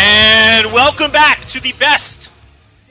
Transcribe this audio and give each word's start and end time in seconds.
And 0.00 0.72
welcome 0.72 1.10
back 1.10 1.40
to 1.46 1.60
the 1.60 1.72
best 1.72 2.30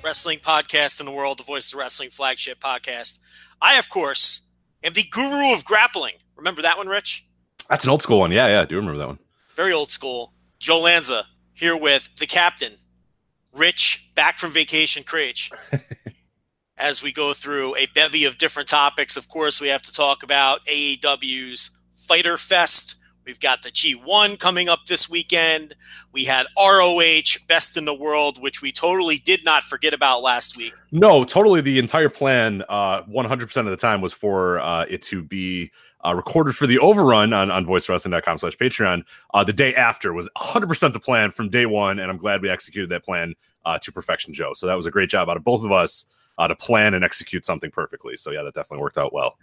wrestling 0.03 0.39
podcast 0.39 0.99
in 0.99 1.05
the 1.05 1.11
world, 1.13 1.39
the 1.39 1.43
Voice 1.43 1.71
of 1.71 1.79
Wrestling 1.79 2.09
flagship 2.09 2.59
podcast. 2.59 3.19
I, 3.61 3.79
of 3.79 3.89
course, 3.89 4.41
am 4.83 4.91
the 4.91 5.03
guru 5.09 5.53
of 5.53 5.63
grappling. 5.63 6.15
Remember 6.35 6.61
that 6.63 6.77
one, 6.77 6.87
Rich? 6.87 7.25
That's 7.69 7.85
an 7.85 7.91
old 7.91 8.01
school 8.01 8.19
one. 8.19 8.33
Yeah, 8.33 8.47
yeah, 8.47 8.61
I 8.61 8.65
do 8.65 8.75
remember 8.75 8.97
that 8.97 9.07
one. 9.07 9.19
Very 9.55 9.71
old 9.71 9.89
school. 9.89 10.33
Joe 10.59 10.81
Lanza 10.81 11.27
here 11.53 11.77
with 11.77 12.09
the 12.19 12.27
captain, 12.27 12.73
Rich, 13.53 14.09
back 14.13 14.37
from 14.37 14.51
vacation, 14.51 15.03
Kraetsch. 15.03 15.49
As 16.77 17.01
we 17.01 17.13
go 17.13 17.33
through 17.33 17.77
a 17.77 17.87
bevy 17.95 18.25
of 18.25 18.37
different 18.37 18.67
topics, 18.67 19.15
of 19.15 19.29
course, 19.29 19.61
we 19.61 19.69
have 19.69 19.81
to 19.83 19.93
talk 19.93 20.23
about 20.23 20.65
AEW's 20.65 21.71
Fyter 21.95 22.37
Fest. 22.37 22.95
We've 23.27 23.39
got 23.41 23.61
the 23.61 23.69
G1 23.69 24.39
coming 24.39 24.69
up 24.69 24.85
this 24.87 25.09
weekend. 25.09 25.75
We 26.13 26.23
had 26.23 26.47
ROH 26.57 27.39
Best 27.49 27.75
in 27.75 27.83
the 27.83 27.93
World, 27.93 28.41
which 28.41 28.61
we 28.61 28.71
totally 28.71 29.17
did 29.17 29.43
not 29.43 29.63
forget 29.65 29.93
about 29.93 30.21
last 30.21 30.55
week. 30.55 30.73
No, 30.93 31.25
totally. 31.25 31.59
The 31.59 31.77
entire 31.77 32.07
plan, 32.07 32.63
uh, 32.69 33.03
100% 33.03 33.57
of 33.57 33.65
the 33.65 33.75
time, 33.75 33.99
was 33.99 34.13
for 34.13 34.61
uh, 34.61 34.85
it 34.89 35.01
to 35.03 35.21
be 35.21 35.71
uh, 36.05 36.15
recorded 36.15 36.55
for 36.55 36.67
the 36.67 36.79
overrun 36.79 37.33
on, 37.33 37.51
on 37.51 37.65
voicewrestling.com 37.65 38.37
slash 38.37 38.55
Patreon. 38.55 39.03
Uh, 39.33 39.43
the 39.43 39.51
day 39.51 39.75
after 39.75 40.13
was 40.13 40.29
100% 40.37 40.93
the 40.93 40.99
plan 40.99 41.29
from 41.29 41.49
day 41.49 41.65
one, 41.65 41.99
and 41.99 42.09
I'm 42.09 42.17
glad 42.17 42.41
we 42.41 42.49
executed 42.49 42.89
that 42.91 43.03
plan 43.03 43.33
uh, 43.65 43.77
to 43.79 43.91
perfection, 43.91 44.33
Joe. 44.33 44.53
So 44.53 44.67
that 44.67 44.75
was 44.75 44.85
a 44.85 44.91
great 44.91 45.09
job 45.09 45.29
out 45.29 45.35
of 45.35 45.43
both 45.43 45.65
of 45.65 45.71
us 45.73 46.05
uh, 46.37 46.47
to 46.47 46.55
plan 46.55 46.93
and 46.93 47.03
execute 47.03 47.45
something 47.45 47.71
perfectly. 47.71 48.15
So 48.15 48.31
yeah, 48.31 48.43
that 48.43 48.53
definitely 48.53 48.83
worked 48.83 48.97
out 48.97 49.11
well. 49.11 49.37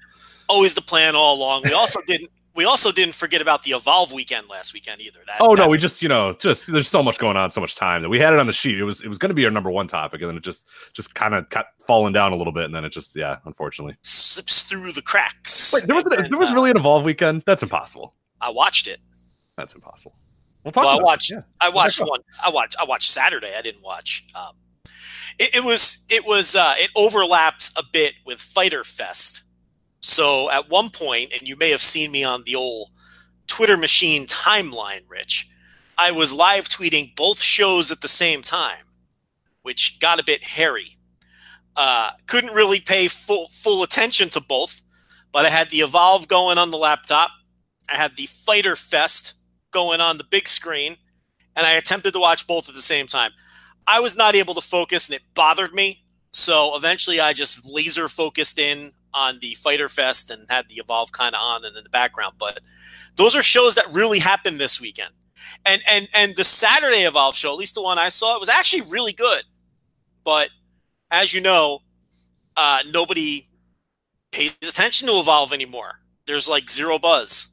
Always 0.49 0.73
the 0.73 0.81
plan 0.81 1.15
all 1.15 1.37
along. 1.37 1.65
We 1.65 1.75
also 1.75 2.01
didn't. 2.07 2.31
We 2.55 2.65
also 2.65 2.93
didn't 2.93 3.15
forget 3.15 3.43
about 3.43 3.65
the 3.65 3.73
Evolve 3.73 4.13
weekend 4.13 4.49
last 4.49 4.75
weekend 4.75 5.01
either. 5.01 5.19
That, 5.27 5.37
Oh 5.41 5.57
that- 5.57 5.63
no, 5.63 5.69
we 5.69 5.77
just 5.77 6.03
you 6.03 6.09
know 6.09 6.35
just 6.35 6.71
there's 6.71 6.89
so 6.89 7.03
much 7.03 7.19
going 7.19 7.37
on, 7.37 7.51
so 7.51 7.61
much 7.61 7.75
time 7.75 8.03
that 8.03 8.09
we 8.09 8.19
had 8.21 8.33
it 8.33 8.39
on 8.39 8.47
the 8.47 8.53
sheet. 8.53 8.79
It 8.79 8.85
was 8.85 9.03
it 9.03 9.09
was 9.09 9.19
going 9.19 9.31
to 9.31 9.35
be 9.35 9.45
our 9.45 9.51
number 9.51 9.71
one 9.71 9.89
topic, 9.89 10.21
and 10.21 10.31
then 10.31 10.37
it 10.37 10.45
just 10.45 10.67
just 10.93 11.15
kind 11.15 11.35
of 11.35 11.49
got 11.51 11.67
fallen 11.87 12.13
down 12.13 12.33
a 12.33 12.37
little 12.37 12.53
bit, 12.53 12.65
and 12.65 12.75
then 12.75 12.85
it 12.85 12.91
just 12.91 13.17
yeah, 13.17 13.37
unfortunately. 13.45 13.97
slips 14.03 14.63
through 14.63 14.93
the 14.93 15.03
cracks. 15.03 15.73
Wait, 15.73 15.85
there 15.85 15.97
was 15.97 16.05
And, 16.05 16.31
there 16.31 16.39
was 16.39 16.51
uh, 16.51 16.55
really 16.55 16.71
an 16.71 16.77
evolve 16.77 17.05
weekend. 17.05 17.43
That's 17.47 17.63
impossible. 17.63 18.15
I 18.41 18.51
watched 18.51 18.87
it. 18.87 18.99
That's 19.57 19.75
impossible. 19.75 20.15
We'll 20.65 20.73
talk. 20.73 20.85
Well, 20.85 21.01
I 21.01 21.03
watched. 21.03 21.31
Yeah. 21.31 21.41
I 21.61 21.69
watched 21.69 22.01
one. 22.01 22.21
I 22.43 22.51
watched. 22.51 22.77
I 22.81 22.85
watched 22.85 23.11
Saturday. 23.11 23.55
I 23.57 23.63
didn't 23.63 23.83
watch. 23.83 24.27
Um, 24.35 24.55
it, 25.39 25.57
it 25.57 25.65
was. 25.65 26.07
It 26.09 26.25
was. 26.27 26.57
Uh, 26.57 26.75
it 26.79 26.91
overlapped 26.97 27.71
a 27.77 27.83
bit 27.93 28.15
with 28.25 28.39
Fyter 28.41 28.85
Fest. 28.85 29.43
So 30.05 30.51
at 30.51 30.69
one 30.69 30.91
point, 30.91 31.33
and 31.33 31.49
you 31.49 31.57
may 31.57 31.71
have 31.71 31.81
seen 31.81 32.11
me 32.11 32.23
on 32.25 32.45
the 32.45 32.57
old 32.57 32.91
Twitter 33.47 33.79
machine 33.79 34.27
timeline, 34.27 35.01
Rich. 35.09 35.49
I 35.97 36.11
was 36.11 36.31
live 36.31 36.69
tweeting 36.69 37.17
both 37.17 37.41
shows 37.41 37.91
at 37.91 38.03
the 38.03 38.09
same 38.09 38.43
time, 38.43 38.85
which 39.63 39.99
got 40.01 40.21
a 40.21 40.25
bit 40.25 40.45
hairy. 40.45 40.99
Uh, 41.75 42.11
couldn't 42.27 42.53
really 42.53 42.81
pay 42.81 43.09
full 43.09 43.49
full 43.49 43.83
attention 43.83 44.29
to 44.31 44.43
both, 44.43 44.83
but 45.33 45.47
I 45.47 45.49
had 45.49 45.71
the 45.71 45.79
Evolve 45.79 46.29
going 46.29 46.59
on 46.59 46.71
the 46.71 46.77
laptop. 46.77 47.31
I 47.91 47.97
had 47.97 48.17
the 48.19 48.27
Fyter 48.27 48.77
Fest 48.77 49.33
going 49.71 50.03
on 50.03 50.19
the 50.19 50.25
big 50.25 50.49
screen, 50.49 50.99
and 51.57 51.67
I 51.67 51.73
attempted 51.73 52.13
to 52.13 52.21
watch 52.21 52.47
both 52.47 52.69
at 52.69 52.75
the 52.75 52.83
same 52.83 53.07
time. 53.07 53.31
I 53.87 54.01
was 54.01 54.19
not 54.19 54.35
able 54.35 54.53
to 54.53 54.61
focus, 54.61 55.09
and 55.09 55.17
it 55.17 55.23
bothered 55.35 55.73
me. 55.73 56.05
So 56.31 56.77
eventually, 56.77 57.21
I 57.21 57.33
just 57.33 57.65
laser 57.65 58.07
focused 58.09 58.59
in 58.59 58.93
on 59.15 59.39
the 59.41 59.55
Fyter 59.55 59.89
Fest 59.89 60.31
and 60.31 60.47
had 60.51 60.69
the 60.69 60.77
Evolve 60.77 61.13
kind 61.13 61.35
of 61.35 61.41
on 61.41 61.65
and 61.65 61.77
in 61.77 61.85
the 61.85 61.91
background. 61.91 62.35
But 62.39 62.61
those 63.17 63.37
are 63.37 63.43
shows 63.43 63.77
that 63.77 63.87
really 63.93 64.19
happened 64.19 64.59
this 64.61 64.81
weekend. 64.81 65.11
And 65.65 65.83
and 65.89 66.09
and 66.15 66.37
the 66.37 66.45
Saturday 66.45 67.07
Evolve 67.07 67.37
show, 67.37 67.53
at 67.53 67.59
least 67.59 67.75
the 67.75 67.83
one 67.83 67.99
I 67.99 68.09
saw, 68.09 68.37
it 68.37 68.41
was 68.41 68.49
actually 68.49 68.83
really 68.91 69.13
good. 69.13 69.45
But 70.25 70.49
as 71.11 71.33
you 71.33 71.41
know, 71.41 71.81
uh, 72.57 72.81
nobody 72.93 73.47
pays 74.33 74.55
attention 74.63 75.09
to 75.09 75.15
Evolve 75.15 75.53
anymore. 75.53 76.01
There's 76.27 76.49
like 76.49 76.71
zero 76.71 76.99
buzz. 76.99 77.51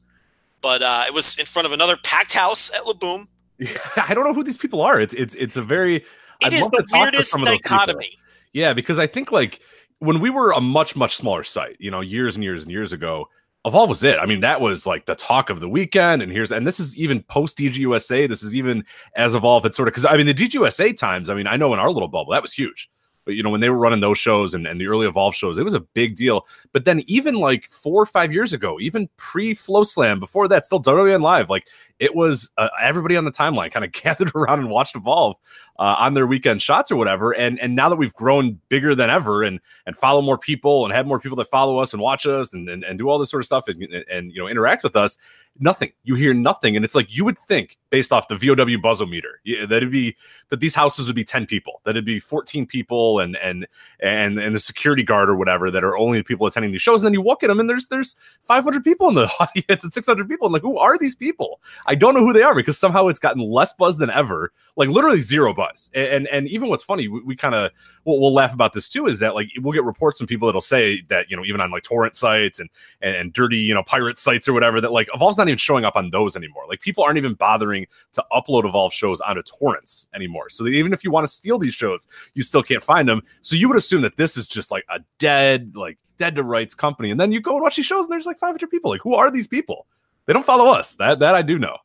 But 0.60 0.82
uh, 0.82 1.04
it 1.06 1.12
was 1.12 1.38
in 1.38 1.46
front 1.46 1.66
of 1.66 1.72
another 1.72 1.98
packed 2.02 2.32
house 2.32 2.72
at 2.72 2.82
Laboom. 2.82 3.26
Yeah, 3.58 3.76
I 4.08 4.14
don't 4.14 4.24
know 4.24 4.32
who 4.32 4.44
these 4.44 4.56
people 4.56 4.80
are. 4.80 5.00
It's 5.00 5.14
it's 5.14 5.34
it's 5.34 5.56
a 5.56 5.62
very. 5.62 5.96
It 5.96 6.04
I'd 6.44 6.52
is 6.54 6.68
the 6.70 6.78
to 6.78 6.86
weirdest 6.92 7.30
some 7.30 7.42
of 7.42 7.46
those 7.46 7.58
people. 7.58 7.76
dichotomy. 7.78 8.16
Yeah, 8.52 8.72
because 8.72 8.98
I 8.98 9.06
think 9.06 9.32
like 9.32 9.60
when 10.02 10.18
we 10.18 10.30
were 10.30 10.50
a 10.50 10.60
much 10.60 10.96
much 10.96 11.14
smaller 11.16 11.44
site, 11.44 11.76
you 11.78 11.90
know, 11.90 12.00
years 12.00 12.34
and 12.34 12.42
years 12.42 12.62
and 12.62 12.72
years 12.72 12.92
ago, 12.92 13.28
Evolve 13.64 13.88
was 13.88 14.02
it. 14.02 14.18
I 14.18 14.26
mean, 14.26 14.40
that 14.40 14.60
was 14.60 14.84
like 14.84 15.06
the 15.06 15.14
talk 15.14 15.48
of 15.48 15.60
the 15.60 15.68
weekend. 15.68 16.22
And 16.22 16.32
here's 16.32 16.50
and 16.50 16.66
this 16.66 16.80
is 16.80 16.98
even 16.98 17.22
post 17.22 17.56
DGUSA. 17.56 18.28
This 18.28 18.42
is 18.42 18.54
even 18.54 18.84
as 19.14 19.36
Evolve 19.36 19.62
had 19.62 19.76
sort 19.76 19.86
of 19.86 19.94
because 19.94 20.04
I 20.04 20.16
mean 20.16 20.26
the 20.26 20.34
DGUSA 20.34 20.96
times. 20.96 21.30
I 21.30 21.34
mean, 21.34 21.46
I 21.46 21.56
know 21.56 21.72
in 21.72 21.78
our 21.78 21.90
little 21.90 22.08
bubble 22.08 22.32
that 22.32 22.42
was 22.42 22.52
huge. 22.52 22.90
But 23.24 23.34
you 23.34 23.44
know, 23.44 23.50
when 23.50 23.60
they 23.60 23.70
were 23.70 23.78
running 23.78 24.00
those 24.00 24.18
shows 24.18 24.52
and, 24.52 24.66
and 24.66 24.80
the 24.80 24.88
early 24.88 25.06
Evolve 25.06 25.36
shows, 25.36 25.56
it 25.56 25.62
was 25.62 25.74
a 25.74 25.80
big 25.80 26.16
deal. 26.16 26.46
But 26.72 26.84
then 26.84 27.02
even 27.06 27.36
like 27.36 27.70
four 27.70 28.02
or 28.02 28.06
five 28.06 28.32
years 28.32 28.52
ago, 28.52 28.80
even 28.80 29.08
pre 29.16 29.54
FloSlam, 29.54 30.18
before 30.18 30.48
that, 30.48 30.66
still 30.66 30.82
WN 30.82 31.22
Live, 31.22 31.48
like 31.48 31.68
it 32.00 32.16
was 32.16 32.50
uh, 32.58 32.68
everybody 32.80 33.16
on 33.16 33.24
the 33.24 33.30
timeline 33.30 33.70
kind 33.70 33.84
of 33.84 33.92
gathered 34.02 34.32
around 34.34 34.58
and 34.58 34.70
watched 34.70 34.96
Evolve 34.96 35.36
uh, 35.82 35.96
on 35.98 36.14
their 36.14 36.28
weekend 36.28 36.62
shots 36.62 36.92
or 36.92 36.96
whatever. 36.96 37.32
And 37.32 37.58
and 37.58 37.74
now 37.74 37.88
that 37.88 37.96
we've 37.96 38.14
grown 38.14 38.60
bigger 38.68 38.94
than 38.94 39.10
ever 39.10 39.42
and 39.42 39.58
and 39.84 39.96
follow 39.96 40.22
more 40.22 40.38
people 40.38 40.84
and 40.84 40.94
have 40.94 41.08
more 41.08 41.18
people 41.18 41.34
that 41.38 41.50
follow 41.50 41.80
us 41.80 41.92
and 41.92 42.00
watch 42.00 42.24
us 42.24 42.52
and 42.52 42.68
and, 42.68 42.84
and 42.84 43.00
do 43.00 43.08
all 43.08 43.18
this 43.18 43.30
sort 43.30 43.40
of 43.40 43.46
stuff 43.46 43.66
and, 43.66 43.82
and, 43.82 44.04
and, 44.08 44.32
you 44.32 44.40
know 44.40 44.46
interact 44.46 44.84
with 44.84 44.94
us, 44.94 45.18
nothing. 45.58 45.90
You 46.04 46.14
hear 46.14 46.34
nothing, 46.34 46.76
and 46.76 46.84
it's 46.84 46.94
like 46.94 47.12
you 47.12 47.24
would 47.24 47.36
think 47.36 47.78
based 47.90 48.12
off 48.12 48.28
the 48.28 48.36
VOW 48.36 48.76
buzzometer 48.80 49.32
yeah, 49.42 49.66
that'd 49.66 49.90
be 49.90 50.16
that 50.50 50.60
these 50.60 50.72
houses 50.72 51.08
would 51.08 51.16
be 51.16 51.24
ten 51.24 51.46
people, 51.46 51.80
that 51.84 51.90
it'd 51.90 52.04
be 52.04 52.20
fourteen 52.20 52.64
people 52.64 53.18
and 53.18 53.36
and 53.38 53.66
and 53.98 54.38
and 54.38 54.54
the 54.54 54.60
security 54.60 55.02
guard 55.02 55.28
or 55.28 55.34
whatever 55.34 55.68
that 55.68 55.82
are 55.82 55.98
only 55.98 56.22
people 56.22 56.46
attending 56.46 56.70
these 56.70 56.80
shows. 56.80 57.02
And 57.02 57.08
then 57.08 57.14
you 57.14 57.22
walk 57.22 57.42
in 57.42 57.48
them 57.48 57.58
and 57.58 57.68
there's 57.68 57.88
there's 57.88 58.14
five 58.42 58.62
hundred 58.62 58.84
people 58.84 59.08
in 59.08 59.16
the 59.16 59.28
audience 59.40 59.82
and 59.82 59.92
six 59.92 60.06
hundred 60.06 60.28
people. 60.28 60.46
And 60.46 60.52
like, 60.52 60.62
who 60.62 60.78
are 60.78 60.96
these 60.96 61.16
people? 61.16 61.60
I 61.88 61.96
don't 61.96 62.14
know 62.14 62.24
who 62.24 62.32
they 62.32 62.44
are 62.44 62.54
because 62.54 62.78
somehow 62.78 63.08
it's 63.08 63.18
gotten 63.18 63.42
less 63.42 63.72
buzz 63.72 63.98
than 63.98 64.10
ever. 64.10 64.52
Like 64.76 64.88
literally 64.88 65.20
zero 65.20 65.52
buzz. 65.52 65.90
And 65.94 66.06
and, 66.06 66.28
and 66.28 66.48
even 66.48 66.68
what's 66.68 66.84
funny, 66.84 67.08
we, 67.08 67.20
we 67.22 67.36
kind 67.36 67.54
of 67.54 67.70
we'll, 68.04 68.20
we'll 68.20 68.32
laugh 68.32 68.54
about 68.54 68.72
this 68.72 68.90
too, 68.90 69.06
is 69.06 69.18
that 69.18 69.34
like 69.34 69.48
we'll 69.60 69.72
get 69.72 69.84
reports 69.84 70.18
from 70.18 70.26
people 70.26 70.46
that'll 70.46 70.60
say 70.60 71.02
that 71.08 71.30
you 71.30 71.36
know 71.36 71.44
even 71.44 71.60
on 71.60 71.70
like 71.70 71.82
torrent 71.82 72.16
sites 72.16 72.58
and 72.58 72.70
and, 73.00 73.14
and 73.16 73.32
dirty 73.32 73.58
you 73.58 73.74
know 73.74 73.82
pirate 73.82 74.18
sites 74.18 74.48
or 74.48 74.52
whatever 74.52 74.80
that 74.80 74.92
like 74.92 75.08
Evolve's 75.14 75.38
not 75.38 75.48
even 75.48 75.58
showing 75.58 75.84
up 75.84 75.96
on 75.96 76.10
those 76.10 76.36
anymore. 76.36 76.64
Like 76.68 76.80
people 76.80 77.04
aren't 77.04 77.18
even 77.18 77.34
bothering 77.34 77.86
to 78.12 78.24
upload 78.32 78.66
Evolve 78.66 78.92
shows 78.92 79.20
onto 79.20 79.42
torrents 79.42 80.08
anymore. 80.14 80.48
So 80.48 80.66
even 80.66 80.92
if 80.92 81.04
you 81.04 81.10
want 81.10 81.26
to 81.26 81.32
steal 81.32 81.58
these 81.58 81.74
shows, 81.74 82.06
you 82.34 82.42
still 82.42 82.62
can't 82.62 82.82
find 82.82 83.08
them. 83.08 83.22
So 83.42 83.56
you 83.56 83.68
would 83.68 83.76
assume 83.76 84.02
that 84.02 84.16
this 84.16 84.36
is 84.36 84.46
just 84.46 84.70
like 84.70 84.84
a 84.90 85.00
dead 85.18 85.72
like 85.74 85.98
dead 86.16 86.36
to 86.36 86.42
rights 86.42 86.74
company, 86.74 87.10
and 87.10 87.20
then 87.20 87.32
you 87.32 87.40
go 87.40 87.54
and 87.54 87.62
watch 87.62 87.76
these 87.76 87.86
shows 87.86 88.04
and 88.04 88.12
there's 88.12 88.26
like 88.26 88.38
500 88.38 88.70
people. 88.70 88.90
Like 88.90 89.02
who 89.02 89.14
are 89.14 89.30
these 89.30 89.48
people? 89.48 89.86
They 90.26 90.32
don't 90.32 90.46
follow 90.46 90.70
us. 90.70 90.94
That 90.96 91.18
that 91.18 91.34
I 91.34 91.42
do 91.42 91.58
know. 91.58 91.76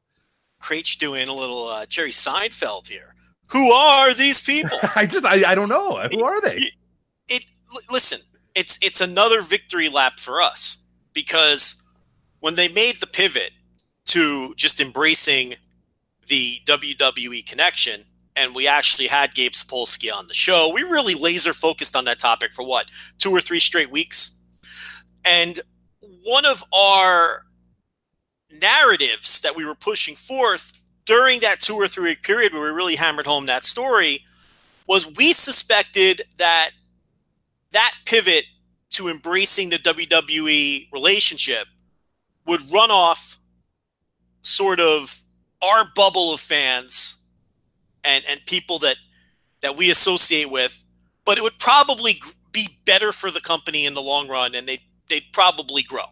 Kraetsch 0.62 0.98
doing 0.98 1.28
a 1.28 1.34
little 1.34 1.68
uh, 1.68 1.86
Jerry 1.86 2.12
Seinfeld 2.12 2.88
here. 2.88 3.16
Who 3.48 3.72
are 3.72 4.14
these 4.14 4.40
people? 4.42 4.80
I 4.96 5.06
just 5.06 5.26
I, 5.26 5.52
I 5.52 5.56
don't 5.56 5.70
know. 5.70 6.08
Who 6.12 6.24
are 6.24 6.42
they? 6.42 6.56
It, 6.56 6.74
it 7.30 7.44
listen, 7.90 8.20
it's 8.56 8.78
it's 8.82 9.02
another 9.02 9.42
victory 9.42 9.90
lap 9.90 10.20
for 10.20 10.42
us 10.42 10.86
because 11.14 11.82
when 12.40 12.56
they 12.56 12.68
made 12.70 12.96
the 13.00 13.08
pivot 13.08 13.52
to 14.06 14.54
just 14.56 14.80
embracing 14.80 15.56
the 16.28 16.60
WWE 16.66 17.46
connection 17.46 18.04
and 18.36 18.54
we 18.54 18.68
actually 18.68 19.08
had 19.08 19.34
Gabe 19.34 19.54
Sapolsky 19.54 20.14
on 20.14 20.28
the 20.28 20.34
show, 20.34 20.72
we 20.74 20.84
really 20.84 21.16
laser 21.16 21.54
focused 21.54 21.96
on 21.96 22.06
that 22.06 22.20
topic 22.20 22.54
for 22.54 22.64
what, 22.64 22.86
two 23.18 23.32
or 23.32 23.42
three 23.42 23.60
straight 23.60 23.90
weeks. 23.90 24.36
And 25.26 25.60
one 26.24 26.46
of 26.46 26.64
our 26.72 27.44
narratives 28.52 29.42
that 29.42 29.56
we 29.56 29.66
were 29.66 29.76
pushing 29.76 30.16
forth 30.16 30.82
during 31.06 31.40
that 31.42 31.60
two 31.60 31.76
or 31.76 31.88
three 31.88 32.12
week 32.12 32.24
period 32.24 32.54
where 32.54 32.62
we 32.62 32.70
really 32.70 32.96
hammered 32.96 33.26
home 33.26 33.46
that 33.46 33.66
story 33.66 34.24
was 34.88 35.08
we 35.16 35.34
suspected 35.34 36.22
that 36.38 36.72
that 37.72 37.94
pivot 38.06 38.46
to 38.90 39.10
embracing 39.10 39.70
the 39.70 39.78
WWE 39.78 40.92
relationship 40.92 41.68
would 42.46 42.62
run 42.72 42.90
off 42.90 43.38
sort 44.42 44.80
of 44.80 45.22
our 45.62 45.86
bubble 45.96 46.34
of 46.34 46.40
fans 46.40 47.18
and 48.04 48.24
and 48.30 48.40
people 48.46 48.80
that 48.80 48.96
that 49.62 49.76
we 49.76 49.92
associate 49.92 50.50
with 50.50 50.86
but 51.26 51.38
it 51.38 51.42
would 51.42 51.60
probably 51.60 52.22
be 52.54 52.80
better 52.86 53.12
for 53.12 53.30
the 53.30 53.42
company 53.42 53.86
in 53.86 53.94
the 53.94 54.02
long 54.02 54.28
run 54.28 54.56
and 54.56 54.68
they 54.68 54.80
they'd 55.10 55.32
probably 55.32 55.84
grow. 55.84 56.06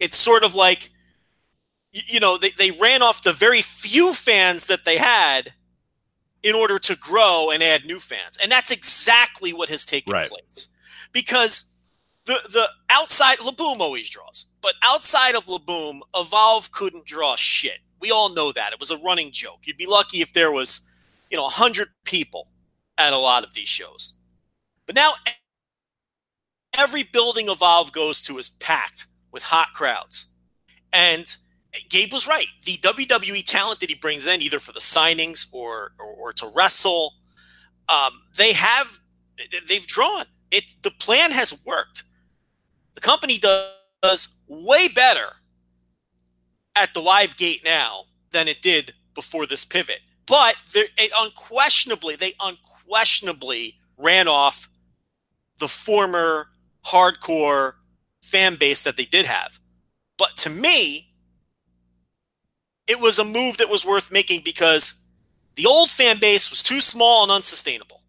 It's 0.00 0.16
sort 0.16 0.44
of 0.44 0.54
like 0.54 0.90
you 2.06 2.20
know, 2.20 2.36
they, 2.36 2.50
they 2.50 2.70
ran 2.72 3.02
off 3.02 3.22
the 3.22 3.32
very 3.32 3.62
few 3.62 4.14
fans 4.14 4.66
that 4.66 4.84
they 4.84 4.96
had 4.96 5.52
in 6.42 6.54
order 6.54 6.78
to 6.78 6.96
grow 6.96 7.50
and 7.50 7.62
add 7.62 7.84
new 7.84 7.98
fans. 7.98 8.38
And 8.42 8.50
that's 8.50 8.70
exactly 8.70 9.52
what 9.52 9.68
has 9.68 9.84
taken 9.84 10.12
right. 10.12 10.28
place. 10.28 10.68
Because 11.12 11.64
the 12.26 12.38
the 12.52 12.68
outside 12.90 13.38
LaBoom 13.38 13.80
always 13.80 14.08
draws, 14.08 14.46
but 14.60 14.74
outside 14.84 15.34
of 15.34 15.46
LaBoom, 15.46 16.00
Evolve 16.14 16.70
couldn't 16.70 17.06
draw 17.06 17.36
shit. 17.36 17.78
We 18.00 18.10
all 18.10 18.28
know 18.28 18.52
that. 18.52 18.72
It 18.72 18.78
was 18.78 18.90
a 18.90 18.98
running 18.98 19.32
joke. 19.32 19.60
You'd 19.64 19.76
be 19.76 19.86
lucky 19.86 20.20
if 20.20 20.32
there 20.32 20.52
was, 20.52 20.82
you 21.30 21.36
know, 21.36 21.44
100 21.44 21.88
people 22.04 22.48
at 22.96 23.12
a 23.12 23.18
lot 23.18 23.44
of 23.44 23.54
these 23.54 23.68
shows. 23.68 24.18
But 24.86 24.94
now 24.94 25.12
every 26.78 27.02
building 27.02 27.48
Evolve 27.48 27.92
goes 27.92 28.22
to 28.22 28.38
is 28.38 28.50
packed 28.50 29.06
with 29.32 29.42
hot 29.42 29.68
crowds. 29.74 30.28
And 30.92 31.26
Gabe 31.90 32.12
was 32.12 32.26
right. 32.26 32.46
The 32.64 32.78
WWE 32.78 33.44
talent 33.44 33.80
that 33.80 33.90
he 33.90 33.94
brings 33.94 34.26
in, 34.26 34.40
either 34.40 34.60
for 34.60 34.72
the 34.72 34.80
signings 34.80 35.46
or 35.52 35.92
or, 35.98 36.06
or 36.06 36.32
to 36.34 36.50
wrestle, 36.54 37.12
um, 37.88 38.22
they 38.36 38.52
have 38.52 38.98
they've 39.68 39.86
drawn 39.86 40.24
it. 40.50 40.64
The 40.82 40.90
plan 40.90 41.30
has 41.30 41.64
worked. 41.64 42.04
The 42.94 43.00
company 43.00 43.38
does, 43.38 44.34
way 44.48 44.88
better 44.88 45.28
at 46.74 46.94
the 46.94 47.00
live 47.00 47.36
gate 47.36 47.62
now 47.64 48.04
than 48.32 48.48
it 48.48 48.62
did 48.62 48.94
before 49.14 49.46
this 49.46 49.64
pivot. 49.64 50.00
But 50.26 50.56
it 50.74 51.10
unquestionably, 51.16 52.16
they 52.16 52.34
unquestionably 52.40 53.78
ran 53.96 54.28
off 54.28 54.68
the 55.58 55.68
former 55.68 56.48
hardcore 56.86 57.74
fan 58.22 58.56
base 58.56 58.84
that 58.84 58.96
they 58.96 59.04
did 59.04 59.26
have. 59.26 59.58
But 60.16 60.36
to 60.38 60.50
me, 60.50 61.07
it 62.88 62.98
was 62.98 63.18
a 63.18 63.24
move 63.24 63.58
that 63.58 63.68
was 63.68 63.84
worth 63.84 64.10
making 64.10 64.40
because 64.44 64.94
the 65.56 65.66
old 65.66 65.90
fan 65.90 66.18
base 66.18 66.50
was 66.50 66.62
too 66.62 66.80
small 66.80 67.22
and 67.22 67.30
unsustainable. 67.30 68.02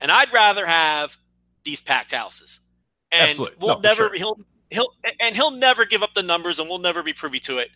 And 0.00 0.10
I'd 0.10 0.32
rather 0.32 0.66
have 0.66 1.16
these 1.64 1.80
packed 1.80 2.12
houses. 2.12 2.60
And 3.12 3.30
Absolutely. 3.30 3.56
we'll 3.60 3.76
no, 3.76 3.80
never 3.80 4.02
sure. 4.08 4.14
he'll 4.16 4.38
he'll 4.70 4.88
and 5.20 5.36
he'll 5.36 5.52
never 5.52 5.86
give 5.86 6.02
up 6.02 6.14
the 6.14 6.22
numbers 6.22 6.58
and 6.58 6.68
we'll 6.68 6.78
never 6.78 7.02
be 7.02 7.12
privy 7.12 7.38
to 7.40 7.58
it. 7.58 7.70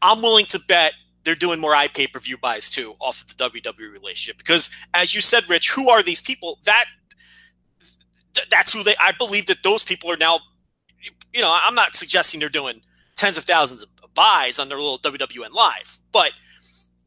I'm 0.00 0.22
willing 0.22 0.46
to 0.46 0.60
bet 0.66 0.94
they're 1.24 1.34
doing 1.34 1.60
more 1.60 1.74
eye 1.74 1.88
pay 1.88 2.06
per 2.06 2.18
view 2.18 2.38
buys 2.38 2.70
too 2.70 2.94
off 2.98 3.22
of 3.22 3.36
the 3.36 3.50
WWE 3.50 3.92
relationship 3.92 4.38
because 4.38 4.70
as 4.94 5.14
you 5.14 5.20
said, 5.20 5.48
Rich, 5.50 5.70
who 5.70 5.90
are 5.90 6.02
these 6.02 6.22
people? 6.22 6.58
That 6.64 6.86
that's 8.50 8.72
who 8.72 8.82
they. 8.82 8.94
I 8.98 9.12
believe 9.12 9.46
that 9.46 9.62
those 9.62 9.84
people 9.84 10.10
are 10.10 10.16
now. 10.16 10.40
You 11.34 11.42
know, 11.42 11.52
I'm 11.52 11.74
not 11.74 11.94
suggesting 11.94 12.40
they're 12.40 12.48
doing 12.48 12.80
tens 13.16 13.36
of 13.36 13.44
thousands 13.44 13.82
of 13.82 13.93
buys 14.14 14.58
on 14.58 14.68
their 14.68 14.78
little 14.78 14.98
WWN 14.98 15.52
Live. 15.52 15.98
But 16.12 16.32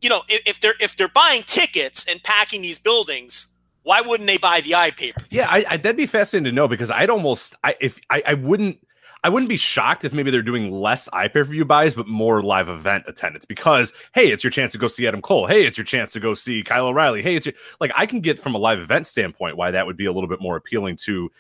you 0.02 0.10
know, 0.10 0.22
if, 0.28 0.48
if 0.48 0.62
they're 0.62 0.76
if 0.80 0.96
they're 0.96 1.08
buying 1.08 1.44
tickets 1.44 2.06
and 2.08 2.22
packing 2.24 2.62
these 2.62 2.80
buildings, 2.80 3.48
why 3.84 4.02
wouldn't 4.02 4.28
they 4.28 4.38
buy 4.38 4.62
the 4.62 4.72
iPaper? 4.72 5.26
Yeah, 5.30 5.48
I, 5.50 5.66
I, 5.70 5.78
that'd 5.78 5.98
be 5.98 6.06
fascinating 6.06 6.46
to 6.46 6.52
know 6.52 6.68
because 6.68 6.92
I'd 6.92 7.10
almost 7.10 7.56
I 7.64 7.76
if 7.80 8.00
I, 8.10 8.22
I 8.26 8.34
wouldn't 8.36 8.80
I 9.24 9.30
wouldn't 9.30 9.50
be 9.50 9.58
shocked 9.58 10.06
if 10.06 10.14
maybe 10.14 10.30
they're 10.30 10.42
doing 10.42 10.72
less 10.72 11.10
iPay 11.10 11.48
view 11.48 11.66
buys, 11.66 11.96
but 11.96 12.08
more 12.08 12.44
live 12.44 12.70
event 12.70 13.06
attendance 13.08 13.46
because 13.46 13.94
hey, 14.14 14.32
it's 14.32 14.44
your 14.44 14.52
chance 14.52 14.72
to 14.74 14.78
go 14.78 14.88
see 14.88 15.08
Adam 15.08 15.22
Cole. 15.22 15.48
Hey, 15.48 15.66
it's 15.66 15.78
your 15.78 15.86
chance 15.86 16.12
to 16.12 16.20
go 16.20 16.34
see 16.34 16.64
Kyle 16.64 16.88
O'Reilly. 16.88 17.22
Hey, 17.24 17.36
it's 17.36 17.46
your, 17.46 17.56
like 17.80 17.92
I 17.96 18.06
can 18.06 18.22
get 18.22 18.40
from 18.40 18.54
a 18.54 18.58
live 18.60 18.80
event 18.80 19.08
standpoint 19.08 19.58
why 19.58 19.72
that 19.72 19.88
would 19.88 19.98
be 19.98 20.06
a 20.06 20.12
little 20.12 20.30
bit 20.30 20.42
more 20.42 20.56
appealing 20.56 20.98
to 20.98 21.32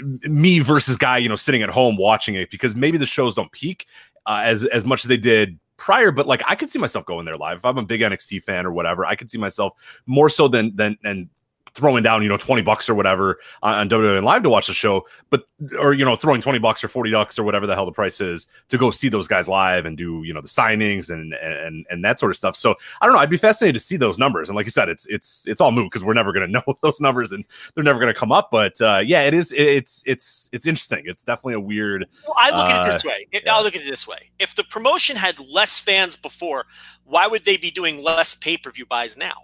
me 0.00 0.60
versus 0.60 0.96
guy, 0.96 1.18
you 1.18 1.28
know, 1.28 1.36
sitting 1.36 1.62
at 1.62 1.68
home 1.68 1.96
watching 1.96 2.34
it 2.34 2.50
because 2.50 2.74
maybe 2.74 2.98
the 2.98 3.06
shows 3.06 3.34
don't 3.34 3.52
peak 3.52 3.86
uh, 4.26 4.42
as 4.44 4.64
as 4.64 4.84
much 4.84 5.04
as 5.04 5.08
they 5.08 5.16
did 5.16 5.58
prior, 5.76 6.10
but 6.10 6.26
like 6.26 6.42
I 6.46 6.54
could 6.54 6.70
see 6.70 6.78
myself 6.78 7.06
going 7.06 7.24
there 7.24 7.36
live. 7.36 7.58
If 7.58 7.64
I'm 7.64 7.78
a 7.78 7.84
big 7.84 8.00
NXT 8.02 8.42
fan 8.42 8.66
or 8.66 8.72
whatever, 8.72 9.06
I 9.06 9.16
could 9.16 9.30
see 9.30 9.38
myself 9.38 9.72
more 10.06 10.28
so 10.28 10.48
than 10.48 10.74
than 10.76 10.96
and 11.04 11.28
throwing 11.74 12.02
down, 12.02 12.22
you 12.22 12.28
know, 12.28 12.36
20 12.36 12.62
bucks 12.62 12.88
or 12.88 12.94
whatever 12.94 13.38
on, 13.62 13.74
on 13.74 13.88
WWE 13.88 14.22
Live 14.22 14.42
to 14.42 14.50
watch 14.50 14.66
the 14.66 14.72
show, 14.72 15.06
but, 15.30 15.46
or, 15.78 15.92
you 15.92 16.04
know, 16.04 16.16
throwing 16.16 16.40
20 16.40 16.58
bucks 16.58 16.82
or 16.82 16.88
40 16.88 17.12
bucks 17.12 17.38
or 17.38 17.44
whatever 17.44 17.66
the 17.66 17.74
hell 17.74 17.86
the 17.86 17.92
price 17.92 18.20
is 18.20 18.46
to 18.68 18.78
go 18.78 18.90
see 18.90 19.08
those 19.08 19.28
guys 19.28 19.48
live 19.48 19.86
and 19.86 19.96
do, 19.96 20.22
you 20.24 20.34
know, 20.34 20.40
the 20.40 20.48
signings 20.48 21.10
and, 21.10 21.34
and, 21.34 21.86
and 21.90 22.04
that 22.04 22.18
sort 22.18 22.30
of 22.30 22.36
stuff. 22.36 22.56
So 22.56 22.74
I 23.00 23.06
don't 23.06 23.14
know. 23.14 23.20
I'd 23.20 23.30
be 23.30 23.36
fascinated 23.36 23.74
to 23.74 23.80
see 23.80 23.96
those 23.96 24.18
numbers. 24.18 24.48
And 24.48 24.56
like 24.56 24.66
you 24.66 24.72
said, 24.72 24.88
it's, 24.88 25.06
it's, 25.06 25.44
it's 25.46 25.60
all 25.60 25.72
moot 25.72 25.90
because 25.90 26.04
we're 26.04 26.14
never 26.14 26.32
going 26.32 26.46
to 26.52 26.52
know 26.52 26.74
those 26.82 27.00
numbers 27.00 27.32
and 27.32 27.44
they're 27.74 27.84
never 27.84 27.98
going 27.98 28.12
to 28.12 28.18
come 28.18 28.32
up. 28.32 28.50
But, 28.50 28.80
uh, 28.80 29.00
yeah, 29.04 29.22
it 29.22 29.34
is, 29.34 29.52
it's, 29.56 30.02
it's, 30.06 30.48
it's 30.52 30.66
interesting. 30.66 31.04
It's 31.06 31.24
definitely 31.24 31.54
a 31.54 31.60
weird. 31.60 32.06
Well, 32.26 32.36
I 32.38 32.50
look 32.50 32.66
at 32.68 32.86
it 32.86 32.92
this 32.92 33.04
uh, 33.04 33.08
way. 33.08 33.26
yeah. 33.32 33.40
I'll 33.52 33.62
look 33.62 33.74
at 33.74 33.82
it 33.82 33.88
this 33.88 34.06
way. 34.06 34.30
If 34.38 34.54
the 34.54 34.64
promotion 34.64 35.16
had 35.16 35.38
less 35.40 35.80
fans 35.80 36.16
before, 36.16 36.66
why 37.04 37.26
would 37.26 37.44
they 37.44 37.56
be 37.56 37.70
doing 37.70 38.02
less 38.02 38.34
pay 38.34 38.56
per 38.56 38.70
view 38.70 38.86
buys 38.86 39.16
now? 39.16 39.34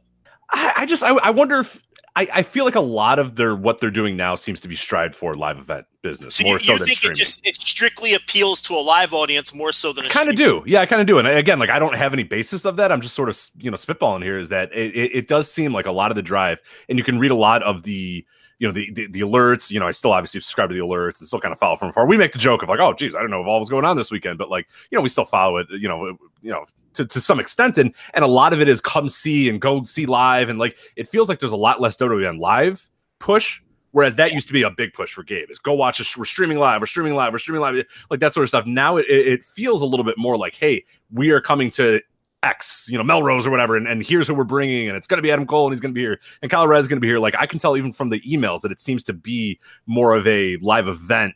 I, 0.50 0.72
I 0.76 0.86
just 0.86 1.02
I, 1.02 1.16
I, 1.16 1.30
wonder 1.30 1.58
if 1.58 1.82
I, 2.16 2.26
I, 2.36 2.42
feel 2.42 2.64
like 2.64 2.74
a 2.74 2.80
lot 2.80 3.18
of 3.18 3.36
their 3.36 3.54
what 3.54 3.78
they're 3.78 3.90
doing 3.90 4.16
now 4.16 4.34
seems 4.36 4.60
to 4.62 4.68
be 4.68 4.74
stride 4.74 5.14
for 5.14 5.36
live 5.36 5.58
event 5.58 5.86
business. 6.00 6.36
So 6.36 6.44
more 6.44 6.58
you, 6.58 6.72
you 6.72 6.78
so 6.78 6.84
think 6.86 7.04
it 7.04 7.14
just 7.14 7.46
it 7.46 7.56
strictly 7.56 8.14
appeals 8.14 8.62
to 8.62 8.74
a 8.74 8.80
live 8.80 9.12
audience 9.12 9.54
more 9.54 9.70
so 9.70 9.92
than 9.92 10.06
a 10.06 10.08
kind 10.08 10.30
of 10.30 10.34
do. 10.34 10.62
Yeah, 10.66 10.80
I 10.80 10.86
kind 10.86 11.02
of 11.02 11.06
do. 11.06 11.18
And 11.18 11.28
again, 11.28 11.58
like 11.58 11.68
I 11.68 11.78
don't 11.78 11.94
have 11.94 12.14
any 12.14 12.22
basis 12.22 12.64
of 12.64 12.76
that. 12.76 12.90
I'm 12.90 13.02
just 13.02 13.14
sort 13.14 13.28
of 13.28 13.38
you 13.58 13.70
know 13.70 13.76
spitballing 13.76 14.22
here. 14.22 14.38
Is 14.38 14.48
that 14.48 14.72
it, 14.72 14.96
it, 14.96 15.10
it 15.14 15.28
does 15.28 15.52
seem 15.52 15.74
like 15.74 15.84
a 15.84 15.92
lot 15.92 16.10
of 16.10 16.14
the 16.14 16.22
drive, 16.22 16.62
and 16.88 16.98
you 16.98 17.04
can 17.04 17.18
read 17.18 17.32
a 17.32 17.36
lot 17.36 17.62
of 17.62 17.82
the 17.82 18.24
you 18.58 18.66
know 18.66 18.72
the, 18.72 18.90
the, 18.92 19.08
the 19.08 19.20
alerts. 19.20 19.70
You 19.70 19.78
know, 19.78 19.86
I 19.86 19.90
still 19.90 20.12
obviously 20.12 20.40
subscribe 20.40 20.70
to 20.70 20.74
the 20.74 20.80
alerts 20.80 21.18
and 21.18 21.28
still 21.28 21.40
kind 21.40 21.52
of 21.52 21.58
follow 21.58 21.76
from 21.76 21.90
afar. 21.90 22.06
We 22.06 22.16
make 22.16 22.32
the 22.32 22.38
joke 22.38 22.62
of 22.62 22.70
like, 22.70 22.80
oh, 22.80 22.94
geez, 22.94 23.14
I 23.14 23.20
don't 23.20 23.30
know 23.30 23.42
if 23.42 23.46
all 23.46 23.60
was 23.60 23.68
going 23.68 23.84
on 23.84 23.98
this 23.98 24.10
weekend, 24.10 24.38
but 24.38 24.48
like 24.48 24.66
you 24.90 24.96
know, 24.96 25.02
we 25.02 25.10
still 25.10 25.26
follow 25.26 25.58
it. 25.58 25.66
You 25.70 25.88
know, 25.88 26.06
you 26.40 26.50
know 26.50 26.64
to, 26.96 27.06
to 27.06 27.20
some 27.20 27.40
extent, 27.40 27.78
and 27.78 27.94
and 28.14 28.24
a 28.24 28.28
lot 28.28 28.52
of 28.52 28.60
it 28.60 28.68
is 28.68 28.80
come 28.80 29.08
see 29.08 29.48
and 29.48 29.60
go 29.60 29.82
see 29.84 30.06
live, 30.06 30.48
and 30.48 30.58
like 30.58 30.76
it 30.96 31.08
feels 31.08 31.28
like 31.28 31.38
there's 31.38 31.52
a 31.52 31.56
lot 31.56 31.80
less 31.80 31.96
WWE 31.96 32.38
live 32.38 32.88
push 33.18 33.60
Whereas 33.96 34.16
that 34.16 34.32
used 34.32 34.46
to 34.48 34.52
be 34.52 34.60
a 34.60 34.68
big 34.68 34.92
push 34.92 35.10
for 35.10 35.22
Gabe 35.22 35.50
is 35.50 35.58
go 35.58 35.72
watch 35.72 36.02
us. 36.02 36.18
We're 36.18 36.26
streaming 36.26 36.58
live. 36.58 36.82
We're 36.82 36.86
streaming 36.86 37.14
live. 37.14 37.32
We're 37.32 37.38
streaming 37.38 37.62
live. 37.62 37.82
Like 38.10 38.20
that 38.20 38.34
sort 38.34 38.42
of 38.42 38.50
stuff. 38.50 38.66
Now 38.66 38.98
it, 38.98 39.06
it 39.08 39.42
feels 39.42 39.80
a 39.80 39.86
little 39.86 40.04
bit 40.04 40.18
more 40.18 40.36
like, 40.36 40.54
hey, 40.54 40.84
we 41.10 41.30
are 41.30 41.40
coming 41.40 41.70
to 41.70 42.02
X, 42.42 42.86
you 42.90 42.98
know, 42.98 43.04
Melrose 43.04 43.46
or 43.46 43.50
whatever, 43.50 43.74
and, 43.74 43.88
and 43.88 44.04
here's 44.04 44.28
who 44.28 44.34
we're 44.34 44.44
bringing, 44.44 44.88
and 44.88 44.98
it's 44.98 45.06
going 45.06 45.16
to 45.16 45.22
be 45.22 45.32
Adam 45.32 45.46
Cole, 45.46 45.64
and 45.64 45.72
he's 45.72 45.80
going 45.80 45.94
to 45.94 45.98
be 45.98 46.02
here, 46.02 46.20
and 46.42 46.50
Kyle 46.50 46.70
is 46.70 46.86
going 46.88 46.98
to 46.98 47.00
be 47.00 47.08
here. 47.08 47.18
Like 47.18 47.36
I 47.38 47.46
can 47.46 47.58
tell 47.58 47.74
even 47.74 47.90
from 47.90 48.10
the 48.10 48.20
emails 48.20 48.60
that 48.60 48.70
it 48.70 48.80
seems 48.80 49.02
to 49.04 49.14
be 49.14 49.58
more 49.86 50.14
of 50.14 50.26
a 50.26 50.58
live 50.58 50.88
event 50.88 51.32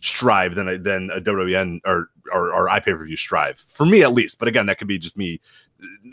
strive 0.00 0.54
than 0.54 0.68
a, 0.68 0.78
than 0.78 1.10
a 1.10 1.20
WWN 1.20 1.80
or 1.84 2.10
or, 2.36 2.52
or 2.52 2.68
iPay 2.68 2.96
per 2.98 3.04
view 3.04 3.16
strive 3.16 3.58
for 3.58 3.86
me 3.86 4.02
at 4.02 4.12
least. 4.12 4.38
But 4.38 4.48
again, 4.48 4.66
that 4.66 4.78
could 4.78 4.88
be 4.88 4.98
just 4.98 5.16
me, 5.16 5.40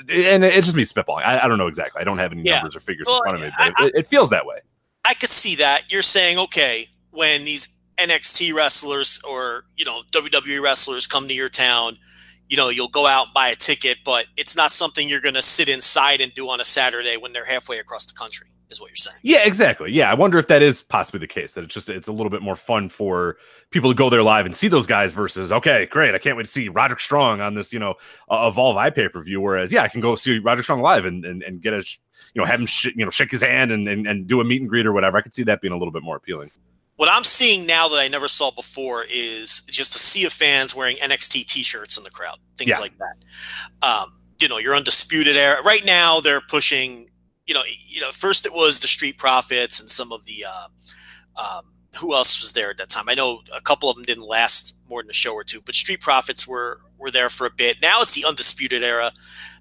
and 0.09 0.43
it's 0.43 0.67
just 0.67 0.75
me 0.75 0.83
spitballing. 0.83 1.25
I, 1.25 1.39
I 1.39 1.47
don't 1.47 1.57
know 1.57 1.67
exactly. 1.67 2.01
I 2.01 2.03
don't 2.03 2.17
have 2.17 2.31
any 2.31 2.43
Yeah. 2.43 2.55
numbers 2.55 2.75
or 2.75 2.79
figures 2.79 3.05
Well, 3.07 3.17
in 3.17 3.23
front 3.23 3.35
of 3.37 3.41
me, 3.43 3.49
I- 3.57 3.71
but 3.77 3.85
it, 3.87 3.93
it 3.95 4.07
feels 4.07 4.29
that 4.31 4.45
way. 4.45 4.59
I 5.05 5.13
could 5.13 5.29
see 5.29 5.55
that. 5.57 5.91
You're 5.91 6.01
saying, 6.01 6.39
okay, 6.39 6.87
when 7.11 7.43
these 7.43 7.67
NXT 7.97 8.53
wrestlers 8.53 9.21
or, 9.27 9.65
you 9.75 9.83
know, 9.85 10.01
WWE 10.11 10.61
wrestlers 10.61 11.07
come 11.07 11.27
to 11.27 11.33
your 11.33 11.49
town, 11.49 11.97
you 12.49 12.55
know, 12.57 12.69
you'll 12.69 12.87
go 12.87 13.05
out 13.05 13.25
and 13.27 13.33
buy 13.33 13.49
a 13.49 13.55
ticket, 13.55 13.97
but 14.05 14.25
it's 14.37 14.55
not 14.55 14.71
something 14.71 15.09
you're 15.09 15.21
going 15.21 15.33
to 15.35 15.41
sit 15.41 15.67
inside 15.69 16.21
and 16.21 16.33
do 16.33 16.49
on 16.49 16.61
a 16.61 16.65
Saturday 16.65 17.17
when 17.17 17.33
they're 17.33 17.45
halfway 17.45 17.79
across 17.79 18.05
the 18.05 18.13
country, 18.13 18.47
is 18.69 18.81
what 18.81 18.89
you're 18.89 18.95
saying. 18.95 19.17
Yeah, 19.21 19.45
exactly. 19.45 19.91
Yeah, 19.91 20.09
I 20.09 20.13
wonder 20.13 20.37
if 20.39 20.47
that 20.47 20.61
is 20.61 20.81
possibly 20.81 21.19
the 21.19 21.27
case. 21.27 21.53
That 21.53 21.63
it's 21.63 21.73
just 21.73 21.89
it's 21.89 22.07
a 22.07 22.11
little 22.11 22.29
bit 22.29 22.41
more 22.41 22.55
fun 22.55 22.89
for 22.89 23.37
people 23.69 23.91
to 23.91 23.95
go 23.95 24.09
there 24.09 24.23
live 24.23 24.45
and 24.45 24.55
see 24.55 24.67
those 24.67 24.87
guys 24.87 25.11
versus 25.11 25.51
okay, 25.51 25.85
great, 25.87 26.15
I 26.15 26.17
can't 26.17 26.37
wait 26.37 26.45
to 26.45 26.51
see 26.51 26.69
Roderick 26.69 26.99
Strong 27.01 27.41
on 27.41 27.53
this 27.53 27.71
you 27.73 27.79
know 27.79 27.95
uh, 28.29 28.47
Evolve 28.51 28.77
i 28.77 28.89
pay 28.89 29.07
per 29.09 29.21
view. 29.21 29.41
Whereas 29.41 29.71
yeah, 29.71 29.83
I 29.83 29.87
can 29.87 30.01
go 30.01 30.15
see 30.15 30.39
Roderick 30.39 30.63
Strong 30.63 30.81
live 30.81 31.05
and 31.05 31.23
and, 31.25 31.43
and 31.43 31.61
get 31.61 31.73
a 31.73 31.77
you 31.77 32.41
know 32.41 32.45
have 32.45 32.59
him 32.59 32.65
sh- 32.65 32.93
you 32.95 33.05
know 33.05 33.11
shake 33.11 33.31
his 33.31 33.41
hand 33.41 33.71
and, 33.71 33.87
and 33.87 34.07
and 34.07 34.27
do 34.27 34.41
a 34.41 34.43
meet 34.43 34.61
and 34.61 34.69
greet 34.69 34.85
or 34.85 34.93
whatever. 34.93 35.17
I 35.17 35.21
could 35.21 35.35
see 35.35 35.43
that 35.43 35.61
being 35.61 35.73
a 35.73 35.77
little 35.77 35.91
bit 35.91 36.03
more 36.03 36.15
appealing. 36.15 36.51
What 36.95 37.09
I'm 37.09 37.23
seeing 37.23 37.65
now 37.65 37.87
that 37.87 37.97
I 37.99 38.07
never 38.07 38.27
saw 38.27 38.51
before 38.51 39.03
is 39.11 39.61
just 39.67 39.95
a 39.95 39.99
sea 39.99 40.25
of 40.25 40.31
fans 40.33 40.75
wearing 40.75 40.95
NXT 40.97 41.47
t-shirts 41.47 41.97
in 41.97 42.03
the 42.03 42.11
crowd, 42.11 42.37
things 42.55 42.69
Yeah. 42.69 42.77
like 42.77 42.93
that. 42.99 43.85
Um, 43.87 44.13
you 44.39 44.47
know, 44.47 44.59
your 44.59 44.75
undisputed 44.75 45.35
era. 45.35 45.63
Right 45.63 45.83
now, 45.85 46.19
they're 46.19 46.41
pushing. 46.41 47.09
You 47.45 47.53
know, 47.53 47.63
you 47.87 48.01
know. 48.01 48.11
First, 48.11 48.45
it 48.45 48.53
was 48.53 48.79
the 48.79 48.87
Street 48.87 49.17
Profits 49.17 49.79
and 49.79 49.89
some 49.89 50.11
of 50.11 50.25
the. 50.25 50.45
Uh, 50.47 50.67
um, 51.35 51.65
who 51.99 52.13
else 52.13 52.41
was 52.41 52.53
there 52.53 52.71
at 52.71 52.77
that 52.77 52.89
time? 52.89 53.07
I 53.07 53.13
know 53.13 53.41
a 53.55 53.61
couple 53.61 53.89
of 53.89 53.95
them 53.95 54.05
didn't 54.05 54.23
last 54.23 54.75
more 54.89 55.03
than 55.03 55.09
a 55.09 55.13
show 55.13 55.33
or 55.33 55.43
two, 55.43 55.61
but 55.61 55.75
Street 55.75 56.01
Profits 56.01 56.47
were 56.47 56.81
were 56.97 57.11
there 57.11 57.29
for 57.29 57.45
a 57.45 57.51
bit. 57.51 57.81
Now 57.81 58.01
it's 58.01 58.13
the 58.13 58.25
Undisputed 58.25 58.83
Era 58.83 59.11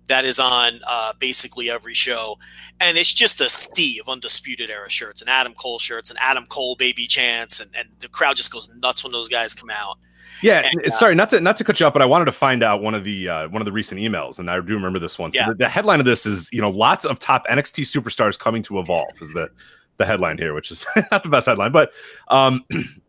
that 0.08 0.24
is 0.24 0.40
on 0.40 0.80
uh, 0.86 1.12
basically 1.18 1.70
every 1.70 1.94
show, 1.94 2.38
and 2.80 2.96
it's 2.96 3.12
just 3.12 3.40
a 3.40 3.50
sea 3.50 4.00
of 4.00 4.08
Undisputed 4.08 4.70
Era 4.70 4.88
shirts 4.88 5.20
and 5.20 5.30
Adam 5.30 5.54
Cole 5.54 5.78
shirts 5.78 6.10
and 6.10 6.18
Adam 6.20 6.46
Cole 6.46 6.76
baby 6.76 7.06
chants, 7.06 7.60
and, 7.60 7.70
and 7.76 7.88
the 7.98 8.08
crowd 8.08 8.36
just 8.36 8.52
goes 8.52 8.68
nuts 8.76 9.04
when 9.04 9.12
those 9.12 9.28
guys 9.28 9.54
come 9.54 9.70
out. 9.70 9.98
Yeah, 10.42 10.62
And, 10.72 10.84
n- 10.86 10.90
sorry, 10.90 11.14
not 11.14 11.30
to 11.30 11.40
not 11.40 11.56
to 11.56 11.64
cut 11.64 11.78
you 11.78 11.86
up, 11.86 11.92
but 11.92 12.02
I 12.02 12.04
wanted 12.06 12.24
to 12.24 12.32
find 12.32 12.62
out 12.62 12.82
one 12.82 12.94
of 12.94 13.04
the 13.04 13.28
uh, 13.28 13.48
one 13.48 13.62
of 13.62 13.66
the 13.66 13.72
recent 13.72 14.00
emails, 14.00 14.38
and 14.38 14.50
I 14.50 14.56
do 14.60 14.74
remember 14.74 14.98
this 14.98 15.18
one. 15.18 15.32
So 15.32 15.38
Yeah. 15.38 15.48
the, 15.50 15.54
the 15.54 15.68
headline 15.68 16.00
of 16.00 16.04
this 16.06 16.26
is, 16.26 16.48
you 16.52 16.60
know, 16.60 16.70
lots 16.70 17.04
of 17.04 17.18
top 17.18 17.46
NXT 17.48 17.84
superstars 17.84 18.38
coming 18.38 18.62
to 18.64 18.78
Evolve 18.80 19.20
is 19.20 19.30
the 19.32 19.50
the 19.98 20.06
headline 20.06 20.38
here, 20.38 20.52
which 20.54 20.70
is 20.70 20.84
not 21.12 21.22
the 21.22 21.28
best 21.28 21.46
headline, 21.46 21.70
but 21.70 21.92
um, 22.28 22.64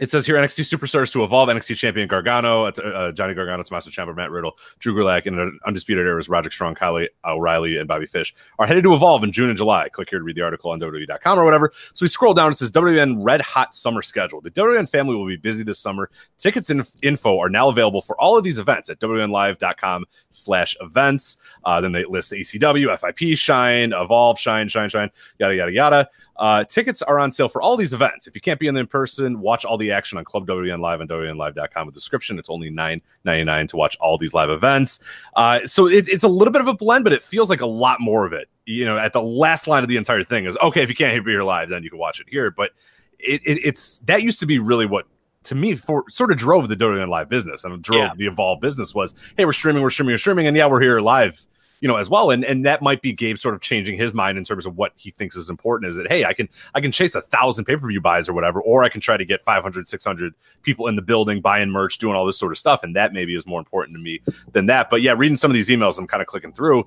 it 0.00 0.10
says 0.10 0.26
here 0.26 0.36
NXT 0.36 0.76
superstars 0.76 1.12
to 1.12 1.22
evolve 1.22 1.48
NXT 1.48 1.76
champion 1.76 2.08
Gargano, 2.08 2.64
uh, 2.64 2.68
uh, 2.68 3.12
Johnny 3.12 3.34
Gargano, 3.34 3.62
Tommaso 3.62 3.90
Ciampa, 3.90 4.14
Matt 4.14 4.30
Riddle, 4.30 4.58
Drew 4.80 4.94
Gulak, 4.94 5.26
and 5.26 5.38
an 5.38 5.58
undisputed 5.66 6.06
eras 6.06 6.28
Roderick 6.28 6.52
Strong, 6.52 6.74
Kyle 6.74 7.06
O'Reilly, 7.24 7.76
and 7.76 7.86
Bobby 7.86 8.06
Fish 8.06 8.34
are 8.58 8.66
headed 8.66 8.82
to 8.84 8.94
evolve 8.94 9.22
in 9.22 9.30
June 9.30 9.48
and 9.48 9.56
July. 9.56 9.88
Click 9.88 10.10
here 10.10 10.18
to 10.18 10.24
read 10.24 10.36
the 10.36 10.42
article 10.42 10.70
on 10.72 10.80
WWE.com 10.80 11.38
or 11.38 11.44
whatever. 11.44 11.72
So 11.94 12.04
we 12.04 12.08
scroll 12.08 12.34
down. 12.34 12.50
It 12.50 12.58
says 12.58 12.72
WN 12.72 13.18
Red 13.24 13.40
Hot 13.42 13.74
Summer 13.74 14.02
Schedule. 14.02 14.40
The 14.40 14.50
WN 14.50 14.88
family 14.88 15.14
will 15.14 15.26
be 15.26 15.36
busy 15.36 15.62
this 15.62 15.78
summer. 15.78 16.10
Tickets 16.38 16.70
and 16.70 16.86
info 17.02 17.38
are 17.38 17.48
now 17.48 17.68
available 17.68 18.02
for 18.02 18.20
all 18.20 18.36
of 18.36 18.42
these 18.42 18.58
events 18.58 18.90
at 18.90 18.98
WNLive.com 18.98 20.04
slash 20.30 20.76
events. 20.80 21.38
Uh, 21.64 21.80
then 21.80 21.92
they 21.92 22.04
list 22.04 22.32
ACW, 22.32 22.98
FIP, 22.98 23.38
Shine, 23.38 23.92
Evolve, 23.92 24.38
Shine, 24.38 24.68
Shine, 24.68 24.88
Shine, 24.88 25.10
yada, 25.38 25.54
yada, 25.54 25.72
yada. 25.72 26.10
Uh, 26.36 26.64
tickets 26.64 27.00
are 27.02 27.18
on 27.18 27.30
sale 27.30 27.48
for 27.48 27.62
all 27.62 27.76
these 27.76 27.92
events. 27.92 28.26
If 28.26 28.34
you 28.34 28.40
can't 28.40 28.58
be 28.58 28.66
in, 28.66 28.76
in 28.76 28.86
person, 28.86 29.40
watch 29.40 29.64
all 29.64 29.78
the 29.78 29.92
action 29.92 30.18
on 30.18 30.24
Club 30.24 30.46
WN 30.46 30.80
Live 30.80 31.00
and 31.00 31.08
WNLive.com 31.08 31.86
with 31.86 31.94
description. 31.94 32.38
It's 32.38 32.50
only 32.50 32.70
nine 32.70 33.00
ninety 33.24 33.44
nine 33.44 33.66
to 33.68 33.76
watch 33.76 33.96
all 34.00 34.18
these 34.18 34.34
live 34.34 34.50
events. 34.50 34.98
Uh, 35.36 35.66
so 35.66 35.86
it, 35.86 36.08
it's 36.08 36.24
a 36.24 36.28
little 36.28 36.52
bit 36.52 36.60
of 36.60 36.68
a 36.68 36.74
blend, 36.74 37.04
but 37.04 37.12
it 37.12 37.22
feels 37.22 37.48
like 37.50 37.60
a 37.60 37.66
lot 37.66 38.00
more 38.00 38.26
of 38.26 38.32
it. 38.32 38.48
You 38.66 38.84
know, 38.84 38.98
at 38.98 39.12
the 39.12 39.22
last 39.22 39.66
line 39.66 39.82
of 39.82 39.88
the 39.88 39.96
entire 39.96 40.24
thing 40.24 40.46
is 40.46 40.56
okay. 40.62 40.82
If 40.82 40.88
you 40.88 40.94
can't 40.94 41.24
be 41.24 41.30
here 41.32 41.42
live, 41.42 41.68
then 41.68 41.82
you 41.82 41.90
can 41.90 41.98
watch 41.98 42.20
it 42.20 42.26
here. 42.28 42.50
But 42.50 42.72
it, 43.20 43.40
it, 43.44 43.60
it's 43.64 43.98
that 44.00 44.22
used 44.22 44.40
to 44.40 44.46
be 44.46 44.58
really 44.58 44.86
what 44.86 45.06
to 45.44 45.54
me 45.54 45.74
for 45.74 46.04
sort 46.10 46.30
of 46.32 46.36
drove 46.38 46.68
the 46.68 46.76
WN 46.76 47.08
Live 47.08 47.28
business 47.28 47.64
and 47.64 47.80
drove 47.82 47.98
Yeah. 48.00 48.12
the 48.16 48.26
evolved 48.26 48.60
business 48.62 48.94
was 48.94 49.14
hey, 49.36 49.44
we're 49.44 49.52
streaming, 49.52 49.82
we're 49.82 49.90
streaming, 49.90 50.14
we're 50.14 50.18
streaming, 50.18 50.46
and 50.46 50.56
yeah, 50.56 50.66
we're 50.66 50.80
here 50.80 51.00
live 51.00 51.40
you 51.84 51.88
know 51.88 51.96
as 51.96 52.08
well. 52.08 52.30
And 52.30 52.46
and 52.46 52.64
that 52.64 52.80
might 52.80 53.02
be 53.02 53.12
gabe 53.12 53.36
sort 53.36 53.54
of 53.54 53.60
changing 53.60 53.98
his 53.98 54.14
mind 54.14 54.38
in 54.38 54.44
terms 54.44 54.64
of 54.64 54.74
what 54.74 54.92
he 54.94 55.10
thinks 55.10 55.36
is 55.36 55.50
important 55.50 55.90
is 55.90 55.96
that 55.96 56.06
hey 56.08 56.24
i 56.24 56.32
can 56.32 56.48
i 56.74 56.80
can 56.80 56.90
chase 56.90 57.14
a 57.14 57.20
thousand 57.20 57.66
pay-per-view 57.66 58.00
buys 58.00 58.26
or 58.26 58.32
whatever 58.32 58.62
or 58.62 58.84
i 58.84 58.88
can 58.88 59.02
try 59.02 59.18
to 59.18 59.24
get 59.26 59.42
500 59.42 59.86
600 59.86 60.32
people 60.62 60.86
in 60.86 60.96
the 60.96 61.02
building 61.02 61.42
buying 61.42 61.68
merch 61.68 61.98
doing 61.98 62.16
all 62.16 62.24
this 62.24 62.38
sort 62.38 62.52
of 62.52 62.58
stuff. 62.58 62.82
And 62.84 62.96
that 62.96 63.12
maybe 63.12 63.34
is 63.34 63.46
more 63.46 63.58
important 63.58 63.98
to 63.98 64.02
me 64.02 64.20
than 64.52 64.64
that. 64.66 64.88
But 64.88 65.02
yeah 65.02 65.12
reading 65.14 65.36
some 65.36 65.50
of 65.50 65.54
these 65.54 65.68
emails 65.68 65.98
i'm 65.98 66.06
kind 66.06 66.22
of 66.22 66.26
clicking 66.26 66.54
through. 66.54 66.84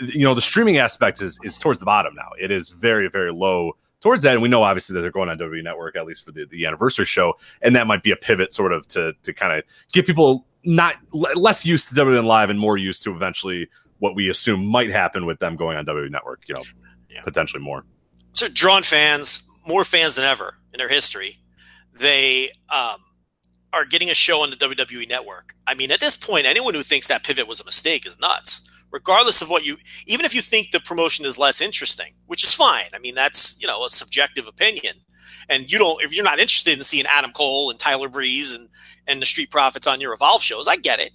You 0.00 0.24
know 0.24 0.34
the 0.34 0.40
streaming 0.40 0.78
aspect 0.78 1.20
is 1.20 1.38
is 1.42 1.58
towards 1.58 1.78
the 1.78 1.86
bottom 1.86 2.14
now. 2.14 2.30
It 2.40 2.50
is 2.50 2.70
very 2.70 3.10
very 3.10 3.32
low 3.32 3.76
towards 4.00 4.22
that. 4.22 4.32
And 4.32 4.40
we 4.40 4.48
know 4.48 4.62
obviously 4.62 4.94
that 4.94 5.02
they're 5.02 5.10
going 5.10 5.28
on 5.28 5.36
WWE 5.36 5.62
network 5.62 5.94
at 5.94 6.06
least 6.06 6.24
for 6.24 6.32
the, 6.32 6.46
the 6.46 6.64
anniversary 6.64 7.04
show. 7.04 7.34
And 7.60 7.76
that 7.76 7.86
might 7.86 8.02
be 8.02 8.12
a 8.12 8.16
pivot 8.16 8.54
sort 8.54 8.72
of 8.72 8.88
to 8.88 9.12
to 9.24 9.34
kind 9.34 9.58
of 9.58 9.64
get 9.92 10.06
people 10.06 10.46
not 10.64 10.94
l- 11.14 11.38
less 11.38 11.66
used 11.66 11.90
to 11.90 11.94
WWE 11.94 12.24
live 12.24 12.48
and 12.48 12.58
more 12.58 12.78
used 12.78 13.02
to 13.02 13.14
eventually 13.14 13.68
what 13.98 14.14
we 14.14 14.28
assume 14.30 14.64
might 14.66 14.90
happen 14.90 15.26
with 15.26 15.38
them 15.40 15.56
going 15.56 15.76
on 15.76 15.84
WWE 15.86 16.10
network 16.10 16.42
you 16.48 16.54
know 16.54 16.62
Yeah. 17.10 17.22
potentially 17.22 17.62
more 17.62 17.84
so 18.32 18.46
drawn 18.48 18.82
fans, 18.82 19.42
more 19.66 19.84
fans 19.84 20.14
than 20.14 20.24
ever 20.24 20.54
in 20.72 20.78
their 20.78 20.88
history. 20.88 21.38
They 21.92 22.50
um, 22.72 23.02
are 23.72 23.84
getting 23.84 24.10
a 24.10 24.14
show 24.14 24.42
on 24.42 24.50
the 24.50 24.56
WWE 24.56 25.08
network. 25.08 25.54
I 25.66 25.74
mean, 25.74 25.90
at 25.90 25.98
this 25.98 26.14
point, 26.16 26.46
anyone 26.46 26.74
who 26.74 26.82
thinks 26.82 27.08
that 27.08 27.24
pivot 27.24 27.48
was 27.48 27.60
a 27.60 27.64
mistake 27.64 28.06
is 28.06 28.18
nuts. 28.20 28.68
Regardless 28.92 29.42
of 29.42 29.50
what 29.50 29.64
you, 29.66 29.76
even 30.06 30.24
if 30.24 30.34
you 30.34 30.40
think 30.40 30.70
the 30.70 30.80
promotion 30.80 31.26
is 31.26 31.36
less 31.36 31.60
interesting, 31.60 32.14
which 32.26 32.44
is 32.44 32.54
fine. 32.54 32.86
I 32.94 32.98
mean, 33.00 33.14
that's 33.14 33.60
you 33.60 33.66
know 33.66 33.84
a 33.84 33.88
subjective 33.90 34.46
opinion, 34.46 34.94
and 35.48 35.70
you 35.70 35.78
don't 35.78 36.00
if 36.02 36.14
you're 36.14 36.24
not 36.24 36.38
interested 36.38 36.76
in 36.78 36.84
seeing 36.84 37.04
Adam 37.06 37.32
Cole 37.32 37.70
and 37.70 37.78
Tyler 37.78 38.08
Breeze 38.08 38.52
and 38.54 38.68
and 39.06 39.20
the 39.20 39.26
Street 39.26 39.50
Profits 39.50 39.86
on 39.86 40.00
your 40.00 40.14
Evolve 40.14 40.42
shows, 40.42 40.68
I 40.68 40.76
get 40.76 41.00
it. 41.00 41.10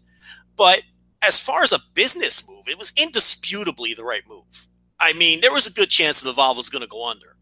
But 0.55 0.81
as 1.23 1.39
far 1.39 1.63
as 1.63 1.71
a 1.71 1.79
business 1.95 2.47
move, 2.65 2.74
it 2.74 2.79
was 2.79 2.93
indisputably 2.98 3.93
the 3.93 4.03
right 4.03 4.24
move. 4.27 4.67
I 5.00 5.13
mean, 5.13 5.41
there 5.41 5.51
was 5.51 5.67
a 5.67 5.74
good 5.74 5.89
chance 5.89 6.22
that 6.22 6.29
Evolve 6.29 6.58
was 6.58 6.70
going 6.70 6.82
to 6.82 6.88
go 6.88 7.05
under. 7.05 7.36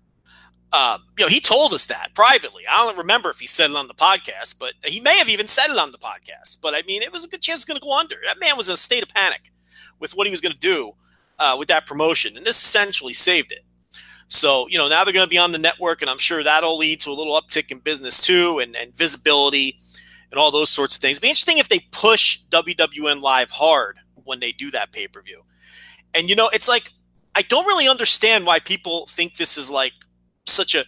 Um, 0.73 1.03
you 1.17 1.25
know, 1.25 1.29
he 1.29 1.41
told 1.41 1.73
us 1.73 1.87
that 1.87 2.15
privately. 2.15 2.63
I 2.69 2.77
don't 2.77 2.97
remember 2.97 3.29
if 3.29 3.39
he 3.39 3.47
said 3.47 3.71
it 3.71 3.75
on 3.75 3.87
the 3.87 3.93
podcast, 3.93 4.57
but 4.57 4.73
he 4.85 5.01
may 5.01 5.17
have 5.17 5.27
even 5.27 5.47
said 5.47 5.69
it 5.69 5.77
on 5.77 5.91
the 5.91 5.97
podcast. 5.97 6.61
But 6.61 6.73
I 6.73 6.81
mean, 6.83 7.01
it 7.01 7.11
was 7.11 7.25
a 7.25 7.27
good 7.27 7.41
chance 7.41 7.59
it's 7.59 7.65
going 7.65 7.79
to 7.79 7.83
go 7.83 7.97
under. 7.97 8.15
That 8.25 8.39
man 8.39 8.55
was 8.55 8.69
in 8.69 8.73
a 8.73 8.77
state 8.77 9.03
of 9.03 9.09
panic 9.09 9.51
with 9.99 10.13
what 10.13 10.27
he 10.27 10.31
was 10.31 10.39
going 10.39 10.53
to 10.53 10.59
do 10.59 10.93
uh, 11.39 11.55
with 11.59 11.67
that 11.67 11.85
promotion, 11.85 12.37
and 12.37 12.45
this 12.45 12.63
essentially 12.63 13.13
saved 13.13 13.51
it. 13.51 13.65
So, 14.29 14.65
you 14.69 14.77
know, 14.77 14.87
now 14.87 15.03
they're 15.03 15.13
going 15.13 15.25
to 15.25 15.29
be 15.29 15.37
on 15.37 15.51
the 15.51 15.57
network, 15.57 16.01
and 16.01 16.09
I'm 16.09 16.17
sure 16.17 16.41
that'll 16.41 16.77
lead 16.77 17.01
to 17.01 17.09
a 17.09 17.13
little 17.13 17.39
uptick 17.39 17.69
in 17.69 17.79
business 17.79 18.25
too, 18.25 18.59
and, 18.59 18.75
and 18.77 18.95
visibility, 18.95 19.77
and 20.31 20.39
all 20.39 20.51
those 20.51 20.69
sorts 20.69 20.95
of 20.95 21.01
things. 21.01 21.17
It'd 21.17 21.23
be 21.23 21.27
interesting 21.27 21.57
if 21.57 21.67
they 21.67 21.79
push 21.91 22.39
WWN 22.49 23.21
Live 23.21 23.51
hard 23.51 23.99
when 24.25 24.39
they 24.39 24.51
do 24.51 24.71
that 24.71 24.91
pay 24.91 25.07
per 25.07 25.21
view. 25.21 25.43
And 26.13 26.29
you 26.29 26.35
know, 26.35 26.49
it's 26.53 26.67
like 26.67 26.91
I 27.35 27.41
don't 27.43 27.65
really 27.65 27.87
understand 27.87 28.45
why 28.45 28.59
people 28.59 29.07
think 29.07 29.37
this 29.37 29.57
is 29.57 29.71
like 29.71 29.93
such 30.45 30.75
a. 30.75 30.85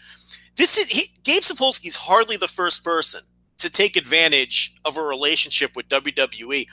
This 0.56 0.78
is 0.78 0.88
he, 0.88 1.06
Gabe 1.24 1.42
Sapolsky's 1.42 1.96
hardly 1.96 2.38
the 2.38 2.48
first 2.48 2.84
person 2.84 3.22
to 3.58 3.70
take 3.70 3.96
advantage 3.96 4.76
of 4.86 4.98
a 4.98 5.02
relationship 5.02 5.76
with 5.76 5.88
WWE. 5.88 6.66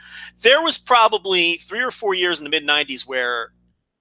There 0.42 0.60
was 0.60 0.76
probably 0.76 1.52
three 1.54 1.82
or 1.82 1.90
four 1.90 2.14
years 2.14 2.40
in 2.40 2.44
the 2.44 2.50
mid 2.50 2.66
'90s 2.66 3.06
where 3.06 3.52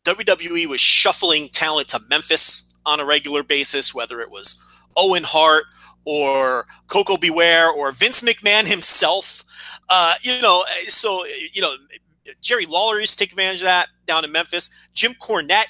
WWE 0.05 0.67
was 0.67 0.81
shuffling 0.81 1.49
talent 1.49 1.89
to 1.89 1.99
Memphis 2.09 2.73
on 2.85 2.99
a 2.99 3.05
regular 3.05 3.43
basis, 3.43 3.93
whether 3.93 4.21
it 4.21 4.31
was 4.31 4.59
Owen 4.97 5.23
Hart 5.23 5.65
or 6.05 6.65
Koko 6.87 7.17
B. 7.17 7.29
Ware 7.29 7.69
or 7.69 7.91
Vince 7.91 8.21
McMahon 8.21 8.65
himself. 8.65 9.43
Uh, 9.89 10.15
you 10.21 10.41
know, 10.41 10.63
so 10.87 11.25
you 11.53 11.61
know, 11.61 11.75
Jerry 12.41 12.65
Lawler 12.65 12.99
used 12.99 13.17
to 13.17 13.23
take 13.23 13.31
advantage 13.31 13.61
of 13.61 13.65
that 13.65 13.89
down 14.05 14.25
in 14.25 14.31
Memphis. 14.31 14.69
Jim 14.93 15.13
Cornette 15.13 15.67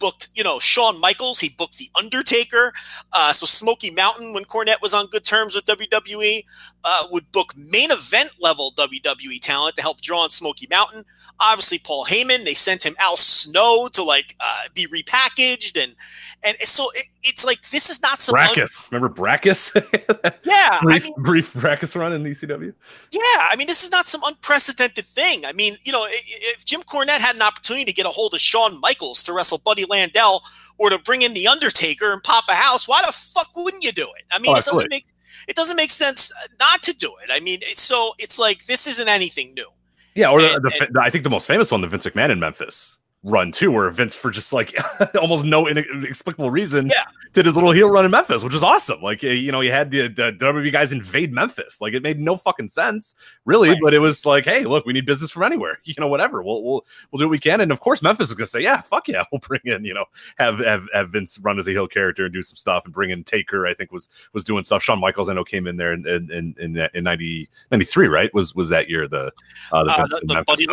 booked, 0.00 0.28
you 0.34 0.42
know, 0.42 0.58
Shawn 0.58 0.98
Michaels. 0.98 1.38
He 1.38 1.50
booked 1.50 1.78
The 1.78 1.90
Undertaker. 1.94 2.72
Uh, 3.12 3.32
so 3.32 3.46
Smoky 3.46 3.90
Mountain, 3.90 4.32
when 4.32 4.44
Cornette 4.44 4.82
was 4.82 4.92
on 4.92 5.06
good 5.06 5.22
terms 5.22 5.54
with 5.54 5.66
WWE, 5.66 6.44
uh, 6.82 7.06
would 7.12 7.30
book 7.30 7.56
main 7.56 7.92
event 7.92 8.32
level 8.40 8.72
WWE 8.76 9.40
talent 9.40 9.76
to 9.76 9.82
help 9.82 10.00
draw 10.00 10.20
on 10.20 10.30
Smoky 10.30 10.66
Mountain. 10.68 11.04
Obviously, 11.40 11.78
Paul 11.78 12.04
Heyman. 12.04 12.44
They 12.44 12.54
sent 12.54 12.84
him 12.84 12.94
Al 12.98 13.16
Snow 13.16 13.88
to 13.92 14.02
like 14.02 14.36
uh, 14.40 14.64
be 14.74 14.86
repackaged, 14.86 15.82
and 15.82 15.94
and 16.42 16.56
so 16.60 16.90
it, 16.94 17.06
it's 17.22 17.44
like 17.44 17.70
this 17.70 17.90
is 17.90 18.02
not 18.02 18.20
some 18.20 18.34
un- 18.34 18.48
Brakkus 18.48 18.90
remember 18.90 19.14
Brakkus 19.14 19.74
yeah. 20.44 20.78
I 20.78 20.80
brief, 20.82 21.04
mean, 21.04 21.14
brief 21.18 21.52
Brakkus 21.54 21.94
run 21.94 22.12
in 22.12 22.22
ECW 22.24 22.72
Yeah, 23.10 23.20
I 23.22 23.54
mean, 23.56 23.66
this 23.66 23.82
is 23.82 23.90
not 23.90 24.06
some 24.06 24.22
unprecedented 24.24 25.04
thing. 25.06 25.44
I 25.44 25.52
mean, 25.52 25.76
you 25.82 25.92
know, 25.92 26.06
if 26.08 26.64
Jim 26.64 26.82
Cornette 26.82 27.18
had 27.18 27.36
an 27.36 27.42
opportunity 27.42 27.84
to 27.84 27.92
get 27.92 28.06
a 28.06 28.10
hold 28.10 28.34
of 28.34 28.40
Shawn 28.40 28.80
Michaels 28.80 29.22
to 29.24 29.32
wrestle 29.32 29.58
Buddy 29.58 29.84
Landel 29.84 30.40
or 30.78 30.90
to 30.90 30.98
bring 30.98 31.22
in 31.22 31.34
The 31.34 31.46
Undertaker 31.46 32.12
and 32.12 32.22
pop 32.22 32.44
a 32.48 32.54
house, 32.54 32.88
why 32.88 33.02
the 33.04 33.12
fuck 33.12 33.48
wouldn't 33.54 33.82
you 33.82 33.92
do 33.92 34.08
it? 34.18 34.24
I 34.30 34.38
mean, 34.38 34.54
Oh, 34.54 34.58
it 34.58 34.64
doesn't 34.64 34.90
make 34.90 35.06
it 35.48 35.56
doesn't 35.56 35.76
make 35.76 35.90
sense 35.90 36.32
not 36.58 36.82
to 36.82 36.92
do 36.92 37.12
it. 37.22 37.30
I 37.32 37.40
mean, 37.40 37.60
so 37.72 38.14
it's 38.18 38.38
like 38.38 38.66
this 38.66 38.86
isn't 38.86 39.08
anything 39.08 39.54
new. 39.54 39.68
Yeah, 40.14 40.30
or 40.30 40.40
And- 40.40 40.64
the, 40.64 40.88
the, 40.92 41.00
I 41.00 41.10
think 41.10 41.24
the 41.24 41.30
most 41.30 41.46
famous 41.46 41.70
one, 41.70 41.80
the 41.80 41.88
Vince 41.88 42.06
McMahon 42.06 42.30
in 42.30 42.40
Memphis 42.40 42.98
run 43.22 43.52
too, 43.52 43.70
where 43.70 43.90
Vince 43.90 44.14
for 44.14 44.30
just 44.30 44.52
like 44.52 44.74
almost 45.20 45.44
no 45.44 45.68
inexplicable 45.68 46.50
reason 46.50 46.86
Yeah. 46.86 47.04
did 47.34 47.44
his 47.44 47.54
little 47.54 47.70
heel 47.70 47.90
run 47.90 48.06
in 48.06 48.10
Memphis, 48.10 48.42
which 48.42 48.54
is 48.54 48.62
awesome. 48.62 49.02
Like 49.02 49.22
eh, 49.22 49.32
you 49.32 49.52
know, 49.52 49.60
you 49.60 49.70
had 49.70 49.90
the, 49.90 50.08
the 50.08 50.32
WWE 50.40 50.72
guys 50.72 50.90
invade 50.90 51.30
Memphis, 51.30 51.82
like 51.82 51.92
it 51.92 52.02
made 52.02 52.18
no 52.18 52.36
fucking 52.36 52.70
sense, 52.70 53.14
really. 53.44 53.68
Right. 53.70 53.78
But 53.82 53.92
it 53.92 53.98
was 53.98 54.24
like, 54.24 54.46
hey, 54.46 54.64
look, 54.64 54.86
we 54.86 54.94
need 54.94 55.04
business 55.04 55.30
from 55.30 55.42
anywhere, 55.42 55.78
you 55.84 55.94
know, 55.98 56.08
whatever. 56.08 56.42
We'll 56.42 56.62
we'll 56.62 56.86
we'll 57.10 57.18
do 57.18 57.26
what 57.26 57.30
we 57.32 57.38
can, 57.38 57.60
and 57.60 57.70
of 57.70 57.80
course, 57.80 58.00
Memphis 58.00 58.28
is 58.30 58.34
gonna 58.34 58.46
say, 58.46 58.60
yeah, 58.62 58.80
fuck 58.80 59.06
yeah, 59.06 59.24
we'll 59.32 59.40
bring 59.40 59.60
in, 59.64 59.84
you 59.84 59.92
know, 59.92 60.06
have 60.38 60.58
have, 60.60 60.86
have 60.94 61.10
Vince 61.10 61.38
run 61.40 61.58
as 61.58 61.68
a 61.68 61.72
heel 61.72 61.86
character 61.86 62.24
and 62.24 62.32
do 62.32 62.40
some 62.40 62.56
stuff, 62.56 62.86
and 62.86 62.94
bring 62.94 63.10
in 63.10 63.22
Taker. 63.24 63.66
I 63.66 63.74
think 63.74 63.92
was 63.92 64.08
was 64.32 64.44
doing 64.44 64.64
stuff. 64.64 64.82
Shawn 64.82 64.98
Michaels, 64.98 65.28
I 65.28 65.34
know, 65.34 65.44
came 65.44 65.66
in 65.66 65.76
there 65.76 65.92
in 65.92 66.06
in 66.06 66.30
in 66.32 66.54
in, 66.58 66.88
in 66.94 67.04
90, 67.04 67.50
93, 67.70 68.08
right? 68.08 68.32
Was 68.32 68.54
was 68.54 68.70
that 68.70 68.88
year 68.88 69.06
the 69.06 69.30
uh, 69.72 69.84
the, 69.84 69.90
Uh, 69.92 70.06
the- 70.06 70.20
the 70.24 70.44
Buddy-? 70.46 70.66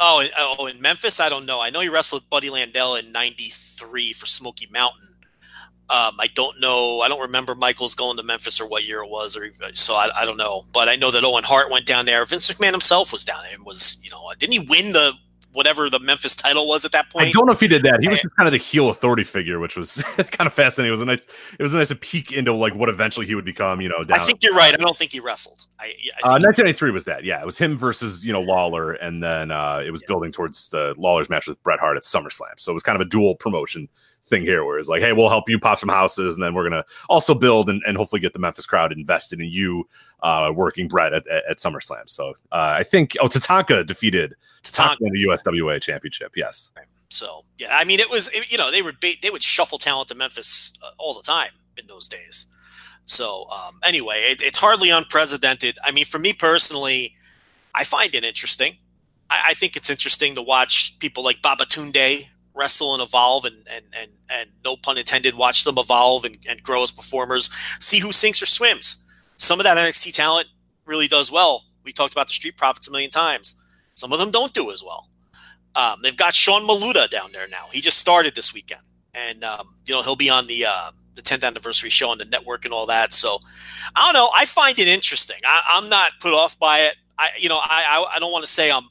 Oh, 0.00 0.24
oh, 0.38 0.66
in 0.66 0.80
Memphis, 0.80 1.20
I 1.20 1.28
don't 1.28 1.44
know. 1.44 1.60
I 1.60 1.68
know 1.68 1.80
he 1.80 1.90
wrestled 1.90 2.28
Buddy 2.30 2.48
Landel 2.48 2.98
in 2.98 3.12
'93 3.12 4.14
for 4.14 4.26
Smoky 4.26 4.66
Mountain. 4.72 5.08
Um, 5.90 6.16
I 6.20 6.28
don't 6.34 6.58
know. 6.60 7.00
I 7.00 7.08
don't 7.08 7.20
remember 7.20 7.54
Michaels 7.54 7.94
going 7.94 8.16
to 8.16 8.22
Memphis 8.22 8.60
or 8.60 8.68
what 8.68 8.86
year 8.86 9.02
it 9.02 9.10
was, 9.10 9.36
or 9.36 9.50
so 9.74 9.94
I, 9.94 10.08
I 10.14 10.24
don't 10.24 10.36
know. 10.36 10.64
But 10.72 10.88
I 10.88 10.96
know 10.96 11.10
that 11.10 11.24
Owen 11.24 11.44
Hart 11.44 11.70
went 11.70 11.86
down 11.86 12.06
there. 12.06 12.24
Vince 12.24 12.50
McMahon 12.50 12.70
himself 12.70 13.12
was 13.12 13.24
down 13.24 13.42
there 13.42 13.54
and 13.54 13.66
was, 13.66 13.98
you 14.02 14.10
know, 14.10 14.30
didn't 14.38 14.52
he 14.52 14.60
win 14.60 14.92
the 14.92 15.12
whatever 15.52 15.90
the 15.90 15.98
Memphis 15.98 16.36
title 16.36 16.66
was 16.66 16.84
at 16.84 16.92
that 16.92 17.10
point? 17.10 17.28
I 17.28 17.30
don't 17.32 17.46
know 17.46 17.52
if 17.52 17.60
he 17.60 17.68
did 17.68 17.82
that. 17.82 18.00
He 18.00 18.08
was 18.08 18.20
just 18.20 18.34
kind 18.36 18.46
of 18.46 18.52
the 18.52 18.58
heel 18.58 18.90
authority 18.90 19.24
figure, 19.24 19.58
which 19.58 19.76
was 19.76 20.02
kind 20.16 20.46
of 20.46 20.52
fascinating. 20.52 20.88
It 20.88 20.92
was 20.92 21.02
a 21.02 21.06
nice, 21.06 21.26
it 21.58 21.62
was 21.62 21.74
a 21.74 21.78
nice 21.78 21.92
peek 22.00 22.32
into 22.32 22.52
like 22.52 22.74
what 22.74 22.88
eventually 22.88 23.26
he 23.26 23.34
would 23.34 23.44
become. 23.44 23.80
You 23.80 23.88
know, 23.88 24.02
down. 24.02 24.20
I 24.20 24.24
think 24.24 24.42
you're 24.42 24.54
right. 24.54 24.72
I 24.72 24.76
don't 24.76 24.96
think 24.96 25.12
he 25.12 25.20
wrestled. 25.20 25.66
I, 25.78 25.84
I 25.84 25.86
uh, 25.86 26.32
think 26.34 26.46
1993 26.46 26.90
was 26.90 27.04
that. 27.04 27.24
Yeah, 27.24 27.40
it 27.40 27.46
was 27.46 27.58
him 27.58 27.76
versus 27.76 28.24
you 28.24 28.32
know 28.32 28.40
Lawler, 28.40 28.92
and 28.92 29.22
then 29.22 29.50
uh, 29.50 29.82
it 29.84 29.90
was 29.90 30.02
building 30.06 30.32
towards 30.32 30.68
the 30.68 30.94
Lawler's 30.96 31.28
match 31.28 31.46
with 31.46 31.62
Bret 31.62 31.80
Hart 31.80 31.96
at 31.96 32.04
SummerSlam. 32.04 32.58
So 32.58 32.72
it 32.72 32.74
was 32.74 32.82
kind 32.82 33.00
of 33.00 33.06
a 33.06 33.08
dual 33.08 33.34
promotion 33.34 33.88
thing 34.30 34.42
here, 34.42 34.64
where 34.64 34.78
it's 34.78 34.88
like, 34.88 35.02
hey, 35.02 35.12
we'll 35.12 35.28
help 35.28 35.48
you 35.48 35.58
pop 35.58 35.78
some 35.78 35.88
houses, 35.90 36.34
and 36.34 36.42
then 36.42 36.54
we're 36.54 36.62
gonna 36.68 36.84
also 37.10 37.34
build 37.34 37.68
and, 37.68 37.82
and 37.86 37.96
hopefully 37.96 38.20
get 38.20 38.32
the 38.32 38.38
Memphis 38.38 38.64
crowd 38.64 38.92
invested 38.92 39.40
in 39.40 39.46
you 39.46 39.86
uh, 40.22 40.50
working 40.54 40.88
Bret 40.88 41.12
at, 41.12 41.26
at, 41.28 41.44
at 41.50 41.58
SummerSlam. 41.58 42.08
So 42.08 42.30
uh, 42.52 42.74
I 42.78 42.82
think 42.84 43.16
oh 43.20 43.28
Tatanka 43.28 43.86
defeated 43.86 44.34
Tatanka. 44.62 44.96
In 45.00 45.12
the 45.12 45.26
USWA 45.28 45.80
Championship. 45.82 46.32
Yes. 46.36 46.70
So 47.10 47.44
yeah, 47.58 47.76
I 47.76 47.84
mean, 47.84 48.00
it 48.00 48.08
was 48.08 48.28
it- 48.28 48.50
you 48.50 48.56
know 48.56 48.70
they 48.70 48.82
would 48.82 49.00
ba- 49.00 49.18
they 49.20 49.30
would 49.30 49.42
shuffle 49.42 49.78
talent 49.78 50.08
to 50.08 50.14
Memphis 50.14 50.72
uh, 50.82 50.90
all 50.98 51.12
the 51.14 51.22
time 51.22 51.50
in 51.76 51.86
those 51.86 52.08
days. 52.08 52.46
So 53.06 53.48
um, 53.50 53.78
anyway, 53.82 54.26
it, 54.30 54.40
it's 54.40 54.58
hardly 54.58 54.90
unprecedented. 54.90 55.76
I 55.84 55.90
mean, 55.90 56.04
for 56.04 56.18
me 56.20 56.32
personally, 56.32 57.16
I 57.74 57.82
find 57.84 58.14
it 58.14 58.24
interesting. 58.24 58.76
I, 59.28 59.48
I 59.48 59.54
think 59.54 59.76
it's 59.76 59.90
interesting 59.90 60.36
to 60.36 60.42
watch 60.42 60.96
people 61.00 61.24
like 61.24 61.42
Babatunde 61.42 62.26
wrestle 62.60 62.94
and 62.94 63.02
evolve, 63.02 63.44
and 63.46 63.56
and 63.68 63.84
and 63.98 64.10
and 64.28 64.50
no 64.64 64.76
pun 64.76 64.98
intended, 64.98 65.34
watch 65.34 65.64
them 65.64 65.78
evolve 65.78 66.24
and, 66.24 66.36
and 66.48 66.62
grow 66.62 66.82
as 66.82 66.92
performers. 66.92 67.50
See 67.80 67.98
who 67.98 68.12
sinks 68.12 68.42
or 68.42 68.46
swims. 68.46 69.04
Some 69.38 69.58
of 69.58 69.64
that 69.64 69.78
NXT 69.78 70.14
talent 70.14 70.48
really 70.84 71.08
does 71.08 71.32
well. 71.32 71.64
We 71.82 71.92
talked 71.92 72.12
about 72.12 72.26
the 72.26 72.34
Street 72.34 72.56
Profits 72.56 72.86
a 72.86 72.90
million 72.90 73.10
times. 73.10 73.60
Some 73.94 74.12
of 74.12 74.18
them 74.18 74.30
don't 74.30 74.52
do 74.52 74.70
as 74.70 74.82
well. 74.82 75.08
Um, 75.74 76.00
they've 76.02 76.16
got 76.16 76.34
Sean 76.34 76.62
Maluta 76.62 77.08
down 77.08 77.32
there 77.32 77.48
now. 77.48 77.66
He 77.72 77.80
just 77.80 77.98
started 77.98 78.34
this 78.34 78.52
weekend, 78.52 78.82
and 79.14 79.42
um, 79.42 79.74
you 79.86 79.94
know 79.94 80.02
he'll 80.02 80.16
be 80.16 80.30
on 80.30 80.46
the 80.46 80.66
uh, 80.66 80.90
the 81.14 81.22
10th 81.22 81.44
anniversary 81.44 81.90
show 81.90 82.10
on 82.10 82.18
the 82.18 82.24
network 82.26 82.64
and 82.64 82.74
all 82.74 82.86
that. 82.86 83.12
So 83.12 83.38
I 83.96 84.04
don't 84.04 84.14
know. 84.14 84.30
I 84.34 84.44
find 84.44 84.78
it 84.78 84.88
interesting. 84.88 85.38
I, 85.44 85.62
I'm 85.70 85.88
not 85.88 86.12
put 86.20 86.34
off 86.34 86.58
by 86.58 86.80
it. 86.80 86.96
I 87.18 87.30
you 87.38 87.48
know 87.48 87.58
I 87.58 87.84
I, 87.88 88.16
I 88.16 88.18
don't 88.18 88.32
want 88.32 88.44
to 88.44 88.50
say 88.50 88.70
I'm 88.70 88.84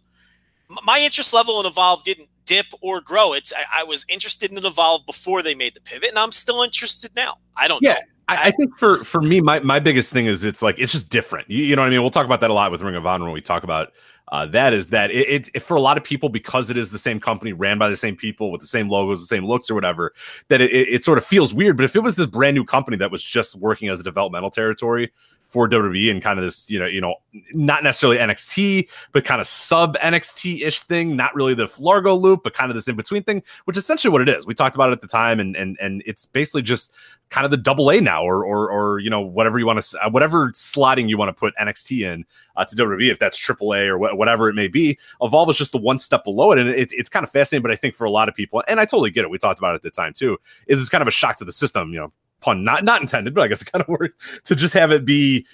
my 0.85 0.99
interest 0.99 1.33
level 1.33 1.59
in 1.59 1.65
Evolve 1.65 2.03
didn't 2.03 2.29
dip 2.49 2.65
or 2.81 2.99
grow. 2.99 3.33
It's 3.33 3.53
I, 3.53 3.81
I 3.81 3.83
was 3.83 4.05
interested 4.09 4.51
in 4.51 4.57
it 4.57 4.65
Evolve 4.65 5.05
before 5.05 5.43
they 5.43 5.53
made 5.53 5.75
the 5.75 5.81
pivot, 5.81 6.09
and 6.09 6.17
I'm 6.17 6.31
still 6.31 6.63
interested 6.63 7.11
now. 7.15 7.37
I 7.55 7.67
don't 7.67 7.81
Yeah, 7.83 7.93
know. 7.93 7.99
I, 8.27 8.47
I 8.47 8.51
think 8.51 8.77
for 8.77 9.03
for 9.03 9.21
me, 9.21 9.39
my 9.39 9.59
my 9.59 9.79
biggest 9.79 10.11
thing 10.11 10.25
is 10.25 10.43
it's 10.43 10.61
like 10.61 10.75
it's 10.79 10.91
just 10.91 11.09
different. 11.09 11.49
You, 11.49 11.63
you 11.63 11.75
know 11.75 11.83
what 11.83 11.87
I 11.87 11.91
mean? 11.91 12.01
We'll 12.01 12.11
talk 12.11 12.25
about 12.25 12.41
that 12.41 12.49
a 12.49 12.53
lot 12.53 12.71
with 12.71 12.81
Ring 12.81 12.95
of 12.95 13.05
Honor 13.05 13.25
when 13.25 13.33
we 13.33 13.41
talk 13.41 13.63
about 13.63 13.93
uh, 14.31 14.47
that. 14.47 14.73
Is 14.73 14.89
that 14.89 15.11
it, 15.11 15.29
it's 15.29 15.51
it, 15.53 15.59
for 15.61 15.77
a 15.77 15.81
lot 15.81 15.97
of 15.97 16.03
people 16.03 16.29
because 16.29 16.71
it 16.71 16.77
is 16.77 16.89
the 16.89 16.99
same 16.99 17.19
company 17.19 17.53
ran 17.53 17.77
by 17.77 17.87
the 17.87 17.95
same 17.95 18.15
people 18.15 18.51
with 18.51 18.61
the 18.61 18.67
same 18.67 18.89
logos, 18.89 19.19
the 19.19 19.27
same 19.27 19.45
looks, 19.45 19.69
or 19.69 19.75
whatever. 19.75 20.13
That 20.47 20.61
it, 20.61 20.71
it, 20.71 20.87
it 20.89 21.03
sort 21.03 21.19
of 21.19 21.25
feels 21.25 21.53
weird. 21.53 21.77
But 21.77 21.85
if 21.85 21.95
it 21.95 21.99
was 21.99 22.15
this 22.15 22.25
brand 22.25 22.55
new 22.55 22.65
company 22.65 22.97
that 22.97 23.11
was 23.11 23.23
just 23.23 23.55
working 23.55 23.89
as 23.89 23.99
a 23.99 24.03
developmental 24.03 24.49
territory 24.49 25.11
for 25.49 25.67
WWE 25.67 26.11
and 26.11 26.21
kind 26.21 26.37
of 26.37 26.45
this, 26.45 26.69
you 26.69 26.79
know, 26.79 26.85
you 26.85 27.01
know, 27.01 27.15
not 27.53 27.83
necessarily 27.83 28.19
NXT, 28.19 28.87
but 29.11 29.25
kind 29.25 29.41
of 29.41 29.47
sub 29.47 29.97
NXT 29.97 30.65
ish 30.65 30.81
thing, 30.81 31.15
not 31.15 31.33
really 31.33 31.55
the 31.55 31.67
Largo 31.79 32.15
loop, 32.15 32.43
but 32.43 32.53
kind 32.53 32.69
of 32.69 32.75
this 32.75 32.87
in 32.87 32.95
between 32.95 33.23
thing, 33.23 33.41
which 33.65 33.75
is 33.75 33.83
essentially 33.83 34.11
what 34.11 34.21
it 34.21 34.29
is. 34.29 34.45
We 34.45 34.53
talked 34.53 34.75
about 34.75 34.89
it 34.89 34.93
at 34.93 35.01
the 35.01 35.07
time, 35.07 35.39
and 35.39 35.55
and 35.55 35.75
and 35.81 36.03
it's 36.05 36.25
basically 36.25 36.61
just 36.61 36.93
kind 37.31 37.45
of 37.45 37.51
the 37.51 37.57
double 37.57 37.89
A 37.89 37.99
now, 37.99 38.23
or 38.23 38.45
or 38.45 38.69
or 38.69 38.99
you 38.99 39.09
know 39.09 39.21
whatever 39.21 39.57
you 39.57 39.65
want 39.65 39.81
to 39.81 40.09
whatever 40.09 40.51
slotting 40.51 41.09
you 41.09 41.17
want 41.17 41.29
to 41.29 41.33
put 41.33 41.55
NXT 41.59 42.05
in 42.05 42.25
uh, 42.55 42.65
to 42.65 42.75
WWE, 42.75 43.11
if 43.11 43.17
that's 43.17 43.37
triple 43.37 43.73
A 43.73 43.87
or 43.87 43.97
wh- 43.97 44.15
whatever 44.15 44.49
it 44.49 44.53
may 44.53 44.67
be. 44.67 44.99
Evolve 45.21 45.49
is 45.49 45.57
just 45.57 45.71
the 45.71 45.79
one 45.79 45.97
step 45.97 46.23
below 46.23 46.51
it, 46.51 46.59
and 46.59 46.69
it, 46.69 46.91
it's 46.91 47.09
kind 47.09 47.23
of 47.23 47.31
fascinating. 47.31 47.63
But 47.63 47.71
I 47.71 47.75
think 47.75 47.95
for 47.95 48.05
a 48.05 48.11
lot 48.11 48.29
of 48.29 48.35
people, 48.35 48.63
and 48.67 48.79
I 48.79 48.85
totally 48.85 49.09
get 49.09 49.23
it. 49.23 49.31
We 49.31 49.39
talked 49.39 49.59
about 49.59 49.73
it 49.73 49.75
at 49.75 49.81
the 49.81 49.91
time 49.91 50.13
too. 50.13 50.37
Is 50.67 50.79
it's 50.79 50.89
kind 50.89 51.01
of 51.01 51.07
a 51.07 51.11
shock 51.11 51.37
to 51.37 51.45
the 51.45 51.51
system, 51.51 51.91
you 51.91 51.99
know, 51.99 52.11
pun 52.41 52.63
not 52.63 52.83
not 52.83 53.01
intended, 53.01 53.33
but 53.33 53.41
I 53.41 53.47
guess 53.47 53.61
it 53.61 53.71
kind 53.71 53.81
of 53.81 53.87
works 53.99 54.15
to 54.45 54.55
just 54.55 54.73
have 54.73 54.91
it 54.91 55.05
be 55.05 55.45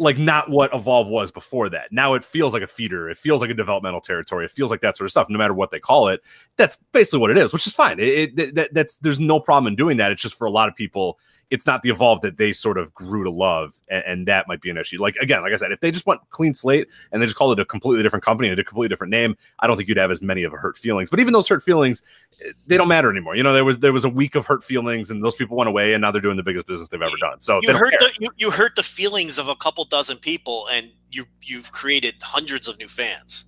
like 0.00 0.16
not 0.16 0.48
what 0.48 0.72
evolve 0.72 1.08
was 1.08 1.32
before 1.32 1.68
that. 1.68 1.90
Now 1.90 2.14
it 2.14 2.22
feels 2.22 2.52
like 2.54 2.62
a 2.62 2.68
feeder 2.68 3.10
it 3.10 3.16
feels 3.16 3.40
like 3.40 3.50
a 3.50 3.54
developmental 3.54 4.00
territory 4.00 4.44
it 4.44 4.50
feels 4.50 4.70
like 4.70 4.80
that 4.82 4.96
sort 4.96 5.06
of 5.06 5.10
stuff 5.10 5.28
no 5.28 5.38
matter 5.38 5.54
what 5.54 5.70
they 5.70 5.80
call 5.80 6.08
it. 6.08 6.20
That's 6.56 6.78
basically 6.92 7.18
what 7.20 7.30
it 7.30 7.38
is 7.38 7.52
which 7.52 7.66
is 7.66 7.74
fine. 7.74 7.98
It, 7.98 8.38
it 8.38 8.54
that, 8.54 8.74
that's 8.74 8.98
there's 8.98 9.20
no 9.20 9.40
problem 9.40 9.66
in 9.72 9.76
doing 9.76 9.96
that 9.96 10.12
it's 10.12 10.22
just 10.22 10.36
for 10.36 10.46
a 10.46 10.50
lot 10.50 10.68
of 10.68 10.76
people 10.76 11.18
it's 11.50 11.66
not 11.66 11.82
the 11.82 11.88
evolve 11.88 12.20
that 12.20 12.36
they 12.36 12.52
sort 12.52 12.76
of 12.76 12.92
grew 12.94 13.24
to 13.24 13.30
love 13.30 13.74
and, 13.88 14.04
and 14.06 14.28
that 14.28 14.46
might 14.48 14.60
be 14.60 14.70
an 14.70 14.76
issue. 14.76 15.00
Like 15.00 15.16
again 15.16 15.42
like 15.42 15.52
i 15.52 15.56
said 15.56 15.72
if 15.72 15.80
they 15.80 15.90
just 15.90 16.06
went 16.06 16.20
clean 16.30 16.54
slate 16.54 16.88
and 17.12 17.22
they 17.22 17.26
just 17.26 17.36
called 17.36 17.58
it 17.58 17.62
a 17.62 17.64
completely 17.64 18.02
different 18.02 18.24
company 18.24 18.48
and 18.48 18.58
a 18.58 18.64
completely 18.64 18.88
different 18.88 19.10
name 19.10 19.36
i 19.60 19.66
don't 19.66 19.76
think 19.76 19.88
you'd 19.88 19.98
have 19.98 20.10
as 20.10 20.22
many 20.22 20.42
of 20.44 20.52
a 20.52 20.56
hurt 20.56 20.76
feelings. 20.76 21.10
But 21.10 21.20
even 21.20 21.32
those 21.32 21.48
hurt 21.48 21.62
feelings 21.62 22.02
eh, 22.44 22.52
they 22.66 22.76
don't 22.76 22.88
matter 22.88 23.10
anymore. 23.10 23.36
You 23.36 23.42
know 23.42 23.52
there 23.52 23.64
was 23.64 23.78
there 23.80 23.92
was 23.92 24.04
a 24.04 24.08
week 24.08 24.34
of 24.34 24.46
hurt 24.46 24.64
feelings 24.64 25.10
and 25.10 25.24
those 25.24 25.34
people 25.34 25.56
went 25.56 25.68
away 25.68 25.94
and 25.94 26.02
now 26.02 26.10
they're 26.10 26.20
doing 26.20 26.36
the 26.36 26.42
biggest 26.42 26.66
business 26.66 26.88
they've 26.88 27.02
ever 27.02 27.16
done. 27.20 27.40
So 27.40 27.60
you 27.62 27.76
hurt 27.76 27.94
the 27.98 28.10
you, 28.20 28.28
you 28.36 28.50
hurt 28.50 28.76
the 28.76 28.82
feelings 28.82 29.38
of 29.38 29.48
a 29.48 29.56
couple 29.56 29.84
dozen 29.84 30.18
people 30.18 30.66
and 30.72 30.90
you 31.10 31.24
you've 31.42 31.72
created 31.72 32.14
hundreds 32.22 32.68
of 32.68 32.78
new 32.78 32.88
fans. 32.88 33.46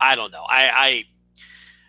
I 0.00 0.14
don't 0.14 0.32
know. 0.32 0.44
I 0.48 0.70
i 0.74 1.04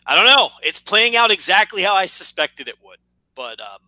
i 0.06 0.16
don't 0.16 0.26
know. 0.26 0.50
It's 0.62 0.80
playing 0.80 1.16
out 1.16 1.32
exactly 1.32 1.82
how 1.82 1.96
i 1.96 2.06
suspected 2.06 2.68
it 2.68 2.76
would. 2.84 3.00
But 3.36 3.60
um 3.60 3.80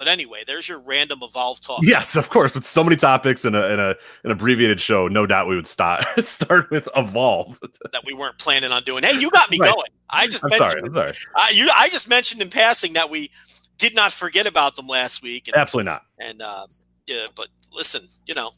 but 0.00 0.08
anyway 0.08 0.42
there's 0.46 0.68
your 0.68 0.80
random 0.80 1.20
evolve 1.22 1.60
talk 1.60 1.78
Yes, 1.84 2.16
of 2.16 2.30
course. 2.30 2.56
With 2.56 2.66
so 2.66 2.82
many 2.82 2.96
topics 2.96 3.44
in 3.44 3.54
a 3.54 3.66
in 3.66 3.78
a 3.78 3.94
an 4.24 4.30
abbreviated 4.32 4.80
show, 4.80 5.06
no 5.06 5.26
doubt 5.26 5.46
we 5.46 5.54
would 5.54 5.66
start 5.68 6.04
start 6.24 6.68
with 6.70 6.88
evolve. 6.96 7.60
that 7.92 8.02
we 8.06 8.14
weren't 8.14 8.38
planning 8.38 8.72
on 8.72 8.82
doing 8.82 9.04
hey 9.04 9.12
you 9.20 9.30
got 9.30 9.48
me 9.50 9.58
Right. 9.60 9.72
going 9.72 9.86
i 10.08 10.26
just 10.26 10.42
I'm 10.44 10.48
mentioned 10.50 10.70
sorry. 10.70 10.82
I'm 10.86 10.92
sorry. 10.92 11.12
I, 11.36 11.50
you, 11.54 11.68
I 11.76 11.88
just 11.90 12.08
mentioned 12.08 12.42
in 12.42 12.50
passing 12.50 12.94
that 12.94 13.10
we 13.10 13.30
did 13.78 13.94
not 13.94 14.10
forget 14.12 14.46
about 14.46 14.74
them 14.74 14.86
last 14.88 15.22
week 15.22 15.46
and 15.48 15.56
Absolutely 15.56 15.90
not. 15.92 16.02
and 16.18 16.42
uh, 16.42 16.66
yeah, 17.06 17.26
but 17.36 17.48
listen, 17.72 18.02
you 18.26 18.34
know. 18.34 18.50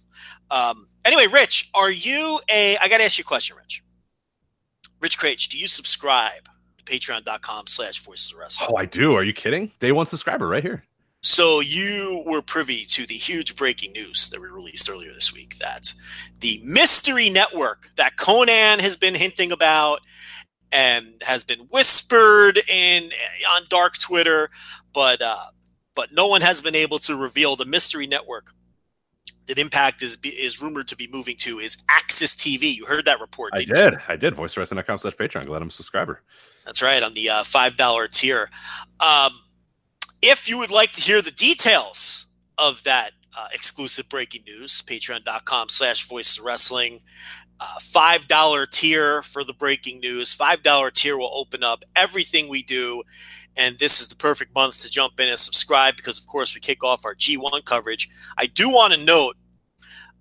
Um, 0.51 0.87
anyway, 1.05 1.27
Rich, 1.27 1.71
are 1.75 1.91
you 1.91 2.41
a? 2.51 2.77
I 2.79 2.89
got 2.89 2.99
to 2.99 3.05
ask 3.05 3.19
you 3.19 3.23
a 3.23 3.25
question, 3.25 3.57
Rich. 3.57 3.83
Rich 5.01 5.19
Kraetsch, 5.19 5.49
do 5.49 5.59
you 5.59 5.67
subscribe 5.67 6.49
to 6.79 6.85
Patreon.com 6.85 7.67
slash 7.67 8.03
Voices 8.03 8.33
of 8.33 8.39
Wrestling? 8.39 8.69
Oh, 8.73 8.77
I 8.77 8.85
do. 8.87 9.15
Are 9.15 9.25
you 9.25 9.33
kidding? 9.33 9.71
Day 9.79 9.93
one 9.93 10.07
subscriber 10.07 10.47
right 10.47 10.63
here. 10.63 10.85
So 11.23 11.61
you 11.61 12.25
were 12.27 12.43
privy 12.43 12.85
to 12.87 13.07
the 13.07 13.15
huge 13.15 13.55
breaking 13.55 13.93
news 13.93 14.29
that 14.31 14.41
we 14.41 14.49
released 14.49 14.91
earlier 14.91 15.13
this 15.15 15.33
week 15.33 15.57
that 15.59 15.93
the 16.41 16.61
mystery 16.65 17.31
network 17.31 17.91
that 17.97 18.17
Conan 18.17 18.81
has 18.81 18.97
been 18.97 19.15
hinting 19.15 19.53
about 19.53 20.01
and 20.73 21.07
has 21.23 21.45
been 21.45 21.61
whispered 21.71 22.59
in 22.69 23.11
on 23.51 23.63
dark 23.69 23.99
Twitter, 23.99 24.51
but 24.93 25.23
uh, 25.23 25.45
but 25.95 26.13
no 26.13 26.27
one 26.27 26.41
has 26.41 26.61
been 26.61 26.75
able 26.75 26.99
to 27.01 27.15
reveal 27.15 27.55
the 27.55 27.67
mystery 27.67 28.09
network 28.09 28.53
that 29.47 29.59
Impact 29.59 30.03
is 30.03 30.19
is 30.25 30.61
rumored 30.61 30.89
to 30.89 30.97
be 30.97 31.09
moving 31.13 31.37
to 31.37 31.61
is 31.61 31.77
AXS 31.89 32.35
TV. 32.37 32.75
You 32.75 32.87
heard 32.87 33.05
that 33.05 33.21
report? 33.21 33.53
I 33.55 33.59
didn't 33.59 33.77
you? 33.77 33.91
did. 33.91 34.01
I 34.09 34.17
did. 34.17 34.35
VoiceWrestling.com 34.35 34.99
slash 34.99 35.15
Patreon. 35.15 35.47
Glad 35.47 35.63
I'm 35.63 35.69
a 35.69 35.71
subscriber. 35.71 36.21
That's 36.65 36.83
right, 36.83 37.03
on 37.03 37.13
the 37.13 37.29
uh, 37.29 37.43
five 37.45 37.77
dollar 37.77 38.09
tier. 38.09 38.51
Um, 38.99 39.33
if 40.23 40.49
you 40.49 40.59
would 40.59 40.71
like 40.71 40.93
to 40.93 41.03
hear 41.03 41.21
the 41.21 41.31
details 41.31 42.27
of 42.59 42.83
that 42.85 43.13
uh, 43.37 43.49
exclusive 43.53 44.09
breaking 44.09 44.43
news, 44.47 44.83
patreon.com 44.83 45.69
slash 45.69 46.07
voices 46.07 46.41
wrestling. 46.41 47.01
Uh, 47.61 47.79
five 47.81 48.27
dollar 48.27 48.67
tier 48.67 49.23
for 49.23 49.45
the 49.45 49.53
breaking 49.53 50.01
news. 50.01 50.33
Five 50.33 50.65
dollar 50.65 50.91
tier 50.91 51.17
will 51.17 51.31
open 51.33 51.63
up 51.63 51.85
everything 51.95 52.49
we 52.49 52.63
do, 52.65 53.05
and 53.57 53.79
this 53.79 54.01
is 54.01 54.09
the 54.09 54.17
perfect 54.17 54.53
month 54.53 54.81
to 54.81 54.91
jump 54.91 55.21
in 55.21 55.29
and 55.29 55.39
subscribe 55.39 55.95
because, 55.97 56.19
of 56.19 56.27
course, 56.27 56.57
we 56.57 56.61
kick 56.61 56.83
off 56.83 57.05
our 57.05 57.15
G1 57.15 57.65
coverage. 57.65 58.09
I 58.37 58.47
do 58.47 58.69
want 58.69 58.95
to 58.95 58.99
note 58.99 59.37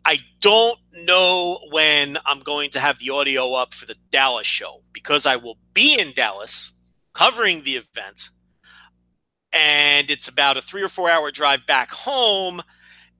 I 0.05 0.19
don't 0.39 0.79
know 0.93 1.59
when 1.71 2.17
I'm 2.25 2.39
going 2.39 2.69
to 2.71 2.79
have 2.79 2.99
the 2.99 3.11
audio 3.11 3.53
up 3.53 3.73
for 3.73 3.85
the 3.85 3.95
Dallas 4.11 4.47
show 4.47 4.81
because 4.93 5.25
I 5.25 5.35
will 5.35 5.57
be 5.73 5.97
in 5.99 6.11
Dallas 6.11 6.79
covering 7.13 7.63
the 7.63 7.75
event. 7.75 8.29
And 9.53 10.09
it's 10.09 10.27
about 10.27 10.57
a 10.57 10.61
three 10.61 10.81
or 10.81 10.89
four 10.89 11.09
hour 11.09 11.31
drive 11.31 11.65
back 11.67 11.91
home. 11.91 12.61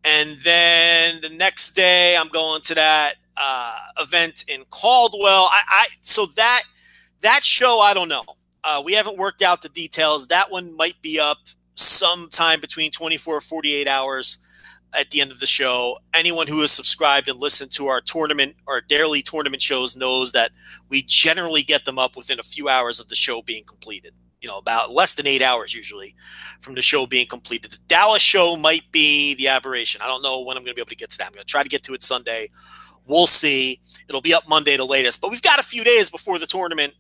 And 0.04 0.38
then 0.44 1.22
the 1.22 1.30
next 1.30 1.72
day, 1.72 2.16
I'm 2.18 2.30
going 2.30 2.62
to 2.64 2.76
that 2.76 3.16
uh, 3.38 3.76
event 4.00 4.46
in 4.48 4.64
Caldwell. 4.70 5.50
I, 5.52 5.62
I 5.68 5.88
so 6.02 6.26
that 6.38 6.64
that 7.22 7.44
show, 7.44 7.80
I 7.80 7.94
don't 7.94 8.10
know. 8.10 8.24
Uh, 8.64 8.82
we 8.84 8.94
haven't 8.94 9.18
worked 9.18 9.42
out 9.42 9.62
the 9.62 9.70
details. 9.70 10.28
That 10.28 10.52
one 10.52 10.76
might 10.76 11.02
be 11.02 11.20
up 11.20 11.38
sometime 11.76 12.60
between 12.62 12.92
24 12.92 13.38
or 13.38 13.42
48 13.42 13.88
hours 13.88 14.40
at 14.94 15.10
the 15.12 15.22
end 15.22 15.32
of 15.32 15.40
the 15.40 15.46
show. 15.46 15.98
Anyone 16.14 16.48
who 16.48 16.62
has 16.62 16.72
subscribed 16.72 17.30
and 17.30 17.40
listened 17.40 17.72
to 17.74 17.88
our 17.88 18.02
tournament 18.02 18.56
or 18.68 18.82
daily 18.82 19.22
tournament 19.22 19.62
shows 19.62 19.96
knows 19.96 20.32
that 20.34 20.52
we 20.90 21.02
generally 21.04 21.64
get 21.64 21.86
them 21.86 21.98
up 21.98 22.16
within 22.16 22.40
a 22.40 22.44
few 22.44 22.70
hours 22.70 23.00
of 23.00 23.08
the 23.08 23.16
show 23.16 23.42
being 23.42 23.64
completed. 23.64 24.14
You 24.42 24.50
know, 24.50 24.58
about 24.58 24.92
less 24.92 25.14
than 25.14 25.28
eight 25.28 25.42
hours 25.42 25.74
usually 25.74 26.16
from 26.62 26.74
the 26.74 26.82
show 26.82 27.06
being 27.06 27.28
completed. 27.28 27.72
The 27.72 27.78
Dallas 27.88 28.24
show 28.24 28.56
might 28.56 28.92
be 28.92 29.36
the 29.36 29.48
aberration. 29.48 30.02
I 30.02 30.08
don't 30.08 30.24
know 30.24 30.42
when 30.42 30.58
I'm 30.58 30.64
going 30.64 30.72
to 30.72 30.76
be 30.76 30.82
able 30.82 30.90
to 30.90 30.96
get 30.96 31.12
to 31.12 31.18
that. 31.20 31.28
I'm 31.28 31.34
going 31.34 31.46
to 31.46 31.50
try 31.50 31.62
to 31.62 31.70
get 31.70 31.84
to 31.84 31.94
it 31.94 32.02
Sunday. 32.02 32.50
We'll 33.06 33.28
see. 33.28 33.80
It'll 34.10 34.22
be 34.22 34.34
up 34.34 34.48
Monday 34.48 34.78
the 34.78 34.86
latest, 34.86 35.22
but 35.22 35.30
we've 35.30 35.42
got 35.42 35.60
a 35.60 35.64
few 35.64 35.84
days 35.84 36.10
before 36.10 36.40
the 36.40 36.48
tournament 36.48 36.94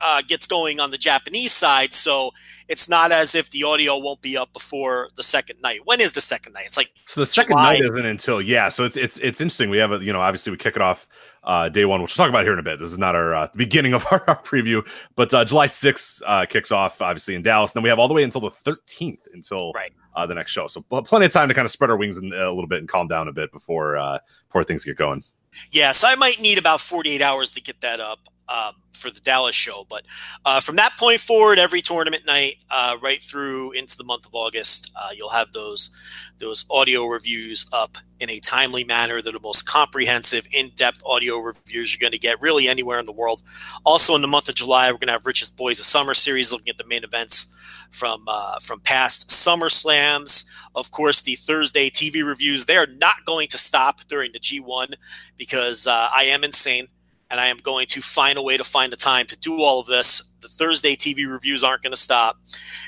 uh, 0.00 0.22
gets 0.26 0.46
going 0.46 0.80
on 0.80 0.90
the 0.90 0.98
Japanese 0.98 1.52
side. 1.52 1.92
So 1.92 2.30
it's 2.68 2.88
not 2.88 3.12
as 3.12 3.34
if 3.34 3.50
the 3.50 3.64
audio 3.64 3.98
won't 3.98 4.20
be 4.20 4.36
up 4.36 4.52
before 4.52 5.08
the 5.16 5.22
second 5.22 5.60
night. 5.62 5.80
When 5.84 6.00
is 6.00 6.12
the 6.12 6.20
second 6.20 6.52
night? 6.52 6.64
It's 6.66 6.76
like 6.76 6.90
so 7.06 7.20
the 7.20 7.26
second 7.26 7.54
July. 7.54 7.74
night 7.74 7.82
isn't 7.82 8.06
until 8.06 8.40
yeah. 8.40 8.68
So 8.68 8.84
it's 8.84 8.96
it's 8.96 9.18
it's 9.18 9.40
interesting. 9.40 9.70
We 9.70 9.78
have 9.78 9.92
a 9.92 9.98
you 9.98 10.12
know 10.12 10.20
obviously 10.20 10.50
we 10.50 10.56
kick 10.58 10.76
it 10.76 10.82
off 10.82 11.08
uh, 11.48 11.68
day 11.68 11.86
one, 11.86 12.02
which 12.02 12.16
we'll 12.16 12.24
talk 12.24 12.28
about 12.28 12.44
here 12.44 12.52
in 12.52 12.58
a 12.58 12.62
bit. 12.62 12.78
This 12.78 12.92
is 12.92 12.98
not 12.98 13.16
our 13.16 13.34
uh, 13.34 13.46
the 13.46 13.58
beginning 13.58 13.94
of 13.94 14.06
our, 14.10 14.22
our 14.28 14.40
preview, 14.42 14.86
but 15.16 15.32
uh, 15.32 15.44
July 15.44 15.66
6th 15.66 16.22
uh, 16.26 16.46
kicks 16.46 16.70
off 16.70 17.00
obviously 17.00 17.34
in 17.34 17.42
Dallas. 17.42 17.72
And 17.72 17.78
then 17.78 17.82
we 17.82 17.88
have 17.88 17.98
all 17.98 18.06
the 18.06 18.14
way 18.14 18.22
until 18.22 18.42
the 18.42 18.50
13th 18.50 19.18
until 19.32 19.72
right. 19.72 19.92
uh, 20.14 20.26
the 20.26 20.34
next 20.34 20.52
show. 20.52 20.66
So 20.66 20.82
plenty 20.82 21.26
of 21.26 21.32
time 21.32 21.48
to 21.48 21.54
kind 21.54 21.64
of 21.64 21.72
spread 21.72 21.90
our 21.90 21.96
wings 21.96 22.18
in, 22.18 22.32
a 22.32 22.50
little 22.50 22.68
bit 22.68 22.78
and 22.80 22.88
calm 22.88 23.08
down 23.08 23.26
a 23.28 23.32
bit 23.32 23.50
before 23.50 23.96
uh, 23.96 24.18
before 24.46 24.62
things 24.62 24.84
get 24.84 24.96
going. 24.96 25.24
Yeah, 25.72 25.92
so 25.92 26.06
I 26.06 26.14
might 26.14 26.40
need 26.40 26.58
about 26.58 26.80
48 26.80 27.22
hours 27.22 27.52
to 27.52 27.62
get 27.62 27.80
that 27.80 27.98
up 27.98 28.20
um, 28.48 28.74
for 28.92 29.10
the 29.10 29.20
Dallas 29.20 29.54
show. 29.54 29.86
But 29.88 30.04
uh, 30.44 30.60
from 30.60 30.76
that 30.76 30.92
point 30.98 31.20
forward, 31.20 31.58
every 31.58 31.80
tournament 31.80 32.26
night, 32.26 32.56
uh, 32.70 32.96
right 33.02 33.22
through 33.22 33.72
into 33.72 33.96
the 33.96 34.04
month 34.04 34.26
of 34.26 34.34
August, 34.34 34.92
uh, 34.96 35.10
you'll 35.14 35.28
have 35.30 35.52
those 35.52 35.90
those 36.38 36.64
audio 36.70 37.06
reviews 37.06 37.66
up 37.72 37.98
in 38.20 38.30
a 38.30 38.40
timely 38.40 38.84
manner. 38.84 39.20
They're 39.22 39.32
the 39.32 39.40
most 39.40 39.66
comprehensive, 39.66 40.46
in-depth 40.52 41.02
audio 41.04 41.38
reviews 41.38 41.92
you're 41.92 42.00
going 42.00 42.12
to 42.12 42.18
get 42.18 42.40
really 42.40 42.68
anywhere 42.68 42.98
in 42.98 43.06
the 43.06 43.12
world. 43.12 43.42
Also, 43.84 44.14
in 44.14 44.22
the 44.22 44.28
month 44.28 44.48
of 44.48 44.54
July, 44.54 44.90
we're 44.90 44.98
going 44.98 45.08
to 45.08 45.12
have 45.12 45.26
Rich's 45.26 45.50
Boys 45.50 45.80
of 45.80 45.86
Summer 45.86 46.14
series, 46.14 46.52
looking 46.52 46.68
at 46.68 46.76
the 46.76 46.86
main 46.86 47.04
events 47.04 47.46
from 47.90 48.24
uh, 48.26 48.58
from 48.60 48.80
past 48.80 49.30
Summer 49.30 49.70
Slams. 49.70 50.44
Of 50.74 50.90
course, 50.90 51.22
the 51.22 51.34
Thursday 51.34 51.90
TV 51.90 52.24
reviews 52.24 52.66
they 52.66 52.76
are 52.76 52.86
not 52.86 53.24
going 53.24 53.48
to 53.48 53.58
stop 53.58 54.00
during 54.08 54.32
the 54.32 54.40
G1 54.40 54.94
because 55.36 55.86
uh, 55.86 56.08
I 56.14 56.24
am 56.24 56.44
insane 56.44 56.88
and 57.30 57.40
I 57.40 57.48
am 57.48 57.58
going 57.58 57.86
to 57.88 58.00
find 58.00 58.38
a 58.38 58.42
way 58.42 58.56
to 58.56 58.64
find 58.64 58.92
the 58.92 58.96
time 58.96 59.26
to 59.26 59.36
do 59.36 59.62
all 59.62 59.80
of 59.80 59.86
this. 59.86 60.32
The 60.40 60.48
Thursday 60.48 60.96
TV 60.96 61.28
reviews 61.30 61.62
aren't 61.62 61.82
going 61.82 61.92
to 61.92 61.96
stop. 61.96 62.38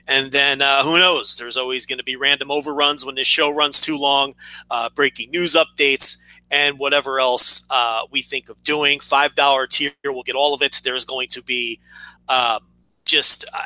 And 0.06 0.32
then 0.32 0.62
uh, 0.62 0.82
who 0.82 0.98
knows? 0.98 1.36
There's 1.36 1.56
always 1.56 1.84
going 1.84 1.98
to 1.98 2.04
be 2.04 2.16
random 2.16 2.50
overruns 2.50 3.04
when 3.04 3.16
this 3.16 3.26
show 3.26 3.50
runs 3.50 3.80
too 3.80 3.98
long, 3.98 4.34
uh, 4.70 4.88
breaking 4.94 5.30
news 5.30 5.54
updates, 5.54 6.16
and 6.50 6.78
whatever 6.78 7.20
else 7.20 7.66
uh, 7.70 8.02
we 8.10 8.22
think 8.22 8.48
of 8.48 8.62
doing. 8.62 8.98
$5 8.98 9.68
tier 9.68 9.92
will 10.04 10.22
get 10.22 10.34
all 10.34 10.54
of 10.54 10.62
it. 10.62 10.80
There's 10.82 11.04
going 11.04 11.28
to 11.28 11.42
be 11.42 11.80
um, 12.28 12.60
just 13.04 13.44
uh, 13.52 13.58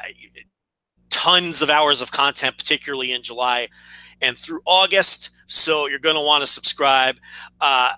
tons 1.10 1.62
of 1.62 1.70
hours 1.70 2.00
of 2.00 2.10
content, 2.10 2.58
particularly 2.58 3.12
in 3.12 3.22
July 3.22 3.68
and 4.20 4.36
through 4.36 4.60
August. 4.66 5.30
So 5.46 5.86
you're 5.86 5.98
going 5.98 6.16
to 6.16 6.20
want 6.20 6.42
to 6.42 6.46
subscribe. 6.46 7.16
Uh, 7.60 7.90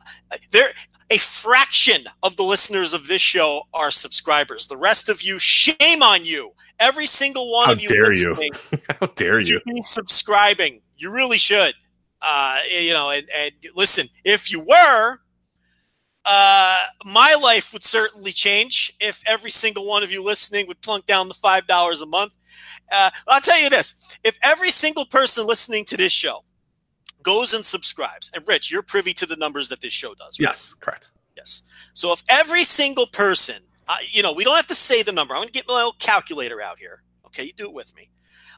there, 0.50 0.72
a 1.10 1.18
fraction 1.18 2.04
of 2.22 2.36
the 2.36 2.42
listeners 2.42 2.92
of 2.92 3.06
this 3.06 3.22
show 3.22 3.62
are 3.72 3.90
subscribers. 3.90 4.66
The 4.66 4.76
rest 4.76 5.08
of 5.08 5.22
you, 5.22 5.38
shame 5.38 6.02
on 6.02 6.24
you. 6.24 6.52
Every 6.80 7.06
single 7.06 7.50
one 7.52 7.66
How 7.66 7.72
of 7.72 7.80
you 7.80 7.88
dare 7.88 8.12
you. 8.12 8.50
How 9.00 9.06
dare 9.14 9.40
you? 9.40 9.60
Be 9.64 9.82
subscribing. 9.82 10.82
You 10.96 11.12
really 11.12 11.38
should. 11.38 11.74
Uh, 12.20 12.58
you 12.70 12.92
know, 12.92 13.10
and, 13.10 13.26
and 13.34 13.52
listen, 13.74 14.06
if 14.24 14.50
you 14.50 14.60
were, 14.60 15.18
uh, 16.24 16.78
my 17.04 17.36
life 17.40 17.72
would 17.72 17.84
certainly 17.84 18.32
change 18.32 18.92
if 19.00 19.22
every 19.26 19.50
single 19.50 19.86
one 19.86 20.02
of 20.02 20.10
you 20.10 20.22
listening 20.22 20.66
would 20.66 20.80
plunk 20.80 21.06
down 21.06 21.28
the 21.28 21.34
five 21.34 21.66
dollars 21.68 22.02
a 22.02 22.06
month. 22.06 22.34
Uh, 22.90 23.10
I'll 23.28 23.40
tell 23.40 23.60
you 23.60 23.70
this: 23.70 24.18
if 24.24 24.36
every 24.42 24.70
single 24.70 25.06
person 25.06 25.46
listening 25.46 25.84
to 25.84 25.96
this 25.96 26.10
show 26.10 26.42
goes 27.26 27.52
and 27.52 27.64
subscribes. 27.64 28.30
And 28.32 28.46
Rich, 28.46 28.70
you're 28.70 28.82
privy 28.82 29.12
to 29.14 29.26
the 29.26 29.36
numbers 29.36 29.68
that 29.68 29.80
this 29.80 29.92
show 29.92 30.14
does. 30.14 30.38
Right? 30.38 30.46
Yes, 30.46 30.74
correct. 30.74 31.10
Yes. 31.36 31.64
So 31.92 32.12
if 32.12 32.22
every 32.28 32.62
single 32.62 33.06
person, 33.08 33.56
uh, 33.88 33.96
you 34.12 34.22
know, 34.22 34.32
we 34.32 34.44
don't 34.44 34.56
have 34.56 34.68
to 34.68 34.74
say 34.76 35.02
the 35.02 35.12
number. 35.12 35.34
I'm 35.34 35.40
going 35.40 35.48
to 35.48 35.52
get 35.52 35.66
my 35.68 35.74
little 35.74 35.96
calculator 35.98 36.62
out 36.62 36.78
here. 36.78 37.02
Okay, 37.26 37.44
you 37.44 37.52
do 37.52 37.64
it 37.64 37.74
with 37.74 37.94
me. 37.96 38.10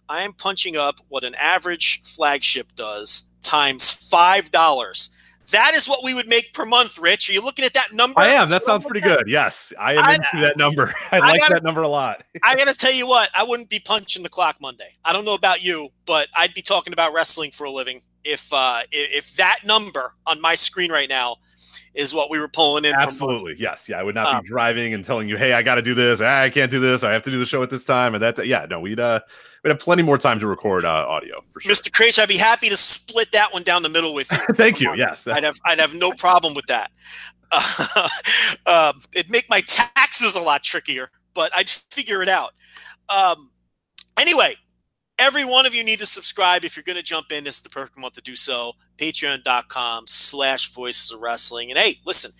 I 0.08 0.22
am 0.22 0.34
punching 0.34 0.76
up 0.76 1.00
what 1.08 1.24
an 1.24 1.34
average 1.34 2.02
flagship 2.02 2.74
does 2.76 3.24
times 3.40 3.90
five 3.90 4.50
dollars. 4.50 5.10
That 5.50 5.72
is 5.74 5.88
what 5.88 6.04
we 6.04 6.12
would 6.12 6.28
make 6.28 6.52
per 6.52 6.66
month, 6.66 6.98
Rich. 6.98 7.30
Are 7.30 7.32
you 7.32 7.42
looking 7.42 7.64
at 7.64 7.72
that 7.72 7.94
number? 7.94 8.20
I 8.20 8.28
am. 8.28 8.50
That 8.50 8.64
sounds 8.64 8.84
pretty 8.84 9.00
good. 9.00 9.28
Yes, 9.28 9.72
I 9.78 9.94
am 9.94 10.04
I, 10.04 10.14
into 10.14 10.40
that 10.40 10.58
number. 10.58 10.94
I, 11.10 11.16
I 11.16 11.20
like 11.20 11.40
gotta, 11.40 11.54
that 11.54 11.62
number 11.62 11.80
a 11.80 11.88
lot. 11.88 12.22
I 12.42 12.54
got 12.54 12.68
to 12.68 12.74
tell 12.74 12.92
you 12.92 13.06
what, 13.06 13.30
I 13.34 13.44
wouldn't 13.44 13.70
be 13.70 13.80
punching 13.80 14.22
the 14.22 14.28
clock 14.28 14.56
Monday. 14.60 14.94
I 15.06 15.14
don't 15.14 15.24
know 15.24 15.32
about 15.32 15.62
you, 15.62 15.88
but 16.04 16.28
I'd 16.36 16.52
be 16.52 16.60
talking 16.60 16.92
about 16.92 17.14
wrestling 17.14 17.50
for 17.50 17.64
a 17.64 17.70
living 17.70 18.02
if 18.28 18.52
uh, 18.52 18.80
if 18.90 19.34
that 19.36 19.60
number 19.64 20.14
on 20.26 20.40
my 20.40 20.54
screen 20.54 20.92
right 20.92 21.08
now 21.08 21.36
is 21.94 22.14
what 22.14 22.30
we 22.30 22.38
were 22.38 22.48
pulling 22.48 22.84
in. 22.84 22.94
Absolutely, 22.94 23.56
yes, 23.58 23.88
yeah. 23.88 23.98
I 23.98 24.02
would 24.02 24.14
not 24.14 24.26
um, 24.26 24.42
be 24.42 24.48
driving 24.48 24.94
and 24.94 25.04
telling 25.04 25.28
you, 25.28 25.36
"Hey, 25.36 25.52
I 25.52 25.62
got 25.62 25.76
to 25.76 25.82
do 25.82 25.94
this. 25.94 26.20
Ah, 26.20 26.42
I 26.42 26.50
can't 26.50 26.70
do 26.70 26.80
this. 26.80 27.02
I 27.02 27.12
have 27.12 27.22
to 27.22 27.30
do 27.30 27.38
the 27.38 27.44
show 27.44 27.62
at 27.62 27.70
this 27.70 27.84
time." 27.84 28.14
And 28.14 28.22
that, 28.22 28.46
yeah, 28.46 28.66
no, 28.68 28.80
we'd 28.80 29.00
uh, 29.00 29.20
we'd 29.64 29.70
have 29.70 29.80
plenty 29.80 30.02
more 30.02 30.18
time 30.18 30.38
to 30.38 30.46
record 30.46 30.84
uh, 30.84 30.88
audio 30.88 31.42
for 31.52 31.60
sure. 31.60 31.72
Mr. 31.72 31.90
Kraetsch, 31.90 32.18
I'd 32.18 32.28
be 32.28 32.36
happy 32.36 32.68
to 32.68 32.76
split 32.76 33.32
that 33.32 33.52
one 33.52 33.62
down 33.62 33.82
the 33.82 33.88
middle 33.88 34.14
with 34.14 34.30
you. 34.30 34.38
Thank 34.54 34.80
you. 34.80 34.94
Yes, 34.94 35.26
I'd 35.26 35.44
have 35.44 35.58
I'd 35.64 35.80
have 35.80 35.94
no 35.94 36.12
problem 36.12 36.54
with 36.54 36.66
that. 36.66 36.90
Uh, 37.50 38.08
um, 38.66 39.02
it'd 39.14 39.30
make 39.30 39.48
my 39.48 39.60
taxes 39.62 40.34
a 40.34 40.40
lot 40.40 40.62
trickier, 40.62 41.10
but 41.34 41.50
I'd 41.56 41.68
figure 41.68 42.22
it 42.22 42.28
out. 42.28 42.52
Um, 43.08 43.50
anyway, 44.18 44.54
every 45.18 45.44
one 45.44 45.66
of 45.66 45.74
you 45.74 45.84
need 45.84 45.98
to 46.00 46.06
subscribe 46.06 46.64
if 46.64 46.76
you're 46.76 46.84
going 46.84 46.96
to 46.96 47.02
jump 47.02 47.32
in. 47.32 47.44
This 47.44 47.56
is 47.56 47.62
the 47.62 47.68
perfect 47.68 47.98
month 47.98 48.14
to 48.14 48.20
do 48.20 48.36
so. 48.36 48.72
Patreon.com 48.96 50.06
slash 50.06 50.72
voices 50.72 51.10
of 51.10 51.20
wrestling. 51.20 51.70
And 51.70 51.78
hey 51.78 51.96
listen 52.04 52.30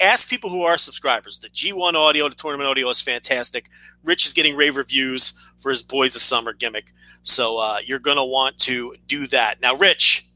ask 0.00 0.28
people 0.28 0.50
who 0.50 0.62
are 0.62 0.76
subscribers. 0.76 1.38
The 1.38 1.48
g1 1.48 1.94
audio 1.94 2.28
the 2.28 2.34
tournament 2.34 2.68
audio 2.68 2.88
is 2.90 3.00
fantastic. 3.00 3.68
Rich 4.02 4.26
is 4.26 4.32
getting 4.32 4.56
rave 4.56 4.76
reviews 4.76 5.32
for 5.58 5.70
his 5.70 5.82
boys 5.82 6.14
of 6.16 6.22
summer 6.22 6.52
gimmick. 6.52 6.92
So 7.22 7.58
uh, 7.58 7.78
you're 7.84 7.98
going 7.98 8.16
to 8.16 8.24
want 8.24 8.58
to 8.58 8.94
do 9.06 9.26
that. 9.28 9.60
Now 9.60 9.76
rich 9.76 10.28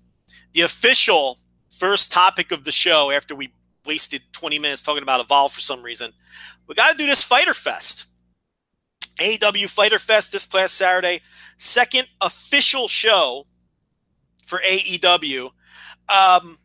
the 0.53 0.63
official 0.63 1.39
first 1.71 2.11
topic 2.11 2.51
of 2.51 2.65
the 2.65 2.73
show 2.73 3.11
after 3.11 3.35
we 3.35 3.53
wasted 3.87 4.23
20 4.33 4.59
minutes 4.59 4.83
talking 4.83 5.03
about 5.03 5.21
evolve 5.21 5.53
for 5.53 5.61
some 5.61 5.83
reason 5.83 6.13
we 6.67 6.75
got 6.75 6.91
to 6.91 6.99
do 6.99 7.07
this 7.07 7.23
Fyter 7.23 7.55
Fest 7.55 8.07
AEW 9.19 9.69
Fyter 9.69 9.99
Fest 9.99 10.33
this 10.33 10.47
past 10.47 10.77
Saturday 10.77 11.21
second 11.59 12.07
official 12.21 12.89
show 12.89 13.45
for 14.47 14.61
AEW. 14.67 15.51
Um, 16.09 16.59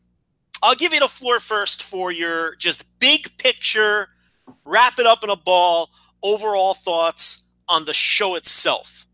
I'll 0.62 0.76
give 0.76 0.94
you 0.94 1.02
the 1.02 1.10
floor 1.10 1.40
first 1.40 1.84
for 1.84 2.12
your 2.12 2.56
just 2.56 2.86
big 3.00 3.38
picture, 3.38 4.08
wrap 4.64 5.00
it 5.00 5.06
up 5.06 5.24
in 5.24 5.30
a 5.30 5.36
ball, 5.36 5.90
overall 6.24 6.74
thoughts 6.74 7.44
on 7.68 7.86
the 7.86 7.94
show 7.94 8.36
itself. 8.36 9.06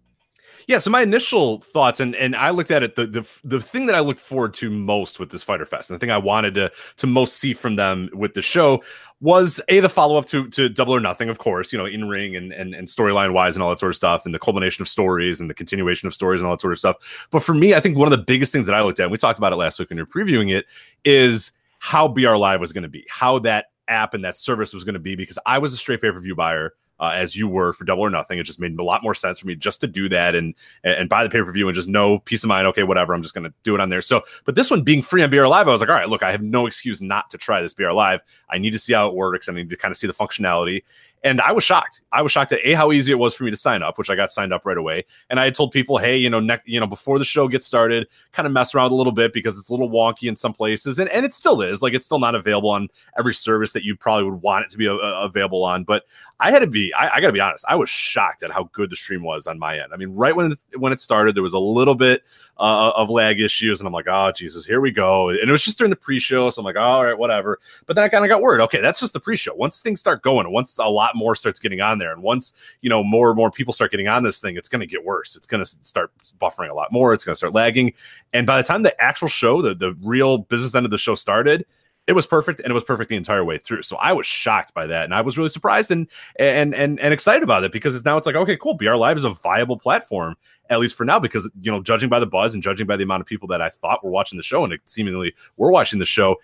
Yeah, 0.68 0.78
so 0.78 0.92
my 0.92 1.02
initial 1.02 1.62
thoughts, 1.62 2.00
and 2.00 2.16
and 2.16 2.36
I 2.36 2.52
looked 2.52 2.70
at 2.70 2.84
it. 2.84 2.96
The 2.96 3.08
the 3.08 3.28
the 3.44 3.60
thing 3.60 3.88
that 3.88 3.96
I 3.96 4.02
looked 4.02 4.20
forward 4.20 4.54
to 4.56 4.70
most 4.70 5.20
with 5.20 5.32
this 5.32 5.42
Fyter 5.42 5.66
Fest, 5.66 5.90
and 5.90 5.96
the 5.96 6.00
thing 6.00 6.12
I 6.12 6.20
wanted 6.20 6.54
to 6.56 6.72
to 6.98 7.08
most 7.08 7.38
see 7.38 7.54
from 7.54 7.74
them 7.74 8.08
with 8.14 8.36
the 8.36 8.44
show 8.44 8.84
was 9.22 9.60
a 9.68 9.80
the 9.80 9.90
follow 9.90 10.18
up 10.18 10.26
to 10.28 10.48
to 10.50 10.70
Double 10.70 10.96
or 10.96 11.00
Nothing, 11.00 11.30
of 11.30 11.38
course, 11.40 11.74
you 11.74 11.78
know, 11.78 11.86
in 11.86 12.08
ring 12.08 12.36
and 12.36 12.54
and, 12.54 12.74
and 12.74 12.88
storyline 12.88 13.34
wise 13.34 13.56
and 13.56 13.64
all 13.64 13.70
that 13.70 13.80
sort 13.80 13.92
of 13.92 13.96
stuff, 13.96 14.26
and 14.26 14.34
the 14.34 14.40
culmination 14.40 14.82
of 14.82 14.88
stories 14.88 15.42
and 15.42 15.50
the 15.50 15.54
continuation 15.54 16.08
of 16.08 16.14
stories 16.14 16.42
and 16.42 16.48
all 16.48 16.56
that 16.56 16.62
sort 16.62 16.74
of 16.74 16.80
stuff. 16.80 17.28
But 17.32 17.44
for 17.44 17.54
me, 17.54 17.74
I 17.74 17.80
think 17.80 17.98
one 17.98 18.12
of 18.12 18.18
the 18.18 18.24
biggest 18.24 18.52
things 18.52 18.66
that 18.68 18.76
I 18.76 18.82
looked 18.82 19.00
at, 19.00 19.04
and 19.04 19.12
we 19.12 19.18
talked 19.18 19.38
about 19.40 19.52
it 19.52 19.58
last 19.58 19.80
week 19.80 19.90
when 19.90 19.98
you're 19.98 20.06
previewing 20.06 20.56
it, 20.56 20.66
is 21.04 21.52
how 21.80 22.08
BR 22.08 22.36
Live 22.36 22.62
was 22.62 22.74
going 22.74 22.84
to 22.84 22.90
be, 22.90 23.06
how 23.10 23.40
that 23.40 23.68
app 23.88 24.14
and 24.14 24.24
that 24.24 24.38
service 24.38 24.74
was 24.74 24.84
going 24.84 24.94
to 24.94 25.00
be, 25.00 25.16
because 25.16 25.40
I 25.46 25.60
was 25.60 25.74
a 25.74 25.78
straight 25.78 26.02
pay 26.02 26.12
per 26.12 26.20
view 26.20 26.36
buyer 26.36 26.74
uh, 27.00 27.12
as 27.14 27.36
you 27.36 27.48
were 27.48 27.74
for 27.74 27.86
Double 27.86 28.04
or 28.04 28.10
Nothing. 28.10 28.40
It 28.40 28.44
just 28.44 28.60
made 28.60 28.78
a 28.78 28.84
lot 28.84 29.04
more 29.04 29.14
sense 29.14 29.40
for 29.40 29.48
me 29.48 29.56
just 29.56 29.82
to 29.82 29.88
do 29.88 30.10
that 30.10 30.36
and 30.36 30.54
and 30.84 31.10
buy 31.10 31.24
the 31.24 31.30
pay 31.30 31.42
per 31.42 31.52
view 31.52 31.68
and 31.68 31.76
just 31.76 31.88
know 31.88 32.20
peace 32.20 32.44
of 32.44 32.48
mind. 32.48 32.68
Okay, 32.68 32.84
whatever. 32.84 33.14
I'm 33.14 33.22
just 33.22 33.34
going 33.34 33.46
to 33.46 33.54
do 33.64 33.76
it 33.76 33.82
on 33.82 33.90
there. 33.90 34.02
So, 34.02 34.22
but 34.46 34.56
this 34.56 34.70
one 34.70 34.84
being 34.84 35.02
free 35.02 35.24
on 35.24 35.30
BR 35.30 35.46
Live, 35.48 35.68
I 35.68 35.72
was 35.72 35.82
like, 35.82 35.90
all 35.90 35.96
right, 35.96 36.10
look, 36.10 36.24
I 36.24 36.32
have 36.32 36.42
no 36.42 36.66
excuse 36.66 37.02
not 37.02 37.30
to 37.32 37.38
try 37.38 37.62
this 37.62 37.74
BR 37.74 37.92
Live. 37.92 38.22
I 38.50 38.58
need 38.58 38.72
to 38.72 38.80
see 38.80 38.94
how 38.94 39.08
it 39.08 39.16
works. 39.16 39.50
I 39.50 39.54
need 39.54 39.70
to 39.70 39.78
kind 39.78 39.92
of 39.92 39.98
see 39.98 40.08
the 40.08 40.14
functionality. 40.14 40.84
And 41.24 41.42
I 41.42 41.52
was 41.52 41.64
shocked. 41.64 42.02
I 42.12 42.22
was 42.22 42.32
shocked 42.32 42.54
at 42.54 42.60
a 42.64 42.74
how 42.74 42.92
easy 42.92 43.12
it 43.12 43.16
was 43.16 43.34
for 43.34 43.44
me 43.44 43.52
to 43.52 43.58
sign 43.58 43.84
up, 43.84 43.98
which 43.98 44.10
I 44.10 44.16
got 44.16 44.32
signed 44.32 44.54
up 44.54 44.66
right 44.66 44.78
away. 44.78 45.06
And 45.30 45.40
I 45.40 45.46
had 45.46 45.54
told 45.54 45.72
people, 45.72 45.98
hey, 45.98 46.18
you 46.18 46.30
know, 46.30 46.40
ne- 46.40 46.62
you 46.66 46.80
know, 46.80 46.88
before 46.88 47.20
the 47.20 47.26
show 47.26 47.48
gets 47.48 47.66
started, 47.66 48.08
kind 48.32 48.46
of 48.46 48.54
mess 48.54 48.74
around 48.74 48.92
a 48.92 48.96
little 48.96 49.12
bit 49.12 49.34
because 49.34 49.60
it's 49.60 49.70
a 49.70 49.74
little 49.74 49.90
wonky 49.90 50.30
in 50.30 50.36
some 50.36 50.54
places, 50.54 50.98
and 50.98 51.10
and 51.10 51.26
it 51.26 51.34
still 51.34 51.62
is. 51.62 51.82
Like 51.82 51.94
it's 51.94 52.06
still 52.06 52.20
not 52.20 52.36
available 52.36 52.70
on 52.70 52.88
every 53.18 53.34
service 53.34 53.74
that 53.74 53.84
you 53.84 53.96
probably 53.96 54.30
would 54.30 54.42
want 54.42 54.66
it 54.66 54.72
to 54.72 54.78
be 54.78 54.88
uh, 54.88 54.96
available 54.96 55.64
on. 55.64 55.84
But 55.84 56.06
I 56.40 56.52
had 56.52 56.60
to 56.60 56.68
be, 56.68 56.94
I, 56.94 57.16
I 57.16 57.20
got 57.20 57.28
to 57.28 57.34
be 57.34 57.42
honest, 57.42 57.66
I 57.68 57.76
was 57.76 57.90
shocked 57.90 58.44
at 58.44 58.52
how 58.52 58.70
good 58.72 58.90
the 58.90 58.96
stream 58.96 59.24
was 59.24 59.46
on 59.46 59.60
my 59.60 59.78
end. 59.78 59.92
I 59.94 59.98
mean, 59.98 60.16
right 60.16 60.36
when 60.36 60.56
when 60.78 60.94
it 60.94 61.02
started, 61.02 61.36
there 61.36 61.44
was 61.44 61.54
a 61.54 61.60
little 61.60 61.96
bit 61.96 62.24
uh, 62.58 62.92
of 62.96 63.10
lag 63.10 63.42
issues, 63.42 63.80
and 63.82 63.88
I'm 63.88 63.94
like, 63.94 64.08
oh 64.08 64.32
Jesus, 64.32 64.66
here 64.66 64.80
we 64.80 64.92
go. 64.92 65.30
And 65.30 65.50
it 65.50 65.52
was 65.52 65.64
just 65.64 65.78
during 65.78 65.90
the 65.90 65.96
pre-show, 65.98 66.50
so 66.50 66.62
I'm 66.62 66.66
like, 66.66 66.78
all 66.78 67.04
right, 67.04 67.18
whatever. 67.18 67.60
But 67.86 67.96
then 67.96 68.06
I 68.06 68.10
kind 68.10 68.24
of 68.24 68.30
got 68.30 68.42
worried. 68.42 68.62
Okay, 68.64 68.80
that's 68.80 69.00
just 69.00 69.14
the 69.14 69.20
pre-show. 69.20 69.54
Once 69.56 69.82
things 69.82 70.00
start 70.00 70.22
going, 70.22 70.50
once 70.52 70.78
a 70.78 70.84
lot 70.84 71.09
more 71.16 71.36
starts 71.36 71.60
getting 71.60 71.82
on 71.82 71.98
there, 71.98 72.12
and 72.12 72.22
once 72.22 72.54
you 72.82 72.90
know 72.90 73.04
more 73.04 73.30
and 73.30 73.38
more 73.38 73.52
people 73.52 73.74
start 73.74 73.92
getting 73.92 74.08
on 74.08 74.24
this 74.24 74.42
thing, 74.42 74.58
it's 74.58 74.70
going 74.70 74.82
to 74.82 74.88
get 74.88 75.04
worse. 75.04 75.36
It's 75.36 75.48
going 75.48 75.64
to 75.64 75.70
start 75.82 76.12
buffering 76.42 76.70
a 76.70 76.74
lot 76.74 76.92
more. 76.92 77.14
It's 77.14 77.24
going 77.24 77.34
to 77.34 77.38
start 77.38 77.54
lagging, 77.54 77.94
and 78.34 78.46
by 78.48 78.62
the 78.62 78.68
time 78.68 78.84
the 78.84 79.00
actual 79.02 79.28
show, 79.28 79.62
the 79.62 79.74
the 79.76 79.96
real 80.02 80.40
business 80.40 80.76
end 80.76 80.86
of 80.86 80.92
the 80.92 80.98
show 80.98 81.16
started 81.16 81.66
it 82.10 82.16
was 82.16 82.26
perfect 82.26 82.60
and 82.62 82.72
it 82.72 82.74
was 82.74 82.84
perfect 82.84 83.08
the 83.08 83.16
entire 83.16 83.46
way 83.46 83.60
through. 83.60 83.84
So 83.84 83.96
I 83.98 84.14
was 84.14 84.26
shocked 84.26 84.74
by 84.74 84.88
that 84.88 85.04
and 85.04 85.14
I 85.14 85.22
was 85.22 85.38
really 85.38 85.50
surprised 85.50 85.92
and 85.92 86.08
and 86.40 86.74
and 86.74 87.00
and 87.00 87.14
excited 87.14 87.44
about 87.44 87.64
it 87.64 87.72
because 87.72 87.96
it's 87.96 88.04
now 88.04 88.18
it's 88.18 88.26
like 88.26 88.36
okay, 88.36 88.58
cool. 88.58 88.74
BR 88.74 88.96
Live 88.96 89.16
is 89.16 89.26
a 89.26 89.30
viable 89.30 89.78
platform 89.78 90.36
at 90.72 90.80
least 90.80 90.96
for 90.96 91.06
now 91.06 91.20
because 91.20 91.48
you 91.62 91.72
know 91.72 91.84
judging 91.84 92.10
by 92.10 92.20
the 92.20 92.26
buzz 92.26 92.56
and 92.56 92.64
judging 92.64 92.88
by 92.88 92.98
the 92.98 93.04
amount 93.04 93.22
of 93.22 93.28
people 93.28 93.48
that 93.50 93.62
I 93.62 93.70
thought 93.70 94.04
were 94.04 94.10
watching 94.10 94.38
the 94.38 94.44
show 94.44 94.64
and 94.64 94.74
it 94.74 94.82
seemingly 94.86 95.36
were 95.58 95.72
watching 95.72 96.00
the 96.00 96.06
show, 96.06 96.38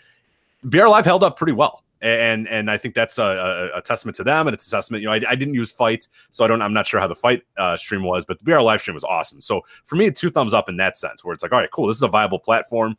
BR 0.63 0.88
Live 0.88 1.04
held 1.04 1.23
up 1.23 1.36
pretty 1.36 1.54
well. 1.54 1.82
And 2.01 2.47
and 2.49 2.69
I 2.69 2.77
think 2.77 2.93
that's 2.93 3.17
a, 3.17 3.71
a, 3.73 3.77
a 3.77 3.81
testament 3.81 4.15
to 4.17 4.23
them, 4.23 4.47
and 4.47 4.53
it's 4.53 4.67
a 4.67 4.71
testament. 4.71 5.01
You 5.01 5.08
know, 5.08 5.13
I, 5.13 5.21
I, 5.29 5.36
didn't 5.36 5.53
use 5.53 5.71
FITE, 5.71 6.08
so 6.29 6.43
I 6.43 6.47
don't. 6.47 6.62
I'm 6.62 6.73
not 6.73 6.86
sure 6.86 6.99
how 6.99 7.08
the 7.08 7.15
FITE 7.15 7.43
uh, 7.58 7.77
stream 7.77 8.03
was, 8.03 8.25
but 8.25 8.38
the 8.38 8.43
BR 8.43 8.60
live 8.60 8.81
stream 8.81 8.95
was 8.95 9.03
awesome. 9.05 9.39
So 9.41 9.62
for 9.86 9.95
me, 9.95 10.12
two 10.12 10.29
thumbs 10.29 10.53
up 10.53 10.67
in 10.67 10.77
that 10.77 10.97
sense, 10.97 11.23
where 11.23 11.34
it's 11.34 11.41
like, 11.41 11.53
all 11.53 11.60
right, 11.60 11.71
cool, 11.71 11.88
this 11.88 11.97
is 11.97 12.03
a 12.03 12.08
viable 12.08 12.39
platform. 12.39 12.97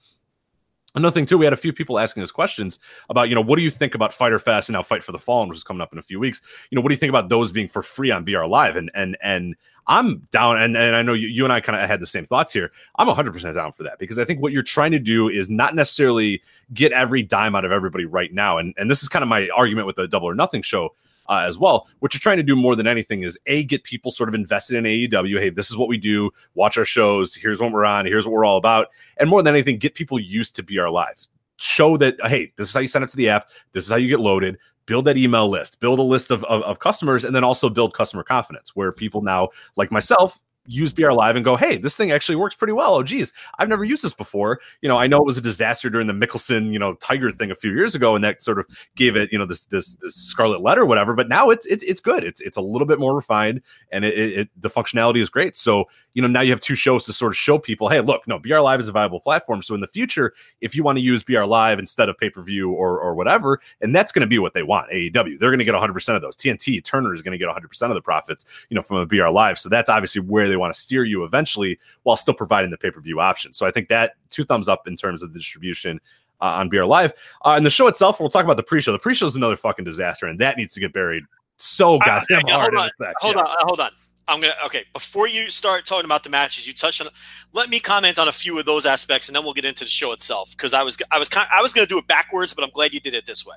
Another 0.97 1.13
thing 1.13 1.27
too, 1.27 1.37
we 1.37 1.45
had 1.45 1.53
a 1.53 1.59
few 1.59 1.75
people 1.75 1.99
asking 1.99 2.23
us 2.23 2.31
questions 2.31 2.79
about, 3.11 3.29
you 3.29 3.35
know, 3.35 3.43
what 3.43 3.57
do 3.57 3.63
you 3.63 3.71
think 3.71 3.95
about 3.95 4.15
Fyter 4.15 4.39
Fest 4.39 4.71
and 4.71 4.75
now 4.75 4.83
Fight 4.83 5.05
for 5.05 5.13
the 5.13 5.19
Fallen, 5.19 5.49
which 5.49 5.59
is 5.59 5.65
coming 5.65 5.83
up 5.83 5.93
in 5.93 5.99
a 5.99 6.03
few 6.03 6.19
weeks. 6.19 6.41
You 6.71 6.77
know, 6.77 6.83
what 6.83 6.89
do 6.89 6.95
you 6.95 6.99
think 6.99 7.11
about 7.11 7.29
those 7.29 7.53
being 7.53 7.69
for 7.69 7.83
free 7.83 8.11
on 8.11 8.25
BR 8.25 8.45
Live? 8.45 8.77
And 8.77 8.91
and 8.95 9.17
and 9.23 9.57
I'm 9.89 10.27
down, 10.33 10.59
and, 10.59 10.77
and 10.77 10.97
I 10.97 11.03
know 11.03 11.13
you, 11.13 11.29
you 11.29 11.45
and 11.45 11.53
I 11.53 11.61
kind 11.61 11.79
of 11.81 11.89
had 11.89 12.01
the 12.01 12.07
same 12.07 12.25
thoughts 12.25 12.53
here. 12.53 12.73
I'm 12.99 13.07
100% 13.07 13.55
down 13.55 13.71
for 13.73 13.85
that 13.85 13.99
because 13.99 14.19
I 14.19 14.25
think 14.25 14.41
what 14.41 14.53
you're 14.53 14.65
trying 14.65 14.91
to 14.93 14.99
do 14.99 15.29
is 15.29 15.49
not 15.49 15.77
necessarily 15.77 16.43
get 16.75 16.93
every 16.93 17.23
dime 17.23 17.55
out 17.55 17.65
of 17.65 17.71
everybody 17.71 18.05
right 18.05 18.33
now. 18.33 18.59
And, 18.59 18.75
and 18.77 18.91
this 18.91 19.03
is 19.03 19.09
kind 19.09 19.23
of 19.23 19.29
my 19.29 19.49
argument 19.55 19.87
with 19.87 19.95
the 19.97 20.09
Double 20.09 20.29
or 20.29 20.35
Nothing 20.35 20.63
show 20.63 20.95
uh, 21.29 21.45
as 21.47 21.59
well. 21.59 21.89
What 22.01 22.15
you're 22.15 22.21
trying 22.21 22.37
to 22.39 22.43
do 22.43 22.57
more 22.57 22.77
than 22.77 22.87
anything 22.87 23.23
is 23.23 23.39
a 23.47 23.65
get 23.65 23.85
people 23.85 24.11
sort 24.11 24.29
of 24.29 24.35
invested 24.35 24.77
in 24.77 24.85
AEW. 24.85 25.39
Hey, 25.39 25.51
this 25.51 25.71
is 25.71 25.77
what 25.77 25.89
we 25.89 25.99
do. 25.99 26.31
Watch 26.55 26.79
our 26.79 26.85
shows. 26.85 27.35
Here's 27.35 27.61
what 27.61 27.73
we're 27.73 27.85
on. 27.85 28.07
Here's 28.07 28.27
what 28.27 28.33
we're 28.33 28.45
all 28.45 28.57
about. 28.57 28.89
And 29.19 29.29
more 29.29 29.43
than 29.43 29.55
anything, 29.55 29.79
get 29.79 29.95
people 29.95 30.19
used 30.19 30.57
to 30.57 30.63
BR 30.63 30.89
Live. 30.89 31.27
Show 31.59 31.97
that 31.99 32.17
hey, 32.27 32.53
this 32.57 32.69
is 32.69 32.75
how 32.75 32.81
you 32.81 32.89
send 32.89 33.05
it 33.05 33.11
to 33.11 33.17
the 33.17 33.29
app. 33.29 33.49
This 33.73 33.85
is 33.85 33.91
how 33.91 33.97
you 33.97 34.09
get 34.09 34.21
loaded. 34.21 34.59
Build 34.85 35.07
that 35.07 35.17
email 35.17 35.49
list. 35.49 35.81
Build 35.81 35.99
a 35.99 36.03
list 36.03 36.31
of, 36.31 36.45
of, 36.45 36.63
of 36.63 36.79
customers, 36.79 37.25
and 37.25 37.35
then 37.35 37.43
also 37.43 37.69
build 37.69 37.95
customer 37.95 38.23
confidence, 38.23 38.77
where 38.77 38.93
people 38.93 39.23
now, 39.23 39.49
like 39.75 39.91
myself, 39.91 40.41
use 40.67 40.93
BR 40.93 41.13
Live 41.13 41.37
and 41.37 41.45
go, 41.45 41.57
hey, 41.57 41.77
this 41.77 41.97
thing 41.97 42.11
actually 42.11 42.37
works 42.37 42.55
pretty 42.55 42.73
well. 42.73 42.97
Oh, 42.97 43.03
geez, 43.03 43.33
I've 43.59 43.69
never 43.69 43.85
used 43.85 44.03
this 44.03 44.15
before. 44.15 44.61
You 44.81 44.89
know, 44.89 44.99
I 44.99 45.07
know 45.07 45.19
it 45.19 45.27
was 45.27 45.39
a 45.39 45.43
disaster 45.43 45.91
during 45.91 46.07
the 46.07 46.13
Mickelson, 46.13 46.73
you 46.73 46.79
know, 46.79 46.95
Tiger 46.95 47.31
thing 47.31 47.51
a 47.51 47.55
few 47.55 47.73
years 47.73 47.95
ago, 47.95 48.15
and 48.15 48.25
that 48.25 48.43
sort 48.43 48.59
of 48.59 48.67
gave 48.97 49.17
it, 49.17 49.33
you 49.33 49.39
know, 49.39 49.47
this 49.47 49.65
this 49.67 49.95
this 49.97 50.15
scarlet 50.15 50.61
letter, 50.61 50.85
whatever. 50.85 51.15
But 51.15 51.29
now 51.29 51.51
it's 51.51 51.67
it's 51.67 51.85
it's 51.85 52.01
good. 52.01 52.25
It's 52.25 52.41
it's 52.41 52.57
a 52.57 52.61
little 52.61 52.87
bit 52.87 52.99
more 52.99 53.15
refined, 53.15 53.61
and 53.93 54.05
it, 54.05 54.19
it, 54.19 54.39
it 54.39 54.49
the 54.61 54.71
functionality 54.71 55.19
is 55.19 55.29
great. 55.29 55.57
So 55.57 55.87
you 56.15 56.23
know, 56.23 56.29
now 56.29 56.41
you 56.41 56.51
have 56.51 56.61
two 56.61 56.75
shows 56.75 57.05
to 57.05 57.13
sort 57.13 57.33
of 57.33 57.37
show 57.37 57.59
people, 57.59 57.91
hey, 57.91 58.01
look, 58.01 58.27
no, 58.27 58.39
BR 58.39 58.59
Live 58.61 58.81
is 58.81 58.89
a 58.89 58.93
viable 58.93 59.21
platform. 59.21 59.61
So 59.61 59.75
in 59.75 59.83
the 59.83 59.87
future, 59.87 60.33
if 60.63 60.75
you 60.75 60.83
want 60.83 60.97
to 60.97 61.03
use 61.03 61.23
BR 61.23 61.45
Live 61.45 61.79
instead 61.79 62.09
of 62.09 62.17
pay 62.17 62.31
per 62.31 62.43
view 62.43 62.71
or 62.73 62.99
or 62.99 63.15
whatever, 63.15 63.61
and 63.81 63.95
that's 63.95 64.13
going 64.13 64.23
to 64.23 64.27
be 64.27 64.39
what 64.39 64.55
they 64.55 64.63
want, 64.63 64.91
AEW, 64.91 65.39
they're 65.39 65.51
going 65.51 65.59
to 65.59 65.65
get 65.65 65.75
100 65.75 65.93
percent 65.93 66.17
of 66.17 66.23
those. 66.23 66.35
TNT 66.37 66.83
Turner 66.83 67.13
is 67.13 67.23
going 67.23 67.33
to 67.33 67.39
get 67.39 67.47
100 67.47 67.69
percent 67.69 67.91
of 67.93 67.95
the 67.95 68.03
profits, 68.03 68.47
you 68.71 68.75
know, 68.75 68.83
from 68.83 68.97
a 68.97 69.07
BR 69.07 69.29
Live. 69.29 69.59
So 69.59 69.69
that's 69.69 69.91
obviously 69.91 70.23
where 70.23 70.49
they 70.49 70.56
want 70.57 70.75
to 70.75 70.79
steer 70.81 71.05
you 71.05 71.25
eventually 71.25 71.79
while 72.03 72.17
still 72.17 72.35
providing 72.35 72.71
the 72.71 72.77
pay 72.77 72.91
per 72.91 73.01
view 73.01 73.21
option. 73.21 73.53
So 73.53 73.67
I 73.67 73.71
think 73.71 73.89
that 73.89 74.15
two 74.31 74.45
thumbs 74.45 74.69
up 74.69 74.87
in 74.87 74.97
terms 74.97 75.23
of 75.23 75.33
the 75.33 75.39
distribution. 75.39 76.01
Uh, 76.39 76.61
on 76.61 76.69
BR 76.69 76.85
Live. 76.85 77.15
Uh, 77.47 77.55
and 77.57 77.65
the 77.65 77.71
show 77.71 77.87
itself, 77.87 78.21
we'll 78.21 78.29
talk 78.29 78.45
about 78.45 78.59
the 78.59 78.63
pre-show. 78.63 78.93
The 78.93 78.99
pre-show 78.99 79.25
is 79.25 79.37
another 79.37 79.57
fucking 79.57 79.87
disaster, 79.87 80.27
and 80.27 80.39
that 80.39 80.59
needs 80.59 80.75
to 80.75 80.81
get 80.81 80.93
buried 80.93 81.23
so 81.57 81.99
goddamn 81.99 82.43
uh, 82.47 82.53
hard. 82.53 82.75
Hold 82.75 82.83
on, 83.01 83.13
hold, 83.19 83.35
yeah. 83.37 83.41
on 83.41 83.57
hold 83.61 83.81
on. 83.81 83.91
I'm 84.29 84.41
gonna 84.41 84.55
okay. 84.67 84.85
Before 84.93 85.29
you 85.29 85.51
start 85.51 85.87
talking 85.87 86.05
about 86.05 86.25
the 86.25 86.31
matches, 86.31 86.67
you 86.67 86.73
touched 86.73 87.01
on. 87.01 87.09
Let 87.53 87.69
me 87.69 87.79
comment 87.79 88.19
on 88.19 88.29
a 88.29 88.33
few 88.33 88.59
of 88.59 88.67
those 88.67 88.85
aspects, 88.85 89.29
and 89.29 89.37
then 89.37 89.45
we'll 89.45 89.55
get 89.55 89.65
into 89.65 89.85
the 89.85 89.91
show 89.91 90.13
itself. 90.13 90.51
Because 90.51 90.75
I 90.75 90.83
was 90.83 90.99
I 91.11 91.19
was 91.19 91.29
kind 91.29 91.49
I 91.51 91.63
was 91.63 91.73
gonna 91.73 91.87
do 91.87 91.99
it 91.99 92.07
backwards, 92.07 92.53
but 92.53 92.65
I'm 92.65 92.71
glad 92.71 92.93
you 92.93 93.01
did 93.01 93.15
it 93.15 93.25
this 93.25 93.47
way. 93.47 93.57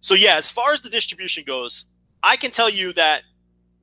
So 0.00 0.14
yeah, 0.14 0.36
as 0.36 0.50
far 0.50 0.72
as 0.72 0.82
the 0.82 0.90
distribution 0.90 1.44
goes, 1.46 1.86
I 2.22 2.36
can 2.36 2.50
tell 2.50 2.68
you 2.68 2.92
that 2.92 3.22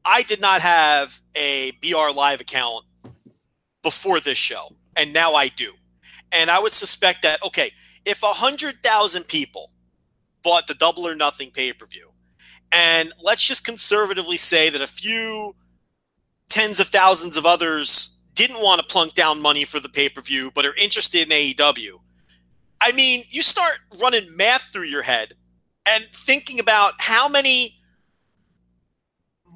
I 0.03 0.23
did 0.23 0.41
not 0.41 0.61
have 0.61 1.21
a 1.35 1.71
BR 1.81 2.11
Live 2.15 2.41
account 2.41 2.85
before 3.83 4.19
this 4.19 4.37
show, 4.37 4.75
and 4.95 5.13
now 5.13 5.35
I 5.35 5.47
do. 5.47 5.73
And 6.31 6.49
I 6.49 6.59
would 6.59 6.71
suspect 6.71 7.23
that, 7.23 7.43
okay, 7.43 7.71
if 8.05 8.21
100,000 8.21 9.27
people 9.27 9.71
bought 10.43 10.67
the 10.67 10.73
double 10.73 11.07
or 11.07 11.15
nothing 11.15 11.51
pay 11.51 11.73
per 11.73 11.85
view, 11.85 12.11
and 12.71 13.11
let's 13.21 13.43
just 13.43 13.65
conservatively 13.65 14.37
say 14.37 14.69
that 14.69 14.81
a 14.81 14.87
few 14.87 15.55
tens 16.49 16.79
of 16.79 16.87
thousands 16.87 17.37
of 17.37 17.45
others 17.45 18.17
didn't 18.33 18.61
want 18.61 18.79
to 18.79 18.87
plunk 18.87 19.13
down 19.13 19.41
money 19.41 19.65
for 19.65 19.79
the 19.79 19.89
pay 19.89 20.09
per 20.09 20.21
view, 20.21 20.51
but 20.55 20.65
are 20.65 20.75
interested 20.75 21.23
in 21.23 21.29
AEW. 21.29 21.99
I 22.79 22.91
mean, 22.93 23.23
you 23.29 23.43
start 23.43 23.73
running 24.01 24.35
math 24.35 24.63
through 24.63 24.85
your 24.85 25.03
head 25.03 25.33
and 25.87 26.05
thinking 26.13 26.59
about 26.59 26.93
how 26.99 27.27
many 27.27 27.80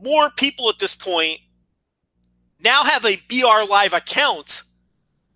more 0.01 0.29
people 0.31 0.69
at 0.69 0.79
this 0.79 0.95
point 0.95 1.39
now 2.59 2.83
have 2.83 3.05
a 3.05 3.17
BR 3.29 3.69
Live 3.69 3.93
account, 3.93 4.63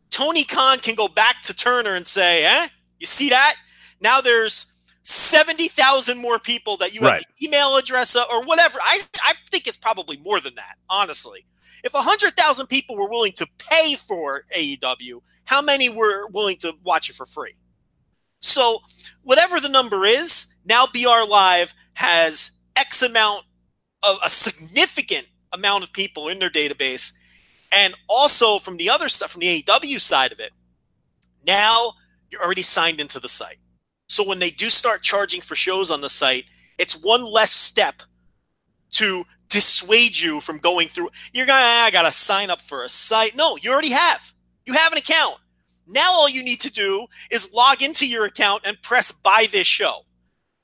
Tony 0.10 0.44
Khan 0.44 0.80
can 0.80 0.96
go 0.96 1.08
back 1.08 1.42
to 1.44 1.56
Turner 1.56 1.96
and 1.96 2.06
say, 2.06 2.46
eh, 2.46 2.68
you 3.00 3.06
see 3.06 3.30
that? 3.30 3.56
Now 4.02 4.22
there's 4.22 4.68
70,000 5.04 6.18
more 6.18 6.40
people 6.40 6.78
that 6.78 6.94
you 6.94 7.02
right. 7.02 7.14
have 7.14 7.24
the 7.40 7.46
email 7.46 7.78
address 7.78 8.16
or 8.16 8.44
whatever. 8.44 8.80
I, 8.82 9.02
I 9.24 9.34
think 9.52 9.68
it's 9.68 9.78
probably 9.78 10.18
more 10.18 10.40
than 10.40 10.56
that, 10.56 10.76
honestly. 10.90 11.46
If 11.84 11.94
100,000 11.94 12.68
people 12.68 12.96
were 12.96 13.10
willing 13.10 13.32
to 13.34 13.48
pay 13.58 13.96
for 13.96 14.44
AEW, 14.56 15.22
how 15.46 15.62
many 15.62 15.90
were 15.90 16.28
willing 16.28 16.58
to 16.58 16.74
watch 16.84 17.10
it 17.10 17.16
for 17.16 17.26
free? 17.26 17.56
So, 18.42 18.80
whatever 19.24 19.60
the 19.60 19.70
number 19.70 20.06
is, 20.06 20.54
now 20.66 20.88
BR 20.88 21.28
Live 21.28 21.74
has 21.94 22.60
X 22.76 23.02
amount 23.02 23.46
of 24.04 24.18
a 24.24 24.30
significant 24.30 25.28
amount 25.52 25.84
of 25.84 25.94
people 25.94 26.28
in 26.28 26.40
their 26.40 26.50
database. 26.50 27.14
And 27.72 27.94
also 28.08 28.60
from 28.60 28.78
the 28.78 28.90
other 28.90 29.10
side, 29.10 29.30
from 29.30 29.42
the 29.42 29.62
AEW 29.62 30.02
side 30.02 30.32
of 30.32 30.40
it, 30.40 30.52
now 31.46 31.94
you're 32.32 32.44
already 32.44 32.64
signed 32.64 33.00
into 33.00 33.20
the 33.20 33.30
site. 33.30 33.58
So 34.08 34.28
when 34.28 34.40
they 34.40 34.50
do 34.50 34.70
start 34.70 35.04
charging 35.04 35.42
for 35.42 35.56
shows 35.56 35.92
on 35.92 36.02
the 36.02 36.10
site, 36.10 36.46
it's 36.78 37.02
one 37.04 37.26
less 37.26 37.52
step 37.52 38.02
to 38.92 39.24
dissuade 39.50 40.18
you 40.18 40.40
from 40.40 40.58
going 40.58 40.88
through. 40.88 41.10
You're 41.34 41.46
gonna, 41.46 41.62
ah, 41.64 41.86
I 41.86 41.92
gotta 41.92 42.12
sign 42.12 42.50
up 42.50 42.62
for 42.62 42.84
a 42.84 42.90
site. 42.90 43.36
No, 43.36 43.58
you 43.62 43.72
already 43.72 43.92
have. 43.92 44.34
You 44.66 44.74
have 44.74 44.92
an 44.92 44.98
account. 44.98 45.38
Now 45.88 46.14
all 46.14 46.30
you 46.30 46.44
need 46.44 46.60
to 46.62 46.72
do 46.72 47.08
is 47.32 47.54
log 47.54 47.82
into 47.82 48.08
your 48.08 48.26
account 48.26 48.64
and 48.66 48.82
press 48.82 49.12
buy 49.12 49.48
this 49.52 49.68
show. 49.68 50.06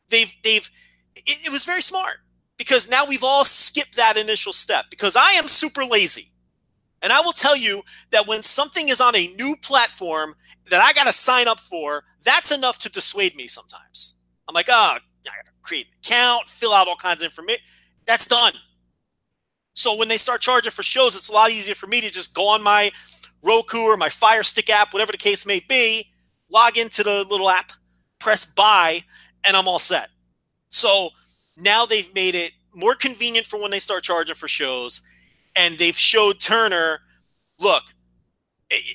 They've 0.10 0.34
they've 0.44 0.70
it, 1.16 1.48
it 1.48 1.52
was 1.52 1.66
very 1.66 1.82
smart 1.82 2.18
because 2.58 2.90
now 2.90 3.06
we've 3.06 3.24
all 3.24 3.46
skipped 3.46 3.96
that 3.96 4.18
initial 4.18 4.54
step 4.54 4.86
because 4.90 5.16
I 5.16 5.32
am 5.32 5.48
super 5.48 5.86
lazy. 5.86 6.32
And 7.02 7.12
I 7.12 7.22
will 7.22 7.34
tell 7.34 7.56
you 7.56 7.84
that 8.12 8.28
when 8.28 8.42
something 8.42 8.90
is 8.90 9.02
on 9.02 9.16
a 9.16 9.28
new 9.36 9.56
platform 9.62 10.36
that 10.72 10.82
I 10.82 10.94
got 10.94 11.06
to 11.06 11.14
sign 11.14 11.48
up 11.48 11.60
for, 11.60 12.04
that's 12.24 12.56
enough 12.56 12.80
to 12.80 12.90
dissuade 12.90 13.36
me 13.36 13.48
sometimes. 13.48 14.16
I'm 14.48 14.54
like, 14.54 14.68
oh, 14.70 14.74
I 14.74 15.00
got 15.24 15.46
to 15.46 15.52
create 15.62 15.88
an 15.88 15.94
account, 16.04 16.50
fill 16.50 16.74
out 16.74 16.88
all 16.88 16.96
kinds 16.96 17.22
of 17.22 17.26
information. 17.26 17.64
That's 18.06 18.28
done. 18.28 18.54
So 19.74 19.98
when 19.98 20.08
they 20.08 20.18
start 20.18 20.42
charging 20.42 20.72
for 20.72 20.84
shows, 20.84 21.16
it's 21.16 21.30
a 21.30 21.34
lot 21.34 21.52
easier 21.52 21.76
for 21.76 21.88
me 21.88 22.02
to 22.02 22.10
just 22.10 22.34
go 22.34 22.48
on 22.48 22.64
my 22.64 22.92
Roku 23.44 23.80
or 23.80 23.98
my 23.98 24.10
Fire 24.10 24.42
Stick 24.42 24.70
app, 24.70 24.94
whatever 24.94 25.12
the 25.12 25.18
case 25.18 25.46
may 25.46 25.60
be, 25.68 26.10
log 26.50 26.78
into 26.78 27.04
the 27.04 27.26
little 27.30 27.50
app, 27.50 27.72
press 28.20 28.46
buy, 28.46 29.04
and 29.44 29.56
I'm 29.56 29.68
all 29.68 29.80
set. 29.80 30.10
So 30.70 31.10
now 31.58 31.86
they've 31.86 32.14
made 32.14 32.36
it 32.36 32.52
more 32.74 32.96
convenient 32.96 33.48
for 33.48 33.60
when 33.60 33.72
they 33.72 33.80
start 33.80 34.04
charging 34.04 34.36
for 34.36 34.48
shows. 34.48 35.02
And 35.56 35.78
they've 35.78 35.98
showed 35.98 36.40
Turner, 36.40 37.00
look, 37.60 37.84
eh, 38.70 38.76
eh, 38.76 38.94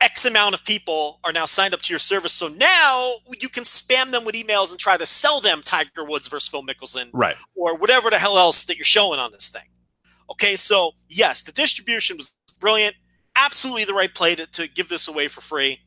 X 0.00 0.24
amount 0.24 0.54
of 0.54 0.64
people 0.64 1.18
are 1.24 1.32
now 1.32 1.44
signed 1.44 1.74
up 1.74 1.82
to 1.82 1.92
your 1.92 1.98
service. 1.98 2.32
So 2.32 2.48
now 2.48 3.14
you 3.40 3.48
can 3.48 3.64
spam 3.64 4.12
them 4.12 4.24
with 4.24 4.34
emails 4.34 4.70
and 4.70 4.78
try 4.78 4.96
to 4.96 5.04
sell 5.04 5.40
them 5.40 5.60
Tiger 5.62 6.04
Woods 6.04 6.28
versus 6.28 6.48
Phil 6.48 6.62
Mickelson. 6.62 7.10
Right. 7.12 7.36
Or 7.54 7.76
whatever 7.76 8.08
the 8.08 8.18
hell 8.18 8.38
else 8.38 8.64
that 8.66 8.76
you're 8.76 8.84
showing 8.84 9.18
on 9.18 9.32
this 9.32 9.50
thing. 9.50 9.68
Okay. 10.30 10.56
So, 10.56 10.92
yes, 11.08 11.42
the 11.42 11.52
distribution 11.52 12.16
was 12.16 12.32
brilliant. 12.60 12.94
Absolutely 13.36 13.84
the 13.84 13.94
right 13.94 14.12
play 14.12 14.34
to, 14.36 14.46
to 14.46 14.68
give 14.68 14.88
this 14.88 15.08
away 15.08 15.28
for 15.28 15.40
free. 15.40 15.80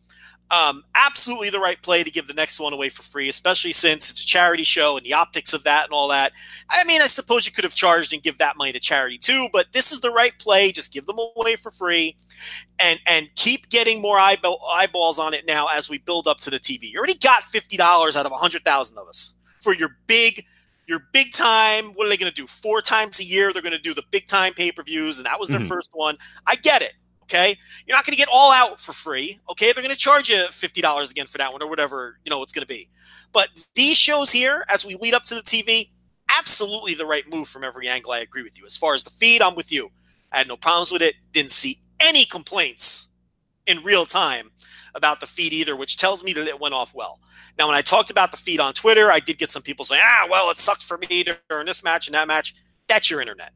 Um, 0.51 0.83
absolutely 0.95 1.49
the 1.49 1.61
right 1.61 1.81
play 1.81 2.03
to 2.03 2.11
give 2.11 2.27
the 2.27 2.33
next 2.33 2.59
one 2.59 2.73
away 2.73 2.89
for 2.89 3.03
free, 3.03 3.29
especially 3.29 3.71
since 3.71 4.09
it's 4.09 4.21
a 4.21 4.25
charity 4.25 4.65
show 4.65 4.97
and 4.97 5.05
the 5.05 5.13
optics 5.13 5.53
of 5.53 5.63
that 5.63 5.85
and 5.85 5.93
all 5.93 6.09
that. 6.09 6.33
I 6.69 6.83
mean, 6.83 7.01
I 7.01 7.07
suppose 7.07 7.45
you 7.45 7.53
could 7.53 7.63
have 7.63 7.73
charged 7.73 8.11
and 8.11 8.21
give 8.21 8.37
that 8.39 8.57
money 8.57 8.73
to 8.73 8.79
charity 8.79 9.17
too, 9.17 9.47
but 9.53 9.67
this 9.71 9.93
is 9.93 10.01
the 10.01 10.11
right 10.11 10.37
play. 10.39 10.73
Just 10.73 10.91
give 10.91 11.05
them 11.05 11.19
away 11.37 11.55
for 11.55 11.71
free, 11.71 12.17
and 12.79 12.99
and 13.07 13.29
keep 13.35 13.69
getting 13.69 14.01
more 14.01 14.19
eyeball, 14.19 14.59
eyeballs 14.69 15.19
on 15.19 15.33
it 15.33 15.45
now 15.45 15.67
as 15.67 15.89
we 15.89 15.99
build 15.99 16.27
up 16.27 16.41
to 16.41 16.49
the 16.49 16.59
TV. 16.59 16.91
You 16.91 16.97
already 16.97 17.17
got 17.17 17.43
fifty 17.43 17.77
dollars 17.77 18.17
out 18.17 18.25
of 18.25 18.33
a 18.33 18.37
hundred 18.37 18.65
thousand 18.65 18.97
of 18.97 19.07
us 19.07 19.35
for 19.61 19.73
your 19.73 19.95
big 20.07 20.45
your 20.85 20.99
big 21.13 21.31
time. 21.31 21.93
What 21.93 22.07
are 22.07 22.09
they 22.09 22.17
going 22.17 22.31
to 22.31 22.35
do? 22.35 22.45
Four 22.45 22.81
times 22.81 23.21
a 23.21 23.23
year, 23.23 23.53
they're 23.53 23.61
going 23.61 23.71
to 23.71 23.79
do 23.79 23.93
the 23.93 24.03
big 24.11 24.27
time 24.27 24.53
pay 24.53 24.73
per 24.73 24.83
views, 24.83 25.17
and 25.17 25.25
that 25.25 25.39
was 25.39 25.47
their 25.47 25.59
mm-hmm. 25.59 25.69
first 25.69 25.91
one. 25.93 26.17
I 26.45 26.55
get 26.55 26.81
it. 26.81 26.93
Okay, 27.31 27.57
you're 27.87 27.95
not 27.95 28.05
going 28.05 28.11
to 28.11 28.17
get 28.17 28.27
all 28.29 28.51
out 28.51 28.81
for 28.81 28.91
free. 28.91 29.39
Okay, 29.49 29.71
they're 29.71 29.81
going 29.81 29.95
to 29.95 29.97
charge 29.97 30.29
you 30.29 30.47
fifty 30.51 30.81
dollars 30.81 31.11
again 31.11 31.27
for 31.27 31.37
that 31.37 31.53
one 31.53 31.63
or 31.63 31.69
whatever 31.69 32.17
you 32.25 32.29
know 32.29 32.43
it's 32.43 32.51
going 32.51 32.63
to 32.63 32.67
be. 32.67 32.89
But 33.31 33.47
these 33.73 33.95
shows 33.95 34.33
here, 34.33 34.65
as 34.67 34.85
we 34.85 34.95
lead 34.95 35.13
up 35.13 35.23
to 35.25 35.35
the 35.35 35.41
TV, 35.41 35.91
absolutely 36.37 36.93
the 36.93 37.05
right 37.05 37.23
move 37.29 37.47
from 37.47 37.63
every 37.63 37.87
angle. 37.87 38.11
I 38.11 38.19
agree 38.19 38.43
with 38.43 38.57
you. 38.59 38.65
As 38.65 38.75
far 38.75 38.95
as 38.95 39.03
the 39.05 39.11
feed, 39.11 39.41
I'm 39.41 39.55
with 39.55 39.71
you. 39.71 39.91
I 40.33 40.39
had 40.39 40.49
no 40.49 40.57
problems 40.57 40.91
with 40.91 41.01
it. 41.01 41.15
Didn't 41.31 41.51
see 41.51 41.77
any 42.01 42.25
complaints 42.25 43.07
in 43.65 43.81
real 43.81 44.05
time 44.05 44.51
about 44.93 45.21
the 45.21 45.27
feed 45.27 45.53
either, 45.53 45.77
which 45.77 45.95
tells 45.95 46.25
me 46.25 46.33
that 46.33 46.47
it 46.47 46.59
went 46.59 46.73
off 46.73 46.93
well. 46.93 47.21
Now, 47.57 47.67
when 47.67 47.77
I 47.77 47.81
talked 47.81 48.11
about 48.11 48.31
the 48.31 48.37
feed 48.37 48.59
on 48.59 48.73
Twitter, 48.73 49.09
I 49.09 49.21
did 49.21 49.37
get 49.37 49.49
some 49.49 49.61
people 49.61 49.85
saying, 49.85 50.01
"Ah, 50.03 50.27
well, 50.29 50.51
it 50.51 50.57
sucked 50.57 50.83
for 50.83 50.97
me 50.97 51.23
during 51.47 51.65
this 51.65 51.81
match 51.81 52.07
and 52.07 52.13
that 52.13 52.27
match." 52.27 52.55
That's 52.89 53.09
your 53.09 53.21
internet 53.21 53.53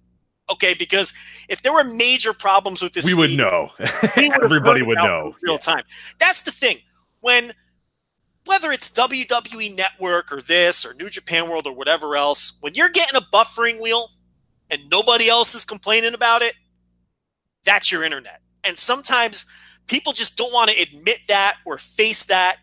okay? 0.49 0.73
Because 0.77 1.13
if 1.49 1.61
there 1.61 1.73
were 1.73 1.83
major 1.83 2.33
problems 2.33 2.81
with 2.81 2.93
this, 2.93 3.05
we 3.05 3.13
would 3.13 3.37
know. 3.37 3.69
we 4.17 4.31
Everybody 4.43 4.81
would 4.81 4.97
know. 4.97 5.35
Real 5.41 5.57
time. 5.57 5.83
That's 6.19 6.43
the 6.43 6.51
thing. 6.51 6.77
When 7.21 7.53
whether 8.45 8.71
it's 8.71 8.89
WWE 8.91 9.75
Network 9.75 10.31
or 10.31 10.41
this 10.41 10.85
or 10.85 10.93
New 10.93 11.09
Japan 11.09 11.49
World 11.49 11.65
or 11.65 11.73
whatever 11.73 12.15
else, 12.15 12.57
when 12.61 12.75
you're 12.75 12.89
getting 12.89 13.15
a 13.15 13.25
buffering 13.35 13.81
wheel 13.81 14.09
and 14.69 14.81
nobody 14.91 15.27
else 15.27 15.55
is 15.55 15.65
complaining 15.65 16.13
about 16.13 16.43
it, 16.43 16.53
that's 17.63 17.91
your 17.91 18.03
internet. 18.03 18.41
And 18.63 18.77
sometimes 18.77 19.47
people 19.87 20.13
just 20.13 20.37
don't 20.37 20.53
want 20.53 20.69
to 20.69 20.79
admit 20.79 21.17
that 21.27 21.57
or 21.65 21.79
face 21.79 22.25
that. 22.25 22.57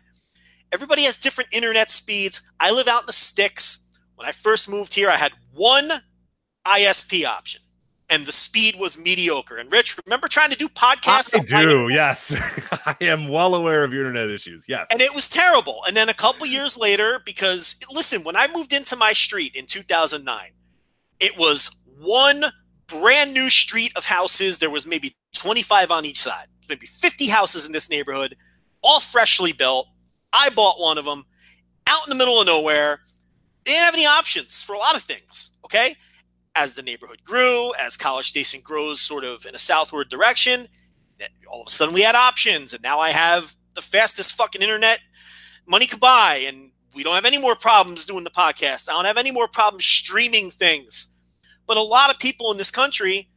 Everybody 0.71 1.03
has 1.03 1.17
different 1.17 1.53
internet 1.53 1.91
speeds. 1.91 2.41
I 2.59 2.71
live 2.71 2.87
out 2.87 3.01
in 3.01 3.07
the 3.07 3.13
sticks. 3.13 3.83
When 4.15 4.27
I 4.27 4.31
first 4.31 4.69
moved 4.69 4.93
here, 4.93 5.09
I 5.09 5.17
had 5.17 5.33
one 5.53 5.91
ISP 6.65 7.25
option 7.25 7.61
and 8.09 8.25
the 8.25 8.31
speed 8.31 8.75
was 8.79 8.97
mediocre. 8.97 9.57
And 9.57 9.71
Rich, 9.71 9.97
remember 10.05 10.27
trying 10.27 10.49
to 10.51 10.57
do 10.57 10.67
podcasts? 10.69 11.35
I 11.35 11.63
do, 11.63 11.89
yes. 11.89 12.35
I 12.85 12.95
am 13.01 13.27
well 13.27 13.55
aware 13.55 13.83
of 13.83 13.93
your 13.93 14.07
internet 14.07 14.29
issues. 14.29 14.65
Yes. 14.67 14.87
And 14.91 15.01
it 15.01 15.13
was 15.13 15.29
terrible. 15.29 15.81
And 15.87 15.95
then 15.95 16.09
a 16.09 16.13
couple 16.13 16.45
years 16.45 16.77
later, 16.77 17.21
because 17.25 17.75
listen, 17.91 18.23
when 18.23 18.35
I 18.35 18.47
moved 18.53 18.73
into 18.73 18.95
my 18.95 19.13
street 19.13 19.55
in 19.55 19.65
2009, 19.65 20.51
it 21.19 21.37
was 21.37 21.75
one 21.99 22.45
brand 22.87 23.33
new 23.33 23.49
street 23.49 23.93
of 23.95 24.05
houses. 24.05 24.59
There 24.59 24.69
was 24.69 24.85
maybe 24.85 25.15
25 25.33 25.91
on 25.91 26.05
each 26.05 26.19
side, 26.19 26.47
maybe 26.69 26.85
50 26.85 27.27
houses 27.27 27.65
in 27.65 27.71
this 27.71 27.89
neighborhood, 27.89 28.35
all 28.81 28.99
freshly 28.99 29.53
built. 29.53 29.87
I 30.33 30.49
bought 30.49 30.79
one 30.79 30.97
of 30.97 31.05
them 31.05 31.25
out 31.87 32.05
in 32.05 32.09
the 32.09 32.15
middle 32.15 32.39
of 32.39 32.47
nowhere. 32.47 32.99
They 33.65 33.71
didn't 33.71 33.85
have 33.85 33.93
any 33.93 34.05
options 34.05 34.61
for 34.61 34.73
a 34.73 34.77
lot 34.77 34.95
of 34.95 35.03
things. 35.03 35.51
Okay 35.63 35.95
as 36.55 36.73
the 36.73 36.83
neighborhood 36.83 37.23
grew, 37.23 37.73
as 37.75 37.97
College 37.97 38.29
Station 38.29 38.61
grows 38.63 39.01
sort 39.01 39.23
of 39.23 39.45
in 39.45 39.55
a 39.55 39.59
southward 39.59 40.09
direction, 40.09 40.67
all 41.47 41.61
of 41.61 41.67
a 41.67 41.71
sudden 41.71 41.93
we 41.93 42.01
had 42.01 42.15
options. 42.15 42.73
And 42.73 42.83
now 42.83 42.99
I 42.99 43.09
have 43.09 43.55
the 43.73 43.81
fastest 43.81 44.35
fucking 44.35 44.61
internet 44.61 44.99
money 45.65 45.87
could 45.87 45.99
buy. 45.99 46.43
And 46.47 46.71
we 46.95 47.03
don't 47.03 47.15
have 47.15 47.25
any 47.25 47.39
more 47.39 47.55
problems 47.55 48.05
doing 48.05 48.23
the 48.23 48.29
podcast. 48.29 48.89
I 48.89 48.93
don't 48.93 49.05
have 49.05 49.17
any 49.17 49.31
more 49.31 49.47
problems 49.47 49.85
streaming 49.85 50.51
things. 50.51 51.07
But 51.65 51.77
a 51.77 51.81
lot 51.81 52.11
of 52.11 52.19
people 52.19 52.51
in 52.51 52.57
this 52.57 52.71
country, 52.71 53.29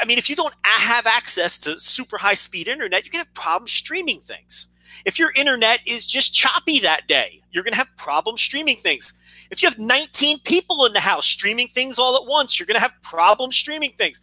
I 0.00 0.04
mean, 0.04 0.18
if 0.18 0.28
you 0.28 0.36
don't 0.36 0.54
have 0.64 1.06
access 1.06 1.58
to 1.58 1.80
super 1.80 2.18
high 2.18 2.34
speed 2.34 2.68
internet, 2.68 3.02
going 3.04 3.12
to 3.12 3.18
have 3.18 3.34
problems 3.34 3.72
streaming 3.72 4.20
things. 4.20 4.74
If 5.06 5.18
your 5.18 5.32
internet 5.36 5.80
is 5.86 6.06
just 6.06 6.34
choppy 6.34 6.80
that 6.80 7.06
day, 7.06 7.40
you're 7.50 7.64
going 7.64 7.72
to 7.72 7.78
have 7.78 7.88
problems 7.96 8.42
streaming 8.42 8.76
things. 8.76 9.14
If 9.50 9.62
you 9.62 9.68
have 9.68 9.78
19 9.78 10.40
people 10.40 10.84
in 10.84 10.92
the 10.92 11.00
house 11.00 11.26
streaming 11.26 11.68
things 11.68 11.98
all 11.98 12.16
at 12.16 12.28
once, 12.28 12.58
you're 12.58 12.66
going 12.66 12.74
to 12.74 12.80
have 12.80 12.92
problems 13.02 13.56
streaming 13.56 13.92
things. 13.92 14.20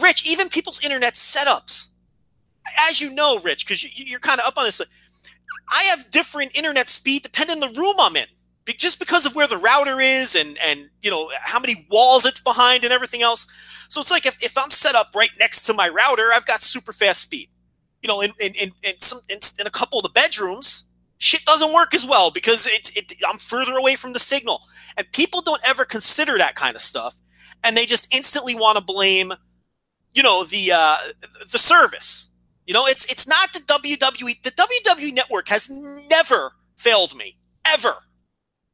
Rich, 0.00 0.28
even 0.28 0.48
people's 0.48 0.84
internet 0.84 1.14
setups, 1.14 1.92
as 2.88 3.00
you 3.00 3.14
know, 3.14 3.38
Rich, 3.38 3.66
because 3.66 3.82
you, 3.82 4.16
are 4.16 4.20
kind 4.20 4.40
of 4.40 4.46
up 4.46 4.58
on 4.58 4.64
this, 4.64 4.80
I 5.70 5.82
have 5.84 6.10
different 6.10 6.56
internet 6.56 6.88
speed 6.88 7.22
depending 7.22 7.62
on 7.62 7.72
the 7.72 7.80
room 7.80 7.94
I'm 7.98 8.16
in. 8.16 8.26
Just 8.66 8.98
because 8.98 9.24
of 9.26 9.36
where 9.36 9.46
the 9.46 9.58
router 9.58 10.00
is 10.00 10.34
and 10.34 10.58
and 10.58 10.88
you 11.00 11.08
know 11.08 11.30
how 11.40 11.60
many 11.60 11.86
walls 11.88 12.26
it's 12.26 12.40
behind 12.40 12.82
and 12.82 12.92
everything 12.92 13.22
else. 13.22 13.46
So 13.88 14.00
it's 14.00 14.10
like 14.10 14.26
if, 14.26 14.42
if 14.42 14.58
I'm 14.58 14.70
set 14.70 14.96
up 14.96 15.12
right 15.14 15.30
next 15.38 15.62
to 15.66 15.72
my 15.72 15.88
router, 15.88 16.30
I've 16.34 16.46
got 16.46 16.60
super 16.60 16.92
fast 16.92 17.22
speed. 17.22 17.48
You 18.02 18.08
know, 18.08 18.20
in 18.22 18.32
in, 18.40 18.54
in, 18.60 18.72
in 18.82 18.98
some 18.98 19.20
in, 19.28 19.38
in 19.60 19.68
a 19.68 19.70
couple 19.70 20.00
of 20.00 20.02
the 20.02 20.08
bedrooms, 20.08 20.90
shit 21.18 21.44
doesn't 21.44 21.72
work 21.72 21.94
as 21.94 22.06
well 22.06 22.30
because 22.30 22.66
it, 22.66 22.90
it, 22.96 23.12
I'm 23.26 23.38
further 23.38 23.76
away 23.76 23.96
from 23.96 24.12
the 24.12 24.18
signal. 24.18 24.62
And 24.96 25.10
people 25.12 25.42
don't 25.42 25.60
ever 25.66 25.84
consider 25.84 26.38
that 26.38 26.54
kind 26.54 26.76
of 26.76 26.82
stuff. 26.82 27.16
And 27.64 27.76
they 27.76 27.86
just 27.86 28.12
instantly 28.14 28.54
want 28.54 28.78
to 28.78 28.84
blame, 28.84 29.32
you 30.14 30.22
know, 30.22 30.44
the 30.44 30.72
uh, 30.74 30.98
the 31.50 31.58
service. 31.58 32.30
You 32.66 32.74
know, 32.74 32.86
it's 32.86 33.10
it's 33.10 33.26
not 33.26 33.52
the 33.52 33.60
WWE. 33.60 34.42
The 34.42 34.50
WWE 34.50 35.14
network 35.14 35.48
has 35.48 35.70
never 35.70 36.52
failed 36.76 37.16
me 37.16 37.38
ever 37.66 37.94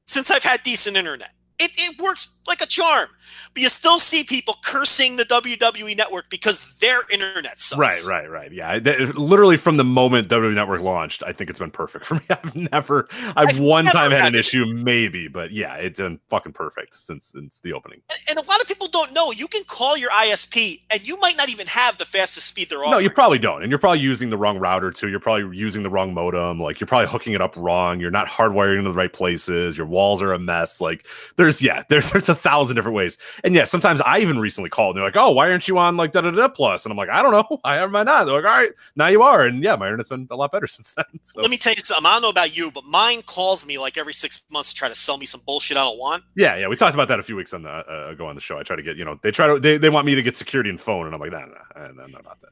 since 0.07 0.31
I've 0.31 0.45
had 0.45 0.63
decent 0.63 0.97
internet. 0.97 1.31
It, 1.59 1.71
it 1.77 2.01
works 2.01 2.41
like 2.47 2.61
a 2.61 2.67
charm 2.67 3.09
but 3.55 3.63
you 3.63 3.69
still 3.69 3.99
see 3.99 4.25
people 4.25 4.57
cursing 4.65 5.17
the 5.17 5.25
WWE 5.25 5.97
network 5.97 6.31
because 6.31 6.77
their 6.79 7.03
internet 7.11 7.59
sucks. 7.59 7.79
Right, 7.79 8.05
right, 8.07 8.31
right. 8.31 8.53
Yeah, 8.53 8.77
literally 9.15 9.57
from 9.57 9.77
the 9.77 9.85
moment 9.85 10.29
WWE 10.29 10.55
Network 10.55 10.81
launched, 10.81 11.23
I 11.27 11.33
think 11.33 11.51
it's 11.51 11.59
been 11.59 11.71
perfect 11.71 12.07
for 12.07 12.15
me. 12.15 12.23
I've 12.31 12.55
never, 12.55 13.09
I've, 13.37 13.49
I've 13.49 13.61
one 13.61 13.85
time 13.85 14.11
had, 14.11 14.23
had 14.23 14.35
an 14.35 14.41
issue, 14.41 14.65
maybe, 14.67 15.29
but 15.29 15.53
yeah, 15.53 15.75
it's 15.75 16.01
been 16.01 16.19
fucking 16.29 16.53
perfect 16.53 16.95
since 16.95 17.27
since 17.27 17.61
the 17.61 17.73
opening. 17.73 18.01
And, 18.11 18.39
and, 18.39 18.47
a 18.47 18.49
lot 18.49 18.61
of 18.61 18.67
people 18.67 18.89
don't 18.89 19.13
know 19.13 19.31
you 19.31 19.47
can 19.47 19.65
call 19.65 19.97
your 19.97 20.11
ISP, 20.11 20.81
and 20.91 21.07
you 21.07 21.19
might 21.21 21.37
not 21.37 21.49
even 21.51 21.67
have 21.67 21.99
the 21.99 22.05
fastest 22.05 22.47
speed 22.47 22.69
they're 22.71 22.79
offering. 22.79 22.93
No, 22.93 22.99
you 22.99 23.11
probably 23.11 23.39
don't, 23.39 23.63
and 23.63 23.71
you're 23.71 23.79
probably 23.79 24.01
using 24.01 24.31
the 24.31 24.39
wrong 24.39 24.59
router 24.59 24.91
too. 24.91 25.09
You're 25.09 25.21
probably 25.21 25.57
using 25.57 25.83
the 25.83 25.91
wrong 25.91 26.15
modem. 26.15 26.61
Like 26.61 26.81
you're 26.81 26.87
probably 26.87 27.09
hooking 27.09 27.35
it 27.35 27.41
up 27.41 27.55
wrong. 27.57 28.01
You're 28.01 28.11
not 28.11 28.29
hardwiring 28.29 28.79
into 28.79 28.91
the 28.91 28.97
right 28.97 29.13
places. 29.13 29.77
Your 29.77 29.87
walls 29.87 30.23
are 30.23 30.33
a 30.33 30.39
mess. 30.39 30.81
Like 30.81 31.07
there's 31.37 31.63
yeah, 31.63 31.85
there, 31.89 32.01
there's 32.01 32.29
a 32.29 32.32
thousand 32.35 32.77
different 32.77 32.97
ways. 32.97 33.19
And 33.45 33.55
yeah, 33.55 33.65
sometimes 33.65 34.01
I 34.01 34.19
even 34.19 34.39
recently 34.39 34.71
called 34.71 34.97
and 34.97 35.03
they're 35.03 35.09
like, 35.09 35.17
"Oh, 35.17 35.31
why 35.31 35.51
aren't 35.51 35.69
you 35.69 35.79
on 35.79 35.97
like 35.97 36.13
da 36.13 36.21
da 36.21 36.31
da 36.31 36.49
plus?" 36.49 36.85
And 36.85 36.93
I'm 36.93 36.97
like, 36.97 37.09
"I 37.09 37.23
don't 37.23 37.33
know. 37.33 37.61
I 37.65 37.79
am 37.79 37.95
I 37.95 38.03
not?" 38.03 38.25
They're 38.25 38.35
like, 38.35 38.45
"All 38.45 38.59
right, 38.59 38.73
now 38.97 39.09
you 39.09 39.23
are." 39.23 39.45
And 39.45 39.63
yeah, 39.63 39.77
my 39.77 39.87
internet's 39.87 40.09
been 40.09 40.27
a 40.31 40.37
lot 40.37 40.53
better 40.53 40.67
since 40.69 40.93
then. 40.93 41.05
So. 41.23 41.41
Let 41.41 41.51
me 41.51 41.57
tell 41.57 41.73
you 41.75 41.83
something. 41.83 42.07
I 42.07 42.13
don't 42.15 42.23
know 42.23 42.31
about 42.31 42.57
you, 42.57 42.71
but 42.71 42.85
mine 42.85 43.23
calls 43.23 43.67
me 43.67 43.79
like 43.79 43.97
every 43.97 44.15
six 44.15 44.43
months 44.51 44.71
to 44.71 44.75
try 44.75 44.89
to 44.89 44.95
sell 44.95 45.19
me 45.19 45.27
some 45.27 45.41
bullshit 45.47 45.77
I 45.77 45.81
don't 45.81 45.99
want. 45.99 46.25
Yeah, 46.35 46.57
yeah, 46.57 46.69
we 46.69 46.77
talked 46.77 46.95
about 46.95 47.09
that 47.09 47.19
a 47.19 47.23
few 47.23 47.37
weeks 47.37 47.55
on 47.55 47.63
the 47.63 47.71
uh, 47.71 48.11
ago 48.11 48.27
on 48.27 48.35
the 48.35 48.41
show. 48.41 48.59
I 48.59 48.63
try 48.63 48.77
to 48.77 48.83
get 48.83 48.97
you 48.97 49.05
know 49.05 49.19
they 49.23 49.31
try 49.31 49.47
to 49.47 49.59
they, 49.59 49.79
they 49.79 49.91
want 49.91 50.07
me 50.07 50.15
to 50.15 50.23
get 50.23 50.37
security 50.37 50.71
and 50.71 50.81
phone, 50.81 51.07
and 51.07 51.15
I'm 51.15 51.21
like, 51.21 51.33
nah, 51.33 51.41
nah, 51.41 51.93
nah, 51.93 52.07
not 52.07 52.21
about 52.21 52.41
that. 52.41 52.51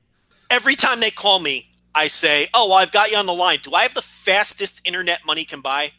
Every 0.50 0.74
time 0.74 1.00
they 1.00 1.10
call 1.10 1.38
me, 1.38 1.70
I 1.94 2.06
say, 2.06 2.48
"Oh, 2.54 2.68
well, 2.68 2.78
I've 2.78 2.92
got 2.92 3.10
you 3.10 3.16
on 3.16 3.26
the 3.26 3.34
line. 3.34 3.58
Do 3.62 3.74
I 3.74 3.82
have 3.82 3.94
the 3.94 4.02
fastest 4.02 4.86
internet 4.86 5.20
money 5.26 5.44
can 5.44 5.60
buy?" 5.60 5.92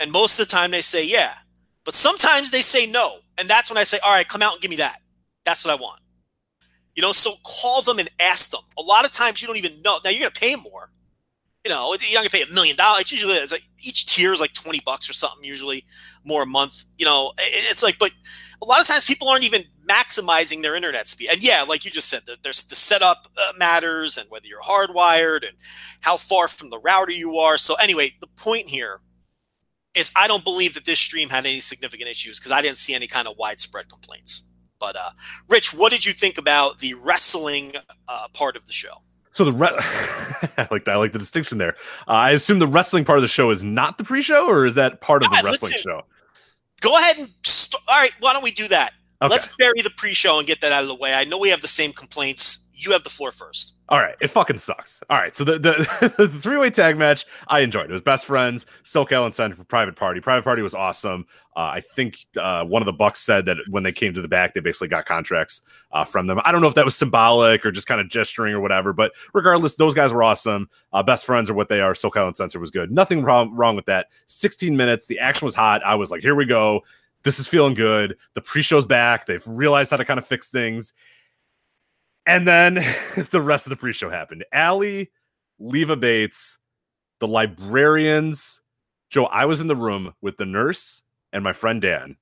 And 0.00 0.10
most 0.10 0.38
of 0.38 0.46
the 0.46 0.50
time 0.50 0.70
they 0.70 0.82
say, 0.82 1.06
"Yeah." 1.06 1.34
But 1.84 1.94
sometimes 1.94 2.50
they 2.50 2.62
say 2.62 2.86
no. 2.86 3.18
And 3.38 3.48
that's 3.48 3.70
when 3.70 3.78
I 3.78 3.84
say, 3.84 3.98
all 4.04 4.12
right, 4.12 4.26
come 4.26 4.42
out 4.42 4.54
and 4.54 4.62
give 4.62 4.70
me 4.70 4.76
that. 4.76 5.00
That's 5.44 5.64
what 5.64 5.72
I 5.72 5.80
want. 5.80 6.00
You 6.94 7.02
know, 7.02 7.12
so 7.12 7.34
call 7.44 7.82
them 7.82 7.98
and 7.98 8.08
ask 8.20 8.50
them. 8.50 8.62
A 8.78 8.82
lot 8.82 9.04
of 9.04 9.10
times 9.10 9.42
you 9.42 9.48
don't 9.48 9.56
even 9.56 9.82
know. 9.82 9.98
Now 10.04 10.10
you're 10.10 10.20
going 10.20 10.32
to 10.32 10.40
pay 10.40 10.56
more. 10.56 10.90
You 11.64 11.70
know, 11.70 11.94
you're 11.98 12.22
not 12.22 12.28
going 12.28 12.28
to 12.28 12.36
pay 12.46 12.50
a 12.50 12.54
million 12.54 12.76
dollars. 12.76 13.02
It's 13.02 13.12
usually 13.12 13.34
it's 13.34 13.50
like 13.50 13.64
each 13.78 14.06
tier 14.06 14.32
is 14.32 14.40
like 14.40 14.52
20 14.52 14.80
bucks 14.84 15.08
or 15.08 15.14
something, 15.14 15.42
usually 15.42 15.84
more 16.22 16.42
a 16.42 16.46
month. 16.46 16.84
You 16.98 17.06
know, 17.06 17.32
it's 17.38 17.82
like, 17.82 17.98
but 17.98 18.12
a 18.62 18.66
lot 18.66 18.80
of 18.80 18.86
times 18.86 19.04
people 19.06 19.28
aren't 19.28 19.44
even 19.44 19.64
maximizing 19.88 20.62
their 20.62 20.76
internet 20.76 21.08
speed. 21.08 21.30
And 21.32 21.42
yeah, 21.42 21.62
like 21.62 21.84
you 21.84 21.90
just 21.90 22.08
said, 22.08 22.20
there's 22.42 22.64
the 22.64 22.76
setup 22.76 23.28
uh, 23.36 23.52
matters 23.58 24.18
and 24.18 24.28
whether 24.30 24.46
you're 24.46 24.60
hardwired 24.60 25.46
and 25.46 25.56
how 26.00 26.16
far 26.16 26.48
from 26.48 26.70
the 26.70 26.78
router 26.78 27.12
you 27.12 27.38
are. 27.38 27.56
So 27.56 27.74
anyway, 27.76 28.12
the 28.20 28.26
point 28.36 28.68
here 28.68 29.00
is 29.94 30.10
I 30.16 30.28
don't 30.28 30.44
believe 30.44 30.74
that 30.74 30.84
this 30.84 30.98
stream 30.98 31.28
had 31.28 31.46
any 31.46 31.60
significant 31.60 32.08
issues 32.08 32.38
because 32.38 32.52
I 32.52 32.62
didn't 32.62 32.78
see 32.78 32.94
any 32.94 33.06
kind 33.06 33.28
of 33.28 33.36
widespread 33.38 33.88
complaints. 33.88 34.44
But 34.80 34.96
uh, 34.96 35.10
Rich, 35.48 35.72
what 35.72 35.92
did 35.92 36.04
you 36.04 36.12
think 36.12 36.38
about 36.38 36.78
the 36.80 36.94
wrestling 36.94 37.74
uh, 38.08 38.28
part 38.32 38.56
of 38.56 38.66
the 38.66 38.72
show? 38.72 39.00
So 39.32 39.44
the 39.44 39.52
re- 39.52 39.68
I 40.58 40.68
like 40.70 40.84
that. 40.84 40.92
I 40.92 40.96
like 40.96 41.12
the 41.12 41.18
distinction 41.18 41.58
there. 41.58 41.74
Uh, 42.06 42.12
I 42.12 42.30
assume 42.30 42.58
the 42.58 42.66
wrestling 42.66 43.04
part 43.04 43.18
of 43.18 43.22
the 43.22 43.28
show 43.28 43.50
is 43.50 43.64
not 43.64 43.98
the 43.98 44.04
pre-show, 44.04 44.48
or 44.48 44.64
is 44.64 44.74
that 44.74 45.00
part 45.00 45.24
of 45.24 45.30
the 45.30 45.36
wrestling 45.36 45.70
listen. 45.70 45.82
show? 45.82 46.02
Go 46.80 46.96
ahead 46.96 47.18
and 47.18 47.28
st- 47.44 47.82
all 47.88 47.98
right. 47.98 48.12
Why 48.20 48.32
don't 48.32 48.44
we 48.44 48.52
do 48.52 48.68
that? 48.68 48.92
Okay. 49.22 49.30
Let's 49.32 49.54
bury 49.56 49.80
the 49.82 49.90
pre-show 49.96 50.38
and 50.38 50.46
get 50.46 50.60
that 50.60 50.70
out 50.70 50.82
of 50.82 50.88
the 50.88 50.94
way. 50.94 51.14
I 51.14 51.24
know 51.24 51.38
we 51.38 51.48
have 51.48 51.62
the 51.62 51.68
same 51.68 51.92
complaints. 51.92 52.68
You 52.72 52.92
have 52.92 53.04
the 53.04 53.10
floor 53.10 53.32
first. 53.32 53.73
All 53.90 53.98
right, 53.98 54.14
it 54.22 54.28
fucking 54.28 54.56
sucks. 54.56 55.02
All 55.10 55.18
right, 55.18 55.36
so 55.36 55.44
the 55.44 55.58
the, 55.58 56.14
the 56.28 56.28
three 56.40 56.56
way 56.56 56.70
tag 56.70 56.96
match 56.96 57.26
I 57.48 57.60
enjoyed. 57.60 57.90
It 57.90 57.92
was 57.92 58.00
best 58.00 58.24
friends, 58.24 58.64
SoCal 58.82 59.26
Uncensored 59.26 59.58
for 59.58 59.64
Private 59.64 59.94
Party. 59.94 60.20
Private 60.20 60.42
Party 60.42 60.62
was 60.62 60.74
awesome. 60.74 61.26
Uh, 61.54 61.60
I 61.74 61.80
think 61.80 62.24
uh, 62.40 62.64
one 62.64 62.80
of 62.80 62.86
the 62.86 62.94
Bucks 62.94 63.20
said 63.20 63.44
that 63.44 63.58
when 63.68 63.82
they 63.82 63.92
came 63.92 64.14
to 64.14 64.22
the 64.22 64.28
back, 64.28 64.54
they 64.54 64.60
basically 64.60 64.88
got 64.88 65.04
contracts 65.04 65.60
uh, 65.92 66.04
from 66.04 66.26
them. 66.26 66.40
I 66.44 66.50
don't 66.50 66.62
know 66.62 66.66
if 66.66 66.74
that 66.76 66.84
was 66.84 66.96
symbolic 66.96 67.64
or 67.66 67.70
just 67.70 67.86
kind 67.86 68.00
of 68.00 68.08
gesturing 68.08 68.54
or 68.54 68.60
whatever, 68.60 68.94
but 68.94 69.12
regardless, 69.34 69.74
those 69.74 69.92
guys 69.92 70.14
were 70.14 70.22
awesome. 70.22 70.70
Uh, 70.94 71.02
best 71.02 71.26
friends 71.26 71.50
are 71.50 71.54
what 71.54 71.68
they 71.68 71.82
are. 71.82 71.92
SoCal 71.92 72.26
Uncensored 72.26 72.62
was 72.62 72.70
good. 72.70 72.90
Nothing 72.90 73.22
wrong 73.22 73.54
wrong 73.54 73.76
with 73.76 73.86
that. 73.86 74.06
16 74.28 74.74
minutes. 74.74 75.06
The 75.06 75.18
action 75.18 75.44
was 75.44 75.54
hot. 75.54 75.84
I 75.84 75.94
was 75.94 76.10
like, 76.10 76.22
here 76.22 76.34
we 76.34 76.46
go. 76.46 76.80
This 77.22 77.38
is 77.38 77.48
feeling 77.48 77.74
good. 77.74 78.16
The 78.34 78.40
pre-show's 78.40 78.86
back. 78.86 79.26
They've 79.26 79.46
realized 79.46 79.90
how 79.90 79.96
to 79.96 80.04
kind 80.04 80.18
of 80.18 80.26
fix 80.26 80.48
things. 80.48 80.92
And 82.26 82.46
then 82.46 82.74
the 83.30 83.40
rest 83.40 83.66
of 83.66 83.70
the 83.70 83.76
pre-show 83.76 84.10
happened. 84.10 84.44
Allie, 84.52 85.10
Leva 85.58 85.96
Bates, 85.96 86.58
the 87.20 87.28
librarians. 87.28 88.60
Joe, 89.10 89.26
I 89.26 89.44
was 89.44 89.60
in 89.60 89.66
the 89.66 89.76
room 89.76 90.14
with 90.20 90.36
the 90.36 90.46
nurse 90.46 91.02
and 91.32 91.44
my 91.44 91.52
friend 91.52 91.80
Dan. 91.80 92.16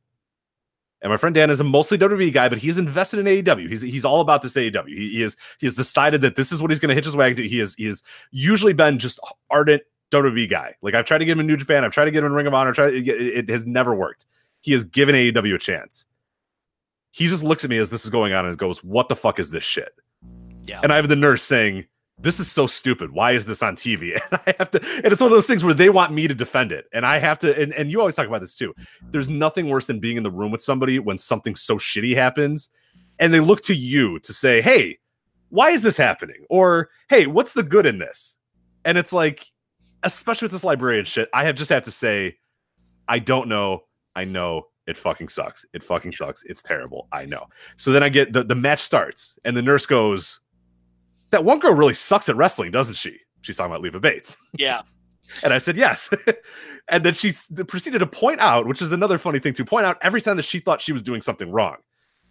And 1.01 1.11
my 1.11 1.17
friend 1.17 1.35
Dan 1.35 1.51
is 1.51 1.59
a 1.59 1.65
mostly 1.65 1.99
WWE 1.99 2.33
guy, 2.33 2.49
but 2.49 2.59
he's 2.59 2.79
invested 2.79 3.19
in 3.19 3.27
AEW. 3.27 3.69
He's 3.69 3.83
he's 3.83 4.05
all 4.05 4.21
about 4.21 4.41
this 4.41 4.55
AEW. 4.55 4.87
He, 4.87 5.11
he 5.11 5.23
is 5.23 5.37
he 5.59 5.67
has 5.67 5.75
decided 5.75 6.21
that 6.21 6.37
this 6.37 6.53
is 6.53 6.63
what 6.63 6.71
he's 6.71 6.79
going 6.79 6.91
to 6.91 6.95
hitch 6.95 7.07
his 7.07 7.17
wagon 7.17 7.37
to. 7.37 7.49
He 7.49 7.59
is 7.59 7.75
he 7.75 7.87
has 7.87 8.05
usually 8.31 8.73
been 8.73 9.01
just 9.01 9.19
ardent 9.51 9.83
WWE 10.13 10.49
guy. 10.49 10.77
Like 10.81 10.95
I've 10.95 11.05
tried 11.05 11.19
to 11.19 11.25
get 11.25 11.33
him 11.33 11.41
in 11.41 11.49
New 11.49 11.57
Japan, 11.57 11.85
I've 11.85 11.91
tried 11.91 12.05
to 12.05 12.13
get 12.13 12.21
him 12.21 12.27
in 12.27 12.33
Ring 12.35 12.47
of 12.47 12.55
Honor. 12.55 12.73
Tried 12.73 12.95
it, 12.95 13.09
it 13.09 13.49
has 13.51 13.67
never 13.67 13.95
worked. 13.97 14.27
He 14.61 14.71
has 14.73 14.85
given 14.85 15.17
AEW 15.17 15.57
a 15.57 15.59
chance. 15.59 16.07
He 17.13 17.29
just 17.29 17.45
looks 17.45 17.63
at 17.63 17.71
me 17.71 17.79
as 17.79 17.91
this 17.91 18.05
is 18.05 18.11
going 18.11 18.33
on 18.33 18.47
and 18.47 18.59
goes, 18.59 18.83
"What 18.83 19.09
the 19.09 19.17
fuck 19.17 19.39
is 19.39 19.51
this 19.51 19.65
shit?" 19.65 19.93
Yeah. 20.65 20.81
And 20.83 20.93
I 20.93 20.97
have 20.97 21.09
the 21.09 21.17
nurse 21.17 21.43
saying, 21.43 21.87
"This 22.19 22.41
is 22.41 22.51
so 22.51 22.67
stupid. 22.67 23.13
Why 23.13 23.33
is 23.33 23.45
this 23.45 23.63
on 23.63 23.77
TV?" 23.77 24.21
And 24.33 24.41
I 24.47 24.55
have 24.59 24.71
to, 24.73 24.81
and 25.05 25.13
it's 25.13 25.21
one 25.21 25.31
of 25.31 25.37
those 25.37 25.47
things 25.47 25.65
where 25.65 25.75
they 25.75 25.91
want 25.91 26.13
me 26.13 26.27
to 26.27 26.35
defend 26.35 26.73
it, 26.73 26.87
and 26.93 27.07
I 27.07 27.19
have 27.19 27.39
to. 27.41 27.57
And, 27.57 27.73
and 27.75 27.91
you 27.91 28.01
always 28.01 28.17
talk 28.17 28.27
about 28.27 28.41
this 28.41 28.57
too. 28.57 28.75
There's 29.11 29.29
nothing 29.29 29.69
worse 29.69 29.87
than 29.87 30.01
being 30.01 30.17
in 30.17 30.23
the 30.23 30.31
room 30.31 30.51
with 30.51 30.63
somebody 30.63 30.99
when 30.99 31.19
something 31.19 31.55
so 31.55 31.77
shitty 31.77 32.17
happens, 32.17 32.71
and 33.19 33.33
they 33.33 33.41
look 33.41 33.63
to 33.65 33.75
you 33.75 34.19
to 34.21 34.33
say, 34.33 34.61
"Hey, 34.61 34.99
why 35.51 35.71
is 35.71 35.83
this 35.83 35.97
happening?" 35.97 36.45
Or, 36.49 36.91
"Hey, 37.09 37.27
what's 37.27 37.53
the 37.53 37.63
good 37.63 37.87
in 37.87 37.99
this?" 37.99 38.37
And 38.85 38.99
it's 38.99 39.13
like, 39.13 39.47
especially 40.03 40.47
with 40.47 40.53
this 40.53 40.65
librarian 40.65 41.05
shit, 41.05 41.29
I 41.33 41.45
have 41.45 41.55
just 41.55 41.71
have 41.71 41.85
to 41.85 41.91
say, 41.91 42.39
I 43.09 43.19
don't 43.19 43.49
know. 43.49 43.85
I 44.15 44.25
know 44.25 44.67
it 44.87 44.99
fucking 44.99 45.29
sucks. 45.29 45.65
It 45.73 45.83
fucking 45.83 46.13
sucks. 46.13 46.43
It's 46.45 46.63
terrible. 46.63 47.09
I 47.13 47.25
know. 47.25 47.47
So 47.77 47.93
then 47.93 48.03
I 48.03 48.09
get 48.09 48.33
the, 48.33 48.43
the 48.43 48.55
match 48.55 48.81
starts 48.81 49.39
and 49.45 49.57
the 49.57 49.63
nurse 49.63 49.87
goes, 49.87 50.41
That 51.31 51.45
one 51.45 51.59
girl 51.61 51.75
really 51.75 51.95
sucks 51.95 52.29
at 52.29 52.37
wrestling, 52.37 52.73
doesn't 52.73 52.97
she? 52.97 53.19
She's 53.43 53.57
talking 53.57 53.73
about 53.73 53.83
Leva 53.83 54.01
Bates. 54.01 54.37
Yeah. 54.59 54.83
And 55.45 55.53
I 55.53 55.59
said, 55.59 55.77
Yes. 55.77 56.13
and 56.89 57.05
then 57.05 57.15
she 57.15 57.33
proceeded 57.69 58.01
to 58.01 58.07
point 58.07 58.41
out, 58.41 58.67
which 58.67 58.83
is 58.83 58.93
another 58.93 59.19
funny 59.19 59.39
thing 59.39 59.55
to 59.55 59.65
point 59.65 59.87
out 59.87 59.99
every 60.03 60.21
time 60.21 60.37
that 60.37 60.45
she 60.45 60.59
thought 60.59 60.81
she 60.81 60.93
was 60.93 61.03
doing 61.03 61.23
something 61.23 61.51
wrong. 61.51 61.77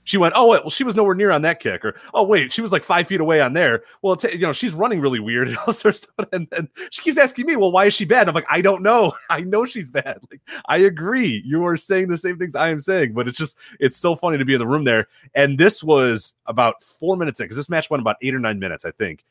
She 0.04 0.18
went, 0.18 0.34
oh 0.36 0.47
wait, 0.47 0.64
well 0.64 0.70
she 0.70 0.84
was 0.84 0.95
nowhere 0.95 1.16
near 1.16 1.32
on 1.32 1.41
that 1.43 1.60
kick, 1.60 1.86
or 1.86 1.95
oh 2.14 2.24
wait, 2.24 2.52
she 2.52 2.62
was 2.62 2.72
like 2.72 2.84
five 2.84 3.08
feet 3.08 3.22
away 3.22 3.39
on 3.41 3.54
there. 3.54 3.84
Well, 4.02 4.18
you 4.32 4.39
know 4.39 4.54
she's 4.54 4.74
running 4.74 4.99
really 4.99 5.20
weird 5.20 5.47
and 5.49 5.58
all 5.58 5.74
sorts 5.74 6.04
of 6.04 6.10
stuff. 6.14 6.28
And 6.32 6.70
she 6.89 7.02
keeps 7.02 7.18
asking 7.18 7.45
me, 7.45 7.56
well, 7.56 7.72
why 7.72 7.86
is 7.86 7.93
she 7.93 8.06
bad? 8.06 8.22
And 8.22 8.30
I'm 8.30 8.36
like, 8.36 8.45
I 8.49 8.62
don't 8.62 8.82
know. 8.82 9.14
I 9.30 9.41
know 9.41 9.66
she's 9.66 9.89
bad. 9.89 10.20
Like 10.32 10.41
I 10.68 10.78
agree, 10.78 11.41
you 11.45 11.66
are 11.66 11.76
saying 11.76 12.08
the 12.08 12.18
same 12.18 12.38
things 12.38 12.56
I 12.56 12.70
am 12.70 12.80
saying, 12.80 13.14
but 13.14 13.28
it's 13.28 13.38
just 13.38 13.58
it's 13.80 13.97
so 13.97 14.16
funny 14.16 14.38
to 14.38 14.45
be 14.45 14.54
in 14.54 14.60
the 14.60 14.68
room 14.68 14.86
there. 14.86 15.08
And 15.36 15.58
this 15.58 15.84
was 15.84 16.34
about 16.45 16.84
four 16.84 17.18
minutes 17.18 17.39
in 17.39 17.45
because 17.45 17.58
this 17.58 17.70
match 17.70 17.89
went 17.89 18.02
about 18.02 18.16
eight 18.22 18.34
or 18.34 18.39
nine 18.39 18.60
minutes, 18.60 18.86
I 18.86 18.91
think. 18.91 19.26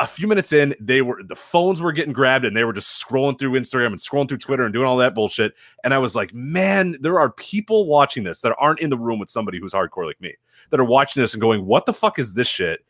A 0.00 0.06
few 0.06 0.26
minutes 0.26 0.52
in, 0.52 0.74
they 0.80 1.02
were 1.02 1.22
the 1.22 1.36
phones 1.36 1.82
were 1.82 1.92
getting 1.92 2.14
grabbed 2.14 2.46
and 2.46 2.56
they 2.56 2.64
were 2.64 2.72
just 2.72 3.04
scrolling 3.04 3.38
through 3.38 3.52
Instagram 3.52 3.88
and 3.88 3.98
scrolling 3.98 4.28
through 4.28 4.38
Twitter 4.38 4.64
and 4.64 4.72
doing 4.72 4.86
all 4.86 4.96
that 4.96 5.14
bullshit. 5.14 5.52
And 5.84 5.92
I 5.92 5.98
was 5.98 6.16
like, 6.16 6.32
man, 6.32 6.96
there 7.00 7.20
are 7.20 7.30
people 7.32 7.86
watching 7.86 8.24
this 8.24 8.40
that 8.40 8.56
aren't 8.58 8.80
in 8.80 8.88
the 8.88 8.96
room 8.96 9.18
with 9.18 9.28
somebody 9.28 9.60
who's 9.60 9.74
hardcore 9.74 10.06
like 10.06 10.20
me 10.20 10.34
that 10.70 10.80
are 10.80 10.84
watching 10.84 11.20
this 11.20 11.34
and 11.34 11.40
going, 11.40 11.66
"What 11.66 11.84
the 11.84 11.92
fuck 11.92 12.18
is 12.18 12.32
this 12.32 12.48
shit?" 12.48 12.80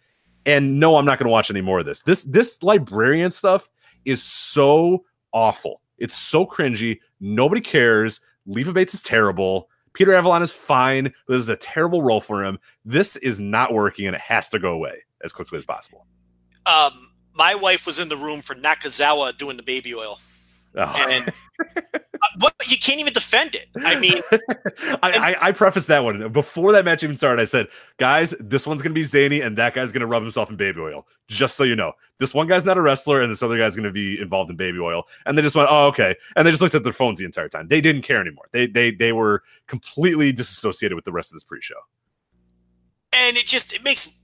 And 0.46 0.78
no, 0.78 0.96
I'm 0.96 1.04
not 1.04 1.18
going 1.18 1.26
to 1.26 1.32
watch 1.32 1.50
any 1.50 1.60
more 1.60 1.80
of 1.80 1.86
this. 1.86 2.02
This 2.02 2.22
this 2.24 2.62
librarian 2.62 3.32
stuff 3.32 3.68
is 4.04 4.22
so 4.22 5.04
awful. 5.32 5.82
It's 5.98 6.16
so 6.16 6.46
cringy. 6.46 7.00
Nobody 7.18 7.60
cares. 7.60 8.20
Leva 8.46 8.72
Bates 8.72 8.94
is 8.94 9.02
terrible. 9.02 9.68
Peter 9.92 10.14
Avalon 10.14 10.42
is 10.42 10.52
fine. 10.52 11.12
This 11.28 11.40
is 11.40 11.48
a 11.48 11.56
terrible 11.56 12.02
role 12.02 12.20
for 12.20 12.44
him. 12.44 12.58
This 12.84 13.16
is 13.16 13.40
not 13.40 13.74
working, 13.74 14.06
and 14.06 14.14
it 14.14 14.22
has 14.22 14.48
to 14.50 14.58
go 14.58 14.72
away 14.72 15.02
as 15.22 15.32
quickly 15.32 15.58
as 15.58 15.64
possible. 15.64 16.06
Um, 16.70 17.10
my 17.34 17.54
wife 17.54 17.86
was 17.86 17.98
in 17.98 18.08
the 18.08 18.16
room 18.16 18.40
for 18.42 18.54
Nakazawa 18.54 19.36
doing 19.36 19.56
the 19.56 19.62
baby 19.62 19.94
oil, 19.94 20.18
Oh. 20.76 21.06
and 21.08 21.32
uh, 21.76 21.80
what 22.38 22.54
you 22.66 22.76
can't 22.78 23.00
even 23.00 23.12
defend 23.12 23.54
it. 23.54 23.68
I 23.82 23.98
mean, 23.98 24.14
I, 25.02 25.36
I, 25.40 25.48
I 25.48 25.52
prefaced 25.52 25.88
that 25.88 26.04
one 26.04 26.30
before 26.32 26.72
that 26.72 26.84
match 26.84 27.02
even 27.02 27.16
started. 27.16 27.40
I 27.40 27.46
said, 27.46 27.66
guys, 27.98 28.34
this 28.40 28.66
one's 28.66 28.82
gonna 28.82 28.94
be 28.94 29.02
zany, 29.02 29.40
and 29.40 29.56
that 29.58 29.74
guy's 29.74 29.90
gonna 29.90 30.06
rub 30.06 30.22
himself 30.22 30.50
in 30.50 30.56
baby 30.56 30.80
oil. 30.80 31.06
Just 31.28 31.56
so 31.56 31.64
you 31.64 31.74
know, 31.76 31.92
this 32.18 32.34
one 32.34 32.46
guy's 32.46 32.64
not 32.66 32.76
a 32.78 32.82
wrestler, 32.82 33.20
and 33.22 33.30
this 33.32 33.42
other 33.42 33.56
guy's 33.58 33.74
gonna 33.74 33.90
be 33.90 34.20
involved 34.20 34.50
in 34.50 34.56
baby 34.56 34.78
oil. 34.78 35.04
And 35.26 35.36
they 35.38 35.42
just 35.42 35.56
went, 35.56 35.68
oh, 35.70 35.86
okay. 35.88 36.14
And 36.36 36.46
they 36.46 36.50
just 36.50 36.62
looked 36.62 36.74
at 36.74 36.84
their 36.84 36.92
phones 36.92 37.18
the 37.18 37.24
entire 37.24 37.48
time. 37.48 37.68
They 37.68 37.80
didn't 37.80 38.02
care 38.02 38.20
anymore. 38.20 38.44
They 38.52 38.66
they 38.66 38.90
they 38.90 39.12
were 39.12 39.42
completely 39.66 40.30
disassociated 40.32 40.94
with 40.94 41.04
the 41.04 41.12
rest 41.12 41.30
of 41.30 41.36
this 41.36 41.44
pre-show. 41.44 41.74
and 43.12 43.36
it 43.36 43.46
just 43.46 43.72
it 43.74 43.82
makes 43.82 44.19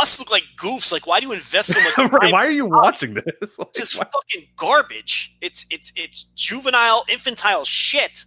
us 0.00 0.18
look 0.18 0.30
like 0.30 0.44
goofs. 0.58 0.92
Like, 0.92 1.06
why 1.06 1.20
do 1.20 1.26
you 1.26 1.32
invest 1.32 1.72
so 1.72 1.80
much? 1.82 1.96
Right, 2.12 2.32
Why 2.32 2.46
are 2.46 2.50
you 2.50 2.66
watching 2.66 3.14
this? 3.14 3.58
Like, 3.58 3.72
just 3.74 3.98
why- 3.98 4.06
fucking 4.12 4.48
garbage. 4.56 5.36
It's 5.40 5.66
it's 5.70 5.92
it's 5.96 6.24
juvenile, 6.34 7.04
infantile 7.10 7.64
shit. 7.64 8.24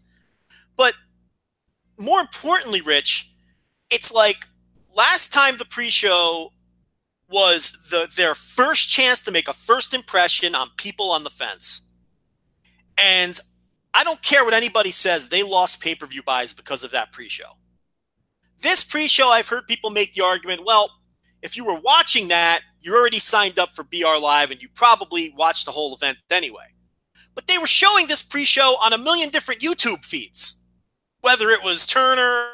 But 0.76 0.94
more 1.98 2.20
importantly, 2.20 2.82
Rich, 2.82 3.32
it's 3.90 4.12
like 4.14 4.46
last 4.94 5.34
time 5.34 5.58
the 5.58 5.66
pre-show 5.66 6.52
was 7.30 7.78
the 7.90 8.08
their 8.16 8.36
first 8.36 8.90
chance 8.90 9.22
to 9.24 9.32
make 9.32 9.48
a 9.48 9.54
first 9.54 9.94
impression 9.94 10.56
on 10.56 10.70
people 10.78 11.12
on 11.12 11.24
the 11.24 11.30
fence. 11.30 11.90
And 12.98 13.40
I 13.94 14.04
don't 14.04 14.22
care 14.22 14.46
what 14.46 14.54
anybody 14.54 14.92
says, 14.92 15.30
they 15.30 15.44
lost 15.44 15.82
pay-per-view 15.82 16.24
buys 16.24 16.54
because 16.54 16.84
of 16.84 16.92
that 16.92 17.12
pre-show. 17.12 17.58
This 18.62 18.84
pre-show, 18.84 19.30
I've 19.30 19.48
heard 19.48 19.68
people 19.68 19.90
make 19.90 20.14
the 20.14 20.24
argument, 20.24 20.62
well, 20.66 20.90
if 21.42 21.56
you 21.56 21.66
were 21.66 21.80
watching 21.80 22.30
that, 22.30 22.62
you're 22.80 22.98
already 22.98 23.20
signed 23.20 23.60
up 23.60 23.74
for 23.74 23.84
BR 23.84 24.18
Live 24.20 24.52
and 24.52 24.62
you 24.62 24.70
probably 24.74 25.34
watched 25.38 25.66
the 25.66 25.72
whole 25.72 25.94
event 25.96 26.18
anyway. 26.30 26.74
But 27.36 27.48
they 27.48 27.58
were 27.58 27.68
showing 27.68 28.08
this 28.08 28.24
pre 28.24 28.46
show 28.46 28.78
on 28.82 28.94
a 28.94 28.98
million 28.98 29.30
different 29.30 29.62
YouTube 29.62 30.04
feeds, 30.04 30.62
whether 31.22 31.50
it 31.50 31.64
was 31.64 31.86
Turner 31.86 32.48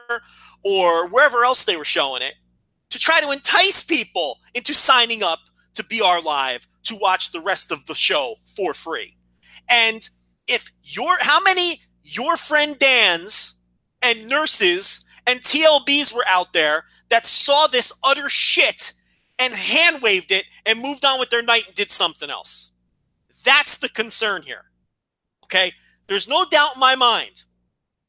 or 0.63 1.07
wherever 1.07 1.43
else 1.43 1.63
they 1.63 1.77
were 1.77 1.85
showing 1.85 2.21
it, 2.21 2.33
to 2.89 2.99
try 2.99 3.21
to 3.21 3.31
entice 3.31 3.83
people 3.83 4.39
into 4.53 4.73
signing 4.73 5.23
up 5.23 5.39
to 5.75 5.83
BR 5.83 6.25
Live 6.25 6.67
to 6.83 6.95
watch 6.95 7.31
the 7.31 7.41
rest 7.41 7.71
of 7.71 7.85
the 7.85 7.95
show 7.95 8.35
for 8.55 8.73
free. 8.73 9.15
And 9.69 10.07
if 10.47 10.71
your, 10.83 11.15
how 11.19 11.41
many 11.41 11.81
your 12.03 12.35
friend 12.35 12.77
Dan's 12.77 13.55
and 14.01 14.27
nurses 14.27 15.05
and 15.25 15.39
TLBs 15.41 16.13
were 16.13 16.25
out 16.27 16.53
there 16.53 16.83
that 17.13 17.27
saw 17.27 17.67
this 17.67 17.93
utter 18.03 18.27
shit 18.27 18.91
and 19.37 19.53
hand 19.53 20.01
waved 20.01 20.31
it 20.31 20.45
and 20.65 20.81
moved 20.81 21.05
on 21.05 21.19
with 21.19 21.29
their 21.29 21.43
night 21.43 21.67
and 21.67 21.75
did 21.75 21.91
something 21.91 22.27
else. 22.27 22.71
That's 23.45 23.77
the 23.77 23.89
concern 23.89 24.41
here. 24.41 24.63
Okay? 25.43 25.73
There's 26.07 26.27
no 26.27 26.43
doubt 26.49 26.73
in 26.73 26.79
my 26.79 26.95
mind 26.95 27.43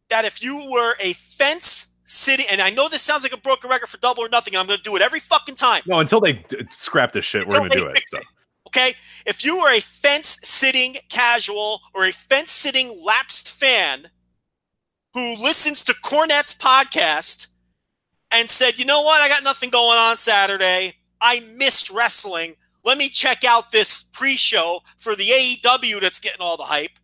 that 0.09 0.25
if 0.25 0.43
you 0.43 0.71
were 0.71 0.95
a 1.01 1.13
fence 1.13 1.99
sitting, 2.07 2.47
and 2.51 2.63
I 2.63 2.71
know 2.71 2.89
this 2.89 3.03
sounds 3.03 3.25
like 3.25 3.35
a 3.35 3.37
broken 3.37 3.69
record 3.69 3.89
for 3.89 3.99
double 3.99 4.25
or 4.25 4.31
nothing, 4.31 4.55
and 4.55 4.63
I'm 4.63 4.67
going 4.67 4.79
to 4.79 4.83
do 4.83 4.97
it 4.97 5.03
every 5.03 5.21
fucking 5.21 5.57
time. 5.57 5.83
no, 5.87 5.99
until 5.99 6.21
they 6.21 6.33
d- 6.33 6.65
scrap 6.71 7.13
this 7.13 7.27
shit, 7.27 7.47
we're 7.47 7.59
gonna 7.59 7.69
do 7.69 7.85
it. 7.85 8.01
So. 8.07 8.17
it. 8.17 8.25
Okay? 8.69 8.93
If 9.27 9.45
you 9.45 9.59
were 9.59 9.71
a 9.71 9.81
fence 9.81 10.39
sitting 10.43 10.97
casual 11.11 11.83
or 11.93 12.07
a 12.07 12.13
fence 12.13 12.51
sitting 12.51 12.99
lapsed 13.05 13.51
fan 13.51 14.09
who 15.13 15.37
listens 15.37 15.85
to 15.85 15.93
Cornette's 15.93 16.55
podcast 16.55 17.49
and 18.31 18.49
said, 18.51 18.79
you 18.79 18.85
know 18.85 19.03
what? 19.03 19.21
I 19.21 19.29
got 19.29 19.45
nothing 19.45 19.71
going 19.71 19.99
on 19.99 20.17
Saturday. 20.17 20.95
I 21.21 21.41
missed 21.57 21.91
wrestling. 21.91 22.57
Let 22.85 22.99
me 22.99 23.09
check 23.09 23.45
out 23.45 23.71
this 23.71 24.03
pre 24.03 24.37
show 24.37 24.81
for 24.99 25.15
the 25.17 25.25
AEW 25.25 26.01
that's 26.01 26.21
getting 26.21 26.41
all 26.41 26.57
the 26.57 26.65
hype. 26.65 26.99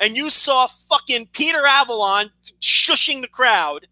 and 0.00 0.16
you 0.16 0.30
saw 0.30 0.66
fucking 0.66 1.28
Peter 1.32 1.66
Avalon 1.66 2.30
shushing 2.60 3.20
the 3.20 3.28
crowd 3.28 3.86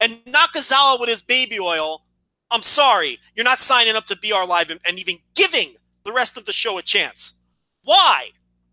and 0.00 0.24
Nakazawa 0.24 0.98
with 0.98 1.10
his 1.10 1.22
baby 1.22 1.60
oil, 1.60 2.02
I'm 2.50 2.62
sorry, 2.62 3.18
you're 3.34 3.44
not 3.44 3.58
signing 3.58 3.94
up 3.94 4.06
to 4.06 4.16
BR 4.16 4.46
Live 4.48 4.70
and, 4.70 4.80
and 4.86 4.98
even 4.98 5.16
giving 5.34 5.74
the 6.04 6.12
rest 6.12 6.36
of 6.36 6.46
the 6.46 6.52
show 6.52 6.78
a 6.78 6.82
chance. 6.82 7.40
Why 7.84 8.30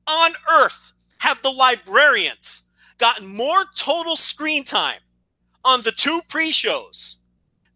on 0.07 0.31
earth 0.51 0.93
have 1.19 1.41
the 1.41 1.51
librarians 1.51 2.63
gotten 2.97 3.27
more 3.27 3.63
total 3.75 4.15
screen 4.15 4.63
time 4.63 4.99
on 5.65 5.81
the 5.81 5.91
two 5.91 6.21
pre 6.29 6.51
shows 6.51 7.23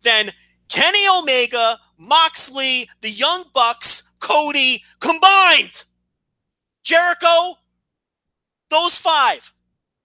than 0.03 0.31
Kenny 0.69 1.07
Omega, 1.07 1.77
Moxley, 1.97 2.89
the 3.01 3.09
Young 3.09 3.45
Bucks, 3.53 4.03
Cody 4.19 4.83
combined? 4.99 5.83
Jericho, 6.83 7.55
those 8.69 8.97
five 8.97 9.51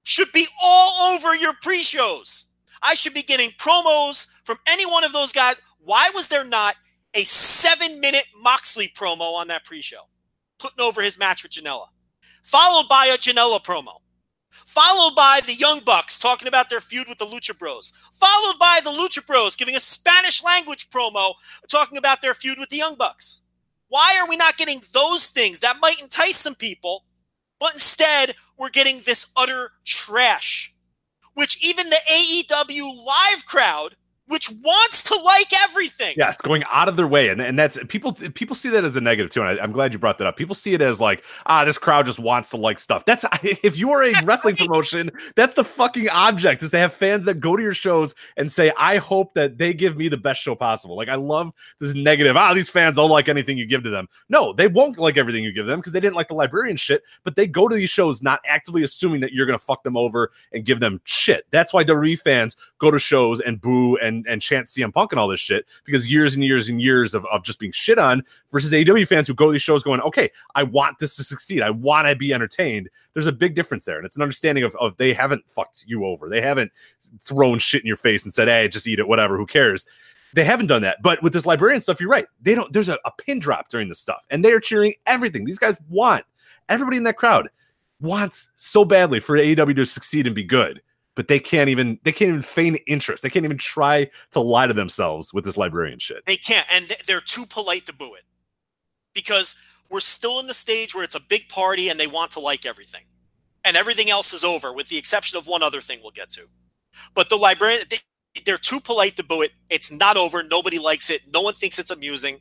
should 0.03 0.31
be 0.33 0.47
all 0.63 1.15
over 1.15 1.35
your 1.35 1.55
pre 1.63 1.83
shows. 1.83 2.47
I 2.83 2.95
should 2.95 3.15
be 3.15 3.23
getting 3.23 3.51
promos 3.51 4.29
from 4.45 4.59
any 4.69 4.87
one 4.87 5.05
of 5.05 5.13
those 5.13 5.33
guys. 5.33 5.57
Why 5.79 6.11
was 6.15 6.29
there 6.29 6.45
not 6.45 6.77
a 7.15 7.25
seven 7.25 8.01
minute 8.01 8.27
Moxley 8.41 8.93
promo 8.95 9.35
on 9.35 9.49
that 9.49 9.65
pre 9.65 9.81
show, 9.81 10.03
putting 10.59 10.81
over 10.85 11.01
his 11.01 11.19
match 11.19 11.43
with 11.43 11.53
Janela, 11.53 11.87
followed 12.43 12.89
by 12.89 13.07
a 13.07 13.17
Janela 13.17 13.65
promo, 13.65 14.01
followed 14.67 15.15
by 15.15 15.41
the 15.47 15.55
Young 15.55 15.81
Bucks 15.81 16.19
talking 16.19 16.49
about 16.49 16.69
their 16.69 16.81
feud 16.81 17.09
with 17.09 17.19
the 17.19 17.25
Lucha 17.25 17.57
Bros, 17.57 17.93
followed 18.13 18.59
by 18.59 18.81
the 18.85 18.91
Lucha 18.91 19.25
Bros 19.27 19.57
giving 19.57 19.77
a 19.77 19.81
Spanish 19.81 20.43
language 20.45 20.91
promo 20.91 21.35
talking 21.69 21.97
about 21.97 22.21
their 22.21 22.35
feud 22.35 22.59
with 22.59 22.69
the 22.69 22.77
Young 22.77 22.97
Bucks? 22.97 23.43
Why 23.89 24.19
are 24.21 24.29
we 24.29 24.37
not 24.37 24.59
getting 24.59 24.83
those 24.93 25.29
things 25.29 25.61
that 25.61 25.79
might 25.81 26.03
entice 26.03 26.37
some 26.37 26.57
people, 26.57 27.05
but 27.61 27.73
instead 27.73 28.35
we're 28.59 28.71
getting 28.71 29.01
this 29.07 29.29
utter 29.37 29.71
trash, 29.85 30.75
which 31.35 31.65
even 31.65 31.89
the 31.89 32.01
AEW 32.11 33.05
live 33.05 33.47
crowd 33.47 33.97
which 34.29 34.51
wants 34.63 35.05
to 35.05 35.17
like 35.21 35.53
everything. 35.63 36.15
Yes, 36.17 36.37
going 36.37 36.65
out 36.73 36.89
of 36.89 36.97
their 36.97 37.07
way, 37.07 37.29
and 37.29 37.41
and 37.41 37.59
that's 37.59 37.79
people. 37.89 38.13
People 38.13 38.57
see 38.57 38.71
that 38.71 38.85
as 38.85 38.97
a 38.97 39.01
negative 39.01 39.31
too, 39.31 39.43
and 39.43 39.61
I, 39.61 39.63
am 39.63 39.73
glad 39.73 39.93
you 39.93 39.99
brought 39.99 40.19
that 40.19 40.27
up. 40.27 40.37
People 40.37 40.55
see 40.55 40.75
it 40.75 40.81
as 40.81 41.01
like, 41.01 41.25
ah, 41.47 41.65
this 41.65 41.79
crowd 41.79 42.07
just 42.07 42.19
wants 42.19 42.51
to 42.51 42.57
like 42.57 42.79
stuff. 42.79 43.05
That's 43.05 43.25
if 43.43 43.77
you 43.77 43.93
are 43.93 44.03
a 44.03 44.13
wrestling 44.25 44.57
promotion, 44.57 45.11
that's 45.35 45.55
the 45.55 45.65
fucking 45.65 46.09
object 46.09 46.63
is 46.63 46.71
to 46.71 46.79
have 46.79 46.93
fans 46.93 47.25
that 47.27 47.41
go 47.41 47.57
to 47.57 47.63
your 47.63 47.75
shows 47.75 48.15
and 48.37 48.51
say, 48.51 48.73
I 48.77 48.97
hope 48.97 49.35
that 49.35 49.59
they 49.59 49.73
give 49.73 49.97
me 49.97 50.09
the 50.09 50.17
best 50.17 50.43
show 50.43 50.55
possible. 50.55 50.97
Like 50.97 51.09
I 51.09 51.15
love 51.15 51.53
this 51.81 51.95
negative. 51.95 52.37
Ah, 52.37 52.55
these 52.55 52.69
fans 52.69 52.97
don't 52.97 53.11
like 53.11 53.29
anything 53.29 53.59
you 53.59 53.67
give 53.67 53.85
to 53.85 53.91
them. 53.91 54.09
No, 54.29 54.53
they 54.53 54.69
won't 54.69 54.99
like 54.99 55.17
everything 55.17 55.45
you 55.45 55.53
give 55.53 55.67
them 55.67 55.79
because 55.81 55.93
they 55.93 56.01
didn't 56.01 56.17
like 56.17 56.29
the 56.29 56.35
librarian 56.35 56.77
shit. 56.77 57.03
But 57.25 57.37
they 57.37 57.47
go 57.47 57.69
to 57.69 57.77
these 57.77 57.91
shows 57.91 58.23
not 58.23 58.41
actively 58.45 58.83
assuming 58.83 59.21
that 59.21 59.33
you're 59.33 59.47
gonna 59.47 59.59
fuck 59.59 59.85
them 59.85 59.97
over 59.97 60.33
and 60.53 60.65
give 60.65 60.81
them 60.81 61.01
shit. 61.05 61.47
That's 61.51 61.73
why 61.73 61.85
WWE 61.85 62.19
fans 62.19 62.57
go 62.79 62.91
to 62.91 62.99
shows 62.99 63.41
and 63.41 63.61
boo 63.61 63.97
and 63.99 64.16
and 64.27 64.37
and 64.37 64.43
chant 64.43 64.69
CM 64.69 64.93
Punk 64.93 65.13
and 65.13 65.19
all 65.19 65.29
this 65.29 65.41
shit 65.41 65.67
because 65.85 66.11
years 66.11 66.35
and 66.35 66.45
years 66.45 66.69
and 66.69 66.81
years 66.81 67.15
of, 67.15 67.25
of 67.27 67.43
just 67.43 67.59
being 67.59 67.73
shit 67.73 67.99
on 67.99 68.23
versus 68.53 68.73
AEW 68.73 69.07
fans 69.07 69.29
who 69.29 69.35
go 69.35 69.47
to 69.47 69.53
these 69.53 69.63
shows 69.63 69.83
going, 69.83 70.01
okay, 70.01 70.31
I 70.55 70.63
want 70.63 70.99
this 70.99 71.17
to 71.17 71.25
succeed. 71.25 71.63
I 71.63 71.71
want 71.71 72.09
to 72.09 72.17
be 72.17 72.33
entertained. 72.33 72.89
There's 73.13 73.27
a 73.27 73.33
big 73.33 73.55
difference 73.55 73.85
there. 73.85 73.97
And 73.97 74.07
it's 74.07 74.17
an 74.17 74.23
understanding 74.23 74.65
of, 74.65 74.77
of 74.77 74.97
they 74.97 75.13
haven't 75.13 75.49
fucked 75.49 75.85
you 75.87 76.05
over. 76.05 76.29
They 76.29 76.41
haven't 76.41 76.73
thrown 77.23 77.59
shit 77.59 77.83
in 77.83 77.87
your 77.87 77.97
face 77.97 78.25
and 78.25 78.33
said, 78.33 78.49
hey, 78.49 78.69
just 78.69 78.87
eat 78.87 78.99
it, 78.99 79.09
whatever, 79.09 79.37
who 79.37 79.47
cares? 79.47 79.87
They 80.35 80.45
haven't 80.45 80.67
done 80.67 80.83
that. 80.83 80.99
But 81.03 81.23
with 81.23 81.33
this 81.33 81.47
librarian 81.47 81.81
stuff, 81.81 82.01
you're 82.01 82.11
right. 82.11 82.27
They 82.43 82.55
don't, 82.55 82.73
there's 82.73 82.89
a, 82.89 82.99
a 83.05 83.11
pin 83.19 83.39
drop 83.39 83.69
during 83.69 83.89
this 83.89 84.01
stuff 84.01 84.27
and 84.31 84.45
they 84.45 84.53
are 84.53 84.61
cheering 84.61 84.95
everything. 85.07 85.45
These 85.45 85.59
guys 85.59 85.77
want 85.89 86.25
everybody 86.69 86.97
in 86.97 87.05
that 87.05 87.17
crowd 87.17 87.49
wants 88.01 88.51
so 88.57 88.85
badly 88.85 89.21
for 89.21 89.39
AEW 89.39 89.77
to 89.77 89.87
succeed 89.87 90.27
and 90.27 90.35
be 90.35 90.45
good 90.45 90.83
but 91.17 91.29
they 91.29 91.41
can't 91.41 91.69
even 91.69 91.99
they 92.05 92.13
can't 92.13 92.29
even 92.29 92.43
feign 92.43 92.77
interest. 92.87 93.23
They 93.23 93.31
can't 93.31 93.45
even 93.45 93.59
try 93.59 94.09
to 94.31 94.41
lie 94.41 94.69
to 94.69 94.75
themselves 94.75 95.35
with 95.35 95.45
this 95.45 95.57
librarian 95.57 95.99
shit. 95.99 96.25
They 96.27 96.37
can't, 96.37 96.67
and 96.73 96.95
they're 97.09 97.21
too 97.21 97.47
polite 97.47 97.87
to 97.87 97.93
boo 97.93 98.15
it 98.15 98.23
because 99.15 99.57
we're 99.91 100.01
still 100.01 100.39
in 100.39 100.47
the 100.47 100.55
stage 100.55 100.95
where 100.95 101.03
it's 101.03 101.15
a 101.15 101.21
big 101.21 101.49
party 101.49 101.89
and 101.89 101.99
they 101.99 102.07
want 102.07 102.31
to 102.33 102.41
like 102.41 102.67
everything, 102.67 103.05
and 103.65 103.77
everything 103.77 104.11
else 104.11 104.33
is 104.33 104.45
over 104.45 104.73
with 104.73 104.89
the 104.89 104.99
exception 104.99 105.39
of 105.39 105.47
one 105.47 105.63
other 105.63 105.81
thing 105.81 105.99
we'll 106.03 106.13
get 106.13 106.31
to. 106.31 106.43
But 107.15 107.31
the 107.31 107.37
librarian, 107.37 107.83
they, 107.91 107.99
they're 108.45 108.59
too 108.59 108.81
polite 108.81 109.17
to 109.17 109.25
boo 109.25 109.43
it. 109.43 109.53
It's 109.71 109.91
not 109.91 110.17
over. 110.17 110.43
Nobody 110.43 110.79
likes 110.79 111.11
it. 111.11 111.23
No 111.33 111.41
one 111.41 111.55
thinks 111.55 111.79
it's 111.79 111.91
amusing. 111.91 112.39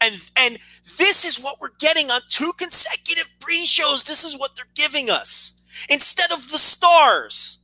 And 0.00 0.14
and 0.38 0.58
this 0.96 1.26
is 1.26 1.38
what 1.38 1.60
we're 1.60 1.76
getting 1.78 2.10
on 2.10 2.22
two 2.30 2.52
consecutive 2.56 3.28
pre-shows. 3.40 4.04
This 4.04 4.24
is 4.24 4.38
what 4.38 4.56
they're 4.56 4.64
giving 4.74 5.10
us 5.10 5.60
instead 5.90 6.32
of 6.32 6.50
the 6.50 6.58
stars 6.58 7.59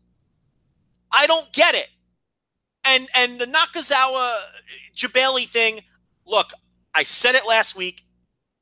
I 1.16 1.26
don't 1.26 1.50
get 1.52 1.74
it. 1.74 1.88
And 2.84 3.08
and 3.16 3.40
the 3.40 3.46
Nakazawa 3.46 4.36
Jebailey 4.94 5.46
thing, 5.46 5.80
look, 6.26 6.50
I 6.94 7.02
said 7.02 7.34
it 7.34 7.46
last 7.46 7.74
week. 7.74 8.02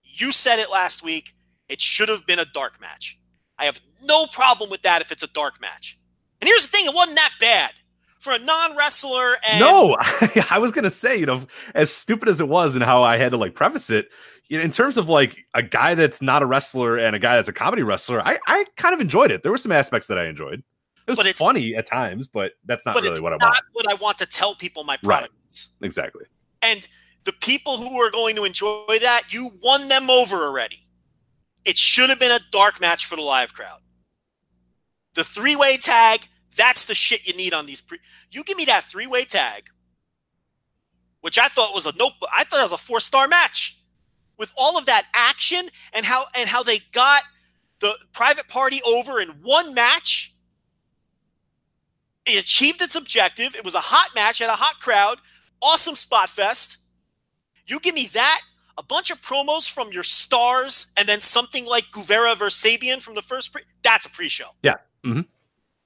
You 0.02 0.32
said 0.32 0.58
it 0.58 0.70
last 0.70 1.02
week. 1.02 1.34
It 1.68 1.80
should 1.80 2.08
have 2.08 2.26
been 2.26 2.38
a 2.38 2.44
dark 2.44 2.80
match. 2.80 3.18
I 3.58 3.64
have 3.64 3.80
no 4.04 4.26
problem 4.26 4.70
with 4.70 4.82
that 4.82 5.02
if 5.02 5.12
it's 5.12 5.22
a 5.22 5.32
dark 5.32 5.60
match. 5.60 5.98
And 6.40 6.48
here's 6.48 6.66
the 6.66 6.76
thing, 6.76 6.86
it 6.86 6.94
wasn't 6.94 7.16
that 7.16 7.32
bad 7.40 7.70
for 8.18 8.32
a 8.32 8.38
non-wrestler 8.38 9.36
and 9.48 9.60
No, 9.60 9.96
I 10.50 10.58
was 10.58 10.72
going 10.72 10.84
to 10.84 10.90
say, 10.90 11.16
you 11.16 11.26
know, 11.26 11.42
as 11.74 11.90
stupid 11.90 12.28
as 12.28 12.40
it 12.40 12.48
was 12.48 12.74
and 12.74 12.84
how 12.84 13.02
I 13.02 13.16
had 13.16 13.32
to 13.32 13.36
like 13.36 13.54
preface 13.54 13.90
it, 13.90 14.08
in 14.50 14.70
terms 14.70 14.96
of 14.96 15.08
like 15.08 15.38
a 15.54 15.62
guy 15.62 15.94
that's 15.94 16.20
not 16.22 16.42
a 16.42 16.46
wrestler 16.46 16.98
and 16.98 17.16
a 17.16 17.18
guy 17.18 17.36
that's 17.36 17.48
a 17.48 17.52
comedy 17.52 17.82
wrestler, 17.82 18.20
I 18.26 18.38
I 18.46 18.64
kind 18.76 18.94
of 18.94 19.00
enjoyed 19.00 19.30
it. 19.30 19.42
There 19.42 19.52
were 19.52 19.58
some 19.58 19.72
aspects 19.72 20.08
that 20.08 20.18
I 20.18 20.26
enjoyed. 20.26 20.62
It 21.06 21.10
was 21.10 21.18
but 21.18 21.26
it's 21.26 21.40
funny 21.40 21.74
at 21.76 21.86
times, 21.86 22.26
but 22.26 22.52
that's 22.64 22.86
not 22.86 22.94
really 22.96 23.20
what 23.20 23.32
I 23.32 23.36
want. 23.36 23.56
What 23.72 23.90
I 23.90 23.94
want 23.94 24.18
to 24.18 24.26
tell 24.26 24.54
people 24.54 24.84
my 24.84 24.96
product 24.96 25.32
right. 25.34 25.52
is. 25.52 25.70
Exactly. 25.82 26.24
And 26.62 26.86
the 27.24 27.32
people 27.32 27.76
who 27.76 28.00
are 28.00 28.10
going 28.10 28.36
to 28.36 28.44
enjoy 28.44 28.98
that, 29.00 29.24
you 29.28 29.50
won 29.62 29.88
them 29.88 30.08
over 30.08 30.36
already. 30.36 30.78
It 31.64 31.76
should 31.76 32.10
have 32.10 32.20
been 32.20 32.32
a 32.32 32.40
dark 32.50 32.80
match 32.80 33.06
for 33.06 33.16
the 33.16 33.22
live 33.22 33.52
crowd. 33.54 33.80
The 35.14 35.24
three 35.24 35.56
way 35.56 35.76
tag, 35.76 36.28
that's 36.56 36.86
the 36.86 36.94
shit 36.94 37.26
you 37.26 37.34
need 37.34 37.52
on 37.52 37.66
these. 37.66 37.80
Pre- 37.80 38.00
you 38.30 38.44
give 38.44 38.56
me 38.56 38.64
that 38.66 38.84
three 38.84 39.06
way 39.06 39.24
tag, 39.24 39.68
which 41.20 41.38
I 41.38 41.48
thought 41.48 41.74
was 41.74 41.86
a 41.86 41.92
nope. 41.98 42.12
I 42.34 42.44
thought 42.44 42.60
it 42.60 42.64
was 42.64 42.72
a 42.72 42.78
four 42.78 43.00
star 43.00 43.28
match 43.28 43.78
with 44.38 44.52
all 44.56 44.76
of 44.76 44.86
that 44.86 45.06
action 45.14 45.68
and 45.92 46.04
how 46.04 46.26
and 46.36 46.48
how 46.48 46.62
they 46.62 46.78
got 46.92 47.22
the 47.80 47.94
private 48.12 48.48
party 48.48 48.80
over 48.86 49.20
in 49.20 49.28
one 49.42 49.74
match 49.74 50.33
it 52.26 52.40
achieved 52.40 52.80
its 52.80 52.94
objective. 52.94 53.54
It 53.54 53.64
was 53.64 53.74
a 53.74 53.80
hot 53.80 54.10
match, 54.14 54.38
had 54.38 54.50
a 54.50 54.52
hot 54.52 54.80
crowd, 54.80 55.18
awesome 55.60 55.94
spot 55.94 56.28
fest. 56.28 56.78
You 57.66 57.80
give 57.80 57.94
me 57.94 58.06
that, 58.12 58.40
a 58.76 58.82
bunch 58.82 59.10
of 59.10 59.20
promos 59.22 59.70
from 59.70 59.92
your 59.92 60.02
stars, 60.02 60.92
and 60.96 61.08
then 61.08 61.20
something 61.20 61.64
like 61.64 61.90
Guevara 61.92 62.34
versus 62.34 62.62
Sabian 62.62 63.00
from 63.00 63.14
the 63.14 63.22
first 63.22 63.52
pre. 63.52 63.62
That's 63.82 64.06
a 64.06 64.10
pre-show. 64.10 64.48
Yeah. 64.62 64.74
Mm-hmm. 65.04 65.22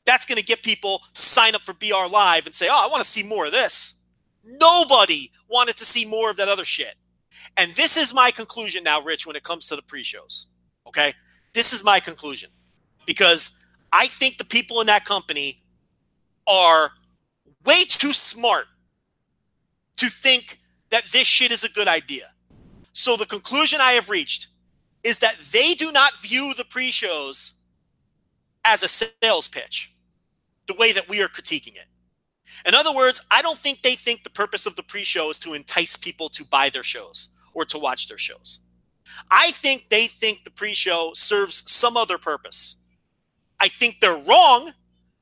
That's 0.07 0.25
going 0.25 0.39
to 0.39 0.45
get 0.45 0.63
people 0.63 1.03
to 1.15 1.23
sign 1.23 1.55
up 1.55 1.61
for 1.61 1.75
BR 1.75 2.11
Live 2.11 2.47
and 2.47 2.55
say, 2.55 2.69
"Oh, 2.71 2.85
I 2.85 2.87
want 2.87 3.03
to 3.03 3.09
see 3.09 3.23
more 3.23 3.47
of 3.47 3.53
this." 3.53 4.03
Nobody 4.45 5.31
wanted 5.49 5.77
to 5.77 5.85
see 5.85 6.07
more 6.07 6.31
of 6.31 6.39
that 6.39 6.49
other 6.49 6.65
shit. 6.65 6.95
And 7.57 7.73
this 7.73 7.97
is 7.97 8.15
my 8.15 8.31
conclusion 8.31 8.83
now, 8.85 9.03
Rich, 9.03 9.27
when 9.27 9.37
it 9.37 9.43
comes 9.43 9.67
to 9.67 9.77
the 9.77 9.83
pre-shows. 9.83 10.47
Okay, 10.87 11.13
this 11.53 11.73
is 11.73 11.85
my 11.85 12.01
conclusion 12.01 12.51
because 13.05 13.59
I 13.93 14.07
think 14.07 14.39
the 14.39 14.45
people 14.45 14.81
in 14.81 14.87
that 14.87 15.05
company 15.05 15.59
are 16.49 16.93
way 17.65 17.85
too 17.85 18.13
smart 18.13 18.67
to 19.99 20.07
think 20.09 20.61
that 20.91 21.05
this 21.13 21.27
shit 21.27 21.53
is 21.53 21.65
a 21.65 21.69
good 21.69 21.89
idea. 21.89 22.31
So 22.93 23.17
the 23.17 23.27
conclusion 23.27 23.81
I 23.81 23.93
have 23.93 24.11
reached 24.11 24.49
is 25.05 25.19
that 25.19 25.39
they 25.53 25.75
do 25.75 25.93
not 25.93 26.17
view 26.17 26.55
the 26.57 26.65
pre-shows 26.65 27.59
as 28.65 28.83
a 28.83 28.89
sales 28.89 29.49
pitch 29.49 29.95
the 30.67 30.75
way 30.75 30.93
that 30.93 31.09
we 31.09 31.23
are 31.23 31.29
critiquing 31.29 31.77
it. 31.77 31.87
In 32.67 32.75
other 32.75 32.95
words, 32.95 33.25
I 33.31 33.43
don't 33.43 33.59
think 33.59 33.83
they 33.83 33.95
think 33.95 34.25
the 34.25 34.31
purpose 34.31 34.67
of 34.67 34.77
the 34.77 34.83
pre-show 34.83 35.31
is 35.31 35.39
to 35.41 35.55
entice 35.55 35.97
people 35.97 36.29
to 36.31 36.45
buy 36.45 36.71
their 36.71 36.83
shows 36.83 37.31
or 37.55 37.65
to 37.67 37.79
watch 37.79 38.09
their 38.09 38.19
shows. 38.19 38.61
I 39.31 39.53
think 39.53 39.89
they 39.89 40.07
think 40.07 40.45
the 40.45 40.51
pre-show 40.51 41.13
serves 41.15 41.71
some 41.71 41.97
other 41.97 42.19
purpose. 42.19 42.77
I 43.61 43.69
think 43.69 44.01
they're 44.01 44.19
wrong 44.19 44.73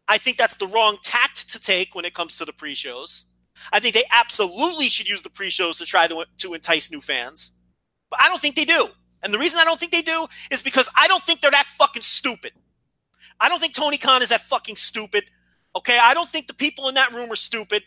I 0.08 0.18
think 0.18 0.36
that's 0.36 0.56
the 0.56 0.66
wrong 0.68 0.98
tact 1.02 1.50
to 1.50 1.60
take 1.60 1.94
when 1.94 2.04
it 2.04 2.14
comes 2.14 2.38
to 2.38 2.44
the 2.44 2.52
pre-shows. 2.52 3.26
I 3.72 3.80
think 3.80 3.94
they 3.94 4.04
absolutely 4.12 4.88
should 4.88 5.08
use 5.08 5.22
the 5.22 5.30
pre-shows 5.30 5.78
to 5.78 5.86
try 5.86 6.06
to, 6.06 6.24
to 6.38 6.54
entice 6.54 6.90
new 6.90 7.00
fans. 7.00 7.52
But 8.10 8.20
I 8.22 8.28
don't 8.28 8.40
think 8.40 8.54
they 8.54 8.64
do. 8.64 8.88
And 9.22 9.32
the 9.34 9.38
reason 9.38 9.60
I 9.60 9.64
don't 9.64 9.80
think 9.80 9.92
they 9.92 10.02
do 10.02 10.26
is 10.50 10.62
because 10.62 10.88
I 10.96 11.08
don't 11.08 11.22
think 11.22 11.40
they're 11.40 11.50
that 11.50 11.66
fucking 11.66 12.02
stupid. 12.02 12.52
I 13.40 13.48
don't 13.48 13.60
think 13.60 13.74
Tony 13.74 13.96
Khan 13.96 14.22
is 14.22 14.28
that 14.28 14.42
fucking 14.42 14.76
stupid. 14.76 15.24
Okay, 15.74 15.98
I 16.00 16.14
don't 16.14 16.28
think 16.28 16.46
the 16.46 16.54
people 16.54 16.88
in 16.88 16.94
that 16.94 17.12
room 17.12 17.30
are 17.30 17.36
stupid. 17.36 17.82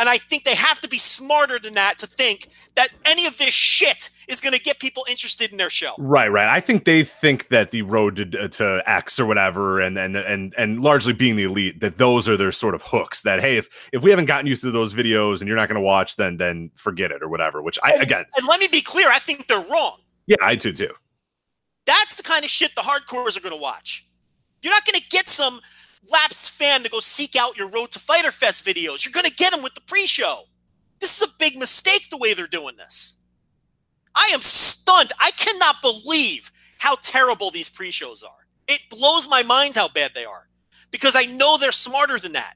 And 0.00 0.08
I 0.08 0.18
think 0.18 0.42
they 0.44 0.54
have 0.56 0.80
to 0.80 0.88
be 0.88 0.98
smarter 0.98 1.58
than 1.60 1.74
that 1.74 1.98
to 1.98 2.06
think 2.08 2.48
that 2.74 2.88
any 3.04 3.26
of 3.26 3.36
this 3.38 3.50
shit 3.50 4.10
is 4.28 4.40
going 4.40 4.54
to 4.54 4.60
get 4.60 4.80
people 4.80 5.04
interested 5.08 5.52
in 5.52 5.58
their 5.58 5.68
show. 5.70 5.94
Right, 5.98 6.28
right. 6.28 6.48
I 6.48 6.58
think 6.58 6.86
they 6.86 7.04
think 7.04 7.48
that 7.48 7.70
the 7.70 7.82
road 7.82 8.16
to, 8.32 8.48
to 8.48 8.82
X 8.86 9.20
or 9.20 9.26
whatever, 9.26 9.78
and 9.78 9.98
and 9.98 10.16
and 10.16 10.54
and 10.56 10.80
largely 10.80 11.12
being 11.12 11.36
the 11.36 11.42
elite, 11.44 11.80
that 11.80 11.98
those 11.98 12.28
are 12.28 12.36
their 12.36 12.50
sort 12.50 12.74
of 12.74 12.82
hooks. 12.82 13.22
That 13.22 13.40
hey, 13.40 13.58
if 13.58 13.68
if 13.92 14.02
we 14.02 14.10
haven't 14.10 14.24
gotten 14.26 14.46
used 14.46 14.62
to 14.62 14.70
those 14.70 14.94
videos 14.94 15.40
and 15.40 15.48
you're 15.48 15.56
not 15.56 15.68
going 15.68 15.80
to 15.80 15.86
watch, 15.86 16.16
then 16.16 16.38
then 16.38 16.70
forget 16.76 17.10
it 17.12 17.22
or 17.22 17.28
whatever. 17.28 17.60
Which 17.62 17.78
I 17.84 17.90
And- 17.92 18.02
again, 18.02 18.24
And 18.36 18.46
let 18.48 18.58
me 18.58 18.68
be 18.72 18.80
clear, 18.80 19.10
I 19.10 19.18
think 19.18 19.46
they're 19.48 19.60
wrong. 19.70 19.98
yeah, 20.26 20.36
I 20.40 20.54
do 20.54 20.72
too. 20.72 20.94
That's 21.86 22.16
the 22.16 22.22
kind 22.22 22.44
of 22.44 22.50
shit 22.50 22.74
the 22.74 22.82
hardcores 22.82 23.36
are 23.36 23.40
going 23.40 23.54
to 23.54 23.60
watch. 23.60 24.06
You're 24.62 24.72
not 24.72 24.84
going 24.86 24.98
to 25.00 25.08
get 25.10 25.28
some 25.28 25.60
lapsed 26.08 26.50
fan 26.50 26.82
to 26.82 26.90
go 26.90 27.00
seek 27.00 27.36
out 27.36 27.56
your 27.56 27.70
Road 27.70 27.90
to 27.92 27.98
Fyter 27.98 28.30
Fest 28.30 28.64
videos. 28.64 29.04
You're 29.04 29.12
going 29.12 29.26
to 29.26 29.34
get 29.34 29.52
them 29.52 29.62
with 29.62 29.74
the 29.74 29.80
pre-show. 29.82 30.44
This 31.00 31.16
is 31.20 31.28
a 31.28 31.34
big 31.38 31.56
mistake 31.56 32.08
the 32.10 32.18
way 32.18 32.34
they're 32.34 32.46
doing 32.46 32.76
this. 32.76 33.18
I 34.14 34.30
am 34.32 34.40
stunned. 34.40 35.12
I 35.18 35.30
cannot 35.32 35.82
believe 35.82 36.52
how 36.78 36.96
terrible 37.02 37.50
these 37.50 37.68
pre-shows 37.68 38.22
are. 38.22 38.46
It 38.68 38.80
blows 38.90 39.28
my 39.28 39.42
mind 39.42 39.76
how 39.76 39.88
bad 39.88 40.12
they 40.14 40.24
are 40.24 40.48
because 40.90 41.16
I 41.16 41.24
know 41.24 41.56
they're 41.56 41.72
smarter 41.72 42.18
than 42.18 42.32
that. 42.32 42.54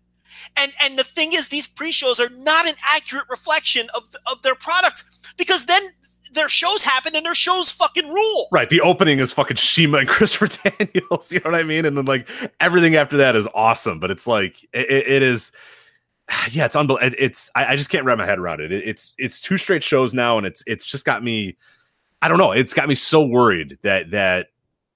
And 0.57 0.73
and 0.83 0.99
the 0.99 1.05
thing 1.05 1.33
is, 1.33 1.49
these 1.49 1.67
pre-shows 1.67 2.21
are 2.21 2.29
not 2.29 2.67
an 2.67 2.75
accurate 2.85 3.29
reflection 3.31 3.89
of 3.95 4.15
of 4.27 4.43
their 4.43 4.55
product 4.55 5.05
because 5.37 5.67
then 5.67 5.83
their 6.35 6.49
shows 6.49 6.85
happen 6.85 7.15
and 7.17 7.25
their 7.25 7.35
shows 7.35 7.71
fucking 7.71 8.09
rule. 8.09 8.49
Right. 8.53 8.69
The 8.69 8.81
opening 8.81 9.19
is 9.21 9.33
fucking 9.33 9.57
CIMA 9.57 9.99
and 9.99 10.09
Christopher 10.11 10.49
Daniels. 10.49 11.33
You 11.33 11.41
know 11.45 11.51
what 11.51 11.61
I 11.61 11.63
mean? 11.63 11.85
And 11.85 11.97
then 11.97 12.05
like 12.05 12.29
everything 12.61 12.97
after 12.97 13.17
that 13.19 13.37
is 13.37 13.49
awesome. 13.55 13.99
But 14.01 14.11
it's 14.11 14.27
like 14.27 14.63
it, 14.73 14.91
it- 14.91 15.23
is. 15.23 15.53
Yeah, 16.51 16.65
it's 16.65 16.75
unbelievable. 16.75 17.15
It's 17.19 17.51
I, 17.55 17.73
I 17.73 17.77
just 17.77 17.91
can't 17.91 18.05
wrap 18.07 18.17
my 18.17 18.25
head 18.25 18.39
around 18.39 18.61
it. 18.61 18.73
it. 18.73 18.83
It's 18.89 19.13
it's 19.19 19.39
two 19.41 19.59
straight 19.59 19.85
shows 19.85 20.15
now, 20.15 20.39
and 20.39 20.47
it's 20.47 20.63
it's 20.67 20.87
just 20.87 21.05
got 21.05 21.23
me. 21.23 21.57
I 22.23 22.29
don't 22.29 22.39
know. 22.39 22.53
It's 22.53 22.73
got 22.73 22.89
me 22.89 22.95
so 22.95 23.23
worried 23.23 23.77
that 23.83 24.11
that 24.13 24.47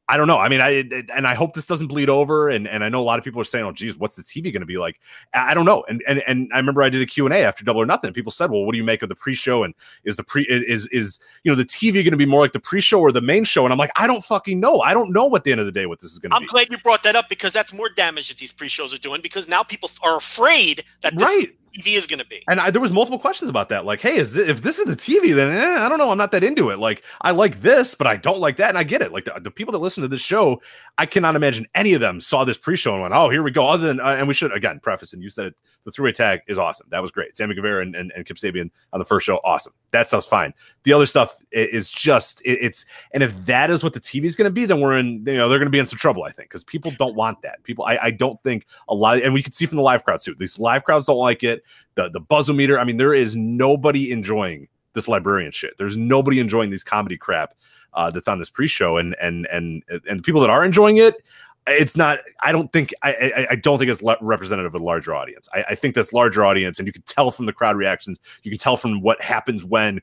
I 0.08 0.16
don't 0.16 0.26
know. 0.26 0.38
I 0.38 0.48
mean, 0.48 0.60
I 0.60 0.84
and 1.14 1.26
I 1.26 1.34
hope 1.34 1.54
this 1.54 1.66
doesn't 1.66 1.88
bleed 1.88 2.08
over. 2.08 2.48
And 2.48 2.66
and 2.66 2.82
I 2.82 2.88
know 2.88 3.00
a 3.00 3.04
lot 3.04 3.18
of 3.18 3.24
people 3.24 3.40
are 3.40 3.44
saying, 3.44 3.64
"Oh, 3.64 3.72
geez, 3.72 3.96
what's 3.96 4.14
the 4.14 4.22
TV 4.22 4.52
going 4.52 4.60
to 4.60 4.66
be 4.66 4.78
like?" 4.78 5.00
I 5.34 5.52
don't 5.52 5.66
know. 5.66 5.84
And 5.88 6.02
and 6.08 6.22
and 6.26 6.50
I 6.52 6.56
remember 6.56 6.82
I 6.82 6.88
did 6.88 7.02
a 7.02 7.06
Q 7.06 7.26
and 7.26 7.34
A 7.34 7.38
after 7.38 7.64
Double 7.64 7.80
or 7.80 7.86
Nothing. 7.86 8.08
And 8.08 8.14
people 8.14 8.32
said, 8.32 8.50
"Well, 8.50 8.64
what 8.64 8.72
do 8.72 8.78
you 8.78 8.84
make 8.84 9.02
of 9.02 9.10
the 9.10 9.14
pre-show? 9.14 9.64
And 9.64 9.74
is 10.04 10.16
the 10.16 10.24
pre 10.24 10.44
is 10.44 10.86
is 10.86 11.20
you 11.44 11.52
know 11.52 11.56
the 11.56 11.64
TV 11.64 11.94
going 11.94 12.12
to 12.12 12.16
be 12.16 12.26
more 12.26 12.40
like 12.40 12.52
the 12.52 12.60
pre-show 12.60 13.00
or 13.00 13.12
the 13.12 13.20
main 13.20 13.44
show?" 13.44 13.64
And 13.64 13.72
I'm 13.72 13.78
like, 13.78 13.92
I 13.96 14.06
don't 14.06 14.24
fucking 14.24 14.58
know. 14.58 14.80
I 14.80 14.94
don't 14.94 15.12
know 15.12 15.26
what 15.26 15.44
the 15.44 15.52
end 15.52 15.60
of 15.60 15.66
the 15.66 15.72
day 15.72 15.86
what 15.86 16.00
this 16.00 16.12
is 16.12 16.18
going 16.18 16.30
to 16.30 16.36
be. 16.36 16.36
I'm 16.36 16.42
be. 16.42 16.48
glad 16.48 16.68
you 16.70 16.78
brought 16.78 17.02
that 17.02 17.14
up 17.14 17.28
because 17.28 17.52
that's 17.52 17.74
more 17.74 17.90
damage 17.90 18.28
that 18.28 18.38
these 18.38 18.52
pre-shows 18.52 18.94
are 18.94 18.98
doing 18.98 19.20
because 19.20 19.48
now 19.48 19.62
people 19.62 19.90
are 20.02 20.16
afraid 20.16 20.84
that 21.02 21.16
this 21.18 21.36
Right. 21.36 21.54
TV 21.72 21.96
is 21.96 22.06
going 22.06 22.18
to 22.18 22.26
be. 22.26 22.42
And 22.48 22.60
I, 22.60 22.70
there 22.70 22.80
was 22.80 22.92
multiple 22.92 23.18
questions 23.18 23.48
about 23.48 23.68
that. 23.68 23.84
Like, 23.84 24.00
hey, 24.00 24.16
is 24.16 24.32
this, 24.32 24.48
if 24.48 24.62
this 24.62 24.78
is 24.78 24.86
the 24.86 24.96
TV, 24.96 25.34
then 25.34 25.50
eh, 25.50 25.84
I 25.84 25.88
don't 25.88 25.98
know. 25.98 26.10
I'm 26.10 26.18
not 26.18 26.32
that 26.32 26.44
into 26.44 26.70
it. 26.70 26.78
Like, 26.78 27.02
I 27.22 27.30
like 27.30 27.60
this, 27.60 27.94
but 27.94 28.06
I 28.06 28.16
don't 28.16 28.40
like 28.40 28.56
that. 28.56 28.68
And 28.68 28.78
I 28.78 28.84
get 28.84 29.02
it. 29.02 29.12
Like 29.12 29.24
the, 29.24 29.34
the 29.40 29.50
people 29.50 29.72
that 29.72 29.78
listen 29.78 30.02
to 30.02 30.08
this 30.08 30.20
show, 30.20 30.60
I 30.98 31.06
cannot 31.06 31.36
imagine 31.36 31.66
any 31.74 31.94
of 31.94 32.00
them 32.00 32.20
saw 32.20 32.44
this 32.44 32.58
pre-show 32.58 32.92
and 32.92 33.02
went, 33.02 33.14
"Oh, 33.14 33.28
here 33.28 33.42
we 33.42 33.50
go." 33.50 33.66
Other 33.68 33.86
than, 33.86 34.00
uh, 34.00 34.16
and 34.18 34.26
we 34.26 34.34
should 34.34 34.52
again 34.52 34.80
preface, 34.80 35.12
and 35.12 35.22
you 35.22 35.30
said 35.30 35.46
it, 35.46 35.54
the 35.84 35.92
three-way 35.92 36.12
tag 36.12 36.40
is 36.48 36.58
awesome. 36.58 36.86
That 36.90 37.02
was 37.02 37.10
great. 37.10 37.36
Sammy 37.36 37.54
Guevara 37.54 37.82
and, 37.82 37.94
and, 37.94 38.12
and 38.14 38.26
Kip 38.26 38.36
Sabian 38.36 38.70
on 38.92 38.98
the 38.98 39.04
first 39.04 39.24
show, 39.24 39.40
awesome. 39.44 39.72
That 39.90 40.08
stuff's 40.08 40.26
fine. 40.26 40.52
The 40.82 40.92
other 40.92 41.06
stuff 41.06 41.36
is 41.50 41.90
just 41.90 42.42
it, 42.42 42.58
it's, 42.60 42.84
and 43.12 43.22
if 43.22 43.34
that 43.46 43.70
is 43.70 43.82
what 43.82 43.94
the 43.94 44.00
TV 44.00 44.24
is 44.24 44.36
going 44.36 44.44
to 44.44 44.50
be, 44.50 44.66
then 44.66 44.80
we're 44.80 44.98
in, 44.98 45.24
you 45.26 45.36
know, 45.36 45.48
they're 45.48 45.58
going 45.58 45.66
to 45.66 45.70
be 45.70 45.78
in 45.78 45.86
some 45.86 45.98
trouble. 45.98 46.24
I 46.24 46.30
think 46.30 46.50
because 46.50 46.64
people 46.64 46.90
don't 46.98 47.14
want 47.14 47.40
that. 47.42 47.62
People, 47.62 47.84
I, 47.84 47.98
I 48.02 48.10
don't 48.10 48.40
think 48.42 48.66
a 48.88 48.94
lot, 48.94 49.22
and 49.22 49.32
we 49.32 49.42
can 49.42 49.52
see 49.52 49.66
from 49.66 49.76
the 49.76 49.82
live 49.82 50.04
crowd 50.04 50.20
too. 50.20 50.34
These 50.38 50.58
live 50.58 50.84
crowds 50.84 51.06
don't 51.06 51.16
like 51.16 51.42
it. 51.42 51.62
The 51.94 52.10
the 52.10 52.20
buzzometer. 52.20 52.78
I 52.78 52.84
mean, 52.84 52.98
there 52.98 53.14
is 53.14 53.34
nobody 53.34 54.12
enjoying 54.12 54.68
this 54.92 55.08
librarian 55.08 55.52
shit. 55.52 55.74
There's 55.78 55.96
nobody 55.96 56.40
enjoying 56.40 56.70
these 56.70 56.84
comedy 56.84 57.16
crap 57.16 57.54
uh, 57.94 58.10
that's 58.10 58.28
on 58.28 58.38
this 58.38 58.50
pre-show, 58.50 58.98
and 58.98 59.16
and 59.20 59.46
and 59.46 59.82
and 60.08 60.22
people 60.22 60.40
that 60.42 60.50
are 60.50 60.64
enjoying 60.64 60.98
it, 60.98 61.22
it's 61.68 61.96
not. 61.96 62.18
I 62.40 62.52
don't 62.52 62.72
think. 62.72 62.92
I 63.02 63.12
I, 63.12 63.46
I 63.50 63.56
don't 63.56 63.78
think 63.78 63.90
it's 63.90 64.02
le- 64.02 64.16
representative 64.20 64.74
of 64.74 64.80
a 64.80 64.84
larger 64.84 65.14
audience. 65.14 65.48
I, 65.52 65.64
I 65.70 65.74
think 65.74 65.94
this 65.94 66.12
larger 66.12 66.44
audience, 66.44 66.78
and 66.78 66.86
you 66.86 66.92
can 66.92 67.02
tell 67.02 67.30
from 67.30 67.46
the 67.46 67.52
crowd 67.52 67.76
reactions. 67.76 68.18
You 68.42 68.50
can 68.50 68.58
tell 68.58 68.76
from 68.76 69.00
what 69.02 69.20
happens 69.20 69.64
when 69.64 70.00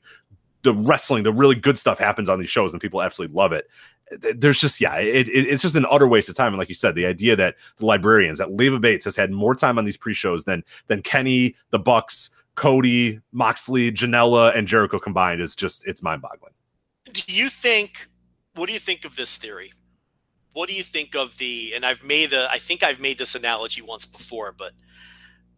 the 0.62 0.74
wrestling, 0.74 1.22
the 1.22 1.32
really 1.32 1.54
good 1.54 1.78
stuff 1.78 1.98
happens 1.98 2.28
on 2.28 2.40
these 2.40 2.48
shows, 2.48 2.72
and 2.72 2.80
people 2.80 3.02
absolutely 3.02 3.34
love 3.34 3.52
it. 3.52 3.68
There's 4.36 4.60
just 4.60 4.80
yeah, 4.80 4.96
it, 4.96 5.28
it, 5.28 5.46
it's 5.48 5.62
just 5.62 5.76
an 5.76 5.86
utter 5.90 6.06
waste 6.06 6.28
of 6.28 6.36
time. 6.36 6.48
And 6.48 6.58
like 6.58 6.68
you 6.68 6.74
said, 6.74 6.94
the 6.94 7.06
idea 7.06 7.36
that 7.36 7.56
the 7.76 7.86
librarians, 7.86 8.38
that 8.38 8.52
Leva 8.52 8.78
Bates 8.78 9.04
has 9.04 9.16
had 9.16 9.30
more 9.30 9.54
time 9.54 9.78
on 9.78 9.84
these 9.84 9.96
pre-shows 9.96 10.44
than 10.44 10.62
than 10.86 11.02
Kenny, 11.02 11.56
the 11.70 11.78
Bucks, 11.78 12.30
Cody, 12.54 13.20
Moxley, 13.32 13.90
Janela 13.90 14.56
and 14.56 14.68
Jericho 14.68 14.98
combined 14.98 15.40
is 15.40 15.56
just 15.56 15.86
it's 15.86 16.02
mind-boggling. 16.02 16.52
Do 17.12 17.22
you 17.26 17.48
think? 17.48 18.08
What 18.54 18.66
do 18.66 18.72
you 18.72 18.78
think 18.78 19.04
of 19.04 19.16
this 19.16 19.36
theory? 19.36 19.72
What 20.56 20.70
do 20.70 20.74
you 20.74 20.82
think 20.82 21.14
of 21.14 21.36
the? 21.36 21.72
And 21.76 21.84
I've 21.84 22.02
made 22.02 22.30
the. 22.30 22.48
I 22.50 22.56
think 22.56 22.82
I've 22.82 22.98
made 22.98 23.18
this 23.18 23.34
analogy 23.34 23.82
once 23.82 24.06
before, 24.06 24.54
but 24.56 24.72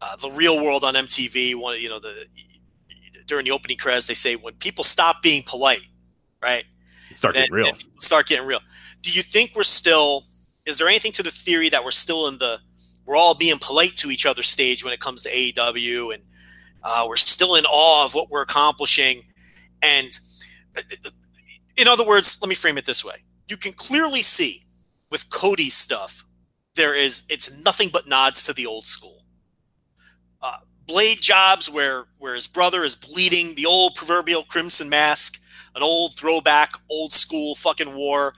uh, 0.01 0.17
the 0.17 0.29
real 0.31 0.61
world 0.61 0.83
on 0.83 0.93
MTV. 0.93 1.55
One, 1.55 1.79
you 1.79 1.87
know, 1.87 1.99
the 1.99 2.25
during 3.25 3.45
the 3.45 3.51
opening 3.51 3.77
credits, 3.77 4.07
they 4.07 4.13
say 4.13 4.35
when 4.35 4.55
people 4.55 4.83
stop 4.83 5.23
being 5.23 5.41
polite, 5.43 5.85
right? 6.41 6.65
Start 7.13 7.35
getting 7.35 7.53
real. 7.53 7.71
start 8.01 8.27
getting 8.27 8.45
real. 8.45 8.59
Do 9.01 9.09
you 9.09 9.23
think 9.23 9.53
we're 9.55 9.63
still? 9.63 10.25
Is 10.65 10.77
there 10.77 10.89
anything 10.89 11.13
to 11.13 11.23
the 11.23 11.31
theory 11.31 11.69
that 11.69 11.81
we're 11.81 11.91
still 11.91 12.27
in 12.27 12.37
the 12.37 12.59
we're 13.05 13.15
all 13.15 13.35
being 13.35 13.57
polite 13.57 13.95
to 13.99 14.11
each 14.11 14.25
other 14.25 14.43
stage 14.43 14.83
when 14.83 14.91
it 14.91 14.99
comes 14.99 15.23
to 15.23 15.29
AEW, 15.29 16.13
and 16.13 16.23
uh, 16.83 17.05
we're 17.07 17.15
still 17.15 17.55
in 17.55 17.63
awe 17.63 18.03
of 18.03 18.15
what 18.15 18.29
we're 18.29 18.41
accomplishing? 18.41 19.23
And 19.81 20.11
uh, 20.77 20.81
in 21.77 21.87
other 21.87 22.05
words, 22.05 22.37
let 22.41 22.49
me 22.49 22.55
frame 22.55 22.77
it 22.77 22.85
this 22.85 23.05
way: 23.05 23.23
you 23.47 23.55
can 23.55 23.71
clearly 23.71 24.21
see 24.21 24.65
with 25.11 25.29
Cody's 25.29 25.75
stuff, 25.75 26.25
there 26.75 26.93
is 26.93 27.23
it's 27.29 27.55
nothing 27.63 27.89
but 27.91 28.07
nods 28.07 28.43
to 28.45 28.53
the 28.53 28.65
old 28.65 28.85
school. 28.85 29.23
Uh, 30.41 30.57
blade 30.87 31.19
jobs 31.21 31.69
where 31.69 32.05
where 32.17 32.35
his 32.35 32.47
brother 32.47 32.83
is 32.83 32.95
bleeding, 32.95 33.55
the 33.55 33.65
old 33.65 33.95
proverbial 33.95 34.43
crimson 34.43 34.89
mask 34.89 35.39
an 35.75 35.83
old 35.83 36.15
throwback, 36.15 36.71
old 36.89 37.13
school 37.13 37.55
fucking 37.55 37.95
war. 37.95 38.33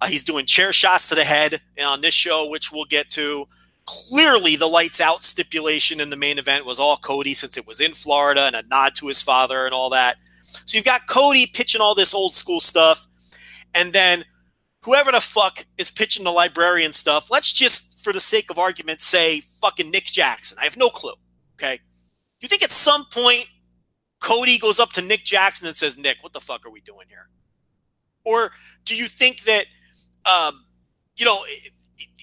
Uh, 0.00 0.06
he's 0.06 0.24
doing 0.24 0.46
chair 0.46 0.72
shots 0.72 1.08
to 1.08 1.14
the 1.14 1.24
head 1.24 1.60
on 1.82 2.00
this 2.00 2.14
show, 2.14 2.48
which 2.48 2.72
we'll 2.72 2.84
get 2.84 3.08
to. 3.10 3.46
Clearly, 3.86 4.56
the 4.56 4.66
lights 4.66 5.00
out 5.00 5.22
stipulation 5.22 6.00
in 6.00 6.10
the 6.10 6.16
main 6.16 6.38
event 6.38 6.64
was 6.64 6.80
all 6.80 6.96
Cody 6.96 7.34
since 7.34 7.56
it 7.56 7.66
was 7.66 7.80
in 7.80 7.92
Florida 7.92 8.42
and 8.42 8.56
a 8.56 8.62
nod 8.68 8.94
to 8.96 9.08
his 9.08 9.20
father 9.20 9.66
and 9.66 9.74
all 9.74 9.90
that. 9.90 10.16
So 10.66 10.76
you've 10.76 10.84
got 10.84 11.06
Cody 11.06 11.46
pitching 11.46 11.80
all 11.80 11.94
this 11.94 12.14
old 12.14 12.34
school 12.34 12.60
stuff, 12.60 13.06
and 13.74 13.92
then 13.92 14.24
whoever 14.84 15.10
the 15.10 15.20
fuck 15.20 15.64
is 15.78 15.90
pitching 15.90 16.24
the 16.24 16.30
librarian 16.30 16.92
stuff, 16.92 17.30
let's 17.30 17.52
just, 17.52 18.04
for 18.04 18.12
the 18.12 18.20
sake 18.20 18.50
of 18.50 18.58
argument, 18.58 19.00
say 19.00 19.40
fucking 19.40 19.90
Nick 19.90 20.04
Jackson. 20.04 20.58
I 20.60 20.64
have 20.64 20.76
no 20.76 20.90
clue. 20.90 21.14
Okay. 21.54 21.80
You 22.40 22.48
think 22.48 22.62
at 22.62 22.70
some 22.70 23.06
point 23.06 23.46
Cody 24.20 24.58
goes 24.58 24.78
up 24.78 24.92
to 24.92 25.02
Nick 25.02 25.24
Jackson 25.24 25.66
and 25.66 25.76
says, 25.76 25.96
Nick, 25.96 26.18
what 26.22 26.32
the 26.32 26.40
fuck 26.40 26.66
are 26.66 26.70
we 26.70 26.80
doing 26.80 27.06
here? 27.08 27.28
Or 28.24 28.52
do 28.84 28.96
you 28.96 29.06
think 29.06 29.42
that, 29.44 29.64
um, 30.26 30.64
you 31.16 31.24
know, 31.24 31.44
it, 31.46 31.72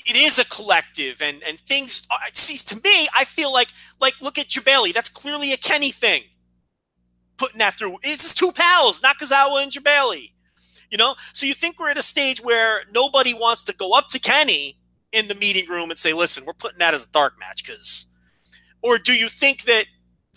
it 0.06 0.18
is 0.18 0.40
a 0.40 0.46
collective 0.46 1.22
and, 1.22 1.42
and 1.48 1.60
things, 1.60 2.08
are, 2.12 2.18
see, 2.34 2.58
to 2.58 2.76
me, 2.76 3.08
I 3.16 3.24
feel 3.26 3.52
like, 3.52 3.70
like, 4.00 4.20
look 4.22 4.38
at 4.38 4.48
Jebailey. 4.48 4.94
That's 4.94 5.10
clearly 5.10 5.54
a 5.54 5.58
Kenny 5.58 5.92
thing. 5.92 6.24
Putting 7.38 7.60
that 7.60 7.76
through. 7.76 7.98
It's 8.04 8.24
just 8.24 8.38
two 8.38 8.52
pals, 8.52 9.00
Nakazawa 9.02 9.64
and 9.64 9.72
Jebailey. 9.72 10.34
You 10.92 10.98
know? 10.98 11.16
So 11.34 11.46
you 11.46 11.54
think 11.54 11.80
we're 11.80 11.90
at 11.90 11.98
a 11.98 12.04
stage 12.04 12.42
where 12.44 12.82
nobody 12.94 13.34
wants 13.34 13.64
to 13.64 13.74
go 13.74 13.94
up 13.94 14.10
to 14.10 14.20
Kenny 14.20 14.78
in 15.12 15.28
the 15.28 15.36
meeting 15.36 15.68
room 15.70 15.90
and 15.90 15.98
say, 15.98 16.14
listen, 16.14 16.46
we're 16.46 16.54
putting 16.54 16.80
that 16.80 16.94
as 16.94 17.06
a 17.06 17.12
dark 17.12 17.34
match 17.40 17.66
because, 17.66 18.06
or 18.84 18.98
do 18.98 19.14
you 19.14 19.28
think 19.28 19.64
that 19.64 19.86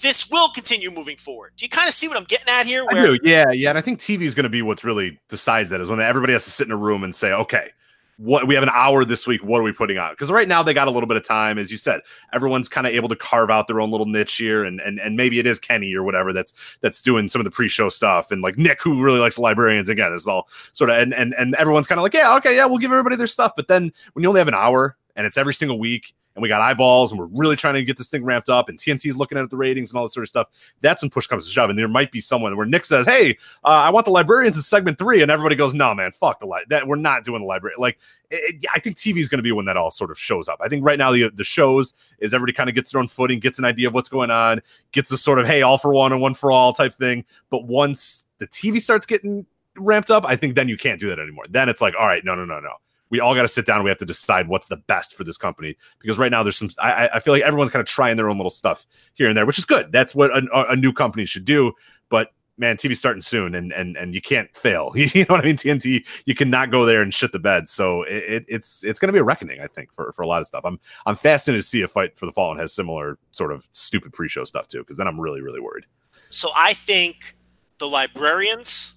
this 0.04 0.30
will 0.30 0.48
continue 0.50 0.90
moving 0.90 1.16
forward. 1.16 1.52
Do 1.56 1.64
you 1.64 1.68
kind 1.68 1.88
of 1.88 1.94
see 1.94 2.08
what 2.08 2.16
I'm 2.16 2.24
getting 2.24 2.48
at 2.48 2.66
here? 2.66 2.84
I 2.90 2.94
do, 2.94 3.18
yeah, 3.22 3.50
yeah. 3.50 3.70
And 3.70 3.78
I 3.78 3.80
think 3.80 3.98
TV 3.98 4.22
is 4.22 4.34
going 4.34 4.44
to 4.44 4.50
be 4.50 4.60
what's 4.60 4.84
really 4.84 5.18
decides 5.28 5.70
that 5.70 5.80
is 5.80 5.88
when 5.88 6.00
everybody 6.00 6.32
has 6.32 6.44
to 6.44 6.50
sit 6.50 6.66
in 6.66 6.72
a 6.72 6.76
room 6.76 7.04
and 7.04 7.14
say, 7.14 7.32
okay, 7.32 7.70
what 8.16 8.46
we 8.46 8.54
have 8.54 8.62
an 8.62 8.70
hour 8.72 9.04
this 9.04 9.26
week. 9.26 9.42
What 9.42 9.58
are 9.58 9.62
we 9.62 9.72
putting 9.72 9.98
out? 9.98 10.12
Because 10.12 10.30
right 10.30 10.46
now 10.46 10.62
they 10.62 10.74
got 10.74 10.88
a 10.88 10.90
little 10.90 11.06
bit 11.06 11.16
of 11.16 11.24
time, 11.24 11.58
as 11.58 11.70
you 11.70 11.76
said. 11.76 12.00
Everyone's 12.32 12.68
kind 12.68 12.86
of 12.86 12.92
able 12.92 13.08
to 13.08 13.16
carve 13.16 13.50
out 13.50 13.66
their 13.66 13.80
own 13.80 13.90
little 13.90 14.06
niche 14.06 14.36
here, 14.36 14.64
and 14.64 14.80
and 14.80 15.00
and 15.00 15.16
maybe 15.16 15.38
it 15.38 15.46
is 15.46 15.58
Kenny 15.58 15.94
or 15.94 16.02
whatever 16.02 16.32
that's 16.32 16.52
that's 16.80 17.02
doing 17.02 17.28
some 17.28 17.40
of 17.40 17.44
the 17.44 17.50
pre-show 17.50 17.88
stuff, 17.88 18.30
and 18.30 18.42
like 18.42 18.56
Nick, 18.58 18.82
who 18.82 19.02
really 19.02 19.20
likes 19.20 19.38
librarians. 19.38 19.88
Again, 19.88 20.12
is 20.12 20.26
all 20.26 20.48
sort 20.72 20.90
of, 20.90 20.96
and 20.96 21.14
and 21.14 21.34
and 21.34 21.54
everyone's 21.56 21.86
kind 21.86 21.98
of 21.98 22.02
like, 22.02 22.14
yeah, 22.14 22.36
okay, 22.36 22.56
yeah, 22.56 22.66
we'll 22.66 22.78
give 22.78 22.92
everybody 22.92 23.16
their 23.16 23.26
stuff. 23.26 23.52
But 23.56 23.68
then 23.68 23.92
when 24.12 24.22
you 24.22 24.28
only 24.28 24.40
have 24.40 24.48
an 24.48 24.54
hour 24.54 24.96
and 25.16 25.26
it's 25.26 25.36
every 25.36 25.54
single 25.54 25.78
week 25.78 26.14
and 26.34 26.42
we 26.42 26.48
got 26.48 26.60
eyeballs 26.60 27.12
and 27.12 27.18
we're 27.18 27.26
really 27.26 27.56
trying 27.56 27.74
to 27.74 27.84
get 27.84 27.96
this 27.96 28.10
thing 28.10 28.24
ramped 28.24 28.48
up 28.48 28.68
and 28.68 28.78
TNT's 28.78 29.16
looking 29.16 29.38
at 29.38 29.48
the 29.50 29.56
ratings 29.56 29.90
and 29.90 29.98
all 29.98 30.04
this 30.04 30.14
sort 30.14 30.24
of 30.24 30.28
stuff, 30.28 30.48
that's 30.80 31.02
when 31.02 31.10
push 31.10 31.26
comes 31.26 31.46
to 31.46 31.50
shove. 31.50 31.70
And 31.70 31.78
there 31.78 31.88
might 31.88 32.10
be 32.10 32.20
someone 32.20 32.56
where 32.56 32.66
Nick 32.66 32.84
says, 32.84 33.06
Hey, 33.06 33.36
uh, 33.64 33.68
I 33.68 33.90
want 33.90 34.04
the 34.04 34.10
librarians 34.10 34.56
in 34.56 34.62
segment 34.62 34.98
three. 34.98 35.22
And 35.22 35.30
everybody 35.30 35.54
goes, 35.54 35.74
No, 35.74 35.94
man, 35.94 36.12
fuck 36.12 36.40
the 36.40 36.46
light. 36.46 36.68
That 36.68 36.86
we're 36.86 36.96
not 36.96 37.24
doing 37.24 37.40
the 37.40 37.46
library. 37.46 37.74
Like, 37.78 37.98
it, 38.30 38.64
I 38.74 38.80
think 38.80 38.96
TV 38.96 39.18
is 39.18 39.28
going 39.28 39.38
to 39.38 39.42
be 39.42 39.52
when 39.52 39.66
that 39.66 39.76
all 39.76 39.90
sort 39.90 40.10
of 40.10 40.18
shows 40.18 40.48
up. 40.48 40.60
I 40.60 40.68
think 40.68 40.84
right 40.84 40.98
now 40.98 41.12
the 41.12 41.30
the 41.30 41.44
shows 41.44 41.94
is 42.18 42.34
everybody 42.34 42.52
kind 42.52 42.68
of 42.68 42.74
gets 42.74 42.92
their 42.92 43.00
own 43.00 43.08
footing, 43.08 43.38
gets 43.38 43.58
an 43.58 43.64
idea 43.64 43.88
of 43.88 43.94
what's 43.94 44.08
going 44.08 44.30
on, 44.30 44.60
gets 44.92 45.12
a 45.12 45.16
sort 45.16 45.38
of 45.38 45.46
hey, 45.46 45.62
all 45.62 45.78
for 45.78 45.92
one 45.92 46.12
and 46.12 46.20
one 46.20 46.34
for 46.34 46.50
all 46.50 46.72
type 46.72 46.94
thing. 46.94 47.24
But 47.50 47.64
once 47.64 48.26
the 48.38 48.46
TV 48.46 48.80
starts 48.80 49.06
getting 49.06 49.46
ramped 49.76 50.10
up, 50.10 50.24
I 50.24 50.36
think 50.36 50.54
then 50.54 50.68
you 50.68 50.76
can't 50.76 50.98
do 50.98 51.08
that 51.10 51.18
anymore. 51.18 51.44
Then 51.48 51.68
it's 51.68 51.80
like, 51.80 51.94
all 51.98 52.06
right, 52.06 52.24
no, 52.24 52.34
no, 52.34 52.44
no, 52.44 52.60
no. 52.60 52.72
We 53.14 53.20
all 53.20 53.32
got 53.32 53.42
to 53.42 53.48
sit 53.48 53.64
down. 53.64 53.84
We 53.84 53.90
have 53.90 53.98
to 53.98 54.04
decide 54.04 54.48
what's 54.48 54.66
the 54.66 54.76
best 54.76 55.14
for 55.14 55.22
this 55.22 55.36
company 55.36 55.76
because 56.00 56.18
right 56.18 56.32
now 56.32 56.42
there's 56.42 56.56
some. 56.56 56.68
I, 56.80 57.08
I 57.14 57.20
feel 57.20 57.32
like 57.32 57.44
everyone's 57.44 57.70
kind 57.70 57.80
of 57.80 57.86
trying 57.86 58.16
their 58.16 58.28
own 58.28 58.38
little 58.38 58.50
stuff 58.50 58.88
here 59.12 59.28
and 59.28 59.36
there, 59.36 59.46
which 59.46 59.56
is 59.56 59.64
good. 59.64 59.92
That's 59.92 60.16
what 60.16 60.32
a, 60.32 60.42
a 60.70 60.74
new 60.74 60.92
company 60.92 61.24
should 61.24 61.44
do. 61.44 61.74
But 62.08 62.30
man, 62.58 62.76
TV's 62.76 62.98
starting 62.98 63.22
soon, 63.22 63.54
and 63.54 63.70
and 63.70 63.96
and 63.96 64.16
you 64.16 64.20
can't 64.20 64.52
fail. 64.56 64.90
you 64.96 65.20
know 65.20 65.26
what 65.28 65.42
I 65.42 65.44
mean? 65.44 65.56
TNT, 65.56 66.04
you 66.26 66.34
cannot 66.34 66.72
go 66.72 66.84
there 66.84 67.02
and 67.02 67.14
shit 67.14 67.30
the 67.30 67.38
bed. 67.38 67.68
So 67.68 68.02
it, 68.02 68.44
it's 68.48 68.82
it's 68.82 68.98
going 68.98 69.10
to 69.10 69.12
be 69.12 69.20
a 69.20 69.24
reckoning, 69.24 69.60
I 69.60 69.68
think, 69.68 69.92
for 69.94 70.12
for 70.12 70.22
a 70.22 70.26
lot 70.26 70.40
of 70.40 70.48
stuff. 70.48 70.64
I'm 70.64 70.80
I'm 71.06 71.14
fascinated 71.14 71.62
to 71.62 71.68
see 71.68 71.82
if 71.82 71.92
Fight 71.92 72.18
for 72.18 72.26
the 72.26 72.32
Fallen 72.32 72.58
has 72.58 72.74
similar 72.74 73.16
sort 73.30 73.52
of 73.52 73.68
stupid 73.70 74.12
pre-show 74.12 74.42
stuff 74.42 74.66
too, 74.66 74.80
because 74.80 74.96
then 74.96 75.06
I'm 75.06 75.20
really 75.20 75.40
really 75.40 75.60
worried. 75.60 75.84
So 76.30 76.48
I 76.56 76.74
think 76.74 77.36
the 77.78 77.86
librarians 77.86 78.96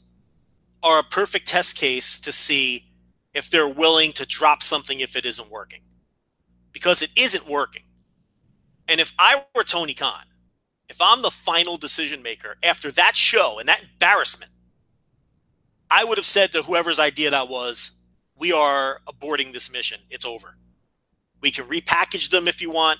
are 0.82 0.97
a 0.97 1.03
perfect 1.03 1.47
test 1.47 1.78
case 1.78 2.20
to 2.20 2.32
see 2.32 2.87
if 3.38 3.50
they're 3.50 3.68
willing 3.70 4.12
to 4.14 4.26
drop 4.26 4.64
something 4.64 5.00
if 5.00 5.16
it 5.16 5.26
isn't 5.26 5.50
working, 5.50 5.82
because 6.74 7.02
it 7.02 7.12
isn't 7.18 7.48
working. 7.48 7.84
And 8.88 9.00
if 9.00 9.14
I 9.20 9.44
were 9.56 9.64
Tony 9.64 9.94
Khan 9.94 10.24
if 10.90 11.02
I'm 11.02 11.22
the 11.22 11.32
final 11.32 11.78
decision 11.78 12.22
maker 12.22 12.56
after 12.64 12.92
that 12.92 13.16
show 13.16 13.60
and 13.60 13.68
that 13.68 13.82
embarrassment, 13.82 14.52
I 15.92 16.04
would 16.04 16.18
have 16.18 16.26
said 16.26 16.52
to 16.54 16.64
whoever's 16.64 17.00
idea 17.00 17.32
that 17.32 17.50
was, 17.50 17.92
we 18.38 18.52
are 18.52 19.02
aborting 19.08 19.54
this 19.54 19.72
mission. 19.72 20.00
It's 20.10 20.26
over. 20.26 20.56
We 21.42 21.52
can 21.52 21.66
repackage 21.66 22.30
them 22.30 22.48
if 22.48 22.62
you 22.62 22.72
want. 22.72 23.00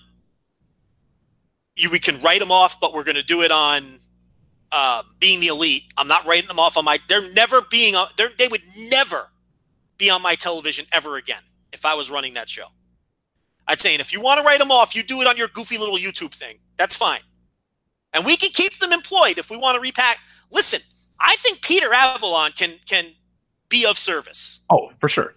You, 1.76 1.90
we 1.90 2.00
can 2.00 2.20
write 2.22 2.40
them 2.40 2.52
off, 2.52 2.80
but 2.80 2.94
we're 2.94 3.04
going 3.04 3.16
to 3.16 3.24
do 3.24 3.42
it 3.42 3.52
on 3.52 4.00
uh, 4.72 5.04
being 5.20 5.40
the 5.40 5.48
elite. 5.48 5.84
I'm 5.98 6.08
not 6.08 6.26
writing 6.26 6.48
them 6.48 6.60
off 6.60 6.76
on 6.76 6.86
my. 6.86 7.00
They're 7.08 7.32
never 7.34 7.62
being. 7.70 7.94
They're, 8.18 8.32
they 8.38 8.48
would 8.48 8.64
never 8.76 9.28
be 9.98 10.10
on 10.10 10.22
my 10.22 10.36
television 10.36 10.86
ever 10.92 11.18
again 11.18 11.42
if 11.74 11.86
I 11.86 11.94
was 11.94 12.10
running 12.10 12.34
that 12.36 12.50
show. 12.50 12.68
I'd 13.68 13.80
say, 13.80 13.94
and 13.94 14.02
if 14.02 14.14
you 14.14 14.22
want 14.22 14.40
to 14.40 14.46
write 14.46 14.60
them 14.60 14.72
off, 14.72 14.96
you 14.96 15.04
do 15.04 15.22
it 15.22 15.28
on 15.28 15.36
your 15.38 15.50
goofy 15.50 15.78
little 15.78 15.98
YouTube 15.98 16.34
thing. 16.34 16.60
That's 16.78 16.96
fine 16.96 17.20
and 18.18 18.26
we 18.26 18.36
can 18.36 18.50
keep 18.52 18.80
them 18.80 18.92
employed 18.92 19.38
if 19.38 19.50
we 19.50 19.58
want 19.58 19.76
to 19.76 19.82
repack. 19.82 20.18
Listen, 20.52 20.80
I 21.20 21.36
think 21.38 21.62
Peter 21.62 21.94
Avalon 21.94 22.52
can 22.52 22.74
can 22.90 23.14
be 23.70 23.86
of 23.86 23.98
service. 23.98 24.66
Oh, 24.70 24.90
for 25.00 25.08
sure. 25.08 25.36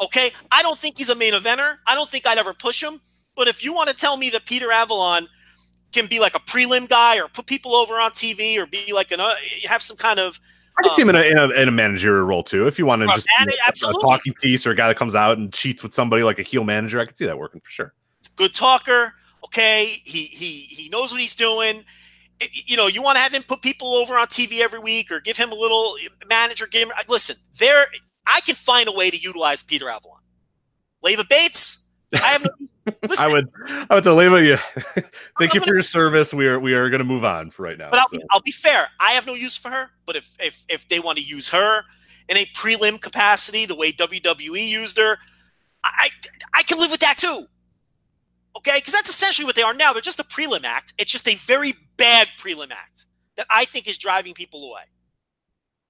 Okay, 0.00 0.30
I 0.50 0.62
don't 0.62 0.78
think 0.78 0.98
he's 0.98 1.10
a 1.10 1.14
main 1.14 1.32
eventer. 1.32 1.76
I 1.86 1.94
don't 1.94 2.08
think 2.08 2.26
I'd 2.26 2.38
ever 2.38 2.54
push 2.54 2.82
him. 2.82 3.00
But 3.34 3.48
if 3.48 3.62
you 3.62 3.74
want 3.74 3.90
to 3.90 3.94
tell 3.94 4.16
me 4.16 4.30
that 4.30 4.46
Peter 4.46 4.72
Avalon 4.72 5.28
can 5.92 6.06
be 6.06 6.20
like 6.20 6.34
a 6.34 6.38
prelim 6.40 6.88
guy 6.88 7.18
or 7.18 7.28
put 7.28 7.46
people 7.46 7.74
over 7.74 7.94
on 7.94 8.10
TV 8.12 8.56
or 8.56 8.66
be 8.66 8.92
like 8.94 9.10
an 9.10 9.20
uh, 9.20 9.34
have 9.68 9.82
some 9.82 9.96
kind 9.96 10.18
of 10.18 10.40
I 10.78 10.82
can 10.82 10.90
um, 10.90 10.94
see 10.94 11.02
him 11.02 11.08
in 11.10 11.16
a, 11.16 11.22
in 11.22 11.38
a, 11.38 11.48
in 11.50 11.68
a 11.68 11.72
managerial 11.72 12.24
role 12.24 12.42
too. 12.42 12.66
If 12.66 12.78
you 12.78 12.86
want 12.86 13.02
to 13.02 13.08
just 13.08 13.26
man, 13.38 13.48
you 13.48 13.56
know, 13.82 13.90
a, 13.90 14.00
talking 14.00 14.34
piece 14.34 14.66
or 14.66 14.72
a 14.72 14.74
guy 14.74 14.88
that 14.88 14.96
comes 14.96 15.14
out 15.14 15.38
and 15.38 15.52
cheats 15.52 15.82
with 15.82 15.94
somebody 15.94 16.22
like 16.22 16.38
a 16.38 16.42
heel 16.42 16.64
manager, 16.64 17.00
I 17.00 17.06
could 17.06 17.16
see 17.16 17.26
that 17.26 17.38
working 17.38 17.60
for 17.60 17.70
sure. 17.70 17.94
Good 18.36 18.54
talker. 18.54 19.14
Okay, 19.44 19.96
he 20.04 20.24
he 20.24 20.46
he 20.46 20.88
knows 20.90 21.12
what 21.12 21.20
he's 21.20 21.36
doing. 21.36 21.84
You 22.52 22.76
know, 22.76 22.86
you 22.86 23.00
want 23.00 23.16
to 23.16 23.20
have 23.20 23.32
him 23.32 23.42
put 23.42 23.62
people 23.62 23.94
over 23.94 24.18
on 24.18 24.26
TV 24.26 24.60
every 24.60 24.78
week 24.78 25.10
or 25.10 25.20
give 25.20 25.38
him 25.38 25.52
a 25.52 25.54
little 25.54 25.94
manager 26.28 26.66
game. 26.66 26.90
Listen, 27.08 27.36
there 27.58 27.86
I 28.26 28.40
can 28.40 28.54
find 28.54 28.88
a 28.88 28.92
way 28.92 29.10
to 29.10 29.16
utilize 29.16 29.62
Peter 29.62 29.88
Avalon. 29.88 30.20
Leva 31.02 31.24
Bates, 31.28 31.85
I 32.14 32.28
have 32.28 32.44
no. 32.44 32.50
I 33.18 33.26
would, 33.26 33.48
I 33.90 33.94
would 33.94 34.04
tell 34.04 34.14
Leva, 34.14 34.42
you. 34.42 34.56
thank 35.38 35.54
you 35.54 35.60
for 35.60 35.74
your 35.74 35.82
service. 35.82 36.32
We 36.32 36.46
are, 36.46 36.60
we 36.60 36.74
are 36.74 36.88
going 36.88 37.00
to 37.00 37.04
move 37.04 37.24
on 37.24 37.50
for 37.50 37.62
right 37.62 37.76
now. 37.76 37.90
But 37.90 37.98
I'll, 38.00 38.08
so. 38.08 38.18
I'll, 38.30 38.42
be 38.42 38.52
fair. 38.52 38.86
I 39.00 39.12
have 39.12 39.26
no 39.26 39.34
use 39.34 39.56
for 39.56 39.70
her. 39.70 39.90
But 40.06 40.14
if, 40.14 40.36
if, 40.38 40.64
if 40.68 40.88
they 40.88 41.00
want 41.00 41.18
to 41.18 41.24
use 41.24 41.48
her 41.48 41.82
in 42.28 42.36
a 42.36 42.44
prelim 42.46 43.00
capacity, 43.00 43.66
the 43.66 43.74
way 43.74 43.90
WWE 43.90 44.68
used 44.68 44.98
her, 44.98 45.18
I, 45.82 46.10
I 46.54 46.62
can 46.62 46.78
live 46.78 46.90
with 46.90 47.00
that 47.00 47.18
too. 47.18 47.46
Okay, 48.56 48.78
because 48.78 48.94
that's 48.94 49.10
essentially 49.10 49.44
what 49.44 49.54
they 49.54 49.62
are 49.62 49.74
now. 49.74 49.92
They're 49.92 50.00
just 50.00 50.20
a 50.20 50.24
prelim 50.24 50.64
act. 50.64 50.94
It's 50.98 51.12
just 51.12 51.28
a 51.28 51.34
very 51.34 51.74
bad 51.96 52.28
prelim 52.38 52.70
act 52.70 53.06
that 53.36 53.46
I 53.50 53.64
think 53.66 53.88
is 53.88 53.98
driving 53.98 54.32
people 54.32 54.70
away. 54.70 54.82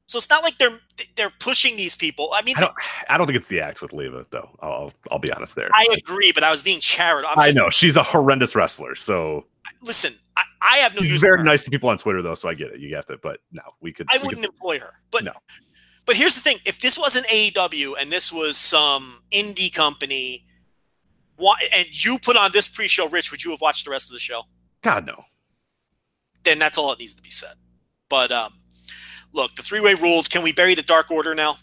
So 0.07 0.19
it's 0.19 0.31
not 0.31 0.45
like 0.45 0.57
they're 0.59 0.79
they're 1.17 1.33
pushing 1.41 1.77
these 1.77 1.97
people. 1.97 2.31
I 2.33 2.43
mean, 2.43 2.57
I 2.57 2.61
don't, 2.61 2.75
I 3.09 3.19
don't 3.19 3.27
think 3.27 3.37
it's 3.37 3.49
the 3.49 3.61
act 3.61 3.83
with 3.83 3.93
Leva, 3.93 4.25
though. 4.31 4.49
I'll 4.61 4.93
I'll 5.11 5.19
be 5.19 5.33
honest 5.33 5.57
there. 5.57 5.69
I 5.75 5.87
agree, 5.97 6.31
but 6.33 6.45
I 6.45 6.51
was 6.51 6.63
being 6.63 6.81
charitable. 6.81 7.35
I 7.37 7.51
know 7.51 7.71
she's 7.71 7.97
a 7.97 8.03
horrendous 8.03 8.55
wrestler. 8.55 8.95
So 8.95 9.47
listen, 9.83 10.15
I, 10.37 10.43
I 10.63 10.77
have 10.79 10.95
no 10.95 11.03
she's 11.03 11.13
use. 11.13 11.21
Very 11.21 11.43
nice 11.43 11.65
to 11.65 11.71
people 11.71 11.89
on 11.89 11.99
Twitter, 11.99 12.23
though, 12.23 12.37
so 12.37 12.49
I 12.49 12.55
get 12.55 12.69
it. 12.69 12.81
You 12.81 12.95
have 12.95 13.07
to, 13.07 13.19
but 13.19 13.41
no, 13.51 13.63
we 13.81 13.93
could. 13.93 14.07
I 14.13 14.19
we 14.19 14.29
wouldn't 14.29 14.45
could, 14.45 14.55
employ 14.55 14.79
her, 14.79 14.93
but 15.11 15.25
no. 15.25 15.33
But 16.05 16.15
here's 16.15 16.37
the 16.37 16.41
thing: 16.41 16.59
if 16.65 16.79
this 16.79 16.97
was 16.97 17.17
an 17.17 17.25
AEW 17.25 17.95
and 18.01 18.13
this 18.13 18.33
was 18.33 18.57
some 18.57 19.23
indie 19.33 19.75
company 19.75 20.47
why, 21.37 21.57
and 21.75 21.87
you 22.05 22.19
put 22.19 22.37
on 22.37 22.51
this 22.53 22.69
pre-show, 22.69 23.09
Rich, 23.09 23.31
would 23.31 23.45
you 23.45 23.51
have 23.51 23.61
watched 23.61 23.85
the 23.85 23.91
rest 23.91 24.09
of 24.09 24.15
the 24.15 24.19
show? 24.19 24.43
God 24.83 25.07
no. 25.07 25.25
Then 26.45 26.59
that's 26.59 26.79
all 26.79 26.91
that 26.91 26.99
needs 26.99 27.15
to 27.15 27.23
be 27.23 27.31
said. 27.31 27.55
But 28.09 28.33
um, 28.33 28.55
look, 29.37 29.55
the 29.55 29.63
three-way 29.63 29.95
rules. 29.95 30.27
Can 30.27 30.43
we 30.43 30.53
bury 30.53 30.75
the 30.75 30.83
Dark 30.83 31.11
Order 31.11 31.35
now? 31.35 31.53
Oh, 31.53 31.57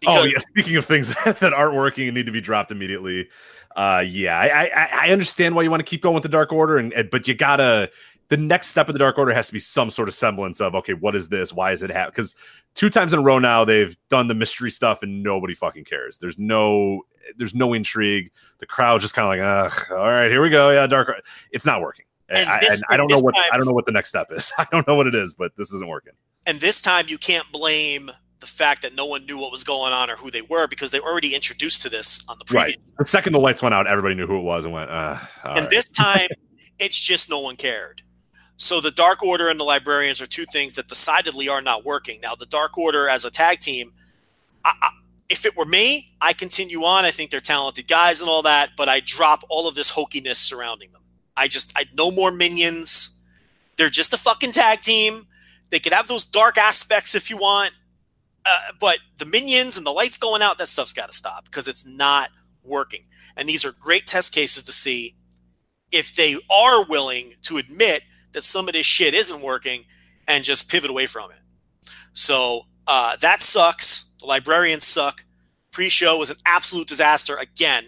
because- 0.00 0.18
oh 0.20 0.24
yeah. 0.24 0.38
Speaking 0.38 0.76
of 0.76 0.86
things 0.86 1.08
that 1.24 1.52
aren't 1.52 1.74
working 1.74 2.08
and 2.08 2.14
need 2.14 2.26
to 2.26 2.32
be 2.32 2.40
dropped 2.40 2.70
immediately, 2.70 3.28
uh, 3.76 4.02
yeah, 4.06 4.38
I, 4.38 4.64
I, 4.64 4.88
I 4.92 5.10
understand 5.10 5.54
why 5.54 5.62
you 5.62 5.70
want 5.70 5.80
to 5.80 5.84
keep 5.84 6.02
going 6.02 6.14
with 6.14 6.22
the 6.22 6.28
Dark 6.28 6.52
Order, 6.52 6.78
and, 6.78 6.92
and 6.94 7.10
but 7.10 7.28
you 7.28 7.34
gotta 7.34 7.90
the 8.28 8.36
next 8.36 8.68
step 8.68 8.88
of 8.88 8.92
the 8.92 8.98
Dark 8.98 9.16
Order 9.18 9.32
has 9.32 9.46
to 9.46 9.52
be 9.52 9.58
some 9.58 9.90
sort 9.90 10.08
of 10.08 10.14
semblance 10.14 10.60
of 10.60 10.74
okay, 10.74 10.94
what 10.94 11.14
is 11.14 11.28
this? 11.28 11.52
Why 11.52 11.72
is 11.72 11.82
it 11.82 11.90
happening? 11.90 12.12
Because 12.16 12.34
two 12.74 12.90
times 12.90 13.12
in 13.12 13.20
a 13.20 13.22
row 13.22 13.38
now 13.38 13.64
they've 13.64 13.96
done 14.10 14.28
the 14.28 14.34
mystery 14.34 14.70
stuff 14.70 15.02
and 15.02 15.22
nobody 15.22 15.54
fucking 15.54 15.84
cares. 15.84 16.18
There's 16.18 16.38
no 16.38 17.02
there's 17.36 17.54
no 17.54 17.72
intrigue. 17.72 18.30
The 18.58 18.66
crowd's 18.66 19.02
just 19.02 19.14
kind 19.14 19.40
of 19.40 19.46
like, 19.46 19.72
ugh, 19.72 19.92
all 19.92 20.10
right, 20.10 20.30
here 20.30 20.42
we 20.42 20.50
go. 20.50 20.70
Yeah, 20.70 20.86
Dark. 20.86 21.24
It's 21.52 21.66
not 21.66 21.80
working. 21.80 22.04
And, 22.30 22.48
I, 22.48 22.58
this, 22.60 22.82
and 22.82 22.82
I, 22.90 22.96
don't 22.98 23.10
know 23.10 23.20
what 23.20 23.34
time, 23.34 23.44
I 23.52 23.56
don't 23.56 23.66
know 23.66 23.72
what 23.72 23.86
the 23.86 23.92
next 23.92 24.10
step 24.10 24.28
is. 24.32 24.52
I 24.58 24.66
don't 24.70 24.86
know 24.86 24.94
what 24.94 25.06
it 25.06 25.14
is, 25.14 25.32
but 25.32 25.52
this 25.56 25.72
isn't 25.72 25.88
working. 25.88 26.12
And 26.46 26.60
this 26.60 26.80
time 26.80 27.06
you 27.08 27.18
can't 27.18 27.50
blame 27.52 28.10
the 28.40 28.46
fact 28.46 28.82
that 28.82 28.94
no 28.94 29.04
one 29.04 29.26
knew 29.26 29.38
what 29.38 29.50
was 29.50 29.64
going 29.64 29.92
on 29.92 30.10
or 30.10 30.16
who 30.16 30.30
they 30.30 30.42
were 30.42 30.66
because 30.66 30.90
they 30.90 31.00
were 31.00 31.10
already 31.10 31.34
introduced 31.34 31.82
to 31.82 31.88
this 31.88 32.22
on 32.28 32.38
the 32.38 32.44
previous. 32.44 32.76
Right. 32.76 32.96
The 32.98 33.04
second 33.04 33.32
the 33.32 33.40
lights 33.40 33.62
went 33.62 33.74
out, 33.74 33.86
everybody 33.86 34.14
knew 34.14 34.26
who 34.26 34.38
it 34.38 34.42
was 34.42 34.64
and 34.64 34.72
went. 34.72 34.90
Uh, 34.90 35.18
and 35.44 35.60
right. 35.60 35.70
this 35.70 35.90
time, 35.92 36.28
it's 36.78 36.98
just 36.98 37.28
no 37.28 37.40
one 37.40 37.56
cared. 37.56 38.02
So 38.56 38.80
the 38.80 38.90
Dark 38.90 39.22
Order 39.22 39.48
and 39.48 39.58
the 39.58 39.64
Librarians 39.64 40.20
are 40.20 40.26
two 40.26 40.44
things 40.46 40.74
that 40.74 40.88
decidedly 40.88 41.48
are 41.48 41.62
not 41.62 41.84
working. 41.84 42.20
Now, 42.20 42.34
the 42.34 42.46
Dark 42.46 42.76
Order 42.76 43.08
as 43.08 43.24
a 43.24 43.30
tag 43.30 43.60
team, 43.60 43.92
I, 44.64 44.72
I, 44.82 44.90
if 45.28 45.46
it 45.46 45.56
were 45.56 45.64
me, 45.64 46.12
I 46.20 46.32
continue 46.32 46.82
on. 46.82 47.04
I 47.04 47.12
think 47.12 47.30
they're 47.30 47.40
talented 47.40 47.86
guys 47.86 48.20
and 48.20 48.28
all 48.28 48.42
that, 48.42 48.70
but 48.76 48.88
I 48.88 49.00
drop 49.00 49.44
all 49.48 49.68
of 49.68 49.76
this 49.76 49.92
hokiness 49.92 50.36
surrounding 50.36 50.90
them. 50.90 51.02
I 51.36 51.46
just, 51.46 51.72
I 51.76 51.84
no 51.94 52.10
more 52.10 52.32
minions. 52.32 53.20
They're 53.76 53.90
just 53.90 54.12
a 54.12 54.16
fucking 54.16 54.52
tag 54.52 54.80
team. 54.80 55.26
They 55.70 55.78
could 55.78 55.92
have 55.92 56.08
those 56.08 56.24
dark 56.24 56.56
aspects 56.56 57.14
if 57.14 57.28
you 57.30 57.36
want, 57.36 57.72
uh, 58.46 58.72
but 58.80 58.98
the 59.18 59.26
minions 59.26 59.76
and 59.76 59.86
the 59.86 59.90
lights 59.90 60.16
going 60.16 60.42
out, 60.42 60.58
that 60.58 60.68
stuff's 60.68 60.92
got 60.92 61.10
to 61.10 61.16
stop 61.16 61.44
because 61.44 61.68
it's 61.68 61.86
not 61.86 62.30
working. 62.64 63.04
And 63.36 63.48
these 63.48 63.64
are 63.64 63.72
great 63.72 64.06
test 64.06 64.32
cases 64.32 64.62
to 64.64 64.72
see 64.72 65.14
if 65.92 66.14
they 66.16 66.36
are 66.50 66.84
willing 66.84 67.34
to 67.42 67.58
admit 67.58 68.02
that 68.32 68.44
some 68.44 68.68
of 68.68 68.74
this 68.74 68.86
shit 68.86 69.14
isn't 69.14 69.40
working 69.40 69.84
and 70.26 70.44
just 70.44 70.70
pivot 70.70 70.90
away 70.90 71.06
from 71.06 71.30
it. 71.30 71.38
So 72.12 72.62
uh, 72.86 73.16
that 73.16 73.42
sucks. 73.42 74.12
The 74.20 74.26
librarians 74.26 74.86
suck. 74.86 75.24
Pre 75.70 75.88
show 75.88 76.16
was 76.16 76.30
an 76.30 76.36
absolute 76.46 76.88
disaster 76.88 77.36
again, 77.36 77.84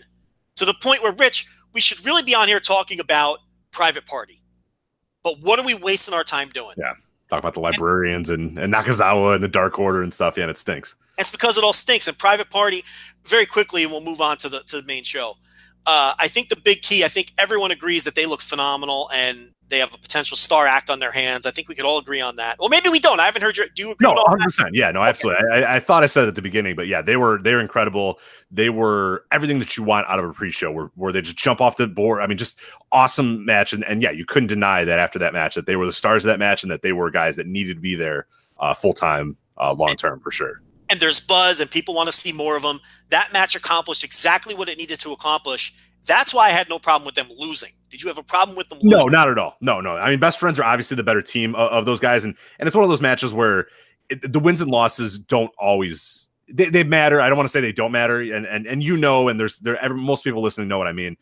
to 0.57 0.64
the 0.64 0.74
point 0.81 1.03
where, 1.03 1.12
Rich, 1.12 1.47
we 1.72 1.81
should 1.81 2.05
really 2.05 2.22
be 2.22 2.35
on 2.35 2.47
here 2.47 2.61
talking 2.61 3.01
about 3.01 3.39
Private 3.70 4.07
Party. 4.07 4.43
But 5.22 5.41
what 5.41 5.59
are 5.59 5.64
we 5.64 5.74
wasting 5.74 6.14
our 6.14 6.24
time 6.24 6.51
doing? 6.51 6.74
Yeah. 6.78 6.93
Talk 7.31 7.39
about 7.39 7.55
the 7.55 7.61
librarians 7.61 8.28
and, 8.28 8.59
and 8.59 8.74
Nakazawa 8.74 9.37
and 9.37 9.45
the 9.45 9.49
Dark 9.49 9.78
Order 9.78 10.03
and 10.03 10.12
stuff. 10.12 10.37
Yeah, 10.37 10.45
and 10.45 10.51
it 10.51 10.59
stinks. 10.59 10.97
It's 11.16 11.31
because 11.31 11.57
it 11.57 11.64
all 11.64 11.72
stinks. 11.72 12.09
And 12.09 12.18
Private 12.18 12.51
Party, 12.51 12.85
very 13.24 13.47
quickly, 13.47 13.85
and 13.85 13.93
we'll 13.93 14.01
move 14.01 14.20
on 14.20 14.37
to 14.39 14.49
the 14.49 14.61
to 14.64 14.81
the 14.81 14.87
main 14.87 15.05
show. 15.05 15.37
Uh, 15.87 16.14
I 16.18 16.28
think 16.28 16.49
the 16.49 16.57
big 16.57 16.83
key. 16.83 17.05
I 17.05 17.09
think 17.09 17.33
everyone 17.39 17.70
agrees 17.70 18.05
that 18.05 18.14
they 18.14 18.26
look 18.26 18.41
phenomenal 18.41 19.11
and 19.12 19.53
they 19.70 19.78
have 19.78 19.95
a 19.95 19.99
potential 19.99 20.37
star 20.37 20.66
act 20.66 20.91
on 20.91 20.99
their 20.99 21.12
hands. 21.12 21.47
I 21.47 21.53
think 21.53 21.68
we 21.68 21.74
could 21.74 21.85
all 21.85 21.99
agree 21.99 22.20
on 22.20 22.37
that. 22.37 22.59
Well, 22.59 22.68
maybe 22.68 22.89
we 22.89 22.99
don't. 22.99 23.20
I 23.20 23.24
haven't 23.24 23.43
heard 23.43 23.57
your. 23.57 23.66
Do 23.74 23.83
you 23.83 23.93
agree? 23.93 24.12
No, 24.12 24.22
hundred 24.26 24.45
percent. 24.45 24.70
Yeah, 24.74 24.91
no, 24.91 25.03
absolutely. 25.03 25.49
I, 25.51 25.76
I 25.76 25.81
thought 25.81 26.03
I 26.03 26.07
said 26.07 26.24
it 26.24 26.28
at 26.28 26.35
the 26.35 26.43
beginning, 26.43 26.76
but 26.76 26.87
yeah, 26.87 27.01
they 27.01 27.16
were 27.16 27.41
they 27.43 27.55
were 27.55 27.61
incredible. 27.61 28.18
They 28.51 28.68
were 28.68 29.24
everything 29.31 29.59
that 29.61 29.76
you 29.76 29.85
want 29.85 30.09
out 30.09 30.18
of 30.18 30.24
a 30.24 30.33
pre-show, 30.33 30.70
where 30.72 30.91
where 30.97 31.12
they 31.12 31.22
just 31.22 31.39
jump 31.39 31.61
off 31.61 31.76
the 31.76 31.87
board. 31.87 32.20
I 32.20 32.26
mean, 32.26 32.37
just 32.37 32.59
awesome 32.93 33.45
match, 33.45 33.72
and, 33.72 33.85
and 33.85 34.03
yeah, 34.03 34.11
you 34.11 34.26
couldn't 34.26 34.49
deny 34.49 34.85
that 34.85 34.99
after 34.99 35.18
that 35.20 35.33
match 35.33 35.55
that 35.55 35.66
they 35.66 35.76
were 35.76 35.87
the 35.87 35.93
stars 35.93 36.24
of 36.24 36.28
that 36.28 36.39
match, 36.39 36.62
and 36.62 36.70
that 36.70 36.83
they 36.83 36.93
were 36.93 37.11
guys 37.11 37.37
that 37.37 37.47
needed 37.47 37.76
to 37.76 37.81
be 37.81 37.95
there 37.95 38.26
uh, 38.59 38.74
full 38.74 38.93
time, 38.93 39.37
uh, 39.57 39.72
long 39.72 39.95
term 39.97 40.20
for 40.20 40.33
sure. 40.33 40.61
And 40.91 41.01
there's 41.01 41.20
buzz 41.20 41.61
and 41.61 41.70
people 41.70 41.95
want 41.95 42.09
to 42.09 42.12
see 42.12 42.32
more 42.32 42.57
of 42.57 42.62
them. 42.62 42.80
That 43.11 43.32
match 43.32 43.55
accomplished 43.55 44.05
exactly 44.05 44.55
what 44.55 44.68
it 44.68 44.78
needed 44.78 45.01
to 45.01 45.12
accomplish. 45.12 45.74
That's 46.07 46.34
why 46.34 46.47
I 46.47 46.51
had 46.51 46.68
no 46.68 46.78
problem 46.78 47.07
with 47.07 47.14
them 47.14 47.28
losing. 47.36 47.70
Did 47.91 48.03
you 48.03 48.09
have 48.09 48.18
a 48.18 48.22
problem 48.22 48.57
with 48.57 48.68
them 48.68 48.78
Losing? 48.82 48.99
No, 48.99 49.05
not 49.05 49.28
at 49.28 49.38
all. 49.38 49.57
No, 49.61 49.80
no. 49.80 49.97
I 49.97 50.11
mean, 50.11 50.20
best 50.20 50.38
friends 50.38 50.59
are 50.59 50.64
obviously 50.64 50.97
the 50.97 51.03
better 51.03 51.22
team 51.22 51.55
of, 51.55 51.70
of 51.70 51.86
those 51.86 52.01
guys, 52.01 52.24
and 52.24 52.34
and 52.59 52.66
it's 52.66 52.76
one 52.76 52.84
of 52.84 52.88
those 52.91 53.01
matches 53.01 53.32
where 53.32 53.66
it, 54.09 54.32
the 54.32 54.41
wins 54.41 54.61
and 54.61 54.70
losses 54.70 55.18
don't 55.18 55.51
always 55.59 56.28
they, 56.53 56.70
they 56.70 56.84
matter. 56.84 57.20
I 57.20 57.28
don't 57.28 57.36
want 57.36 57.49
to 57.49 57.53
say 57.53 57.61
they 57.61 57.72
don't 57.72 57.93
matter, 57.93 58.20
and 58.20 58.47
and 58.47 58.66
and 58.66 58.82
you 58.82 58.97
know, 58.97 59.28
and 59.28 59.38
there's 59.38 59.59
there 59.59 59.76
every, 59.82 59.97
most 59.99 60.24
people 60.24 60.43
listening 60.43 60.68
know 60.68 60.78
what 60.78 60.86
I 60.86 60.93
mean. 60.93 61.16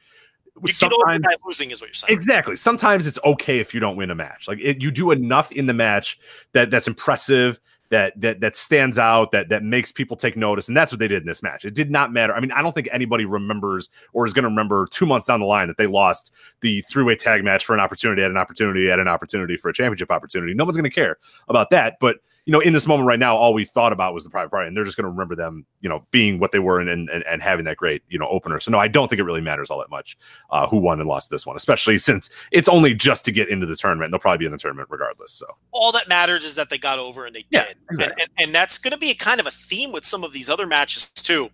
You 0.62 0.72
get 0.72 0.92
over 0.92 1.18
the 1.18 1.38
losing 1.46 1.70
is 1.70 1.80
what 1.80 1.88
you're 1.88 1.94
saying. 1.94 2.12
Exactly. 2.12 2.56
Sometimes 2.56 3.06
it's 3.06 3.18
okay 3.24 3.60
if 3.60 3.72
you 3.72 3.78
don't 3.78 3.96
win 3.96 4.10
a 4.10 4.14
match. 4.14 4.48
Like 4.48 4.58
it, 4.60 4.82
you 4.82 4.90
do 4.90 5.12
enough 5.12 5.52
in 5.52 5.66
the 5.66 5.72
match 5.72 6.18
that 6.52 6.70
that's 6.70 6.88
impressive, 6.88 7.60
that 7.90 8.20
that 8.20 8.40
that 8.40 8.56
stands 8.56 8.98
out, 8.98 9.32
that 9.32 9.48
that 9.48 9.62
makes 9.62 9.92
people 9.92 10.16
take 10.16 10.36
notice, 10.36 10.68
and 10.68 10.76
that's 10.76 10.92
what 10.92 10.98
they 10.98 11.08
did 11.08 11.22
in 11.22 11.26
this 11.26 11.42
match. 11.42 11.64
It 11.64 11.74
did 11.74 11.90
not 11.90 12.12
matter. 12.12 12.34
I 12.34 12.40
mean, 12.40 12.52
I 12.52 12.62
don't 12.62 12.74
think 12.74 12.88
anybody 12.92 13.24
remembers 13.24 13.88
or 14.12 14.26
is 14.26 14.32
going 14.32 14.44
to 14.44 14.48
remember 14.48 14.86
two 14.90 15.06
months 15.06 15.26
down 15.26 15.40
the 15.40 15.46
line 15.46 15.68
that 15.68 15.76
they 15.76 15.86
lost 15.86 16.32
the 16.60 16.82
three-way 16.82 17.16
tag 17.16 17.44
match 17.44 17.64
for 17.64 17.74
an 17.74 17.80
opportunity 17.80 18.22
at 18.22 18.30
an 18.30 18.36
opportunity 18.36 18.90
at 18.90 18.98
an 18.98 19.08
opportunity 19.08 19.56
for 19.56 19.68
a 19.68 19.72
championship 19.72 20.10
opportunity. 20.10 20.54
No 20.54 20.64
one's 20.64 20.76
going 20.76 20.84
to 20.84 20.94
care 20.94 21.18
about 21.48 21.70
that, 21.70 21.96
but 22.00 22.18
you 22.48 22.52
know, 22.52 22.60
in 22.60 22.72
this 22.72 22.86
moment 22.86 23.06
right 23.06 23.18
now, 23.18 23.36
all 23.36 23.52
we 23.52 23.66
thought 23.66 23.92
about 23.92 24.14
was 24.14 24.24
the 24.24 24.30
private 24.30 24.48
party, 24.48 24.68
and 24.68 24.74
they're 24.74 24.82
just 24.82 24.96
going 24.96 25.04
to 25.04 25.10
remember 25.10 25.36
them, 25.36 25.66
you 25.82 25.88
know, 25.90 26.06
being 26.12 26.38
what 26.38 26.50
they 26.50 26.58
were 26.58 26.80
and, 26.80 26.88
and 26.88 27.10
and 27.10 27.42
having 27.42 27.66
that 27.66 27.76
great, 27.76 28.00
you 28.08 28.18
know, 28.18 28.26
opener. 28.28 28.58
So 28.58 28.70
no, 28.70 28.78
I 28.78 28.88
don't 28.88 29.06
think 29.06 29.20
it 29.20 29.24
really 29.24 29.42
matters 29.42 29.70
all 29.70 29.78
that 29.80 29.90
much 29.90 30.16
uh, 30.48 30.66
who 30.66 30.78
won 30.78 30.98
and 30.98 31.06
lost 31.06 31.28
this 31.28 31.44
one, 31.44 31.56
especially 31.56 31.98
since 32.08 32.30
it's 32.50 32.66
only 32.66 32.94
just 32.94 33.26
to 33.26 33.32
get 33.32 33.50
into 33.50 33.66
the 33.66 33.76
tournament. 33.76 34.12
They'll 34.12 34.18
probably 34.18 34.38
be 34.38 34.46
in 34.46 34.52
the 34.52 34.56
tournament 34.56 34.88
regardless. 34.90 35.30
So 35.32 35.44
All 35.72 35.92
that 35.92 36.08
mattered 36.08 36.42
is 36.42 36.54
that 36.54 36.70
they 36.70 36.78
got 36.78 36.98
over 36.98 37.26
and 37.26 37.36
they 37.36 37.44
Yeah, 37.50 37.64
did. 37.66 37.76
exactly. 37.90 38.04
And, 38.04 38.12
and, 38.38 38.46
and 38.46 38.54
that's 38.54 38.78
going 38.78 38.92
to 38.92 38.98
be 38.98 39.10
a 39.10 39.14
kind 39.14 39.40
of 39.40 39.46
a 39.46 39.50
theme 39.50 39.92
with 39.92 40.06
some 40.06 40.24
of 40.24 40.32
these 40.32 40.48
other 40.48 40.66
matches 40.66 41.10
too, 41.10 41.50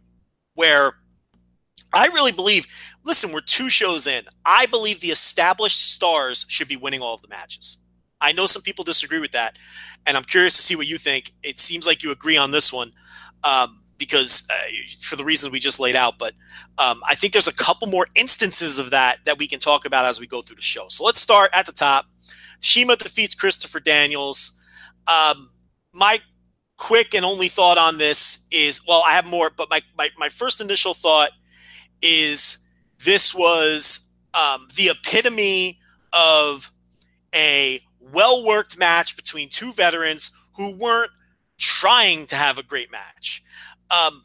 where 0.54 0.92
I 1.92 2.06
really 2.06 2.30
believe. 2.30 2.68
Listen, 3.04 3.32
we're 3.32 3.40
two 3.40 3.68
shows 3.68 4.06
in. 4.06 4.22
I 4.46 4.66
believe 4.66 5.00
the 5.00 5.10
established 5.10 5.92
stars 5.92 6.46
should 6.48 6.68
be 6.68 6.76
winning 6.76 7.00
all 7.00 7.14
of 7.14 7.22
the 7.22 7.28
matches. 7.28 7.78
I 8.24 8.32
know 8.32 8.46
some 8.46 8.62
people 8.62 8.84
disagree 8.84 9.20
with 9.20 9.32
that, 9.32 9.58
and 10.06 10.16
I'm 10.16 10.24
curious 10.24 10.56
to 10.56 10.62
see 10.62 10.76
what 10.76 10.86
you 10.86 10.98
think. 10.98 11.32
It 11.42 11.60
seems 11.60 11.86
like 11.86 12.02
you 12.02 12.10
agree 12.10 12.36
on 12.36 12.50
this 12.50 12.72
one 12.72 12.92
um, 13.44 13.82
because 13.98 14.46
uh, 14.50 14.54
for 15.00 15.16
the 15.16 15.24
reasons 15.24 15.52
we 15.52 15.60
just 15.60 15.78
laid 15.78 15.94
out. 15.94 16.18
But 16.18 16.32
um, 16.78 17.02
I 17.06 17.14
think 17.14 17.32
there's 17.32 17.48
a 17.48 17.54
couple 17.54 17.86
more 17.88 18.06
instances 18.14 18.78
of 18.78 18.90
that 18.90 19.18
that 19.26 19.38
we 19.38 19.46
can 19.46 19.60
talk 19.60 19.84
about 19.84 20.06
as 20.06 20.18
we 20.18 20.26
go 20.26 20.42
through 20.42 20.56
the 20.56 20.62
show. 20.62 20.86
So 20.88 21.04
let's 21.04 21.20
start 21.20 21.50
at 21.52 21.66
the 21.66 21.72
top. 21.72 22.06
CIMA 22.60 22.96
defeats 22.96 23.34
Christopher 23.34 23.80
Daniels. 23.80 24.58
Um, 25.06 25.50
my 25.92 26.20
quick 26.76 27.14
and 27.14 27.24
only 27.24 27.48
thought 27.48 27.78
on 27.78 27.98
this 27.98 28.46
is 28.50 28.80
well, 28.88 29.02
I 29.06 29.12
have 29.12 29.26
more, 29.26 29.50
but 29.50 29.68
my, 29.70 29.82
my, 29.96 30.08
my 30.18 30.28
first 30.28 30.60
initial 30.60 30.94
thought 30.94 31.30
is 32.00 32.58
this 33.04 33.34
was 33.34 34.08
um, 34.32 34.66
the 34.76 34.88
epitome 34.88 35.78
of 36.12 36.70
a 37.34 37.80
well 38.14 38.44
worked 38.44 38.78
match 38.78 39.16
between 39.16 39.48
two 39.48 39.72
veterans 39.72 40.30
who 40.56 40.76
weren't 40.76 41.10
trying 41.58 42.26
to 42.26 42.36
have 42.36 42.58
a 42.58 42.62
great 42.62 42.90
match. 42.90 43.42
Um, 43.90 44.24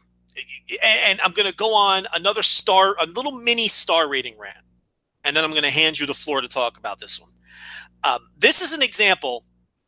and, 0.84 1.20
I'm 1.22 1.32
going 1.32 1.50
to 1.50 1.56
go 1.56 1.74
on 1.74 2.06
another 2.14 2.44
star, 2.44 2.96
a 3.00 3.06
little 3.06 3.32
mini 3.32 3.68
star 3.68 4.08
rating 4.08 4.38
rant, 4.38 4.58
and 5.24 5.36
then 5.36 5.44
I'm 5.44 5.52
going 5.52 5.64
to 5.64 5.70
hand 5.70 6.00
you 6.00 6.06
the 6.06 6.14
floor 6.14 6.42
to 6.42 6.48
talk 6.48 6.78
about 6.78 7.00
this 7.00 7.20
one. 7.20 7.32
Um, 8.04 8.30
this 8.38 8.62
is 8.62 8.74
an 8.74 8.82
example 8.82 9.44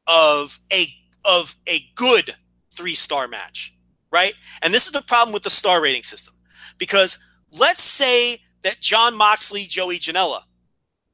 of 0.08 0.60
a 0.74 0.88
of 1.24 1.56
a 1.70 1.80
good 1.96 2.36
three 2.72 2.96
star 2.96 3.28
match, 3.28 3.74
right? 4.12 4.34
And 4.62 4.74
this 4.74 4.86
is 4.86 4.92
the 4.92 5.02
problem 5.04 5.34
with 5.34 5.44
the 5.44 5.50
star 5.50 5.82
rating 5.82 6.04
system 6.04 6.34
because 6.78 7.18
let's 7.52 7.84
say 7.84 8.40
that 8.64 8.82
John 8.82 9.16
Moxley, 9.16 9.64
Joey 9.64 10.00
Janela 10.00 10.42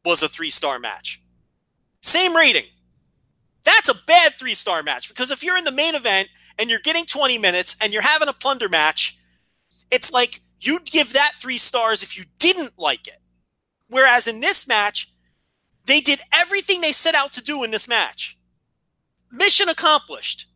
was 0.04 0.24
a 0.24 0.30
three 0.30 0.50
star 0.50 0.80
match, 0.80 1.22
same 2.02 2.36
rating. 2.36 2.66
That's 3.68 3.90
a 3.90 4.06
bad 4.08 4.34
three 4.34 4.54
star 4.54 4.82
match 4.82 5.10
because 5.10 5.30
if 5.30 5.44
you're 5.44 5.58
in 5.58 5.66
the 5.66 5.74
main 5.74 5.94
event 5.94 6.30
and 6.58 6.70
you're 6.70 6.80
getting 6.80 7.06
20 7.06 7.38
minutes 7.38 7.76
and 7.82 7.92
you're 7.92 8.02
having 8.02 8.30
a 8.30 8.34
plunder 8.34 8.70
match, 8.70 9.20
it's 9.92 10.14
like 10.14 10.40
you'd 10.62 10.86
give 10.86 11.12
that 11.12 11.34
three 11.36 11.58
stars 11.58 12.02
if 12.02 12.18
you 12.18 12.24
didn't 12.40 12.80
like 12.80 13.08
it. 13.08 13.20
Whereas 13.90 14.26
in 14.26 14.40
this 14.40 14.70
match, 14.70 15.12
they 15.86 16.00
did 16.00 16.22
everything 16.34 16.80
they 16.80 16.94
set 16.94 17.14
out 17.14 17.34
to 17.34 17.44
do 17.44 17.66
in 17.66 17.72
this 17.72 17.90
match. 17.90 18.38
Mission 19.34 19.68
accomplished. 19.68 20.48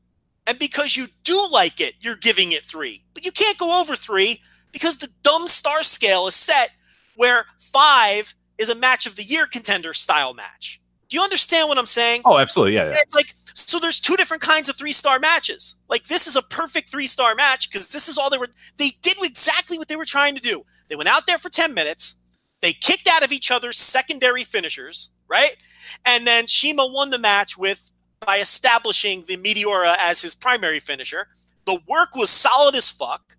And 0.47 0.57
because 0.57 0.95
you 0.95 1.07
do 1.24 1.47
like 1.51 1.82
it, 1.82 1.95
you're 1.99 2.16
giving 2.16 2.53
it 2.53 2.64
three. 2.64 3.03
But 3.14 3.26
you 3.26 3.34
can't 3.34 3.57
go 3.57 3.82
over 3.82 3.97
three 3.97 4.39
because 4.72 4.99
the 4.99 5.09
dumb 5.22 5.49
star 5.49 5.84
scale 5.84 6.28
is 6.28 6.36
set 6.36 6.72
where 7.18 7.45
five 7.59 8.36
is 8.57 8.70
a 8.70 8.76
match 8.76 9.05
of 9.05 9.18
the 9.18 9.24
year 9.24 9.47
contender 9.47 9.93
style 9.93 10.34
match. 10.34 10.81
Do 11.12 11.18
you 11.18 11.24
understand 11.24 11.68
what 11.68 11.78
I'm 11.78 11.86
saying? 11.86 12.22
oh, 12.24 12.38
absolutely, 12.38 12.76
yeah, 12.76 12.86
yeah. 12.86 12.95
It's 12.99 13.14
like 13.14 13.34
so. 13.53 13.80
There's 13.80 13.99
two 13.99 14.16
different 14.16 14.41
kinds 14.41 14.70
of 14.70 14.78
three 14.78 14.93
star 14.93 15.20
matches. 15.20 15.76
Like 15.89 16.05
this 16.05 16.26
is 16.26 16.38
a 16.38 16.41
perfect 16.41 16.89
three 16.89 17.05
star 17.05 17.36
match 17.36 17.70
because 17.70 17.89
this 17.89 18.07
is 18.07 18.18
all 18.18 18.30
they 18.30 18.38
were. 18.38 18.47
They 18.78 18.91
did 19.01 19.18
exactly 19.22 19.78
what 19.78 19.89
they 19.89 19.97
were 19.97 20.05
trying 20.05 20.36
to 20.36 20.41
do. 20.41 20.64
They 20.88 20.95
went 20.95 21.09
out 21.09 21.28
there 21.28 21.38
for 21.38 21.49
ten 21.49 21.74
minutes. 21.74 22.16
They 22.62 22.72
kicked 22.72 23.07
out 23.07 23.26
of 23.26 23.34
each 23.34 23.51
other's 23.51 23.78
secondary 23.78 24.45
finishers, 24.45 25.12
right? 25.28 25.57
And 26.05 26.26
then 26.26 26.47
CIMA 26.47 26.88
won 26.88 27.09
the 27.09 27.20
match 27.20 27.57
with 27.57 27.91
by 28.26 28.38
establishing 28.38 29.26
the 29.28 29.36
Meteora 29.36 29.97
as 29.99 30.22
his 30.22 30.34
primary 30.34 30.80
finisher. 30.80 31.28
The 31.66 31.82
work 31.89 32.16
was 32.16 32.30
solid 32.30 32.74
as 32.74 32.89
fuck. 32.89 33.36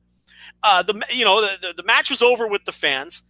Uh, 0.62 0.82
the 0.82 1.02
you 1.10 1.24
know 1.24 1.40
the, 1.40 1.68
the, 1.68 1.74
the 1.78 1.84
match 1.84 2.10
was 2.10 2.20
over 2.20 2.46
with 2.46 2.66
the 2.66 2.72
fans. 2.72 3.22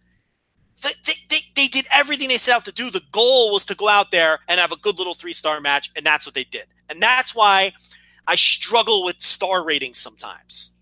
They, 0.81 1.13
they, 1.29 1.37
they, 1.55 1.67
did 1.67 1.85
everything 1.93 2.29
they 2.29 2.37
set 2.37 2.55
out 2.55 2.65
to 2.65 2.71
do. 2.71 2.89
The 2.89 3.01
goal 3.11 3.53
was 3.53 3.65
to 3.65 3.75
go 3.75 3.87
out 3.87 4.11
there 4.11 4.39
and 4.47 4.59
have 4.59 4.71
a 4.71 4.77
good 4.77 4.97
little 4.97 5.13
three 5.13 5.33
star 5.33 5.61
match, 5.61 5.91
and 5.95 6.05
that's 6.05 6.25
what 6.25 6.35
they 6.35 6.43
did. 6.43 6.65
And 6.89 7.01
that's 7.01 7.33
why 7.33 7.71
I 8.27 8.35
struggle 8.35 9.03
with 9.03 9.21
star 9.21 9.65
ratings 9.65 9.99
sometimes 9.99 10.73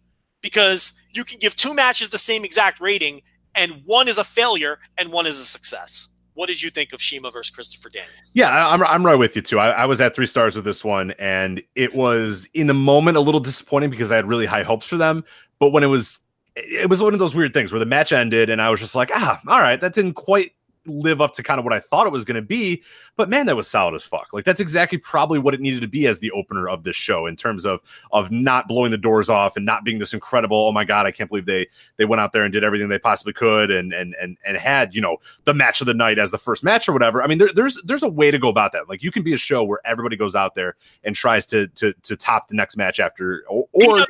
because 0.41 0.93
you 1.11 1.23
can 1.23 1.39
give 1.39 1.55
two 1.55 1.73
matches 1.73 2.09
the 2.09 2.17
same 2.17 2.43
exact 2.43 2.79
rating, 2.79 3.21
and 3.55 3.81
one 3.85 4.07
is 4.07 4.17
a 4.17 4.23
failure 4.23 4.79
and 4.97 5.11
one 5.11 5.27
is 5.27 5.39
a 5.39 5.45
success. 5.45 6.07
What 6.33 6.47
did 6.47 6.61
you 6.61 6.69
think 6.69 6.93
of 6.93 7.01
CIMA 7.01 7.29
versus 7.31 7.53
Christopher 7.53 7.89
Daniels? 7.89 8.31
Yeah, 8.33 8.67
I'm 8.67 8.81
I'm 8.83 9.05
right 9.05 9.15
with 9.15 9.35
you 9.35 9.41
too. 9.41 9.59
I, 9.59 9.71
I 9.71 9.85
was 9.85 9.99
at 9.99 10.15
three 10.15 10.25
stars 10.25 10.55
with 10.55 10.65
this 10.65 10.83
one, 10.83 11.11
and 11.19 11.61
it 11.75 11.93
was 11.93 12.47
in 12.53 12.67
the 12.67 12.73
moment 12.73 13.17
a 13.17 13.19
little 13.19 13.41
disappointing 13.41 13.89
because 13.89 14.11
I 14.11 14.15
had 14.15 14.25
really 14.25 14.45
high 14.45 14.63
hopes 14.63 14.87
for 14.87 14.97
them. 14.97 15.23
But 15.59 15.69
when 15.69 15.83
it 15.83 15.87
was, 15.87 16.19
it 16.55 16.89
was 16.89 17.01
one 17.01 17.13
of 17.13 17.19
those 17.19 17.35
weird 17.35 17.53
things 17.53 17.71
where 17.71 17.79
the 17.79 17.85
match 17.85 18.11
ended, 18.11 18.49
and 18.49 18.61
I 18.61 18.69
was 18.69 18.79
just 18.79 18.95
like, 18.95 19.09
ah, 19.13 19.39
all 19.47 19.59
right, 19.59 19.79
that 19.79 19.93
didn't 19.93 20.13
quite 20.13 20.53
live 20.85 21.21
up 21.21 21.33
to 21.33 21.43
kind 21.43 21.59
of 21.59 21.63
what 21.63 21.73
I 21.73 21.79
thought 21.79 22.07
it 22.07 22.11
was 22.11 22.25
going 22.25 22.35
to 22.35 22.41
be. 22.41 22.81
But 23.15 23.29
man, 23.29 23.45
that 23.45 23.55
was 23.55 23.67
solid 23.67 23.93
as 23.93 24.03
fuck. 24.03 24.29
Like 24.33 24.45
that's 24.45 24.59
exactly 24.59 24.97
probably 24.97 25.37
what 25.37 25.53
it 25.53 25.61
needed 25.61 25.81
to 25.81 25.87
be 25.87 26.07
as 26.07 26.19
the 26.19 26.31
opener 26.31 26.67
of 26.67 26.83
this 26.83 26.95
show 26.95 27.27
in 27.27 27.35
terms 27.35 27.65
of 27.65 27.81
of 28.11 28.31
not 28.31 28.67
blowing 28.67 28.91
the 28.91 28.97
doors 28.97 29.29
off 29.29 29.55
and 29.55 29.65
not 29.65 29.83
being 29.83 29.99
this 29.99 30.13
incredible. 30.13 30.57
Oh 30.57 30.71
my 30.71 30.83
god, 30.83 31.05
I 31.05 31.11
can't 31.11 31.29
believe 31.29 31.45
they 31.45 31.67
they 31.97 32.05
went 32.05 32.19
out 32.19 32.33
there 32.33 32.43
and 32.43 32.51
did 32.51 32.63
everything 32.63 32.89
they 32.89 32.99
possibly 32.99 33.33
could 33.33 33.69
and 33.69 33.93
and 33.93 34.15
and 34.19 34.37
and 34.45 34.57
had 34.57 34.95
you 34.95 35.01
know 35.01 35.17
the 35.43 35.53
match 35.53 35.81
of 35.81 35.87
the 35.87 35.93
night 35.93 36.17
as 36.17 36.31
the 36.31 36.37
first 36.37 36.63
match 36.63 36.89
or 36.89 36.93
whatever. 36.93 37.21
I 37.21 37.27
mean, 37.27 37.37
there, 37.37 37.53
there's 37.53 37.79
there's 37.83 38.03
a 38.03 38.09
way 38.09 38.31
to 38.31 38.39
go 38.39 38.49
about 38.49 38.71
that. 38.71 38.89
Like 38.89 39.03
you 39.03 39.11
can 39.11 39.23
be 39.23 39.33
a 39.33 39.37
show 39.37 39.63
where 39.63 39.79
everybody 39.85 40.15
goes 40.15 40.35
out 40.35 40.55
there 40.55 40.75
and 41.03 41.15
tries 41.15 41.45
to 41.47 41.67
to 41.67 41.93
to 41.93 42.15
top 42.15 42.47
the 42.47 42.55
next 42.55 42.77
match 42.77 42.99
after 42.99 43.43
or. 43.47 43.65
or 43.73 44.05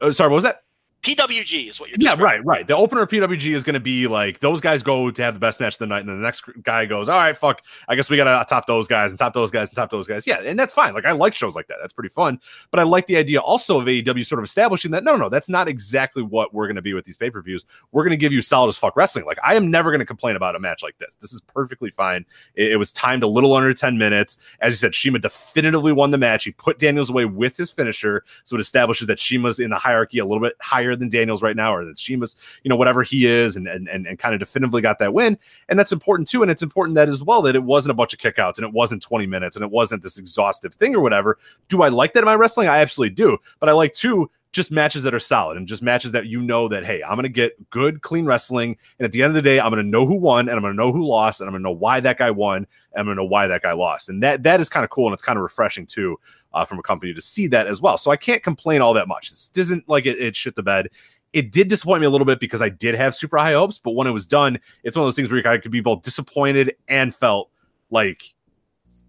oh, 0.00 0.10
sorry, 0.10 0.30
what 0.30 0.36
was 0.36 0.44
that? 0.44 0.62
PWG 1.08 1.68
is 1.68 1.80
what 1.80 1.88
you're 1.88 1.98
Yeah, 2.00 2.20
right, 2.20 2.44
right. 2.44 2.66
The 2.66 2.76
opener 2.76 3.02
of 3.02 3.08
PWG 3.08 3.54
is 3.54 3.64
going 3.64 3.74
to 3.74 3.80
be 3.80 4.06
like 4.06 4.40
those 4.40 4.60
guys 4.60 4.82
go 4.82 5.10
to 5.10 5.22
have 5.22 5.34
the 5.34 5.40
best 5.40 5.60
match 5.60 5.74
of 5.74 5.78
the 5.78 5.86
night, 5.86 6.00
and 6.00 6.08
then 6.08 6.16
the 6.16 6.22
next 6.22 6.44
guy 6.62 6.84
goes, 6.86 7.08
"All 7.08 7.18
right, 7.18 7.36
fuck, 7.36 7.62
I 7.88 7.94
guess 7.94 8.10
we 8.10 8.16
got 8.16 8.24
to 8.24 8.44
top 8.48 8.66
those 8.66 8.86
guys 8.86 9.10
and 9.10 9.18
top 9.18 9.32
those 9.32 9.50
guys 9.50 9.68
and 9.68 9.76
top 9.76 9.90
those 9.90 10.06
guys." 10.06 10.26
Yeah, 10.26 10.40
and 10.40 10.58
that's 10.58 10.74
fine. 10.74 10.94
Like 10.94 11.04
I 11.04 11.12
like 11.12 11.34
shows 11.34 11.54
like 11.54 11.68
that. 11.68 11.78
That's 11.80 11.92
pretty 11.92 12.10
fun. 12.10 12.40
But 12.70 12.80
I 12.80 12.82
like 12.82 13.06
the 13.06 13.16
idea 13.16 13.40
also 13.40 13.80
of 13.80 13.86
AEW 13.86 14.26
sort 14.26 14.38
of 14.38 14.44
establishing 14.44 14.90
that 14.90 15.04
no, 15.04 15.12
no, 15.12 15.24
no, 15.24 15.28
that's 15.28 15.48
not 15.48 15.68
exactly 15.68 16.22
what 16.22 16.52
we're 16.52 16.66
going 16.66 16.76
to 16.76 16.82
be 16.82 16.94
with 16.94 17.04
these 17.04 17.16
pay 17.16 17.30
per 17.30 17.40
views. 17.40 17.64
We're 17.92 18.02
going 18.02 18.10
to 18.10 18.16
give 18.16 18.32
you 18.32 18.42
solid 18.42 18.68
as 18.68 18.76
fuck 18.76 18.96
wrestling. 18.96 19.24
Like 19.24 19.38
I 19.42 19.54
am 19.54 19.70
never 19.70 19.90
going 19.90 20.00
to 20.00 20.06
complain 20.06 20.36
about 20.36 20.56
a 20.56 20.60
match 20.60 20.82
like 20.82 20.98
this. 20.98 21.14
This 21.20 21.32
is 21.32 21.40
perfectly 21.40 21.90
fine. 21.90 22.26
It, 22.54 22.72
it 22.72 22.76
was 22.76 22.92
timed 22.92 23.22
a 23.22 23.28
little 23.28 23.54
under 23.54 23.72
ten 23.72 23.98
minutes. 23.98 24.36
As 24.60 24.74
you 24.74 24.76
said, 24.76 24.94
CIMA 24.94 25.20
definitively 25.20 25.92
won 25.92 26.10
the 26.10 26.18
match. 26.18 26.44
He 26.44 26.52
put 26.52 26.78
Daniels 26.78 27.10
away 27.10 27.24
with 27.24 27.56
his 27.56 27.70
finisher, 27.70 28.24
so 28.44 28.56
it 28.56 28.60
establishes 28.60 29.06
that 29.06 29.20
CIMA's 29.20 29.58
in 29.58 29.70
the 29.70 29.76
hierarchy 29.76 30.18
a 30.18 30.26
little 30.26 30.42
bit 30.42 30.54
higher 30.60 30.96
than 30.98 31.08
Daniels 31.08 31.42
right 31.42 31.56
now, 31.56 31.74
or 31.74 31.84
that 31.84 31.96
CIMA's, 31.96 32.36
you 32.62 32.68
know, 32.68 32.76
whatever 32.76 33.02
he 33.02 33.26
is, 33.26 33.56
and 33.56 33.66
and 33.66 33.88
and, 33.88 34.06
and 34.06 34.18
kind 34.18 34.34
of 34.34 34.40
definitively 34.40 34.82
got 34.82 34.98
that 34.98 35.14
win. 35.14 35.38
And 35.68 35.78
that's 35.78 35.92
important 35.92 36.28
too. 36.28 36.42
And 36.42 36.50
it's 36.50 36.62
important 36.62 36.94
that 36.96 37.08
as 37.08 37.22
well 37.22 37.42
that 37.42 37.56
it 37.56 37.62
wasn't 37.62 37.90
a 37.90 37.94
bunch 37.94 38.12
of 38.12 38.20
kickouts 38.20 38.56
and 38.56 38.66
it 38.66 38.72
wasn't 38.72 39.02
20 39.02 39.26
minutes 39.26 39.56
and 39.56 39.64
it 39.64 39.70
wasn't 39.70 40.02
this 40.02 40.18
exhaustive 40.18 40.74
thing 40.74 40.94
or 40.94 41.00
whatever. 41.00 41.38
Do 41.68 41.82
I 41.82 41.88
like 41.88 42.12
that 42.12 42.20
in 42.20 42.24
my 42.26 42.34
wrestling? 42.34 42.68
I 42.68 42.78
absolutely 42.78 43.14
do. 43.14 43.38
But 43.60 43.68
I 43.68 43.72
like 43.72 43.94
too 43.94 44.30
just 44.52 44.70
matches 44.70 45.02
that 45.02 45.14
are 45.14 45.20
solid 45.20 45.56
and 45.56 45.68
just 45.68 45.82
matches 45.82 46.12
that 46.12 46.26
you 46.26 46.40
know 46.40 46.68
that 46.68 46.84
hey 46.84 47.02
i'm 47.02 47.20
to 47.20 47.28
get 47.28 47.70
good 47.70 48.02
clean 48.02 48.24
wrestling. 48.24 48.76
And 48.98 49.04
at 49.04 49.12
the 49.12 49.22
end 49.22 49.30
of 49.30 49.34
the 49.34 49.42
day 49.42 49.60
i'm 49.60 49.72
to 49.72 49.82
know 49.82 50.06
who 50.06 50.14
won 50.14 50.48
and 50.48 50.56
i'm 50.56 50.62
to 50.62 50.74
know 50.74 50.92
who 50.92 51.06
lost 51.06 51.40
and 51.40 51.48
i'm 51.48 51.54
to 51.54 51.60
know 51.60 51.70
why 51.70 52.00
that 52.00 52.18
guy 52.18 52.30
won 52.30 52.66
and 52.94 53.00
i'm 53.00 53.06
to 53.06 53.14
know 53.14 53.24
why 53.24 53.46
that 53.46 53.62
guy 53.62 53.72
lost. 53.72 54.08
And 54.08 54.22
that 54.22 54.42
that 54.44 54.60
is 54.60 54.68
kind 54.68 54.84
of 54.84 54.90
cool 54.90 55.06
and 55.06 55.14
it's 55.14 55.22
kind 55.22 55.36
of 55.36 55.42
refreshing 55.42 55.86
too 55.86 56.18
uh, 56.54 56.64
from 56.64 56.78
a 56.78 56.82
company 56.82 57.12
to 57.12 57.20
see 57.20 57.46
that 57.48 57.66
as 57.66 57.80
well. 57.80 57.98
So 57.98 58.10
i 58.10 58.16
can't 58.16 58.42
complain 58.42 58.80
all 58.80 58.94
that 58.94 59.08
much. 59.08 59.30
This 59.30 59.50
isn't 59.56 59.88
like 59.88 60.06
it, 60.06 60.18
it 60.18 60.34
shit 60.36 60.56
the 60.56 60.62
bed. 60.62 60.88
It 61.34 61.52
did 61.52 61.68
disappoint 61.68 62.00
me 62.00 62.06
a 62.06 62.10
little 62.10 62.24
bit 62.24 62.40
because 62.40 62.62
i 62.62 62.70
did 62.70 62.94
have 62.94 63.14
super 63.14 63.36
high 63.36 63.52
hopes 63.52 63.78
but 63.78 63.90
when 63.90 64.06
it 64.06 64.12
was 64.12 64.26
done 64.26 64.58
it's 64.82 64.96
one 64.96 65.04
of 65.04 65.06
those 65.08 65.14
things 65.14 65.30
where 65.30 65.46
i 65.46 65.58
could 65.58 65.70
be 65.70 65.82
both 65.82 66.02
disappointed 66.02 66.74
and 66.88 67.14
felt 67.14 67.50
like 67.90 68.34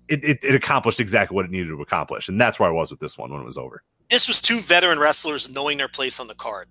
it, 0.10 0.22
it, 0.26 0.40
it 0.44 0.54
accomplished 0.54 1.00
exactly 1.00 1.34
what 1.34 1.46
it 1.46 1.52
needed 1.52 1.68
to 1.68 1.82
accomplish. 1.82 2.28
And 2.28 2.40
that's 2.40 2.60
where 2.60 2.68
i 2.68 2.72
was 2.74 2.92
with 2.92 3.00
this 3.00 3.18
one 3.18 3.32
when 3.32 3.42
it 3.42 3.46
was 3.46 3.58
over 3.58 3.84
this 4.10 4.28
was 4.28 4.42
two 4.42 4.60
veteran 4.60 5.00
wrestlers 5.00 5.50
knowing 5.50 5.78
their 5.78 5.88
place 5.88 6.20
on 6.20 6.28
the 6.28 6.36
card 6.36 6.68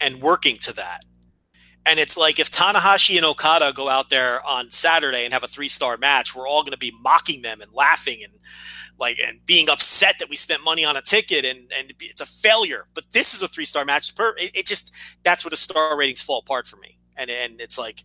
and 0.00 0.20
working 0.20 0.56
to 0.58 0.72
that. 0.74 1.04
And 1.86 1.98
it's 1.98 2.18
like 2.18 2.38
if 2.38 2.50
Tanahashi 2.50 3.16
and 3.16 3.24
Okada 3.24 3.72
go 3.74 3.88
out 3.88 4.10
there 4.10 4.46
on 4.46 4.70
Saturday 4.70 5.24
and 5.24 5.32
have 5.32 5.44
a 5.44 5.48
three 5.48 5.68
star 5.68 5.96
match, 5.96 6.34
we're 6.36 6.46
all 6.46 6.62
going 6.62 6.72
to 6.72 6.78
be 6.78 6.92
mocking 7.02 7.42
them 7.42 7.62
and 7.62 7.72
laughing 7.72 8.22
and 8.22 8.32
like 8.98 9.18
and 9.26 9.44
being 9.46 9.70
upset 9.70 10.16
that 10.18 10.28
we 10.28 10.36
spent 10.36 10.62
money 10.62 10.84
on 10.84 10.96
a 10.96 11.02
ticket 11.02 11.44
and 11.46 11.72
and 11.76 11.94
it's 12.00 12.20
a 12.20 12.26
failure. 12.26 12.86
But 12.92 13.04
this 13.12 13.32
is 13.32 13.42
a 13.42 13.48
three 13.48 13.64
star 13.64 13.86
match. 13.86 14.12
It, 14.36 14.50
it, 14.54 14.66
just 14.66 14.92
that's 15.22 15.44
where 15.44 15.50
the 15.50 15.56
star 15.56 15.96
ratings 15.96 16.20
fall 16.20 16.40
apart 16.40 16.66
for 16.66 16.76
me. 16.76 16.98
And 17.16 17.30
and 17.30 17.60
it's 17.60 17.78
like 17.78 18.04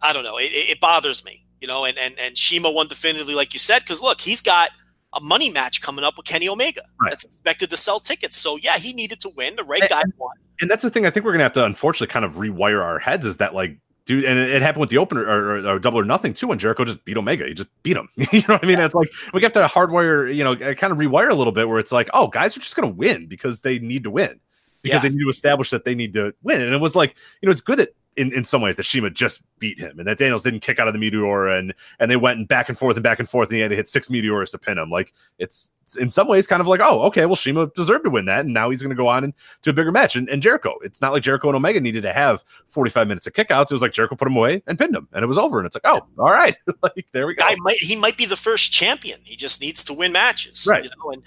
I 0.00 0.12
don't 0.12 0.24
know. 0.24 0.38
It, 0.38 0.52
it 0.52 0.80
bothers 0.80 1.24
me, 1.24 1.44
you 1.60 1.66
know. 1.66 1.84
And 1.86 1.98
and 1.98 2.16
and 2.20 2.38
CIMA 2.38 2.70
won 2.70 2.86
definitively, 2.86 3.34
like 3.34 3.52
you 3.52 3.58
said, 3.58 3.80
because 3.80 4.00
look, 4.00 4.20
he's 4.20 4.42
got 4.42 4.70
a 5.12 5.20
money 5.20 5.50
match 5.50 5.80
coming 5.80 6.04
up 6.04 6.16
with 6.16 6.26
Kenny 6.26 6.48
Omega 6.48 6.82
right. 7.00 7.10
that's 7.10 7.24
expected 7.24 7.70
to 7.70 7.76
sell 7.76 8.00
tickets. 8.00 8.36
So 8.36 8.56
yeah, 8.56 8.78
he 8.78 8.92
needed 8.92 9.20
to 9.20 9.30
win. 9.30 9.56
The 9.56 9.64
right 9.64 9.80
and, 9.80 9.90
guy 9.90 10.02
won. 10.16 10.32
And 10.60 10.70
that's 10.70 10.82
the 10.82 10.90
thing. 10.90 11.06
I 11.06 11.10
think 11.10 11.24
we're 11.24 11.32
gonna 11.32 11.44
have 11.44 11.52
to 11.52 11.64
unfortunately 11.64 12.12
kind 12.12 12.24
of 12.24 12.32
rewire 12.32 12.82
our 12.82 12.98
heads. 12.98 13.24
Is 13.24 13.38
that 13.38 13.54
like 13.54 13.78
dude, 14.08 14.24
and 14.24 14.38
it, 14.38 14.62
happened 14.62 14.80
with 14.80 14.88
the 14.88 14.96
opener 14.96 15.22
or, 15.22 15.58
or, 15.58 15.66
or, 15.66 15.78
double 15.78 15.98
or 15.98 16.04
nothing 16.04 16.32
too. 16.32 16.48
When 16.48 16.58
Jericho 16.58 16.84
just 16.84 17.04
beat 17.04 17.18
Omega, 17.18 17.46
he 17.46 17.52
just 17.52 17.68
beat 17.82 17.96
him. 17.96 18.08
you 18.16 18.40
know 18.48 18.54
what 18.54 18.64
I 18.64 18.66
mean? 18.66 18.78
Yeah. 18.78 18.86
It's 18.86 18.94
like 18.94 19.10
we 19.34 19.42
have 19.42 19.52
to 19.52 19.66
hardwire, 19.66 20.34
you 20.34 20.42
know, 20.42 20.52
uh, 20.52 20.72
kind 20.74 20.92
of 20.92 20.98
rewire 20.98 21.30
a 21.30 21.34
little 21.34 21.52
bit 21.52 21.68
where 21.68 21.78
it's 21.78 21.92
like, 21.92 22.08
oh, 22.14 22.26
guys 22.26 22.56
are 22.56 22.60
just 22.60 22.74
going 22.74 22.88
to 22.88 22.94
win 22.94 23.26
because 23.26 23.60
they 23.60 23.78
need 23.78 24.04
to 24.04 24.10
win 24.10 24.40
because 24.82 24.96
yeah. 24.96 25.08
they 25.08 25.14
need 25.14 25.22
to 25.22 25.28
establish 25.28 25.68
that 25.70 25.84
they 25.84 25.94
need 25.94 26.14
to 26.14 26.34
win. 26.42 26.62
And 26.62 26.72
it 26.72 26.80
was 26.80 26.96
like, 26.96 27.16
you 27.42 27.46
know, 27.46 27.50
it's 27.50 27.60
good 27.60 27.78
that 27.80 27.94
in, 28.18 28.32
in 28.32 28.44
some 28.44 28.60
ways 28.60 28.76
that 28.76 28.84
CIMA 28.84 29.10
just 29.10 29.42
beat 29.60 29.78
him 29.78 29.98
and 29.98 30.08
that 30.08 30.18
Daniels 30.18 30.42
didn't 30.42 30.60
kick 30.60 30.78
out 30.78 30.88
of 30.88 30.92
the 30.92 30.98
meteor 30.98 31.48
and 31.48 31.72
and 32.00 32.10
they 32.10 32.16
went 32.16 32.38
and 32.38 32.48
back 32.48 32.68
and 32.68 32.76
forth 32.76 32.96
and 32.96 33.02
back 33.02 33.20
and 33.20 33.28
forth 33.28 33.48
and 33.48 33.54
he 33.54 33.60
had 33.60 33.70
to 33.70 33.76
hit 33.76 33.88
six 33.88 34.10
meteors 34.10 34.50
to 34.50 34.58
pin 34.58 34.76
him. 34.76 34.90
Like 34.90 35.14
it's, 35.38 35.70
it's 35.82 35.96
in 35.96 36.10
some 36.10 36.26
ways 36.26 36.46
kind 36.46 36.60
of 36.60 36.66
like, 36.66 36.80
oh, 36.80 37.02
okay, 37.02 37.26
well 37.26 37.36
CIMA 37.36 37.68
deserved 37.74 38.04
to 38.04 38.10
win 38.10 38.24
that 38.24 38.40
and 38.40 38.52
now 38.52 38.70
he's 38.70 38.82
going 38.82 38.90
to 38.90 38.96
go 38.96 39.06
on 39.06 39.24
and 39.24 39.34
to 39.62 39.70
a 39.70 39.72
bigger 39.72 39.92
match. 39.92 40.16
And, 40.16 40.28
and 40.28 40.42
Jericho, 40.42 40.74
it's 40.82 41.00
not 41.00 41.12
like 41.12 41.22
Jericho 41.22 41.48
and 41.48 41.56
Omega 41.56 41.80
needed 41.80 42.02
to 42.02 42.12
have 42.12 42.42
45 42.66 43.06
minutes 43.06 43.26
of 43.26 43.32
kickouts. 43.34 43.70
It 43.70 43.72
was 43.72 43.82
like 43.82 43.92
Jericho 43.92 44.16
put 44.16 44.28
him 44.28 44.36
away 44.36 44.62
and 44.66 44.76
pinned 44.76 44.96
him 44.96 45.08
and 45.12 45.22
it 45.22 45.28
was 45.28 45.38
over. 45.38 45.58
And 45.58 45.66
it's 45.66 45.76
like, 45.76 45.86
oh, 45.86 46.04
all 46.18 46.32
right, 46.32 46.56
like 46.82 47.06
there 47.12 47.26
we 47.26 47.34
go. 47.34 47.44
Guy 47.44 47.54
might, 47.60 47.76
he 47.76 47.94
might 47.94 48.16
be 48.16 48.26
the 48.26 48.36
first 48.36 48.72
champion. 48.72 49.20
He 49.22 49.36
just 49.36 49.60
needs 49.60 49.84
to 49.84 49.94
win 49.94 50.12
matches, 50.12 50.66
right? 50.68 50.84
You 50.84 50.90
know? 50.90 51.12
And 51.12 51.22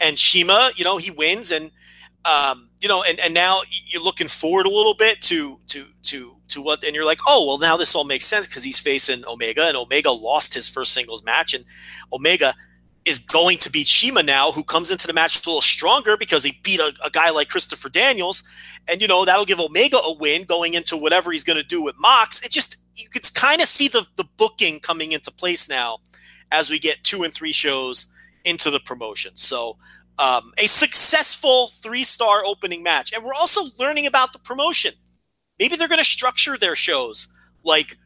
and 0.00 0.18
CIMA, 0.18 0.72
you 0.76 0.84
know, 0.84 0.98
he 0.98 1.10
wins 1.10 1.52
and 1.52 1.70
um, 2.24 2.68
you 2.80 2.88
know, 2.88 3.02
and, 3.02 3.18
and 3.20 3.34
now 3.34 3.60
you're 3.86 4.02
looking 4.02 4.28
forward 4.28 4.66
a 4.66 4.70
little 4.70 4.94
bit 4.94 5.20
to 5.22 5.58
to 5.68 5.86
to 6.04 6.36
to 6.48 6.62
what, 6.62 6.84
and 6.84 6.94
you're 6.94 7.04
like, 7.04 7.20
oh 7.26 7.46
well, 7.46 7.58
now 7.58 7.76
this 7.76 7.94
all 7.94 8.04
makes 8.04 8.26
sense 8.26 8.46
because 8.46 8.64
he's 8.64 8.78
facing 8.78 9.24
Omega, 9.26 9.66
and 9.66 9.76
Omega 9.76 10.10
lost 10.10 10.54
his 10.54 10.68
first 10.68 10.92
singles 10.92 11.24
match, 11.24 11.54
and 11.54 11.64
Omega 12.12 12.54
is 13.04 13.18
going 13.18 13.58
to 13.58 13.70
beat 13.70 13.88
CIMA 13.88 14.22
now, 14.22 14.52
who 14.52 14.62
comes 14.62 14.90
into 14.92 15.08
the 15.08 15.12
match 15.12 15.34
a 15.34 15.48
little 15.48 15.60
stronger 15.60 16.16
because 16.16 16.44
he 16.44 16.60
beat 16.62 16.78
a, 16.78 16.92
a 17.04 17.10
guy 17.10 17.30
like 17.30 17.48
Christopher 17.48 17.88
Daniels, 17.88 18.44
and 18.88 19.00
you 19.00 19.08
know 19.08 19.24
that'll 19.24 19.44
give 19.44 19.60
Omega 19.60 19.98
a 19.98 20.14
win 20.14 20.44
going 20.44 20.74
into 20.74 20.96
whatever 20.96 21.32
he's 21.32 21.44
going 21.44 21.56
to 21.56 21.62
do 21.62 21.82
with 21.82 21.96
Mox. 21.98 22.44
It 22.44 22.52
just 22.52 22.76
you 22.94 23.08
could 23.08 23.32
kind 23.34 23.60
of 23.60 23.68
see 23.68 23.88
the 23.88 24.06
the 24.16 24.28
booking 24.36 24.80
coming 24.80 25.12
into 25.12 25.30
place 25.30 25.68
now 25.68 25.98
as 26.52 26.70
we 26.70 26.78
get 26.78 27.02
two 27.02 27.22
and 27.22 27.32
three 27.32 27.52
shows 27.52 28.06
into 28.44 28.70
the 28.70 28.80
promotion. 28.80 29.36
So 29.36 29.76
um, 30.18 30.52
a 30.58 30.66
successful 30.66 31.68
three 31.80 32.04
star 32.04 32.44
opening 32.44 32.82
match. 32.82 33.12
And 33.12 33.24
we're 33.24 33.34
also 33.34 33.62
learning 33.78 34.06
about 34.06 34.32
the 34.32 34.38
promotion. 34.38 34.94
Maybe 35.58 35.76
they're 35.76 35.88
going 35.88 35.98
to 35.98 36.04
structure 36.04 36.56
their 36.58 36.76
shows 36.76 37.28
like 37.64 37.96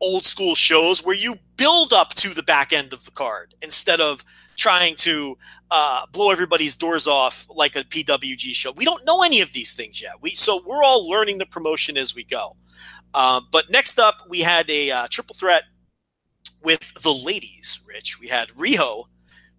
old 0.00 0.24
school 0.24 0.54
shows 0.54 1.04
where 1.04 1.14
you 1.14 1.36
build 1.56 1.92
up 1.92 2.10
to 2.10 2.34
the 2.34 2.42
back 2.42 2.72
end 2.72 2.92
of 2.92 3.04
the 3.04 3.10
card 3.10 3.54
instead 3.62 4.00
of 4.00 4.24
trying 4.56 4.94
to 4.96 5.36
uh, 5.70 6.06
blow 6.12 6.30
everybody's 6.30 6.76
doors 6.76 7.06
off 7.06 7.46
like 7.54 7.76
a 7.76 7.84
PWG 7.84 8.52
show. 8.54 8.72
We 8.72 8.84
don't 8.84 9.04
know 9.04 9.22
any 9.22 9.40
of 9.40 9.52
these 9.52 9.74
things 9.74 10.00
yet. 10.00 10.12
We 10.20 10.30
so 10.30 10.62
we're 10.66 10.82
all 10.82 11.08
learning 11.08 11.38
the 11.38 11.46
promotion 11.46 11.96
as 11.96 12.14
we 12.14 12.24
go. 12.24 12.56
Uh, 13.12 13.40
but 13.52 13.70
next 13.70 13.98
up, 13.98 14.26
we 14.28 14.40
had 14.40 14.68
a 14.70 14.90
uh, 14.90 15.06
triple 15.08 15.34
threat 15.34 15.64
with 16.62 16.92
the 17.02 17.12
ladies. 17.12 17.80
Rich, 17.86 18.20
we 18.20 18.28
had 18.28 18.48
Riho 18.50 19.04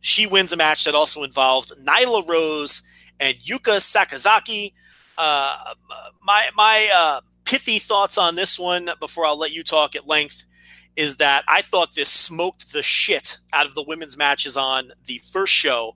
she 0.05 0.27
wins 0.27 0.51
a 0.51 0.55
match 0.55 0.83
that 0.83 0.93
also 0.93 1.23
involved 1.23 1.71
Nyla 1.83 2.29
Rose 2.29 2.83
and 3.19 3.35
Yuka 3.37 3.77
Sakazaki. 3.77 4.71
Uh, 5.17 5.73
my 6.21 6.47
my 6.55 6.87
uh, 6.93 7.21
pithy 7.43 7.79
thoughts 7.79 8.15
on 8.15 8.35
this 8.35 8.59
one 8.59 8.91
before 8.99 9.25
I'll 9.25 9.37
let 9.37 9.51
you 9.51 9.63
talk 9.63 9.95
at 9.95 10.05
length 10.05 10.45
is 10.95 11.17
that 11.17 11.43
I 11.47 11.63
thought 11.63 11.95
this 11.95 12.09
smoked 12.09 12.71
the 12.71 12.83
shit 12.83 13.39
out 13.51 13.65
of 13.65 13.73
the 13.73 13.81
women's 13.81 14.15
matches 14.15 14.55
on 14.55 14.91
the 15.05 15.19
first 15.31 15.51
show. 15.51 15.95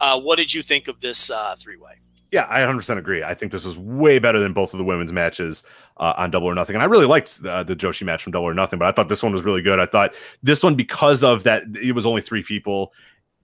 Uh, 0.00 0.20
what 0.20 0.38
did 0.38 0.54
you 0.54 0.62
think 0.62 0.86
of 0.86 1.00
this 1.00 1.28
uh, 1.28 1.56
three 1.58 1.78
way? 1.78 1.94
Yeah, 2.30 2.46
I 2.48 2.60
100% 2.60 2.98
agree. 2.98 3.24
I 3.24 3.34
think 3.34 3.52
this 3.52 3.64
was 3.64 3.76
way 3.76 4.18
better 4.18 4.38
than 4.38 4.52
both 4.52 4.74
of 4.74 4.78
the 4.78 4.84
women's 4.84 5.12
matches 5.12 5.64
uh, 5.96 6.12
on 6.16 6.30
Double 6.30 6.46
or 6.46 6.54
Nothing. 6.54 6.76
And 6.76 6.82
I 6.82 6.86
really 6.86 7.06
liked 7.06 7.40
uh, 7.44 7.62
the 7.62 7.74
Joshi 7.74 8.04
match 8.04 8.22
from 8.22 8.32
Double 8.32 8.46
or 8.46 8.54
Nothing, 8.54 8.78
but 8.78 8.86
I 8.86 8.92
thought 8.92 9.08
this 9.08 9.22
one 9.22 9.32
was 9.32 9.42
really 9.42 9.62
good. 9.62 9.80
I 9.80 9.86
thought 9.86 10.14
this 10.42 10.62
one, 10.62 10.74
because 10.74 11.24
of 11.24 11.44
that, 11.44 11.62
it 11.82 11.92
was 11.92 12.04
only 12.04 12.20
three 12.20 12.42
people 12.42 12.92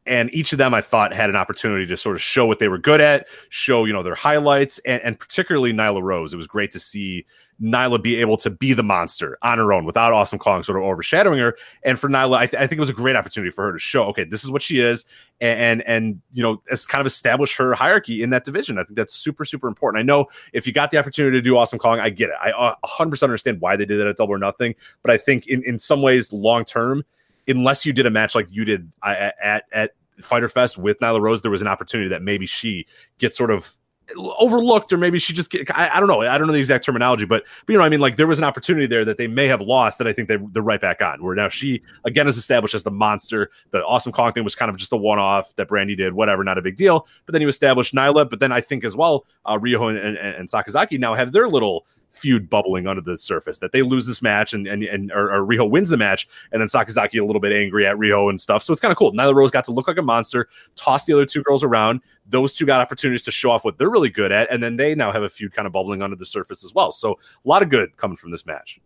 and 0.06 0.32
each 0.34 0.52
of 0.52 0.58
them 0.58 0.74
I 0.74 0.80
thought 0.80 1.14
had 1.14 1.30
an 1.30 1.36
opportunity 1.36 1.86
to 1.86 1.96
sort 1.96 2.16
of 2.16 2.22
show 2.22 2.46
what 2.46 2.58
they 2.58 2.68
were 2.68 2.78
good 2.78 3.00
at, 3.00 3.26
show 3.48 3.84
you 3.84 3.92
know 3.92 4.02
their 4.02 4.14
highlights, 4.14 4.78
and, 4.80 5.02
and 5.02 5.18
particularly 5.18 5.72
Nyla 5.72 6.02
Rose. 6.02 6.32
It 6.32 6.36
was 6.36 6.46
great 6.46 6.70
to 6.72 6.78
see 6.78 7.26
Nyla 7.62 8.02
be 8.02 8.16
able 8.16 8.36
to 8.38 8.50
be 8.50 8.72
the 8.72 8.82
monster 8.82 9.38
on 9.42 9.58
her 9.58 9.72
own 9.72 9.84
without 9.84 10.12
Awesome 10.12 10.38
Kong 10.38 10.62
sort 10.62 10.76
of 10.76 10.84
overshadowing 10.84 11.38
her. 11.38 11.56
And 11.84 11.98
for 11.98 12.08
Nyla, 12.08 12.36
I, 12.36 12.46
th- 12.46 12.60
I 12.60 12.66
think 12.66 12.78
it 12.78 12.80
was 12.80 12.90
a 12.90 12.94
great 12.94 13.16
opportunity 13.16 13.50
for 13.50 13.64
her 13.64 13.72
to 13.72 13.78
show, 13.78 14.04
okay, 14.06 14.24
this 14.24 14.44
is 14.44 14.50
what 14.50 14.60
she 14.60 14.80
is, 14.80 15.04
and, 15.40 15.60
and 15.60 15.82
and 15.88 16.20
you 16.32 16.42
know, 16.42 16.62
as 16.70 16.86
kind 16.86 17.00
of 17.00 17.06
establish 17.06 17.56
her 17.56 17.74
hierarchy 17.74 18.22
in 18.22 18.30
that 18.30 18.44
division. 18.44 18.78
I 18.78 18.84
think 18.84 18.96
that's 18.96 19.14
super 19.14 19.44
super 19.44 19.68
important. 19.68 20.00
I 20.00 20.04
know 20.04 20.26
if 20.52 20.66
you 20.66 20.72
got 20.72 20.90
the 20.90 20.98
opportunity 20.98 21.38
to 21.38 21.42
do 21.42 21.56
Awesome 21.56 21.78
Kong, 21.78 22.00
I 22.00 22.10
get 22.10 22.30
it. 22.30 22.36
I 22.42 22.50
uh, 22.50 22.74
100% 22.84 23.22
understand 23.22 23.60
why 23.60 23.76
they 23.76 23.84
did 23.84 24.00
that 24.00 24.06
at 24.06 24.16
Double 24.16 24.34
or 24.34 24.38
Nothing, 24.38 24.74
but 25.02 25.10
I 25.10 25.16
think 25.16 25.46
in 25.46 25.62
in 25.64 25.78
some 25.78 26.02
ways, 26.02 26.32
long 26.32 26.64
term 26.64 27.04
unless 27.46 27.84
you 27.84 27.92
did 27.92 28.06
a 28.06 28.10
match 28.10 28.34
like 28.34 28.46
you 28.50 28.64
did 28.64 28.92
at 29.02 29.64
at 29.72 29.90
Fyter 30.20 30.48
Fest 30.48 30.78
with 30.78 30.98
Nyla 31.00 31.20
Rose, 31.20 31.42
there 31.42 31.50
was 31.50 31.60
an 31.60 31.68
opportunity 31.68 32.08
that 32.08 32.22
maybe 32.22 32.46
she 32.46 32.86
gets 33.18 33.36
sort 33.36 33.50
of 33.50 33.76
overlooked 34.16 34.92
or 34.92 34.98
maybe 34.98 35.18
she 35.18 35.32
just 35.32 35.50
get, 35.50 35.66
I, 35.76 35.88
I, 35.96 36.00
don't 36.00 36.08
know. 36.08 36.20
I 36.20 36.36
don't 36.36 36.46
know 36.46 36.52
the 36.52 36.58
exact 36.58 36.84
terminology 36.84 37.24
but, 37.24 37.44
but 37.64 37.72
you 37.72 37.78
know 37.78 37.84
I 37.84 37.88
mean? 37.88 38.00
Like 38.00 38.16
there 38.16 38.26
was 38.26 38.38
an 38.38 38.44
opportunity 38.44 38.86
there 38.86 39.04
that 39.04 39.16
they 39.16 39.26
may 39.26 39.46
have 39.46 39.62
lost 39.62 39.98
that 39.98 40.06
I 40.06 40.12
think 40.12 40.28
they, 40.28 40.36
they're 40.52 40.62
right 40.62 40.80
back 40.80 41.00
on 41.00 41.22
where 41.22 41.34
now 41.34 41.48
she 41.48 41.82
again 42.04 42.28
is 42.28 42.36
established 42.36 42.74
as 42.74 42.82
the 42.82 42.90
monster. 42.90 43.50
The 43.70 43.82
awesome 43.84 44.12
Kong 44.12 44.32
thing 44.32 44.44
was 44.44 44.54
kind 44.54 44.70
of 44.70 44.76
just 44.76 44.92
a 44.92 44.96
one-off 44.96 45.56
that 45.56 45.68
Brandi 45.68 45.96
did 45.96 46.12
whatever 46.12 46.44
not 46.44 46.58
a 46.58 46.62
big 46.62 46.76
deal. 46.76 47.06
But 47.24 47.32
then 47.32 47.40
you 47.40 47.48
established 47.48 47.94
Nyla 47.94 48.28
but 48.28 48.40
then 48.40 48.52
I 48.52 48.60
think 48.60 48.84
as 48.84 48.94
well 48.94 49.24
uh, 49.46 49.56
Riho 49.56 49.88
and, 49.88 49.98
and, 49.98 50.18
and 50.18 50.48
Sakazaki 50.50 50.98
now 50.98 51.14
have 51.14 51.32
their 51.32 51.48
little 51.48 51.86
feud 52.14 52.48
bubbling 52.48 52.86
under 52.86 53.02
the 53.02 53.18
surface 53.18 53.58
that 53.58 53.72
they 53.72 53.82
lose 53.82 54.06
this 54.06 54.22
match 54.22 54.54
and 54.54 54.66
and, 54.66 54.82
and 54.84 55.12
or, 55.12 55.32
or 55.32 55.46
Riho 55.46 55.68
wins 55.68 55.88
the 55.88 55.96
match 55.96 56.28
and 56.52 56.60
then 56.60 56.68
Sakazaki 56.68 57.20
a 57.20 57.24
little 57.24 57.40
bit 57.40 57.52
angry 57.52 57.86
at 57.86 57.96
Riho 57.96 58.30
and 58.30 58.40
stuff. 58.40 58.62
So 58.62 58.72
it's 58.72 58.80
kind 58.80 58.92
of 58.92 58.98
cool. 58.98 59.12
Nyla 59.12 59.34
Rose 59.34 59.50
got 59.50 59.64
to 59.66 59.72
look 59.72 59.88
like 59.88 59.98
a 59.98 60.02
monster, 60.02 60.48
toss 60.76 61.04
the 61.04 61.12
other 61.12 61.26
two 61.26 61.42
girls 61.42 61.62
around. 61.62 62.00
Those 62.26 62.54
two 62.54 62.64
got 62.64 62.80
opportunities 62.80 63.22
to 63.22 63.32
show 63.32 63.50
off 63.50 63.64
what 63.64 63.78
they're 63.78 63.90
really 63.90 64.10
good 64.10 64.32
at, 64.32 64.50
and 64.50 64.62
then 64.62 64.76
they 64.76 64.94
now 64.94 65.12
have 65.12 65.22
a 65.22 65.28
feud 65.28 65.52
kind 65.52 65.66
of 65.66 65.72
bubbling 65.72 66.02
under 66.02 66.16
the 66.16 66.26
surface 66.26 66.64
as 66.64 66.72
well. 66.72 66.90
So 66.90 67.12
a 67.12 67.48
lot 67.48 67.62
of 67.62 67.68
good 67.68 67.96
coming 67.96 68.16
from 68.16 68.30
this 68.30 68.46
match. 68.46 68.80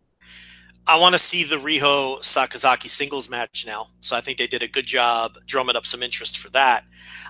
I 0.88 0.96
want 0.96 1.14
to 1.14 1.18
see 1.18 1.44
the 1.44 1.56
Riho 1.56 2.18
Sakazaki 2.20 2.88
singles 2.88 3.28
match 3.28 3.66
now. 3.66 3.88
So 4.00 4.16
I 4.16 4.22
think 4.22 4.38
they 4.38 4.46
did 4.46 4.62
a 4.62 4.68
good 4.68 4.86
job 4.86 5.36
drumming 5.46 5.76
up 5.76 5.84
some 5.84 6.02
interest 6.02 6.38
for 6.38 6.48
that. 6.50 6.84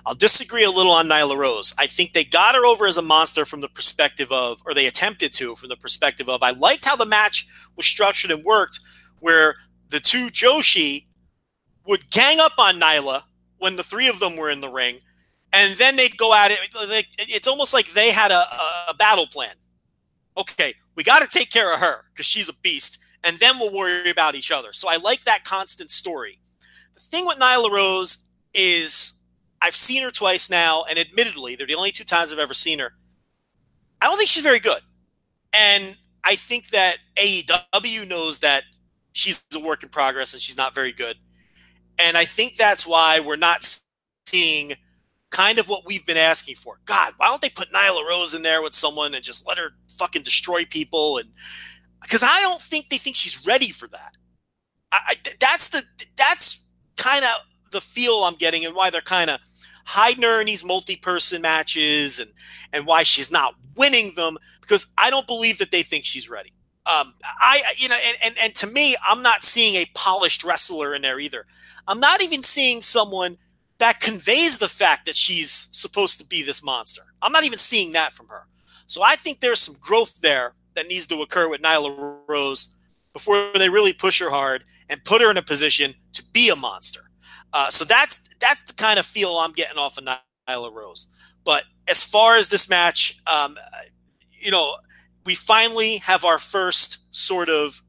I'll 0.05 0.15
disagree 0.15 0.63
a 0.63 0.71
little 0.71 0.93
on 0.93 1.09
Nyla 1.09 1.35
Rose. 1.35 1.75
I 1.77 1.85
think 1.85 2.13
they 2.13 2.23
got 2.23 2.55
her 2.55 2.65
over 2.65 2.87
as 2.87 2.95
a 2.95 3.01
monster 3.01 3.45
from 3.45 3.59
the 3.59 3.67
perspective 3.67 4.31
of, 4.31 4.61
or 4.65 4.73
they 4.73 4.87
attempted 4.87 5.33
to, 5.33 5.55
from 5.55 5.67
the 5.67 5.75
perspective 5.75 6.29
of, 6.29 6.41
I 6.41 6.51
liked 6.51 6.85
how 6.85 6.95
the 6.95 7.05
match 7.05 7.49
was 7.75 7.85
structured 7.85 8.31
and 8.31 8.45
worked, 8.45 8.79
where 9.19 9.55
the 9.89 9.99
two 9.99 10.27
Joshi 10.27 11.05
would 11.85 12.09
gang 12.11 12.39
up 12.39 12.53
on 12.57 12.79
Nyla 12.79 13.23
when 13.57 13.75
the 13.75 13.83
three 13.83 14.07
of 14.07 14.21
them 14.21 14.37
were 14.37 14.49
in 14.49 14.61
the 14.61 14.69
ring, 14.69 14.99
and 15.51 15.77
then 15.77 15.97
they'd 15.97 16.15
go 16.15 16.33
at 16.33 16.51
it. 16.51 16.59
It's 17.17 17.47
almost 17.47 17.73
like 17.73 17.91
they 17.91 18.11
had 18.11 18.31
a, 18.31 18.45
a 18.87 18.93
battle 18.97 19.27
plan 19.27 19.51
okay, 20.37 20.73
we 20.95 21.03
got 21.03 21.19
to 21.19 21.27
take 21.27 21.51
care 21.51 21.73
of 21.73 21.79
her 21.79 22.05
because 22.11 22.25
she's 22.25 22.49
a 22.49 22.53
beast, 22.61 22.99
and 23.23 23.37
then 23.37 23.59
we'll 23.59 23.73
worry 23.73 24.09
about 24.09 24.35
each 24.35 24.51
other. 24.51 24.73
So 24.73 24.89
I 24.89 24.97
like 24.97 25.23
that 25.25 25.43
constant 25.43 25.91
story. 25.91 26.39
The 26.95 27.01
thing 27.01 27.25
with 27.25 27.37
Nyla 27.37 27.71
Rose 27.71 28.25
is 28.53 29.19
I've 29.61 29.75
seen 29.75 30.03
her 30.03 30.11
twice 30.11 30.49
now, 30.49 30.85
and 30.89 30.97
admittedly, 30.97 31.55
they're 31.55 31.67
the 31.67 31.75
only 31.75 31.91
two 31.91 32.05
times 32.05 32.31
I've 32.31 32.39
ever 32.39 32.53
seen 32.53 32.79
her. 32.79 32.93
I 34.01 34.05
don't 34.05 34.17
think 34.17 34.29
she's 34.29 34.43
very 34.43 34.59
good. 34.59 34.81
And 35.53 35.95
I 36.23 36.35
think 36.35 36.69
that 36.69 36.97
AEW 37.15 38.07
knows 38.07 38.39
that 38.39 38.63
she's 39.13 39.43
a 39.53 39.59
work 39.59 39.83
in 39.83 39.89
progress 39.89 40.33
and 40.33 40.41
she's 40.41 40.57
not 40.57 40.73
very 40.73 40.91
good. 40.91 41.17
And 42.01 42.17
I 42.17 42.25
think 42.25 42.55
that's 42.55 42.87
why 42.87 43.19
we're 43.19 43.35
not 43.35 43.65
seeing 44.25 44.75
kind 45.31 45.59
of 45.59 45.67
what 45.67 45.85
we've 45.85 46.05
been 46.05 46.17
asking 46.17 46.55
for. 46.55 46.79
God, 46.85 47.13
why 47.17 47.27
don't 47.27 47.41
they 47.41 47.49
put 47.49 47.71
Nyla 47.71 48.07
Rose 48.07 48.33
in 48.33 48.41
there 48.41 48.61
with 48.61 48.73
someone 48.73 49.13
and 49.13 49.23
just 49.23 49.47
let 49.47 49.57
her 49.57 49.71
fucking 49.89 50.23
destroy 50.23 50.65
people? 50.65 51.17
And 51.17 51.29
because 52.01 52.23
I 52.23 52.41
don't 52.41 52.61
think 52.61 52.89
they 52.89 52.97
think 52.97 53.15
she's 53.15 53.45
ready 53.45 53.69
for 53.69 53.87
that. 53.89 54.15
I, 54.91 54.99
I 55.07 55.15
that's 55.39 55.69
the 55.69 55.83
that's 56.15 56.65
kind 56.97 57.23
of 57.23 57.31
the 57.71 57.81
feel 57.81 58.23
I'm 58.23 58.35
getting 58.35 58.65
and 58.65 58.75
why 58.75 58.89
they're 58.89 59.01
kind 59.01 59.29
of 59.29 59.39
hiding 59.85 60.23
her 60.23 60.39
in 60.39 60.47
these 60.47 60.65
multi-person 60.65 61.41
matches 61.41 62.19
and 62.19 62.31
and 62.73 62.85
why 62.85 63.03
she's 63.03 63.31
not 63.31 63.55
winning 63.75 64.13
them 64.15 64.37
because 64.61 64.87
I 64.97 65.09
don't 65.09 65.27
believe 65.27 65.57
that 65.59 65.71
they 65.71 65.83
think 65.83 66.05
she's 66.05 66.29
ready. 66.29 66.53
Um, 66.85 67.13
I 67.23 67.61
you 67.77 67.89
know 67.89 67.97
and, 68.07 68.17
and 68.23 68.35
and 68.39 68.55
to 68.55 68.67
me, 68.67 68.95
I'm 69.07 69.21
not 69.21 69.43
seeing 69.43 69.75
a 69.75 69.85
polished 69.93 70.43
wrestler 70.43 70.95
in 70.95 71.01
there 71.01 71.19
either. 71.19 71.45
I'm 71.87 71.99
not 71.99 72.21
even 72.21 72.43
seeing 72.43 72.81
someone 72.81 73.37
that 73.79 73.99
conveys 73.99 74.59
the 74.59 74.67
fact 74.67 75.05
that 75.05 75.15
she's 75.15 75.69
supposed 75.71 76.19
to 76.19 76.25
be 76.25 76.43
this 76.43 76.63
monster. 76.63 77.01
I'm 77.21 77.31
not 77.31 77.45
even 77.45 77.57
seeing 77.57 77.93
that 77.93 78.13
from 78.13 78.27
her. 78.27 78.45
So 78.87 79.01
I 79.01 79.15
think 79.15 79.39
there's 79.39 79.61
some 79.61 79.75
growth 79.79 80.19
there 80.21 80.53
that 80.79 80.87
needs 80.87 81.07
to 81.07 81.21
occur 81.21 81.49
with 81.49 81.61
Nyla 81.61 82.19
Rose 82.25 82.77
before 83.11 83.51
they 83.57 83.67
really 83.69 83.91
push 83.91 84.21
her 84.21 84.29
hard 84.29 84.63
and 84.87 85.03
put 85.03 85.21
her 85.21 85.29
in 85.29 85.35
a 85.35 85.41
position 85.41 85.93
to 86.13 86.23
be 86.31 86.49
a 86.49 86.55
monster. 86.55 87.01
Uh, 87.51 87.69
so 87.69 87.83
that's 87.83 88.29
that's 88.39 88.61
the 88.63 88.73
kind 88.73 88.97
of 88.97 89.05
feel 89.05 89.31
I'm 89.37 89.51
getting 89.51 89.77
off 89.77 89.97
of 89.97 90.05
Nyla 90.05 90.73
Rose. 90.73 91.11
But 91.43 91.65
as 91.89 92.01
far 92.01 92.37
as 92.37 92.47
this 92.47 92.69
match, 92.69 93.19
um, 93.27 93.57
you 94.31 94.51
know, 94.51 94.77
we 95.25 95.35
finally 95.35 95.97
have 95.97 96.23
our 96.23 96.39
first 96.39 97.13
sort 97.13 97.49
of 97.49 97.81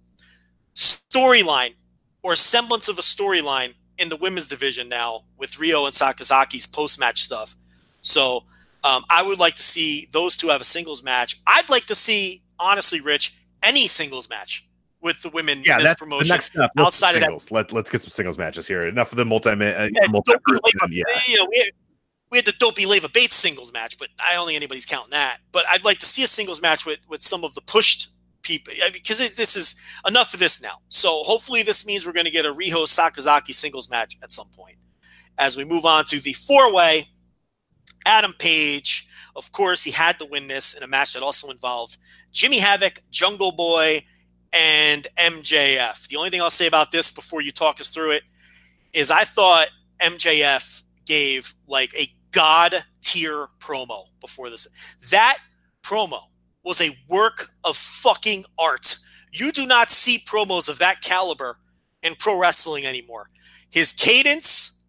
storyline 0.74 1.74
or 2.22 2.34
semblance 2.34 2.88
of 2.88 2.99
a 2.99 3.03
storyline 3.03 3.74
in 3.99 4.09
the 4.09 4.16
women's 4.16 4.49
division 4.49 4.88
now 4.88 5.22
with 5.38 5.53
Riho 5.53 5.84
and 5.84 5.95
Sakazaki's 5.95 6.66
post 6.66 6.99
match 6.99 7.22
stuff. 7.22 7.55
So 8.01 8.45
um, 8.82 9.05
I 9.11 9.22
would 9.22 9.38
like 9.38 9.55
to 9.55 9.62
see 9.62 10.09
those 10.11 10.36
two 10.36 10.49
have 10.49 10.61
a 10.61 10.64
singles 10.64 11.03
match. 11.03 11.41
I'd 11.47 11.68
like 11.68 11.86
to 11.86 11.95
see, 11.95 12.43
honestly, 12.61 13.00
Rich, 13.00 13.36
any 13.62 13.88
singles 13.88 14.28
match 14.28 14.66
with 15.02 15.20
the 15.22 15.30
women 15.30 15.62
yeah, 15.64 15.72
in 15.72 15.78
this 15.78 15.88
that's 15.88 15.98
promotion. 15.98 16.28
The 16.28 16.34
next 16.34 16.46
step. 16.46 16.70
outside 16.78 17.16
of 17.16 17.22
singles. 17.22 17.50
Let, 17.50 17.72
let's 17.72 17.90
get 17.90 18.02
some 18.02 18.11
singles 18.11 18.38
matches 18.38 18.66
here. 18.66 18.82
Enough 18.82 19.12
of 19.12 19.16
the 19.16 19.24
multi, 19.24 19.50
uh, 19.50 19.54
Yeah, 19.56 19.88
multi 20.11 20.32
don't 20.32 20.44
be 20.46 20.52
Leva- 20.52 20.92
yeah. 20.94 21.04
you 21.26 21.36
know, 21.38 21.46
we 21.50 21.58
had, 21.58 21.72
we 22.30 22.38
had 22.38 22.44
the 22.44 22.54
Dopey 22.58 22.86
Leva 22.86 23.08
Bates 23.08 23.34
singles 23.34 23.72
match, 23.72 23.98
but 23.98 24.08
I 24.20 24.34
don't 24.34 24.46
think 24.46 24.56
anybody's 24.56 24.86
counting 24.86 25.11
that. 25.11 25.38
But 25.52 25.64
I'd 25.68 25.84
like 25.84 25.98
to 25.98 26.06
see 26.06 26.22
a 26.22 26.26
singles 26.26 26.61
match 26.62 26.86
with, 26.86 27.00
with 27.08 27.22
some 27.22 27.44
of 27.44 27.54
the 27.54 27.62
pushed 27.62 28.11
people 28.42 28.72
because 28.92 29.18
this 29.36 29.56
is 29.56 29.74
enough 30.06 30.32
of 30.34 30.40
this 30.40 30.62
now. 30.62 30.78
So 30.88 31.22
hopefully 31.24 31.62
this 31.62 31.86
means 31.86 32.06
we're 32.06 32.12
going 32.12 32.26
to 32.26 32.30
get 32.30 32.46
a 32.46 32.54
Riho 32.54 32.84
Sakazaki 32.86 33.54
singles 33.54 33.90
match 33.90 34.16
at 34.22 34.32
some 34.32 34.48
point. 34.48 34.76
As 35.38 35.56
we 35.56 35.64
move 35.64 35.84
on 35.84 36.04
to 36.06 36.20
the 36.20 36.34
four 36.34 36.72
way, 36.72 37.08
Adam 38.06 38.34
Page, 38.38 39.06
of 39.36 39.50
course, 39.52 39.82
he 39.82 39.90
had 39.90 40.18
to 40.18 40.26
win 40.26 40.46
this 40.46 40.74
in 40.74 40.82
a 40.82 40.86
match 40.86 41.14
that 41.14 41.22
also 41.22 41.50
involved 41.50 41.98
Jimmy 42.33 42.59
Havoc, 42.59 43.03
Jungle 43.11 43.53
Boy, 43.53 44.05
and 44.53 45.07
MJF. 45.16 46.09
The 46.09 46.16
only 46.16 46.31
thing 46.31 46.41
I'll 46.41 46.51
say 46.51 46.66
about 46.66 46.93
this 46.93 47.11
before 47.11 47.41
you 47.41 47.53
talk 47.53 47.81
us 47.81 47.89
through 47.89 48.12
it 48.12 48.22
is 48.93 49.11
I 49.11 49.24
thought 49.24 49.68
MJF 50.01 50.83
gave 51.07 51.55
like 51.66 51.95
a 51.95 52.12
god 52.33 52.74
tier 53.03 53.49
promo 53.59 54.05
before 54.20 54.51
this. 54.51 54.66
That 55.11 55.39
promo 55.83 56.22
was 56.64 56.81
a 56.81 56.97
work 57.09 57.51
of 57.64 57.76
fucking 57.76 58.45
art. 58.59 58.97
You 59.33 59.53
do 59.53 59.66
not 59.66 59.91
see 59.91 60.18
promos 60.18 60.68
of 60.68 60.78
that 60.78 61.01
caliber 61.01 61.59
in 62.03 62.14
pro 62.16 62.39
wrestling 62.39 62.87
anymore. 62.87 63.31
His 63.70 63.93
cadence, 63.93 64.83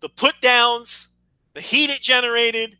the 0.00 0.08
put 0.08 0.40
downs, 0.40 1.14
the 1.54 1.60
heat 1.60 1.90
it 1.90 2.00
generated. 2.00 2.76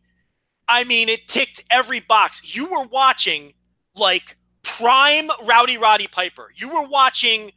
I 0.67 0.83
mean, 0.83 1.07
it 1.07 1.27
ticked 1.27 1.63
every 1.71 2.01
box. 2.01 2.55
You 2.55 2.69
were 2.69 2.85
watching 2.87 3.53
like 3.97 4.37
prime 4.63 5.29
Rowdy 5.45 5.77
Roddy 5.77 6.07
Piper. 6.07 6.51
You 6.55 6.69
were 6.69 6.87
watching, 6.87 7.51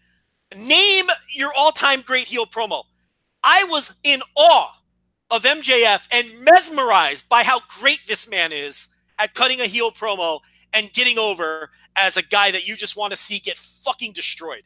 name 0.56 1.06
your 1.34 1.52
all 1.56 1.72
time 1.72 2.02
great 2.02 2.26
heel 2.26 2.46
promo. 2.46 2.84
I 3.42 3.64
was 3.64 3.98
in 4.04 4.20
awe 4.36 4.76
of 5.30 5.42
MJF 5.42 6.08
and 6.12 6.44
mesmerized 6.44 7.28
by 7.28 7.42
how 7.42 7.60
great 7.80 8.00
this 8.06 8.28
man 8.28 8.52
is 8.52 8.88
at 9.18 9.34
cutting 9.34 9.60
a 9.60 9.66
heel 9.66 9.90
promo 9.90 10.40
and 10.72 10.92
getting 10.92 11.18
over 11.18 11.70
as 11.96 12.16
a 12.16 12.22
guy 12.22 12.50
that 12.50 12.66
you 12.66 12.76
just 12.76 12.96
want 12.96 13.12
to 13.12 13.16
see 13.16 13.38
get 13.38 13.58
fucking 13.58 14.12
destroyed. 14.12 14.62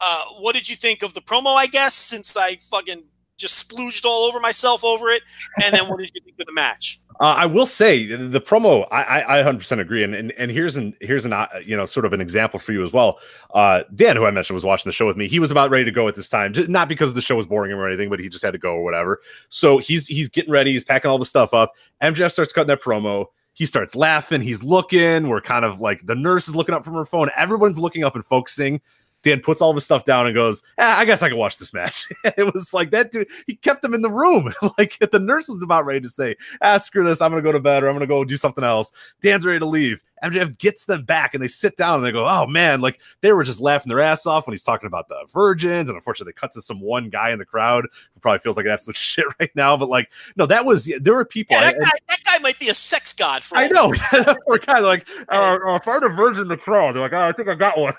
Uh, 0.00 0.24
what 0.40 0.54
did 0.54 0.68
you 0.68 0.76
think 0.76 1.02
of 1.02 1.14
the 1.14 1.20
promo? 1.20 1.54
I 1.54 1.66
guess 1.66 1.94
since 1.94 2.36
I 2.36 2.56
fucking 2.56 3.04
just 3.36 3.68
splooged 3.68 4.04
all 4.04 4.24
over 4.24 4.40
myself 4.40 4.84
over 4.84 5.08
it, 5.10 5.22
and 5.62 5.74
then 5.74 5.88
what 5.88 5.98
did 5.98 6.10
you 6.14 6.20
think 6.24 6.36
of 6.40 6.46
the 6.46 6.52
match? 6.52 7.00
Uh, 7.20 7.24
I 7.24 7.46
will 7.46 7.66
say 7.66 8.06
the 8.06 8.40
promo. 8.40 8.86
I, 8.90 9.02
I, 9.02 9.40
I 9.40 9.42
100% 9.42 9.78
agree, 9.78 10.02
and, 10.02 10.14
and 10.14 10.32
and 10.32 10.50
here's 10.50 10.76
an 10.76 10.96
here's 11.00 11.24
an 11.24 11.32
uh, 11.32 11.46
you 11.64 11.76
know 11.76 11.86
sort 11.86 12.06
of 12.06 12.12
an 12.12 12.20
example 12.20 12.58
for 12.58 12.72
you 12.72 12.84
as 12.84 12.92
well. 12.92 13.20
Uh, 13.54 13.84
Dan, 13.94 14.16
who 14.16 14.26
I 14.26 14.32
mentioned, 14.32 14.54
was 14.54 14.64
watching 14.64 14.88
the 14.88 14.92
show 14.92 15.06
with 15.06 15.16
me. 15.16 15.28
He 15.28 15.38
was 15.38 15.52
about 15.52 15.70
ready 15.70 15.84
to 15.84 15.92
go 15.92 16.08
at 16.08 16.16
this 16.16 16.28
time, 16.28 16.52
just, 16.52 16.68
not 16.68 16.88
because 16.88 17.14
the 17.14 17.20
show 17.20 17.36
was 17.36 17.46
boring 17.46 17.70
him 17.70 17.78
or 17.78 17.86
anything, 17.86 18.10
but 18.10 18.18
he 18.18 18.28
just 18.28 18.44
had 18.44 18.52
to 18.52 18.58
go 18.58 18.74
or 18.74 18.82
whatever. 18.82 19.20
So 19.48 19.78
he's 19.78 20.08
he's 20.08 20.28
getting 20.28 20.50
ready. 20.50 20.72
He's 20.72 20.84
packing 20.84 21.10
all 21.10 21.18
the 21.18 21.24
stuff 21.24 21.54
up. 21.54 21.74
MJF 22.02 22.32
starts 22.32 22.52
cutting 22.52 22.68
that 22.68 22.82
promo. 22.82 23.26
He 23.52 23.66
starts 23.66 23.94
laughing. 23.94 24.40
He's 24.40 24.64
looking. 24.64 25.28
We're 25.28 25.40
kind 25.40 25.64
of 25.64 25.80
like 25.80 26.04
the 26.06 26.16
nurse 26.16 26.48
is 26.48 26.56
looking 26.56 26.74
up 26.74 26.84
from 26.84 26.94
her 26.94 27.04
phone. 27.04 27.30
Everyone's 27.36 27.78
looking 27.78 28.02
up 28.02 28.16
and 28.16 28.24
focusing. 28.24 28.80
Dan 29.24 29.40
puts 29.40 29.60
all 29.60 29.70
of 29.70 29.76
his 29.76 29.84
stuff 29.84 30.04
down 30.04 30.26
and 30.26 30.34
goes, 30.34 30.62
eh, 30.78 30.94
I 30.96 31.04
guess 31.04 31.22
I 31.22 31.28
can 31.28 31.38
watch 31.38 31.58
this 31.58 31.72
match. 31.72 32.06
it 32.24 32.52
was 32.52 32.72
like 32.72 32.90
that 32.92 33.10
dude, 33.10 33.28
he 33.46 33.56
kept 33.56 33.82
them 33.82 33.94
in 33.94 34.02
the 34.02 34.10
room. 34.10 34.52
like 34.78 34.98
the 35.10 35.18
nurse 35.18 35.48
was 35.48 35.62
about 35.62 35.84
ready 35.84 36.00
to 36.00 36.08
say, 36.08 36.36
ah, 36.62 36.76
screw 36.76 37.04
this, 37.04 37.20
I'm 37.20 37.32
gonna 37.32 37.42
go 37.42 37.52
to 37.52 37.58
bed 37.58 37.82
or 37.82 37.88
I'm 37.88 37.94
gonna 37.94 38.06
go 38.06 38.24
do 38.24 38.36
something 38.36 38.62
else. 38.62 38.92
Dan's 39.20 39.44
ready 39.44 39.58
to 39.58 39.66
leave. 39.66 40.02
MJF 40.32 40.58
gets 40.58 40.84
them 40.84 41.04
back 41.04 41.34
and 41.34 41.42
they 41.42 41.48
sit 41.48 41.76
down 41.76 41.96
and 41.96 42.04
they 42.04 42.12
go, 42.12 42.26
Oh 42.28 42.46
man, 42.46 42.80
like 42.80 43.00
they 43.20 43.32
were 43.32 43.44
just 43.44 43.60
laughing 43.60 43.88
their 43.90 44.00
ass 44.00 44.26
off 44.26 44.46
when 44.46 44.52
he's 44.52 44.62
talking 44.62 44.86
about 44.86 45.08
the 45.08 45.16
virgins. 45.32 45.88
And 45.88 45.96
unfortunately, 45.96 46.32
they 46.36 46.40
cut 46.40 46.52
to 46.52 46.62
some 46.62 46.80
one 46.80 47.10
guy 47.10 47.30
in 47.30 47.38
the 47.38 47.44
crowd 47.44 47.84
who 48.14 48.20
probably 48.20 48.38
feels 48.40 48.56
like 48.56 48.66
absolute 48.66 48.96
shit 48.96 49.26
right 49.38 49.50
now. 49.54 49.76
But 49.76 49.88
like, 49.88 50.10
no, 50.36 50.46
that 50.46 50.64
was 50.64 50.90
there 51.00 51.14
were 51.14 51.24
people. 51.24 51.56
Yeah, 51.56 51.72
that, 51.72 51.74
I, 51.76 51.78
guy, 51.84 51.90
that 52.08 52.18
guy 52.24 52.38
might 52.38 52.58
be 52.58 52.68
a 52.68 52.74
sex 52.74 53.12
god 53.12 53.42
for 53.44 53.56
I 53.58 53.68
know. 53.68 53.92
kind 53.92 54.26
of 54.28 54.36
like, 54.84 55.06
uh, 55.28 55.58
uh, 55.66 55.76
if 55.76 55.86
I 55.88 55.94
had 55.94 56.02
a 56.02 56.08
virgin 56.08 56.42
in 56.42 56.48
the 56.48 56.56
crowd, 56.56 56.94
they're 56.94 57.02
like, 57.02 57.12
oh, 57.12 57.20
I 57.22 57.32
think 57.32 57.48
I 57.48 57.54
got 57.54 57.78
one. 57.78 57.94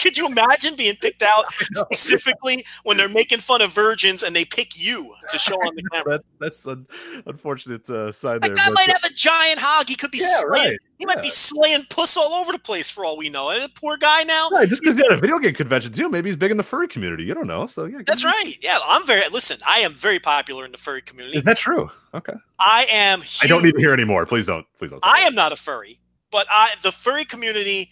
Could 0.00 0.16
you 0.16 0.26
imagine 0.26 0.74
being 0.76 0.96
picked 0.96 1.22
out 1.22 1.44
specifically 1.52 2.64
when 2.84 2.96
they're 2.96 3.08
making 3.08 3.38
fun 3.38 3.62
of 3.62 3.72
virgins 3.72 4.22
and 4.22 4.34
they 4.34 4.44
pick 4.44 4.76
you 4.78 5.14
to 5.30 5.38
show 5.38 5.54
on 5.54 5.74
the 5.76 5.82
camera? 5.92 6.18
That, 6.18 6.24
that's 6.40 6.66
an 6.66 6.86
unfortunate 7.26 7.88
uh, 7.88 8.10
side 8.12 8.42
That 8.42 8.48
there. 8.48 8.56
guy 8.56 8.64
but- 8.68 8.74
might 8.74 8.88
have 8.88 9.04
a 9.04 9.14
giant 9.14 9.58
hog. 9.58 9.88
He 9.88 9.94
could 9.94 10.10
be 10.10 10.18
Yeah, 10.18 10.42
right. 10.46 10.78
He 10.98 11.06
might 11.06 11.21
be 11.22 11.30
slaying 11.30 11.86
puss 11.88 12.16
all 12.16 12.32
over 12.34 12.52
the 12.52 12.58
place 12.58 12.90
for 12.90 13.04
all 13.04 13.16
we 13.16 13.28
know. 13.28 13.50
And 13.50 13.62
the 13.62 13.68
poor 13.68 13.96
guy 13.96 14.22
now. 14.24 14.48
Right, 14.50 14.68
just 14.68 14.82
because 14.82 14.96
he's 14.96 15.04
at 15.04 15.12
a 15.12 15.20
video 15.20 15.38
game 15.38 15.54
convention 15.54 15.92
too, 15.92 16.08
maybe 16.08 16.28
he's 16.28 16.36
big 16.36 16.50
in 16.50 16.56
the 16.56 16.62
furry 16.62 16.88
community. 16.88 17.24
You 17.24 17.34
don't 17.34 17.46
know. 17.46 17.66
So 17.66 17.84
yeah, 17.84 18.00
That's 18.06 18.24
right. 18.24 18.54
Yeah, 18.60 18.78
I'm 18.84 19.06
very. 19.06 19.22
Listen, 19.30 19.58
I 19.66 19.78
am 19.78 19.94
very 19.94 20.18
popular 20.18 20.64
in 20.64 20.72
the 20.72 20.78
furry 20.78 21.02
community. 21.02 21.38
Is 21.38 21.44
that 21.44 21.56
true? 21.56 21.90
Okay. 22.14 22.34
I 22.58 22.86
am. 22.92 23.22
I 23.42 23.46
don't 23.46 23.62
need 23.62 23.72
to 23.72 23.80
hear 23.80 23.92
anymore. 23.92 24.26
Please 24.26 24.46
don't. 24.46 24.66
Please 24.78 24.90
don't. 24.90 25.00
I 25.02 25.20
am 25.20 25.34
not 25.34 25.52
a 25.52 25.56
furry, 25.56 25.98
but 26.30 26.46
I 26.50 26.74
the 26.82 26.92
furry 26.92 27.24
community, 27.24 27.90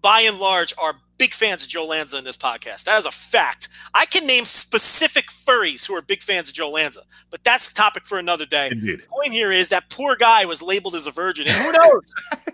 by 0.00 0.20
and 0.20 0.38
large, 0.38 0.72
are 0.80 0.94
big 1.18 1.34
fans 1.34 1.62
of 1.62 1.68
Joe 1.68 1.84
Lanza 1.84 2.16
in 2.16 2.24
this 2.24 2.36
podcast. 2.36 2.84
That 2.84 2.98
is 2.98 3.06
a 3.06 3.10
fact. 3.10 3.68
I 3.92 4.06
can 4.06 4.26
name 4.26 4.44
specific 4.44 5.26
furries 5.26 5.86
who 5.86 5.94
are 5.94 6.02
big 6.02 6.22
fans 6.22 6.48
of 6.48 6.54
Joe 6.54 6.70
Lanza, 6.70 7.02
but 7.30 7.42
that's 7.44 7.70
a 7.70 7.74
topic 7.74 8.06
for 8.06 8.18
another 8.18 8.46
day. 8.46 8.68
Indeed. 8.70 9.00
The 9.00 9.06
point 9.08 9.32
here 9.32 9.52
is 9.52 9.68
that 9.68 9.90
poor 9.90 10.16
guy 10.16 10.44
was 10.46 10.62
labeled 10.62 10.94
as 10.94 11.06
a 11.06 11.10
virgin, 11.10 11.48
and 11.48 11.56
who 11.56 11.72
knows? 11.72 12.14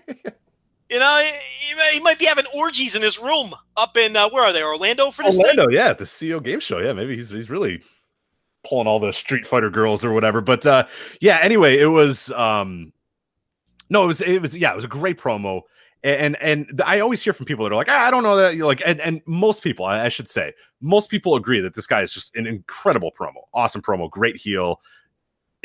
you 0.91 0.99
know, 0.99 1.23
he, 1.23 1.97
he 1.97 2.01
might 2.01 2.19
be 2.19 2.27
having 2.27 2.47
orgies 2.55 2.95
in 2.95 3.03
his 3.03 3.19
room 3.19 3.55
up 3.77 3.97
in 3.97 4.17
uh, 4.17 4.29
where 4.31 4.45
are 4.45 4.53
they? 4.53 4.63
Orlando 4.63 5.11
for 5.11 5.23
this 5.23 5.37
thing. 5.37 5.47
Orlando, 5.47 5.69
yeah, 5.69 5.89
at 5.89 5.99
the 5.99 6.05
CEO 6.05 6.43
game 6.43 6.61
show. 6.61 6.79
Yeah, 6.79 6.93
maybe 6.93 7.17
he's 7.17 7.31
he's 7.31 7.51
really 7.51 7.83
pulling 8.67 8.87
all 8.87 8.99
the 8.99 9.13
Street 9.13 9.47
Fighter 9.47 9.71
girls 9.71 10.05
or 10.05 10.13
whatever. 10.13 10.41
But 10.41 10.67
uh 10.67 10.87
yeah, 11.21 11.39
anyway, 11.43 11.79
it 11.79 11.87
was 11.87 12.31
um 12.33 12.93
no, 13.91 14.05
it 14.05 14.07
was 14.07 14.21
it 14.21 14.41
was 14.41 14.57
yeah, 14.57 14.73
it 14.73 14.77
was 14.77 14.85
a 14.85 14.89
great 14.89 15.19
promo. 15.19 15.63
And 16.03 16.37
and 16.43 16.83
I 16.85 17.01
always 17.01 17.23
hear 17.23 17.33
from 17.33 17.47
people 17.47 17.65
that 17.65 17.73
are 17.73 17.77
like, 17.77 17.89
ah, 17.89 18.07
I 18.07 18.11
don't 18.11 18.23
know 18.23 18.37
that 18.37 18.57
you 18.57 18.67
like, 18.67 18.83
and, 18.85 19.01
and 19.01 19.23
most 19.25 19.63
people, 19.63 19.87
I, 19.87 20.05
I 20.05 20.09
should 20.11 20.29
say, 20.29 20.53
most 20.83 21.09
people 21.09 21.35
agree 21.35 21.61
that 21.61 21.75
this 21.75 21.87
guy 21.87 22.03
is 22.03 22.13
just 22.13 22.37
an 22.37 22.47
incredible 22.47 23.11
promo, 23.19 23.45
awesome 23.55 23.81
promo, 23.81 24.11
great 24.11 24.37
heel. 24.37 24.81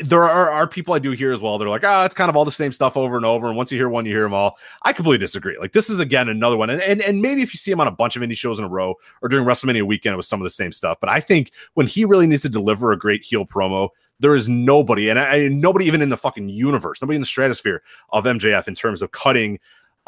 There 0.00 0.24
are, 0.24 0.50
are 0.50 0.66
people 0.66 0.94
I 0.94 0.98
do 0.98 1.10
hear 1.12 1.32
as 1.32 1.40
well. 1.40 1.58
They're 1.58 1.68
like, 1.68 1.84
ah, 1.84 2.02
oh, 2.02 2.04
it's 2.04 2.14
kind 2.14 2.28
of 2.28 2.36
all 2.36 2.44
the 2.44 2.50
same 2.50 2.72
stuff 2.72 2.96
over 2.96 3.16
and 3.16 3.24
over. 3.24 3.48
And 3.48 3.56
once 3.56 3.70
you 3.70 3.78
hear 3.78 3.88
one, 3.88 4.06
you 4.06 4.12
hear 4.12 4.22
them 4.22 4.34
all. 4.34 4.58
I 4.82 4.92
completely 4.92 5.18
disagree. 5.18 5.58
Like 5.58 5.72
this 5.72 5.90
is 5.90 5.98
again 5.98 6.28
another 6.28 6.56
one. 6.56 6.70
And 6.70 6.82
and, 6.82 7.02
and 7.02 7.20
maybe 7.20 7.42
if 7.42 7.52
you 7.52 7.58
see 7.58 7.70
him 7.70 7.80
on 7.80 7.86
a 7.86 7.92
bunch 7.92 8.16
of 8.16 8.22
indie 8.22 8.36
shows 8.36 8.58
in 8.58 8.64
a 8.64 8.68
row 8.68 8.94
or 9.22 9.28
during 9.28 9.46
WrestleMania 9.46 9.86
weekend, 9.86 10.14
it 10.14 10.16
was 10.16 10.28
some 10.28 10.40
of 10.40 10.44
the 10.44 10.50
same 10.50 10.72
stuff. 10.72 10.98
But 11.00 11.10
I 11.10 11.20
think 11.20 11.52
when 11.74 11.86
he 11.86 12.04
really 12.04 12.26
needs 12.26 12.42
to 12.42 12.48
deliver 12.48 12.92
a 12.92 12.98
great 12.98 13.22
heel 13.24 13.46
promo, 13.46 13.90
there 14.20 14.34
is 14.34 14.48
nobody, 14.48 15.08
and 15.08 15.18
I, 15.18 15.48
nobody 15.48 15.86
even 15.86 16.02
in 16.02 16.10
the 16.10 16.16
fucking 16.16 16.50
universe, 16.50 17.00
nobody 17.00 17.16
in 17.16 17.22
the 17.22 17.26
stratosphere 17.26 17.82
of 18.10 18.24
MJF 18.24 18.68
in 18.68 18.74
terms 18.74 19.00
of 19.00 19.12
cutting 19.12 19.58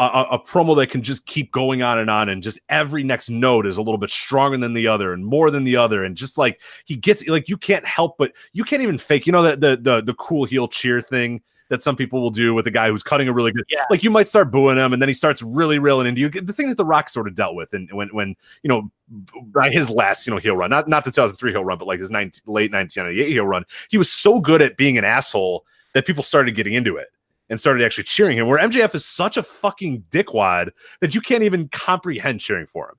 a, 0.05 0.23
a, 0.33 0.39
promo 0.39 0.77
that 0.77 0.89
can 0.89 1.03
just 1.03 1.27
keep 1.27 1.53
going 1.53 1.83
on 1.83 1.99
and 1.99 2.11
on, 2.11 2.29
and 2.29 2.43
just 2.43 2.59
every 2.69 3.03
next 3.03 3.31
note 3.31 3.67
is 3.67 3.77
a 3.77 3.83
little 3.83 3.99
bit 3.99 4.11
stronger 4.11 4.57
than 4.57 4.75
the 4.75 4.87
other 4.87 5.13
and 5.13 5.25
more 5.25 5.51
than 5.51 5.65
the 5.65 5.77
other, 5.77 6.05
and 6.05 6.17
just 6.17 6.39
like 6.39 6.61
he 6.85 6.97
gets 6.97 7.27
like 7.29 7.49
you 7.49 7.57
can't 7.57 7.85
help 7.85 8.17
but 8.19 8.33
you 8.53 8.65
can't 8.65 8.83
even 8.83 8.99
fake, 8.99 9.27
you 9.27 9.33
know, 9.33 9.43
the 9.43 9.57
the 9.57 9.77
the, 9.77 10.03
the 10.03 10.15
cool 10.15 10.45
heel 10.45 10.69
cheer 10.69 11.01
thing 11.01 11.43
that 11.69 11.81
some 11.81 11.97
people 11.97 12.21
will 12.21 12.31
do 12.31 12.53
with 12.53 12.67
a 12.67 12.71
guy 12.71 12.91
who's 12.91 13.03
cutting 13.03 13.29
a 13.29 13.33
really 13.33 13.51
good. 13.51 13.65
Yeah. 13.71 13.85
Like 13.89 14.03
you 14.03 14.11
might 14.11 14.29
start 14.29 14.51
booing 14.51 14.77
him, 14.77 14.93
and 14.93 15.01
then 15.01 15.09
he 15.09 15.15
starts 15.15 15.41
really 15.41 15.79
reeling 15.79 16.07
into 16.07 16.21
you. 16.21 16.29
The 16.29 16.53
thing 16.53 16.69
that 16.69 16.77
The 16.77 16.85
Rock 16.85 17.09
sort 17.09 17.27
of 17.27 17.35
dealt 17.35 17.55
with, 17.55 17.73
and 17.73 17.91
when 17.93 18.09
when 18.09 18.37
you 18.63 18.69
know 18.69 18.91
by 19.53 19.71
his 19.71 19.89
last 19.89 20.27
you 20.27 20.33
know 20.33 20.39
heel 20.39 20.57
run, 20.57 20.71
not 20.71 20.87
not 20.89 21.05
the 21.05 21.11
2003 21.11 21.51
heel 21.51 21.65
run, 21.65 21.79
but 21.79 21.87
like 21.87 22.01
his 22.01 22.11
19, 22.11 22.43
late 22.47 22.73
1998 22.73 23.33
heel 23.33 23.47
run, 23.47 23.65
he 23.89 23.99
was 23.99 24.13
so 24.13 24.39
good 24.39 24.61
at 24.61 24.77
being 24.77 24.99
an 24.99 25.05
asshole 25.05 25.65
that 25.95 26.07
people 26.07 26.23
started 26.23 26.55
getting 26.55 26.75
into 26.75 26.97
it 26.97 27.09
and 27.49 27.61
started 27.61 27.85
actually 27.85 28.05
cheering 28.05 28.39
him. 28.39 28.47
Where 28.47 28.59
MJF 28.59 28.95
is 28.95 29.05
such 29.05 29.37
a 29.37 29.43
fucking 29.43 30.05
dickwad 30.11 30.71
that 31.01 31.15
you 31.15 31.21
can't 31.21 31.43
even 31.43 31.69
comprehend 31.69 32.41
cheering 32.41 32.67
for 32.67 32.89
him. 32.91 32.97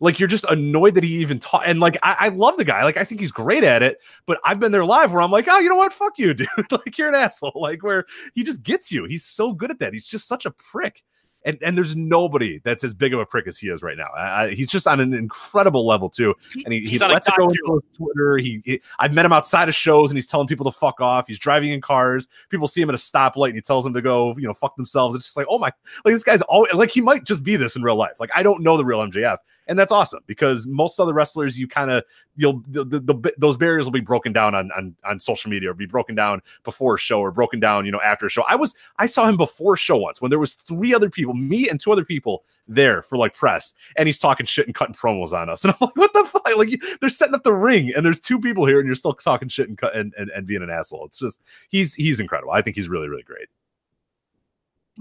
Like 0.00 0.20
you're 0.20 0.28
just 0.28 0.44
annoyed 0.48 0.94
that 0.94 1.04
he 1.04 1.14
even 1.18 1.38
taught. 1.38 1.64
And 1.66 1.80
like 1.80 1.96
I, 2.02 2.16
I, 2.20 2.28
love 2.28 2.56
the 2.56 2.64
guy. 2.64 2.84
Like 2.84 2.96
I 2.96 3.04
think 3.04 3.20
he's 3.20 3.32
great 3.32 3.64
at 3.64 3.82
it. 3.82 3.98
But 4.26 4.38
I've 4.44 4.60
been 4.60 4.70
there 4.70 4.84
live 4.84 5.12
where 5.12 5.22
I'm 5.22 5.32
like, 5.32 5.46
oh, 5.48 5.58
you 5.58 5.68
know 5.68 5.76
what? 5.76 5.92
Fuck 5.92 6.18
you, 6.18 6.34
dude. 6.34 6.48
like 6.70 6.96
you're 6.96 7.08
an 7.08 7.14
asshole. 7.14 7.52
Like 7.56 7.82
where 7.82 8.04
he 8.34 8.44
just 8.44 8.62
gets 8.62 8.92
you. 8.92 9.04
He's 9.04 9.24
so 9.24 9.52
good 9.52 9.70
at 9.70 9.80
that. 9.80 9.92
He's 9.92 10.06
just 10.06 10.28
such 10.28 10.46
a 10.46 10.52
prick 10.52 11.02
and 11.44 11.58
and 11.62 11.76
there's 11.76 11.96
nobody 11.96 12.60
that's 12.64 12.84
as 12.84 12.94
big 12.94 13.14
of 13.14 13.20
a 13.20 13.26
prick 13.26 13.46
as 13.46 13.58
he 13.58 13.68
is 13.68 13.82
right 13.82 13.96
now. 13.96 14.08
I, 14.16 14.50
he's 14.50 14.68
just 14.68 14.86
on 14.86 15.00
an 15.00 15.14
incredible 15.14 15.86
level 15.86 16.10
too, 16.10 16.34
and 16.64 16.74
he, 16.74 16.80
he 16.80 16.98
lets 16.98 17.28
it 17.28 17.34
go 17.36 17.44
into 17.44 17.80
Twitter. 17.96 18.38
He, 18.38 18.60
he, 18.64 18.80
I've 18.98 19.12
met 19.12 19.24
him 19.24 19.32
outside 19.32 19.68
of 19.68 19.74
shows, 19.74 20.10
and 20.10 20.16
he's 20.16 20.26
telling 20.26 20.46
people 20.46 20.70
to 20.70 20.76
fuck 20.76 21.00
off. 21.00 21.26
He's 21.26 21.38
driving 21.38 21.72
in 21.72 21.80
cars. 21.80 22.28
People 22.48 22.68
see 22.68 22.80
him 22.80 22.88
at 22.88 22.94
a 22.94 22.98
stoplight, 22.98 23.48
and 23.48 23.54
he 23.54 23.60
tells 23.60 23.84
them 23.84 23.94
to 23.94 24.02
go, 24.02 24.34
you 24.36 24.46
know, 24.46 24.54
fuck 24.54 24.76
themselves. 24.76 25.14
It's 25.14 25.26
just 25.26 25.36
like, 25.36 25.46
oh 25.48 25.58
my, 25.58 25.70
like 26.04 26.14
this 26.14 26.24
guy's 26.24 26.42
all 26.42 26.66
like 26.74 26.90
he 26.90 27.00
might 27.00 27.24
just 27.24 27.44
be 27.44 27.56
this 27.56 27.76
in 27.76 27.82
real 27.82 27.96
life. 27.96 28.18
Like 28.18 28.30
I 28.34 28.42
don't 28.42 28.62
know 28.62 28.76
the 28.76 28.84
real 28.84 29.00
MJF, 29.00 29.38
and 29.68 29.78
that's 29.78 29.92
awesome 29.92 30.22
because 30.26 30.66
most 30.66 30.98
other 30.98 31.12
wrestlers, 31.12 31.58
you 31.58 31.68
kind 31.68 31.90
of 31.90 32.02
you'll 32.36 32.62
the, 32.68 32.84
the, 32.84 33.00
the, 33.00 33.34
those 33.36 33.56
barriers 33.56 33.84
will 33.84 33.92
be 33.92 34.00
broken 34.00 34.32
down 34.32 34.54
on, 34.54 34.70
on 34.72 34.96
on 35.04 35.20
social 35.20 35.50
media 35.50 35.70
or 35.70 35.74
be 35.74 35.86
broken 35.86 36.14
down 36.14 36.40
before 36.64 36.94
a 36.94 36.98
show 36.98 37.20
or 37.20 37.30
broken 37.30 37.60
down, 37.60 37.84
you 37.84 37.92
know, 37.92 38.00
after 38.00 38.26
a 38.26 38.30
show. 38.30 38.42
I 38.48 38.56
was 38.56 38.74
I 38.96 39.06
saw 39.06 39.28
him 39.28 39.36
before 39.36 39.76
show 39.76 39.96
once 39.96 40.20
when 40.20 40.30
there 40.30 40.38
was 40.38 40.54
three 40.54 40.94
other 40.94 41.10
people, 41.10 41.34
me 41.34 41.68
and 41.68 41.78
two 41.78 41.92
other 41.92 42.04
people 42.04 42.44
there 42.66 43.02
for 43.02 43.16
like 43.18 43.34
press, 43.34 43.74
and 43.96 44.08
he's 44.08 44.18
talking 44.18 44.46
shit 44.46 44.66
and 44.66 44.74
cutting 44.74 44.94
promos 44.94 45.32
on 45.32 45.48
us, 45.50 45.64
and 45.64 45.72
I'm 45.72 45.86
like, 45.86 45.96
what 45.96 46.12
the 46.14 46.24
fuck? 46.24 46.56
Like 46.56 46.80
they're 47.00 47.10
setting 47.10 47.34
up 47.34 47.44
the 47.44 47.54
ring, 47.54 47.92
and 47.94 48.04
there's 48.04 48.20
two 48.20 48.40
people 48.40 48.64
here, 48.64 48.78
and 48.78 48.86
you're 48.86 48.96
still 48.96 49.12
talking 49.12 49.48
shit 49.48 49.68
and 49.68 49.76
cut 49.76 49.94
and, 49.94 50.14
and, 50.18 50.30
and 50.30 50.46
being 50.46 50.62
an 50.62 50.70
asshole. 50.70 51.04
It's 51.06 51.18
just 51.18 51.42
he's 51.68 51.94
he's 51.94 52.20
incredible. 52.20 52.52
I 52.52 52.62
think 52.62 52.76
he's 52.76 52.88
really 52.88 53.08
really 53.08 53.22
great 53.22 53.48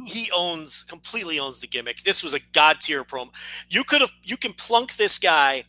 he 0.06 0.30
owns 0.36 0.84
completely 0.84 1.40
owns 1.40 1.60
the 1.60 1.68
gimmick. 1.68 2.03
This 2.03 2.24
was 2.24 2.34
a 2.34 2.40
god 2.53 2.82
tier 2.82 3.03
promo. 3.03 3.30
You 3.69 3.84
could 3.84 4.02
have 4.02 4.11
you 4.24 4.38
can 4.38 4.53
plunk 4.53 4.95
this 4.95 5.18
guy 5.19 5.64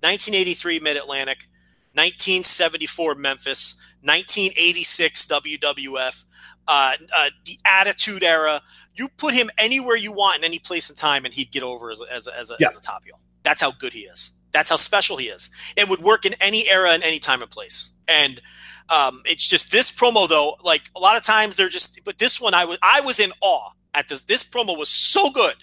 1983 0.00 0.80
Mid 0.80 0.96
Atlantic, 0.96 1.48
1974 1.94 3.14
Memphis, 3.16 3.80
1986 4.02 5.26
WWF, 5.26 6.24
uh, 6.66 6.92
uh, 7.16 7.30
the 7.44 7.58
Attitude 7.66 8.22
Era. 8.22 8.62
You 8.94 9.08
put 9.16 9.34
him 9.34 9.50
anywhere 9.58 9.96
you 9.96 10.12
want 10.12 10.38
in 10.38 10.44
any 10.44 10.58
place 10.58 10.88
and 10.88 10.98
time, 10.98 11.24
and 11.24 11.32
he'd 11.32 11.50
get 11.50 11.62
over 11.62 11.90
as, 11.90 12.00
as, 12.10 12.28
as, 12.28 12.50
a, 12.50 12.56
yeah. 12.58 12.66
as 12.66 12.76
a 12.76 12.80
top 12.80 13.04
heel. 13.04 13.18
That's 13.42 13.60
how 13.60 13.72
good 13.72 13.92
he 13.92 14.00
is. 14.00 14.32
That's 14.52 14.70
how 14.70 14.76
special 14.76 15.16
he 15.16 15.26
is. 15.26 15.50
It 15.76 15.88
would 15.88 16.00
work 16.00 16.24
in 16.24 16.34
any 16.40 16.68
era 16.68 16.90
and 16.90 17.02
any 17.02 17.18
time 17.18 17.42
and 17.42 17.50
place. 17.50 17.90
And 18.08 18.40
um, 18.88 19.22
it's 19.26 19.48
just 19.48 19.70
this 19.70 19.92
promo 19.92 20.28
though. 20.28 20.56
Like 20.64 20.82
a 20.96 21.00
lot 21.00 21.16
of 21.16 21.22
times 21.22 21.56
they're 21.56 21.68
just, 21.68 22.00
but 22.04 22.18
this 22.18 22.40
one 22.40 22.54
I 22.54 22.64
was 22.64 22.78
I 22.82 23.00
was 23.02 23.20
in 23.20 23.30
awe 23.40 23.70
at 23.94 24.08
this. 24.08 24.24
This 24.24 24.42
promo 24.42 24.76
was 24.76 24.88
so 24.88 25.30
good 25.30 25.54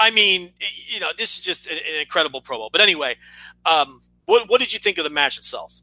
I 0.00 0.10
mean, 0.10 0.50
you 0.88 0.98
know, 0.98 1.10
this 1.16 1.38
is 1.38 1.44
just 1.44 1.66
an, 1.66 1.76
an 1.76 2.00
incredible 2.00 2.40
promo. 2.40 2.70
But 2.72 2.80
anyway, 2.80 3.16
um, 3.66 4.00
what 4.24 4.48
what 4.48 4.60
did 4.60 4.72
you 4.72 4.78
think 4.78 4.98
of 4.98 5.04
the 5.04 5.10
match 5.10 5.36
itself? 5.36 5.78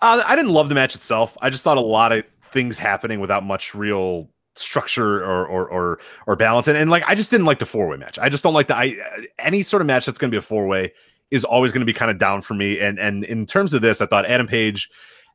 Uh, 0.00 0.22
I 0.26 0.34
didn't 0.34 0.52
love 0.52 0.70
the 0.70 0.74
match 0.74 0.94
itself. 0.94 1.36
I 1.42 1.50
just 1.50 1.62
thought 1.62 1.76
a 1.76 1.82
lot 1.82 2.10
of 2.10 2.24
things 2.50 2.78
happening 2.78 3.20
without 3.20 3.44
much 3.44 3.74
real 3.74 4.30
structure 4.56 5.22
or 5.22 5.46
or 5.46 5.68
or, 5.68 5.98
or 6.26 6.36
balance. 6.36 6.66
And, 6.66 6.78
and 6.78 6.90
like 6.90 7.04
I 7.06 7.14
just 7.14 7.30
didn't 7.30 7.46
like 7.46 7.58
the 7.58 7.66
four 7.66 7.86
way 7.88 7.98
match. 7.98 8.18
I 8.18 8.30
just 8.30 8.42
don't 8.42 8.54
like 8.54 8.68
the 8.68 8.76
I 8.76 8.96
any 9.38 9.62
sort 9.62 9.82
of 9.82 9.86
match 9.86 10.06
that's 10.06 10.18
going 10.18 10.30
to 10.30 10.34
be 10.34 10.38
a 10.38 10.42
four 10.42 10.66
way 10.66 10.94
is 11.30 11.44
always 11.44 11.72
going 11.72 11.80
to 11.80 11.86
be 11.86 11.92
kind 11.92 12.10
of 12.10 12.18
down 12.18 12.40
for 12.40 12.54
me. 12.54 12.78
And 12.78 12.98
and 12.98 13.24
in 13.24 13.46
terms 13.46 13.74
of 13.74 13.82
this, 13.82 14.00
I 14.00 14.06
thought 14.06 14.26
Adam 14.26 14.46
Page 14.46 14.90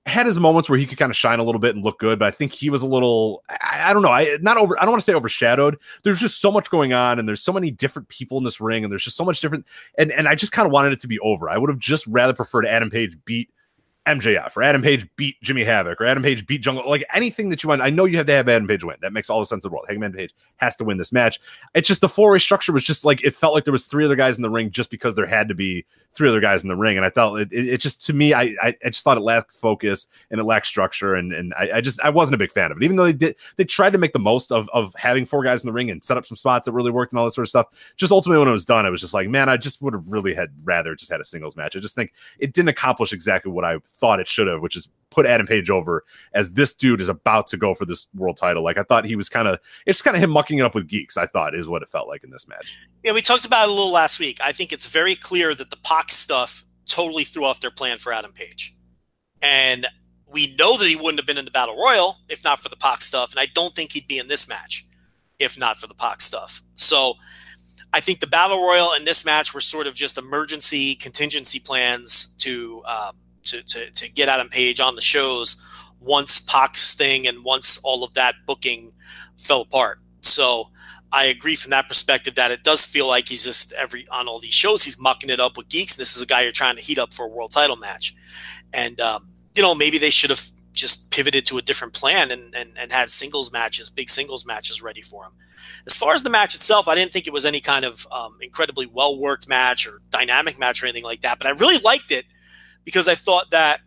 had 0.05 0.25
his 0.25 0.37
moments 0.37 0.69
where 0.69 0.77
he 0.77 0.85
could 0.85 0.97
kind 0.97 1.09
of 1.09 1.15
shine 1.15 1.39
a 1.39 1.43
little 1.43 1.59
bit 1.59 1.75
and 1.75 1.83
look 1.83 1.97
good, 1.97 2.19
but 2.19 2.27
I 2.27 2.31
think 2.31 2.51
he 2.51 2.69
was 2.69 2.81
a 2.81 2.87
little 2.87 3.41
I, 3.49 3.83
I, 3.85 3.93
don't 3.93 4.01
know, 4.01 4.11
I 4.11 4.37
not 4.41 4.57
over 4.57 4.77
I 4.77 4.81
don't 4.81 4.91
want 4.91 5.01
to 5.01 5.05
say 5.05 5.13
overshadowed. 5.13 5.77
There's 6.03 6.19
just 6.19 6.41
so 6.41 6.51
much 6.51 6.69
going 6.69 6.91
on 6.91 7.19
and 7.19 7.27
there's 7.27 7.41
so 7.41 7.53
many 7.53 7.71
different 7.71 8.09
people 8.09 8.37
in 8.37 8.43
this 8.43 8.59
ring 8.59 8.83
and 8.83 8.91
there's 8.91 9.03
just 9.03 9.15
so 9.15 9.23
much 9.23 9.39
different 9.39 9.65
and 9.97 10.11
and 10.11 10.27
I 10.27 10.35
just 10.35 10.51
kind 10.51 10.65
of 10.65 10.73
wanted 10.73 10.91
it 10.91 10.99
to 10.99 11.07
be 11.07 11.19
over. 11.19 11.49
I 11.49 11.57
would 11.57 11.69
have 11.69 11.79
just 11.79 12.05
rather 12.07 12.33
preferred 12.33 12.65
Adam 12.65 12.89
Page 12.89 13.17
beat 13.23 13.49
MJF 14.07 14.57
or 14.57 14.63
Adam 14.63 14.81
Page 14.81 15.07
beat 15.15 15.41
Jimmy 15.41 15.63
Havoc 15.63 16.01
or 16.01 16.05
Adam 16.05 16.23
Page 16.23 16.45
beat 16.45 16.61
Jungle, 16.61 16.87
like 16.89 17.05
anything 17.13 17.49
that 17.49 17.63
you 17.63 17.69
want. 17.69 17.81
I 17.81 17.89
know 17.89 18.05
you 18.05 18.17
have 18.17 18.25
to 18.27 18.33
have 18.33 18.49
Adam 18.49 18.67
Page 18.67 18.83
win. 18.83 18.97
That 19.01 19.13
makes 19.13 19.29
all 19.29 19.39
the 19.39 19.45
sense 19.45 19.63
in 19.63 19.69
the 19.69 19.73
world. 19.73 19.85
Hangman 19.87 20.13
Page 20.13 20.33
has 20.57 20.75
to 20.77 20.83
win 20.83 20.97
this 20.97 21.11
match. 21.11 21.39
It's 21.73 21.87
just 21.87 22.01
the 22.01 22.09
four 22.09 22.31
way 22.31 22.39
structure 22.39 22.73
was 22.73 22.83
just 22.83 23.05
like 23.05 23.23
it 23.23 23.35
felt 23.35 23.53
like 23.53 23.63
there 23.63 23.71
was 23.71 23.85
three 23.85 24.03
other 24.03 24.15
guys 24.15 24.35
in 24.35 24.41
the 24.41 24.49
ring 24.49 24.71
just 24.71 24.89
because 24.89 25.15
there 25.15 25.25
had 25.25 25.47
to 25.47 25.55
be 25.55 25.85
three 26.13 26.29
other 26.29 26.39
guys 26.39 26.63
in 26.63 26.69
the 26.69 26.75
ring, 26.75 26.97
and 26.97 27.05
I 27.05 27.09
felt 27.09 27.39
it. 27.39 27.51
It, 27.51 27.67
it 27.69 27.77
just 27.79 28.05
to 28.05 28.13
me, 28.13 28.33
I, 28.33 28.55
I, 28.61 28.75
I 28.83 28.89
just 28.89 29.03
thought 29.03 29.17
it 29.17 29.21
lacked 29.21 29.53
focus 29.53 30.07
and 30.31 30.39
it 30.39 30.43
lacked 30.43 30.67
structure, 30.67 31.15
and 31.15 31.33
and 31.33 31.53
I, 31.55 31.71
I, 31.75 31.81
just 31.81 31.99
I 32.01 32.09
wasn't 32.09 32.35
a 32.35 32.37
big 32.37 32.51
fan 32.51 32.71
of 32.71 32.77
it. 32.77 32.83
Even 32.83 32.97
though 32.97 33.05
they 33.05 33.13
did, 33.13 33.35
they 33.55 33.63
tried 33.63 33.91
to 33.91 33.97
make 33.97 34.13
the 34.13 34.19
most 34.19 34.51
of 34.51 34.69
of 34.73 34.93
having 34.95 35.25
four 35.25 35.43
guys 35.43 35.63
in 35.63 35.67
the 35.67 35.73
ring 35.73 35.89
and 35.89 36.03
set 36.03 36.17
up 36.17 36.25
some 36.25 36.37
spots 36.37 36.65
that 36.65 36.71
really 36.71 36.91
worked 36.91 37.13
and 37.13 37.19
all 37.19 37.25
that 37.25 37.33
sort 37.33 37.45
of 37.45 37.49
stuff. 37.49 37.67
Just 37.97 38.11
ultimately 38.11 38.39
when 38.39 38.47
it 38.47 38.51
was 38.51 38.65
done, 38.65 38.85
I 38.85 38.89
was 38.89 39.01
just 39.01 39.13
like, 39.13 39.29
man, 39.29 39.49
I 39.49 39.57
just 39.57 39.81
would 39.81 39.93
have 39.93 40.11
really 40.11 40.33
had 40.33 40.49
rather 40.63 40.95
just 40.95 41.11
had 41.11 41.21
a 41.21 41.25
singles 41.25 41.55
match. 41.55 41.75
I 41.75 41.79
just 41.79 41.95
think 41.95 42.13
it 42.39 42.53
didn't 42.53 42.69
accomplish 42.69 43.13
exactly 43.13 43.51
what 43.51 43.65
I 43.65 43.77
thought 43.97 44.19
it 44.19 44.27
should 44.27 44.47
have, 44.47 44.61
which 44.61 44.75
is 44.75 44.87
put 45.13 45.25
Adam 45.25 45.45
Page 45.45 45.69
over 45.69 46.03
as 46.33 46.51
this 46.51 46.73
dude 46.73 46.99
is 46.99 47.07
about 47.07 47.47
to 47.47 47.57
go 47.57 47.73
for 47.73 47.85
this 47.85 48.07
world 48.15 48.35
title. 48.35 48.63
Like 48.63 48.77
I 48.77 48.83
thought 48.83 49.05
he 49.05 49.15
was 49.15 49.29
kind 49.29 49.47
of 49.47 49.59
it's 49.85 50.01
kind 50.01 50.17
of 50.17 50.23
him 50.23 50.31
mucking 50.31 50.57
it 50.57 50.63
up 50.63 50.75
with 50.75 50.87
geeks. 50.87 51.15
I 51.15 51.27
thought 51.27 51.55
is 51.55 51.67
what 51.67 51.81
it 51.81 51.89
felt 51.89 52.07
like 52.07 52.23
in 52.23 52.31
this 52.31 52.47
match. 52.47 52.75
Yeah, 53.03 53.13
we 53.13 53.21
talked 53.21 53.45
about 53.45 53.67
it 53.67 53.69
a 53.69 53.73
little 53.73 53.91
last 53.91 54.19
week. 54.19 54.39
I 54.43 54.51
think 54.51 54.73
it's 54.73 54.87
very 54.87 55.15
clear 55.15 55.55
that 55.55 55.69
the 55.69 55.77
Pac 55.77 56.11
stuff 56.11 56.65
totally 56.85 57.23
threw 57.23 57.45
off 57.45 57.61
their 57.61 57.71
plan 57.71 57.97
for 57.97 58.11
Adam 58.11 58.33
Page, 58.33 58.75
and 59.41 59.87
we 60.27 60.55
know 60.57 60.77
that 60.77 60.87
he 60.87 60.95
wouldn't 60.95 61.19
have 61.19 61.27
been 61.27 61.37
in 61.37 61.45
the 61.45 61.51
Battle 61.51 61.77
Royal 61.77 62.17
if 62.27 62.43
not 62.43 62.59
for 62.59 62.69
the 62.69 62.75
Pac 62.75 63.01
stuff, 63.01 63.31
and 63.31 63.39
I 63.39 63.47
don't 63.53 63.75
think 63.75 63.93
he'd 63.93 64.07
be 64.07 64.17
in 64.17 64.27
this 64.27 64.49
match 64.49 64.85
if 65.39 65.57
not 65.57 65.77
for 65.77 65.87
the 65.87 65.95
Pac 65.95 66.21
stuff. 66.21 66.61
So. 66.75 67.13
I 67.95 67.99
think 67.99 68.21
the 68.21 68.27
battle 68.27 68.57
royal 68.57 68.93
and 68.93 69.05
this 69.05 69.23
match 69.23 69.53
were 69.53 69.61
sort 69.61 69.85
of 69.85 69.93
just 69.93 70.17
emergency 70.17 70.95
contingency 70.95 71.59
plans 71.59 72.33
to 72.39 72.81
um, 72.87 73.15
to, 73.43 73.63
to, 73.63 73.89
to 73.91 74.11
get 74.11 74.29
Adam 74.29 74.49
Page 74.49 74.79
on 74.79 74.95
the 74.95 75.01
shows 75.01 75.61
once 75.99 76.39
Pac's 76.39 76.95
thing 76.95 77.27
and 77.27 77.43
once 77.43 77.79
all 77.83 78.03
of 78.03 78.13
that 78.13 78.35
booking 78.45 78.91
fell 79.37 79.61
apart. 79.61 79.99
So 80.21 80.69
I 81.13 81.25
agree 81.25 81.55
from 81.55 81.69
that 81.69 81.87
perspective 81.87 82.35
that 82.35 82.49
it 82.49 82.63
does 82.63 82.83
feel 82.83 83.07
like 83.07 83.29
he's 83.29 83.43
just 83.43 83.71
every 83.73 84.07
on 84.09 84.27
all 84.27 84.39
these 84.39 84.53
shows 84.53 84.83
he's 84.83 84.99
mucking 84.99 85.29
it 85.29 85.39
up 85.39 85.57
with 85.57 85.69
geeks. 85.69 85.95
And 85.95 86.01
this 86.01 86.15
is 86.15 86.23
a 86.23 86.25
guy 86.25 86.41
you're 86.41 86.51
trying 86.51 86.75
to 86.75 86.81
heat 86.81 86.97
up 86.97 87.13
for 87.13 87.25
a 87.25 87.29
world 87.29 87.51
title 87.51 87.75
match, 87.75 88.15
and 88.73 88.99
um, 88.99 89.27
you 89.53 89.61
know 89.61 89.75
maybe 89.75 89.99
they 89.99 90.09
should 90.09 90.31
have 90.31 90.43
just 90.73 91.11
pivoted 91.11 91.45
to 91.45 91.59
a 91.59 91.61
different 91.61 91.93
plan 91.93 92.31
and, 92.31 92.55
and 92.55 92.71
and 92.75 92.91
had 92.91 93.11
singles 93.11 93.51
matches, 93.51 93.91
big 93.91 94.09
singles 94.09 94.43
matches 94.43 94.81
ready 94.81 95.01
for 95.01 95.25
him. 95.25 95.31
As 95.85 95.95
far 95.95 96.13
as 96.13 96.23
the 96.23 96.31
match 96.31 96.55
itself, 96.55 96.87
I 96.87 96.95
didn't 96.95 97.11
think 97.11 97.27
it 97.27 97.33
was 97.33 97.45
any 97.45 97.59
kind 97.59 97.85
of 97.85 98.07
um, 98.11 98.35
incredibly 98.41 98.87
well 98.87 99.17
worked 99.17 99.47
match 99.47 99.85
or 99.85 100.01
dynamic 100.09 100.57
match 100.57 100.81
or 100.81 100.87
anything 100.87 101.03
like 101.03 101.21
that, 101.21 101.37
but 101.37 101.45
I 101.45 101.51
really 101.51 101.77
liked 101.77 102.11
it 102.11 102.25
because 102.85 103.07
I 103.07 103.15
thought 103.15 103.51
that, 103.51 103.81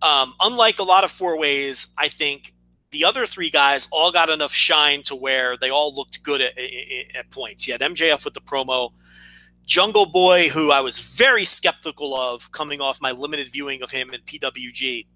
um, 0.00 0.34
unlike 0.40 0.78
a 0.78 0.82
lot 0.82 1.04
of 1.04 1.10
four 1.10 1.38
ways, 1.38 1.92
I 1.98 2.08
think 2.08 2.52
the 2.90 3.04
other 3.04 3.26
three 3.26 3.50
guys 3.50 3.88
all 3.90 4.12
got 4.12 4.28
enough 4.28 4.52
shine 4.52 5.02
to 5.02 5.14
where 5.14 5.56
they 5.56 5.70
all 5.70 5.94
looked 5.94 6.22
good 6.22 6.40
at, 6.40 6.56
at, 6.58 7.16
at 7.16 7.30
points. 7.30 7.66
You 7.66 7.74
had 7.74 7.80
MJF 7.80 8.24
with 8.24 8.34
the 8.34 8.40
promo, 8.40 8.90
Jungle 9.64 10.06
Boy, 10.06 10.48
who 10.48 10.70
I 10.70 10.80
was 10.80 11.00
very 11.16 11.44
skeptical 11.44 12.14
of 12.14 12.52
coming 12.52 12.80
off 12.80 13.00
my 13.00 13.12
limited 13.12 13.48
viewing 13.50 13.82
of 13.82 13.90
him 13.90 14.10
in 14.10 14.20
PWG, 14.22 15.06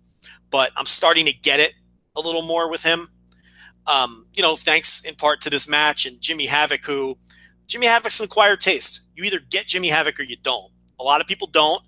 but 0.51 0.71
I'm 0.77 0.87
starting 0.87 1.27
to 1.27 1.33
get 1.33 1.61
it 1.61 1.75
a 2.17 2.21
little 2.21 2.43
more 2.43 2.71
with 2.71 2.83
him. 2.83 3.09
Um, 3.87 4.27
you 4.35 4.43
know, 4.43 4.57
thanks 4.57 5.03
in 5.05 5.15
part 5.15 5.41
to 5.43 5.51
this 5.51 5.69
match 5.69 6.07
and 6.07 6.21
Jimmy 6.21 6.47
Havoc, 6.47 6.85
who 6.85 7.17
Jimmy 7.67 7.87
Havoc's 7.87 8.21
an 8.21 8.25
acquired 8.25 8.61
taste. 8.61 9.03
You 9.15 9.25
either 9.25 9.41
get 9.51 9.67
Jimmy 9.67 9.89
Havoc 9.89 10.19
or 10.19 10.23
you 10.23 10.37
don't. 10.43 10.73
A 10.99 11.03
lot 11.03 11.21
of 11.21 11.27
people 11.27 11.47
don't. 11.47 11.83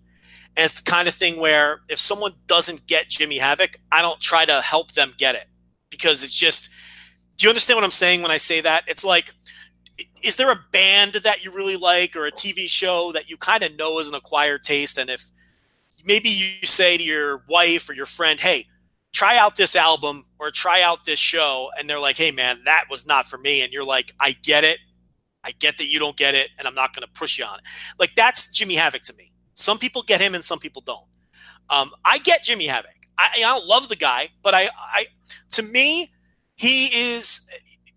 And 0.59 0.65
it's 0.65 0.81
the 0.81 0.91
kind 0.91 1.07
of 1.07 1.15
thing 1.15 1.39
where 1.39 1.81
if 1.89 1.99
someone 1.99 2.33
doesn't 2.49 2.87
get 2.87 3.09
Jimmy 3.09 3.39
Havoc, 3.39 3.79
I 3.93 4.03
don't 4.03 4.21
try 4.21 4.45
to 4.45 4.61
help 4.61 4.93
them 4.93 5.15
get 5.17 5.37
it 5.37 5.47
because 5.89 6.23
it's 6.23 6.35
just. 6.35 6.69
Do 7.37 7.45
you 7.45 7.51
understand 7.51 7.77
what 7.77 7.85
I'm 7.85 7.93
saying 7.93 8.21
when 8.21 8.33
I 8.33 8.37
say 8.37 8.61
that? 8.63 8.83
It's 8.89 9.05
like, 9.05 9.33
is 10.25 10.35
there 10.35 10.51
a 10.51 10.59
band 10.73 11.13
that 11.23 11.45
you 11.45 11.55
really 11.55 11.77
like 11.77 12.17
or 12.17 12.27
a 12.27 12.33
TV 12.33 12.69
show 12.69 13.13
that 13.15 13.31
you 13.31 13.37
kind 13.37 13.63
of 13.63 13.77
know 13.77 14.01
is 14.01 14.09
an 14.09 14.15
acquired 14.15 14.65
taste? 14.65 14.99
And 14.99 15.09
if 15.09 15.25
maybe 16.05 16.29
you 16.29 16.67
say 16.67 16.97
to 16.97 17.05
your 17.05 17.45
wife 17.49 17.89
or 17.89 17.93
your 17.93 18.07
friend, 18.07 18.41
hey, 18.41 18.67
try 19.13 19.37
out 19.37 19.55
this 19.55 19.77
album 19.77 20.25
or 20.41 20.51
try 20.51 20.83
out 20.83 21.05
this 21.05 21.21
show, 21.21 21.71
and 21.79 21.89
they're 21.89 22.01
like, 22.01 22.17
hey, 22.17 22.33
man, 22.33 22.59
that 22.65 22.87
was 22.91 23.07
not 23.07 23.27
for 23.27 23.39
me. 23.39 23.63
And 23.63 23.73
you're 23.73 23.85
like, 23.85 24.13
I 24.19 24.33
get 24.43 24.65
it. 24.65 24.79
I 25.45 25.53
get 25.53 25.79
that 25.79 25.87
you 25.87 26.01
don't 26.01 26.17
get 26.17 26.35
it, 26.35 26.51
and 26.59 26.67
I'm 26.67 26.75
not 26.75 26.93
going 26.93 27.07
to 27.07 27.13
push 27.15 27.39
you 27.39 27.45
on 27.45 27.61
it. 27.61 27.65
Like, 28.01 28.17
that's 28.17 28.51
Jimmy 28.51 28.75
Havoc 28.75 29.03
to 29.03 29.15
me. 29.15 29.33
Some 29.59 29.79
people 29.79 30.03
get 30.03 30.21
him 30.21 30.37
and 30.37 30.45
some 30.45 30.61
people 30.61 30.83
don't. 30.83 31.05
Um, 31.69 31.91
I 32.05 32.19
get 32.19 32.45
Jimmy 32.45 32.69
Havoc. 32.69 32.93
I, 33.19 33.31
I 33.39 33.41
don't 33.41 33.67
love 33.67 33.89
the 33.89 33.97
guy, 33.97 34.29
but 34.41 34.55
I, 34.55 34.71
I, 34.77 35.07
to 35.51 35.63
me, 35.63 36.13
he 36.55 36.87
is 36.87 37.49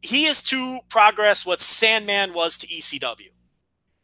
he 0.01 0.25
is 0.25 0.41
to 0.43 0.79
progress 0.89 1.45
what 1.45 1.61
Sandman 1.61 2.33
was 2.33 2.57
to 2.57 2.67
ECW. 2.67 3.29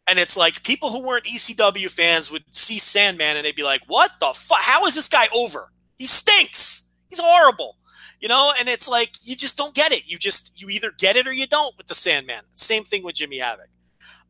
And 0.08 0.20
it's 0.20 0.38
like 0.38 0.64
people 0.64 0.92
who 0.92 1.02
weren't 1.02 1.26
ECW 1.26 1.90
fans 1.90 2.32
would 2.32 2.44
see 2.52 2.78
Sandman 2.78 3.38
and 3.38 3.46
they'd 3.46 3.56
be 3.56 3.64
like, 3.64 3.82
"What 3.88 4.12
the 4.20 4.34
fuck? 4.36 4.60
How 4.60 4.86
is 4.86 4.94
this 4.94 5.10
guy 5.10 5.28
over? 5.34 5.72
He 5.98 6.06
stinks. 6.06 6.92
He's 7.10 7.20
horrible." 7.20 7.78
You 8.22 8.28
know, 8.28 8.54
and 8.60 8.70
it's 8.70 8.88
like 8.88 9.14
you 9.24 9.36
just 9.36 9.58
don't 9.58 9.74
get 9.74 9.92
it. 9.92 10.04
You 10.06 10.20
just 10.20 10.52
you 10.56 10.70
either 10.70 10.92
get 10.96 11.16
it 11.16 11.26
or 11.26 11.34
you 11.34 11.48
don't 11.48 11.76
with 11.76 11.88
the 11.88 11.96
Sandman. 11.96 12.44
Same 12.54 12.84
thing 12.84 13.04
with 13.04 13.16
Jimmy 13.16 13.40
Havoc. 13.40 13.70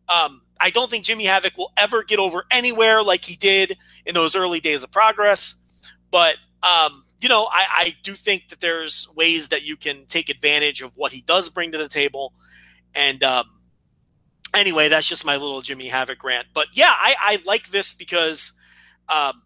Um, 0.08 0.42
I 0.60 0.70
don't 0.70 0.90
think 0.90 1.06
Jimmy 1.06 1.26
Havoc 1.26 1.58
will 1.58 1.72
ever 1.78 2.04
get 2.04 2.20
over 2.20 2.46
anywhere 2.52 3.02
like 3.04 3.24
he 3.24 3.36
did 3.36 3.78
in 4.06 4.14
those 4.14 4.36
early 4.36 4.60
days 4.60 4.84
of 4.84 4.92
progress. 4.92 5.62
But 6.12 6.38
um, 6.64 7.04
you 7.20 7.30
know, 7.30 7.48
I, 7.52 7.66
I 7.72 7.94
do 8.04 8.14
think 8.14 8.50
that 8.50 8.60
there's 8.60 9.08
ways 9.16 9.50
that 9.50 9.66
you 9.66 9.76
can 9.76 10.06
take 10.06 10.30
advantage 10.30 10.82
of 10.82 10.92
what 10.96 11.12
he 11.12 11.22
does 11.22 11.50
bring 11.50 11.72
to 11.72 11.78
the 11.78 11.88
table. 11.88 12.34
And 12.94 13.24
um, 13.24 13.46
anyway, 14.54 14.90
that's 14.90 15.08
just 15.08 15.26
my 15.26 15.38
little 15.38 15.62
Jimmy 15.62 15.88
Havoc 15.88 16.24
rant. 16.24 16.48
But 16.54 16.68
yeah, 16.74 16.94
I, 16.94 17.16
I 17.20 17.40
like 17.46 17.68
this 17.70 17.94
because 17.94 18.54
um, 19.10 19.42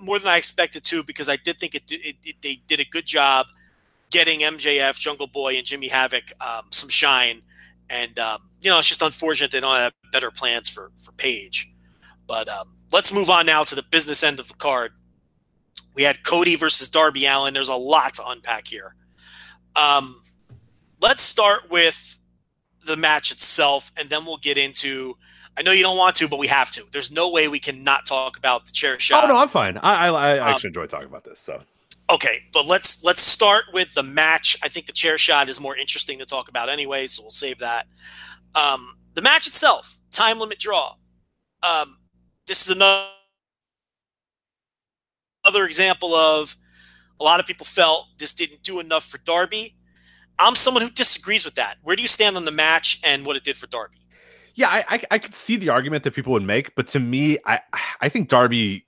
more 0.00 0.18
than 0.18 0.28
I 0.28 0.36
expected 0.36 0.84
to, 0.84 1.02
because 1.02 1.28
I 1.28 1.36
did 1.36 1.56
think 1.56 1.74
it, 1.74 1.82
it, 1.88 2.16
it, 2.24 2.36
they 2.42 2.60
did 2.66 2.80
a 2.80 2.84
good 2.84 3.06
job 3.06 3.46
getting 4.10 4.40
MJF, 4.40 4.98
Jungle 4.98 5.26
Boy, 5.26 5.56
and 5.56 5.66
Jimmy 5.66 5.88
Havoc 5.88 6.24
um, 6.40 6.66
some 6.70 6.88
shine. 6.88 7.42
And 7.94 8.18
um, 8.18 8.42
you 8.60 8.70
know, 8.70 8.78
it's 8.78 8.88
just 8.88 9.02
unfortunate 9.02 9.52
they 9.52 9.60
don't 9.60 9.76
have 9.76 9.92
better 10.12 10.30
plans 10.30 10.68
for 10.68 10.90
for 10.98 11.12
Page. 11.12 11.72
But 12.26 12.48
um, 12.48 12.76
let's 12.92 13.12
move 13.12 13.30
on 13.30 13.46
now 13.46 13.62
to 13.62 13.74
the 13.74 13.84
business 13.84 14.22
end 14.24 14.40
of 14.40 14.48
the 14.48 14.54
card. 14.54 14.92
We 15.94 16.02
had 16.02 16.24
Cody 16.24 16.56
versus 16.56 16.88
Darby 16.88 17.24
Allin. 17.26 17.54
There's 17.54 17.68
a 17.68 17.74
lot 17.74 18.14
to 18.14 18.26
unpack 18.26 18.66
here. 18.66 18.96
Um, 19.76 20.22
let's 21.00 21.22
start 21.22 21.70
with 21.70 22.18
the 22.84 22.96
match 22.96 23.30
itself, 23.30 23.92
and 23.96 24.10
then 24.10 24.24
we'll 24.24 24.38
get 24.38 24.58
into. 24.58 25.16
I 25.56 25.62
know 25.62 25.70
you 25.70 25.84
don't 25.84 25.96
want 25.96 26.16
to, 26.16 26.26
but 26.26 26.40
we 26.40 26.48
have 26.48 26.72
to. 26.72 26.82
There's 26.90 27.12
no 27.12 27.30
way 27.30 27.46
we 27.46 27.60
cannot 27.60 28.06
talk 28.06 28.36
about 28.36 28.66
the 28.66 28.72
chair 28.72 28.98
shot. 28.98 29.22
Oh 29.22 29.28
no, 29.28 29.36
I'm 29.36 29.48
fine. 29.48 29.78
I 29.78 30.08
I, 30.08 30.08
I 30.08 30.50
actually 30.50 30.68
um, 30.68 30.70
enjoy 30.70 30.86
talking 30.86 31.06
about 31.06 31.22
this. 31.22 31.38
So 31.38 31.62
okay, 32.10 32.40
but 32.52 32.66
let's 32.66 33.02
let's 33.04 33.22
start 33.22 33.64
with 33.72 33.92
the 33.94 34.02
match. 34.02 34.56
I 34.62 34.68
think 34.68 34.86
the 34.86 34.92
chair 34.92 35.18
shot 35.18 35.48
is 35.48 35.60
more 35.60 35.76
interesting 35.76 36.18
to 36.18 36.26
talk 36.26 36.48
about 36.48 36.68
anyway, 36.68 37.06
so 37.06 37.22
we'll 37.22 37.30
save 37.30 37.58
that. 37.58 37.86
Um, 38.54 38.96
the 39.14 39.22
match 39.22 39.46
itself, 39.46 39.98
time 40.10 40.38
limit 40.38 40.58
draw. 40.58 40.94
Um, 41.62 41.98
this 42.46 42.68
is 42.68 42.76
another 42.76 43.08
example 45.66 46.14
of 46.14 46.56
a 47.20 47.24
lot 47.24 47.40
of 47.40 47.46
people 47.46 47.64
felt 47.64 48.06
this 48.18 48.32
didn't 48.32 48.62
do 48.62 48.80
enough 48.80 49.04
for 49.04 49.18
Darby. 49.18 49.74
I'm 50.38 50.56
someone 50.56 50.82
who 50.82 50.90
disagrees 50.90 51.44
with 51.44 51.54
that. 51.54 51.76
Where 51.82 51.94
do 51.94 52.02
you 52.02 52.08
stand 52.08 52.36
on 52.36 52.44
the 52.44 52.50
match 52.50 53.00
and 53.04 53.24
what 53.24 53.36
it 53.36 53.44
did 53.44 53.56
for 53.56 53.68
Darby? 53.68 53.98
Yeah, 54.56 54.68
I, 54.68 54.84
I, 54.88 55.02
I 55.12 55.18
could 55.18 55.34
see 55.34 55.56
the 55.56 55.68
argument 55.70 56.04
that 56.04 56.12
people 56.12 56.32
would 56.32 56.42
make, 56.42 56.74
but 56.74 56.86
to 56.88 57.00
me, 57.00 57.38
I 57.44 57.60
I 58.00 58.08
think 58.08 58.28
Darby 58.28 58.84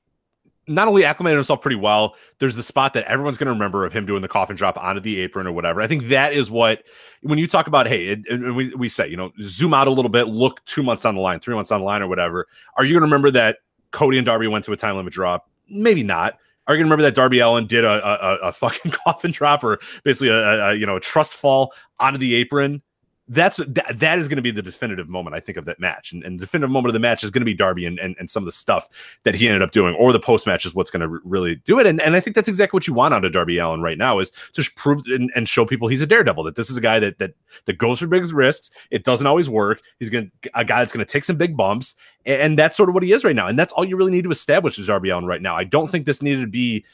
not 0.69 0.89
only 0.89 1.05
acclimated 1.05 1.37
himself 1.37 1.61
pretty 1.61 1.77
well, 1.77 2.17
there's 2.39 2.57
the 2.57 2.63
spot 2.63 2.95
that 2.95 3.05
everyone's 3.05 3.37
going 3.37 3.47
to 3.47 3.53
remember 3.53 3.85
of 3.85 3.93
him 3.93 4.05
doing 4.07 4.23
the 4.23 4.29
coffin 4.29 4.57
drop 4.57 4.77
onto 4.77 5.01
the 5.01 5.21
apron 5.21 5.47
or 5.47 5.53
whatever. 5.53 5.81
I 5.81 5.87
think 5.87 6.09
that 6.09 6.33
is 6.33 6.51
what, 6.51 6.83
when 7.23 7.39
you 7.39 7.47
talk 7.47 7.67
about, 7.67 7.87
hey, 7.87 8.13
and 8.31 8.57
we, 8.57 8.75
we 8.75 8.89
say, 8.89 9.09
you 9.09 9.17
know, 9.17 9.31
zoom 9.43 9.75
out 9.75 9.87
a 9.87 9.91
little 9.91 10.09
bit, 10.09 10.29
look 10.29 10.65
two 10.65 10.83
months 10.83 11.05
on 11.05 11.15
the 11.15 11.21
line, 11.21 11.41
three 11.41 11.55
months 11.55 11.71
on 11.71 11.81
the 11.81 11.87
line 11.87 12.03
or 12.03 12.09
whatever. 12.09 12.47
Are 12.77 12.85
you 12.85 12.93
going 12.95 13.03
to 13.03 13.07
remember 13.07 13.31
that 13.33 13.59
Cody 13.93 14.19
and 14.19 14.27
Darby 14.27 14.49
went 14.49 14.65
to 14.65 14.73
a 14.73 14.77
time 14.77 14.97
limit 14.97 15.13
drop? 15.13 15.49
Maybe 15.69 16.03
not. 16.03 16.39
Are 16.67 16.75
you 16.75 16.81
gonna 16.81 16.87
remember 16.87 17.05
that 17.05 17.15
Darby 17.15 17.39
Allin 17.39 17.67
did 17.67 17.85
a, 17.85 18.05
a, 18.05 18.49
a 18.49 18.53
fucking 18.53 18.91
coffin 19.05 19.31
drop 19.31 19.63
or 19.63 19.79
basically 20.03 20.31
a, 20.31 20.71
a, 20.71 20.75
you 20.75 20.85
know 20.85 20.97
a 20.97 21.01
trust 21.01 21.35
fall 21.35 21.73
onto 22.01 22.19
the 22.19 22.35
apron 22.35 22.83
that's 23.29 23.57
that, 23.57 23.99
that 23.99 24.19
is 24.19 24.29
going 24.29 24.37
to 24.37 24.43
be 24.43 24.53
the 24.53 24.63
definitive 24.63 25.09
moment 25.09 25.35
I 25.35 25.41
think 25.41 25.59
of 25.59 25.65
that 25.65 25.81
match, 25.81 26.13
and, 26.13 26.23
and 26.23 26.39
the 26.39 26.45
definitive 26.45 26.71
moment 26.71 26.91
of 26.91 26.93
the 26.93 27.01
match 27.01 27.25
is 27.25 27.31
going 27.31 27.41
to 27.41 27.47
be 27.47 27.55
Darby 27.55 27.85
and, 27.85 27.99
and, 27.99 28.15
and 28.19 28.31
some 28.31 28.43
of 28.43 28.47
the 28.47 28.53
stuff 28.53 28.89
that 29.25 29.35
he 29.35 29.49
ended 29.49 29.63
up 29.63 29.73
doing, 29.73 29.95
or 29.97 30.13
the 30.13 30.21
post 30.21 30.47
match 30.47 30.65
is 30.65 30.75
what's 30.75 30.91
going 30.91 31.01
to 31.01 31.09
r- 31.09 31.21
really 31.25 31.57
do 31.57 31.81
it. 31.81 31.87
And 31.87 32.01
and 32.01 32.15
I 32.15 32.21
think 32.21 32.37
that's 32.37 32.49
exactly 32.49 32.77
what 32.77 32.87
you 32.87 32.95
want 32.95 33.15
out 33.15 33.25
of 33.25 33.33
Darby 33.33 33.59
Allin 33.59 33.83
right 33.83 33.99
now 33.99 34.21
is 34.21 34.31
to 34.53 34.71
prove 34.77 35.03
and, 35.07 35.31
and, 35.35 35.49
show 35.49 35.65
people 35.65 35.89
he's 35.89 36.03
a 36.03 36.07
daredevil. 36.07 36.45
That 36.45 36.57
this 36.57 36.71
is 36.71 36.77
a 36.77 36.81
guy 36.81 37.01
that 37.01 37.19
that 37.19 37.35
that 37.65 37.79
goes 37.79 37.99
for 37.99 38.07
big 38.07 38.25
risks. 38.33 38.71
It 38.91 39.05
doesn't 39.05 39.27
always 39.27 39.51
work. 39.51 39.83
He's 39.99 40.11
going 40.11 40.31
to 40.43 40.51
a 40.55 40.65
guy 40.65 40.81
that's 40.81 40.93
going 40.93 41.05
to 41.05 41.13
take 41.13 41.25
some 41.25 41.37
big 41.37 41.57
bumps, 41.57 41.97
and, 42.25 42.41
and 42.41 42.59
that's 42.59 42.77
sort 42.77 42.89
of 42.89 42.95
what 42.95 43.03
he 43.03 43.13
is 43.13 43.25
right 43.25 43.37
now. 43.37 43.49
And 43.49 43.59
that's 43.59 43.73
all 43.73 43.85
you 43.85 43.97
really 43.97 44.13
need 44.13 44.25
to 44.25 44.31
establish 44.31 44.79
is 44.79 44.87
Darby 44.87 45.11
Allin 45.11 45.27
right 45.27 45.43
now. 45.43 45.57
I 45.57 45.65
don't 45.65 45.91
think 45.91 46.07
this 46.07 46.23
needed 46.23 46.43
to 46.43 46.47
be 46.47 46.85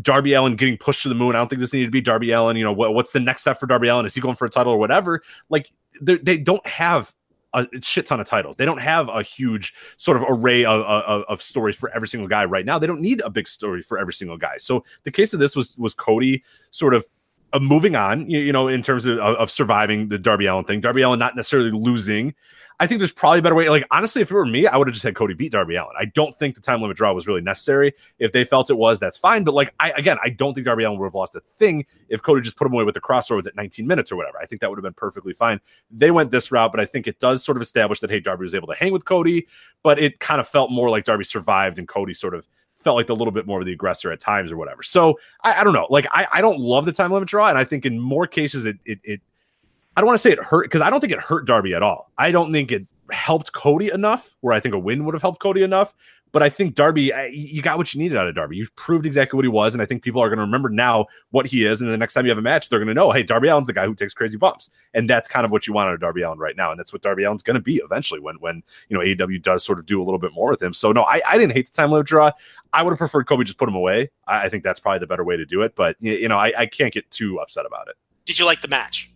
Darby 0.00 0.34
Allin 0.34 0.56
getting 0.56 0.76
pushed 0.76 1.02
to 1.02 1.08
the 1.08 1.14
moon. 1.14 1.34
I 1.34 1.38
don't 1.38 1.48
think 1.48 1.60
this 1.60 1.72
needed 1.72 1.86
to 1.86 1.90
be 1.90 2.00
Darby 2.00 2.32
Allin. 2.32 2.56
You 2.56 2.64
know, 2.64 2.72
what, 2.72 2.94
what's 2.94 3.12
the 3.12 3.20
next 3.20 3.42
step 3.42 3.58
for 3.60 3.66
Darby 3.66 3.88
Allin? 3.88 4.06
Is 4.06 4.14
he 4.14 4.20
going 4.20 4.36
for 4.36 4.44
a 4.44 4.50
title 4.50 4.72
or 4.72 4.78
whatever? 4.78 5.22
Like, 5.48 5.72
they 6.00 6.38
don't 6.38 6.66
have 6.66 7.14
a 7.54 7.66
shit 7.82 8.06
ton 8.06 8.20
of 8.20 8.26
titles. 8.26 8.56
They 8.56 8.64
don't 8.64 8.78
have 8.78 9.08
a 9.08 9.22
huge 9.22 9.74
sort 9.96 10.16
of 10.16 10.24
array 10.28 10.64
of, 10.64 10.80
of, 10.82 11.24
of, 11.28 11.40
stories 11.40 11.76
for 11.76 11.88
every 11.90 12.08
single 12.08 12.28
guy 12.28 12.44
right 12.44 12.66
now. 12.66 12.80
They 12.80 12.88
don't 12.88 13.00
need 13.00 13.20
a 13.20 13.30
big 13.30 13.46
story 13.46 13.80
for 13.80 13.96
every 13.96 14.12
single 14.12 14.36
guy. 14.36 14.56
So 14.56 14.84
the 15.04 15.12
case 15.12 15.32
of 15.32 15.38
this 15.38 15.54
was 15.54 15.76
was 15.78 15.94
Cody 15.94 16.42
sort 16.72 16.94
of 16.94 17.06
moving 17.60 17.94
on, 17.94 18.28
you, 18.28 18.40
you, 18.40 18.52
know, 18.52 18.66
in 18.66 18.82
terms 18.82 19.06
of, 19.06 19.18
of 19.18 19.50
surviving 19.50 20.08
the 20.08 20.18
Darby 20.18 20.46
Allin 20.46 20.64
thing. 20.64 20.80
Darby 20.80 21.02
Allin 21.02 21.20
not 21.20 21.36
necessarily 21.36 21.70
losing, 21.70 22.34
I 22.80 22.86
think 22.86 22.98
there's 22.98 23.12
probably 23.12 23.38
a 23.38 23.42
better 23.42 23.54
way. 23.54 23.68
Like 23.68 23.86
honestly, 23.90 24.20
if 24.20 24.30
it 24.30 24.34
were 24.34 24.44
me, 24.44 24.66
I 24.66 24.76
would 24.76 24.88
have 24.88 24.94
just 24.94 25.04
had 25.04 25.14
Cody 25.14 25.34
beat 25.34 25.52
Darby 25.52 25.76
Allin. 25.76 25.94
I 25.98 26.06
don't 26.06 26.36
think 26.38 26.54
the 26.54 26.60
time 26.60 26.82
limit 26.82 26.96
draw 26.96 27.12
was 27.12 27.26
really 27.26 27.40
necessary. 27.40 27.94
If 28.18 28.32
they 28.32 28.44
felt 28.44 28.68
it 28.68 28.76
was, 28.76 28.98
that's 28.98 29.16
fine. 29.16 29.44
But 29.44 29.54
like 29.54 29.72
I 29.78 29.90
again, 29.92 30.18
I 30.22 30.30
don't 30.30 30.54
think 30.54 30.64
Darby 30.64 30.84
Allin 30.84 30.98
would 30.98 31.06
have 31.06 31.14
lost 31.14 31.36
a 31.36 31.40
thing 31.58 31.86
if 32.08 32.22
Cody 32.22 32.40
just 32.40 32.56
put 32.56 32.66
him 32.66 32.72
away 32.72 32.84
with 32.84 32.94
the 32.94 33.00
crossroads 33.00 33.46
at 33.46 33.54
19 33.54 33.86
minutes 33.86 34.10
or 34.10 34.16
whatever. 34.16 34.38
I 34.40 34.46
think 34.46 34.60
that 34.60 34.70
would 34.70 34.78
have 34.78 34.84
been 34.84 34.94
perfectly 34.94 35.32
fine. 35.32 35.60
They 35.90 36.10
went 36.10 36.30
this 36.30 36.50
route, 36.50 36.72
but 36.72 36.80
I 36.80 36.86
think 36.86 37.06
it 37.06 37.20
does 37.20 37.44
sort 37.44 37.56
of 37.56 37.62
establish 37.62 38.00
that 38.00 38.10
hey, 38.10 38.20
Darby 38.20 38.42
was 38.42 38.54
able 38.54 38.68
to 38.68 38.74
hang 38.74 38.92
with 38.92 39.04
Cody, 39.04 39.46
but 39.82 39.98
it 39.98 40.18
kind 40.18 40.40
of 40.40 40.48
felt 40.48 40.70
more 40.70 40.90
like 40.90 41.04
Darby 41.04 41.24
survived 41.24 41.78
and 41.78 41.86
Cody 41.86 42.14
sort 42.14 42.34
of 42.34 42.48
felt 42.84 42.96
like 42.96 43.08
a 43.08 43.14
little 43.14 43.32
bit 43.32 43.46
more 43.46 43.60
of 43.60 43.66
the 43.66 43.72
aggressor 43.72 44.12
at 44.12 44.20
times 44.20 44.52
or 44.52 44.56
whatever. 44.56 44.82
So 44.82 45.18
I, 45.42 45.60
I 45.60 45.64
don't 45.64 45.72
know. 45.72 45.86
Like 45.90 46.06
I, 46.10 46.26
I 46.32 46.40
don't 46.40 46.60
love 46.60 46.86
the 46.86 46.92
time 46.92 47.12
limit 47.12 47.28
draw, 47.28 47.48
and 47.48 47.56
I 47.56 47.64
think 47.64 47.86
in 47.86 47.98
more 47.98 48.26
cases 48.26 48.66
it 48.66 48.76
it, 48.84 48.98
it 49.04 49.20
I 49.96 50.00
don't 50.00 50.06
want 50.06 50.18
to 50.18 50.22
say 50.22 50.32
it 50.32 50.42
hurt 50.42 50.64
because 50.64 50.80
I 50.80 50.90
don't 50.90 51.00
think 51.00 51.12
it 51.12 51.20
hurt 51.20 51.46
Darby 51.46 51.74
at 51.74 51.82
all. 51.82 52.10
I 52.18 52.30
don't 52.30 52.52
think 52.52 52.72
it 52.72 52.86
helped 53.10 53.52
Cody 53.52 53.90
enough, 53.90 54.34
where 54.40 54.52
I 54.54 54.60
think 54.60 54.74
a 54.74 54.78
win 54.78 55.04
would 55.04 55.14
have 55.14 55.22
helped 55.22 55.40
Cody 55.40 55.62
enough. 55.62 55.94
But 56.32 56.42
I 56.42 56.50
think 56.50 56.74
Darby, 56.74 57.12
you 57.30 57.62
got 57.62 57.78
what 57.78 57.94
you 57.94 58.00
needed 58.00 58.18
out 58.18 58.26
of 58.26 58.34
Darby. 58.34 58.56
You've 58.56 58.74
proved 58.74 59.06
exactly 59.06 59.36
what 59.36 59.44
he 59.44 59.48
was, 59.48 59.72
and 59.72 59.80
I 59.80 59.86
think 59.86 60.02
people 60.02 60.20
are 60.20 60.28
going 60.28 60.38
to 60.38 60.44
remember 60.44 60.68
now 60.68 61.06
what 61.30 61.46
he 61.46 61.64
is. 61.64 61.80
And 61.80 61.88
the 61.88 61.96
next 61.96 62.12
time 62.12 62.24
you 62.26 62.30
have 62.32 62.38
a 62.38 62.42
match, 62.42 62.68
they're 62.68 62.80
going 62.80 62.88
to 62.88 62.94
know, 62.94 63.12
hey, 63.12 63.22
Darby 63.22 63.48
Allin's 63.48 63.68
the 63.68 63.72
guy 63.72 63.86
who 63.86 63.94
takes 63.94 64.12
crazy 64.14 64.36
bumps, 64.36 64.68
and 64.94 65.08
that's 65.08 65.28
kind 65.28 65.44
of 65.44 65.52
what 65.52 65.68
you 65.68 65.72
want 65.72 65.90
out 65.90 65.94
of 65.94 66.00
Darby 66.00 66.22
Allin 66.22 66.40
right 66.40 66.56
now, 66.56 66.72
and 66.72 66.78
that's 66.78 66.92
what 66.92 67.02
Darby 67.02 67.24
Allin's 67.24 67.44
going 67.44 67.54
to 67.54 67.60
be 67.60 67.76
eventually 67.76 68.18
when 68.18 68.34
when 68.40 68.64
you 68.88 68.98
know 68.98 69.04
AEW 69.04 69.40
does 69.42 69.64
sort 69.64 69.78
of 69.78 69.86
do 69.86 70.02
a 70.02 70.04
little 70.04 70.18
bit 70.18 70.32
more 70.32 70.50
with 70.50 70.60
him. 70.60 70.74
So 70.74 70.90
no, 70.90 71.04
I, 71.04 71.22
I 71.24 71.38
didn't 71.38 71.52
hate 71.52 71.66
the 71.66 71.72
time 71.72 71.92
limit 71.92 72.08
draw. 72.08 72.32
I 72.72 72.82
would 72.82 72.90
have 72.90 72.98
preferred 72.98 73.28
Cody 73.28 73.44
just 73.44 73.58
put 73.58 73.68
him 73.68 73.76
away. 73.76 74.10
I, 74.26 74.46
I 74.46 74.48
think 74.48 74.64
that's 74.64 74.80
probably 74.80 74.98
the 74.98 75.06
better 75.06 75.22
way 75.22 75.36
to 75.36 75.46
do 75.46 75.62
it. 75.62 75.76
But 75.76 75.96
you 76.00 76.26
know, 76.26 76.38
I, 76.38 76.52
I 76.58 76.66
can't 76.66 76.92
get 76.92 77.08
too 77.12 77.38
upset 77.38 77.64
about 77.64 77.86
it. 77.86 77.94
Did 78.24 78.40
you 78.40 78.44
like 78.44 78.60
the 78.60 78.66
match? 78.66 79.13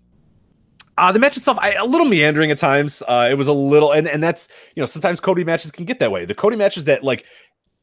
Uh, 0.99 1.13
the 1.13 1.19
match 1.19 1.37
itself, 1.37 1.59
I, 1.61 1.75
a 1.75 1.85
little 1.85 2.07
meandering 2.07 2.51
at 2.51 2.59
times. 2.59 3.03
Uh, 3.07 3.29
it 3.31 3.35
was 3.35 3.49
a 3.49 3.53
little, 3.53 3.93
and 3.93 4.09
and 4.09 4.23
that's 4.23 4.49
you 4.75 4.83
know 4.83 4.87
sometimes 4.87 5.21
Cody 5.21 5.45
matches 5.45 5.71
can 5.71 5.85
get 5.85 5.99
that 6.01 6.11
way. 6.11 6.25
The 6.25 6.35
Cody 6.35 6.57
matches 6.57 6.85
that 6.85 7.05
like 7.05 7.25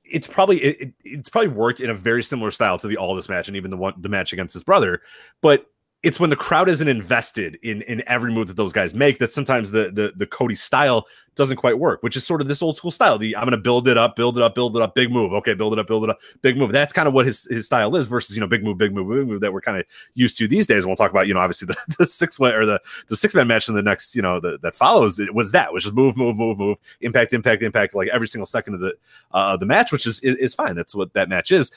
it's 0.04 0.28
probably 0.28 0.62
it, 0.62 0.82
it, 0.82 0.94
it's 1.04 1.30
probably 1.30 1.50
worked 1.50 1.82
in 1.82 1.90
a 1.90 1.94
very 1.94 2.24
similar 2.24 2.52
style 2.52 2.78
to 2.80 2.88
the 2.88 2.98
Aldis 2.98 3.30
match 3.30 3.48
and 3.48 3.58
even 3.58 3.72
the 3.72 3.78
one 3.78 3.94
the 3.98 4.10
match 4.10 4.34
against 4.34 4.54
his 4.54 4.64
brother, 4.64 5.02
but 5.42 5.66
it's 6.06 6.20
when 6.20 6.30
the 6.30 6.36
crowd 6.36 6.70
isn't 6.70 6.88
invested 6.88 7.58
in 7.64 7.82
in 7.84 8.04
every 8.06 8.32
move 8.32 8.48
that 8.48 8.56
those 8.56 8.72
guys 8.72 8.94
make 8.94 9.18
that 9.18 9.32
sometimes 9.32 9.72
the 9.72 9.90
the 9.92 10.14
the 10.16 10.28
Cody 10.28 10.54
style 10.54 11.08
doesn't 11.34 11.58
quite 11.58 11.80
work, 11.80 12.02
which 12.04 12.16
is 12.16 12.26
sort 12.26 12.42
of 12.42 12.48
this 12.48 12.62
old 12.62 12.78
school 12.78 12.92
style. 12.92 13.18
The 13.18 13.36
I'm 13.36 13.42
going 13.42 13.52
to 13.52 13.58
build 13.58 13.88
it 13.88 13.98
up, 13.98 14.16
build 14.16 14.38
it 14.38 14.44
up, 14.44 14.54
build 14.54 14.76
it 14.76 14.84
up, 14.84 14.94
big 14.94 15.12
move. 15.12 15.34
Okay, 15.34 15.56
build 15.56 15.74
it 15.74 15.80
up, 15.80 15.88
build 15.88 16.04
it 16.04 16.12
up, 16.12 16.20
big 16.44 16.58
move. 16.58 16.72
That's 16.72 16.94
kind 16.94 17.08
of 17.08 17.16
what 17.16 17.26
his 17.26 17.46
his 17.46 17.66
style 17.66 17.96
is 17.96 18.06
versus 18.06 18.36
you 18.36 18.40
know 18.40 18.48
big 18.48 18.64
move, 18.64 18.78
big 18.78 18.94
move, 18.94 19.10
big 19.10 19.28
move 19.28 19.42
that 19.42 19.52
we're 19.52 19.62
kind 19.62 19.80
of 19.80 19.86
used 20.14 20.38
to 20.38 20.48
these 20.48 20.68
days. 20.68 20.84
And 20.84 20.92
we'll 20.92 20.96
talk 20.96 21.10
about 21.10 21.26
you 21.26 21.34
know 21.34 21.40
obviously 21.40 21.66
the, 21.66 21.78
the 21.98 22.06
six 22.06 22.40
way 22.40 22.52
or 22.52 22.68
the 22.68 22.80
the 23.08 23.16
six 23.16 23.34
man 23.34 23.48
match 23.48 23.68
in 23.68 23.74
the 23.74 23.82
next 23.82 24.16
you 24.16 24.22
know 24.22 24.40
the, 24.40 24.60
that 24.60 24.76
follows. 24.76 25.18
It 25.18 25.34
was 25.34 25.52
that 25.54 25.74
which 25.74 25.86
is 25.86 25.92
move, 25.92 26.16
move, 26.16 26.36
move, 26.36 26.60
move, 26.60 26.78
impact, 27.02 27.34
impact, 27.34 27.64
impact, 27.64 27.96
like 27.96 28.10
every 28.10 28.28
single 28.28 28.46
second 28.46 28.76
of 28.76 28.80
the 28.80 28.94
uh, 29.32 29.58
the 29.58 29.66
match, 29.66 29.92
which 29.92 30.06
is, 30.06 30.20
is 30.20 30.36
is 30.36 30.54
fine. 30.54 30.76
That's 30.76 30.94
what 30.94 31.14
that 31.14 31.30
match 31.30 31.52
is. 31.52 31.72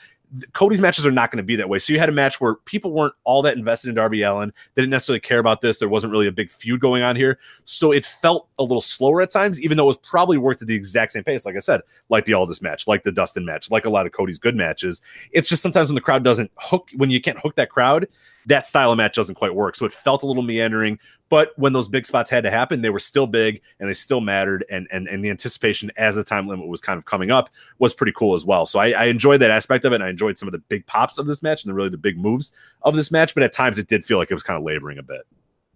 Cody's 0.53 0.79
matches 0.79 1.05
are 1.07 1.11
not 1.11 1.31
going 1.31 1.37
to 1.37 1.43
be 1.43 1.55
that 1.55 1.69
way. 1.69 1.79
So 1.79 1.91
you 1.91 1.99
had 1.99 2.09
a 2.09 2.13
match 2.13 2.39
where 2.39 2.55
people 2.55 2.91
weren't 2.91 3.13
all 3.23 3.41
that 3.41 3.57
invested 3.57 3.89
in 3.89 3.95
Darby 3.95 4.21
Allin. 4.21 4.53
They 4.75 4.81
didn't 4.81 4.91
necessarily 4.91 5.19
care 5.19 5.39
about 5.39 5.61
this. 5.61 5.79
There 5.79 5.89
wasn't 5.89 6.11
really 6.11 6.27
a 6.27 6.31
big 6.31 6.51
feud 6.51 6.79
going 6.79 7.01
on 7.01 7.15
here. 7.15 7.39
So 7.65 7.91
it 7.91 8.05
felt 8.05 8.47
a 8.59 8.63
little 8.63 8.81
slower 8.81 9.21
at 9.21 9.31
times, 9.31 9.59
even 9.61 9.77
though 9.77 9.85
it 9.85 9.87
was 9.87 9.97
probably 9.97 10.37
worked 10.37 10.61
at 10.61 10.67
the 10.67 10.75
exact 10.75 11.13
same 11.13 11.23
pace. 11.23 11.45
Like 11.45 11.55
I 11.55 11.59
said, 11.59 11.81
like 12.09 12.25
the 12.25 12.33
Aldis 12.33 12.61
match, 12.61 12.87
like 12.87 13.03
the 13.03 13.11
Dustin 13.11 13.43
match, 13.45 13.71
like 13.71 13.85
a 13.85 13.89
lot 13.89 14.05
of 14.05 14.11
Cody's 14.11 14.39
good 14.39 14.55
matches. 14.55 15.01
It's 15.31 15.49
just 15.49 15.63
sometimes 15.63 15.89
when 15.89 15.95
the 15.95 16.01
crowd 16.01 16.23
doesn't 16.23 16.51
hook, 16.57 16.89
when 16.95 17.09
you 17.09 17.21
can't 17.21 17.39
hook 17.39 17.55
that 17.55 17.69
crowd, 17.69 18.07
that 18.49 18.67
style 18.67 18.91
of 18.91 18.97
match 18.97 19.15
doesn't 19.15 19.35
quite 19.35 19.55
work. 19.55 19.75
So 19.75 19.85
it 19.85 19.93
felt 19.93 20.23
a 20.23 20.25
little 20.25 20.43
meandering, 20.43 20.99
but 21.29 21.53
when 21.57 21.71
those 21.71 21.87
big 21.87 22.05
spots 22.05 22.29
had 22.29 22.43
to 22.43 22.51
happen, 22.51 22.81
they 22.81 22.89
were 22.89 22.99
still 22.99 23.27
big 23.27 23.61
and 23.79 23.87
they 23.87 23.93
still 23.93 24.21
mattered. 24.21 24.65
And 24.69 24.87
and 24.91 25.07
and 25.07 25.23
the 25.23 25.29
anticipation 25.29 25.91
as 25.97 26.15
the 26.15 26.23
time 26.23 26.47
limit 26.47 26.67
was 26.67 26.81
kind 26.81 26.97
of 26.97 27.05
coming 27.05 27.31
up 27.31 27.49
was 27.77 27.93
pretty 27.93 28.11
cool 28.11 28.33
as 28.33 28.43
well. 28.43 28.65
So 28.65 28.79
I, 28.79 28.89
I 28.91 29.05
enjoyed 29.05 29.41
that 29.41 29.51
aspect 29.51 29.85
of 29.85 29.93
it. 29.93 29.95
And 29.95 30.03
I 30.03 30.09
enjoyed 30.09 30.37
some 30.37 30.47
of 30.47 30.51
the 30.51 30.59
big 30.59 30.85
pops 30.87 31.17
of 31.17 31.27
this 31.27 31.41
match 31.41 31.63
and 31.63 31.69
the 31.69 31.73
really 31.73 31.89
the 31.89 31.97
big 31.97 32.17
moves 32.17 32.51
of 32.81 32.95
this 32.95 33.11
match. 33.11 33.33
But 33.33 33.43
at 33.43 33.53
times 33.53 33.77
it 33.77 33.87
did 33.87 34.03
feel 34.03 34.17
like 34.17 34.31
it 34.31 34.35
was 34.35 34.43
kind 34.43 34.57
of 34.57 34.63
laboring 34.63 34.97
a 34.97 35.03
bit. 35.03 35.21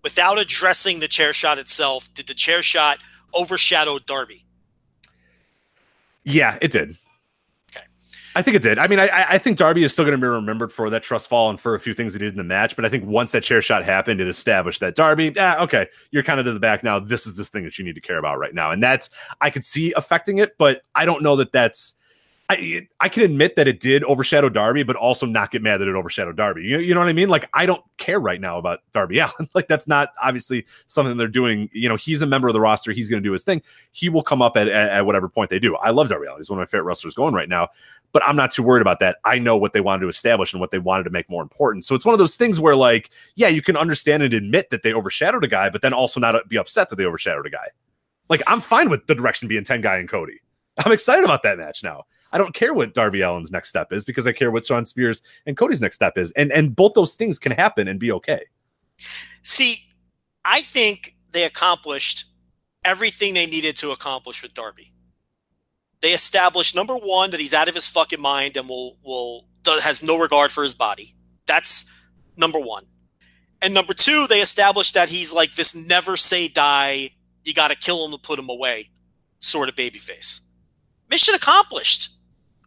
Without 0.04 0.38
addressing 0.38 1.00
the 1.00 1.08
chair 1.08 1.32
shot 1.32 1.60
itself, 1.60 2.14
did 2.14 2.28
the 2.28 2.34
chair 2.34 2.62
shot 2.62 3.00
overshadow 3.34 4.00
Darby? 4.00 4.46
Yeah, 6.26 6.58
it 6.62 6.72
did. 6.72 6.98
I 8.36 8.42
think 8.42 8.56
it 8.56 8.62
did. 8.62 8.80
I 8.80 8.88
mean, 8.88 9.00
I, 9.00 9.10
I 9.30 9.38
think 9.38 9.58
Darby 9.58 9.84
is 9.84 9.94
still 9.94 10.06
going 10.06 10.20
to 10.20 10.22
be 10.22 10.28
remembered 10.28 10.72
for 10.72 10.90
that 10.90 11.04
trust 11.04 11.30
fall 11.30 11.50
and 11.50 11.60
for 11.60 11.76
a 11.76 11.80
few 11.80 11.94
things 11.94 12.14
he 12.14 12.20
did 12.20 12.34
in 12.34 12.38
the 12.38 12.44
match. 12.44 12.76
But 12.76 12.84
I 12.86 12.90
think 12.90 13.06
once 13.06 13.32
that 13.32 13.44
chair 13.44 13.62
shot 13.62 13.86
happened, 13.86 14.20
it 14.22 14.28
established 14.28 14.80
that 14.80 14.96
Darby, 14.96 15.34
ah, 15.38 15.62
okay, 15.64 15.88
you're 16.12 16.24
kind 16.24 16.40
of 16.40 16.46
to 16.48 16.54
the 16.54 16.60
back 16.60 16.84
now. 16.84 17.00
This 17.00 17.28
is 17.28 17.36
the 17.36 17.46
thing 17.46 17.64
that 17.64 17.78
you 17.78 17.86
need 17.86 17.96
to 17.96 18.02
care 18.02 18.18
about 18.18 18.40
right 18.40 18.54
now, 18.54 18.72
and 18.72 18.82
that's 18.82 19.10
I 19.42 19.50
could 19.50 19.64
see 19.64 19.94
affecting 19.94 20.40
it, 20.40 20.58
but 20.58 20.82
I 20.96 21.06
don't 21.06 21.22
know 21.24 21.36
that 21.36 21.52
that's. 21.52 21.96
I, 22.50 22.88
I 23.00 23.10
can 23.10 23.24
admit 23.24 23.56
that 23.56 23.68
it 23.68 23.80
did 23.80 24.04
overshadow 24.04 24.50
Darby, 24.50 24.84
but 24.84 24.96
also 24.98 25.26
not 25.26 25.50
get 25.50 25.62
mad 25.62 25.78
that 25.78 25.88
it 25.88 25.96
overshadowed 25.96 26.36
Darby. 26.36 26.64
You, 26.64 26.80
you 26.80 26.94
know 26.94 27.00
what 27.00 27.10
I 27.10 27.14
mean? 27.14 27.30
Like, 27.30 27.50
I 27.54 27.66
don't 27.66 27.82
care 27.98 28.20
right 28.20 28.40
now 28.40 28.58
about 28.58 28.82
Darby 28.92 29.20
Allin. 29.20 29.50
like, 29.56 29.68
that's 29.68 29.88
not 29.88 30.10
obviously 30.22 30.66
something 30.88 31.16
they're 31.16 31.28
doing. 31.28 31.70
You 31.72 31.88
know, 31.88 31.96
he's 31.96 32.22
a 32.22 32.28
member 32.28 32.50
of 32.50 32.54
the 32.54 32.60
roster. 32.60 32.92
He's 32.92 33.10
going 33.10 33.24
to 33.24 33.28
do 33.28 33.32
his 33.32 33.44
thing. 33.44 33.62
He 33.92 34.10
will 34.10 34.24
come 34.24 34.42
up 34.42 34.58
at, 34.58 34.68
at, 34.68 34.90
at, 34.90 35.06
whatever 35.06 35.30
point 35.30 35.50
they 35.50 35.60
do. 35.60 35.76
I 35.78 35.92
love 35.92 36.10
Darby 36.10 36.28
Allin. 36.28 36.40
He's 36.40 36.50
one 36.50 36.60
of 36.60 36.62
my 36.62 36.66
favorite 36.66 36.84
wrestlers 36.84 37.16
going 37.16 37.34
right 37.34 37.50
now 37.50 37.70
but 38.14 38.24
I'm 38.26 38.36
not 38.36 38.52
too 38.52 38.64
worried 38.64 38.82
about 38.82 39.00
that. 39.00 39.18
I 39.26 39.40
know 39.40 39.58
what 39.58 39.74
they 39.74 39.82
wanted 39.82 40.02
to 40.02 40.08
establish 40.08 40.54
and 40.54 40.62
what 40.62 40.72
they 40.72 40.78
wanted 40.78 41.04
to 41.06 41.10
make 41.10 41.30
more 41.30 41.42
important. 41.42 41.84
So 41.84 41.96
it's 41.96 42.06
one 42.06 42.14
of 42.14 42.20
those 42.20 42.36
things 42.36 42.60
where, 42.60 42.76
like, 42.76 43.10
yeah, 43.36 43.48
you 43.48 43.62
can 43.62 43.76
understand 43.76 44.22
and 44.22 44.34
admit 44.34 44.70
that 44.70 44.84
they 44.84 44.94
overshadowed 44.94 45.44
a 45.44 45.48
guy, 45.48 45.70
but 45.70 45.82
then 45.82 45.94
also 45.94 46.20
not 46.20 46.48
be 46.48 46.58
upset 46.58 46.90
that 46.90 46.96
they 46.96 47.06
overshadowed 47.06 47.48
a 47.48 47.50
guy. 47.50 47.68
Like, 48.30 48.44
I'm 48.48 48.62
fine 48.62 48.90
with 48.90 49.08
the 49.08 49.16
direction 49.16 49.48
being 49.48 49.64
10 49.64 49.82
guy 49.82 49.98
and 49.98 50.08
Cody. 50.08 50.40
I'm 50.78 50.92
excited 50.92 51.26
about 51.26 51.44
that 51.44 51.58
match 51.58 51.84
now. 51.84 52.04
I 52.34 52.40
don't 52.40 52.54
care 52.54 52.74
what 52.74 52.96
Darby 52.96 53.22
Allin's 53.22 53.52
next 53.52 53.70
step 53.70 53.94
is 53.94 54.04
because 54.04 54.26
I 54.26 54.34
care 54.34 54.52
what 54.52 54.66
Shawn 54.66 54.86
Spears 54.86 55.22
and 55.46 55.56
Cody's 55.56 55.80
next 55.80 55.96
step 55.96 56.18
is. 56.18 56.32
And 56.32 56.52
and 56.52 56.76
both 56.76 56.94
those 56.96 57.16
things 57.16 57.40
can 57.40 57.52
happen 57.52 57.88
and 57.88 58.00
be 58.00 58.12
okay. 58.12 58.42
See, 59.44 59.78
I 60.44 60.62
think 60.62 61.16
they 61.32 61.46
accomplished 61.46 62.26
everything 62.84 63.36
they 63.36 63.46
needed 63.46 63.78
to 63.78 63.92
accomplish 63.92 64.42
with 64.42 64.54
Darby. 64.54 64.92
They 66.02 66.10
established 66.10 66.76
number 66.76 66.96
one 66.96 67.32
that 67.32 67.40
he's 67.40 67.54
out 67.54 67.70
of 67.70 67.76
his 67.76 67.88
fucking 67.88 68.20
mind 68.20 68.58
and 68.58 68.68
will 68.68 68.98
will 69.04 69.46
has 69.66 70.04
no 70.04 70.18
regard 70.18 70.52
for 70.52 70.64
his 70.64 70.74
body. 70.74 71.16
That's 71.46 71.86
number 72.36 72.60
one. 72.60 72.86
And 73.62 73.74
number 73.74 73.94
two, 73.94 74.28
they 74.28 74.42
established 74.42 74.96
that 74.96 75.08
he's 75.08 75.32
like 75.32 75.54
this 75.54 75.76
never 75.76 76.18
say 76.18 76.48
die, 76.50 77.12
you 77.46 77.54
got 77.54 77.70
to 77.70 77.76
kill 77.76 78.04
him 78.04 78.12
to 78.12 78.18
put 78.18 78.40
him 78.40 78.50
away 78.50 78.90
sort 79.40 79.70
of 79.70 79.76
babyface. 79.76 80.42
Mission 81.10 81.36
accomplished. 81.36 82.10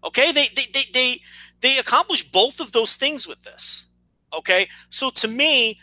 Okay, 0.07 0.33
they 0.33 0.47
they 0.55 0.67
they 0.73 0.85
they 0.93 1.17
they 1.61 1.79
accomplished 1.79 2.33
both 2.33 2.61
of 2.61 2.73
those 2.73 2.97
things 2.97 3.27
with 3.27 3.43
this. 3.43 3.89
Okay, 4.33 4.69
so 4.91 5.11
to 5.11 5.29
me, 5.29 5.81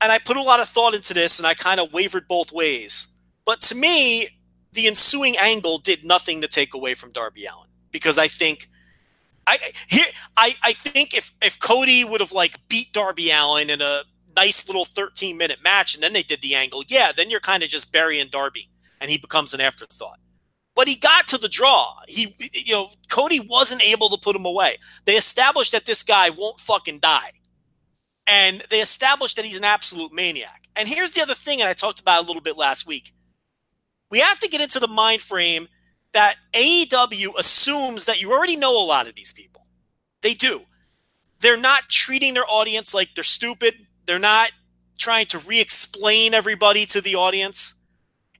and 0.00 0.12
I 0.12 0.18
put 0.18 0.36
a 0.36 0.42
lot 0.42 0.60
of 0.60 0.68
thought 0.68 0.94
into 0.94 1.14
this, 1.14 1.38
and 1.38 1.46
I 1.46 1.54
kind 1.54 1.80
of 1.80 1.92
wavered 1.92 2.28
both 2.28 2.52
ways. 2.52 3.08
But 3.44 3.60
to 3.62 3.74
me, 3.74 4.28
the 4.72 4.86
ensuing 4.86 5.36
angle 5.36 5.78
did 5.78 6.04
nothing 6.04 6.40
to 6.42 6.48
take 6.48 6.74
away 6.74 6.94
from 6.94 7.12
Darby 7.12 7.46
Allin 7.46 7.68
because 7.90 8.18
I 8.18 8.28
think 8.28 8.68
I 9.46 9.58
here 9.88 10.06
I, 10.36 10.54
I 10.62 10.72
think 10.72 11.14
if 11.14 11.32
if 11.42 11.58
Cody 11.58 12.04
would 12.04 12.20
have 12.20 12.32
like 12.32 12.56
beat 12.68 12.92
Darby 12.92 13.30
Allin 13.30 13.70
in 13.70 13.82
a 13.82 14.02
nice 14.36 14.68
little 14.68 14.84
13 14.84 15.36
minute 15.36 15.58
match 15.62 15.94
and 15.94 16.02
then 16.02 16.12
they 16.12 16.22
did 16.22 16.40
the 16.42 16.54
angle, 16.54 16.84
yeah, 16.86 17.10
then 17.16 17.30
you're 17.30 17.40
kind 17.40 17.62
of 17.62 17.68
just 17.68 17.92
burying 17.92 18.28
Darby 18.30 18.68
and 19.00 19.10
he 19.10 19.18
becomes 19.18 19.54
an 19.54 19.60
afterthought. 19.60 20.20
But 20.80 20.88
he 20.88 20.94
got 20.96 21.28
to 21.28 21.36
the 21.36 21.48
draw. 21.48 21.96
He 22.08 22.34
you 22.54 22.72
know, 22.72 22.88
Cody 23.10 23.38
wasn't 23.38 23.86
able 23.86 24.08
to 24.08 24.16
put 24.16 24.34
him 24.34 24.46
away. 24.46 24.78
They 25.04 25.16
established 25.16 25.72
that 25.72 25.84
this 25.84 26.02
guy 26.02 26.30
won't 26.30 26.58
fucking 26.58 27.00
die. 27.00 27.32
And 28.26 28.62
they 28.70 28.80
established 28.80 29.36
that 29.36 29.44
he's 29.44 29.58
an 29.58 29.64
absolute 29.64 30.12
maniac. 30.12 30.68
And 30.74 30.88
here's 30.88 31.10
the 31.10 31.20
other 31.20 31.34
thing, 31.34 31.60
and 31.60 31.68
I 31.68 31.74
talked 31.74 32.00
about 32.00 32.24
a 32.24 32.26
little 32.26 32.40
bit 32.40 32.56
last 32.56 32.86
week 32.86 33.12
we 34.10 34.18
have 34.18 34.40
to 34.40 34.48
get 34.48 34.60
into 34.60 34.80
the 34.80 34.88
mind 34.88 35.22
frame 35.22 35.68
that 36.12 36.36
AEW 36.52 37.38
assumes 37.38 38.06
that 38.06 38.20
you 38.20 38.32
already 38.32 38.56
know 38.56 38.82
a 38.82 38.84
lot 38.84 39.08
of 39.08 39.14
these 39.14 39.32
people. 39.32 39.66
They 40.22 40.34
do. 40.34 40.62
They're 41.40 41.56
not 41.56 41.88
treating 41.88 42.34
their 42.34 42.44
audience 42.46 42.92
like 42.92 43.10
they're 43.14 43.24
stupid. 43.24 43.74
They're 44.06 44.18
not 44.18 44.50
trying 44.98 45.26
to 45.26 45.38
re 45.38 45.60
explain 45.60 46.34
everybody 46.34 46.84
to 46.86 47.00
the 47.00 47.14
audience. 47.14 47.79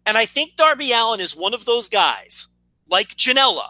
And 0.07 0.17
I 0.17 0.27
think 0.27 0.57
Darby 0.57 0.93
Allin 0.93 1.21
is 1.21 1.37
one 1.37 1.55
of 1.55 1.65
those 1.65 1.89
guys, 1.89 2.49
like 2.89 3.09
Janela, 3.09 3.69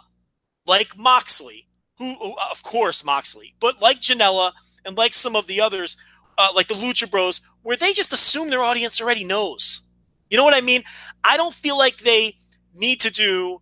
like 0.65 0.97
Moxley, 0.97 1.67
who, 1.97 2.15
of 2.49 2.63
course, 2.63 3.03
Moxley, 3.03 3.53
but 3.59 3.81
like 3.81 3.97
Janela 3.97 4.53
and 4.85 4.97
like 4.97 5.13
some 5.13 5.35
of 5.35 5.47
the 5.47 5.61
others, 5.61 5.97
uh, 6.37 6.49
like 6.55 6.67
the 6.67 6.73
Lucha 6.73 7.09
Bros, 7.09 7.41
where 7.61 7.77
they 7.77 7.93
just 7.93 8.13
assume 8.13 8.49
their 8.49 8.63
audience 8.63 8.99
already 9.01 9.23
knows. 9.23 9.87
You 10.29 10.37
know 10.37 10.43
what 10.43 10.55
I 10.55 10.61
mean? 10.61 10.83
I 11.23 11.37
don't 11.37 11.53
feel 11.53 11.77
like 11.77 11.97
they 11.97 12.35
need 12.73 13.01
to 13.01 13.11
do 13.11 13.61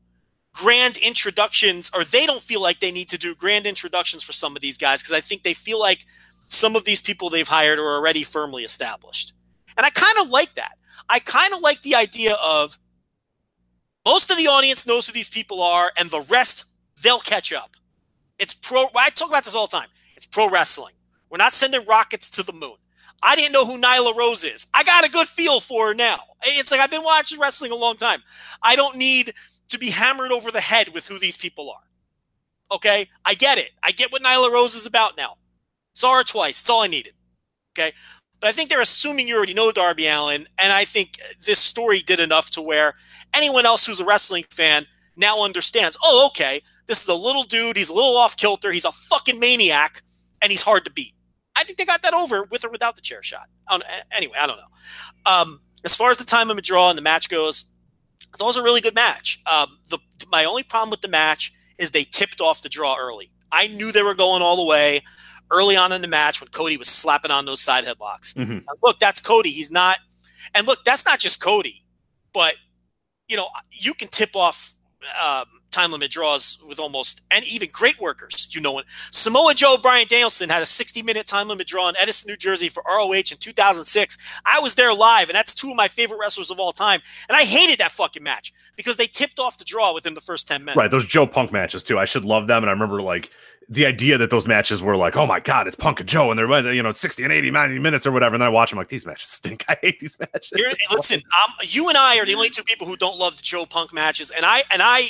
grand 0.53 0.97
introductions, 0.97 1.91
or 1.93 2.03
they 2.03 2.25
don't 2.25 2.41
feel 2.41 2.61
like 2.61 2.79
they 2.79 2.91
need 2.91 3.09
to 3.09 3.17
do 3.17 3.35
grand 3.35 3.65
introductions 3.67 4.23
for 4.23 4.33
some 4.33 4.55
of 4.55 4.61
these 4.61 4.77
guys 4.77 5.01
because 5.01 5.13
I 5.13 5.21
think 5.21 5.43
they 5.43 5.53
feel 5.53 5.79
like 5.79 6.05
some 6.47 6.75
of 6.75 6.85
these 6.85 7.01
people 7.01 7.29
they've 7.29 7.47
hired 7.47 7.79
are 7.79 7.95
already 7.95 8.23
firmly 8.23 8.63
established. 8.63 9.33
And 9.77 9.85
I 9.85 9.89
kind 9.89 10.17
of 10.19 10.29
like 10.29 10.55
that. 10.55 10.78
I 11.09 11.19
kind 11.19 11.53
of 11.53 11.61
like 11.61 11.81
the 11.81 11.95
idea 11.95 12.35
of 12.43 12.77
most 14.05 14.31
of 14.31 14.37
the 14.37 14.47
audience 14.47 14.87
knows 14.87 15.07
who 15.07 15.13
these 15.13 15.29
people 15.29 15.61
are, 15.61 15.91
and 15.97 16.09
the 16.09 16.25
rest, 16.29 16.65
they'll 17.03 17.19
catch 17.19 17.51
up. 17.51 17.75
It's 18.37 18.53
pro. 18.53 18.85
I 18.95 19.09
talk 19.09 19.29
about 19.29 19.43
this 19.43 19.55
all 19.55 19.67
the 19.67 19.77
time. 19.77 19.89
It's 20.15 20.25
pro 20.25 20.49
wrestling. 20.49 20.93
We're 21.29 21.37
not 21.37 21.53
sending 21.53 21.85
rockets 21.85 22.29
to 22.31 22.43
the 22.43 22.53
moon. 22.53 22.75
I 23.21 23.35
didn't 23.35 23.51
know 23.51 23.65
who 23.65 23.79
Nyla 23.79 24.15
Rose 24.15 24.43
is. 24.43 24.67
I 24.73 24.83
got 24.83 25.05
a 25.05 25.11
good 25.11 25.27
feel 25.27 25.59
for 25.59 25.87
her 25.87 25.93
now. 25.93 26.19
It's 26.43 26.71
like 26.71 26.79
I've 26.79 26.91
been 26.91 27.03
watching 27.03 27.39
wrestling 27.39 27.71
a 27.71 27.75
long 27.75 27.97
time. 27.97 28.23
I 28.63 28.75
don't 28.75 28.95
need 28.95 29.33
to 29.67 29.77
be 29.77 29.89
hammered 29.89 30.31
over 30.31 30.51
the 30.51 30.61
head 30.61 30.89
with 30.93 31.07
who 31.07 31.19
these 31.19 31.37
people 31.37 31.69
are. 31.69 32.75
Okay? 32.75 33.09
I 33.25 33.33
get 33.33 33.57
it. 33.57 33.71
I 33.83 33.91
get 33.91 34.11
what 34.11 34.23
Nyla 34.23 34.51
Rose 34.51 34.75
is 34.75 34.85
about 34.85 35.17
now. 35.17 35.35
Saw 35.93 36.17
her 36.17 36.23
twice. 36.23 36.61
It's 36.61 36.69
all 36.69 36.81
I 36.81 36.87
needed. 36.87 37.13
Okay? 37.77 37.93
But 38.39 38.47
I 38.47 38.51
think 38.51 38.69
they're 38.69 38.81
assuming 38.81 39.27
you 39.27 39.35
already 39.35 39.53
know 39.53 39.71
Darby 39.71 40.07
Allin, 40.07 40.47
and 40.57 40.71
I 40.71 40.85
think 40.85 41.19
this 41.45 41.59
story 41.59 41.99
did 41.99 42.19
enough 42.19 42.49
to 42.51 42.61
where 42.61 42.95
anyone 43.33 43.65
else 43.65 43.85
who's 43.85 43.99
a 43.99 44.05
wrestling 44.05 44.45
fan 44.49 44.85
now 45.17 45.41
understands, 45.41 45.97
oh, 46.03 46.27
okay, 46.27 46.61
this 46.87 47.01
is 47.01 47.09
a 47.09 47.15
little 47.15 47.43
dude, 47.43 47.75
he's 47.75 47.89
a 47.89 47.93
little 47.93 48.15
off 48.15 48.37
kilter, 48.37 48.71
he's 48.71 48.85
a 48.85 48.91
fucking 48.91 49.39
maniac, 49.39 50.01
and 50.41 50.51
he's 50.51 50.61
hard 50.61 50.85
to 50.85 50.91
beat. 50.91 51.13
I 51.57 51.63
think 51.63 51.77
they 51.77 51.85
got 51.85 52.01
that 52.03 52.13
over 52.13 52.45
with 52.45 52.63
or 52.63 52.69
without 52.69 52.95
the 52.95 53.01
chair 53.01 53.21
shot. 53.21 53.49
anyway, 54.15 54.37
I 54.39 54.47
don't 54.47 54.57
know. 54.57 55.31
Um, 55.31 55.61
as 55.83 55.95
far 55.95 56.09
as 56.09 56.17
the 56.17 56.23
time 56.23 56.49
of 56.49 56.57
a 56.57 56.61
draw 56.61 56.89
and 56.89 56.97
the 56.97 57.01
match 57.01 57.29
goes, 57.29 57.65
that 58.37 58.43
was 58.43 58.55
a 58.55 58.63
really 58.63 58.81
good 58.81 58.95
match. 58.95 59.41
Um, 59.51 59.77
the 59.89 59.99
my 60.31 60.45
only 60.45 60.63
problem 60.63 60.89
with 60.89 61.01
the 61.01 61.07
match 61.07 61.51
is 61.77 61.91
they 61.91 62.03
tipped 62.03 62.39
off 62.39 62.61
the 62.61 62.69
draw 62.69 62.95
early. 62.97 63.31
I 63.51 63.67
knew 63.67 63.91
they 63.91 64.03
were 64.03 64.13
going 64.13 64.41
all 64.41 64.55
the 64.55 64.65
way 64.65 65.01
early 65.51 65.75
on 65.75 65.91
in 65.91 66.01
the 66.01 66.07
match 66.07 66.41
when 66.41 66.49
Cody 66.49 66.77
was 66.77 66.89
slapping 66.89 67.31
on 67.31 67.45
those 67.45 67.61
side 67.61 67.85
headlocks. 67.85 68.33
Mm-hmm. 68.35 68.59
Look, 68.83 68.99
that's 68.99 69.21
Cody. 69.21 69.49
He's 69.49 69.71
not, 69.71 69.97
and 70.55 70.67
look, 70.67 70.83
that's 70.85 71.05
not 71.05 71.19
just 71.19 71.41
Cody, 71.41 71.83
but 72.33 72.55
you 73.27 73.37
know, 73.37 73.47
you 73.71 73.93
can 73.93 74.07
tip 74.07 74.35
off 74.35 74.73
um, 75.23 75.45
time 75.71 75.91
limit 75.91 76.11
draws 76.11 76.61
with 76.67 76.79
almost 76.79 77.21
and 77.31 77.45
even 77.45 77.69
great 77.71 77.99
workers. 77.99 78.49
You 78.51 78.61
know, 78.61 78.81
Samoa 79.11 79.53
Joe 79.53 79.77
Bryan 79.81 80.07
Danielson 80.09 80.49
had 80.49 80.61
a 80.61 80.65
60 80.65 81.03
minute 81.03 81.25
time 81.25 81.47
limit 81.47 81.67
draw 81.67 81.89
in 81.89 81.95
Edison, 81.97 82.29
New 82.29 82.37
Jersey 82.37 82.69
for 82.69 82.83
ROH 82.87 83.11
in 83.11 83.37
2006. 83.39 84.17
I 84.45 84.59
was 84.59 84.75
there 84.75 84.93
live, 84.93 85.29
and 85.29 85.35
that's 85.35 85.53
two 85.53 85.69
of 85.69 85.75
my 85.75 85.87
favorite 85.87 86.19
wrestlers 86.19 86.51
of 86.51 86.59
all 86.59 86.71
time. 86.73 87.01
And 87.27 87.37
I 87.37 87.43
hated 87.43 87.79
that 87.79 87.91
fucking 87.91 88.23
match 88.23 88.53
because 88.75 88.97
they 88.97 89.07
tipped 89.07 89.39
off 89.39 89.57
the 89.57 89.65
draw 89.65 89.93
within 89.93 90.13
the 90.13 90.21
first 90.21 90.47
10 90.47 90.61
minutes. 90.61 90.77
Right, 90.77 90.91
those 90.91 91.05
Joe 91.05 91.27
Punk 91.27 91.51
matches 91.51 91.83
too. 91.83 91.99
I 91.99 92.05
should 92.05 92.25
love 92.25 92.47
them, 92.47 92.63
and 92.63 92.69
I 92.69 92.73
remember 92.73 93.01
like 93.01 93.29
the 93.71 93.85
idea 93.85 94.17
that 94.17 94.31
those 94.31 94.47
matches 94.47 94.81
were 94.81 94.97
like, 94.97 95.15
oh 95.15 95.27
my 95.27 95.39
god, 95.39 95.67
it's 95.67 95.75
Punk 95.75 95.99
and 95.99 96.09
Joe, 96.09 96.31
and 96.31 96.39
they're 96.39 96.73
you 96.73 96.81
know 96.81 96.91
60 96.91 97.23
and 97.23 97.31
80, 97.31 97.51
90 97.51 97.79
minutes 97.79 98.07
or 98.07 98.11
whatever. 98.11 98.35
And 98.35 98.41
then 98.41 98.47
I 98.47 98.49
watch 98.49 98.71
them 98.71 98.79
like 98.79 98.87
these 98.87 99.05
matches 99.05 99.29
stink. 99.29 99.63
I 99.69 99.77
hate 99.81 99.99
these 99.99 100.17
matches. 100.19 100.51
Listen, 100.91 101.21
um, 101.37 101.53
you 101.61 101.87
and 101.87 101.97
I 101.97 102.17
are 102.19 102.25
the 102.25 102.33
only 102.33 102.49
two 102.49 102.63
people 102.63 102.87
who 102.87 102.97
don't 102.97 103.17
love 103.17 103.37
the 103.37 103.43
Joe 103.43 103.65
Punk 103.65 103.93
matches, 103.93 104.31
and 104.31 104.45
I 104.45 104.63
and 104.71 104.81
I 104.81 105.03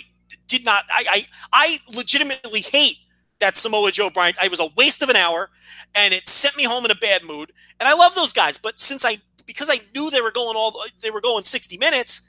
did 0.48 0.66
not. 0.66 0.84
I 0.92 1.06
I, 1.10 1.26
I 1.54 1.96
legitimately 1.96 2.62
hate 2.62 2.98
that 3.40 3.56
Samoa 3.56 3.92
Joe 3.92 4.10
Bryant. 4.10 4.36
It 4.44 4.52
was 4.52 4.60
a 4.60 4.68
waste 4.76 5.02
of 5.02 5.10
an 5.10 5.16
hour, 5.16 5.50
and 5.96 6.14
it 6.14 6.28
sent 6.28 6.58
me 6.58 6.66
home 6.66 6.84
in 6.84 6.92
a 6.92 6.96
bad 6.96 7.24
mood. 7.24 7.54
And 7.80 7.88
I 7.88 7.94
love 7.94 8.14
those 8.14 8.34
guys, 8.34 8.58
but 8.58 8.78
since 8.80 9.06
I 9.06 9.18
because 9.46 9.70
I 9.70 9.80
knew 9.96 10.12
they 10.12 10.22
were 10.22 10.32
going 10.32 10.58
all 10.58 10.84
they 11.02 11.12
were 11.12 11.22
going 11.22 11.46
60 11.46 11.78
minutes. 11.78 12.29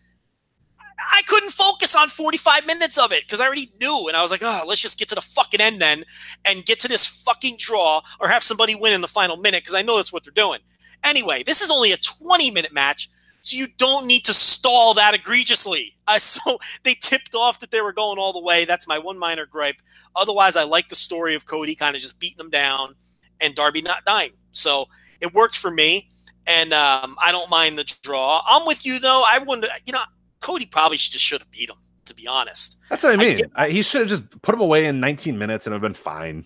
I 1.12 1.22
couldn't 1.26 1.50
focus 1.50 1.94
on 1.96 2.08
45 2.08 2.66
minutes 2.66 2.98
of 2.98 3.12
it 3.12 3.24
because 3.24 3.40
I 3.40 3.46
already 3.46 3.70
knew. 3.80 4.06
And 4.08 4.16
I 4.16 4.22
was 4.22 4.30
like, 4.30 4.42
oh, 4.42 4.62
let's 4.66 4.80
just 4.80 4.98
get 4.98 5.08
to 5.10 5.14
the 5.14 5.20
fucking 5.20 5.60
end 5.60 5.80
then 5.80 6.04
and 6.44 6.64
get 6.64 6.80
to 6.80 6.88
this 6.88 7.06
fucking 7.06 7.56
draw 7.58 8.02
or 8.20 8.28
have 8.28 8.42
somebody 8.42 8.74
win 8.74 8.92
in 8.92 9.00
the 9.00 9.08
final 9.08 9.36
minute 9.36 9.62
because 9.62 9.74
I 9.74 9.82
know 9.82 9.96
that's 9.96 10.12
what 10.12 10.24
they're 10.24 10.32
doing. 10.32 10.60
Anyway, 11.04 11.42
this 11.42 11.60
is 11.60 11.70
only 11.70 11.92
a 11.92 11.96
20 11.96 12.50
minute 12.50 12.72
match. 12.72 13.08
So 13.42 13.56
you 13.56 13.68
don't 13.78 14.06
need 14.06 14.24
to 14.26 14.34
stall 14.34 14.94
that 14.94 15.14
egregiously. 15.14 15.96
Uh, 16.06 16.18
so 16.18 16.58
they 16.82 16.94
tipped 16.94 17.34
off 17.34 17.60
that 17.60 17.70
they 17.70 17.80
were 17.80 17.92
going 17.92 18.18
all 18.18 18.32
the 18.32 18.42
way. 18.42 18.64
That's 18.64 18.86
my 18.86 18.98
one 18.98 19.18
minor 19.18 19.46
gripe. 19.46 19.76
Otherwise, 20.16 20.56
I 20.56 20.64
like 20.64 20.88
the 20.88 20.96
story 20.96 21.34
of 21.34 21.46
Cody 21.46 21.74
kind 21.74 21.94
of 21.94 22.02
just 22.02 22.18
beating 22.18 22.38
them 22.38 22.50
down 22.50 22.94
and 23.40 23.54
Darby 23.54 23.80
not 23.82 24.04
dying. 24.04 24.32
So 24.52 24.86
it 25.20 25.32
worked 25.32 25.56
for 25.56 25.70
me, 25.70 26.08
and 26.46 26.72
um, 26.72 27.16
I 27.22 27.30
don't 27.32 27.48
mind 27.48 27.78
the 27.78 27.84
draw. 28.02 28.42
I'm 28.46 28.66
with 28.66 28.84
you 28.84 28.98
though. 28.98 29.22
I 29.24 29.38
wouldn't. 29.38 29.66
You 29.86 29.92
know, 29.92 30.02
Cody 30.40 30.66
probably 30.66 30.96
just 30.96 31.24
should 31.24 31.40
have 31.40 31.50
beat 31.50 31.70
him. 31.70 31.76
To 32.06 32.14
be 32.14 32.26
honest, 32.26 32.78
that's 32.88 33.04
what 33.04 33.12
I 33.12 33.16
mean. 33.16 33.36
I 33.54 33.66
I, 33.66 33.70
he 33.70 33.82
should 33.82 34.00
have 34.00 34.10
just 34.10 34.42
put 34.42 34.52
him 34.52 34.60
away 34.60 34.86
in 34.86 34.98
19 34.98 35.38
minutes 35.38 35.66
and 35.66 35.72
have 35.72 35.82
been 35.82 35.94
fine 35.94 36.44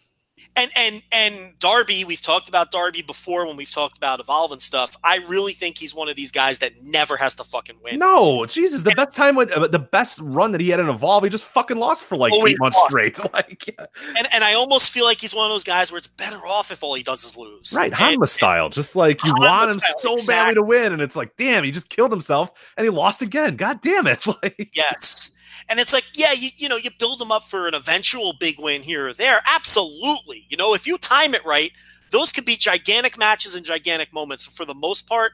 and 0.56 0.70
and 0.76 1.02
and 1.12 1.58
Darby, 1.58 2.04
we've 2.04 2.20
talked 2.22 2.48
about 2.48 2.70
Darby 2.70 3.02
before 3.02 3.46
when 3.46 3.56
we've 3.56 3.70
talked 3.70 3.96
about 3.96 4.20
Evolve 4.20 4.52
and 4.52 4.62
stuff. 4.62 4.96
I 5.02 5.18
really 5.28 5.52
think 5.52 5.78
he's 5.78 5.94
one 5.94 6.08
of 6.08 6.16
these 6.16 6.30
guys 6.30 6.60
that 6.60 6.72
never 6.82 7.16
has 7.16 7.34
to 7.36 7.44
fucking 7.44 7.76
win. 7.82 7.98
No, 7.98 8.46
Jesus, 8.46 8.82
the 8.82 8.90
and, 8.90 8.96
best 8.96 9.16
time 9.16 9.34
with 9.34 9.50
uh, 9.50 9.66
the 9.66 9.78
best 9.78 10.20
run 10.20 10.52
that 10.52 10.60
he 10.60 10.68
had 10.68 10.80
in 10.80 10.88
Evolve, 10.88 11.24
he 11.24 11.30
just 11.30 11.44
fucking 11.44 11.76
lost 11.76 12.04
for 12.04 12.16
like 12.16 12.32
eight 12.32 12.56
months 12.60 12.76
lost. 12.76 12.90
straight. 12.90 13.20
Like, 13.34 13.66
yeah. 13.66 13.86
and 14.16 14.28
and 14.32 14.44
I 14.44 14.54
almost 14.54 14.92
feel 14.92 15.04
like 15.04 15.20
he's 15.20 15.34
one 15.34 15.44
of 15.46 15.50
those 15.50 15.64
guys 15.64 15.90
where 15.90 15.98
it's 15.98 16.06
better 16.06 16.36
off 16.46 16.70
if 16.70 16.84
all 16.84 16.94
he 16.94 17.02
does 17.02 17.24
is 17.24 17.36
lose. 17.36 17.72
Right, 17.74 17.90
Hanma 17.92 18.28
style, 18.28 18.68
just 18.68 18.94
like 18.94 19.24
you 19.24 19.32
Hanma 19.34 19.50
want 19.50 19.74
him 19.74 19.80
style, 19.80 19.98
so 19.98 20.12
exactly. 20.12 20.34
badly 20.34 20.54
to 20.54 20.62
win, 20.62 20.92
and 20.92 21.02
it's 21.02 21.16
like, 21.16 21.36
damn, 21.36 21.64
he 21.64 21.72
just 21.72 21.88
killed 21.88 22.12
himself 22.12 22.52
and 22.76 22.84
he 22.84 22.90
lost 22.90 23.22
again. 23.22 23.56
God 23.56 23.80
damn 23.80 24.06
it! 24.06 24.24
Like, 24.42 24.70
yes. 24.74 25.30
And 25.68 25.80
it's 25.80 25.92
like, 25.92 26.04
yeah, 26.14 26.32
you, 26.32 26.50
you 26.56 26.68
know, 26.68 26.76
you 26.76 26.90
build 26.98 27.18
them 27.18 27.32
up 27.32 27.44
for 27.44 27.66
an 27.66 27.74
eventual 27.74 28.34
big 28.38 28.58
win 28.58 28.82
here 28.82 29.08
or 29.08 29.12
there. 29.12 29.42
Absolutely. 29.46 30.44
You 30.48 30.56
know, 30.56 30.74
if 30.74 30.86
you 30.86 30.98
time 30.98 31.34
it 31.34 31.44
right, 31.44 31.70
those 32.10 32.32
could 32.32 32.44
be 32.44 32.56
gigantic 32.56 33.18
matches 33.18 33.54
and 33.54 33.64
gigantic 33.64 34.12
moments. 34.12 34.44
But 34.44 34.54
for 34.54 34.64
the 34.64 34.74
most 34.74 35.08
part, 35.08 35.32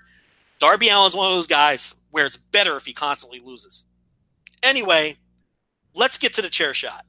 Darby 0.58 0.90
Allin's 0.90 1.16
one 1.16 1.26
of 1.26 1.34
those 1.34 1.46
guys 1.46 2.00
where 2.10 2.26
it's 2.26 2.36
better 2.36 2.76
if 2.76 2.86
he 2.86 2.92
constantly 2.92 3.40
loses. 3.40 3.84
Anyway, 4.62 5.16
let's 5.94 6.18
get 6.18 6.32
to 6.34 6.42
the 6.42 6.48
chair 6.48 6.74
shot. 6.74 7.04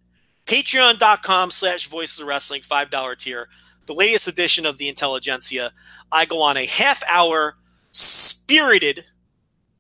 Patreon.com 0.45 1.51
slash 1.51 1.87
voices 1.87 2.19
of 2.19 2.25
the 2.25 2.29
wrestling, 2.29 2.61
$5 2.61 3.17
tier. 3.17 3.47
The 3.85 3.93
latest 3.93 4.27
edition 4.27 4.65
of 4.65 4.77
the 4.77 4.89
Intelligentsia. 4.89 5.71
I 6.11 6.25
go 6.25 6.41
on 6.41 6.57
a 6.57 6.65
half 6.65 7.03
hour 7.09 7.55
spirited, 7.91 9.05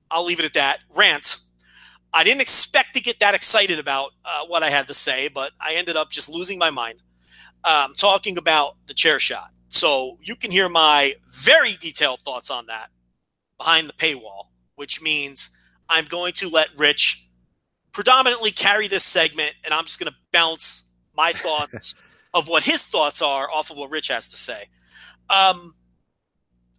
I'll 0.09 0.25
leave 0.25 0.39
it 0.39 0.45
at 0.45 0.53
that, 0.53 0.79
rant 0.95 1.37
I 2.13 2.23
didn't 2.23 2.41
expect 2.41 2.95
to 2.95 3.01
get 3.01 3.19
that 3.19 3.35
excited 3.35 3.79
about 3.79 4.11
uh, 4.25 4.45
what 4.47 4.63
I 4.63 4.69
had 4.69 4.87
to 4.87 4.93
say, 4.93 5.29
but 5.29 5.51
I 5.59 5.75
ended 5.75 5.95
up 5.95 6.09
just 6.09 6.29
losing 6.29 6.57
my 6.57 6.69
mind 6.69 7.01
um, 7.63 7.93
talking 7.95 8.37
about 8.37 8.75
the 8.87 8.93
chair 8.93 9.19
shot. 9.19 9.49
So 9.69 10.17
you 10.21 10.35
can 10.35 10.51
hear 10.51 10.67
my 10.67 11.13
very 11.29 11.73
detailed 11.79 12.21
thoughts 12.21 12.51
on 12.51 12.65
that 12.67 12.89
behind 13.57 13.87
the 13.87 13.93
paywall, 13.93 14.47
which 14.75 15.01
means 15.01 15.51
I'm 15.87 16.05
going 16.05 16.33
to 16.33 16.49
let 16.49 16.69
Rich 16.77 17.27
predominantly 17.93 18.51
carry 18.51 18.87
this 18.87 19.03
segment, 19.03 19.53
and 19.63 19.73
I'm 19.73 19.85
just 19.85 19.99
going 19.99 20.11
to 20.11 20.17
bounce 20.33 20.89
my 21.15 21.31
thoughts 21.35 21.95
of 22.33 22.47
what 22.47 22.63
his 22.63 22.83
thoughts 22.83 23.21
are 23.21 23.49
off 23.49 23.69
of 23.69 23.77
what 23.77 23.89
Rich 23.89 24.09
has 24.09 24.27
to 24.29 24.37
say. 24.37 24.67
Um, 25.29 25.75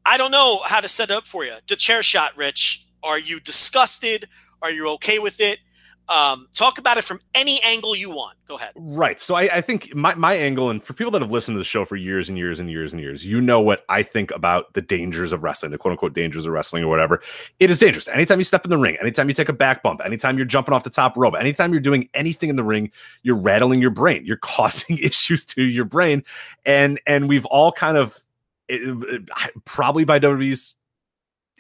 I 0.04 0.16
don't 0.18 0.30
know 0.30 0.60
how 0.64 0.80
to 0.80 0.88
set 0.88 1.10
it 1.10 1.14
up 1.14 1.26
for 1.26 1.44
you. 1.44 1.54
The 1.68 1.76
chair 1.76 2.02
shot, 2.02 2.36
Rich. 2.36 2.86
Are 3.02 3.18
you 3.18 3.40
disgusted? 3.40 4.28
Are 4.62 4.70
you 4.70 4.88
okay 4.90 5.18
with 5.18 5.40
it? 5.40 5.58
Um, 6.08 6.48
talk 6.52 6.78
about 6.78 6.98
it 6.98 7.04
from 7.04 7.20
any 7.34 7.60
angle 7.64 7.96
you 7.96 8.10
want. 8.10 8.36
Go 8.46 8.56
ahead. 8.56 8.72
Right. 8.74 9.20
So 9.20 9.34
I, 9.34 9.42
I, 9.42 9.60
think 9.60 9.94
my, 9.94 10.14
my 10.14 10.34
angle, 10.34 10.68
and 10.68 10.82
for 10.82 10.92
people 10.94 11.12
that 11.12 11.22
have 11.22 11.30
listened 11.30 11.54
to 11.54 11.58
the 11.58 11.64
show 11.64 11.84
for 11.84 11.96
years 11.96 12.28
and 12.28 12.36
years 12.36 12.58
and 12.58 12.68
years 12.70 12.92
and 12.92 13.00
years, 13.00 13.24
you 13.24 13.40
know 13.40 13.60
what 13.60 13.84
I 13.88 14.02
think 14.02 14.30
about 14.32 14.74
the 14.74 14.82
dangers 14.82 15.32
of 15.32 15.42
wrestling, 15.42 15.70
the 15.70 15.78
quote 15.78 15.92
unquote 15.92 16.12
dangers 16.12 16.44
of 16.44 16.52
wrestling 16.52 16.82
or 16.82 16.88
whatever. 16.88 17.22
It 17.60 17.70
is 17.70 17.78
dangerous. 17.78 18.08
Anytime 18.08 18.38
you 18.38 18.44
step 18.44 18.64
in 18.64 18.70
the 18.70 18.78
ring, 18.78 18.96
anytime 19.00 19.28
you 19.28 19.34
take 19.34 19.48
a 19.48 19.54
back 19.54 19.82
bump, 19.82 20.00
anytime 20.04 20.36
you're 20.36 20.46
jumping 20.46 20.74
off 20.74 20.84
the 20.84 20.90
top 20.90 21.16
rope, 21.16 21.34
anytime 21.38 21.72
you're 21.72 21.80
doing 21.80 22.08
anything 22.14 22.50
in 22.50 22.56
the 22.56 22.64
ring, 22.64 22.90
you're 23.22 23.36
rattling 23.36 23.80
your 23.80 23.90
brain. 23.90 24.26
You're 24.26 24.36
causing 24.42 24.98
issues 24.98 25.44
to 25.46 25.62
your 25.62 25.84
brain. 25.84 26.24
And 26.66 27.00
and 27.06 27.28
we've 27.28 27.46
all 27.46 27.72
kind 27.72 27.96
of 27.96 28.18
it, 28.68 28.82
it, 29.08 29.64
probably 29.64 30.04
by 30.04 30.18
WWE's 30.18 30.76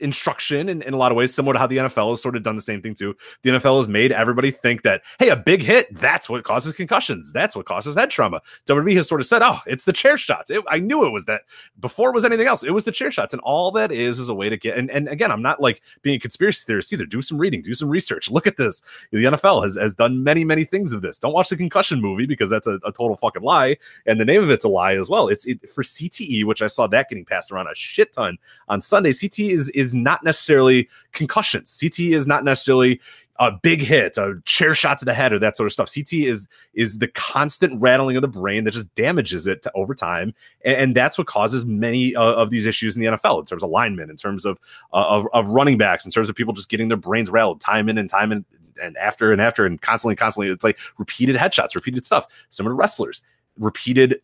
instruction 0.02 0.68
in, 0.68 0.82
in 0.82 0.94
a 0.94 0.96
lot 0.96 1.12
of 1.12 1.16
ways, 1.16 1.34
similar 1.34 1.54
to 1.54 1.58
how 1.58 1.66
the 1.66 1.78
NFL 1.78 2.10
has 2.10 2.22
sort 2.22 2.36
of 2.36 2.42
done 2.42 2.56
the 2.56 2.62
same 2.62 2.82
thing 2.82 2.94
too. 2.94 3.16
The 3.42 3.50
NFL 3.50 3.78
has 3.78 3.88
made 3.88 4.12
everybody 4.12 4.50
think 4.50 4.82
that, 4.82 5.02
hey, 5.18 5.28
a 5.28 5.36
big 5.36 5.62
hit, 5.62 5.94
that's 5.94 6.28
what 6.28 6.44
causes 6.44 6.74
concussions. 6.74 7.32
That's 7.32 7.56
what 7.56 7.66
causes 7.66 7.96
head 7.96 8.10
trauma. 8.10 8.42
WWE 8.66 8.96
has 8.96 9.08
sort 9.08 9.20
of 9.20 9.26
said, 9.26 9.42
oh, 9.42 9.58
it's 9.66 9.84
the 9.84 9.92
chair 9.92 10.18
shots. 10.18 10.50
It, 10.50 10.62
I 10.68 10.78
knew 10.78 11.06
it 11.06 11.10
was 11.10 11.24
that 11.26 11.42
before 11.80 12.10
it 12.10 12.14
was 12.14 12.24
anything 12.24 12.46
else. 12.46 12.62
It 12.62 12.70
was 12.72 12.84
the 12.84 12.92
chair 12.92 13.10
shots. 13.10 13.32
And 13.32 13.40
all 13.42 13.70
that 13.72 13.92
is 13.92 14.18
is 14.18 14.28
a 14.28 14.34
way 14.34 14.48
to 14.48 14.56
get, 14.56 14.76
and, 14.76 14.90
and 14.90 15.08
again, 15.08 15.30
I'm 15.30 15.42
not 15.42 15.60
like 15.60 15.82
being 16.02 16.16
a 16.16 16.20
conspiracy 16.20 16.64
theorist 16.66 16.92
either. 16.92 17.06
Do 17.06 17.22
some 17.22 17.38
reading, 17.38 17.62
do 17.62 17.74
some 17.74 17.88
research. 17.88 18.30
Look 18.30 18.46
at 18.46 18.56
this. 18.56 18.82
The 19.10 19.24
NFL 19.24 19.62
has, 19.62 19.76
has 19.76 19.94
done 19.94 20.22
many, 20.24 20.44
many 20.44 20.64
things 20.64 20.92
of 20.92 21.02
this. 21.02 21.18
Don't 21.18 21.32
watch 21.32 21.48
the 21.48 21.56
concussion 21.56 22.00
movie 22.00 22.26
because 22.26 22.50
that's 22.50 22.66
a, 22.66 22.78
a 22.84 22.92
total 22.92 23.16
fucking 23.16 23.42
lie. 23.42 23.76
And 24.06 24.20
the 24.20 24.24
name 24.24 24.42
of 24.42 24.50
it's 24.50 24.64
a 24.64 24.68
lie 24.68 24.94
as 24.94 25.08
well. 25.08 25.28
It's 25.28 25.46
it, 25.46 25.70
for 25.70 25.82
CTE, 25.82 26.44
which 26.44 26.62
I 26.62 26.66
saw 26.66 26.86
that 26.88 27.08
getting 27.08 27.24
passed 27.24 27.52
around 27.52 27.68
a 27.68 27.74
shit 27.74 28.12
ton 28.12 28.38
on 28.68 28.80
Sunday. 28.80 29.10
CTE 29.10 29.50
is, 29.50 29.68
is 29.70 29.91
not 29.94 30.22
necessarily 30.24 30.88
concussions. 31.12 31.78
CT 31.80 32.00
is 32.00 32.26
not 32.26 32.44
necessarily 32.44 33.00
a 33.38 33.50
big 33.50 33.82
hit, 33.82 34.18
a 34.18 34.34
chair 34.44 34.74
shot 34.74 34.98
to 34.98 35.04
the 35.04 35.14
head, 35.14 35.32
or 35.32 35.38
that 35.38 35.56
sort 35.56 35.66
of 35.66 35.72
stuff. 35.72 35.92
CT 35.92 36.12
is 36.12 36.46
is 36.74 36.98
the 36.98 37.08
constant 37.08 37.80
rattling 37.80 38.16
of 38.16 38.22
the 38.22 38.28
brain 38.28 38.64
that 38.64 38.72
just 38.72 38.94
damages 38.94 39.46
it 39.46 39.62
to, 39.62 39.72
over 39.74 39.94
time, 39.94 40.34
and, 40.64 40.76
and, 40.76 40.94
that's 40.94 41.16
what 41.16 41.26
causes 41.26 41.64
many 41.64 42.14
uh, 42.14 42.22
of 42.22 42.50
these 42.50 42.66
issues 42.66 42.94
in 42.94 43.02
the 43.02 43.08
NFL 43.08 43.40
in 43.40 43.46
terms 43.46 43.62
of 43.62 43.70
linemen, 43.70 44.10
in 44.10 44.16
terms 44.16 44.44
of, 44.44 44.60
uh, 44.92 45.04
of 45.08 45.26
of 45.32 45.48
running 45.48 45.78
backs, 45.78 46.04
in 46.04 46.10
terms 46.10 46.28
of 46.28 46.36
people 46.36 46.52
just 46.52 46.68
getting 46.68 46.88
their 46.88 46.96
brains 46.96 47.30
rattled 47.30 47.60
time 47.60 47.88
in 47.88 47.98
and 47.98 48.10
time 48.10 48.32
in 48.32 48.44
and 48.82 48.96
after 48.96 49.32
and 49.32 49.40
after 49.40 49.64
and 49.64 49.80
constantly, 49.80 50.14
constantly. 50.14 50.52
It's 50.52 50.64
like 50.64 50.78
repeated 50.98 51.36
headshots, 51.36 51.74
repeated 51.74 52.04
stuff. 52.04 52.26
Similar 52.50 52.74
to 52.74 52.76
wrestlers, 52.76 53.22
repeated 53.58 54.20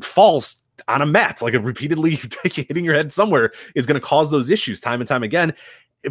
falls 0.00 0.62
on 0.86 1.02
a 1.02 1.06
mat, 1.06 1.42
like 1.42 1.54
a 1.54 1.60
repeatedly 1.60 2.18
hitting 2.44 2.84
your 2.84 2.94
head 2.94 3.12
somewhere 3.12 3.52
is 3.74 3.86
going 3.86 4.00
to 4.00 4.06
cause 4.06 4.30
those 4.30 4.50
issues 4.50 4.80
time 4.80 5.00
and 5.00 5.08
time 5.08 5.22
again. 5.22 5.54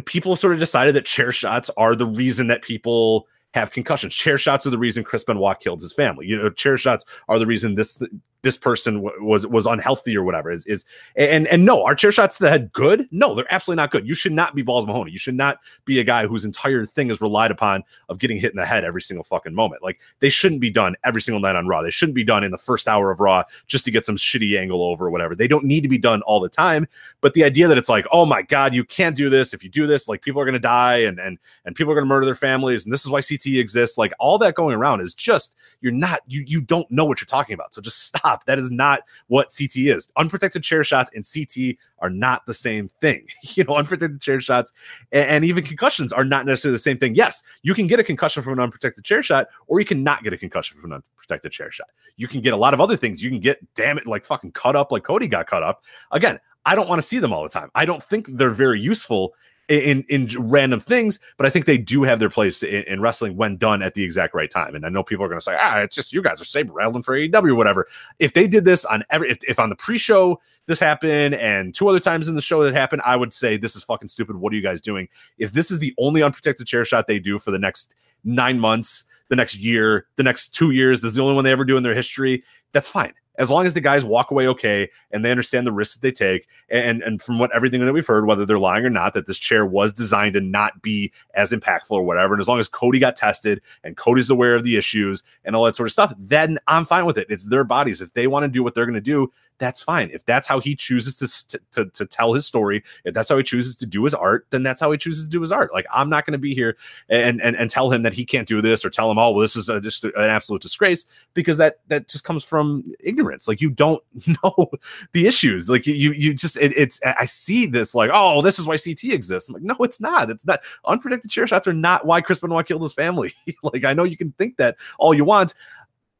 People 0.04 0.36
sort 0.36 0.52
of 0.52 0.58
decided 0.58 0.94
that 0.94 1.06
chair 1.06 1.32
shots 1.32 1.70
are 1.76 1.94
the 1.94 2.06
reason 2.06 2.48
that 2.48 2.62
people 2.62 3.26
have 3.54 3.70
concussions. 3.70 4.14
Chair 4.14 4.36
shots 4.36 4.66
are 4.66 4.70
the 4.70 4.78
reason 4.78 5.02
Chris 5.02 5.24
Benoit 5.24 5.58
killed 5.60 5.80
his 5.80 5.92
family. 5.92 6.26
You 6.26 6.36
know, 6.36 6.50
chair 6.50 6.76
shots 6.76 7.04
are 7.28 7.38
the 7.38 7.46
reason 7.46 7.74
this 7.74 8.00
this 8.42 8.56
person 8.56 9.02
w- 9.02 9.24
was 9.24 9.46
was 9.46 9.66
unhealthy 9.66 10.16
or 10.16 10.22
whatever 10.22 10.50
is 10.50 10.64
is 10.66 10.84
and 11.16 11.46
and 11.48 11.64
no 11.64 11.84
are 11.84 11.94
chair 11.94 12.12
shots 12.12 12.38
the 12.38 12.48
head 12.48 12.72
good? 12.72 13.08
No 13.10 13.34
they're 13.34 13.52
absolutely 13.52 13.82
not 13.82 13.90
good. 13.90 14.06
You 14.06 14.14
should 14.14 14.32
not 14.32 14.54
be 14.54 14.62
balls 14.62 14.86
mahoney. 14.86 15.10
You 15.10 15.18
should 15.18 15.34
not 15.34 15.58
be 15.84 15.98
a 15.98 16.04
guy 16.04 16.26
whose 16.26 16.44
entire 16.44 16.86
thing 16.86 17.10
is 17.10 17.20
relied 17.20 17.50
upon 17.50 17.82
of 18.08 18.18
getting 18.18 18.38
hit 18.38 18.52
in 18.52 18.56
the 18.56 18.66
head 18.66 18.84
every 18.84 19.02
single 19.02 19.24
fucking 19.24 19.54
moment. 19.54 19.82
Like 19.82 20.00
they 20.20 20.30
shouldn't 20.30 20.60
be 20.60 20.70
done 20.70 20.96
every 21.04 21.22
single 21.22 21.40
night 21.40 21.56
on 21.56 21.66
raw. 21.66 21.82
They 21.82 21.90
shouldn't 21.90 22.14
be 22.14 22.24
done 22.24 22.44
in 22.44 22.50
the 22.50 22.58
first 22.58 22.88
hour 22.88 23.10
of 23.10 23.20
raw 23.20 23.42
just 23.66 23.84
to 23.86 23.90
get 23.90 24.04
some 24.04 24.16
shitty 24.16 24.58
angle 24.58 24.82
over 24.82 25.06
or 25.06 25.10
whatever. 25.10 25.34
They 25.34 25.48
don't 25.48 25.64
need 25.64 25.82
to 25.82 25.88
be 25.88 25.98
done 25.98 26.22
all 26.22 26.40
the 26.40 26.48
time 26.48 26.86
but 27.20 27.34
the 27.34 27.44
idea 27.44 27.68
that 27.68 27.78
it's 27.78 27.88
like 27.88 28.06
oh 28.12 28.24
my 28.24 28.42
god 28.42 28.74
you 28.74 28.84
can't 28.84 29.16
do 29.16 29.28
this. 29.28 29.52
If 29.52 29.64
you 29.64 29.70
do 29.70 29.86
this 29.86 30.08
like 30.08 30.22
people 30.22 30.40
are 30.40 30.44
going 30.44 30.52
to 30.52 30.58
die 30.58 30.98
and 30.98 31.18
and 31.18 31.38
and 31.64 31.74
people 31.74 31.92
are 31.92 31.94
going 31.94 32.04
to 32.04 32.08
murder 32.08 32.26
their 32.26 32.34
families 32.34 32.84
and 32.84 32.92
this 32.92 33.04
is 33.04 33.10
why 33.10 33.20
ct 33.20 33.46
exists. 33.46 33.98
Like 33.98 34.12
all 34.18 34.38
that 34.38 34.54
going 34.54 34.74
around 34.74 35.00
is 35.00 35.14
just 35.14 35.56
you're 35.80 35.92
not 35.92 36.20
you 36.26 36.44
you 36.46 36.60
don't 36.60 36.90
know 36.90 37.04
what 37.04 37.20
you're 37.20 37.26
talking 37.26 37.54
about. 37.54 37.74
So 37.74 37.80
just 37.80 38.02
stop 38.08 38.27
That 38.46 38.58
is 38.58 38.70
not 38.70 39.00
what 39.28 39.54
CT 39.56 39.76
is. 39.76 40.08
Unprotected 40.16 40.62
chair 40.62 40.84
shots 40.84 41.10
and 41.14 41.24
CT 41.24 41.76
are 42.00 42.10
not 42.10 42.46
the 42.46 42.54
same 42.54 42.88
thing. 43.00 43.26
You 43.54 43.64
know, 43.64 43.76
unprotected 43.76 44.20
chair 44.20 44.40
shots 44.40 44.72
and, 45.10 45.28
and 45.28 45.44
even 45.44 45.64
concussions 45.64 46.12
are 46.12 46.24
not 46.24 46.46
necessarily 46.46 46.74
the 46.74 46.80
same 46.80 46.98
thing. 46.98 47.14
Yes, 47.14 47.42
you 47.62 47.74
can 47.74 47.86
get 47.86 47.98
a 47.98 48.04
concussion 48.04 48.42
from 48.42 48.52
an 48.52 48.60
unprotected 48.60 49.04
chair 49.04 49.22
shot, 49.22 49.48
or 49.66 49.80
you 49.80 49.86
can 49.86 50.04
not 50.04 50.22
get 50.22 50.32
a 50.32 50.36
concussion 50.36 50.80
from 50.80 50.92
an 50.92 51.02
unprotected 51.02 51.50
chair 51.50 51.72
shot. 51.72 51.88
You 52.16 52.28
can 52.28 52.40
get 52.40 52.52
a 52.52 52.56
lot 52.56 52.74
of 52.74 52.80
other 52.80 52.96
things. 52.96 53.22
You 53.22 53.30
can 53.30 53.40
get, 53.40 53.58
damn 53.74 53.98
it, 53.98 54.06
like 54.06 54.24
fucking 54.24 54.52
cut 54.52 54.76
up 54.76 54.92
like 54.92 55.02
Cody 55.02 55.26
got 55.26 55.46
cut 55.46 55.62
up. 55.62 55.82
Again, 56.12 56.38
I 56.64 56.74
don't 56.74 56.88
want 56.88 57.00
to 57.00 57.06
see 57.06 57.18
them 57.18 57.32
all 57.32 57.42
the 57.42 57.48
time. 57.48 57.70
I 57.74 57.84
don't 57.84 58.04
think 58.04 58.26
they're 58.28 58.50
very 58.50 58.80
useful 58.80 59.34
in 59.68 60.02
in 60.08 60.28
random 60.38 60.80
things, 60.80 61.18
but 61.36 61.46
I 61.46 61.50
think 61.50 61.66
they 61.66 61.76
do 61.76 62.02
have 62.02 62.18
their 62.18 62.30
place 62.30 62.62
in, 62.62 62.84
in 62.84 63.00
wrestling 63.00 63.36
when 63.36 63.56
done 63.56 63.82
at 63.82 63.94
the 63.94 64.02
exact 64.02 64.34
right 64.34 64.50
time. 64.50 64.74
And 64.74 64.86
I 64.86 64.88
know 64.88 65.02
people 65.02 65.24
are 65.24 65.28
going 65.28 65.40
to 65.40 65.44
say, 65.44 65.56
ah, 65.58 65.80
it's 65.80 65.94
just 65.94 66.12
you 66.12 66.22
guys 66.22 66.40
are 66.40 66.44
saber 66.44 66.72
rattling 66.72 67.02
for 67.02 67.14
AEW 67.14 67.54
whatever. 67.54 67.86
If 68.18 68.32
they 68.32 68.46
did 68.46 68.64
this 68.64 68.84
on 68.84 69.04
every, 69.10 69.30
if, 69.30 69.38
if 69.46 69.58
on 69.58 69.68
the 69.68 69.76
pre-show 69.76 70.40
this 70.66 70.80
happened 70.80 71.34
and 71.34 71.74
two 71.74 71.88
other 71.88 72.00
times 72.00 72.28
in 72.28 72.34
the 72.34 72.40
show 72.40 72.62
that 72.62 72.74
happened, 72.74 73.02
I 73.04 73.16
would 73.16 73.32
say 73.32 73.56
this 73.56 73.76
is 73.76 73.84
fucking 73.84 74.08
stupid. 74.08 74.36
What 74.36 74.52
are 74.52 74.56
you 74.56 74.62
guys 74.62 74.80
doing? 74.80 75.08
If 75.36 75.52
this 75.52 75.70
is 75.70 75.78
the 75.78 75.94
only 75.98 76.22
unprotected 76.22 76.66
chair 76.66 76.84
shot 76.84 77.06
they 77.06 77.18
do 77.18 77.38
for 77.38 77.50
the 77.50 77.58
next 77.58 77.94
nine 78.24 78.58
months, 78.58 79.04
the 79.28 79.36
next 79.36 79.56
year, 79.56 80.06
the 80.16 80.22
next 80.22 80.54
two 80.54 80.70
years, 80.70 81.00
this 81.00 81.10
is 81.10 81.14
the 81.16 81.22
only 81.22 81.34
one 81.34 81.44
they 81.44 81.52
ever 81.52 81.64
do 81.64 81.76
in 81.76 81.82
their 81.82 81.94
history. 81.94 82.42
That's 82.72 82.88
fine 82.88 83.12
as 83.38 83.50
long 83.50 83.64
as 83.64 83.74
the 83.74 83.80
guys 83.80 84.04
walk 84.04 84.30
away 84.30 84.46
okay 84.46 84.90
and 85.10 85.24
they 85.24 85.30
understand 85.30 85.66
the 85.66 85.72
risks 85.72 85.94
that 85.96 86.02
they 86.02 86.12
take 86.12 86.46
and 86.68 87.02
and 87.02 87.22
from 87.22 87.38
what 87.38 87.54
everything 87.54 87.84
that 87.84 87.92
we've 87.92 88.06
heard 88.06 88.26
whether 88.26 88.44
they're 88.44 88.58
lying 88.58 88.84
or 88.84 88.90
not 88.90 89.14
that 89.14 89.26
this 89.26 89.38
chair 89.38 89.64
was 89.64 89.92
designed 89.92 90.34
to 90.34 90.40
not 90.40 90.82
be 90.82 91.12
as 91.34 91.52
impactful 91.52 91.90
or 91.90 92.02
whatever 92.02 92.34
and 92.34 92.40
as 92.40 92.48
long 92.48 92.58
as 92.58 92.68
cody 92.68 92.98
got 92.98 93.16
tested 93.16 93.60
and 93.84 93.96
cody's 93.96 94.28
aware 94.28 94.54
of 94.54 94.64
the 94.64 94.76
issues 94.76 95.22
and 95.44 95.56
all 95.56 95.64
that 95.64 95.76
sort 95.76 95.86
of 95.86 95.92
stuff 95.92 96.12
then 96.18 96.58
i'm 96.66 96.84
fine 96.84 97.06
with 97.06 97.16
it 97.16 97.26
it's 97.30 97.44
their 97.44 97.64
bodies 97.64 98.00
if 98.00 98.12
they 98.12 98.26
want 98.26 98.42
to 98.42 98.48
do 98.48 98.62
what 98.62 98.74
they're 98.74 98.86
going 98.86 98.94
to 98.94 99.00
do 99.00 99.30
that's 99.58 99.82
fine. 99.82 100.10
If 100.12 100.24
that's 100.24 100.46
how 100.46 100.60
he 100.60 100.74
chooses 100.74 101.16
to, 101.16 101.60
to 101.72 101.86
to 101.86 102.06
tell 102.06 102.32
his 102.32 102.46
story, 102.46 102.82
if 103.04 103.14
that's 103.14 103.28
how 103.28 103.36
he 103.36 103.42
chooses 103.42 103.76
to 103.76 103.86
do 103.86 104.04
his 104.04 104.14
art, 104.14 104.46
then 104.50 104.62
that's 104.62 104.80
how 104.80 104.90
he 104.90 104.98
chooses 104.98 105.24
to 105.24 105.30
do 105.30 105.40
his 105.40 105.52
art. 105.52 105.72
Like 105.72 105.86
I'm 105.92 106.08
not 106.08 106.24
going 106.24 106.32
to 106.32 106.38
be 106.38 106.54
here 106.54 106.76
and, 107.08 107.42
and 107.42 107.56
and 107.56 107.68
tell 107.68 107.90
him 107.90 108.02
that 108.02 108.12
he 108.12 108.24
can't 108.24 108.48
do 108.48 108.62
this 108.62 108.84
or 108.84 108.90
tell 108.90 109.10
him, 109.10 109.18
oh, 109.18 109.32
well, 109.32 109.42
this 109.42 109.56
is 109.56 109.68
a, 109.68 109.80
just 109.80 110.04
an 110.04 110.12
absolute 110.16 110.62
disgrace 110.62 111.06
because 111.34 111.56
that 111.58 111.80
that 111.88 112.08
just 112.08 112.24
comes 112.24 112.44
from 112.44 112.84
ignorance. 113.00 113.27
Like 113.48 113.60
you 113.60 113.70
don't 113.70 114.02
know 114.42 114.70
the 115.12 115.26
issues. 115.26 115.68
Like 115.68 115.86
you 115.86 116.12
you 116.12 116.34
just 116.34 116.56
it, 116.56 116.72
it's 116.76 117.00
I 117.04 117.24
see 117.24 117.66
this 117.66 117.94
like 117.94 118.10
oh 118.12 118.42
this 118.42 118.58
is 118.58 118.66
why 118.66 118.76
CT 118.76 119.04
exists. 119.04 119.48
I'm 119.48 119.54
like 119.54 119.62
no, 119.62 119.76
it's 119.80 120.00
not. 120.00 120.30
It's 120.30 120.46
not. 120.46 120.60
Unprotected 120.84 121.30
chair 121.30 121.46
shots 121.46 121.66
are 121.66 121.72
not 121.72 122.06
why 122.06 122.20
Chris 122.20 122.40
Benoit 122.40 122.66
killed 122.66 122.82
his 122.82 122.92
family. 122.92 123.34
like 123.62 123.84
I 123.84 123.92
know 123.92 124.04
you 124.04 124.16
can 124.16 124.32
think 124.32 124.56
that 124.56 124.76
all 124.98 125.14
you 125.14 125.24
want 125.24 125.54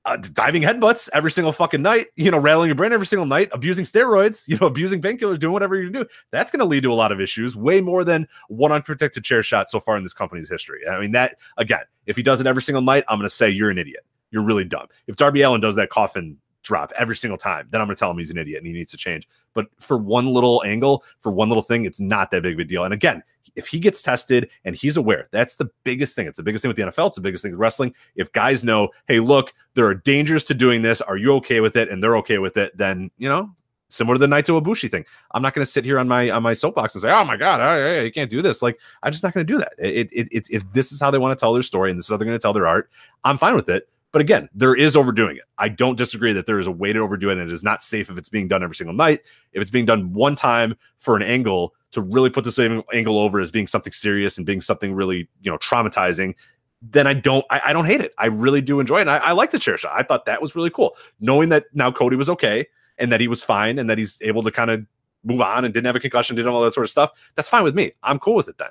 uh, 0.09 0.17
diving 0.33 0.63
headbutts 0.63 1.11
every 1.13 1.31
single 1.31 1.53
fucking 1.53 1.83
night, 1.83 2.07
you 2.17 2.31
know, 2.31 2.39
rattling 2.39 2.69
your 2.69 2.75
brain 2.75 2.93
every 2.93 3.07
single 3.07 3.27
night, 3.27 3.51
abusing 3.53 3.85
steroids, 3.85 4.49
you 4.49 4.57
know, 4.59 4.67
abusing 4.67 5.03
painkillers, 5.03 5.39
doing 5.39 5.53
whatever 5.53 5.77
you 5.77 5.91
do. 5.91 6.05
That's 6.31 6.51
going 6.51 6.61
to 6.61 6.67
lead 6.67 6.83
to 6.85 6.93
a 6.93 6.95
lot 6.95 7.13
of 7.13 7.21
issues, 7.21 7.55
way 7.55 7.81
more 7.81 8.05
than 8.05 8.27
one 8.49 8.73
unprotected 8.73 9.25
chair 9.25 9.43
shot 9.43 9.69
so 9.69 9.81
far 9.81 9.97
in 9.97 10.03
this 10.03 10.15
company's 10.15 10.49
history. 10.49 10.81
I 10.91 10.99
mean, 10.99 11.13
that 11.13 11.37
again, 11.59 11.83
if 12.07 12.17
he 12.17 12.23
does 12.23 12.41
it 12.41 12.47
every 12.47 12.63
single 12.63 12.83
night, 12.83 13.05
I'm 13.09 13.19
going 13.19 13.29
to 13.29 13.35
say 13.35 13.51
you're 13.51 13.71
an 13.71 13.79
idiot. 13.79 14.05
You're 14.31 14.43
really 14.43 14.65
dumb. 14.65 14.87
If 15.07 15.17
Darby 15.17 15.43
Allin 15.43 15.61
does 15.61 15.75
that 15.77 15.91
coffin 15.91 16.39
drop 16.69 16.93
every 16.99 17.17
single 17.17 17.39
time, 17.39 17.67
then 17.71 17.81
I'm 17.81 17.87
going 17.87 17.97
to 17.97 17.99
tell 17.99 18.11
him 18.11 18.19
he's 18.19 18.31
an 18.31 18.37
idiot 18.37 18.59
and 18.59 18.67
he 18.67 18.75
needs 18.75 18.91
to 18.93 18.99
change. 18.99 19.27
But 19.55 19.67
for 19.81 19.97
one 19.97 20.27
little 20.27 20.63
angle, 20.67 21.03
for 21.19 21.33
one 21.33 21.49
little 21.49 21.63
thing, 21.63 21.87
it's 21.87 21.99
not 21.99 22.31
that 22.31 22.43
big 22.43 22.55
of 22.55 22.61
a 22.61 22.65
deal. 22.65 22.85
And 22.85 22.93
again, 22.93 23.23
if 23.57 23.67
he 23.67 23.81
gets 23.81 24.03
tested 24.03 24.51
and 24.65 24.77
he's 24.77 24.99
aware, 24.99 25.29
that's 25.33 25.57
the 25.57 25.71
biggest 25.83 26.15
thing. 26.15 26.27
It's 26.27 26.37
the 26.37 26.43
biggest 26.43 26.61
thing 26.63 26.69
with 26.69 26.77
the 26.77 26.83
NFL. 26.83 27.09
It's 27.09 27.17
the 27.17 27.23
biggest 27.23 27.43
thing 27.43 27.53
with 27.53 27.61
wrestling. 27.61 27.95
If 28.15 28.31
guys 28.33 28.63
know, 28.63 28.91
hey, 29.09 29.19
look, 29.19 29.55
there 29.75 29.87
are 29.87 29.95
dangers 29.95 30.45
to 30.45 30.55
doing 30.55 30.83
this. 30.83 31.01
Are 31.01 31.17
you 31.17 31.33
okay 31.37 31.61
with 31.61 31.75
it? 31.75 31.89
And 31.89 32.03
they're 32.03 32.17
okay 32.19 32.39
with 32.39 32.59
it. 32.59 32.77
Then 32.77 33.11
you 33.17 33.31
know, 33.31 33.51
similar 33.89 34.17
to 34.17 34.19
the 34.19 34.27
Naito 34.27 34.61
Ibushi 34.61 34.91
thing. 34.91 35.07
I'm 35.33 35.43
not 35.43 35.55
going 35.55 35.65
to 35.65 35.71
sit 35.71 35.85
here 35.85 35.99
on 35.99 36.07
my 36.07 36.31
on 36.31 36.43
my 36.43 36.55
soapbox 36.55 36.95
and 36.95 37.03
say, 37.03 37.11
"Oh 37.11 37.25
my 37.25 37.37
god, 37.37 37.61
I, 37.61 38.03
you 38.03 38.13
can't 38.13 38.31
do 38.31 38.43
this." 38.43 38.63
Like, 38.63 38.79
I'm 39.03 39.13
just 39.13 39.25
not 39.25 39.33
going 39.35 39.47
to 39.47 39.53
do 39.53 39.59
that. 39.59 39.73
It, 39.79 40.13
it, 40.13 40.29
it, 40.31 40.49
if 40.51 40.71
this 40.73 40.93
is 40.93 41.01
how 41.01 41.11
they 41.11 41.19
want 41.19 41.37
to 41.37 41.41
tell 41.41 41.53
their 41.53 41.63
story 41.63 41.91
and 41.91 41.99
this 41.99 42.05
is 42.07 42.11
how 42.11 42.17
they're 42.17 42.27
going 42.27 42.39
to 42.39 42.43
tell 42.43 42.53
their 42.53 42.67
art, 42.67 42.91
I'm 43.25 43.39
fine 43.39 43.57
with 43.57 43.69
it. 43.69 43.89
But 44.11 44.23
again, 44.23 44.49
there 44.55 44.75
is 44.75 44.97
overdoing 44.97 45.37
it. 45.37 45.43
I 45.59 45.69
don't 45.69 45.97
disagree 45.97 46.33
that 46.33 46.47
there 46.47 46.59
is 46.59 46.67
a 46.67 46.73
way 46.73 46.93
to 46.93 47.01
overdo 47.01 47.29
it, 47.29 47.39
and 47.39 47.51
it 47.51 47.53
is 47.53 47.63
not 47.63 47.83
safe 47.83 48.09
if 48.09 48.17
it's 48.17 48.31
being 48.31 48.49
done 48.49 48.63
every 48.63 48.75
single 48.75 48.95
night. 48.95 49.21
If 49.53 49.61
it's 49.61 49.71
being 49.71 49.85
done 49.85 50.13
one 50.13 50.35
time 50.35 50.77
for 50.99 51.15
an 51.17 51.23
angle 51.23 51.75
to 51.93 52.01
really 52.01 52.31
put 52.31 52.45
this 52.45 52.59
angle 52.59 53.19
over 53.19 53.41
as 53.41 53.51
being 53.51 53.67
something 53.67 53.93
serious 53.93 54.39
and 54.39 54.47
being 54.47 54.61
something 54.61 54.95
really, 54.95 55.29
you 55.43 55.51
know, 55.51 55.59
traumatizing, 55.59 56.35
then 56.81 57.07
I 57.07 57.15
don't 57.15 57.45
I, 57.51 57.61
I 57.67 57.73
don't 57.73 57.85
hate 57.85 58.01
it. 58.01 58.15
I 58.19 58.27
really 58.27 58.61
do 58.61 58.81
enjoy 58.81 58.99
it. 58.99 59.03
And 59.03 59.11
I, 59.11 59.19
I 59.19 59.33
like 59.33 59.51
the 59.51 59.59
chair 59.59 59.77
shot. 59.77 59.93
I 59.95 60.03
thought 60.03 60.25
that 60.27 60.41
was 60.41 60.55
really 60.55 60.71
cool. 60.71 60.97
Knowing 61.21 61.49
that 61.51 61.65
now 61.75 61.91
Cody 61.91 62.17
was 62.17 62.29
okay 62.31 62.67
and 62.99 63.13
that 63.13 63.21
he 63.21 63.29
was 63.29 63.43
fine 63.43 63.79
and 63.79 63.91
that 63.91 63.99
he's 63.99 64.19
able 64.23 64.43
to 64.43 64.51
kind 64.51 64.71
of 64.71 64.87
move 65.25 65.41
on 65.41 65.65
and 65.65 65.75
didn't 65.75 65.87
have 65.87 65.97
a 65.97 66.01
concussion, 66.01 66.37
didn't 66.37 66.53
all 66.53 66.63
that 66.63 66.75
sort 66.75 66.85
of 66.85 66.91
stuff. 66.91 67.11
That's 67.35 67.49
fine 67.49 67.65
with 67.65 67.75
me. 67.75 67.93
I'm 68.03 68.19
cool 68.19 68.35
with 68.35 68.49
it 68.49 68.59
then. 68.59 68.71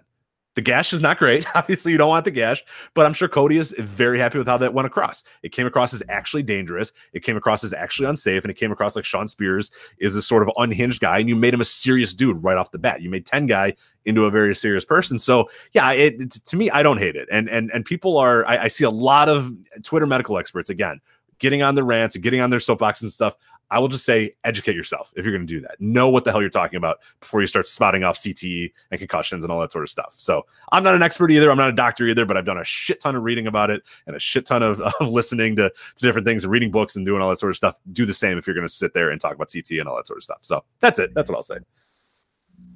The 0.57 0.61
gash 0.63 0.91
is 0.91 1.03
not 1.03 1.19
great. 1.19 1.45
Obviously, 1.55 1.91
you 1.91 1.99
don't 1.99 2.09
want 2.09 2.25
the 2.25 2.31
gash, 2.31 2.63
but 2.95 3.05
I'm 3.05 3.13
sure 3.13 3.27
Cody 3.27 3.57
is 3.57 3.75
very 3.77 4.17
happy 4.17 4.39
with 4.39 4.47
how 4.47 4.57
that 4.57 4.73
went 4.73 4.87
across. 4.87 5.23
It 5.43 5.51
came 5.51 5.67
across 5.67 5.93
as 5.93 6.01
actually 6.09 6.41
dangerous. 6.41 6.93
It 7.13 7.19
came 7.19 7.37
across 7.37 7.63
as 7.63 7.73
actually 7.73 8.07
unsafe, 8.07 8.43
and 8.43 8.49
it 8.49 8.55
came 8.55 8.71
across 8.71 8.95
like 8.95 9.05
Shawn 9.05 9.27
Spears 9.27 9.69
is 9.99 10.15
a 10.15 10.21
sort 10.21 10.41
of 10.41 10.49
unhinged 10.57 10.99
guy, 10.99 11.19
and 11.19 11.29
you 11.29 11.35
made 11.35 11.53
him 11.53 11.61
a 11.61 11.65
serious 11.65 12.11
dude 12.11 12.41
right 12.43 12.57
off 12.57 12.71
the 12.71 12.79
bat. 12.79 13.03
You 13.03 13.11
made 13.11 13.23
ten 13.23 13.45
guy 13.45 13.75
into 14.05 14.25
a 14.25 14.31
very 14.31 14.55
serious 14.55 14.83
person. 14.83 15.19
So 15.19 15.47
yeah, 15.73 15.91
it, 15.91 16.19
it 16.19 16.31
to 16.31 16.57
me, 16.57 16.71
I 16.71 16.81
don't 16.81 16.97
hate 16.97 17.15
it, 17.15 17.29
and 17.31 17.47
and 17.51 17.69
and 17.71 17.85
people 17.85 18.17
are. 18.17 18.43
I, 18.47 18.63
I 18.63 18.67
see 18.67 18.83
a 18.83 18.89
lot 18.89 19.29
of 19.29 19.53
Twitter 19.83 20.07
medical 20.07 20.39
experts 20.39 20.71
again 20.71 21.01
getting 21.39 21.61
on 21.61 21.75
the 21.75 21.83
rants 21.83 22.15
and 22.15 22.23
getting 22.23 22.41
on 22.41 22.49
their 22.49 22.59
soapbox 22.59 23.03
and 23.03 23.11
stuff. 23.11 23.35
I 23.69 23.79
will 23.79 23.89
just 23.89 24.05
say 24.05 24.35
educate 24.43 24.75
yourself 24.75 25.11
if 25.15 25.25
you're 25.25 25.33
going 25.33 25.45
to 25.45 25.53
do 25.53 25.59
that. 25.61 25.79
Know 25.79 26.09
what 26.09 26.23
the 26.23 26.31
hell 26.31 26.41
you're 26.41 26.49
talking 26.49 26.77
about 26.77 26.99
before 27.19 27.41
you 27.41 27.47
start 27.47 27.67
spouting 27.67 28.03
off 28.03 28.17
CTE 28.17 28.71
and 28.91 28.99
concussions 28.99 29.43
and 29.43 29.51
all 29.51 29.59
that 29.59 29.71
sort 29.71 29.83
of 29.83 29.89
stuff. 29.89 30.13
So 30.17 30.45
I'm 30.71 30.83
not 30.83 30.95
an 30.95 31.03
expert 31.03 31.31
either. 31.31 31.51
I'm 31.51 31.57
not 31.57 31.69
a 31.69 31.73
doctor 31.73 32.07
either, 32.07 32.25
but 32.25 32.37
I've 32.37 32.45
done 32.45 32.57
a 32.57 32.63
shit 32.63 33.01
ton 33.01 33.15
of 33.15 33.23
reading 33.23 33.47
about 33.47 33.69
it 33.69 33.83
and 34.05 34.15
a 34.15 34.19
shit 34.19 34.45
ton 34.45 34.63
of, 34.63 34.79
of 34.99 35.09
listening 35.09 35.55
to, 35.57 35.69
to 35.69 36.01
different 36.01 36.25
things 36.25 36.43
and 36.43 36.51
reading 36.51 36.71
books 36.71 36.95
and 36.95 37.05
doing 37.05 37.21
all 37.21 37.29
that 37.29 37.39
sort 37.39 37.49
of 37.49 37.57
stuff. 37.57 37.77
Do 37.91 38.05
the 38.05 38.13
same 38.13 38.37
if 38.37 38.47
you're 38.47 38.55
going 38.55 38.67
to 38.67 38.73
sit 38.73 38.93
there 38.93 39.09
and 39.09 39.19
talk 39.19 39.35
about 39.35 39.49
CTE 39.49 39.79
and 39.79 39.89
all 39.89 39.97
that 39.97 40.07
sort 40.07 40.17
of 40.17 40.23
stuff. 40.23 40.39
So 40.41 40.63
that's 40.79 40.99
it. 40.99 41.13
That's 41.13 41.29
what 41.29 41.35
I'll 41.35 41.43
say. 41.43 41.57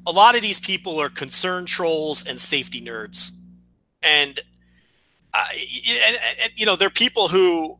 A 0.07 0.11
lot 0.11 0.35
of 0.35 0.41
these 0.41 0.59
people 0.59 0.99
are 0.99 1.09
concerned 1.09 1.68
trolls 1.68 2.27
and 2.27 2.39
safety 2.39 2.81
nerds. 2.81 3.30
And, 4.03 4.39
uh, 5.34 5.45
and, 6.05 6.18
and 6.43 6.51
you 6.55 6.65
know, 6.65 6.76
they're 6.76 6.89
people 6.89 7.27
who 7.27 7.77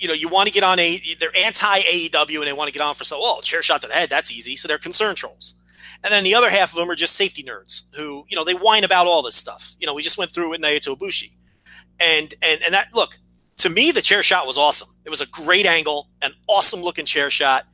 you 0.00 0.08
know, 0.08 0.14
you 0.14 0.28
want 0.28 0.48
to 0.48 0.52
get 0.52 0.64
on 0.64 0.78
a, 0.78 1.00
they're 1.18 1.36
anti 1.36 1.80
AEW 1.80 2.38
and 2.38 2.46
they 2.46 2.52
want 2.52 2.68
to 2.68 2.72
get 2.72 2.82
on 2.82 2.94
for 2.94 3.04
so, 3.04 3.18
oh, 3.20 3.40
chair 3.42 3.62
shot 3.62 3.82
to 3.82 3.88
the 3.88 3.94
head, 3.94 4.08
that's 4.08 4.32
easy. 4.32 4.56
So 4.56 4.66
they're 4.66 4.78
concern 4.78 5.14
trolls. 5.14 5.54
And 6.02 6.12
then 6.12 6.24
the 6.24 6.34
other 6.34 6.48
half 6.48 6.72
of 6.72 6.78
them 6.78 6.90
are 6.90 6.94
just 6.94 7.16
safety 7.16 7.42
nerds 7.42 7.82
who, 7.94 8.24
you 8.28 8.36
know, 8.36 8.44
they 8.44 8.54
whine 8.54 8.84
about 8.84 9.06
all 9.06 9.22
this 9.22 9.36
stuff. 9.36 9.76
You 9.78 9.86
know, 9.86 9.92
we 9.92 10.02
just 10.02 10.16
went 10.16 10.30
through 10.30 10.50
with 10.50 10.60
Naito 10.60 10.96
Ibushi. 10.96 11.32
And, 12.00 12.34
and, 12.42 12.62
and 12.62 12.74
that, 12.74 12.88
look, 12.94 13.18
to 13.58 13.68
me, 13.68 13.90
the 13.90 14.00
chair 14.00 14.22
shot 14.22 14.46
was 14.46 14.56
awesome. 14.56 14.88
It 15.04 15.10
was 15.10 15.20
a 15.20 15.26
great 15.26 15.66
angle, 15.66 16.08
an 16.22 16.32
awesome 16.48 16.80
looking 16.80 17.04
chair 17.04 17.28
shot. 17.28 17.66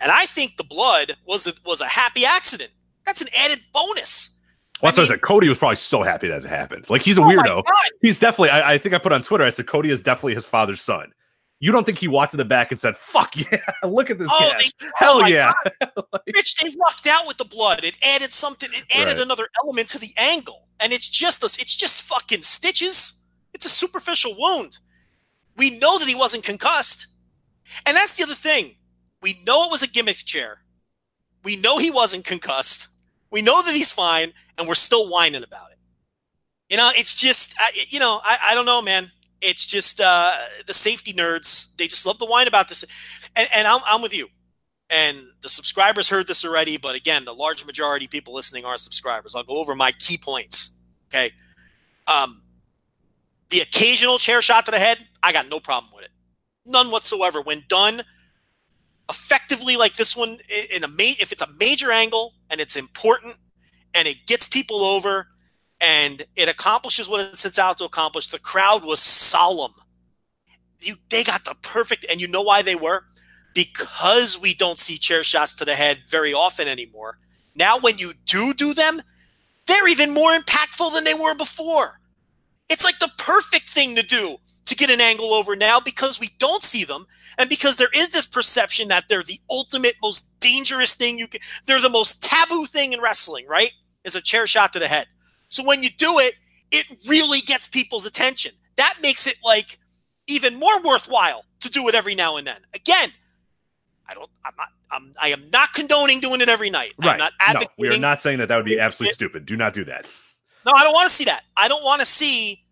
And 0.00 0.12
I 0.12 0.26
think 0.26 0.56
the 0.56 0.64
blood 0.64 1.16
was 1.26 1.48
a, 1.48 1.54
was 1.66 1.80
a 1.80 1.86
happy 1.86 2.24
accident. 2.24 2.70
That's 3.04 3.20
an 3.20 3.28
added 3.36 3.60
bonus. 3.72 4.38
Well, 4.80 4.90
that's 4.90 4.98
I 4.98 5.02
mean, 5.02 5.08
what 5.08 5.12
I 5.12 5.14
said. 5.14 5.22
Cody 5.22 5.48
was 5.48 5.58
probably 5.58 5.76
so 5.76 6.02
happy 6.02 6.28
that 6.28 6.44
it 6.44 6.48
happened. 6.48 6.88
Like 6.90 7.02
he's 7.02 7.18
a 7.18 7.22
oh 7.22 7.24
weirdo. 7.24 7.64
He's 8.02 8.18
definitely. 8.18 8.50
I, 8.50 8.74
I, 8.74 8.78
think 8.78 8.94
I 8.94 8.98
put 8.98 9.12
on 9.12 9.22
Twitter. 9.22 9.44
I 9.44 9.50
said 9.50 9.66
Cody 9.66 9.90
is 9.90 10.02
definitely 10.02 10.34
his 10.34 10.44
father's 10.44 10.80
son. 10.80 11.12
You 11.60 11.72
don't 11.72 11.84
think 11.84 11.98
he 11.98 12.08
walked 12.08 12.32
to 12.32 12.36
the 12.36 12.44
back 12.44 12.70
and 12.70 12.80
said, 12.80 12.96
"Fuck 12.96 13.36
yeah, 13.36 13.58
look 13.84 14.10
at 14.10 14.18
this 14.18 14.28
oh, 14.30 14.52
They, 14.58 14.86
Hell 14.96 15.22
oh 15.22 15.26
yeah!" 15.26 15.52
like, 15.80 16.22
Bitch, 16.28 16.62
they 16.62 16.70
lucked 16.70 17.06
out 17.06 17.26
with 17.26 17.38
the 17.38 17.44
blood. 17.44 17.84
It 17.84 17.96
added 18.04 18.32
something. 18.32 18.68
It 18.72 18.84
added 18.94 19.14
right. 19.14 19.22
another 19.22 19.48
element 19.62 19.88
to 19.90 19.98
the 19.98 20.12
angle, 20.16 20.68
and 20.80 20.92
it's 20.92 21.08
just 21.08 21.42
a, 21.42 21.46
It's 21.46 21.76
just 21.76 22.02
fucking 22.02 22.42
stitches. 22.42 23.24
It's 23.54 23.64
a 23.64 23.70
superficial 23.70 24.34
wound. 24.38 24.78
We 25.56 25.78
know 25.78 25.98
that 25.98 26.08
he 26.08 26.14
wasn't 26.14 26.44
concussed, 26.44 27.06
and 27.86 27.96
that's 27.96 28.16
the 28.16 28.24
other 28.24 28.34
thing. 28.34 28.76
We 29.22 29.40
know 29.46 29.64
it 29.64 29.70
was 29.70 29.82
a 29.82 29.88
gimmick 29.88 30.16
chair. 30.16 30.58
We 31.44 31.56
know 31.56 31.78
he 31.78 31.90
wasn't 31.90 32.24
concussed. 32.24 32.88
We 33.30 33.42
know 33.42 33.62
that 33.62 33.74
he's 33.74 33.92
fine, 33.92 34.32
and 34.58 34.66
we're 34.66 34.74
still 34.74 35.08
whining 35.08 35.44
about 35.44 35.70
it. 35.70 35.78
You 36.68 36.76
know, 36.76 36.90
it's 36.94 37.20
just, 37.20 37.54
you 37.88 38.00
know, 38.00 38.20
I, 38.24 38.38
I 38.48 38.54
don't 38.54 38.66
know, 38.66 38.82
man. 38.82 39.10
It's 39.40 39.66
just 39.66 40.00
uh, 40.00 40.32
the 40.66 40.74
safety 40.74 41.12
nerds. 41.12 41.74
They 41.76 41.86
just 41.86 42.06
love 42.06 42.18
to 42.18 42.24
whine 42.24 42.48
about 42.48 42.68
this. 42.68 42.84
And, 43.36 43.48
and 43.54 43.66
I'm, 43.66 43.80
I'm 43.86 44.02
with 44.02 44.14
you. 44.14 44.28
And 44.90 45.18
the 45.42 45.48
subscribers 45.48 46.08
heard 46.08 46.26
this 46.26 46.44
already, 46.44 46.76
but 46.76 46.94
again, 46.94 47.24
the 47.24 47.34
large 47.34 47.64
majority 47.64 48.04
of 48.04 48.10
people 48.10 48.34
listening 48.34 48.64
are 48.64 48.78
subscribers. 48.78 49.34
I'll 49.34 49.42
go 49.42 49.56
over 49.56 49.74
my 49.74 49.92
key 49.92 50.18
points. 50.18 50.76
Okay. 51.08 51.32
Um, 52.06 52.42
the 53.50 53.60
occasional 53.60 54.18
chair 54.18 54.42
shot 54.42 54.66
to 54.66 54.70
the 54.70 54.78
head, 54.78 54.98
I 55.22 55.32
got 55.32 55.48
no 55.48 55.60
problem 55.60 55.92
with 55.94 56.04
it. 56.04 56.10
None 56.66 56.90
whatsoever. 56.90 57.40
When 57.40 57.64
done 57.68 58.02
effectively 59.08 59.76
like 59.76 59.94
this 59.94 60.16
one 60.16 60.38
in 60.72 60.84
a 60.84 60.88
ma- 60.88 60.94
if 60.98 61.30
it's 61.32 61.42
a 61.42 61.48
major 61.58 61.90
angle 61.90 62.34
and 62.50 62.60
it's 62.60 62.76
important 62.76 63.36
and 63.94 64.08
it 64.08 64.26
gets 64.26 64.48
people 64.48 64.82
over 64.82 65.28
and 65.80 66.24
it 66.36 66.48
accomplishes 66.48 67.08
what 67.08 67.20
it 67.20 67.38
sets 67.38 67.58
out 67.58 67.78
to 67.78 67.84
accomplish. 67.84 68.28
The 68.28 68.38
crowd 68.38 68.84
was 68.84 69.00
solemn. 69.00 69.74
You, 70.80 70.96
they 71.10 71.24
got 71.24 71.44
the 71.44 71.54
perfect, 71.62 72.04
and 72.10 72.20
you 72.20 72.28
know 72.28 72.42
why 72.42 72.62
they 72.62 72.74
were? 72.74 73.04
because 73.54 74.38
we 74.40 74.52
don't 74.54 74.78
see 74.78 74.98
chair 74.98 75.24
shots 75.24 75.54
to 75.54 75.64
the 75.64 75.74
head 75.74 76.02
very 76.08 76.34
often 76.34 76.68
anymore. 76.68 77.18
Now, 77.54 77.78
when 77.78 77.98
you 77.98 78.12
do 78.26 78.52
do 78.52 78.74
them, 78.74 79.00
they're 79.66 79.88
even 79.88 80.12
more 80.12 80.32
impactful 80.32 80.92
than 80.92 81.04
they 81.04 81.14
were 81.14 81.34
before. 81.34 82.00
It's 82.68 82.84
like 82.84 82.98
the 82.98 83.12
perfect 83.16 83.68
thing 83.70 83.94
to 83.96 84.02
do 84.02 84.36
to 84.66 84.74
get 84.74 84.90
an 84.90 85.00
angle 85.00 85.32
over 85.32 85.54
now 85.54 85.78
because 85.78 86.18
we 86.18 86.30
don't 86.38 86.62
see 86.62 86.84
them 86.84 87.06
and 87.38 87.48
because 87.48 87.76
there 87.76 87.90
is 87.94 88.10
this 88.10 88.26
perception 88.26 88.88
that 88.88 89.04
they're 89.08 89.22
the 89.22 89.38
ultimate 89.50 89.94
most 90.02 90.26
dangerous 90.40 90.94
thing 90.94 91.18
you 91.18 91.28
can 91.28 91.40
they're 91.66 91.82
the 91.82 91.90
most 91.90 92.22
taboo 92.22 92.64
thing 92.64 92.94
in 92.94 93.00
wrestling 93.00 93.46
right 93.46 93.72
is 94.04 94.14
a 94.14 94.22
chair 94.22 94.46
shot 94.46 94.72
to 94.72 94.78
the 94.78 94.88
head 94.88 95.06
so 95.48 95.64
when 95.64 95.82
you 95.82 95.90
do 95.90 96.18
it 96.18 96.34
it 96.70 96.86
really 97.06 97.40
gets 97.40 97.66
people's 97.66 98.06
attention 98.06 98.52
that 98.76 98.94
makes 99.02 99.26
it 99.26 99.36
like 99.44 99.78
even 100.26 100.58
more 100.58 100.82
worthwhile 100.82 101.44
to 101.60 101.70
do 101.70 101.88
it 101.88 101.94
every 101.94 102.14
now 102.14 102.36
and 102.36 102.46
then 102.46 102.60
again 102.74 103.10
i 104.08 104.14
don't 104.14 104.30
i'm 104.44 104.54
not 104.56 104.68
I'm, 104.94 105.12
I 105.20 105.28
am 105.28 105.50
not 105.52 105.72
condoning 105.74 106.20
doing 106.20 106.40
it 106.40 106.48
every 106.48 106.70
night. 106.70 106.92
Right. 106.98 107.20
I'm 107.40 107.54
not 107.54 107.62
No, 107.62 107.66
we 107.78 107.88
are 107.88 107.98
not 107.98 108.20
saying 108.20 108.38
that 108.38 108.48
that 108.48 108.56
would 108.56 108.64
be 108.64 108.78
absolutely 108.78 109.14
stupid. 109.14 109.44
Do 109.44 109.56
not 109.56 109.74
do 109.74 109.84
that. 109.84 110.06
No, 110.64 110.72
I 110.74 110.84
don't 110.84 110.92
want 110.92 111.08
to 111.08 111.14
see 111.14 111.24
that. 111.24 111.42
I 111.56 111.68
don't 111.68 111.84
want 111.84 112.00
to 112.00 112.06
see 112.06 112.64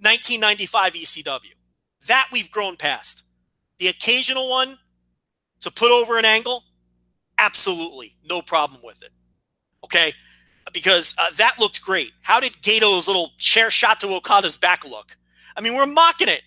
1995 0.00 0.92
ECW. 0.92 1.40
That 2.08 2.28
we've 2.30 2.50
grown 2.50 2.76
past. 2.76 3.24
The 3.78 3.88
occasional 3.88 4.50
one 4.50 4.78
to 5.60 5.70
put 5.70 5.90
over 5.90 6.18
an 6.18 6.24
angle, 6.24 6.64
absolutely 7.38 8.16
no 8.28 8.42
problem 8.42 8.80
with 8.84 9.02
it. 9.02 9.10
Okay, 9.84 10.12
because 10.72 11.14
uh, 11.18 11.30
that 11.36 11.58
looked 11.58 11.82
great. 11.82 12.12
How 12.22 12.40
did 12.40 12.54
Gedo's 12.62 13.06
little 13.06 13.32
chair 13.38 13.70
shot 13.70 14.00
to 14.00 14.08
Okada's 14.08 14.56
back 14.56 14.84
look? 14.84 15.16
I 15.56 15.60
mean, 15.60 15.74
we're 15.74 15.86
mocking 15.86 16.28
it. 16.28 16.42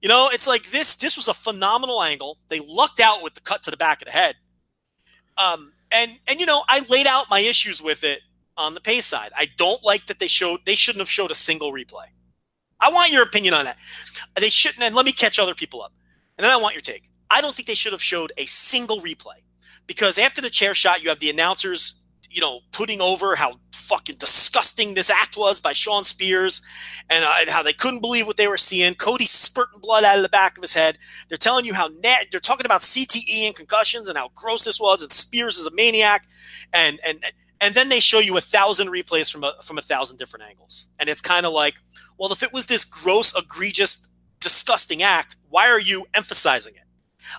You 0.00 0.08
know, 0.08 0.30
it's 0.32 0.46
like 0.46 0.70
this. 0.70 0.96
This 0.96 1.16
was 1.16 1.28
a 1.28 1.34
phenomenal 1.34 2.02
angle. 2.02 2.38
They 2.48 2.60
lucked 2.60 3.00
out 3.00 3.22
with 3.22 3.34
the 3.34 3.40
cut 3.40 3.62
to 3.64 3.70
the 3.70 3.76
back 3.76 4.00
of 4.00 4.06
the 4.06 4.12
head. 4.12 4.36
Um, 5.36 5.72
and 5.90 6.12
and 6.28 6.40
you 6.40 6.46
know, 6.46 6.62
I 6.68 6.84
laid 6.88 7.06
out 7.06 7.26
my 7.28 7.40
issues 7.40 7.82
with 7.82 8.04
it 8.04 8.20
on 8.56 8.74
the 8.74 8.80
pay 8.80 9.00
side. 9.00 9.32
I 9.36 9.48
don't 9.56 9.84
like 9.84 10.06
that 10.06 10.18
they 10.18 10.26
showed 10.26 10.60
they 10.64 10.74
shouldn't 10.74 11.00
have 11.00 11.10
showed 11.10 11.30
a 11.30 11.34
single 11.34 11.72
replay. 11.72 12.06
I 12.80 12.90
want 12.90 13.12
your 13.12 13.22
opinion 13.22 13.54
on 13.54 13.66
that. 13.66 13.76
They 14.38 14.50
shouldn't 14.50 14.82
and 14.82 14.94
let 14.94 15.04
me 15.04 15.12
catch 15.12 15.38
other 15.38 15.54
people 15.54 15.82
up. 15.82 15.92
And 16.38 16.44
then 16.44 16.50
I 16.50 16.56
want 16.56 16.74
your 16.74 16.82
take. 16.82 17.10
I 17.30 17.40
don't 17.40 17.54
think 17.54 17.68
they 17.68 17.74
should 17.74 17.92
have 17.92 18.02
showed 18.02 18.32
a 18.38 18.46
single 18.46 19.00
replay. 19.00 19.44
Because 19.86 20.18
after 20.18 20.40
the 20.40 20.50
chair 20.50 20.74
shot, 20.74 21.02
you 21.02 21.08
have 21.08 21.18
the 21.20 21.30
announcers, 21.30 21.99
you 22.30 22.40
know, 22.40 22.60
putting 22.72 23.00
over 23.00 23.34
how 23.34 23.54
fucking 23.72 24.16
disgusting 24.18 24.94
this 24.94 25.10
act 25.10 25.36
was 25.36 25.60
by 25.60 25.72
Shawn 25.72 26.04
Spears 26.04 26.62
and, 27.08 27.24
uh, 27.24 27.32
and 27.40 27.50
how 27.50 27.62
they 27.62 27.72
couldn't 27.72 28.00
believe 28.00 28.26
what 28.26 28.36
they 28.36 28.46
were 28.46 28.56
seeing. 28.56 28.94
Cody 28.94 29.26
spurting 29.26 29.80
blood 29.80 30.04
out 30.04 30.16
of 30.16 30.22
the 30.22 30.28
back 30.28 30.56
of 30.56 30.62
his 30.62 30.74
head. 30.74 30.96
They're 31.28 31.38
telling 31.38 31.66
you 31.66 31.74
how 31.74 31.88
na- 31.88 32.24
they're 32.30 32.40
talking 32.40 32.66
about 32.66 32.82
CTE 32.82 33.46
and 33.46 33.56
concussions 33.56 34.08
and 34.08 34.16
how 34.16 34.30
gross 34.34 34.64
this 34.64 34.78
was 34.80 35.02
and 35.02 35.10
Spears 35.10 35.58
is 35.58 35.66
a 35.66 35.72
maniac 35.72 36.28
and 36.72 37.00
and 37.04 37.18
and 37.60 37.74
then 37.74 37.88
they 37.90 38.00
show 38.00 38.20
you 38.20 38.36
a 38.36 38.40
thousand 38.40 38.88
replays 38.88 39.30
from 39.30 39.44
a 39.44 39.54
from 39.62 39.76
a 39.76 39.82
thousand 39.82 40.18
different 40.18 40.46
angles. 40.46 40.88
And 40.98 41.08
it's 41.08 41.20
kind 41.20 41.44
of 41.44 41.52
like, 41.52 41.74
well, 42.16 42.32
if 42.32 42.42
it 42.42 42.52
was 42.52 42.66
this 42.66 42.84
gross, 42.84 43.36
egregious, 43.36 44.08
disgusting 44.40 45.02
act, 45.02 45.36
why 45.50 45.68
are 45.68 45.80
you 45.80 46.06
emphasizing 46.14 46.74
it? 46.74 46.82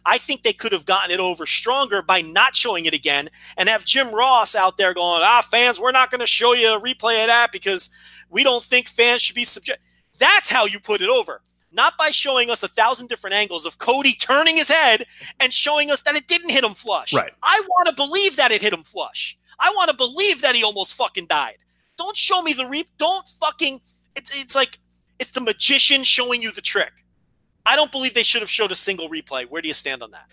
I 0.06 0.18
think 0.18 0.44
they 0.44 0.54
could 0.54 0.72
have 0.72 0.86
gotten 0.86 1.12
it 1.12 1.20
over 1.20 1.46
stronger 1.46 2.02
by 2.02 2.22
not 2.22 2.56
showing 2.56 2.86
it 2.86 2.94
again 2.94 3.30
and 3.58 3.70
have 3.70 3.86
Jim 3.86 4.14
Ross 4.14 4.56
out 4.56 4.78
there 4.78 4.94
going, 4.94 5.22
ah, 5.24 5.42
fans, 5.42 5.80
we're 5.80 5.92
not 5.92 6.12
going 6.12 6.22
to 6.22 6.28
show 6.28 6.54
you 6.54 6.76
a 6.76 6.82
replay 6.82 7.22
of 7.22 7.28
that 7.28 7.52
because 7.52 7.90
we 8.30 8.44
don't 8.44 8.64
think 8.64 8.88
fans 8.88 9.22
should 9.22 9.36
be 9.36 9.44
subject. 9.44 9.82
That's 10.18 10.50
how 10.50 10.66
you 10.66 10.80
put 10.80 11.02
it 11.02 11.10
over. 11.10 11.42
Not 11.72 11.98
by 11.98 12.10
showing 12.10 12.50
us 12.50 12.64
a 12.64 12.68
thousand 12.68 13.08
different 13.08 13.36
angles 13.36 13.66
of 13.66 13.78
Cody 13.78 14.14
turning 14.14 14.58
his 14.58 14.70
head 14.70 15.06
and 15.40 15.54
showing 15.54 15.90
us 15.90 16.02
that 16.02 16.16
it 16.16 16.28
didn't 16.28 16.52
hit 16.52 16.64
him 16.64 16.74
flush. 16.74 17.14
Right. 17.14 17.32
I 17.42 17.64
want 17.70 17.88
to 17.88 17.96
believe 17.96 18.36
that 18.36 18.52
it 18.52 18.62
hit 18.62 18.74
him 18.74 18.84
flush. 18.84 19.38
I 19.60 19.72
want 19.76 19.90
to 19.90 19.96
believe 19.96 20.42
that 20.42 20.56
he 20.56 20.64
almost 20.64 20.96
fucking 20.96 21.28
died. 21.28 21.58
Don't 21.98 22.18
show 22.18 22.42
me 22.42 22.54
the 22.54 22.68
reap. 22.68 22.88
Don't 22.98 23.28
fucking. 23.28 23.80
It's 24.16 24.36
it's 24.36 24.56
like 24.56 24.80
it's 25.20 25.32
the 25.32 25.42
magician 25.42 26.04
showing 26.04 26.42
you 26.42 26.52
the 26.52 26.62
trick. 26.62 26.92
I 27.66 27.76
don't 27.76 27.92
believe 27.92 28.14
they 28.14 28.24
should 28.24 28.42
have 28.42 28.50
showed 28.50 28.72
a 28.72 28.76
single 28.76 29.10
replay. 29.10 29.48
Where 29.48 29.62
do 29.62 29.68
you 29.68 29.74
stand 29.74 30.04
on 30.04 30.12
that? 30.12 30.28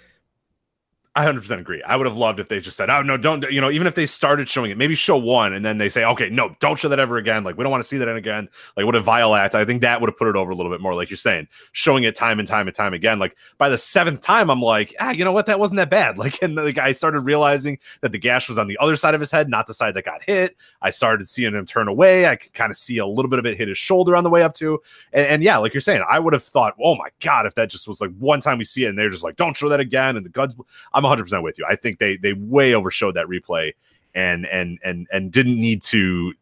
I 1.18 1.24
100% 1.24 1.58
agree. 1.58 1.82
I 1.82 1.96
would 1.96 2.06
have 2.06 2.16
loved 2.16 2.38
if 2.38 2.46
they 2.46 2.60
just 2.60 2.76
said, 2.76 2.90
"Oh 2.90 3.02
no, 3.02 3.16
don't." 3.16 3.42
You 3.50 3.60
know, 3.60 3.72
even 3.72 3.88
if 3.88 3.96
they 3.96 4.06
started 4.06 4.48
showing 4.48 4.70
it, 4.70 4.78
maybe 4.78 4.94
show 4.94 5.16
one, 5.16 5.52
and 5.52 5.64
then 5.64 5.76
they 5.76 5.88
say, 5.88 6.04
"Okay, 6.04 6.30
no, 6.30 6.54
don't 6.60 6.78
show 6.78 6.88
that 6.88 7.00
ever 7.00 7.16
again." 7.16 7.42
Like 7.42 7.58
we 7.58 7.64
don't 7.64 7.72
want 7.72 7.82
to 7.82 7.88
see 7.88 7.98
that 7.98 8.08
again. 8.08 8.48
Like 8.76 8.86
what 8.86 8.94
a 8.94 9.00
vile 9.00 9.34
act. 9.34 9.56
I 9.56 9.64
think 9.64 9.80
that 9.80 10.00
would 10.00 10.08
have 10.08 10.16
put 10.16 10.28
it 10.28 10.36
over 10.36 10.52
a 10.52 10.54
little 10.54 10.70
bit 10.70 10.80
more. 10.80 10.94
Like 10.94 11.10
you're 11.10 11.16
saying, 11.16 11.48
showing 11.72 12.04
it 12.04 12.14
time 12.14 12.38
and 12.38 12.46
time 12.46 12.68
and 12.68 12.76
time 12.76 12.94
again. 12.94 13.18
Like 13.18 13.36
by 13.58 13.68
the 13.68 13.76
seventh 13.76 14.20
time, 14.20 14.48
I'm 14.48 14.62
like, 14.62 14.94
ah, 15.00 15.10
you 15.10 15.24
know 15.24 15.32
what? 15.32 15.46
That 15.46 15.58
wasn't 15.58 15.78
that 15.78 15.90
bad. 15.90 16.18
Like 16.28 16.42
and 16.42 16.58
the 16.58 16.72
guy 16.72 16.92
started 16.92 17.20
realizing 17.20 17.78
that 18.02 18.12
the 18.12 18.18
gash 18.18 18.48
was 18.48 18.58
on 18.58 18.68
the 18.68 18.76
other 18.80 18.96
side 18.96 19.14
of 19.14 19.20
his 19.20 19.30
head, 19.30 19.48
not 19.48 19.66
the 19.66 19.74
side 19.74 19.94
that 19.94 20.04
got 20.04 20.22
hit. 20.22 20.56
I 20.82 20.90
started 20.90 21.28
seeing 21.28 21.54
him 21.54 21.64
turn 21.64 21.88
away. 21.88 22.26
I 22.26 22.36
could 22.36 22.52
kind 22.54 22.70
of 22.70 22.76
see 22.76 22.98
a 22.98 23.06
little 23.06 23.28
bit 23.28 23.38
of 23.38 23.46
it 23.46 23.56
hit 23.56 23.68
his 23.68 23.78
shoulder 23.78 24.14
on 24.14 24.24
the 24.24 24.30
way 24.30 24.42
up 24.42 24.54
to. 24.54 24.80
And, 25.12 25.26
and 25.26 25.42
yeah, 25.42 25.56
like 25.56 25.74
you're 25.74 25.80
saying, 25.80 26.04
I 26.08 26.18
would 26.18 26.32
have 26.32 26.44
thought, 26.44 26.74
oh 26.82 26.96
my 26.96 27.08
god, 27.20 27.46
if 27.46 27.54
that 27.54 27.70
just 27.70 27.88
was 27.88 28.00
like 28.00 28.10
one 28.18 28.40
time 28.40 28.58
we 28.58 28.64
see 28.64 28.84
it, 28.84 28.88
and 28.88 28.98
they're 28.98 29.10
just 29.10 29.24
like, 29.24 29.36
don't 29.36 29.56
show 29.56 29.68
that 29.68 29.80
again, 29.80 30.16
and 30.16 30.24
the 30.26 30.30
guns. 30.30 30.54
I'm 30.92 31.04
100 31.08 31.24
percent 31.24 31.42
with 31.42 31.58
you. 31.58 31.66
I 31.68 31.76
think 31.76 31.98
they 31.98 32.16
they 32.16 32.32
way 32.34 32.74
overshowed 32.74 33.14
that 33.14 33.26
replay 33.26 33.72
and 34.14 34.46
and 34.46 34.78
and 34.84 35.06
and 35.12 35.32
didn't 35.32 35.60
need 35.60 35.82
to 35.82 36.34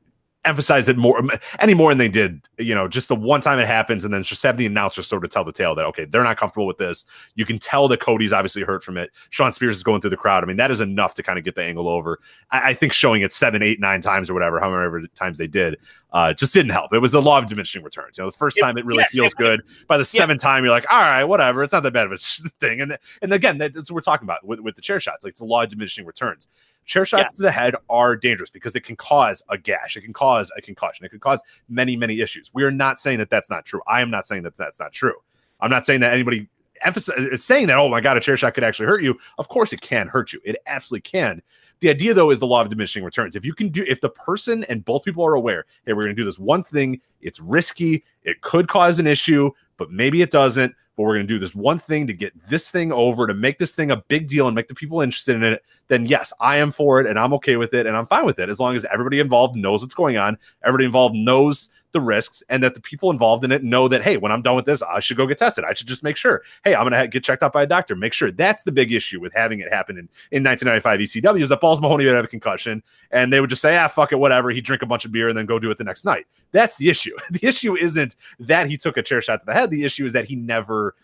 emphasize 0.46 0.88
it 0.88 0.96
more 0.96 1.22
any 1.60 1.74
more 1.74 1.90
than 1.90 1.98
they 1.98 2.08
did 2.08 2.40
you 2.58 2.74
know 2.74 2.88
just 2.88 3.08
the 3.08 3.14
one 3.14 3.40
time 3.40 3.58
it 3.58 3.66
happens 3.66 4.04
and 4.04 4.14
then 4.14 4.22
just 4.22 4.42
have 4.42 4.56
the 4.56 4.66
announcer 4.66 5.02
sort 5.02 5.24
of 5.24 5.30
tell 5.30 5.44
the 5.44 5.52
tale 5.52 5.74
that 5.74 5.84
okay 5.84 6.04
they're 6.04 6.24
not 6.24 6.36
comfortable 6.36 6.66
with 6.66 6.78
this 6.78 7.04
you 7.34 7.44
can 7.44 7.58
tell 7.58 7.88
that 7.88 8.00
cody's 8.00 8.32
obviously 8.32 8.62
hurt 8.62 8.82
from 8.82 8.96
it 8.96 9.10
shawn 9.30 9.52
spears 9.52 9.76
is 9.76 9.82
going 9.82 10.00
through 10.00 10.10
the 10.10 10.16
crowd 10.16 10.42
i 10.42 10.46
mean 10.46 10.56
that 10.56 10.70
is 10.70 10.80
enough 10.80 11.14
to 11.14 11.22
kind 11.22 11.38
of 11.38 11.44
get 11.44 11.54
the 11.54 11.62
angle 11.62 11.88
over 11.88 12.18
i, 12.50 12.70
I 12.70 12.74
think 12.74 12.92
showing 12.92 13.22
it 13.22 13.32
seven 13.32 13.62
eight 13.62 13.80
nine 13.80 14.00
times 14.00 14.30
or 14.30 14.34
whatever 14.34 14.60
however 14.60 15.06
times 15.14 15.38
they 15.38 15.48
did 15.48 15.76
uh, 16.12 16.32
just 16.32 16.54
didn't 16.54 16.70
help. 16.70 16.94
It 16.94 17.00
was 17.00 17.12
the 17.12 17.20
law 17.20 17.36
of 17.36 17.46
diminishing 17.46 17.82
returns. 17.82 18.16
You 18.16 18.24
know, 18.24 18.30
the 18.30 18.36
first 18.38 18.58
time 18.58 18.78
it 18.78 18.86
really 18.86 19.02
yes, 19.02 19.14
feels 19.14 19.32
it- 19.32 19.36
good. 19.36 19.62
By 19.86 19.98
the 19.98 20.00
yeah. 20.14 20.20
seventh 20.20 20.40
time, 20.40 20.64
you're 20.64 20.72
like, 20.72 20.86
all 20.90 20.98
right, 20.98 21.24
whatever. 21.24 21.62
It's 21.62 21.74
not 21.74 21.82
that 21.82 21.92
bad 21.92 22.06
of 22.06 22.12
a 22.12 22.18
thing. 22.60 22.80
And 22.80 22.96
and 23.20 23.34
again, 23.34 23.58
that's 23.58 23.74
what 23.74 23.90
we're 23.90 24.00
talking 24.00 24.24
about 24.24 24.42
with, 24.42 24.60
with 24.60 24.76
the 24.76 24.80
chair 24.80 24.98
shots. 24.98 25.24
Like 25.24 25.32
it's 25.32 25.40
the 25.40 25.46
law 25.46 25.64
of 25.64 25.68
diminishing 25.68 26.06
returns. 26.06 26.48
Chair 26.86 27.04
shots 27.04 27.32
Yeah. 27.32 27.36
to 27.36 27.42
the 27.42 27.50
head 27.50 27.74
are 27.90 28.16
dangerous 28.16 28.48
because 28.48 28.74
it 28.74 28.84
can 28.84 28.96
cause 28.96 29.42
a 29.48 29.58
gash. 29.58 29.96
It 29.96 30.02
can 30.02 30.12
cause 30.12 30.50
a 30.56 30.62
concussion. 30.62 31.04
It 31.04 31.10
can 31.10 31.20
cause 31.20 31.42
many, 31.68 31.96
many 31.96 32.20
issues. 32.20 32.50
We 32.54 32.62
are 32.64 32.70
not 32.70 32.98
saying 32.98 33.18
that 33.18 33.28
that's 33.28 33.50
not 33.50 33.64
true. 33.64 33.80
I 33.86 34.00
am 34.00 34.10
not 34.10 34.26
saying 34.26 34.44
that 34.44 34.56
that's 34.56 34.78
not 34.78 34.92
true. 34.92 35.14
I'm 35.60 35.70
not 35.70 35.84
saying 35.84 36.00
that 36.00 36.12
anybody 36.12 36.48
emphasize 36.84 37.18
is 37.18 37.26
uh, 37.26 37.34
uh, 37.34 37.36
saying 37.36 37.66
that, 37.68 37.76
oh 37.78 37.88
my 37.88 38.00
God, 38.00 38.16
a 38.16 38.20
chair 38.20 38.36
shot 38.36 38.54
could 38.54 38.64
actually 38.64 38.86
hurt 38.86 39.02
you. 39.02 39.18
Of 39.38 39.48
course 39.48 39.72
it 39.72 39.80
can 39.80 40.06
hurt 40.08 40.32
you. 40.32 40.40
It 40.44 40.56
absolutely 40.66 41.02
can. 41.02 41.42
The 41.80 41.90
idea 41.90 42.14
though 42.14 42.30
is 42.30 42.38
the 42.38 42.46
law 42.46 42.60
of 42.60 42.68
diminishing 42.68 43.02
returns. 43.04 43.36
If 43.36 43.44
you 43.44 43.54
can 43.54 43.68
do 43.70 43.84
if 43.86 44.00
the 44.00 44.10
person 44.10 44.64
and 44.64 44.84
both 44.84 45.02
people 45.02 45.24
are 45.24 45.34
aware, 45.34 45.64
hey, 45.86 45.92
we're 45.92 46.04
gonna 46.04 46.14
do 46.14 46.24
this 46.24 46.38
one 46.38 46.62
thing, 46.62 47.00
it's 47.20 47.40
risky, 47.40 48.04
it 48.22 48.40
could 48.42 48.68
cause 48.68 48.98
an 48.98 49.06
issue, 49.06 49.50
but 49.76 49.90
maybe 49.90 50.22
it 50.22 50.30
doesn't. 50.30 50.74
But 50.96 51.04
we're 51.04 51.14
gonna 51.14 51.26
do 51.26 51.38
this 51.38 51.54
one 51.54 51.78
thing 51.78 52.06
to 52.06 52.12
get 52.12 52.32
this 52.48 52.70
thing 52.70 52.92
over, 52.92 53.26
to 53.26 53.34
make 53.34 53.58
this 53.58 53.74
thing 53.74 53.90
a 53.90 53.96
big 53.96 54.28
deal 54.28 54.46
and 54.46 54.54
make 54.54 54.68
the 54.68 54.74
people 54.74 55.00
interested 55.00 55.36
in 55.36 55.44
it, 55.44 55.62
then 55.88 56.06
yes, 56.06 56.32
I 56.40 56.56
am 56.56 56.72
for 56.72 57.00
it 57.00 57.06
and 57.06 57.18
I'm 57.18 57.34
okay 57.34 57.56
with 57.56 57.74
it 57.74 57.86
and 57.86 57.96
I'm 57.96 58.06
fine 58.06 58.26
with 58.26 58.38
it 58.38 58.48
as 58.48 58.58
long 58.58 58.74
as 58.74 58.84
everybody 58.86 59.20
involved 59.20 59.56
knows 59.56 59.82
what's 59.82 59.94
going 59.94 60.16
on, 60.16 60.38
everybody 60.64 60.86
involved 60.86 61.14
knows 61.14 61.68
the 61.96 62.00
risks, 62.02 62.42
and 62.50 62.62
that 62.62 62.74
the 62.74 62.80
people 62.80 63.10
involved 63.10 63.42
in 63.42 63.50
it 63.50 63.64
know 63.64 63.88
that 63.88 64.02
hey, 64.02 64.18
when 64.18 64.30
I'm 64.30 64.42
done 64.42 64.54
with 64.54 64.66
this, 64.66 64.82
I 64.82 65.00
should 65.00 65.16
go 65.16 65.26
get 65.26 65.38
tested. 65.38 65.64
I 65.64 65.72
should 65.72 65.86
just 65.86 66.02
make 66.02 66.16
sure. 66.16 66.42
Hey, 66.62 66.74
I'm 66.74 66.84
gonna 66.84 66.98
ha- 66.98 67.06
get 67.06 67.24
checked 67.24 67.42
out 67.42 67.54
by 67.54 67.62
a 67.62 67.66
doctor. 67.66 67.96
Make 67.96 68.12
sure. 68.12 68.30
That's 68.30 68.62
the 68.64 68.72
big 68.72 68.92
issue 68.92 69.18
with 69.18 69.32
having 69.32 69.60
it 69.60 69.72
happen 69.72 69.96
in, 69.96 70.08
in 70.30 70.44
1995 70.44 71.00
ECW 71.00 71.42
is 71.42 71.48
that 71.48 71.60
Balls 71.60 71.80
Mahoney 71.80 72.04
would 72.04 72.14
have 72.14 72.26
a 72.26 72.28
concussion, 72.28 72.82
and 73.10 73.32
they 73.32 73.40
would 73.40 73.50
just 73.50 73.62
say, 73.62 73.76
ah, 73.78 73.88
fuck 73.88 74.12
it, 74.12 74.16
whatever. 74.16 74.50
He'd 74.50 74.64
drink 74.64 74.82
a 74.82 74.86
bunch 74.86 75.06
of 75.06 75.12
beer 75.12 75.28
and 75.30 75.38
then 75.38 75.46
go 75.46 75.58
do 75.58 75.70
it 75.70 75.78
the 75.78 75.84
next 75.84 76.04
night. 76.04 76.26
That's 76.52 76.76
the 76.76 76.88
issue. 76.88 77.16
The 77.36 77.46
issue 77.46 77.76
isn't 77.76 78.16
that 78.38 78.66
he 78.66 78.76
took 78.76 78.96
a 78.96 79.02
chair 79.02 79.20
shot 79.20 79.40
to 79.40 79.46
the 79.46 79.52
head. 79.52 79.68
The 79.68 79.84
issue 79.84 80.06
is 80.06 80.12
that 80.14 80.24
he 80.26 80.36
never 80.36 80.94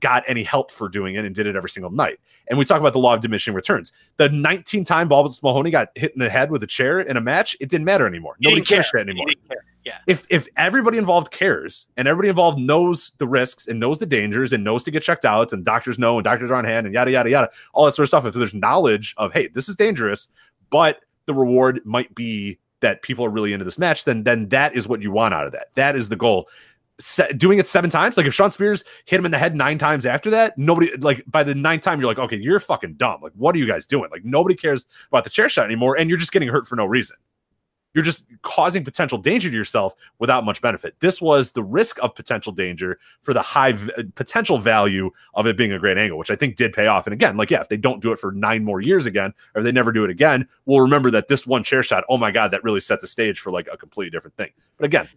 got 0.00 0.24
any 0.26 0.42
help 0.42 0.70
for 0.70 0.88
doing 0.88 1.14
it 1.14 1.24
and 1.24 1.34
did 1.34 1.46
it 1.46 1.56
every 1.56 1.70
single 1.70 1.90
night. 1.90 2.18
And 2.48 2.58
we 2.58 2.64
talk 2.64 2.80
about 2.80 2.92
the 2.92 2.98
law 2.98 3.14
of 3.14 3.20
diminishing 3.20 3.54
returns. 3.54 3.92
The 4.16 4.28
19 4.28 4.84
time 4.84 5.08
Balls 5.08 5.42
Mahoney 5.42 5.70
got 5.70 5.88
hit 5.94 6.12
in 6.12 6.18
the 6.18 6.30
head 6.30 6.50
with 6.50 6.62
a 6.62 6.66
chair 6.66 7.00
in 7.00 7.16
a 7.16 7.20
match, 7.20 7.56
it 7.60 7.68
didn't 7.68 7.84
matter 7.84 8.06
anymore. 8.06 8.36
Nobody 8.40 8.62
cares 8.62 8.90
that 8.92 9.08
anymore. 9.08 9.26
Yeah. 9.84 9.98
if 10.08 10.26
if 10.30 10.48
everybody 10.56 10.98
involved 10.98 11.30
cares 11.30 11.86
and 11.96 12.08
everybody 12.08 12.28
involved 12.28 12.58
knows 12.58 13.12
the 13.18 13.28
risks 13.28 13.68
and 13.68 13.78
knows 13.78 14.00
the 14.00 14.06
dangers 14.06 14.52
and 14.52 14.64
knows 14.64 14.82
to 14.82 14.90
get 14.90 15.04
checked 15.04 15.24
out 15.24 15.52
and 15.52 15.64
doctors 15.64 15.96
know 15.96 16.18
and 16.18 16.24
doctors 16.24 16.50
are 16.50 16.56
on 16.56 16.64
hand 16.64 16.86
and 16.86 16.94
yada 16.94 17.12
yada 17.12 17.30
yada 17.30 17.50
all 17.72 17.84
that 17.84 17.94
sort 17.94 18.02
of 18.02 18.08
stuff 18.08 18.26
if 18.26 18.34
there's 18.34 18.52
knowledge 18.52 19.14
of 19.16 19.32
hey 19.32 19.46
this 19.46 19.68
is 19.68 19.76
dangerous 19.76 20.28
but 20.70 21.02
the 21.26 21.34
reward 21.34 21.80
might 21.84 22.12
be 22.16 22.58
that 22.80 23.02
people 23.02 23.24
are 23.24 23.30
really 23.30 23.52
into 23.52 23.64
this 23.64 23.78
match 23.78 24.04
then 24.04 24.24
then 24.24 24.48
that 24.48 24.74
is 24.74 24.88
what 24.88 25.00
you 25.00 25.12
want 25.12 25.32
out 25.32 25.46
of 25.46 25.52
that 25.52 25.68
that 25.76 25.94
is 25.94 26.08
the 26.08 26.16
goal 26.16 26.48
doing 27.36 27.58
it 27.58 27.66
seven 27.66 27.90
times 27.90 28.16
like 28.16 28.26
if 28.26 28.32
Shawn 28.34 28.50
Spears 28.50 28.82
hit 29.04 29.18
him 29.18 29.26
in 29.26 29.30
the 29.30 29.38
head 29.38 29.54
nine 29.54 29.78
times 29.78 30.06
after 30.06 30.30
that 30.30 30.56
nobody 30.56 30.96
like 30.96 31.22
by 31.26 31.42
the 31.42 31.54
ninth 31.54 31.82
time 31.82 32.00
you're 32.00 32.08
like 32.08 32.18
okay 32.18 32.36
you're 32.36 32.58
fucking 32.58 32.94
dumb 32.94 33.20
like 33.20 33.32
what 33.36 33.54
are 33.54 33.58
you 33.58 33.66
guys 33.66 33.84
doing 33.84 34.10
like 34.10 34.24
nobody 34.24 34.54
cares 34.54 34.86
about 35.08 35.24
the 35.24 35.30
chair 35.30 35.48
shot 35.48 35.66
anymore 35.66 35.96
and 35.98 36.08
you're 36.08 36.18
just 36.18 36.32
getting 36.32 36.48
hurt 36.48 36.66
for 36.66 36.74
no 36.74 36.86
reason 36.86 37.16
You're 37.94 38.04
just 38.04 38.26
causing 38.42 38.84
potential 38.84 39.16
danger 39.16 39.48
to 39.48 39.56
yourself 39.56 39.94
without 40.18 40.44
much 40.44 40.60
benefit. 40.60 40.94
This 41.00 41.22
was 41.22 41.52
the 41.52 41.62
risk 41.62 41.98
of 42.02 42.14
potential 42.14 42.52
danger 42.52 42.98
for 43.22 43.32
the 43.32 43.40
high 43.40 43.72
v- 43.72 43.90
potential 44.14 44.58
value 44.58 45.10
of 45.32 45.46
it 45.46 45.56
being 45.56 45.72
a 45.72 45.78
great 45.78 45.96
angle, 45.96 46.18
which 46.18 46.30
I 46.30 46.36
think 46.36 46.56
did 46.56 46.74
pay 46.74 46.88
off. 46.88 47.06
And 47.06 47.14
again, 47.14 47.38
like, 47.38 47.50
yeah, 47.50 47.62
if 47.62 47.70
they 47.70 47.78
don't 47.78 48.02
do 48.02 48.12
it 48.12 48.18
for 48.18 48.32
nine 48.32 48.64
more 48.64 48.82
years 48.82 49.06
again, 49.06 49.32
or 49.54 49.62
they 49.62 49.72
never 49.72 49.92
do 49.92 50.04
it 50.04 50.10
again, 50.10 50.46
we'll 50.66 50.82
remember 50.82 51.10
that 51.12 51.28
this 51.28 51.46
one 51.46 51.64
chair 51.64 51.82
shot, 51.82 52.04
oh 52.10 52.18
my 52.18 52.30
God, 52.30 52.50
that 52.50 52.62
really 52.62 52.80
set 52.80 53.00
the 53.00 53.06
stage 53.06 53.40
for 53.40 53.50
like 53.50 53.66
a 53.72 53.78
completely 53.78 54.10
different 54.10 54.36
thing. 54.36 54.50
But 54.76 54.84
again, 54.84 55.08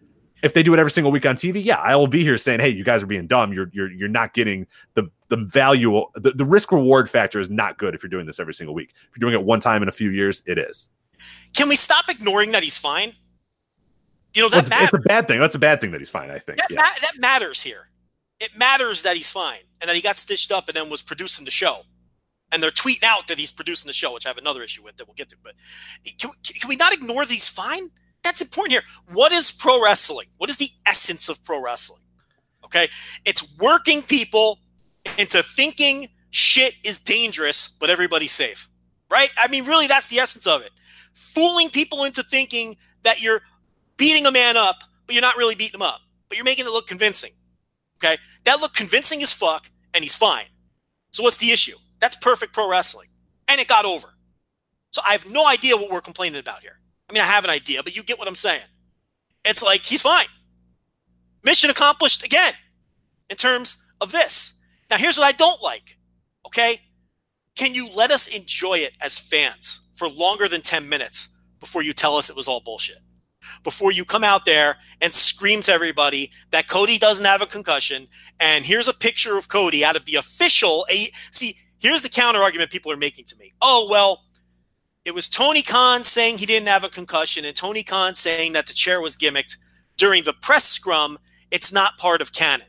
if 0.42 0.54
they 0.54 0.62
do 0.62 0.72
it 0.74 0.78
every 0.78 0.90
single 0.90 1.10
week 1.12 1.26
on 1.26 1.36
TV, 1.36 1.64
yeah, 1.64 1.76
I 1.76 1.96
will 1.96 2.06
be 2.06 2.22
here 2.22 2.38
saying, 2.38 2.60
"Hey, 2.60 2.68
you 2.70 2.84
guys 2.84 3.02
are 3.02 3.06
being 3.06 3.26
dumb. 3.26 3.52
You're 3.52 3.70
you're 3.72 3.90
you're 3.90 4.08
not 4.08 4.34
getting 4.34 4.66
the 4.94 5.10
the 5.28 5.36
value. 5.36 6.04
The, 6.14 6.32
the 6.32 6.44
risk 6.44 6.72
reward 6.72 7.08
factor 7.10 7.40
is 7.40 7.50
not 7.50 7.78
good 7.78 7.94
if 7.94 8.02
you're 8.02 8.10
doing 8.10 8.26
this 8.26 8.40
every 8.40 8.54
single 8.54 8.74
week. 8.74 8.90
If 8.94 9.16
you're 9.16 9.30
doing 9.30 9.40
it 9.40 9.44
one 9.46 9.60
time 9.60 9.82
in 9.82 9.88
a 9.88 9.92
few 9.92 10.10
years, 10.10 10.42
it 10.46 10.58
is. 10.58 10.88
Can 11.56 11.68
we 11.68 11.76
stop 11.76 12.08
ignoring 12.08 12.52
that 12.52 12.62
he's 12.62 12.78
fine? 12.78 13.12
You 14.34 14.42
know 14.42 14.48
Well, 14.52 14.62
that 14.62 14.82
it's, 14.82 14.84
it's 14.84 14.92
a 14.94 15.08
bad 15.08 15.26
thing. 15.28 15.40
That's 15.40 15.54
a 15.56 15.58
bad 15.58 15.80
thing 15.80 15.90
that 15.90 16.00
he's 16.00 16.10
fine. 16.10 16.30
I 16.30 16.38
think. 16.38 16.58
That, 16.58 16.70
Yeah. 16.70 16.76
ma- 16.76 17.00
that 17.02 17.12
matters 17.18 17.62
here. 17.62 17.88
It 18.38 18.56
matters 18.56 19.02
that 19.02 19.16
he's 19.16 19.30
fine 19.30 19.60
and 19.80 19.88
that 19.88 19.96
he 19.96 20.00
got 20.02 20.16
stitched 20.16 20.50
up 20.52 20.68
and 20.68 20.76
then 20.76 20.88
was 20.88 21.02
producing 21.02 21.44
the 21.44 21.50
show. 21.50 21.82
And 22.52 22.62
they're 22.62 22.70
tweeting 22.70 23.04
out 23.04 23.28
that 23.28 23.38
he's 23.38 23.52
producing 23.52 23.88
the 23.88 23.92
show, 23.92 24.12
which 24.14 24.26
I 24.26 24.30
have 24.30 24.38
another 24.38 24.62
issue 24.62 24.82
with 24.82 24.96
that 24.96 25.06
we'll 25.06 25.14
get 25.14 25.28
to. 25.28 25.36
But 25.42 25.54
can, 26.18 26.30
can 26.42 26.68
we 26.68 26.76
not 26.76 26.92
ignore 26.92 27.24
that 27.24 27.32
he's 27.32 27.48
fine? 27.48 27.90
That's 28.22 28.40
important 28.40 28.72
here. 28.72 28.82
What 29.12 29.32
is 29.32 29.50
pro 29.50 29.82
wrestling? 29.82 30.28
What 30.36 30.50
is 30.50 30.58
the 30.58 30.68
essence 30.86 31.28
of 31.28 31.42
pro 31.44 31.62
wrestling? 31.62 32.02
Okay. 32.64 32.88
It's 33.24 33.56
working 33.58 34.02
people 34.02 34.58
into 35.18 35.42
thinking 35.42 36.08
shit 36.30 36.74
is 36.84 36.98
dangerous, 36.98 37.68
but 37.68 37.90
everybody's 37.90 38.32
safe. 38.32 38.68
Right? 39.10 39.30
I 39.36 39.48
mean, 39.48 39.66
really, 39.66 39.86
that's 39.86 40.08
the 40.08 40.18
essence 40.18 40.46
of 40.46 40.62
it. 40.62 40.70
Fooling 41.14 41.70
people 41.70 42.04
into 42.04 42.22
thinking 42.22 42.76
that 43.02 43.20
you're 43.20 43.42
beating 43.96 44.26
a 44.26 44.30
man 44.32 44.56
up, 44.56 44.76
but 45.06 45.14
you're 45.14 45.22
not 45.22 45.36
really 45.36 45.54
beating 45.54 45.74
him 45.74 45.82
up, 45.82 46.00
but 46.28 46.38
you're 46.38 46.44
making 46.44 46.66
it 46.66 46.70
look 46.70 46.86
convincing. 46.86 47.32
Okay. 48.02 48.18
That 48.44 48.60
looked 48.60 48.76
convincing 48.76 49.22
as 49.22 49.32
fuck, 49.32 49.68
and 49.92 50.04
he's 50.04 50.14
fine. 50.14 50.46
So 51.10 51.22
what's 51.22 51.38
the 51.38 51.50
issue? 51.50 51.76
That's 52.00 52.16
perfect 52.16 52.52
pro 52.52 52.68
wrestling. 52.68 53.08
And 53.48 53.60
it 53.60 53.66
got 53.66 53.84
over. 53.84 54.08
So 54.90 55.02
I 55.06 55.12
have 55.12 55.26
no 55.26 55.46
idea 55.46 55.76
what 55.76 55.90
we're 55.90 56.00
complaining 56.00 56.38
about 56.38 56.60
here. 56.60 56.78
I 57.10 57.12
mean, 57.12 57.22
I 57.22 57.26
have 57.26 57.42
an 57.44 57.50
idea, 57.50 57.82
but 57.82 57.96
you 57.96 58.04
get 58.04 58.20
what 58.20 58.28
I'm 58.28 58.36
saying. 58.36 58.62
It's 59.44 59.62
like 59.64 59.80
he's 59.82 60.02
fine. 60.02 60.26
Mission 61.42 61.68
accomplished 61.70 62.24
again 62.24 62.52
in 63.28 63.36
terms 63.36 63.82
of 64.00 64.12
this. 64.12 64.54
Now, 64.90 64.96
here's 64.96 65.18
what 65.18 65.24
I 65.26 65.32
don't 65.32 65.60
like. 65.60 65.96
Okay. 66.46 66.78
Can 67.56 67.74
you 67.74 67.88
let 67.94 68.12
us 68.12 68.28
enjoy 68.28 68.78
it 68.78 68.96
as 69.00 69.18
fans 69.18 69.88
for 69.96 70.08
longer 70.08 70.46
than 70.48 70.60
10 70.62 70.88
minutes 70.88 71.28
before 71.58 71.82
you 71.82 71.92
tell 71.92 72.16
us 72.16 72.30
it 72.30 72.36
was 72.36 72.46
all 72.46 72.60
bullshit? 72.60 72.98
Before 73.64 73.90
you 73.90 74.04
come 74.04 74.22
out 74.22 74.44
there 74.44 74.76
and 75.00 75.12
scream 75.12 75.62
to 75.62 75.72
everybody 75.72 76.30
that 76.52 76.68
Cody 76.68 76.96
doesn't 76.96 77.24
have 77.24 77.42
a 77.42 77.46
concussion, 77.46 78.06
and 78.38 78.64
here's 78.64 78.86
a 78.86 78.94
picture 78.94 79.36
of 79.36 79.48
Cody 79.48 79.84
out 79.84 79.96
of 79.96 80.04
the 80.04 80.14
official. 80.14 80.86
A- 80.90 81.10
See, 81.32 81.54
here's 81.80 82.02
the 82.02 82.08
counter 82.08 82.40
argument 82.40 82.70
people 82.70 82.92
are 82.92 82.96
making 82.96 83.24
to 83.26 83.36
me. 83.36 83.52
Oh, 83.60 83.88
well, 83.90 84.22
it 85.04 85.14
was 85.14 85.28
Tony 85.28 85.62
Khan 85.62 86.04
saying 86.04 86.38
he 86.38 86.46
didn't 86.46 86.68
have 86.68 86.84
a 86.84 86.88
concussion, 86.88 87.44
and 87.44 87.56
Tony 87.56 87.82
Khan 87.82 88.14
saying 88.14 88.52
that 88.52 88.66
the 88.66 88.72
chair 88.72 89.00
was 89.00 89.16
gimmicked 89.16 89.56
during 89.96 90.24
the 90.24 90.34
press 90.34 90.64
scrum. 90.64 91.18
It's 91.50 91.72
not 91.72 91.98
part 91.98 92.20
of 92.20 92.32
canon. 92.32 92.66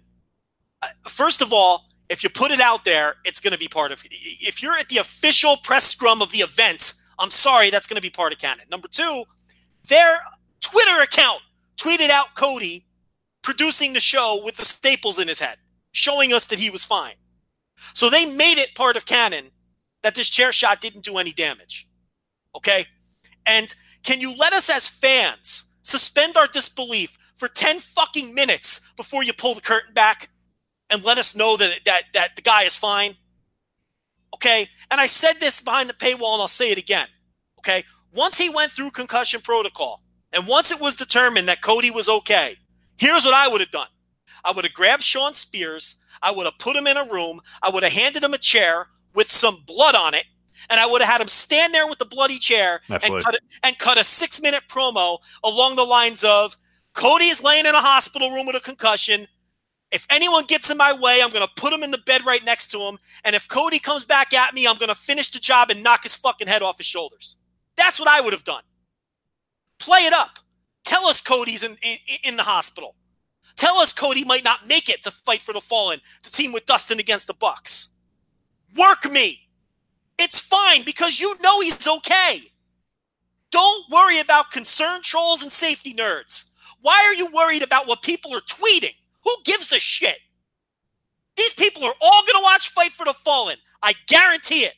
Uh, 0.81 0.87
First 1.07 1.41
of 1.41 1.51
all, 1.51 1.85
if 2.09 2.23
you 2.23 2.29
put 2.29 2.51
it 2.51 2.59
out 2.59 2.83
there, 2.83 3.15
it's 3.25 3.39
going 3.39 3.53
to 3.53 3.59
be 3.59 3.67
part 3.67 3.91
of. 3.91 4.03
If 4.09 4.61
you're 4.61 4.77
at 4.77 4.89
the 4.89 4.97
official 4.97 5.57
press 5.63 5.85
scrum 5.85 6.21
of 6.21 6.31
the 6.31 6.39
event, 6.39 6.93
I'm 7.19 7.29
sorry, 7.29 7.69
that's 7.69 7.87
going 7.87 7.95
to 7.95 8.01
be 8.01 8.09
part 8.09 8.33
of 8.33 8.39
canon. 8.39 8.65
Number 8.69 8.87
two, 8.87 9.23
their 9.87 10.21
Twitter 10.61 11.01
account 11.01 11.41
tweeted 11.77 12.09
out 12.09 12.35
Cody 12.35 12.85
producing 13.41 13.93
the 13.93 13.99
show 13.99 14.41
with 14.43 14.57
the 14.57 14.65
staples 14.65 15.19
in 15.19 15.27
his 15.27 15.39
head, 15.39 15.57
showing 15.91 16.33
us 16.33 16.45
that 16.47 16.59
he 16.59 16.69
was 16.69 16.85
fine. 16.85 17.15
So 17.93 18.09
they 18.09 18.25
made 18.25 18.57
it 18.57 18.75
part 18.75 18.97
of 18.97 19.05
canon 19.05 19.51
that 20.03 20.15
this 20.15 20.29
chair 20.29 20.51
shot 20.51 20.81
didn't 20.81 21.03
do 21.03 21.17
any 21.17 21.31
damage. 21.31 21.87
Okay? 22.55 22.85
And 23.45 23.73
can 24.03 24.21
you 24.21 24.35
let 24.35 24.53
us 24.53 24.69
as 24.69 24.87
fans 24.87 25.69
suspend 25.83 26.37
our 26.37 26.47
disbelief 26.47 27.17
for 27.35 27.47
10 27.47 27.79
fucking 27.79 28.33
minutes 28.33 28.81
before 28.97 29.23
you 29.23 29.33
pull 29.33 29.55
the 29.55 29.61
curtain 29.61 29.93
back 29.93 30.29
and 30.89 31.03
let 31.03 31.17
us 31.17 31.35
know 31.35 31.57
that 31.57 31.79
that 31.85 32.03
that 32.13 32.35
the 32.35 32.41
guy 32.41 32.63
is 32.63 32.75
fine? 32.75 33.15
Okay? 34.33 34.67
And 34.89 34.99
I 34.99 35.05
said 35.07 35.33
this 35.39 35.61
behind 35.61 35.89
the 35.89 35.93
paywall 35.93 36.33
and 36.33 36.41
I'll 36.41 36.47
say 36.47 36.71
it 36.71 36.77
again. 36.77 37.07
Okay? 37.59 37.83
Once 38.13 38.37
he 38.37 38.49
went 38.49 38.71
through 38.71 38.91
concussion 38.91 39.41
protocol 39.41 40.03
and 40.33 40.47
once 40.47 40.71
it 40.71 40.81
was 40.81 40.95
determined 40.95 41.47
that 41.47 41.61
Cody 41.61 41.91
was 41.91 42.09
okay, 42.09 42.55
here's 42.97 43.25
what 43.25 43.33
I 43.33 43.47
would 43.47 43.61
have 43.61 43.71
done. 43.71 43.87
I 44.43 44.51
would 44.51 44.65
have 44.65 44.73
grabbed 44.73 45.03
Shawn 45.03 45.33
Spears, 45.33 45.97
I 46.21 46.31
would 46.31 46.45
have 46.45 46.57
put 46.57 46.75
him 46.75 46.87
in 46.87 46.97
a 46.97 47.05
room, 47.05 47.41
I 47.61 47.69
would 47.69 47.83
have 47.83 47.91
handed 47.91 48.23
him 48.23 48.33
a 48.33 48.37
chair 48.37 48.87
with 49.13 49.31
some 49.31 49.63
blood 49.65 49.95
on 49.95 50.13
it, 50.13 50.25
and 50.69 50.79
I 50.79 50.85
would 50.85 51.01
have 51.01 51.09
had 51.09 51.21
him 51.21 51.27
stand 51.27 51.73
there 51.73 51.87
with 51.87 51.99
the 51.99 52.05
bloody 52.05 52.39
chair 52.39 52.81
and 52.89 53.01
cut, 53.23 53.35
it, 53.35 53.41
and 53.63 53.77
cut 53.77 53.97
a 53.97 54.03
six 54.03 54.41
minute 54.41 54.63
promo 54.69 55.19
along 55.43 55.75
the 55.75 55.83
lines 55.83 56.23
of 56.23 56.57
Cody 56.93 57.25
is 57.25 57.43
laying 57.43 57.65
in 57.65 57.75
a 57.75 57.81
hospital 57.81 58.31
room 58.31 58.45
with 58.45 58.55
a 58.55 58.59
concussion. 58.59 59.27
If 59.91 60.07
anyone 60.09 60.45
gets 60.45 60.69
in 60.69 60.77
my 60.77 60.93
way, 60.93 61.19
I'm 61.21 61.31
going 61.31 61.45
to 61.45 61.53
put 61.61 61.73
him 61.73 61.83
in 61.83 61.91
the 61.91 61.97
bed 61.99 62.25
right 62.25 62.43
next 62.43 62.67
to 62.71 62.79
him. 62.79 62.97
And 63.25 63.35
if 63.35 63.47
Cody 63.47 63.79
comes 63.79 64.05
back 64.05 64.33
at 64.33 64.53
me, 64.53 64.65
I'm 64.67 64.77
going 64.77 64.89
to 64.89 64.95
finish 64.95 65.31
the 65.31 65.39
job 65.39 65.69
and 65.69 65.83
knock 65.83 66.03
his 66.03 66.15
fucking 66.15 66.47
head 66.47 66.61
off 66.61 66.77
his 66.77 66.85
shoulders. 66.85 67.37
That's 67.75 67.99
what 67.99 68.07
I 68.07 68.21
would 68.21 68.33
have 68.33 68.43
done. 68.43 68.63
Play 69.79 69.99
it 69.99 70.13
up. 70.13 70.39
Tell 70.83 71.05
us 71.05 71.21
Cody's 71.21 71.63
in, 71.63 71.77
in, 71.81 71.97
in 72.23 72.37
the 72.37 72.43
hospital. 72.43 72.95
Tell 73.55 73.77
us 73.77 73.93
Cody 73.93 74.23
might 74.23 74.43
not 74.43 74.67
make 74.67 74.89
it 74.89 75.01
to 75.03 75.11
fight 75.11 75.41
for 75.41 75.53
the 75.53 75.61
fallen 75.61 75.99
to 76.23 76.31
team 76.31 76.51
with 76.51 76.65
Dustin 76.65 76.99
against 76.99 77.27
the 77.27 77.33
Bucks. 77.33 77.95
Work 78.77 79.11
me. 79.11 79.47
It's 80.21 80.39
fine 80.39 80.83
because 80.83 81.19
you 81.19 81.35
know 81.41 81.61
he's 81.61 81.87
okay. 81.87 82.41
Don't 83.51 83.89
worry 83.91 84.19
about 84.19 84.51
concern 84.51 85.01
trolls 85.01 85.41
and 85.41 85.51
safety 85.51 85.93
nerds. 85.95 86.51
Why 86.81 87.03
are 87.07 87.15
you 87.15 87.27
worried 87.33 87.63
about 87.63 87.87
what 87.87 88.03
people 88.03 88.33
are 88.35 88.41
tweeting? 88.41 88.95
Who 89.23 89.31
gives 89.45 89.71
a 89.71 89.79
shit? 89.79 90.17
These 91.37 91.55
people 91.55 91.83
are 91.83 91.93
all 92.01 92.21
going 92.21 92.35
to 92.35 92.43
watch 92.43 92.69
Fight 92.69 92.91
for 92.91 93.05
the 93.05 93.13
Fallen. 93.13 93.57
I 93.81 93.93
guarantee 94.07 94.63
it. 94.65 94.75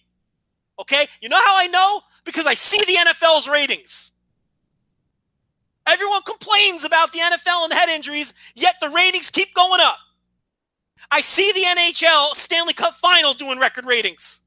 Okay? 0.80 1.06
You 1.22 1.28
know 1.28 1.42
how 1.44 1.60
I 1.60 1.68
know? 1.68 2.02
Because 2.24 2.48
I 2.48 2.54
see 2.54 2.78
the 2.78 2.98
NFL's 3.10 3.50
ratings. 3.50 4.14
Everyone 5.86 6.22
complains 6.26 6.86
about 6.86 7.12
the 7.12 7.20
NFL 7.20 7.66
and 7.66 7.74
head 7.74 7.90
injuries, 7.90 8.34
yet 8.56 8.76
the 8.80 8.90
ratings 8.90 9.30
keep 9.30 9.54
going 9.54 9.82
up. 9.82 9.98
I 11.12 11.20
see 11.20 11.52
the 11.52 11.66
NHL 11.82 12.36
Stanley 12.36 12.74
Cup 12.74 12.94
final 12.96 13.34
doing 13.34 13.60
record 13.60 13.86
ratings. 13.86 14.40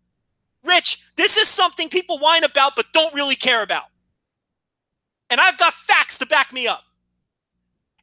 Rich, 0.66 1.04
this 1.16 1.36
is 1.36 1.48
something 1.48 1.88
people 1.88 2.18
whine 2.18 2.44
about 2.44 2.76
but 2.76 2.92
don't 2.92 3.14
really 3.14 3.36
care 3.36 3.62
about. 3.62 3.84
And 5.30 5.40
I've 5.40 5.58
got 5.58 5.74
facts 5.74 6.18
to 6.18 6.26
back 6.26 6.52
me 6.52 6.66
up. 6.66 6.82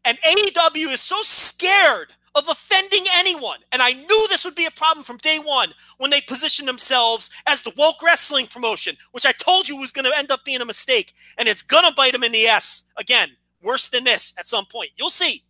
And 0.05 0.17
AEW 0.17 0.93
is 0.93 1.01
so 1.01 1.17
scared 1.21 2.13
of 2.35 2.49
offending 2.49 3.05
anyone. 3.15 3.59
And 3.71 3.81
I 3.81 3.93
knew 3.93 4.27
this 4.27 4.43
would 4.43 4.55
be 4.55 4.65
a 4.65 4.71
problem 4.71 5.03
from 5.03 5.17
day 5.17 5.39
one 5.41 5.73
when 5.97 6.11
they 6.11 6.21
positioned 6.21 6.67
themselves 6.67 7.29
as 7.45 7.61
the 7.61 7.73
woke 7.77 8.01
wrestling 8.03 8.47
promotion, 8.47 8.97
which 9.11 9.25
I 9.25 9.31
told 9.33 9.69
you 9.69 9.77
was 9.77 9.91
going 9.91 10.05
to 10.05 10.17
end 10.17 10.31
up 10.31 10.43
being 10.43 10.61
a 10.61 10.65
mistake. 10.65 11.13
And 11.37 11.47
it's 11.47 11.61
going 11.61 11.87
to 11.87 11.95
bite 11.95 12.11
them 12.11 12.23
in 12.23 12.31
the 12.31 12.47
ass 12.47 12.83
again, 12.97 13.29
worse 13.61 13.87
than 13.87 14.03
this 14.03 14.33
at 14.37 14.47
some 14.47 14.65
point. 14.65 14.89
You'll 14.97 15.09
see. 15.09 15.43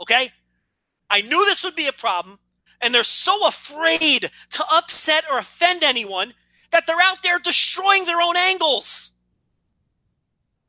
Okay? 0.00 0.30
I 1.10 1.20
knew 1.20 1.44
this 1.44 1.62
would 1.62 1.76
be 1.76 1.86
a 1.86 1.92
problem. 1.92 2.38
And 2.82 2.94
they're 2.94 3.04
so 3.04 3.46
afraid 3.46 4.30
to 4.50 4.64
upset 4.72 5.24
or 5.30 5.38
offend 5.38 5.84
anyone 5.84 6.34
that 6.70 6.86
they're 6.86 6.96
out 7.02 7.22
there 7.22 7.38
destroying 7.38 8.04
their 8.04 8.20
own 8.20 8.36
angles. 8.36 9.12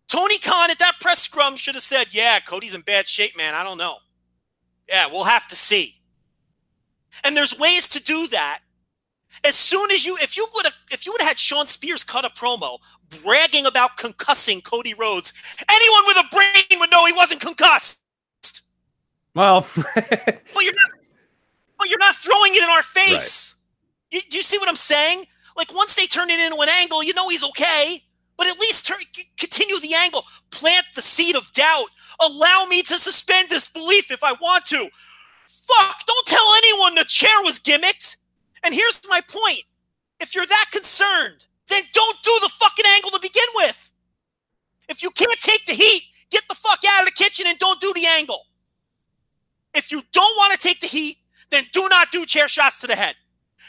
Tony 0.08 0.38
Khan 0.38 0.70
at 0.70 0.80
that 0.80 1.00
press 1.02 1.20
scrum 1.24 1.56
should 1.56 1.76
have 1.76 1.84
said, 1.84 2.08
Yeah, 2.12 2.40
Cody's 2.40 2.76
in 2.76 2.82
bad 2.82 3.08
shape, 3.08 3.36
man. 3.36 3.54
I 3.54 3.64
don't 3.64 3.78
know. 3.78 3.98
Yeah, 4.88 5.08
we'll 5.12 5.24
have 5.24 5.48
to 5.48 5.56
see. 5.56 5.96
And 7.24 7.36
there's 7.36 7.58
ways 7.58 7.88
to 7.90 8.04
do 8.04 8.28
that. 8.28 8.60
As 9.44 9.56
soon 9.56 9.92
as 9.92 10.06
you, 10.06 10.18
if 10.22 10.38
you 10.38 10.48
would 10.56 10.66
have, 10.66 10.76
if 10.92 11.06
you 11.06 11.12
would 11.12 11.22
have 11.22 11.30
had 11.30 11.40
Shawn 11.40 11.68
Spears 11.68 12.04
cut 12.04 12.24
a 12.24 12.30
promo 12.30 12.78
bragging 13.24 13.66
about 13.66 13.98
concussing 13.98 14.64
Cody 14.64 14.94
Rhodes, 14.94 15.34
anyone 15.70 16.04
with 16.08 16.18
a 16.18 16.36
brain 16.36 16.80
would 16.80 16.92
know 16.92 17.06
he 17.06 17.14
wasn't 17.14 17.42
concussed. 17.42 18.02
Well, 19.34 19.68
well, 19.76 20.64
you're 20.64 20.74
not. 20.74 20.92
But 21.78 21.90
you're 21.90 22.00
not 22.00 22.16
throwing 22.16 22.54
it 22.56 22.64
in 22.64 22.70
our 22.70 22.84
face. 22.84 23.56
You, 24.12 24.22
do 24.30 24.38
you 24.38 24.44
see 24.44 24.58
what 24.58 24.70
I'm 24.70 24.76
saying? 24.76 25.26
Like 25.58 25.74
once 25.74 25.96
they 25.96 26.06
turn 26.06 26.30
it 26.30 26.40
into 26.40 26.62
an 26.62 26.70
angle, 26.70 27.04
you 27.04 27.14
know 27.14 27.30
he's 27.30 27.44
okay. 27.44 28.02
But 28.38 28.48
at 28.48 28.60
least 28.60 28.86
turn, 28.86 28.98
continue 29.38 29.80
the 29.80 29.94
angle. 29.94 30.24
Plant 30.52 30.86
the 30.96 31.02
seed 31.02 31.36
of 31.36 31.52
doubt. 31.54 31.88
Allow 32.22 32.66
me 32.70 32.82
to 32.84 33.00
suspend 33.00 33.50
disbelief 33.50 34.12
if 34.12 34.24
I 34.24 34.34
want 34.34 34.66
to. 34.68 34.90
Fuck! 35.48 36.06
Don't 36.06 36.28
tell 36.28 36.54
anyone 36.58 36.96
the 36.96 37.06
chair 37.06 37.42
was 37.44 37.60
gimmicked. 37.60 38.18
And 38.64 38.74
here's 38.74 39.02
my 39.08 39.22
point: 39.22 39.64
if 40.20 40.36
you're 40.36 40.46
that 40.46 40.66
concerned, 40.72 41.46
then 41.70 41.84
don't 41.94 42.24
do 42.24 42.32
the 42.42 42.50
fucking 42.50 42.86
angle 42.94 43.12
to 43.12 43.20
begin 43.22 43.48
with. 43.56 43.92
If 44.88 45.02
you 45.02 45.10
can't 45.12 45.40
take 45.40 45.66
the 45.66 45.74
heat, 45.74 46.04
get 46.30 46.44
the 46.48 46.56
fuck 46.56 46.80
out 46.88 47.02
of 47.02 47.06
the 47.06 47.12
kitchen 47.12 47.46
and 47.48 47.58
don't 47.60 47.82
do 47.82 47.92
the 47.94 48.06
angle. 48.18 48.42
If 49.74 49.92
you 49.92 50.02
don't 50.14 50.38
want 50.38 50.54
to 50.54 50.60
take 50.60 50.80
the 50.80 50.88
heat, 50.88 51.18
then 51.52 51.64
do 51.72 51.88
not 51.90 52.12
do 52.12 52.26
chair 52.26 52.48
shots 52.48 52.82
to 52.82 52.88
the 52.88 52.96
head. 52.96 53.16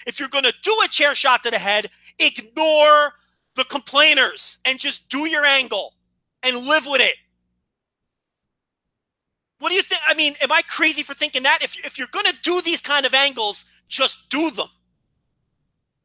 If 0.07 0.21
you're 0.21 0.29
going 0.29 0.45
to 0.45 0.55
do 0.63 0.77
a 0.85 0.89
chair 0.89 1.15
shot 1.15 1.43
to 1.45 1.51
the 1.51 1.59
head, 1.59 1.91
ignore 2.19 3.15
the 3.55 3.65
complainers 3.65 4.59
and 4.65 4.79
just 4.79 5.09
do 5.09 5.29
your 5.29 5.45
angle 5.45 5.95
and 6.43 6.67
live 6.67 6.87
with 6.87 7.01
it. 7.01 7.17
What 9.59 9.71
do 9.71 9.75
you 9.75 9.83
think? 9.83 10.03
I 10.07 10.15
mean, 10.15 10.35
am 10.43 10.53
I 10.53 10.61
crazy 10.69 11.03
for 11.03 11.15
thinking 11.15 11.43
that? 11.45 11.61
If, 11.63 11.79
if 11.85 11.99
you're 11.99 12.09
going 12.13 12.27
to 12.27 12.37
do 12.43 12.61
these 12.61 12.83
kind 12.83 13.07
of 13.07 13.15
angles, 13.15 13.65
just 13.89 14.29
do 14.29 14.51
them. 14.51 14.69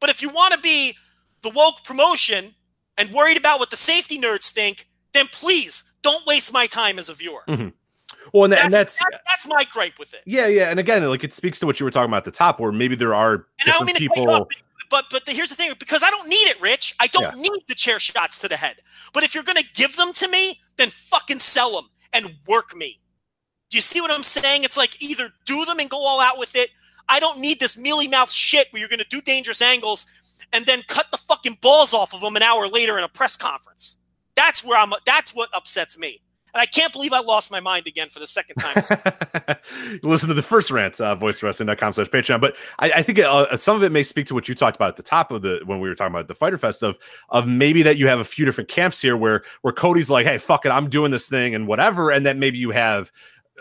But 0.00 0.10
if 0.10 0.22
you 0.22 0.30
want 0.30 0.54
to 0.54 0.60
be 0.60 0.96
the 1.42 1.50
woke 1.50 1.84
promotion 1.84 2.54
and 2.96 3.12
worried 3.12 3.36
about 3.36 3.58
what 3.60 3.70
the 3.70 3.76
safety 3.76 4.18
nerds 4.18 4.50
think, 4.50 4.88
then 5.12 5.26
please 5.30 5.92
don't 6.02 6.26
waste 6.26 6.52
my 6.52 6.66
time 6.66 6.98
as 6.98 7.08
a 7.08 7.14
viewer. 7.14 7.42
Mm-hmm. 7.46 7.68
Well, 8.32 8.44
and, 8.44 8.52
that's, 8.52 8.64
and 8.64 8.74
that's, 8.74 8.96
that's, 8.96 9.22
that's 9.28 9.46
my 9.46 9.64
gripe 9.70 9.98
with 9.98 10.14
it. 10.14 10.22
Yeah, 10.24 10.46
yeah, 10.46 10.70
and 10.70 10.80
again, 10.80 11.06
like 11.08 11.22
it 11.22 11.32
speaks 11.32 11.60
to 11.60 11.66
what 11.66 11.78
you 11.78 11.84
were 11.84 11.90
talking 11.90 12.08
about 12.10 12.18
at 12.18 12.24
the 12.24 12.30
top, 12.30 12.60
where 12.60 12.72
maybe 12.72 12.94
there 12.94 13.14
are 13.14 13.32
and 13.34 13.44
I 13.66 13.72
don't 13.72 13.86
different 13.86 14.14
people. 14.14 14.30
up, 14.30 14.48
but 14.90 15.04
but 15.10 15.26
the, 15.26 15.32
here's 15.32 15.50
the 15.50 15.56
thing: 15.56 15.72
because 15.78 16.02
I 16.02 16.10
don't 16.10 16.28
need 16.28 16.48
it, 16.48 16.60
Rich. 16.60 16.94
I 17.00 17.08
don't 17.08 17.36
Yeah. 17.36 17.42
need 17.42 17.62
the 17.68 17.74
chair 17.74 17.98
shots 17.98 18.38
to 18.40 18.48
the 18.48 18.56
head. 18.56 18.76
But 19.12 19.22
if 19.22 19.34
you're 19.34 19.44
going 19.44 19.56
to 19.56 19.66
give 19.74 19.96
them 19.96 20.12
to 20.14 20.28
me, 20.28 20.60
then 20.76 20.88
fucking 20.90 21.38
sell 21.40 21.72
them 21.72 21.90
and 22.12 22.34
work 22.48 22.74
me. 22.74 22.98
Do 23.70 23.76
you 23.76 23.82
see 23.82 24.00
what 24.00 24.10
I'm 24.10 24.22
saying? 24.22 24.64
It's 24.64 24.76
like 24.76 25.02
either 25.02 25.30
do 25.46 25.64
them 25.64 25.78
and 25.78 25.88
go 25.88 25.98
all 25.98 26.20
out 26.20 26.38
with 26.38 26.56
it. 26.56 26.70
I 27.08 27.20
don't 27.20 27.38
need 27.40 27.60
this 27.60 27.76
mealy 27.78 28.08
mouth 28.08 28.30
shit 28.30 28.68
where 28.70 28.80
you're 28.80 28.88
going 28.88 28.98
to 29.00 29.08
do 29.08 29.20
dangerous 29.20 29.60
angles 29.60 30.06
and 30.52 30.64
then 30.66 30.82
cut 30.88 31.06
the 31.10 31.18
fucking 31.18 31.58
balls 31.60 31.92
off 31.94 32.14
of 32.14 32.20
them 32.20 32.36
an 32.36 32.42
hour 32.42 32.68
later 32.68 32.98
in 32.98 33.04
a 33.04 33.08
press 33.08 33.36
conference. 33.36 33.96
That's 34.34 34.64
where 34.64 34.78
I'm. 34.78 34.92
That's 35.04 35.34
what 35.34 35.48
upsets 35.54 35.98
me. 35.98 36.20
And 36.54 36.60
I 36.60 36.66
can't 36.66 36.92
believe 36.92 37.12
I 37.12 37.20
lost 37.20 37.50
my 37.50 37.60
mind 37.60 37.86
again 37.86 38.08
for 38.10 38.18
the 38.18 38.26
second 38.26 38.56
time. 38.56 39.56
Listen 40.02 40.28
to 40.28 40.34
the 40.34 40.42
first 40.42 40.70
rant, 40.70 41.00
uh, 41.00 41.16
voicewrestling.com 41.16 41.92
slash 41.94 42.08
Patreon. 42.08 42.40
But 42.40 42.56
I, 42.78 42.92
I 42.96 43.02
think 43.02 43.18
uh, 43.20 43.56
some 43.56 43.76
of 43.76 43.82
it 43.82 43.90
may 43.90 44.02
speak 44.02 44.26
to 44.26 44.34
what 44.34 44.48
you 44.48 44.54
talked 44.54 44.76
about 44.76 44.90
at 44.90 44.96
the 44.96 45.02
top 45.02 45.30
of 45.30 45.42
the 45.42 45.60
when 45.64 45.80
we 45.80 45.88
were 45.88 45.94
talking 45.94 46.14
about 46.14 46.28
the 46.28 46.34
Fyter 46.34 46.58
Fest 46.58 46.82
of 46.82 46.98
of 47.30 47.46
maybe 47.46 47.82
that 47.82 47.96
you 47.96 48.06
have 48.06 48.20
a 48.20 48.24
few 48.24 48.44
different 48.44 48.68
camps 48.68 49.00
here 49.00 49.16
where 49.16 49.42
where 49.62 49.72
Cody's 49.72 50.10
like, 50.10 50.26
hey, 50.26 50.36
fuck 50.38 50.66
it, 50.66 50.70
I'm 50.70 50.90
doing 50.90 51.10
this 51.10 51.28
thing 51.28 51.54
and 51.54 51.66
whatever, 51.66 52.10
and 52.10 52.26
that 52.26 52.36
maybe 52.36 52.58
you 52.58 52.70
have 52.70 53.10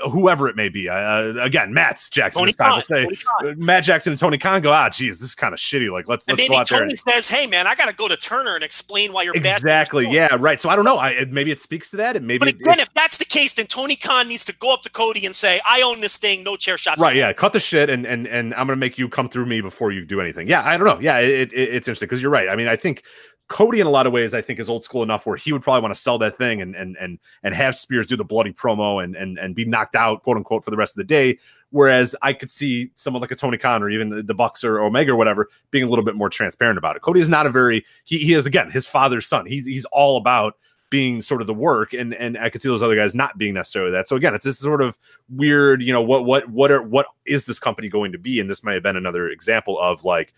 whoever 0.09 0.47
it 0.47 0.55
may 0.55 0.69
be. 0.69 0.89
Uh, 0.89 1.33
again, 1.41 1.73
Matt's 1.73 2.09
Jackson. 2.09 2.41
Tony 2.41 2.49
this 2.51 2.55
time 2.57 2.69
Khan, 2.71 2.79
to 2.79 2.85
say 2.85 3.07
Tony 3.41 3.55
Matt 3.55 3.83
Jackson 3.83 4.13
and 4.13 4.19
Tony 4.19 4.37
Khan 4.37 4.61
go, 4.61 4.71
ah, 4.71 4.89
geez, 4.89 5.19
this 5.19 5.29
is 5.29 5.35
kind 5.35 5.53
of 5.53 5.59
shitty. 5.59 5.91
Like, 5.91 6.07
let's 6.07 6.25
And 6.27 6.37
let's 6.37 6.49
go 6.49 6.55
out 6.57 6.69
there. 6.69 6.79
Tony 6.79 6.91
And, 6.91 6.99
says, 6.99 7.29
"Hey, 7.29 7.47
man, 7.47 7.67
I 7.67 7.75
got 7.75 7.87
to 7.89 7.95
go 7.95 8.07
to 8.07 8.17
Turner 8.17 8.55
and 8.55 8.63
explain 8.63 9.13
why 9.13 9.23
you're 9.23 9.33
bad." 9.33 9.57
exactly. 9.57 10.09
Yeah. 10.09 10.35
Right. 10.39 10.59
So 10.61 10.69
I 10.69 10.75
don't 10.75 10.85
know. 10.85 10.97
I 10.97 11.09
it, 11.11 11.31
maybe 11.31 11.51
it 11.51 11.59
speaks 11.61 11.89
to 11.91 11.97
that. 11.97 12.15
And 12.15 12.25
maybe 12.27 12.39
But 12.39 12.49
it- 12.49 12.55
again, 12.61 12.79
if 12.79 12.93
that's 12.93 13.17
the 13.17 13.25
case, 13.25 13.53
then 13.53 13.67
Tony 13.67 13.95
Khan 13.95 14.27
needs 14.27 14.45
to 14.45 14.53
go 14.57 14.73
up 14.73 14.81
to 14.83 14.89
Cody 14.89 15.25
and 15.25 15.35
say, 15.35 15.59
"I 15.67 15.81
own 15.81 16.01
this 16.01 16.17
thing. 16.17 16.43
No 16.43 16.55
chair 16.55 16.77
shots." 16.77 17.01
Right, 17.01 17.15
yeah. 17.15 17.33
Cut 17.33 17.53
the 17.53 17.59
shit, 17.59 17.89
and 17.89 18.05
and 18.05 18.27
and 18.27 18.53
I'm 18.55 18.67
gonna 18.67 18.75
make 18.75 18.97
you 18.97 19.07
come 19.09 19.29
through 19.29 19.45
me 19.45 19.61
before 19.61 19.91
you 19.91 20.05
do 20.05 20.19
anything. 20.21 20.47
Yeah, 20.47 20.61
I 20.65 20.77
don't 20.77 20.87
know. 20.87 20.99
Yeah, 20.99 21.19
it, 21.19 21.51
it, 21.53 21.57
it's 21.57 21.87
interesting 21.87 22.07
because 22.07 22.21
you're 22.21 22.31
right. 22.31 22.49
I 22.49 22.55
mean, 22.55 22.67
I 22.67 22.75
think 22.75 23.03
Cody 23.51 23.81
in 23.81 23.85
a 23.85 23.89
lot 23.89 24.07
of 24.07 24.13
ways, 24.13 24.33
I 24.33 24.41
think, 24.41 24.61
is 24.61 24.69
old 24.69 24.81
school 24.81 25.03
enough 25.03 25.25
where 25.25 25.35
he 25.35 25.51
would 25.51 25.61
probably 25.61 25.81
want 25.81 25.93
to 25.93 25.99
sell 25.99 26.17
that 26.19 26.37
thing 26.37 26.61
and 26.61 26.73
and 26.73 26.95
and 26.97 27.19
and 27.43 27.53
have 27.53 27.75
Spears 27.75 28.07
do 28.07 28.15
the 28.15 28.23
bloody 28.23 28.53
promo 28.53 29.03
and 29.03 29.13
and 29.13 29.37
and 29.37 29.53
be 29.53 29.65
knocked 29.65 29.93
out, 29.93 30.23
quote 30.23 30.37
unquote, 30.37 30.63
for 30.63 30.71
the 30.71 30.77
rest 30.77 30.93
of 30.93 30.99
the 30.99 31.03
day. 31.03 31.37
Whereas 31.69 32.15
I 32.21 32.31
could 32.31 32.49
see 32.49 32.91
someone 32.95 33.19
like 33.19 33.31
a 33.31 33.35
Tony 33.35 33.57
Khan 33.57 33.83
or 33.83 33.89
even 33.89 34.07
the, 34.07 34.23
the 34.23 34.33
Bucks 34.33 34.63
or 34.63 34.79
Omega 34.79 35.11
or 35.11 35.17
whatever 35.17 35.49
being 35.69 35.83
a 35.83 35.89
little 35.89 36.05
bit 36.05 36.15
more 36.15 36.29
transparent 36.29 36.77
about 36.77 36.95
it. 36.95 37.01
Cody 37.01 37.19
is 37.19 37.27
not 37.27 37.45
a 37.45 37.49
very 37.49 37.85
he 38.05 38.19
he 38.19 38.33
is 38.33 38.45
again 38.45 38.71
his 38.71 38.87
father's 38.87 39.27
son. 39.27 39.45
He's 39.45 39.65
he's 39.65 39.83
all 39.91 40.15
about 40.15 40.55
being 40.89 41.21
sort 41.21 41.41
of 41.41 41.47
the 41.47 41.53
work 41.53 41.93
and 41.93 42.13
and 42.13 42.37
I 42.37 42.49
could 42.49 42.61
see 42.61 42.69
those 42.69 42.83
other 42.83 42.95
guys 42.97 43.15
not 43.15 43.37
being 43.37 43.53
necessarily 43.53 43.91
that. 43.91 44.07
So 44.07 44.15
again, 44.15 44.35
it's 44.35 44.45
this 44.45 44.59
sort 44.59 44.81
of 44.81 44.97
weird, 45.29 45.81
you 45.81 45.91
know, 45.91 46.01
what 46.01 46.25
what 46.25 46.49
what 46.49 46.71
are 46.71 46.81
what 46.81 47.07
is 47.25 47.45
this 47.45 47.59
company 47.59 47.89
going 47.89 48.11
to 48.11 48.17
be? 48.17 48.39
And 48.39 48.49
this 48.49 48.63
may 48.63 48.75
have 48.75 48.83
been 48.83 48.97
another 48.97 49.29
example 49.29 49.79
of 49.79 50.03
like, 50.03 50.33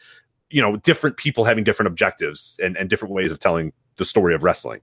you 0.53 0.61
know, 0.61 0.75
different 0.77 1.17
people 1.17 1.45
having 1.45 1.63
different 1.63 1.87
objectives 1.87 2.59
and, 2.63 2.77
and 2.77 2.87
different 2.87 3.11
ways 3.11 3.31
of 3.31 3.39
telling 3.39 3.73
the 3.97 4.05
story 4.05 4.35
of 4.35 4.43
wrestling. 4.43 4.81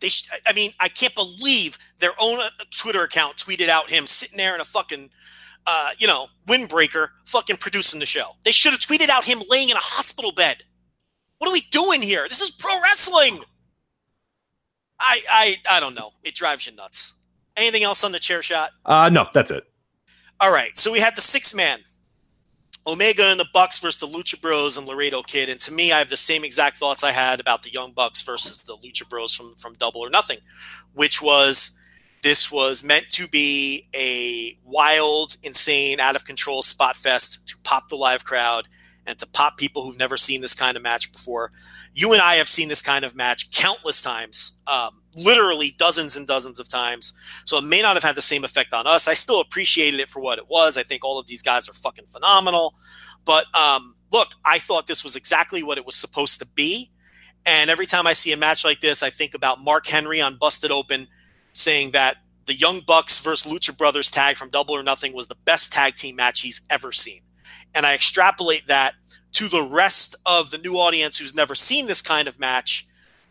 They, 0.00 0.08
sh- 0.08 0.28
I 0.44 0.52
mean, 0.52 0.72
I 0.80 0.88
can't 0.88 1.14
believe 1.14 1.78
their 2.00 2.10
own 2.20 2.40
uh, 2.40 2.48
Twitter 2.76 3.04
account 3.04 3.36
tweeted 3.36 3.68
out 3.68 3.88
him 3.88 4.08
sitting 4.08 4.36
there 4.36 4.56
in 4.56 4.60
a 4.60 4.64
fucking, 4.64 5.10
uh, 5.68 5.90
you 5.98 6.08
know, 6.08 6.26
windbreaker, 6.48 7.10
fucking 7.26 7.58
producing 7.58 8.00
the 8.00 8.06
show. 8.06 8.30
They 8.44 8.50
should 8.50 8.72
have 8.72 8.80
tweeted 8.80 9.08
out 9.08 9.24
him 9.24 9.40
laying 9.48 9.68
in 9.68 9.76
a 9.76 9.80
hospital 9.80 10.32
bed. 10.32 10.64
What 11.38 11.48
are 11.48 11.52
we 11.52 11.62
doing 11.70 12.02
here? 12.02 12.26
This 12.28 12.40
is 12.40 12.50
pro 12.50 12.72
wrestling. 12.82 13.40
I, 14.98 15.20
I, 15.30 15.56
I 15.70 15.80
don't 15.80 15.94
know. 15.94 16.10
It 16.24 16.34
drives 16.34 16.66
you 16.66 16.74
nuts. 16.74 17.14
Anything 17.56 17.84
else 17.84 18.02
on 18.02 18.10
the 18.10 18.18
chair 18.18 18.42
shot? 18.42 18.70
Uh 18.84 19.08
no, 19.10 19.28
that's 19.32 19.52
it. 19.52 19.64
All 20.40 20.50
right, 20.50 20.76
so 20.76 20.90
we 20.90 20.98
had 20.98 21.14
the 21.14 21.20
six 21.20 21.54
man, 21.54 21.78
Omega 22.86 23.24
and 23.24 23.40
the 23.40 23.46
Bucks 23.52 23.78
versus 23.78 24.00
the 24.00 24.16
Lucha 24.16 24.40
Bros 24.40 24.76
and 24.76 24.86
Laredo 24.86 25.22
Kid. 25.22 25.48
And 25.48 25.58
to 25.60 25.72
me, 25.72 25.92
I 25.92 25.98
have 25.98 26.10
the 26.10 26.16
same 26.16 26.44
exact 26.44 26.76
thoughts 26.76 27.02
I 27.02 27.12
had 27.12 27.40
about 27.40 27.62
the 27.62 27.72
Young 27.72 27.92
Bucks 27.92 28.20
versus 28.22 28.62
the 28.62 28.76
Lucha 28.76 29.08
Bros 29.08 29.34
from 29.34 29.54
from 29.54 29.74
Double 29.74 30.00
or 30.00 30.10
Nothing, 30.10 30.38
which 30.92 31.22
was 31.22 31.78
this 32.22 32.50
was 32.50 32.82
meant 32.82 33.10
to 33.10 33.28
be 33.28 33.86
a 33.94 34.58
wild, 34.64 35.36
insane, 35.42 36.00
out 36.00 36.16
of 36.16 36.24
control 36.24 36.62
spot 36.62 36.96
fest 36.96 37.48
to 37.48 37.56
pop 37.58 37.88
the 37.88 37.96
live 37.96 38.24
crowd 38.24 38.66
and 39.06 39.18
to 39.18 39.26
pop 39.26 39.56
people 39.56 39.84
who've 39.84 39.98
never 39.98 40.16
seen 40.16 40.40
this 40.40 40.54
kind 40.54 40.76
of 40.76 40.82
match 40.82 41.12
before. 41.12 41.52
You 41.94 42.12
and 42.12 42.22
I 42.22 42.36
have 42.36 42.48
seen 42.48 42.68
this 42.68 42.82
kind 42.82 43.04
of 43.04 43.14
match 43.14 43.50
countless 43.50 44.02
times, 44.02 44.62
um, 44.66 45.02
literally 45.14 45.74
dozens 45.78 46.16
and 46.16 46.26
dozens 46.26 46.58
of 46.58 46.68
times. 46.68 47.14
So 47.44 47.58
it 47.58 47.64
may 47.64 47.82
not 47.82 47.96
have 47.96 48.02
had 48.02 48.16
the 48.16 48.22
same 48.22 48.44
effect 48.44 48.72
on 48.72 48.86
us. 48.86 49.06
I 49.06 49.14
still 49.14 49.40
appreciated 49.40 50.00
it 50.00 50.08
for 50.08 50.20
what 50.20 50.38
it 50.38 50.48
was. 50.48 50.76
I 50.76 50.82
think 50.82 51.04
all 51.04 51.18
of 51.18 51.26
these 51.26 51.42
guys 51.42 51.68
are 51.68 51.74
fucking 51.74 52.06
phenomenal. 52.06 52.74
But 53.24 53.46
um, 53.54 53.94
look, 54.12 54.28
I 54.44 54.58
thought 54.58 54.86
this 54.86 55.04
was 55.04 55.16
exactly 55.16 55.62
what 55.62 55.78
it 55.78 55.86
was 55.86 55.96
supposed 55.96 56.40
to 56.40 56.46
be. 56.46 56.90
And 57.46 57.70
every 57.70 57.86
time 57.86 58.06
I 58.06 58.14
see 58.14 58.32
a 58.32 58.36
match 58.36 58.64
like 58.64 58.80
this, 58.80 59.02
I 59.02 59.10
think 59.10 59.34
about 59.34 59.62
Mark 59.62 59.86
Henry 59.86 60.20
on 60.20 60.38
Busted 60.38 60.70
Open 60.70 61.06
saying 61.52 61.90
that 61.92 62.16
the 62.46 62.54
Young 62.54 62.80
Bucks 62.80 63.20
versus 63.20 63.50
Lucha 63.50 63.76
Brothers 63.76 64.10
tag 64.10 64.36
from 64.36 64.50
Double 64.50 64.74
or 64.74 64.82
Nothing 64.82 65.12
was 65.12 65.28
the 65.28 65.36
best 65.44 65.72
tag 65.72 65.94
team 65.94 66.16
match 66.16 66.40
he's 66.40 66.62
ever 66.70 66.92
seen. 66.92 67.20
And 67.74 67.86
I 67.86 67.94
extrapolate 67.94 68.66
that 68.66 68.94
to 69.32 69.48
the 69.48 69.68
rest 69.70 70.14
of 70.26 70.50
the 70.50 70.58
new 70.58 70.74
audience 70.74 71.18
who's 71.18 71.34
never 71.34 71.54
seen 71.54 71.86
this 71.86 72.00
kind 72.02 72.28
of 72.28 72.38
match 72.38 72.86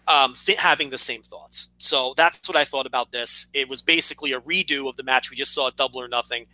um, 0.07 0.33
th- 0.33 0.57
having 0.57 0.89
the 0.89 0.97
same 0.97 1.21
thoughts. 1.21 1.69
So 1.77 2.13
that's 2.17 2.47
what 2.47 2.57
I 2.57 2.65
thought 2.65 2.85
about 2.85 3.11
this. 3.11 3.47
It 3.53 3.69
was 3.69 3.81
basically 3.81 4.33
a 4.33 4.41
redo 4.41 4.89
of 4.89 4.97
the 4.97 5.03
match 5.03 5.31
we 5.31 5.37
just 5.37 5.53
saw 5.53 5.67
at 5.67 5.75
Double 5.77 6.01
or 6.01 6.07
Nothing, 6.07 6.45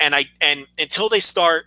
and 0.00 0.14
I 0.14 0.26
and 0.40 0.66
until 0.78 1.08
they 1.08 1.20
start 1.20 1.66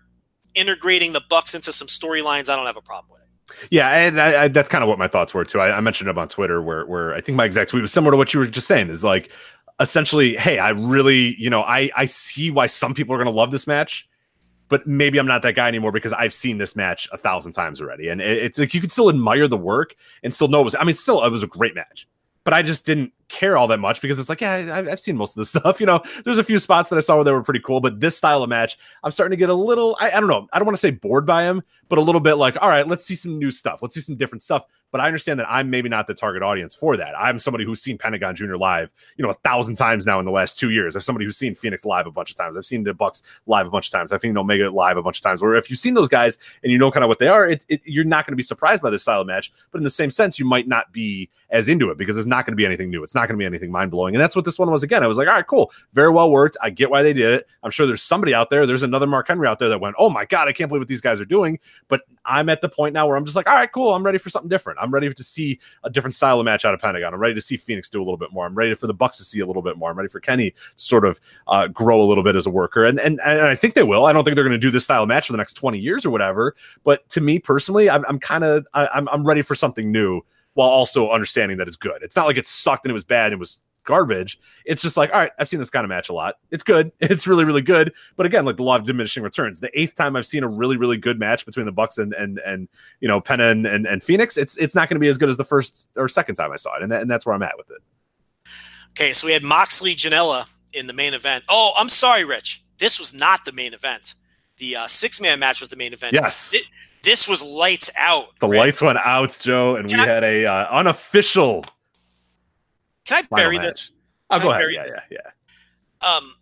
integrating 0.53 1.13
the 1.13 1.21
Bucks 1.29 1.53
into 1.53 1.71
some 1.71 1.87
storylines, 1.87 2.49
I 2.49 2.55
don't 2.55 2.65
have 2.65 2.77
a 2.77 2.81
problem 2.81 3.11
with 3.11 3.21
it. 3.21 3.67
Yeah, 3.71 3.89
and 3.89 4.19
I, 4.19 4.43
I, 4.43 4.47
that's 4.49 4.69
kind 4.69 4.83
of 4.83 4.89
what 4.89 4.99
my 4.99 5.07
thoughts 5.07 5.33
were 5.33 5.45
too. 5.45 5.59
I, 5.59 5.77
I 5.77 5.81
mentioned 5.81 6.09
it 6.09 6.17
on 6.17 6.27
Twitter 6.27 6.61
where 6.61 6.85
where 6.85 7.13
I 7.13 7.21
think 7.21 7.37
my 7.37 7.45
exact 7.45 7.69
tweet 7.69 7.81
was 7.81 7.93
similar 7.93 8.11
to 8.11 8.17
what 8.17 8.33
you 8.33 8.39
were 8.41 8.47
just 8.47 8.67
saying. 8.67 8.89
Is 8.89 9.03
like 9.03 9.31
essentially, 9.79 10.35
hey, 10.35 10.59
I 10.59 10.69
really, 10.69 11.35
you 11.41 11.49
know, 11.49 11.61
I 11.61 11.89
I 11.95 12.05
see 12.05 12.51
why 12.51 12.67
some 12.67 12.93
people 12.93 13.15
are 13.15 13.17
going 13.17 13.33
to 13.33 13.37
love 13.37 13.51
this 13.51 13.65
match, 13.65 14.07
but 14.69 14.87
maybe 14.87 15.17
I'm 15.17 15.27
not 15.27 15.41
that 15.41 15.55
guy 15.55 15.67
anymore 15.67 15.91
because 15.91 16.13
I've 16.13 16.33
seen 16.33 16.57
this 16.57 16.75
match 16.75 17.09
a 17.11 17.17
thousand 17.17 17.51
times 17.51 17.81
already, 17.81 18.07
and 18.07 18.21
it's 18.21 18.57
like 18.57 18.73
you 18.73 18.81
can 18.81 18.89
still 18.89 19.09
admire 19.09 19.47
the 19.47 19.57
work 19.57 19.95
and 20.23 20.33
still 20.33 20.47
know 20.47 20.61
it 20.61 20.63
was. 20.63 20.75
I 20.75 20.83
mean, 20.83 20.95
still 20.95 21.23
it 21.23 21.29
was 21.29 21.43
a 21.43 21.47
great 21.47 21.75
match, 21.75 22.07
but 22.43 22.53
I 22.53 22.61
just 22.61 22.85
didn't 22.85 23.11
care 23.27 23.57
all 23.57 23.67
that 23.67 23.79
much 23.79 24.01
because 24.01 24.17
it's 24.17 24.29
like, 24.29 24.41
yeah, 24.41 24.53
I, 24.53 24.91
I've 24.91 24.99
seen 24.99 25.17
most 25.17 25.31
of 25.31 25.41
this 25.41 25.49
stuff. 25.61 25.79
You 25.79 25.85
know, 25.85 26.01
there's 26.23 26.37
a 26.37 26.43
few 26.43 26.59
spots 26.59 26.89
that 26.89 26.97
I 26.97 26.99
saw 26.99 27.15
where 27.15 27.23
they 27.23 27.31
were 27.31 27.43
pretty 27.43 27.59
cool, 27.59 27.81
but 27.81 27.99
this 27.99 28.17
style 28.17 28.43
of 28.43 28.49
match, 28.49 28.77
I'm 29.03 29.11
starting 29.11 29.31
to 29.31 29.37
get 29.37 29.49
a 29.49 29.53
little, 29.53 29.97
I, 29.99 30.11
I 30.11 30.19
don't 30.19 30.29
know, 30.29 30.47
I 30.53 30.59
don't 30.59 30.65
want 30.65 30.75
to 30.75 30.81
say 30.81 30.91
bored 30.91 31.25
by 31.25 31.43
him, 31.43 31.61
but 31.89 31.99
a 31.99 32.01
little 32.01 32.21
bit 32.21 32.35
like, 32.35 32.57
all 32.61 32.69
right, 32.69 32.87
let's 32.87 33.05
see 33.05 33.15
some 33.15 33.37
new 33.37 33.51
stuff. 33.51 33.81
Let's 33.81 33.95
see 33.95 34.01
some 34.01 34.15
different 34.15 34.43
stuff. 34.43 34.65
But 34.91 35.01
I 35.01 35.05
understand 35.05 35.39
that 35.39 35.47
I'm 35.49 35.69
maybe 35.69 35.89
not 35.89 36.07
the 36.07 36.13
target 36.13 36.41
audience 36.41 36.73
for 36.73 36.97
that. 36.97 37.13
I'm 37.17 37.39
somebody 37.39 37.65
who's 37.65 37.81
seen 37.81 37.97
Pentagon 37.97 38.35
Jr. 38.35 38.55
live, 38.55 38.91
you 39.17 39.23
know, 39.23 39.31
a 39.31 39.35
thousand 39.35 39.75
times 39.75 40.05
now 40.05 40.19
in 40.19 40.25
the 40.25 40.31
last 40.31 40.57
two 40.57 40.71
years. 40.71 40.95
I'm 40.95 41.01
somebody 41.01 41.25
who's 41.25 41.37
seen 41.37 41.55
Phoenix 41.55 41.85
live 41.85 42.07
a 42.07 42.11
bunch 42.11 42.31
of 42.31 42.37
times. 42.37 42.57
I've 42.57 42.65
seen 42.65 42.83
the 42.83 42.93
Bucks 42.93 43.21
live 43.45 43.67
a 43.67 43.69
bunch 43.69 43.87
of 43.87 43.91
times. 43.91 44.11
I've 44.11 44.21
seen 44.21 44.37
Omega 44.37 44.69
live 44.69 44.97
a 44.97 45.03
bunch 45.03 45.17
of 45.17 45.23
times. 45.23 45.41
Where 45.41 45.55
if 45.55 45.69
you've 45.69 45.79
seen 45.79 45.93
those 45.93 46.09
guys 46.09 46.37
and 46.63 46.71
you 46.71 46.77
know 46.77 46.91
kind 46.91 47.03
of 47.03 47.07
what 47.07 47.19
they 47.19 47.27
are, 47.27 47.47
it, 47.47 47.63
it, 47.69 47.81
you're 47.85 48.03
not 48.03 48.25
going 48.25 48.33
to 48.33 48.37
be 48.37 48.43
surprised 48.43 48.81
by 48.81 48.89
this 48.89 49.03
style 49.03 49.21
of 49.21 49.27
match. 49.27 49.51
But 49.71 49.77
in 49.77 49.83
the 49.83 49.89
same 49.89 50.11
sense, 50.11 50.39
you 50.39 50.45
might 50.45 50.67
not 50.67 50.91
be 50.91 51.29
as 51.51 51.69
into 51.69 51.89
it 51.89 51.97
because 51.97 52.17
it's 52.17 52.27
not 52.27 52.45
going 52.45 52.53
to 52.53 52.57
be 52.57 52.65
anything 52.65 52.89
new. 52.89 53.03
It's 53.03 53.15
not 53.15 53.27
going 53.27 53.37
to 53.37 53.41
be 53.41 53.45
anything 53.45 53.71
mind 53.71 53.91
blowing. 53.91 54.15
And 54.15 54.21
that's 54.21 54.35
what 54.35 54.45
this 54.45 54.59
one 54.59 54.69
was 54.71 54.83
again. 54.83 55.03
I 55.03 55.07
was 55.07 55.17
like, 55.17 55.27
all 55.27 55.33
right, 55.33 55.47
cool. 55.47 55.71
Very 55.93 56.11
well 56.11 56.29
worked. 56.29 56.57
I 56.61 56.69
get 56.69 56.89
why 56.89 57.03
they 57.03 57.13
did 57.13 57.33
it. 57.33 57.47
I'm 57.63 57.71
sure 57.71 57.87
there's 57.87 58.03
somebody 58.03 58.33
out 58.33 58.49
there. 58.49 58.65
There's 58.65 58.83
another 58.83 59.07
Mark 59.07 59.27
Henry 59.27 59.47
out 59.47 59.59
there 59.59 59.69
that 59.69 59.79
went, 59.79 59.95
oh 59.97 60.09
my 60.09 60.25
God, 60.25 60.47
I 60.47 60.53
can't 60.53 60.69
believe 60.69 60.81
what 60.81 60.87
these 60.87 61.01
guys 61.01 61.19
are 61.19 61.25
doing. 61.25 61.59
But 61.87 62.01
I'm 62.25 62.49
at 62.49 62.61
the 62.61 62.69
point 62.69 62.93
now 62.93 63.07
where 63.07 63.17
I'm 63.17 63.25
just 63.25 63.35
like, 63.35 63.47
all 63.47 63.55
right, 63.55 63.71
cool. 63.71 63.93
I'm 63.93 64.03
ready 64.03 64.17
for 64.17 64.29
something 64.29 64.49
different. 64.49 64.79
I'm 64.79 64.91
ready 64.91 65.11
to 65.11 65.23
see 65.23 65.59
a 65.83 65.89
different 65.89 66.15
style 66.15 66.39
of 66.39 66.45
match 66.45 66.65
out 66.65 66.73
of 66.73 66.79
Pentagon. 66.79 67.13
I'm 67.13 67.19
ready 67.19 67.35
to 67.35 67.41
see 67.41 67.57
Phoenix 67.57 67.89
do 67.89 67.99
a 67.99 68.03
little 68.03 68.17
bit 68.17 68.31
more. 68.31 68.45
I'm 68.45 68.55
ready 68.55 68.75
for 68.75 68.87
the 68.87 68.93
Bucks 68.93 69.17
to 69.17 69.23
see 69.23 69.39
a 69.39 69.45
little 69.45 69.63
bit 69.63 69.77
more. 69.77 69.89
I'm 69.89 69.97
ready 69.97 70.09
for 70.09 70.19
Kenny 70.19 70.51
to 70.51 70.57
sort 70.75 71.05
of 71.05 71.19
uh, 71.47 71.67
grow 71.67 72.01
a 72.01 72.05
little 72.05 72.23
bit 72.23 72.35
as 72.35 72.45
a 72.45 72.51
worker. 72.51 72.85
And, 72.85 72.99
and 72.99 73.19
and 73.25 73.41
I 73.41 73.55
think 73.55 73.73
they 73.73 73.83
will. 73.83 74.05
I 74.05 74.13
don't 74.13 74.23
think 74.23 74.35
they're 74.35 74.43
going 74.43 74.51
to 74.51 74.59
do 74.59 74.71
this 74.71 74.83
style 74.83 75.03
of 75.03 75.07
match 75.07 75.27
for 75.27 75.33
the 75.33 75.37
next 75.37 75.53
20 75.53 75.79
years 75.79 76.05
or 76.05 76.09
whatever. 76.09 76.55
But 76.83 77.07
to 77.09 77.21
me 77.21 77.39
personally, 77.39 77.89
I'm, 77.89 78.05
I'm 78.07 78.19
kind 78.19 78.43
of 78.43 78.67
I'm 78.73 79.09
I'm 79.09 79.25
ready 79.25 79.41
for 79.41 79.55
something 79.55 79.91
new 79.91 80.21
while 80.59 80.67
also 80.67 81.09
understanding 81.09 81.57
that 81.57 81.69
it's 81.69 81.77
good. 81.77 82.01
It's 82.01 82.17
not 82.17 82.27
like 82.27 82.35
it 82.35 82.45
sucked 82.45 82.83
and 82.83 82.89
it 82.89 82.93
was 82.93 83.05
bad 83.05 83.27
and 83.27 83.35
it 83.35 83.39
was 83.39 83.61
garbage. 83.85 84.37
It's 84.65 84.81
just 84.81 84.97
like, 84.97 85.09
all 85.13 85.21
right, 85.21 85.31
I've 85.39 85.47
seen 85.47 85.57
this 85.57 85.69
kind 85.69 85.85
of 85.85 85.89
match 85.89 86.09
a 86.09 86.13
lot. 86.13 86.35
It's 86.51 86.63
good. 86.63 86.91
It's 86.99 87.27
really, 87.27 87.45
really 87.45 87.61
good. 87.61 87.93
But 88.17 88.25
again, 88.25 88.43
like 88.43 88.57
the 88.57 88.63
law 88.63 88.75
of 88.75 88.83
diminishing 88.83 89.23
returns. 89.23 89.61
The 89.61 89.71
eighth 89.79 89.95
time 89.95 90.17
I've 90.17 90.25
seen 90.25 90.43
a 90.43 90.49
really, 90.49 90.75
really 90.75 90.97
good 90.97 91.17
match 91.17 91.45
between 91.45 91.65
the 91.65 91.71
Bucks 91.71 91.97
and 91.97 92.11
and 92.11 92.39
and 92.39 92.67
you 92.99 93.07
know 93.07 93.21
Penta 93.21 93.49
and 93.49 93.65
and, 93.65 93.85
and 93.85 94.03
Phoenix, 94.03 94.35
it's 94.35 94.57
it's 94.57 94.75
not 94.75 94.89
going 94.89 94.97
to 94.97 94.99
be 94.99 95.07
as 95.07 95.17
good 95.17 95.29
as 95.29 95.37
the 95.37 95.45
first 95.45 95.87
or 95.95 96.09
second 96.09 96.35
time 96.35 96.51
I 96.51 96.57
saw 96.57 96.75
it, 96.75 96.83
and 96.83 96.91
that, 96.91 97.01
and 97.01 97.09
that's 97.09 97.25
where 97.25 97.33
I'm 97.33 97.41
at 97.41 97.57
with 97.57 97.71
it. 97.71 97.81
Okay, 98.89 99.13
so 99.13 99.27
we 99.27 99.31
had 99.31 99.43
Moxley 99.43 99.95
Janela 99.95 100.45
in 100.73 100.87
the 100.87 100.93
main 100.93 101.13
event. 101.13 101.45
Oh, 101.47 101.71
I'm 101.77 101.87
sorry, 101.87 102.25
Rich. 102.25 102.65
This 102.79 102.99
was 102.99 103.13
not 103.13 103.45
the 103.45 103.53
main 103.53 103.73
event. 103.73 104.13
The 104.57 104.75
uh, 104.75 104.87
six 104.87 105.21
man 105.21 105.39
match 105.39 105.61
was 105.61 105.69
the 105.69 105.77
main 105.77 105.93
event. 105.93 106.13
Yes. 106.13 106.53
This 107.03 107.27
was 107.27 107.41
lights 107.43 107.89
out. 107.97 108.25
The 108.41 108.47
Rich. 108.47 108.57
lights 108.59 108.81
went 108.81 108.97
out, 108.99 109.37
Joe, 109.41 109.75
and 109.75 109.89
Can 109.89 109.99
we 109.99 110.03
I- 110.03 110.07
had 110.07 110.23
a 110.23 110.45
uh, 110.45 110.67
unofficial. 110.71 111.63
Can 113.05 113.23
I 113.31 113.35
bury 113.35 113.57
this? 113.57 113.91
Oh, 114.29 114.37
Can 114.37 114.45
go 114.45 114.49
ahead. 114.51 114.61
bury 114.61 114.75
Yeah, 114.75 114.83
this? 114.83 114.95
yeah, 115.11 115.17
yeah. 116.03 116.07
Um, 116.15 116.35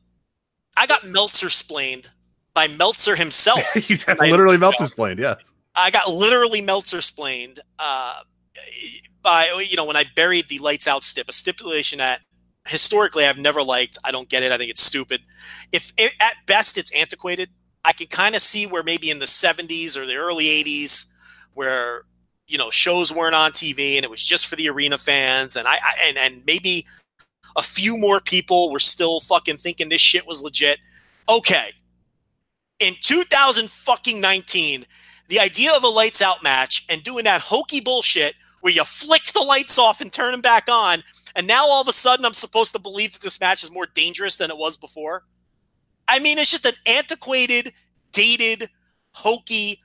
I 0.76 0.86
got 0.88 1.06
Meltzer 1.08 1.50
splained 1.50 2.10
by 2.54 2.68
Meltzer 2.68 3.16
himself. 3.16 3.64
you 3.90 3.98
literally 4.20 4.58
Meltzer's 4.60 4.92
splained, 4.92 5.20
Yes. 5.20 5.54
I 5.76 5.92
got 5.92 6.10
literally 6.12 6.62
Meltzer 6.62 7.02
splained 7.02 7.60
uh, 7.78 8.22
by 9.22 9.64
you 9.70 9.76
know 9.78 9.86
when 9.86 9.96
I 9.96 10.06
buried 10.16 10.50
the 10.50 10.58
lights 10.60 10.88
out 10.88 11.04
stip, 11.04 11.30
a 11.30 11.34
stipulation 11.34 12.00
that 12.00 12.22
historically 12.68 13.26
I've 13.26 13.38
never 13.38 13.62
liked. 13.62 13.98
I 14.04 14.12
don't 14.12 14.28
get 14.28 14.42
it. 14.44 14.52
I 14.52 14.58
think 14.58 14.72
it's 14.72 14.82
stupid. 14.82 15.22
If 15.72 15.94
it, 15.98 16.14
at 16.20 16.34
best 16.48 16.78
it's 16.80 16.94
antiquated, 16.96 17.50
I 17.86 17.94
could 17.94 18.10
kind 18.10 18.36
of 18.36 18.42
see 18.42 18.66
where 18.66 18.84
maybe 18.84 19.10
in 19.10 19.20
the 19.20 19.26
'70s 19.26 19.96
or 19.96 20.06
the 20.06 20.16
early 20.16 20.46
'80s, 20.46 21.06
where 21.54 22.04
you 22.48 22.58
know 22.58 22.70
shows 22.70 23.14
weren't 23.14 23.36
on 23.36 23.52
TV 23.52 23.96
and 23.96 24.04
it 24.04 24.10
was 24.10 24.24
just 24.24 24.48
for 24.48 24.56
the 24.56 24.70
arena 24.70 24.98
fans, 24.98 25.56
and 25.56 25.68
I, 25.68 25.76
I 25.76 25.94
and 26.08 26.18
and 26.18 26.44
maybe 26.46 26.86
a 27.56 27.62
few 27.62 27.98
more 27.98 28.20
people 28.20 28.72
were 28.72 28.80
still 28.80 29.20
fucking 29.20 29.58
thinking 29.58 29.90
this 29.90 30.02
shit 30.02 30.28
was 30.28 30.44
legit. 30.44 30.80
Okay, 31.30 31.70
in 32.80 32.94
2000 33.02 33.70
fucking 33.70 34.22
19 34.22 34.86
the 35.28 35.40
idea 35.40 35.74
of 35.74 35.84
a 35.84 35.88
lights 35.88 36.22
out 36.22 36.42
match 36.42 36.86
and 36.90 37.04
doing 37.04 37.26
that 37.26 37.42
hokey 37.42 37.82
bullshit 37.82 38.36
where 38.62 38.74
you 38.74 38.84
flick 38.84 39.24
the 39.34 39.42
lights 39.42 39.78
off 39.78 40.02
and 40.02 40.12
turn 40.12 40.32
them 40.32 40.42
back 40.42 40.68
on, 40.70 41.04
and 41.36 41.46
now 41.46 41.66
all 41.68 41.82
of 41.82 41.88
a 41.88 41.94
sudden 41.94 42.26
I'm 42.26 42.34
supposed 42.34 42.74
to 42.74 42.80
believe 42.80 43.14
that 43.14 43.22
this 43.22 43.40
match 43.40 43.64
is 43.64 43.72
more 43.72 43.88
dangerous 43.94 44.38
than 44.38 44.50
it 44.50 44.58
was 44.58 44.78
before. 44.78 45.24
I 46.08 46.20
mean, 46.20 46.38
it's 46.38 46.52
just 46.52 46.66
an 46.66 46.74
antiquated, 46.86 47.74
dated, 48.12 48.70
hokey, 49.12 49.80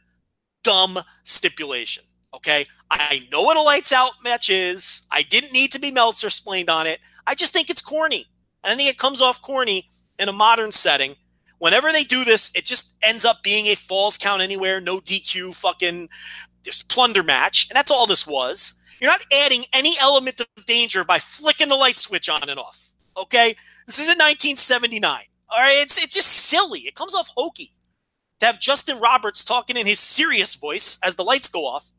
dumb 0.62 0.98
stipulation. 1.24 2.04
Okay. 2.34 2.64
I 2.90 3.26
know 3.30 3.42
what 3.42 3.56
a 3.56 3.62
lights 3.62 3.92
out 3.92 4.12
match 4.22 4.50
is. 4.50 5.02
I 5.10 5.22
didn't 5.22 5.52
need 5.52 5.72
to 5.72 5.80
be 5.80 5.90
Meltzer 5.90 6.28
explained 6.28 6.70
on 6.70 6.86
it. 6.86 7.00
I 7.26 7.34
just 7.34 7.52
think 7.52 7.70
it's 7.70 7.82
corny. 7.82 8.26
And 8.62 8.72
I 8.72 8.76
think 8.76 8.90
it 8.90 8.98
comes 8.98 9.20
off 9.20 9.42
corny 9.42 9.88
in 10.18 10.28
a 10.28 10.32
modern 10.32 10.72
setting 10.72 11.16
whenever 11.62 11.92
they 11.92 12.02
do 12.02 12.24
this, 12.24 12.50
it 12.56 12.64
just 12.64 12.96
ends 13.04 13.24
up 13.24 13.40
being 13.44 13.66
a 13.66 13.76
falls 13.76 14.18
count 14.18 14.42
anywhere, 14.42 14.80
no 14.80 14.98
DQ, 14.98 15.54
fucking 15.54 16.08
just 16.64 16.88
plunder 16.88 17.22
match, 17.22 17.68
and 17.70 17.76
that's 17.76 17.90
all 17.90 18.04
this 18.04 18.26
was. 18.26 18.80
You're 19.00 19.10
not 19.10 19.24
adding 19.32 19.62
any 19.72 19.94
element 20.00 20.40
of 20.40 20.66
danger 20.66 21.04
by 21.04 21.20
flicking 21.20 21.68
the 21.68 21.76
light 21.76 21.98
switch 21.98 22.28
on 22.28 22.48
and 22.48 22.58
off. 22.58 22.92
Okay, 23.16 23.54
this 23.86 24.00
isn't 24.00 24.18
1979. 24.18 25.22
All 25.52 25.60
right, 25.60 25.76
it's 25.82 26.02
it's 26.02 26.14
just 26.14 26.30
silly. 26.30 26.80
It 26.80 26.94
comes 26.94 27.14
off 27.14 27.28
hokey 27.36 27.70
to 28.40 28.46
have 28.46 28.58
Justin 28.58 28.98
Roberts 28.98 29.44
talking 29.44 29.76
in 29.76 29.86
his 29.86 30.00
serious 30.00 30.54
voice 30.54 30.98
as 31.04 31.16
the 31.16 31.24
lights 31.24 31.50
go 31.50 31.66
off, 31.66 31.90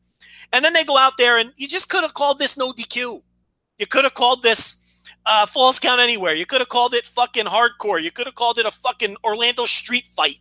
and 0.52 0.64
then 0.64 0.72
they 0.72 0.82
go 0.82 0.98
out 0.98 1.12
there 1.18 1.38
and 1.38 1.52
you 1.56 1.68
just 1.68 1.88
could 1.88 2.02
have 2.02 2.14
called 2.14 2.40
this 2.40 2.58
no 2.58 2.72
DQ. 2.72 3.22
You 3.78 3.86
could 3.86 4.04
have 4.04 4.14
called 4.14 4.42
this 4.42 4.84
uh, 5.26 5.46
falls 5.46 5.78
count 5.78 6.00
anywhere. 6.00 6.34
You 6.34 6.46
could 6.46 6.60
have 6.60 6.68
called 6.68 6.94
it 6.94 7.06
fucking 7.06 7.46
hardcore. 7.46 8.02
You 8.02 8.10
could 8.10 8.26
have 8.26 8.34
called 8.34 8.58
it 8.58 8.66
a 8.66 8.72
fucking 8.72 9.16
Orlando 9.24 9.66
street 9.66 10.06
fight, 10.06 10.38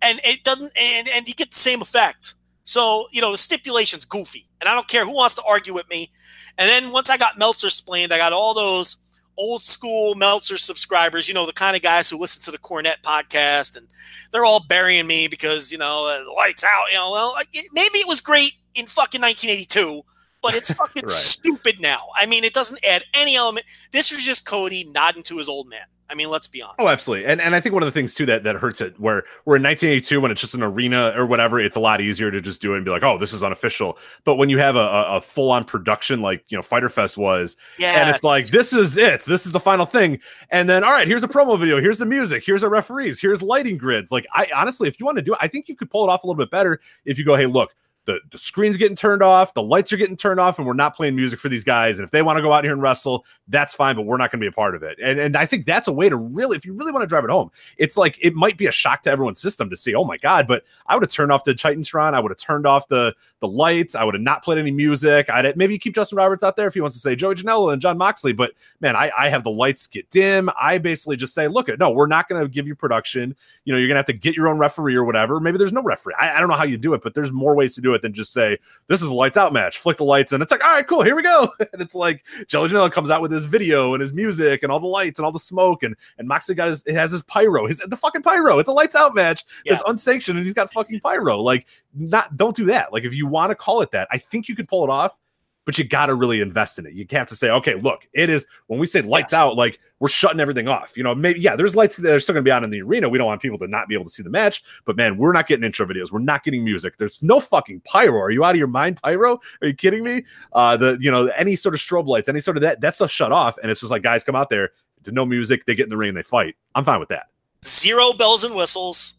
and 0.00 0.18
it 0.24 0.42
doesn't. 0.42 0.72
And 0.80 1.08
and 1.14 1.28
you 1.28 1.34
get 1.34 1.50
the 1.50 1.58
same 1.58 1.82
effect. 1.82 2.34
So 2.64 3.06
you 3.12 3.20
know 3.20 3.32
the 3.32 3.38
stipulation's 3.38 4.06
goofy, 4.06 4.48
and 4.60 4.68
I 4.68 4.74
don't 4.74 4.88
care 4.88 5.04
who 5.04 5.14
wants 5.14 5.34
to 5.34 5.42
argue 5.46 5.74
with 5.74 5.88
me. 5.90 6.10
And 6.56 6.68
then 6.70 6.90
once 6.90 7.10
I 7.10 7.18
got 7.18 7.36
Meltzer 7.36 7.66
explained, 7.66 8.14
I 8.14 8.18
got 8.18 8.32
all 8.32 8.54
those 8.54 8.96
old 9.36 9.62
school 9.62 10.14
Meltzer 10.14 10.58
subscribers. 10.58 11.28
You 11.28 11.34
know 11.34 11.46
the 11.46 11.52
kind 11.52 11.76
of 11.76 11.82
guys 11.82 12.08
who 12.08 12.18
listen 12.18 12.42
to 12.44 12.50
the 12.50 12.58
Cornette 12.58 13.02
podcast, 13.02 13.76
and 13.76 13.86
they're 14.32 14.44
all 14.44 14.64
burying 14.68 15.06
me 15.06 15.28
because 15.28 15.70
you 15.72 15.78
know 15.78 16.06
uh, 16.06 16.34
lights 16.34 16.64
out. 16.64 16.90
You 16.90 16.98
know, 16.98 17.10
well, 17.10 17.32
like, 17.32 17.48
it- 17.52 17.70
maybe 17.72 17.98
it 17.98 18.08
was 18.08 18.20
great 18.20 18.52
in 18.74 18.86
fucking 18.86 19.20
1982 19.20 20.02
but 20.42 20.54
it's 20.54 20.70
fucking 20.74 21.02
Right. 21.02 21.10
stupid 21.10 21.80
now. 21.80 22.08
I 22.14 22.26
mean, 22.26 22.44
it 22.44 22.52
doesn't 22.52 22.84
add 22.86 23.04
any 23.14 23.34
element. 23.36 23.66
This 23.90 24.12
was 24.12 24.22
just 24.22 24.46
Cody 24.46 24.84
nodding 24.92 25.22
to 25.24 25.38
his 25.38 25.48
old 25.48 25.66
man. 25.68 25.80
I 26.08 26.14
mean, 26.14 26.30
let's 26.30 26.46
be 26.46 26.62
oh, 26.62 26.66
honest. 26.66 26.80
Oh, 26.80 26.88
absolutely. 26.88 27.26
And 27.26 27.40
and 27.40 27.54
I 27.54 27.60
think 27.60 27.72
one 27.72 27.82
of 27.82 27.86
the 27.86 27.92
things 27.92 28.14
too 28.14 28.26
that 28.26 28.44
that 28.44 28.56
hurts 28.56 28.80
it 28.80 28.98
where 29.00 29.24
we're 29.44 29.56
in 29.56 29.62
1982 29.62 30.20
when 30.20 30.30
it's 30.30 30.40
just 30.40 30.54
an 30.54 30.62
arena 30.62 31.12
or 31.16 31.26
whatever, 31.26 31.58
it's 31.58 31.76
a 31.76 31.80
lot 31.80 32.00
easier 32.00 32.30
to 32.30 32.40
just 32.40 32.60
do 32.60 32.74
it 32.74 32.76
and 32.76 32.84
be 32.84 32.90
like, 32.90 33.02
oh, 33.02 33.18
this 33.18 33.32
is 33.32 33.42
unofficial. 33.42 33.98
But 34.24 34.36
when 34.36 34.48
you 34.48 34.58
have 34.58 34.76
a, 34.76 34.80
a, 34.80 35.16
a 35.16 35.20
full 35.20 35.50
on 35.50 35.64
production 35.64 36.20
like 36.20 36.44
you 36.48 36.56
know 36.56 36.62
Fyter 36.62 36.88
Fest 36.88 37.16
was, 37.16 37.56
yeah, 37.78 38.00
and 38.00 38.14
it's 38.14 38.24
like 38.24 38.46
this 38.48 38.72
is 38.72 38.96
it, 38.96 39.22
this 39.24 39.46
is 39.46 39.52
the 39.52 39.60
final 39.60 39.86
thing, 39.86 40.20
and 40.50 40.68
then 40.68 40.84
all 40.84 40.92
right, 40.92 41.08
here's 41.08 41.22
a 41.22 41.28
promo 41.28 41.58
video, 41.58 41.80
here's 41.80 41.98
the 41.98 42.06
music, 42.06 42.44
here's 42.44 42.62
our 42.62 42.70
referees, 42.70 43.20
here's 43.20 43.42
lighting 43.42 43.76
grids. 43.76 44.12
Like 44.12 44.26
I 44.32 44.48
honestly, 44.54 44.88
if 44.88 45.00
you 45.00 45.06
want 45.06 45.16
to 45.16 45.22
do 45.22 45.32
it, 45.32 45.38
I 45.40 45.48
think 45.48 45.68
you 45.68 45.76
could 45.76 45.90
pull 45.90 46.04
it 46.04 46.10
off 46.10 46.22
a 46.22 46.26
little 46.26 46.38
bit 46.38 46.50
better 46.50 46.80
if 47.04 47.18
you 47.18 47.24
go, 47.24 47.36
hey, 47.36 47.46
look. 47.46 47.74
The, 48.06 48.20
the 48.30 48.38
screen's 48.38 48.76
getting 48.76 48.96
turned 48.96 49.22
off, 49.22 49.52
the 49.54 49.62
lights 49.62 49.92
are 49.92 49.96
getting 49.96 50.16
turned 50.16 50.40
off, 50.40 50.58
and 50.58 50.66
we're 50.66 50.74
not 50.74 50.96
playing 50.96 51.16
music 51.16 51.38
for 51.38 51.48
these 51.48 51.64
guys. 51.64 51.98
And 51.98 52.06
if 52.06 52.12
they 52.12 52.22
want 52.22 52.38
to 52.38 52.42
go 52.42 52.52
out 52.52 52.64
here 52.64 52.72
and 52.72 52.80
wrestle, 52.80 53.24
that's 53.48 53.74
fine, 53.74 53.96
but 53.96 54.02
we're 54.02 54.16
not 54.16 54.30
going 54.30 54.40
to 54.40 54.44
be 54.44 54.48
a 54.48 54.52
part 54.52 54.74
of 54.74 54.82
it. 54.82 54.98
And 55.02 55.18
and 55.18 55.36
I 55.36 55.44
think 55.44 55.66
that's 55.66 55.88
a 55.88 55.92
way 55.92 56.08
to 56.08 56.16
really, 56.16 56.56
if 56.56 56.64
you 56.64 56.72
really 56.72 56.92
want 56.92 57.02
to 57.02 57.06
drive 57.06 57.24
it 57.24 57.30
home, 57.30 57.50
it's 57.76 57.96
like 57.96 58.16
it 58.24 58.34
might 58.34 58.56
be 58.56 58.66
a 58.66 58.72
shock 58.72 59.02
to 59.02 59.10
everyone's 59.10 59.40
system 59.40 59.68
to 59.70 59.76
see, 59.76 59.94
oh 59.94 60.04
my 60.04 60.16
god, 60.16 60.46
but 60.46 60.64
I 60.86 60.94
would 60.94 61.02
have 61.02 61.10
turned 61.10 61.32
off 61.32 61.44
the 61.44 61.54
Titantron, 61.54 62.14
I 62.14 62.20
would 62.20 62.30
have 62.30 62.38
turned 62.38 62.66
off 62.66 62.88
the 62.88 63.14
the 63.46 63.56
lights, 63.56 63.94
I 63.94 64.04
would 64.04 64.14
have 64.14 64.22
not 64.22 64.42
played 64.42 64.58
any 64.58 64.70
music. 64.70 65.30
I'd 65.30 65.56
maybe 65.56 65.78
keep 65.78 65.94
Justin 65.94 66.18
Roberts 66.18 66.42
out 66.42 66.56
there 66.56 66.66
if 66.66 66.74
he 66.74 66.80
wants 66.80 66.96
to 66.96 67.00
say 67.00 67.14
Joey 67.14 67.34
Janela 67.34 67.72
and 67.72 67.80
Jon 67.80 67.96
Moxley, 67.96 68.32
but 68.32 68.52
man, 68.80 68.96
I, 68.96 69.10
I 69.16 69.28
have 69.28 69.44
the 69.44 69.50
lights 69.50 69.86
get 69.86 70.10
dim. 70.10 70.50
I 70.60 70.78
basically 70.78 71.16
just 71.16 71.34
say, 71.34 71.48
look, 71.48 71.68
at 71.68 71.78
no, 71.78 71.90
we're 71.90 72.06
not 72.06 72.28
going 72.28 72.42
to 72.42 72.48
give 72.48 72.66
you 72.66 72.74
production. 72.74 73.36
You 73.64 73.72
know, 73.72 73.78
you're 73.78 73.88
going 73.88 73.94
to 73.94 74.00
have 74.00 74.06
to 74.06 74.12
get 74.12 74.34
your 74.34 74.48
own 74.48 74.58
referee 74.58 74.96
or 74.96 75.04
whatever. 75.04 75.40
Maybe 75.40 75.58
there's 75.58 75.72
no 75.72 75.82
referee. 75.82 76.14
I, 76.18 76.36
I 76.36 76.40
don't 76.40 76.48
know 76.48 76.56
how 76.56 76.64
you 76.64 76.78
do 76.78 76.94
it, 76.94 77.02
but 77.02 77.14
there's 77.14 77.32
more 77.32 77.54
ways 77.54 77.74
to 77.76 77.80
do 77.80 77.94
it 77.94 78.02
than 78.02 78.12
just 78.12 78.32
say 78.32 78.58
this 78.88 79.02
is 79.02 79.08
a 79.08 79.14
lights 79.14 79.36
out 79.36 79.52
match. 79.52 79.78
Flick 79.78 79.98
the 79.98 80.04
lights, 80.04 80.32
and 80.32 80.42
it's 80.42 80.50
like, 80.50 80.64
all 80.64 80.74
right, 80.74 80.86
cool, 80.86 81.02
here 81.02 81.16
we 81.16 81.22
go. 81.22 81.52
and 81.72 81.80
it's 81.80 81.94
like 81.94 82.24
Joey 82.46 82.68
Janela 82.68 82.90
comes 82.90 83.10
out 83.10 83.22
with 83.22 83.30
his 83.30 83.44
video 83.44 83.94
and 83.94 84.00
his 84.00 84.12
music 84.12 84.62
and 84.62 84.72
all 84.72 84.80
the 84.80 84.86
lights 84.86 85.18
and 85.18 85.26
all 85.26 85.32
the 85.32 85.38
smoke, 85.38 85.82
and 85.82 85.96
and 86.18 86.26
Moxley 86.26 86.54
got 86.54 86.68
his 86.68 86.84
has 86.88 87.12
his 87.12 87.22
pyro, 87.22 87.66
his 87.66 87.78
the 87.78 87.96
fucking 87.96 88.22
pyro. 88.22 88.58
It's 88.58 88.68
a 88.68 88.72
lights 88.72 88.94
out 88.94 89.14
match 89.14 89.44
that's 89.66 89.82
unsanctioned, 89.86 90.38
and 90.38 90.46
he's 90.46 90.54
got 90.54 90.72
fucking 90.72 91.00
pyro. 91.00 91.40
Like, 91.40 91.66
not 91.96 92.36
don't 92.36 92.54
do 92.54 92.66
that. 92.66 92.92
Like, 92.92 93.04
if 93.04 93.14
you 93.14 93.26
want 93.26 93.50
to 93.50 93.54
call 93.54 93.80
it 93.80 93.90
that, 93.92 94.08
I 94.10 94.18
think 94.18 94.48
you 94.48 94.54
could 94.54 94.68
pull 94.68 94.84
it 94.84 94.90
off. 94.90 95.16
But 95.64 95.76
you 95.78 95.82
got 95.82 96.06
to 96.06 96.14
really 96.14 96.40
invest 96.40 96.78
in 96.78 96.86
it. 96.86 96.92
You 96.92 97.04
have 97.10 97.26
to 97.26 97.34
say, 97.34 97.50
okay, 97.50 97.74
look, 97.74 98.06
it 98.12 98.30
is 98.30 98.46
when 98.68 98.78
we 98.78 98.86
say 98.86 99.02
lights 99.02 99.32
Yes. 99.32 99.40
out, 99.40 99.56
like 99.56 99.80
we're 99.98 100.06
shutting 100.06 100.38
everything 100.38 100.68
off. 100.68 100.96
You 100.96 101.02
know, 101.02 101.12
maybe 101.12 101.40
yeah, 101.40 101.56
there's 101.56 101.74
lights 101.74 101.96
that 101.96 102.14
are 102.14 102.20
still 102.20 102.34
going 102.34 102.44
to 102.44 102.48
be 102.48 102.52
on 102.52 102.62
in 102.62 102.70
the 102.70 102.82
arena. 102.82 103.08
We 103.08 103.18
don't 103.18 103.26
want 103.26 103.42
people 103.42 103.58
to 103.58 103.66
not 103.66 103.88
be 103.88 103.94
able 103.96 104.04
to 104.04 104.10
see 104.12 104.22
the 104.22 104.30
match. 104.30 104.62
But 104.84 104.94
man, 104.96 105.16
we're 105.16 105.32
not 105.32 105.48
getting 105.48 105.64
intro 105.64 105.84
videos. 105.84 106.12
We're 106.12 106.20
not 106.20 106.44
getting 106.44 106.62
music. 106.62 106.98
There's 106.98 107.20
no 107.20 107.40
fucking 107.40 107.80
pyro. 107.80 108.20
Are 108.20 108.30
you 108.30 108.44
out 108.44 108.50
of 108.54 108.58
your 108.58 108.68
mind, 108.68 109.02
pyro? 109.02 109.40
Are 109.60 109.66
you 109.66 109.74
kidding 109.74 110.04
me? 110.04 110.24
Uh, 110.52 110.76
the 110.76 110.98
you 111.00 111.10
know 111.10 111.26
any 111.36 111.56
sort 111.56 111.74
of 111.74 111.80
strobe 111.80 112.06
lights, 112.06 112.28
any 112.28 112.38
sort 112.38 112.56
of 112.56 112.60
that 112.60 112.80
that 112.82 112.94
stuff 112.94 113.10
shut 113.10 113.32
off, 113.32 113.58
and 113.60 113.68
it's 113.68 113.80
just 113.80 113.90
like 113.90 114.04
guys 114.04 114.22
come 114.22 114.36
out 114.36 114.50
there 114.50 114.70
to 115.02 115.10
no 115.10 115.26
music. 115.26 115.66
They 115.66 115.74
get 115.74 115.82
in 115.86 115.90
the 115.90 115.96
ring, 115.96 116.10
and 116.10 116.16
they 116.16 116.22
fight. 116.22 116.54
I'm 116.76 116.84
fine 116.84 117.00
with 117.00 117.08
that. 117.08 117.26
zero 117.64 118.12
bells 118.12 118.44
and 118.44 118.54
whistles, 118.54 119.14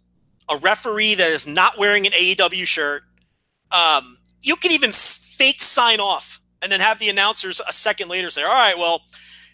a 0.50 0.58
referee 0.58 1.16
that 1.16 1.30
is 1.30 1.48
not 1.48 1.78
wearing 1.78 2.06
an 2.06 2.14
AEW 2.14 2.66
shirt. 2.66 3.04
Um, 3.72 4.18
you 4.42 4.56
can 4.56 4.72
even 4.72 4.92
fake 4.92 5.64
sign 5.64 6.00
off 6.00 6.40
and 6.62 6.72
then 6.72 6.80
have 6.80 7.00
the 7.00 7.10
announcers 7.10 7.62
a 7.68 7.74
second 7.74 8.10
later 8.10 8.32
say, 8.32 8.44
"All 8.44 8.50
right, 8.50 8.78
well, 8.78 9.02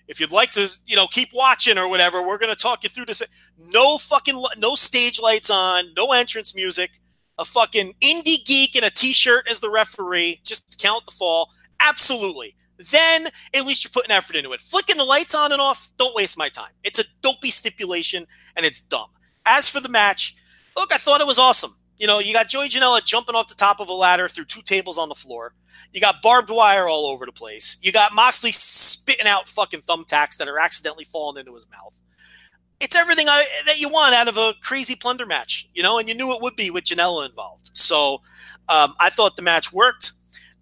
if 0.07 0.19
you'd 0.19 0.31
like 0.31 0.51
to, 0.51 0.69
you 0.85 0.95
know, 0.95 1.07
keep 1.07 1.29
watching 1.33 1.77
or 1.77 1.87
whatever, 1.89 2.25
we're 2.25 2.37
going 2.37 2.55
to 2.55 2.61
talk 2.61 2.83
you 2.83 2.89
through 2.89 3.05
this." 3.05 3.21
No 3.57 3.97
fucking 3.97 4.41
no 4.57 4.75
stage 4.75 5.19
lights 5.19 5.49
on, 5.49 5.93
no 5.97 6.11
entrance 6.11 6.55
music, 6.55 6.91
a 7.37 7.45
fucking 7.45 7.93
indie 8.01 8.43
geek 8.45 8.75
in 8.75 8.83
a 8.83 8.89
t-shirt 8.89 9.47
as 9.49 9.59
the 9.59 9.69
referee, 9.69 10.41
just 10.43 10.79
count 10.79 11.05
the 11.05 11.11
fall. 11.11 11.49
Absolutely. 11.79 12.55
Then 12.77 13.27
at 13.53 13.65
least 13.65 13.83
you're 13.83 13.91
putting 13.91 14.11
effort 14.11 14.35
into 14.35 14.51
it. 14.53 14.61
Flicking 14.61 14.97
the 14.97 15.03
lights 15.03 15.35
on 15.35 15.51
and 15.51 15.61
off, 15.61 15.89
don't 15.97 16.15
waste 16.15 16.37
my 16.37 16.49
time. 16.49 16.71
It's 16.83 16.99
a 16.99 17.03
dopey 17.21 17.49
stipulation 17.49 18.25
and 18.55 18.65
it's 18.65 18.81
dumb. 18.81 19.07
As 19.45 19.69
for 19.69 19.79
the 19.79 19.89
match, 19.89 20.35
look, 20.75 20.93
I 20.93 20.97
thought 20.97 21.21
it 21.21 21.27
was 21.27 21.39
awesome. 21.39 21.75
You 21.97 22.07
know, 22.07 22.19
you 22.19 22.33
got 22.33 22.49
Joey 22.49 22.69
Janela 22.69 23.03
jumping 23.05 23.35
off 23.35 23.47
the 23.47 23.55
top 23.55 23.79
of 23.79 23.89
a 23.89 23.93
ladder 23.93 24.27
through 24.27 24.45
two 24.45 24.61
tables 24.61 24.97
on 24.97 25.09
the 25.09 25.15
floor. 25.15 25.53
You 25.91 26.01
got 26.01 26.21
barbed 26.21 26.49
wire 26.49 26.87
all 26.87 27.05
over 27.05 27.25
the 27.25 27.31
place. 27.31 27.77
You 27.81 27.91
got 27.91 28.13
Moxley 28.13 28.51
spitting 28.51 29.27
out 29.27 29.47
fucking 29.47 29.81
thumbtacks 29.81 30.37
that 30.37 30.47
are 30.47 30.59
accidentally 30.59 31.05
falling 31.05 31.39
into 31.39 31.53
his 31.53 31.69
mouth. 31.69 31.97
It's 32.79 32.95
everything 32.95 33.29
I, 33.29 33.45
that 33.67 33.79
you 33.79 33.89
want 33.89 34.15
out 34.15 34.27
of 34.27 34.35
a 34.35 34.55
crazy 34.61 34.95
plunder 34.95 35.25
match, 35.25 35.69
you 35.73 35.83
know, 35.83 35.99
and 35.99 36.09
you 36.09 36.15
knew 36.15 36.33
it 36.33 36.41
would 36.41 36.55
be 36.55 36.71
with 36.71 36.83
Janela 36.83 37.29
involved. 37.29 37.69
So 37.73 38.21
um, 38.67 38.95
I 38.99 39.09
thought 39.09 39.35
the 39.35 39.41
match 39.43 39.71
worked. 39.71 40.11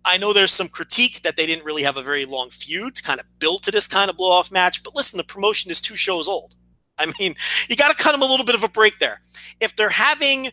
I 0.03 0.17
know 0.17 0.33
there's 0.33 0.51
some 0.51 0.67
critique 0.67 1.21
that 1.21 1.37
they 1.37 1.45
didn't 1.45 1.65
really 1.65 1.83
have 1.83 1.97
a 1.97 2.03
very 2.03 2.25
long 2.25 2.49
feud 2.49 2.95
to 2.95 3.03
kind 3.03 3.19
of 3.19 3.25
build 3.39 3.63
to 3.63 3.71
this 3.71 3.87
kind 3.87 4.09
of 4.09 4.17
blow 4.17 4.31
off 4.31 4.51
match. 4.51 4.83
But 4.83 4.95
listen, 4.95 5.17
the 5.17 5.23
promotion 5.23 5.71
is 5.71 5.79
two 5.79 5.95
shows 5.95 6.27
old. 6.27 6.55
I 6.97 7.11
mean, 7.19 7.35
you 7.69 7.75
got 7.75 7.95
to 7.95 8.03
cut 8.03 8.11
them 8.11 8.21
a 8.21 8.25
little 8.25 8.45
bit 8.45 8.55
of 8.55 8.63
a 8.63 8.69
break 8.69 8.99
there. 8.99 9.21
If 9.59 9.75
they're 9.75 9.89
having 9.89 10.51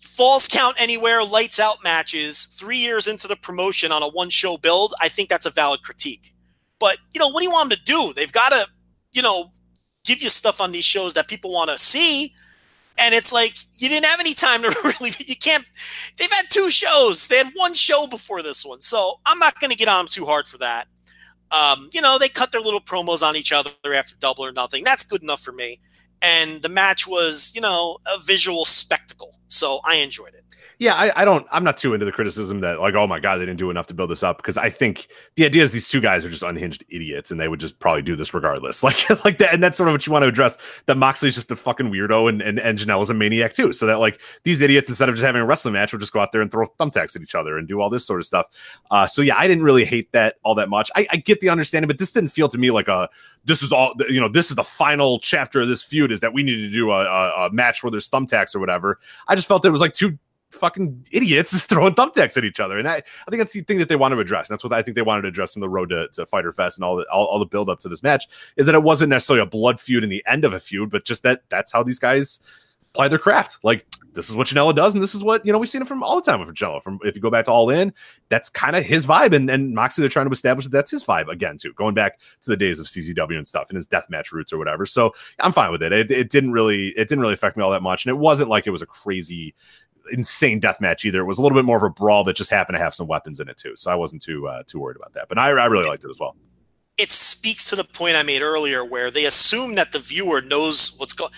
false 0.00 0.48
count 0.48 0.76
anywhere, 0.78 1.22
lights 1.24 1.60
out 1.60 1.82
matches 1.84 2.44
three 2.44 2.78
years 2.78 3.06
into 3.06 3.28
the 3.28 3.36
promotion 3.36 3.92
on 3.92 4.02
a 4.02 4.08
one 4.08 4.30
show 4.30 4.56
build, 4.56 4.94
I 5.00 5.08
think 5.08 5.28
that's 5.28 5.46
a 5.46 5.50
valid 5.50 5.82
critique. 5.82 6.32
But, 6.78 6.98
you 7.12 7.18
know, 7.18 7.28
what 7.28 7.40
do 7.40 7.44
you 7.44 7.50
want 7.50 7.70
them 7.70 7.78
to 7.78 7.84
do? 7.84 8.12
They've 8.14 8.32
got 8.32 8.50
to, 8.50 8.66
you 9.12 9.22
know, 9.22 9.50
give 10.04 10.22
you 10.22 10.28
stuff 10.28 10.60
on 10.60 10.72
these 10.72 10.84
shows 10.84 11.14
that 11.14 11.28
people 11.28 11.52
want 11.52 11.70
to 11.70 11.78
see. 11.78 12.34
And 12.98 13.14
it's 13.14 13.32
like 13.32 13.52
you 13.78 13.88
didn't 13.88 14.06
have 14.06 14.20
any 14.20 14.32
time 14.32 14.62
to 14.62 14.68
really. 15.00 15.12
You 15.18 15.36
can't. 15.36 15.64
They've 16.16 16.32
had 16.32 16.46
two 16.48 16.70
shows. 16.70 17.28
They 17.28 17.36
had 17.38 17.50
one 17.54 17.74
show 17.74 18.06
before 18.06 18.42
this 18.42 18.64
one, 18.64 18.80
so 18.80 19.20
I'm 19.26 19.38
not 19.38 19.60
going 19.60 19.70
to 19.70 19.76
get 19.76 19.88
on 19.88 19.98
them 19.98 20.08
too 20.08 20.24
hard 20.24 20.48
for 20.48 20.58
that. 20.58 20.88
Um, 21.50 21.90
you 21.92 22.00
know, 22.00 22.18
they 22.18 22.28
cut 22.28 22.52
their 22.52 22.60
little 22.60 22.80
promos 22.80 23.26
on 23.26 23.36
each 23.36 23.52
other 23.52 23.70
after 23.94 24.16
Double 24.16 24.44
or 24.44 24.52
Nothing. 24.52 24.84
That's 24.84 25.04
good 25.04 25.22
enough 25.22 25.40
for 25.40 25.52
me. 25.52 25.80
And 26.22 26.62
the 26.62 26.68
match 26.68 27.06
was, 27.06 27.52
you 27.54 27.60
know, 27.60 27.98
a 28.06 28.18
visual 28.18 28.64
spectacle, 28.64 29.38
so 29.48 29.80
I 29.84 29.96
enjoyed 29.96 30.34
it 30.34 30.45
yeah, 30.78 30.94
I, 30.94 31.22
I, 31.22 31.24
don't. 31.24 31.46
I'm 31.50 31.64
not 31.64 31.78
too 31.78 31.94
into 31.94 32.04
the 32.04 32.12
criticism 32.12 32.60
that 32.60 32.80
like, 32.80 32.94
oh 32.94 33.06
my 33.06 33.18
god, 33.18 33.38
they 33.38 33.46
didn't 33.46 33.58
do 33.58 33.70
enough 33.70 33.86
to 33.86 33.94
build 33.94 34.10
this 34.10 34.22
up 34.22 34.36
because 34.36 34.58
I 34.58 34.68
think 34.68 35.08
the 35.36 35.46
idea 35.46 35.62
is 35.62 35.72
these 35.72 35.88
two 35.88 36.02
guys 36.02 36.22
are 36.22 36.28
just 36.28 36.42
unhinged 36.42 36.84
idiots 36.90 37.30
and 37.30 37.40
they 37.40 37.48
would 37.48 37.60
just 37.60 37.78
probably 37.78 38.02
do 38.02 38.14
this 38.14 38.34
regardless. 38.34 38.82
Like, 38.86 39.24
like 39.24 39.38
that, 39.38 39.52
and 39.52 39.60
that's 39.60 39.76
sort 39.76 39.88
of 39.88 39.94
what 39.94 40.06
you 40.06 40.12
want 40.12 40.22
to 40.22 40.28
address. 40.28 40.58
That 40.86 40.96
Moxley's 40.96 41.34
just 41.34 41.50
a 41.50 41.56
fucking 41.56 41.90
weirdo 41.90 42.28
and 42.28 42.40
and, 42.40 42.60
and 42.60 42.78
Janela 42.78 43.02
is 43.02 43.10
a 43.10 43.14
maniac 43.14 43.52
too. 43.52 43.72
So 43.72 43.84
that 43.86 43.98
like 43.98 44.20
these 44.44 44.60
idiots 44.60 44.88
instead 44.88 45.08
of 45.08 45.16
just 45.16 45.24
having 45.24 45.42
a 45.42 45.46
wrestling 45.46 45.74
match 45.74 45.92
would 45.92 46.00
just 46.00 46.12
go 46.12 46.20
out 46.20 46.30
there 46.30 46.40
and 46.40 46.50
throw 46.50 46.66
thumbtacks 46.78 47.16
at 47.16 47.22
each 47.22 47.34
other 47.34 47.58
and 47.58 47.66
do 47.66 47.80
all 47.80 47.90
this 47.90 48.06
sort 48.06 48.20
of 48.20 48.26
stuff. 48.26 48.46
Uh, 48.90 49.06
so 49.06 49.22
yeah, 49.22 49.36
I 49.36 49.48
didn't 49.48 49.64
really 49.64 49.84
hate 49.84 50.12
that 50.12 50.36
all 50.44 50.54
that 50.54 50.68
much. 50.68 50.90
I, 50.94 51.06
I 51.10 51.16
get 51.16 51.40
the 51.40 51.48
understanding, 51.48 51.88
but 51.88 51.98
this 51.98 52.12
didn't 52.12 52.30
feel 52.30 52.48
to 52.48 52.58
me 52.58 52.70
like 52.70 52.86
a 52.86 53.08
this 53.44 53.62
is 53.62 53.72
all 53.72 53.94
you 54.08 54.20
know. 54.20 54.28
This 54.28 54.50
is 54.50 54.56
the 54.56 54.64
final 54.64 55.18
chapter 55.18 55.62
of 55.62 55.68
this 55.68 55.82
feud 55.82 56.12
is 56.12 56.20
that 56.20 56.32
we 56.32 56.42
need 56.42 56.56
to 56.56 56.70
do 56.70 56.92
a, 56.92 57.04
a, 57.04 57.46
a 57.46 57.50
match 57.50 57.82
where 57.82 57.90
there's 57.90 58.08
thumbtacks 58.08 58.54
or 58.54 58.60
whatever. 58.60 59.00
I 59.26 59.34
just 59.34 59.48
felt 59.48 59.64
it 59.64 59.70
was 59.70 59.80
like 59.80 59.94
two 59.94 60.18
fucking 60.56 61.06
idiots 61.10 61.60
throwing 61.66 61.94
thumbtacks 61.94 62.36
at 62.36 62.44
each 62.44 62.60
other. 62.60 62.78
And 62.78 62.88
I, 62.88 62.96
I 62.96 63.30
think 63.30 63.38
that's 63.38 63.52
the 63.52 63.62
thing 63.62 63.78
that 63.78 63.88
they 63.88 63.96
want 63.96 64.12
to 64.12 64.20
address. 64.20 64.48
And 64.48 64.54
that's 64.54 64.64
what 64.64 64.72
I 64.72 64.82
think 64.82 64.94
they 64.94 65.02
wanted 65.02 65.22
to 65.22 65.28
address 65.28 65.52
from 65.52 65.60
the 65.60 65.68
road 65.68 65.90
to, 65.90 66.08
to 66.08 66.26
Fyter 66.26 66.52
Fest 66.52 66.78
and 66.78 66.84
all 66.84 66.96
the 66.96 67.06
all, 67.12 67.26
all 67.26 67.38
the 67.38 67.46
build 67.46 67.70
up 67.70 67.80
to 67.80 67.88
this 67.88 68.02
match 68.02 68.26
is 68.56 68.66
that 68.66 68.74
it 68.74 68.82
wasn't 68.82 69.10
necessarily 69.10 69.42
a 69.42 69.46
blood 69.46 69.80
feud 69.80 70.04
in 70.04 70.10
the 70.10 70.24
end 70.26 70.44
of 70.44 70.52
a 70.52 70.60
feud, 70.60 70.90
but 70.90 71.04
just 71.04 71.22
that 71.22 71.42
that's 71.48 71.72
how 71.72 71.82
these 71.82 71.98
guys 71.98 72.40
apply 72.96 73.08
their 73.08 73.18
craft. 73.18 73.58
Like 73.62 73.86
this 74.14 74.30
is 74.30 74.34
what 74.34 74.46
Janela 74.46 74.74
does, 74.74 74.94
and 74.94 75.02
this 75.02 75.14
is 75.14 75.22
what 75.22 75.44
you 75.44 75.52
know 75.52 75.58
we've 75.58 75.68
seen 75.68 75.82
it 75.82 75.88
from 75.88 76.02
all 76.02 76.16
the 76.16 76.30
time 76.30 76.40
with 76.40 76.54
Janela. 76.54 76.82
From 76.82 76.98
if 77.04 77.14
you 77.14 77.22
go 77.22 77.30
back 77.30 77.44
to 77.44 77.52
All 77.52 77.70
In, 77.70 77.92
that's 78.28 78.48
kind 78.48 78.74
of 78.74 78.84
his 78.84 79.06
vibe, 79.06 79.34
and 79.34 79.50
and 79.50 79.74
Moxie 79.74 80.02
they're 80.02 80.08
trying 80.08 80.26
to 80.26 80.32
establish 80.32 80.64
that 80.64 80.72
that's 80.72 80.90
his 80.90 81.04
vibe 81.04 81.28
again 81.28 81.58
too, 81.58 81.72
going 81.74 81.94
back 81.94 82.18
to 82.40 82.50
the 82.50 82.56
days 82.56 82.80
of 82.80 82.86
CZW 82.86 83.36
and 83.36 83.46
stuff 83.46 83.68
and 83.68 83.76
his 83.76 83.86
deathmatch 83.86 84.32
roots 84.32 84.52
or 84.52 84.58
whatever. 84.58 84.86
So 84.86 85.14
I'm 85.38 85.52
fine 85.52 85.70
with 85.70 85.82
it. 85.82 85.92
it. 85.92 86.10
It 86.10 86.30
didn't 86.30 86.52
really 86.52 86.88
it 86.88 87.08
didn't 87.08 87.20
really 87.20 87.34
affect 87.34 87.56
me 87.56 87.62
all 87.62 87.70
that 87.72 87.82
much, 87.82 88.04
and 88.04 88.10
it 88.10 88.18
wasn't 88.18 88.48
like 88.48 88.66
it 88.66 88.70
was 88.70 88.82
a 88.82 88.86
crazy 88.86 89.54
insane 90.12 90.60
death 90.60 90.80
match 90.80 91.04
either. 91.04 91.20
It 91.20 91.24
was 91.24 91.38
a 91.38 91.42
little 91.42 91.56
bit 91.56 91.64
more 91.64 91.76
of 91.76 91.82
a 91.82 91.90
brawl 91.90 92.24
that 92.24 92.36
just 92.36 92.50
happened 92.50 92.76
to 92.76 92.82
have 92.82 92.94
some 92.94 93.06
weapons 93.06 93.40
in 93.40 93.48
it 93.48 93.56
too. 93.56 93.74
So 93.76 93.90
I 93.90 93.94
wasn't 93.94 94.22
too 94.22 94.46
uh, 94.48 94.62
too 94.66 94.80
worried 94.80 94.96
about 94.96 95.12
that. 95.14 95.28
But 95.28 95.38
I, 95.38 95.48
I 95.48 95.66
really 95.66 95.88
liked 95.88 96.04
it 96.04 96.10
as 96.10 96.18
well. 96.18 96.36
It 96.96 97.10
speaks 97.10 97.68
to 97.70 97.76
the 97.76 97.84
point 97.84 98.16
I 98.16 98.22
made 98.22 98.42
earlier, 98.42 98.84
where 98.84 99.10
they 99.10 99.26
assume 99.26 99.74
that 99.74 99.92
the 99.92 99.98
viewer 99.98 100.40
knows 100.40 100.96
what's 100.98 101.12
going. 101.12 101.32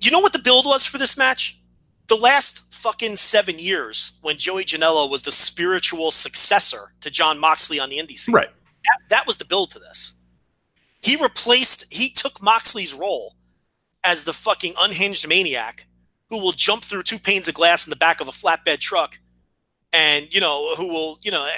You 0.00 0.10
know 0.10 0.20
what 0.20 0.32
the 0.32 0.40
build 0.40 0.66
was 0.66 0.84
for 0.84 0.98
this 0.98 1.16
match? 1.16 1.60
The 2.08 2.16
last 2.16 2.74
fucking 2.74 3.16
seven 3.16 3.58
years, 3.58 4.18
when 4.22 4.38
Joey 4.38 4.64
Janela 4.64 5.08
was 5.08 5.22
the 5.22 5.30
spiritual 5.30 6.10
successor 6.10 6.92
to 7.02 7.10
Jon 7.10 7.38
Moxley 7.38 7.78
on 7.78 7.90
the 7.90 7.98
indie 7.98 8.18
scene, 8.18 8.34
right? 8.34 8.48
That, 8.84 8.98
that 9.10 9.26
was 9.26 9.36
the 9.36 9.44
build 9.44 9.70
to 9.72 9.78
this. 9.78 10.16
He 11.02 11.16
replaced. 11.16 11.92
He 11.92 12.10
took 12.10 12.42
Moxley's 12.42 12.92
role 12.94 13.36
as 14.02 14.24
the 14.24 14.32
fucking 14.32 14.74
unhinged 14.80 15.28
maniac 15.28 15.86
who 16.30 16.40
will 16.40 16.52
jump 16.52 16.84
through 16.84 17.02
two 17.02 17.18
panes 17.18 17.48
of 17.48 17.54
glass 17.54 17.86
in 17.86 17.90
the 17.90 17.96
back 17.96 18.20
of 18.20 18.28
a 18.28 18.32
flatbed 18.32 18.78
truck 18.78 19.18
and 19.92 20.32
you 20.32 20.40
know 20.40 20.74
who 20.76 20.88
will 20.88 21.18
you 21.22 21.30
know 21.30 21.48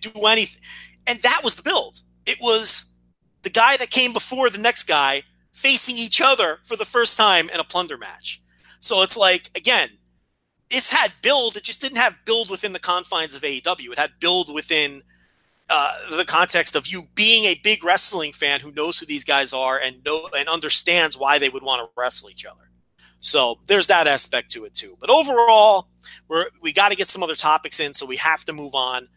do 0.00 0.10
anything 0.22 0.62
and 1.06 1.18
that 1.22 1.40
was 1.42 1.56
the 1.56 1.62
build. 1.62 2.00
It 2.26 2.38
was 2.40 2.94
the 3.42 3.50
guy 3.50 3.76
that 3.76 3.90
came 3.90 4.12
before 4.12 4.50
the 4.50 4.58
next 4.58 4.84
guy 4.84 5.24
facing 5.52 5.98
each 5.98 6.20
other 6.20 6.58
for 6.64 6.76
the 6.76 6.84
first 6.84 7.16
time 7.18 7.50
in 7.50 7.58
a 7.58 7.64
plunder 7.64 7.98
match. 7.98 8.40
So 8.80 9.02
it's 9.02 9.16
like 9.16 9.50
again 9.56 9.90
this 10.70 10.90
had 10.90 11.12
build 11.22 11.56
it 11.56 11.64
just 11.64 11.80
didn't 11.80 11.98
have 11.98 12.16
build 12.24 12.50
within 12.50 12.72
the 12.72 12.78
confines 12.78 13.34
of 13.34 13.42
AEW 13.42 13.92
it 13.92 13.98
had 13.98 14.12
build 14.20 14.52
within 14.52 15.02
uh, 15.68 15.94
the 16.16 16.24
context 16.24 16.74
of 16.74 16.86
you 16.86 17.02
being 17.14 17.44
a 17.44 17.60
big 17.62 17.84
wrestling 17.84 18.32
fan 18.32 18.60
who 18.60 18.72
knows 18.72 18.98
who 18.98 19.06
these 19.06 19.24
guys 19.24 19.52
are 19.52 19.78
and 19.78 20.02
know 20.04 20.28
and 20.36 20.48
understands 20.48 21.16
why 21.16 21.38
they 21.38 21.48
would 21.48 21.62
want 21.62 21.80
to 21.80 21.88
wrestle 21.96 22.30
each 22.30 22.46
other 22.46 22.70
so 23.22 23.60
there's 23.66 23.86
that 23.86 24.08
aspect 24.08 24.50
to 24.50 24.64
it 24.64 24.74
too. 24.74 24.96
But 25.00 25.08
overall, 25.08 25.86
we're 26.28 26.46
we 26.60 26.72
got 26.72 26.90
to 26.90 26.96
get 26.96 27.06
some 27.06 27.22
other 27.22 27.36
topics 27.36 27.78
in, 27.78 27.94
so 27.94 28.04
we 28.04 28.16
have 28.16 28.44
to 28.46 28.52
move 28.52 28.74
on. 28.74 29.08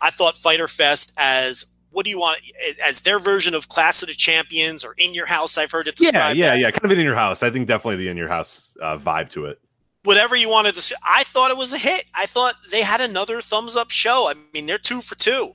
I 0.00 0.10
thought 0.10 0.34
Fyter 0.34 0.66
Fest 0.66 1.12
as 1.18 1.66
what 1.90 2.04
do 2.04 2.10
you 2.10 2.18
want 2.18 2.38
as 2.84 3.02
their 3.02 3.18
version 3.18 3.54
of 3.54 3.68
Clash 3.68 4.00
of 4.00 4.08
the 4.08 4.14
Champions 4.14 4.82
or 4.82 4.94
In 4.96 5.12
Your 5.12 5.26
House? 5.26 5.58
I've 5.58 5.70
heard 5.70 5.88
it. 5.88 6.00
Yeah, 6.00 6.32
yeah, 6.32 6.50
that. 6.50 6.58
yeah. 6.58 6.70
Kind 6.70 6.90
of 6.90 6.98
in 6.98 7.04
your 7.04 7.14
house. 7.14 7.42
I 7.42 7.50
think 7.50 7.68
definitely 7.68 8.02
the 8.02 8.08
In 8.08 8.16
Your 8.16 8.28
House 8.28 8.74
uh, 8.80 8.96
vibe 8.96 9.28
to 9.30 9.44
it. 9.44 9.60
Whatever 10.04 10.34
you 10.36 10.48
wanted 10.48 10.74
to 10.76 10.80
say, 10.80 10.94
I 11.06 11.24
thought 11.24 11.50
it 11.50 11.58
was 11.58 11.74
a 11.74 11.78
hit. 11.78 12.04
I 12.14 12.24
thought 12.24 12.54
they 12.70 12.82
had 12.82 13.02
another 13.02 13.42
thumbs 13.42 13.76
up 13.76 13.90
show. 13.90 14.30
I 14.30 14.34
mean, 14.54 14.64
they're 14.64 14.78
two 14.78 15.02
for 15.02 15.16
two. 15.16 15.52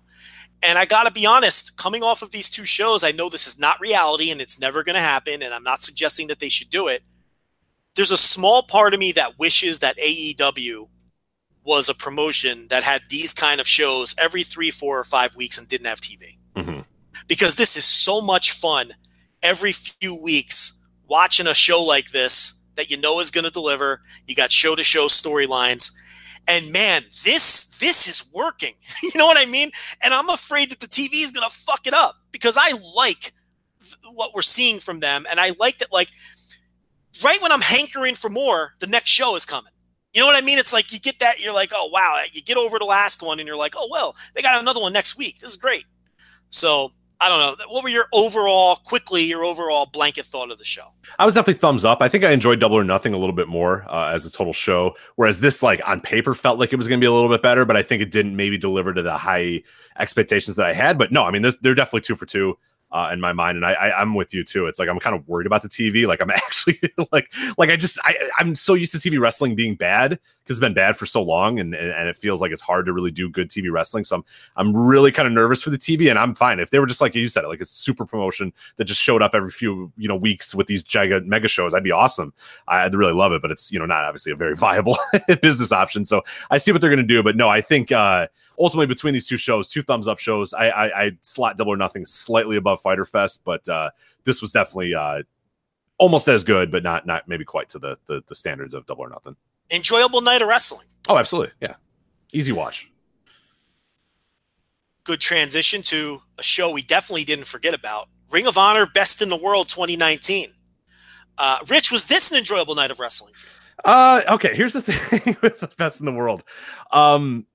And 0.62 0.78
I 0.78 0.86
got 0.86 1.06
to 1.06 1.12
be 1.12 1.26
honest, 1.26 1.78
coming 1.78 2.04
off 2.04 2.22
of 2.22 2.30
these 2.30 2.52
two 2.52 2.66
shows, 2.66 3.04
I 3.04 3.12
know 3.12 3.30
this 3.30 3.48
is 3.48 3.58
not 3.58 3.80
reality 3.82 4.30
and 4.30 4.40
it's 4.40 4.60
never 4.60 4.84
going 4.84 4.94
to 4.94 5.02
happen. 5.02 5.42
And 5.42 5.54
I'm 5.54 5.64
not 5.64 5.82
suggesting 5.82 6.28
that 6.28 6.40
they 6.40 6.50
should 6.50 6.70
do 6.70 6.88
it 6.88 7.02
there's 7.96 8.12
a 8.12 8.18
small 8.18 8.64
part 8.64 8.94
of 8.94 9.00
me 9.00 9.12
that 9.14 9.40
wishes 9.40 9.80
that 9.80 9.98
AEW 9.98 10.88
was 11.64 11.90
a 11.90 11.96
promotion 11.96 12.68
that 12.70 12.84
had 12.84 13.02
these 13.10 13.34
kind 13.34 13.60
of 13.60 13.68
shows 13.68 14.14
every 14.20 14.44
three, 14.44 14.70
four, 14.70 15.00
or 15.00 15.04
five 15.04 15.36
weeks 15.36 15.58
and 15.58 15.68
didn't 15.68 15.88
have 15.88 16.00
TV. 16.00 16.38
Mm-hmm. 16.56 16.82
Because 17.28 17.56
this 17.56 17.76
is 17.76 17.86
so 17.86 18.22
much 18.22 18.52
fun 18.52 18.94
every 19.42 19.72
few 19.72 20.14
weeks 20.14 20.84
watching 21.08 21.48
a 21.48 21.54
show 21.54 21.84
like 21.84 22.12
this 22.12 22.62
that 22.76 22.92
you 22.92 22.98
know 22.98 23.20
is 23.20 23.32
going 23.32 23.46
to 23.46 23.50
deliver. 23.50 24.02
You 24.28 24.36
got 24.36 24.52
show 24.52 24.76
to 24.76 24.84
show 24.84 25.08
storylines. 25.08 25.92
And 26.48 26.72
man, 26.72 27.04
this 27.24 27.66
this 27.80 28.08
is 28.08 28.30
working. 28.34 28.76
you 29.04 29.12
know 29.16 29.26
what 29.26 29.40
I 29.40 29.50
mean? 29.50 29.72
And 30.02 30.14
I'm 30.14 30.30
afraid 30.30 30.70
that 30.70 30.80
the 30.80 30.88
TV 30.88 31.24
is 31.24 31.32
going 31.32 31.50
to 31.50 31.56
fuck 31.56 31.88
it 31.88 31.94
up 31.94 32.16
because 32.32 32.58
I 32.60 32.74
like 32.96 33.34
th- 33.82 34.14
what 34.14 34.36
we're 34.36 34.44
seeing 34.44 34.80
from 34.80 35.00
them 35.00 35.26
and 35.30 35.40
I 35.40 35.54
like 35.60 35.80
that 35.80 35.92
like 35.92 36.10
right 37.24 37.42
when 37.42 37.52
I'm 37.52 37.62
hankering 37.62 38.16
for 38.16 38.30
more, 38.30 38.74
the 38.80 38.88
next 38.88 39.10
show 39.10 39.36
is 39.36 39.46
coming. 39.46 39.72
You 40.14 40.22
know 40.22 40.28
what 40.28 40.42
I 40.42 40.46
mean? 40.46 40.58
It's 40.58 40.72
like 40.72 40.94
you 40.94 41.00
get 41.00 41.20
that, 41.20 41.42
you're 41.42 41.54
like, 41.54 41.72
oh 41.74 41.90
wow, 41.92 42.22
you 42.32 42.42
get 42.42 42.58
over 42.58 42.80
the 42.80 42.86
last 42.86 43.22
one, 43.22 43.40
and 43.40 43.48
you're 43.48 43.58
like, 43.58 43.74
oh 43.78 43.88
well, 43.92 44.16
they 44.34 44.42
got 44.42 44.60
another 44.60 44.80
one 44.80 44.94
next 44.94 45.18
week. 45.18 45.40
This 45.40 45.52
is 45.52 45.58
great. 45.58 45.86
So 46.50 46.92
I 47.20 47.30
don't 47.30 47.40
know. 47.40 47.66
What 47.70 47.84
were 47.84 47.90
your 47.90 48.08
overall, 48.14 48.76
quickly, 48.76 49.24
your 49.24 49.46
overall 49.46 49.86
blanket 49.86 50.26
thought 50.26 50.52
of 50.52 50.58
the 50.58 50.66
show? 50.66 50.88
I 51.18 51.26
was 51.26 51.34
definitely 51.34 51.60
thumbs 51.60 51.86
up. 51.86 52.02
I 52.02 52.10
think 52.10 52.24
I 52.24 52.32
enjoyed 52.32 52.60
Double 52.60 52.78
or 52.78 52.84
Nothing 52.84 53.14
a 53.14 53.18
little 53.18 53.36
bit 53.36 53.48
more 53.48 53.86
uh, 53.90 54.12
as 54.14 54.26
a 54.26 54.32
total 54.32 54.54
show, 54.54 54.96
whereas 55.16 55.40
this, 55.40 55.64
like 55.64 55.82
on 55.88 56.02
paper, 56.02 56.34
felt 56.34 56.60
like 56.60 56.74
it 56.74 56.76
was 56.76 56.88
going 56.88 57.00
to 57.00 57.04
be 57.04 57.08
a 57.08 57.14
little 57.14 57.30
bit 57.30 57.42
better, 57.42 57.64
but 57.64 57.78
I 57.78 57.84
think 57.84 58.02
it 58.02 58.12
didn't 58.12 58.36
maybe 58.36 58.58
deliver 58.58 58.94
to 58.94 59.02
the 59.02 59.18
high 59.18 59.64
expectations 59.98 60.58
that 60.58 60.66
I 60.66 60.74
had. 60.74 60.98
But 60.98 61.12
no, 61.12 61.24
I 61.24 61.32
mean, 61.32 61.42
this, 61.42 61.58
they're 61.62 61.76
definitely 61.76 62.02
two 62.02 62.16
for 62.16 62.26
two 62.26 62.58
uh, 62.96 63.10
in 63.12 63.20
my 63.20 63.34
mind, 63.34 63.58
and 63.58 63.66
I, 63.66 63.74
I 63.74 64.02
am 64.02 64.16
with 64.16 64.34
you 64.34 64.42
too. 64.42 64.68
It's 64.68 64.80
like 64.80 64.88
I'm 64.88 65.00
kind 65.00 65.14
of 65.14 65.28
worried 65.28 65.46
about 65.46 65.62
the 65.62 65.68
TV. 65.68 66.08
Like 66.08 66.22
I'm 66.22 66.30
actually 66.32 66.80
like 67.12 67.30
like 67.58 67.70
I 67.70 67.76
just 67.76 68.00
I 68.06 68.16
I'm 68.40 68.56
so 68.56 68.74
used 68.74 68.94
to 68.94 68.98
TV 68.98 69.20
wrestling 69.20 69.54
being 69.54 69.76
bad 69.76 70.12
because 70.12 70.58
it's 70.58 70.60
been 70.60 70.74
bad 70.74 70.96
for 70.96 71.06
so 71.06 71.22
long, 71.22 71.60
and, 71.60 71.76
and, 71.76 71.92
and 71.92 72.08
it 72.08 72.16
feels 72.16 72.40
like 72.40 72.54
it's 72.54 72.62
hard 72.62 72.86
to 72.86 72.94
really 72.94 73.12
do 73.12 73.30
good 73.30 73.50
TV 73.50 73.70
wrestling. 73.70 74.06
So 74.06 74.16
I'm 74.16 74.24
I'm 74.56 74.78
really 74.78 75.12
kind 75.12 75.28
of 75.28 75.34
nervous 75.34 75.62
for 75.62 75.72
the 75.72 75.78
TV, 75.78 76.10
and 76.10 76.18
I'm 76.18 76.34
fine 76.34 76.62
if 76.62 76.70
they 76.70 76.80
were 76.80 76.86
just 76.86 77.02
like 77.02 77.14
you 77.16 77.28
said, 77.28 77.44
like 77.44 77.60
a 77.60 77.66
super 77.66 78.06
promotion 78.06 78.54
that 78.78 78.86
just 78.86 79.02
showed 79.02 79.22
up 79.22 79.36
every 79.36 79.52
few 79.52 79.92
you 79.98 80.08
know 80.08 80.16
weeks 80.16 80.56
with 80.56 80.68
these 80.68 80.82
giga 80.82 81.26
mega 81.26 81.50
shows. 81.50 81.74
I'd 81.74 81.84
be 81.84 81.92
awesome. 81.92 82.34
I'd 82.70 82.96
really 82.96 83.14
love 83.14 83.34
it, 83.34 83.42
but 83.42 83.52
it's 83.52 83.74
you 83.74 83.80
know 83.80 83.86
not 83.86 84.06
obviously 84.06 84.32
a 84.32 84.38
very 84.38 84.56
viable 84.66 84.98
business 85.42 85.74
option. 85.74 86.06
So 86.06 86.22
I 86.50 86.60
see 86.60 86.72
what 86.72 86.80
they're 86.80 86.90
gonna 86.90 87.04
do, 87.04 87.22
but 87.22 87.36
no, 87.36 87.50
I 87.50 87.60
think. 87.60 87.92
uh 87.92 88.28
ultimately 88.60 88.88
between 88.88 89.14
these 89.14 89.28
two 89.28 89.38
shows, 89.38 89.70
two 89.70 89.82
thumbs 89.82 90.08
up 90.08 90.20
shows. 90.20 90.54
I, 90.54 90.70
I, 90.70 91.04
I 91.06 91.12
slot 91.22 91.58
Double 91.58 91.74
or 91.74 91.78
Nothing 91.78 92.06
slightly 92.06 92.58
above 92.58 92.82
Fyter 92.82 93.06
Fest, 93.06 93.42
but 93.44 93.68
uh, 93.68 93.90
this 94.24 94.42
was 94.42 94.52
definitely 94.52 94.94
uh, 94.94 95.24
almost 95.98 96.28
as 96.28 96.44
good, 96.44 96.72
but 96.72 96.84
not 96.84 97.06
not 97.06 97.28
maybe 97.28 97.46
quite 97.46 97.70
to 97.70 97.80
the, 97.80 97.98
the 98.08 98.24
the 98.28 98.36
standards 98.36 98.74
of 98.74 98.86
Double 98.86 99.04
or 99.04 99.10
Nothing. 99.10 99.36
Enjoyable 99.72 100.22
night 100.22 100.42
of 100.42 100.48
wrestling. 100.48 100.88
Oh, 101.08 101.18
absolutely, 101.18 101.54
yeah, 101.62 101.76
easy 102.34 102.52
watch. 102.52 102.90
Good 105.04 105.20
transition 105.20 105.82
to 105.84 106.22
a 106.40 106.44
show 106.44 106.72
we 106.72 106.82
definitely 106.82 107.24
didn't 107.24 107.46
forget 107.46 107.74
about: 107.74 108.10
Ring 108.32 108.48
of 108.48 108.58
Honor 108.58 108.88
Best 108.94 109.22
in 109.22 109.30
the 109.30 109.38
World 109.38 109.70
2019. 109.70 110.52
Uh, 111.38 111.58
Rich, 111.68 111.92
was 111.92 112.06
this 112.06 112.32
an 112.32 112.38
enjoyable 112.38 112.76
night 112.76 112.92
of 112.92 113.00
wrestling? 113.00 113.34
Uh, 113.84 114.22
okay. 114.30 114.56
Here's 114.56 114.74
the 114.74 114.82
thing 114.84 115.36
with 115.42 115.60
the 115.60 115.70
best 115.78 116.00
in 116.00 116.06
the 116.06 116.14
world. 116.14 116.44
Um, 116.92 117.46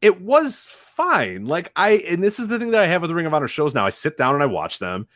it 0.00 0.20
was 0.20 0.64
fine. 0.64 1.46
Like 1.46 1.72
I, 1.76 2.04
and 2.08 2.22
this 2.22 2.38
is 2.38 2.48
the 2.48 2.58
thing 2.58 2.70
that 2.70 2.80
I 2.80 2.86
have 2.86 3.02
with 3.02 3.08
the 3.08 3.14
Ring 3.14 3.26
of 3.26 3.34
Honor 3.34 3.48
shows 3.48 3.74
now. 3.74 3.86
I 3.86 3.90
sit 3.90 4.16
down 4.16 4.34
and 4.34 4.42
I 4.42 4.46
watch 4.46 4.78
them, 4.78 5.08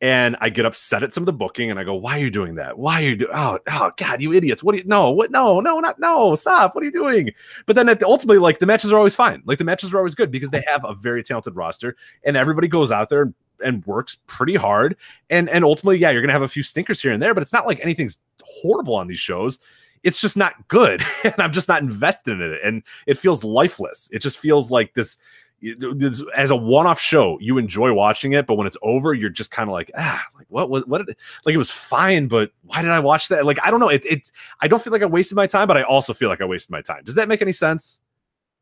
and 0.00 0.36
I 0.40 0.50
get 0.50 0.66
upset 0.66 1.02
at 1.02 1.14
some 1.14 1.22
of 1.22 1.26
the 1.26 1.32
booking, 1.32 1.70
and 1.70 1.80
I 1.80 1.84
go, 1.84 1.94
"Why 1.94 2.18
are 2.18 2.22
you 2.22 2.30
doing 2.30 2.56
that? 2.56 2.78
Why 2.78 3.02
are 3.02 3.06
you 3.06 3.16
doing? 3.16 3.30
Oh, 3.34 3.58
oh, 3.70 3.90
God, 3.96 4.20
you 4.20 4.32
idiots! 4.32 4.62
What 4.62 4.72
do 4.72 4.78
you? 4.78 4.84
No, 4.84 5.10
what? 5.10 5.30
No, 5.30 5.60
no, 5.60 5.80
not 5.80 5.98
no! 5.98 6.34
Stop! 6.34 6.74
What 6.74 6.82
are 6.82 6.84
you 6.84 6.92
doing?" 6.92 7.30
But 7.64 7.76
then, 7.76 7.88
at 7.88 8.00
the, 8.00 8.06
ultimately, 8.06 8.38
like 8.38 8.58
the 8.58 8.66
matches 8.66 8.92
are 8.92 8.98
always 8.98 9.14
fine. 9.14 9.42
Like 9.46 9.58
the 9.58 9.64
matches 9.64 9.94
are 9.94 9.98
always 9.98 10.14
good 10.14 10.30
because 10.30 10.50
they 10.50 10.64
have 10.66 10.84
a 10.84 10.94
very 10.94 11.22
talented 11.22 11.56
roster, 11.56 11.96
and 12.24 12.36
everybody 12.36 12.68
goes 12.68 12.92
out 12.92 13.08
there 13.08 13.22
and, 13.22 13.34
and 13.64 13.86
works 13.86 14.18
pretty 14.26 14.54
hard. 14.54 14.96
And 15.30 15.48
and 15.48 15.64
ultimately, 15.64 15.98
yeah, 15.98 16.10
you're 16.10 16.22
gonna 16.22 16.32
have 16.34 16.42
a 16.42 16.48
few 16.48 16.62
stinkers 16.62 17.00
here 17.00 17.12
and 17.12 17.22
there, 17.22 17.32
but 17.32 17.42
it's 17.42 17.52
not 17.52 17.66
like 17.66 17.80
anything's 17.80 18.18
horrible 18.42 18.94
on 18.94 19.06
these 19.06 19.18
shows 19.18 19.58
it's 20.02 20.20
just 20.20 20.36
not 20.36 20.68
good 20.68 21.02
and 21.24 21.34
i'm 21.38 21.52
just 21.52 21.68
not 21.68 21.82
invested 21.82 22.40
in 22.40 22.52
it 22.52 22.60
and 22.64 22.82
it 23.06 23.18
feels 23.18 23.44
lifeless. 23.44 24.08
It 24.12 24.20
just 24.20 24.38
feels 24.38 24.70
like 24.70 24.94
this, 24.94 25.16
this 25.60 26.22
as 26.36 26.50
a 26.50 26.56
one-off 26.56 27.00
show 27.00 27.38
you 27.40 27.58
enjoy 27.58 27.92
watching 27.92 28.32
it 28.32 28.46
but 28.46 28.56
when 28.56 28.66
it's 28.66 28.76
over 28.82 29.14
you're 29.14 29.30
just 29.30 29.50
kind 29.50 29.68
of 29.68 29.72
like 29.72 29.90
ah 29.96 30.22
like 30.36 30.46
what 30.48 30.68
was 30.68 30.84
what, 30.86 31.06
what 31.06 31.16
like 31.44 31.54
it 31.54 31.58
was 31.58 31.70
fine 31.70 32.28
but 32.28 32.50
why 32.64 32.82
did 32.82 32.90
i 32.90 33.00
watch 33.00 33.28
that? 33.28 33.46
Like 33.46 33.58
i 33.62 33.70
don't 33.70 33.80
know 33.80 33.88
it, 33.88 34.04
it 34.04 34.30
i 34.60 34.68
don't 34.68 34.82
feel 34.82 34.92
like 34.92 35.02
i 35.02 35.06
wasted 35.06 35.36
my 35.36 35.46
time 35.46 35.66
but 35.66 35.76
i 35.76 35.82
also 35.82 36.12
feel 36.12 36.28
like 36.28 36.40
i 36.40 36.44
wasted 36.44 36.70
my 36.70 36.82
time. 36.82 37.02
Does 37.04 37.14
that 37.14 37.28
make 37.28 37.42
any 37.42 37.52
sense? 37.52 38.00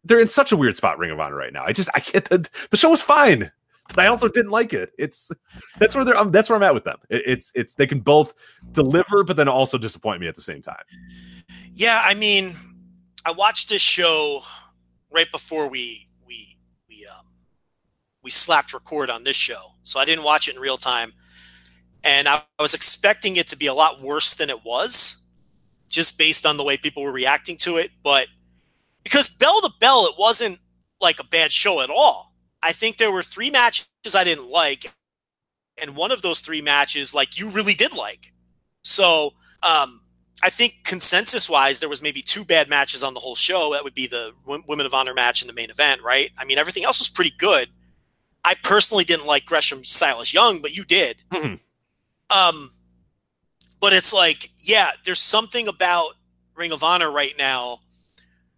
They're 0.05 0.20
in 0.20 0.28
such 0.28 0.52
a 0.52 0.56
weird 0.56 0.77
spot 0.77 0.98
ring 0.98 1.11
of 1.11 1.19
honor 1.19 1.36
right 1.36 1.52
now. 1.52 1.65
I 1.65 1.73
just 1.73 1.90
i 1.94 2.01
get 2.01 2.27
the 2.27 2.48
the 2.70 2.77
show 2.77 2.90
was 2.90 3.01
fine 3.01 3.51
but 3.89 3.98
I 3.98 4.09
also 4.09 4.28
didn't 4.28 4.51
like 4.51 4.73
it. 4.73 4.93
It's 4.98 5.31
that's 5.78 5.94
where 5.94 6.05
they're 6.05 6.16
um, 6.16 6.31
that's 6.31 6.48
where 6.48 6.56
I'm 6.56 6.62
at 6.62 6.74
with 6.74 6.85
them. 6.85 6.97
It, 7.11 7.23
it's 7.27 7.52
it's 7.55 7.74
they 7.74 7.86
can 7.86 8.01
both 8.01 8.35
deliver, 8.73 9.24
but 9.24 9.36
then 9.36 9.48
also 9.48 9.78
disappoint 9.78 10.20
me 10.20 10.28
at 10.28 10.35
the 10.35 10.40
same 10.40 10.62
time. 10.62 10.82
Yeah, 11.74 12.01
I 12.05 12.15
mean, 12.15 12.55
I 13.24 13.32
watched 13.32 13.69
this 13.69 13.82
show 13.82 14.43
right 15.11 15.31
before 15.31 15.69
we 15.69 16.09
we 16.27 16.56
we 16.89 17.06
um 17.06 17.27
we 18.23 18.31
slapped 18.31 18.73
record 18.73 19.11
on 19.11 19.24
this 19.24 19.36
show, 19.36 19.74
so 19.82 20.01
I 20.01 20.05
didn't 20.05 20.24
watch 20.24 20.48
it 20.48 20.55
in 20.55 20.61
real 20.61 20.78
time, 20.78 21.12
and 22.02 22.27
I, 22.27 22.43
I 22.59 22.62
was 22.62 22.74
expecting 22.74 23.36
it 23.36 23.48
to 23.48 23.56
be 23.56 23.66
a 23.66 23.74
lot 23.74 24.01
worse 24.01 24.35
than 24.35 24.51
it 24.51 24.65
was, 24.65 25.23
just 25.89 26.19
based 26.19 26.47
on 26.47 26.56
the 26.56 26.65
way 26.65 26.77
people 26.77 27.02
were 27.02 27.12
reacting 27.12 27.56
to 27.59 27.77
it. 27.77 27.90
But 28.02 28.28
because 29.02 29.28
bell 29.28 29.61
to 29.61 29.70
bell, 29.78 30.06
it 30.06 30.15
wasn't 30.19 30.59
like 31.01 31.20
a 31.20 31.24
bad 31.24 31.52
show 31.52 31.81
at 31.81 31.90
all. 31.90 32.34
I 32.65 32.73
think 32.73 32.97
there 32.97 33.12
were 33.12 33.23
three 33.23 33.51
matches 33.51 33.86
I 34.15 34.24
didn't 34.24 34.49
like, 34.49 34.91
and 35.77 35.95
one 35.95 36.11
of 36.11 36.23
those 36.23 36.41
three 36.41 36.62
matches, 36.62 37.15
like 37.15 37.39
you 37.39 37.51
really 37.51 37.74
did 37.74 37.95
like. 37.95 38.32
So 38.82 39.35
um, 39.62 40.01
I 40.43 40.49
think 40.49 40.78
consensus 40.82 41.49
wise, 41.49 41.81
there 41.81 41.91
was 41.91 42.01
maybe 42.01 42.23
two 42.23 42.43
bad 42.43 42.70
matches 42.70 43.03
on 43.03 43.12
the 43.12 43.20
whole 43.20 43.35
show. 43.35 43.73
That 43.74 43.85
would 43.85 43.95
be 43.95 44.07
the 44.07 44.32
Women 44.47 44.86
of 44.86 44.95
Honor 44.95 45.12
match 45.12 45.43
and 45.43 45.49
the 45.49 45.55
main 45.55 45.70
event, 45.70 46.03
right? 46.03 46.31
I 46.39 46.47
mean, 46.47 46.57
everything 46.57 46.85
else 46.85 47.01
was 47.01 47.11
pretty 47.11 47.32
good. 47.36 47.69
I 48.43 48.55
personally 48.62 49.05
didn't 49.05 49.27
like 49.27 49.45
Gresham 49.45 49.85
Silas 49.85 50.32
Young, 50.32 50.62
but 50.62 50.74
you 50.74 50.85
did. 50.85 51.23
Mhm. 51.31 51.61
Um, 52.31 52.70
but 53.78 53.93
it's 53.93 54.12
like, 54.15 54.51
yeah, 54.62 54.93
there's 55.05 55.20
something 55.20 55.69
about 55.69 56.15
Ring 56.55 56.73
of 56.73 56.82
Honor 56.82 57.11
right 57.11 57.35
now 57.36 57.81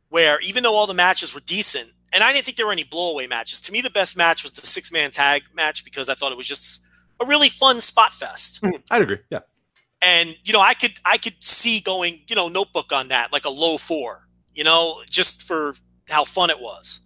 where 0.09 0.39
even 0.41 0.63
though 0.63 0.75
all 0.75 0.87
the 0.87 0.95
matches 0.95 1.35
were 1.35 1.41
decent, 1.41 1.91
and 2.13 2.23
I 2.23 2.33
didn't 2.33 2.45
think 2.45 2.57
there 2.57 2.67
were 2.67 2.73
any 2.73 2.85
blowaway 2.85 3.29
matches. 3.29 3.61
To 3.63 3.73
me, 3.73 3.81
the 3.81 3.91
best 3.91 4.17
match 4.17 4.43
was 4.43 4.53
the 4.53 4.67
six 4.67 4.93
man 4.93 5.11
tag 5.11 5.43
match 5.55 5.85
because 5.85 6.09
I 6.09 6.15
thought 6.15 6.33
it 6.33 6.39
was 6.39 6.47
just 6.47 6.85
a 7.21 7.27
really 7.27 7.49
fun 7.49 7.81
spot 7.81 8.13
fest. 8.13 8.63
I'd 8.91 9.03
agree. 9.03 9.19
Yeah. 9.31 9.41
And 10.03 10.37
you 10.45 10.53
know, 10.53 10.61
I 10.61 10.75
could 10.75 10.99
I 11.05 11.19
could 11.19 11.43
see 11.43 11.81
going, 11.81 12.21
you 12.29 12.37
know, 12.37 12.49
notebook 12.49 12.93
on 12.93 13.09
that, 13.09 13.33
like 13.33 13.45
a 13.45 13.51
low 13.51 13.79
four, 13.79 14.27
you 14.55 14.65
know, 14.65 15.03
just 15.09 15.43
for 15.43 15.75
how 16.09 16.25
fun 16.25 16.51
it 16.51 16.61
was. 16.61 17.01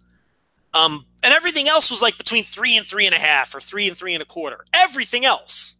Um, 0.73 1.05
and 1.23 1.33
everything 1.33 1.67
else 1.67 1.89
was 1.89 2.01
like 2.01 2.17
between 2.17 2.43
three 2.43 2.77
and 2.77 2.85
three 2.85 3.05
and 3.05 3.15
a 3.15 3.19
half, 3.19 3.53
or 3.53 3.59
three 3.59 3.87
and 3.87 3.97
three 3.97 4.13
and 4.13 4.21
a 4.21 4.25
quarter. 4.25 4.65
Everything 4.73 5.25
else, 5.25 5.77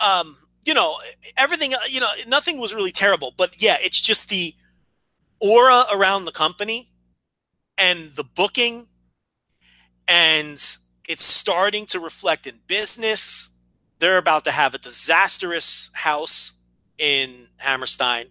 um, 0.00 0.36
you 0.64 0.74
know, 0.74 0.98
everything, 1.36 1.72
you 1.88 2.00
know, 2.00 2.08
nothing 2.26 2.58
was 2.58 2.74
really 2.74 2.90
terrible. 2.90 3.32
But 3.36 3.62
yeah, 3.62 3.76
it's 3.80 4.00
just 4.00 4.28
the 4.28 4.54
aura 5.40 5.84
around 5.92 6.24
the 6.24 6.32
company 6.32 6.88
and 7.78 8.12
the 8.14 8.24
booking, 8.24 8.86
and 10.08 10.62
it's 11.08 11.24
starting 11.24 11.86
to 11.86 12.00
reflect 12.00 12.46
in 12.46 12.60
business. 12.66 13.50
They're 13.98 14.18
about 14.18 14.44
to 14.44 14.50
have 14.50 14.74
a 14.74 14.78
disastrous 14.78 15.90
house 15.94 16.62
in 16.98 17.48
Hammerstein. 17.58 18.26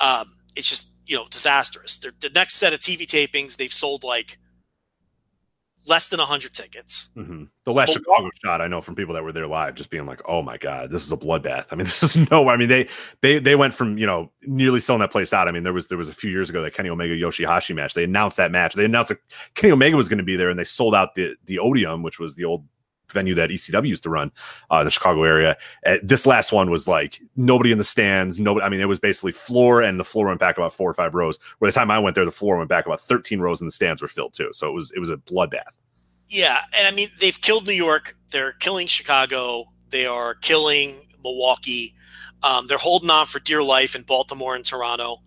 Um, 0.00 0.32
it's 0.56 0.68
just 0.68 0.96
you 1.06 1.16
know 1.16 1.26
disastrous. 1.30 1.98
The 1.98 2.30
next 2.34 2.54
set 2.54 2.72
of 2.72 2.80
TV 2.80 3.06
tapings, 3.06 3.56
they've 3.56 3.72
sold 3.72 4.04
like 4.04 4.38
less 5.86 6.08
than 6.08 6.20
hundred 6.20 6.52
tickets. 6.54 7.10
hmm 7.14 7.44
The 7.64 7.72
last 7.72 7.88
But 7.88 8.00
Chicago 8.00 8.30
shot, 8.44 8.60
I 8.60 8.66
know 8.66 8.80
from 8.80 8.94
people 8.94 9.14
that 9.14 9.24
were 9.24 9.32
there 9.32 9.46
live, 9.46 9.74
just 9.74 9.90
being 9.90 10.06
like, 10.06 10.20
"Oh 10.26 10.42
my 10.42 10.56
god, 10.56 10.90
this 10.90 11.04
is 11.04 11.12
a 11.12 11.16
bloodbath." 11.16 11.66
I 11.70 11.74
mean, 11.74 11.84
this 11.92 12.02
is 12.02 12.16
no. 12.30 12.48
I 12.48 12.56
mean, 12.56 12.68
they 12.68 12.88
they 13.20 13.38
they 13.38 13.56
went 13.56 13.74
from 13.74 13.98
you 13.98 14.06
know 14.06 14.30
nearly 14.42 14.80
selling 14.80 15.00
that 15.00 15.10
place 15.10 15.32
out. 15.32 15.48
I 15.48 15.52
mean, 15.52 15.62
there 15.62 15.72
was 15.72 15.88
there 15.88 15.98
was 15.98 16.08
a 16.08 16.14
few 16.14 16.30
years 16.30 16.50
ago 16.50 16.62
that 16.62 16.74
Kenny 16.74 16.88
Omega 16.88 17.14
Yoshihashi 17.14 17.74
match. 17.74 17.94
They 17.94 18.04
announced 18.04 18.36
that 18.36 18.50
match. 18.50 18.74
They 18.74 18.84
announced 18.84 19.10
that 19.10 19.18
Kenny 19.54 19.72
Omega 19.72 19.96
was 19.96 20.08
going 20.08 20.18
to 20.18 20.24
be 20.24 20.36
there, 20.36 20.50
and 20.50 20.58
they 20.58 20.64
sold 20.64 20.94
out 20.94 21.14
the 21.14 21.34
the 21.46 21.58
Odeum, 21.58 22.02
which 22.02 22.18
was 22.18 22.34
the 22.34 22.44
old 22.44 22.66
venue 23.12 23.34
that 23.34 23.50
ECW 23.50 23.88
used 23.88 24.02
to 24.02 24.10
run 24.10 24.32
uh, 24.70 24.80
in 24.80 24.84
the 24.84 24.90
Chicago 24.90 25.24
area. 25.24 25.56
Uh, 25.86 25.96
this 26.02 26.26
last 26.26 26.52
one 26.52 26.70
was 26.70 26.88
like 26.88 27.20
nobody 27.36 27.72
in 27.72 27.78
the 27.78 27.84
stands. 27.84 28.38
Nobody. 28.38 28.64
I 28.64 28.68
mean, 28.68 28.80
it 28.80 28.88
was 28.88 28.98
basically 28.98 29.32
floor, 29.32 29.80
and 29.80 29.98
the 30.00 30.04
floor 30.04 30.26
went 30.26 30.40
back 30.40 30.56
about 30.56 30.74
four 30.74 30.90
or 30.90 30.94
five 30.94 31.14
rows. 31.14 31.38
By 31.60 31.68
the 31.68 31.72
time 31.72 31.90
I 31.90 31.98
went 31.98 32.14
there, 32.14 32.24
the 32.24 32.30
floor 32.30 32.56
went 32.56 32.68
back 32.68 32.86
about 32.86 33.00
thirteen 33.00 33.40
rows, 33.40 33.60
and 33.60 33.68
the 33.68 33.72
stands 33.72 34.02
were 34.02 34.08
filled 34.08 34.34
too. 34.34 34.50
So 34.52 34.68
it 34.68 34.72
was 34.72 34.92
it 34.92 34.98
was 34.98 35.10
a 35.10 35.16
bloodbath. 35.16 35.76
Yeah, 36.28 36.58
and 36.76 36.86
I 36.86 36.90
mean 36.92 37.08
they've 37.20 37.40
killed 37.40 37.66
New 37.66 37.72
York. 37.74 38.16
They're 38.30 38.52
killing 38.52 38.86
Chicago. 38.86 39.66
They 39.90 40.06
are 40.06 40.34
killing 40.36 41.06
Milwaukee. 41.22 41.94
Um, 42.42 42.66
they're 42.66 42.78
holding 42.78 43.10
on 43.10 43.26
for 43.26 43.38
dear 43.38 43.62
life 43.62 43.94
in 43.94 44.02
Baltimore 44.02 44.56
and 44.56 44.64
Toronto. 44.64 45.18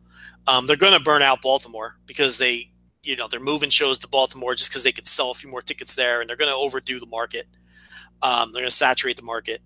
Um, 0.47 0.67
they're 0.67 0.75
going 0.75 0.97
to 0.97 1.03
burn 1.03 1.21
out 1.21 1.41
Baltimore 1.41 1.97
because 2.05 2.37
they, 2.37 2.71
you 3.03 3.15
know, 3.15 3.27
they're 3.27 3.39
moving 3.39 3.69
shows 3.69 3.99
to 3.99 4.07
Baltimore 4.07 4.55
just 4.55 4.69
because 4.69 4.83
they 4.83 4.91
could 4.91 5.07
sell 5.07 5.31
a 5.31 5.33
few 5.33 5.49
more 5.49 5.61
tickets 5.61 5.95
there, 5.95 6.21
and 6.21 6.29
they're 6.29 6.37
going 6.37 6.51
to 6.51 6.55
overdo 6.55 6.99
the 6.99 7.05
market. 7.05 7.47
Um, 8.21 8.51
they're 8.51 8.61
going 8.61 8.69
to 8.69 8.75
saturate 8.75 9.17
the 9.17 9.23
market, 9.23 9.61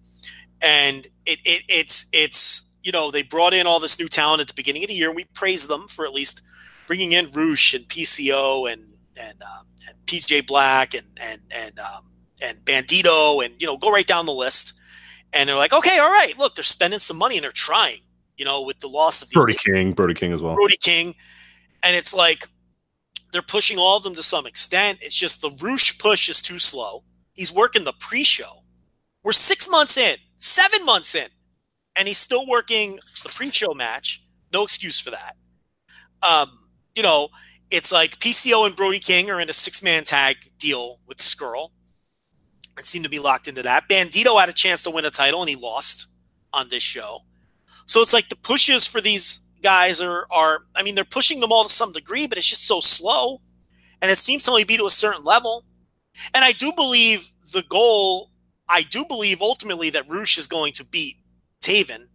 and 0.62 1.06
it, 1.26 1.40
it 1.46 1.64
it's 1.68 2.08
it's 2.12 2.76
you 2.84 2.92
know 2.92 3.12
they 3.12 3.24
brought 3.24 3.54
in 3.54 3.68
all 3.68 3.80
this 3.80 4.00
new 4.00 4.08
talent 4.08 4.42
at 4.42 4.48
the 4.48 4.54
beginning 4.54 4.84
of 4.84 4.90
the 4.90 4.96
year, 4.96 5.08
and 5.08 5.16
we 5.16 5.26
praise 5.34 5.68
them 5.68 5.88
for 5.88 6.06
at 6.06 6.14
least 6.14 6.42
bringing 6.88 7.12
in 7.12 7.32
Rush 7.32 7.74
and 7.74 7.86
PCO 7.88 8.72
and 8.72 8.82
and 9.16 9.42
um, 9.44 9.66
and 9.88 9.96
PJ 10.06 10.48
Black 10.48 10.94
and 10.94 11.06
and 11.18 11.42
and 11.52 11.80
um, 11.80 12.04
and 12.42 12.58
Bandito 12.66 13.46
and 13.46 13.54
you 13.60 13.68
know 13.68 13.78
go 13.78 13.92
right 13.92 14.08
down 14.08 14.26
the 14.26 14.34
list. 14.34 14.76
And 15.32 15.48
they're 15.48 15.56
like, 15.56 15.74
okay, 15.74 16.00
all 16.00 16.10
right, 16.10 16.34
look, 16.40 16.56
they're 16.56 16.64
spending 16.64 16.98
some 16.98 17.16
money 17.16 17.38
and 17.38 17.44
they're 17.44 17.52
trying. 17.52 18.00
You 18.36 18.46
know, 18.46 18.64
with 18.64 18.80
the 18.80 18.88
loss 18.88 19.22
of 19.22 19.30
the 19.30 19.34
Brody 19.34 19.54
King, 19.54 19.94
Brody 19.94 20.14
King 20.14 20.32
as 20.32 20.42
well. 20.42 20.56
Brody 20.56 20.78
King, 20.78 21.14
and 21.84 21.96
it's 21.96 22.14
like 22.14 22.48
they're 23.32 23.42
pushing 23.42 23.78
all 23.78 23.98
of 23.98 24.04
them 24.04 24.16
to 24.16 24.24
some 24.24 24.48
extent. 24.48 25.00
It's 25.02 25.16
just 25.16 25.42
the 25.42 25.52
Rush 25.62 25.98
push 26.00 26.30
is 26.30 26.42
too 26.42 26.58
slow. 26.58 27.04
He's 27.40 27.54
working 27.54 27.86
the 27.86 27.94
pre-show. 27.94 28.64
We're 29.24 29.32
six 29.32 29.70
months 29.70 29.96
in, 29.98 30.18
seven 30.40 30.84
months 30.86 31.16
in, 31.16 31.30
and 31.96 32.06
he's 32.06 32.18
still 32.18 32.46
working 32.46 33.00
the 33.24 33.30
pre-show 33.30 33.74
match. 33.74 34.22
No 34.52 34.66
excuse 34.66 35.00
for 35.00 35.12
that. 35.12 35.38
Um, 36.22 36.52
you 36.96 37.02
know, 37.02 37.30
it's 37.72 37.94
like 37.94 38.20
PCO 38.20 38.66
and 38.66 38.76
Brody 38.76 39.00
King 39.00 39.30
are 39.30 39.40
in 39.40 39.50
a 39.50 39.54
six-man 39.54 40.04
tag 40.04 40.36
deal 40.58 41.00
with 41.08 41.20
Scurll 41.20 41.70
and 42.76 42.86
seem 42.86 43.04
to 43.04 43.10
be 43.10 43.20
locked 43.20 43.48
into 43.48 43.64
that. 43.64 43.88
Bandito 43.88 44.38
had 44.38 44.50
a 44.50 44.54
chance 44.54 44.84
to 44.84 44.92
win 44.92 45.06
a 45.06 45.10
title 45.10 45.40
and 45.40 45.50
he 45.50 45.56
lost 45.56 46.08
on 46.52 46.68
this 46.68 46.84
show. 46.84 47.20
So 47.86 48.02
it's 48.02 48.12
like 48.12 48.28
the 48.28 48.36
pushes 48.36 48.86
for 48.86 49.00
these 49.00 49.48
guys 49.64 50.02
are 50.02 50.28
are 50.30 50.64
I 50.76 50.84
mean 50.84 50.96
they're 50.96 51.06
pushing 51.06 51.40
them 51.40 51.54
all 51.54 51.64
to 51.64 51.70
some 51.70 51.94
degree, 51.94 52.28
but 52.28 52.38
it's 52.38 52.48
just 52.48 52.68
so 52.68 52.82
slow. 52.82 53.40
And 54.02 54.12
it 54.12 54.18
seems 54.18 54.44
to 54.44 54.52
only 54.52 54.66
be 54.66 54.76
to 54.76 54.88
a 54.88 54.92
certain 54.92 55.24
level. 55.24 55.64
And 56.34 56.44
I 56.44 56.52
do 56.52 56.72
believe 56.74 57.32
the 57.54 57.64
goal, 57.70 58.32
I 58.68 58.82
do 58.84 59.06
believe 59.06 59.42
ultimately 59.42 59.90
that 59.92 60.10
Rush 60.10 60.38
is 60.38 60.48
going 60.48 60.74
to 60.74 60.86
beat 60.86 61.18
Taven 61.62 62.08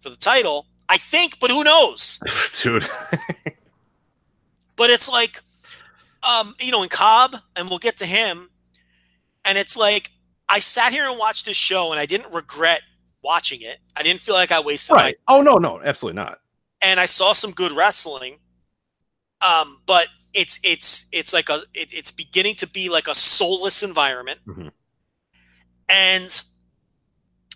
for 0.00 0.10
the 0.10 0.16
title. 0.16 0.66
I 0.88 0.96
think, 0.98 1.38
but 1.40 1.50
who 1.50 1.62
knows? 1.64 2.18
Dude. 2.62 2.88
But 4.76 4.90
it's 4.90 5.08
like, 5.08 5.40
um, 6.22 6.54
you 6.60 6.72
know, 6.72 6.82
in 6.82 6.88
Cobb, 6.88 7.36
and 7.54 7.68
we'll 7.68 7.78
get 7.78 7.98
to 7.98 8.06
him. 8.06 8.48
And 9.44 9.58
it's 9.58 9.76
like, 9.76 10.10
I 10.48 10.58
sat 10.58 10.92
here 10.92 11.06
and 11.08 11.18
watched 11.18 11.46
this 11.46 11.56
show, 11.56 11.92
and 11.92 12.00
I 12.00 12.06
didn't 12.06 12.34
regret 12.34 12.82
watching 13.22 13.60
it. 13.62 13.78
I 13.96 14.02
didn't 14.02 14.20
feel 14.20 14.34
like 14.34 14.50
I 14.50 14.60
wasted 14.60 14.96
my 14.96 15.02
right. 15.02 15.14
Oh 15.28 15.42
no, 15.42 15.56
no, 15.56 15.80
absolutely 15.82 16.16
not. 16.16 16.38
and 16.82 16.98
I 16.98 17.06
saw 17.06 17.32
some 17.32 17.50
good 17.52 17.72
wrestling. 17.72 18.38
Um, 19.42 19.80
but 19.86 20.08
it's 20.34 20.58
it's 20.62 21.08
it's 21.12 21.32
like 21.32 21.48
a 21.48 21.62
it, 21.74 21.92
it's 21.92 22.10
beginning 22.10 22.54
to 22.56 22.68
be 22.68 22.88
like 22.88 23.08
a 23.08 23.14
soulless 23.14 23.82
environment, 23.82 24.40
Mhm. 24.46 24.70
and 25.88 26.42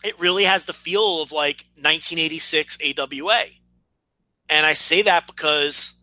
it 0.03 0.19
really 0.21 0.45
has 0.45 0.65
the 0.67 0.73
feel 0.73 1.23
of 1.23 1.33
like 1.33 1.65
1986 1.77 2.77
AWA. 2.83 3.45
And 4.51 4.67
I 4.67 4.75
say 4.75 5.03
that 5.03 5.27
because 5.27 5.95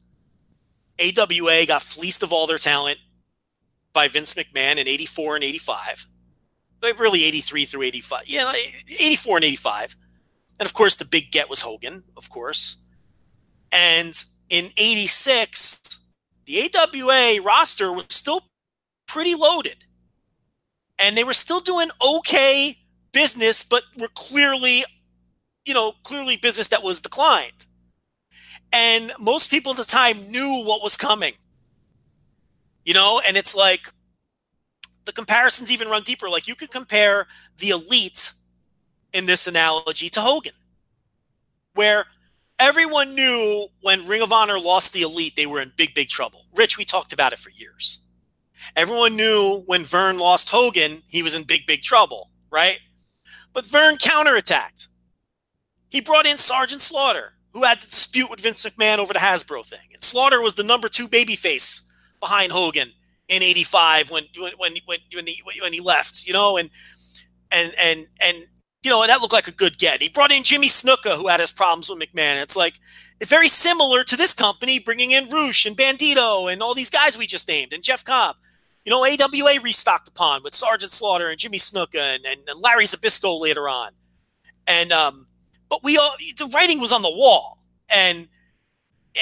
AWA 0.99 1.65
got 1.67 1.81
fleeced 1.83 2.23
of 2.23 2.33
all 2.33 2.47
their 2.47 2.57
talent 2.57 2.97
by 3.93 4.07
Vince 4.07 4.33
McMahon 4.33 4.77
in 4.77 4.87
84 4.87 5.35
and 5.35 5.43
85. 5.43 6.07
But 6.79 6.97
really 6.97 7.23
83 7.25 7.65
through 7.65 7.83
85. 7.83 8.23
Yeah, 8.27 8.51
84 8.87 9.37
and 9.37 9.45
85. 9.45 9.95
And 10.59 10.65
of 10.65 10.73
course, 10.73 10.95
the 10.95 11.05
big 11.05 11.31
get 11.31 11.49
was 11.49 11.61
Hogan, 11.61 12.03
of 12.17 12.29
course. 12.29 12.83
And 13.71 14.13
in 14.49 14.71
86, 14.77 16.07
the 16.45 16.69
AWA 16.75 17.41
roster 17.43 17.91
was 17.91 18.05
still 18.09 18.43
pretty 19.07 19.35
loaded. 19.35 19.85
And 20.99 21.17
they 21.17 21.23
were 21.23 21.33
still 21.33 21.59
doing 21.59 21.89
okay 22.05 22.77
business, 23.11 23.63
but 23.63 23.83
were 23.97 24.09
clearly, 24.09 24.83
you 25.65 25.73
know, 25.73 25.93
clearly 26.03 26.37
business 26.37 26.67
that 26.69 26.83
was 26.83 27.01
declined. 27.01 27.65
And 28.73 29.11
most 29.19 29.49
people 29.49 29.71
at 29.71 29.77
the 29.77 29.83
time 29.83 30.31
knew 30.31 30.63
what 30.65 30.83
was 30.83 30.95
coming. 30.95 31.33
You 32.85 32.93
know, 32.93 33.21
and 33.27 33.37
it's 33.37 33.55
like 33.55 33.91
the 35.05 35.11
comparisons 35.11 35.71
even 35.71 35.87
run 35.87 36.03
deeper. 36.03 36.29
Like 36.29 36.47
you 36.47 36.55
could 36.55 36.71
compare 36.71 37.27
the 37.57 37.69
elite 37.69 38.31
in 39.13 39.25
this 39.25 39.45
analogy 39.45 40.09
to 40.09 40.21
Hogan, 40.21 40.53
where 41.73 42.05
everyone 42.61 43.15
knew 43.15 43.67
when 43.81 44.07
Ring 44.07 44.21
of 44.21 44.31
Honor 44.31 44.59
lost 44.59 44.93
the 44.93 45.01
elite, 45.01 45.35
they 45.35 45.47
were 45.47 45.61
in 45.61 45.73
big, 45.75 45.95
big 45.95 46.07
trouble. 46.07 46.45
Rich, 46.55 46.77
we 46.77 46.85
talked 46.85 47.11
about 47.11 47.33
it 47.33 47.39
for 47.39 47.49
years. 47.49 47.99
Everyone 48.75 49.15
knew 49.15 49.63
when 49.65 49.83
Vern 49.83 50.19
lost 50.19 50.49
Hogan, 50.49 51.01
he 51.07 51.23
was 51.23 51.35
in 51.35 51.43
big, 51.43 51.65
big 51.65 51.81
trouble, 51.81 52.29
right? 52.51 52.79
But 53.51 53.65
Vern 53.65 53.97
counterattacked. 53.97 54.87
He 55.89 55.99
brought 55.99 56.27
in 56.27 56.37
Sergeant 56.37 56.81
Slaughter, 56.81 57.33
who 57.51 57.63
had 57.63 57.81
the 57.81 57.87
dispute 57.87 58.29
with 58.29 58.39
Vince 58.39 58.63
McMahon 58.63 58.99
over 58.99 59.11
the 59.11 59.19
Hasbro 59.19 59.65
thing. 59.65 59.89
And 59.91 60.03
Slaughter 60.03 60.39
was 60.39 60.55
the 60.55 60.63
number 60.63 60.87
two 60.87 61.07
babyface 61.07 61.87
behind 62.19 62.51
Hogan 62.51 62.93
in 63.27 63.41
'85 63.43 64.11
when 64.11 64.23
when 64.37 64.53
when 64.57 64.75
when 64.87 65.27
he, 65.27 65.41
when 65.61 65.73
he 65.73 65.81
left, 65.81 66.25
you 66.25 66.31
know, 66.31 66.57
and 66.57 66.69
and 67.51 67.73
and 67.77 68.07
and 68.21 68.37
you 68.83 68.89
know, 68.89 69.05
that 69.05 69.21
looked 69.21 69.33
like 69.33 69.47
a 69.47 69.51
good 69.51 69.77
get. 69.77 70.01
He 70.01 70.09
brought 70.09 70.31
in 70.31 70.43
Jimmy 70.43 70.67
Snuka, 70.67 71.15
who 71.15 71.27
had 71.27 71.39
his 71.39 71.51
problems 71.51 71.89
with 71.89 71.99
McMahon. 71.99 72.41
It's 72.41 72.55
like 72.55 72.79
it's 73.19 73.29
very 73.29 73.47
similar 73.47 74.03
to 74.03 74.17
this 74.17 74.33
company 74.33 74.79
bringing 74.79 75.11
in 75.11 75.29
Rush 75.29 75.65
and 75.65 75.77
Bandito 75.77 76.51
and 76.51 76.63
all 76.63 76.73
these 76.73 76.89
guys 76.89 77.17
we 77.17 77.27
just 77.27 77.47
named 77.47 77.73
and 77.73 77.83
Jeff 77.83 78.03
Cobb. 78.03 78.37
You 78.83 78.89
know, 78.89 79.05
AWA 79.05 79.59
restocked 79.61 80.05
the 80.05 80.11
pond 80.11 80.43
with 80.43 80.55
Sergeant 80.55 80.91
Slaughter 80.91 81.29
and 81.29 81.37
Jimmy 81.37 81.59
Snuka 81.59 81.99
and, 81.99 82.25
and, 82.25 82.41
and 82.47 82.59
Larry 82.59 82.85
Zbyszko 82.85 83.39
later 83.39 83.69
on. 83.69 83.91
And 84.65 84.91
um, 84.91 85.27
but 85.69 85.83
we 85.83 85.97
all 85.97 86.15
the 86.37 86.47
writing 86.47 86.79
was 86.79 86.91
on 86.91 87.03
the 87.03 87.11
wall, 87.11 87.59
and 87.89 88.27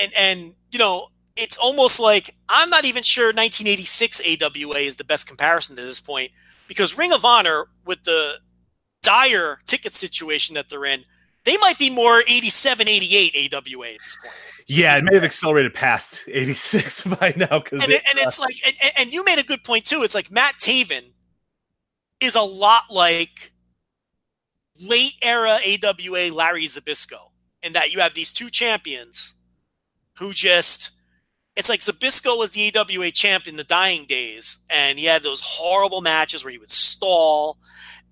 and 0.02 0.14
and 0.18 0.54
you 0.72 0.80
know, 0.80 1.10
it's 1.36 1.58
almost 1.58 2.00
like 2.00 2.36
I'm 2.48 2.70
not 2.70 2.86
even 2.86 3.04
sure 3.04 3.28
1986 3.28 4.22
AWA 4.42 4.78
is 4.78 4.96
the 4.96 5.04
best 5.04 5.28
comparison 5.28 5.76
to 5.76 5.82
this 5.82 6.00
point 6.00 6.32
because 6.68 6.98
Ring 6.98 7.12
of 7.12 7.26
Honor 7.26 7.68
with 7.86 8.04
the 8.06 8.40
dire 9.02 9.60
ticket 9.66 9.94
situation 9.94 10.56
that 10.56 10.70
they're 10.70 10.86
in, 10.86 11.04
they 11.46 11.58
might 11.58 11.80
be 11.80 11.90
more 11.90 12.22
87, 12.28 12.88
88 12.88 13.54
AWA 13.54 13.88
at 13.88 14.00
this 14.00 14.18
point. 14.22 14.34
Yeah, 14.68 14.98
it 14.98 15.04
may 15.04 15.16
have 15.16 15.24
accelerated 15.24 15.74
past 15.74 16.24
86 16.28 17.04
by 17.20 17.34
now. 17.36 17.60
Cause 17.60 17.84
and, 17.84 17.92
it, 17.92 18.04
and 18.10 18.20
it's 18.20 18.40
uh, 18.40 18.44
like, 18.44 18.56
and, 18.66 18.92
and 19.00 19.14
you 19.14 19.24
made 19.26 19.40
a 19.40 19.44
good 19.44 19.64
point 19.64 19.86
too. 19.86 20.04
It's 20.04 20.16
like 20.16 20.32
Matt 20.32 20.56
Taven 20.60 21.12
is 22.20 22.36
a 22.36 22.42
lot 22.42 22.84
like 22.92 23.52
late 24.80 25.14
era 25.22 25.58
AWA 25.66 26.34
Larry 26.34 26.66
Zbyszko 26.66 27.32
in 27.64 27.74
that 27.74 27.92
you 27.92 28.00
have 28.00 28.14
these 28.14 28.32
two 28.32 28.50
champions 28.50 29.36
who 30.18 30.34
just 30.34 30.92
it's 31.60 31.70
like 31.70 31.82
Zbyszko 31.82 32.38
was 32.38 32.52
the 32.52 32.72
AWA 32.74 33.12
champ 33.12 33.46
in 33.46 33.58
the 33.58 33.66
dying 33.66 34.06
days, 34.06 34.60
and 34.70 34.98
he 34.98 35.06
had 35.06 35.24
those 35.24 35.42
horrible 35.42 36.00
matches 36.00 36.44
where 36.44 36.52
he 36.52 36.58
would 36.58 36.72
stall, 36.72 37.58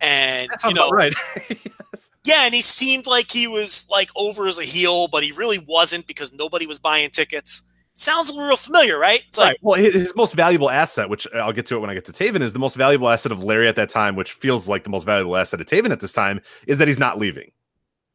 and 0.01 0.49
you 0.65 0.73
know, 0.73 0.89
right. 0.89 1.13
yes. 1.49 2.09
Yeah, 2.25 2.43
and 2.43 2.53
he 2.53 2.61
seemed 2.61 3.07
like 3.07 3.31
he 3.31 3.47
was 3.47 3.87
like 3.89 4.09
over 4.17 4.47
as 4.47 4.59
a 4.59 4.63
heel, 4.63 5.07
but 5.07 5.23
he 5.23 5.31
really 5.31 5.59
wasn't 5.59 6.07
because 6.07 6.33
nobody 6.33 6.67
was 6.67 6.77
buying 6.77 7.09
tickets. 7.09 7.61
Sounds 7.93 8.29
a 8.29 8.33
little 8.33 8.57
familiar, 8.57 8.99
right? 8.99 9.23
It's 9.29 9.39
right. 9.39 9.45
Like, 9.45 9.57
well, 9.61 9.79
his, 9.79 9.93
his, 9.93 10.15
most 10.15 10.35
valuable 10.35 10.69
asset, 10.69 11.09
which 11.09 11.25
uh, 11.33 11.37
I'll 11.37 11.53
get 11.53 11.65
to 11.67 11.77
it 11.77 11.79
when 11.79 11.89
I 11.89 11.93
get 11.93 12.03
to 12.05 12.11
Taven, 12.11 12.41
is 12.41 12.51
the 12.51 12.59
most 12.59 12.75
valuable 12.75 13.09
asset 13.09 13.31
of 13.31 13.43
Larry 13.45 13.69
at 13.69 13.77
that 13.77 13.89
time, 13.89 14.17
which 14.17 14.33
feels 14.33 14.67
like 14.67 14.83
the 14.83 14.89
most 14.89 15.05
valuable 15.05 15.37
asset 15.37 15.61
of 15.61 15.67
Taven 15.67 15.89
at 15.91 16.01
this 16.01 16.11
time, 16.11 16.41
is 16.67 16.79
that 16.79 16.89
he's 16.89 16.99
not 16.99 17.17
leaving, 17.17 17.49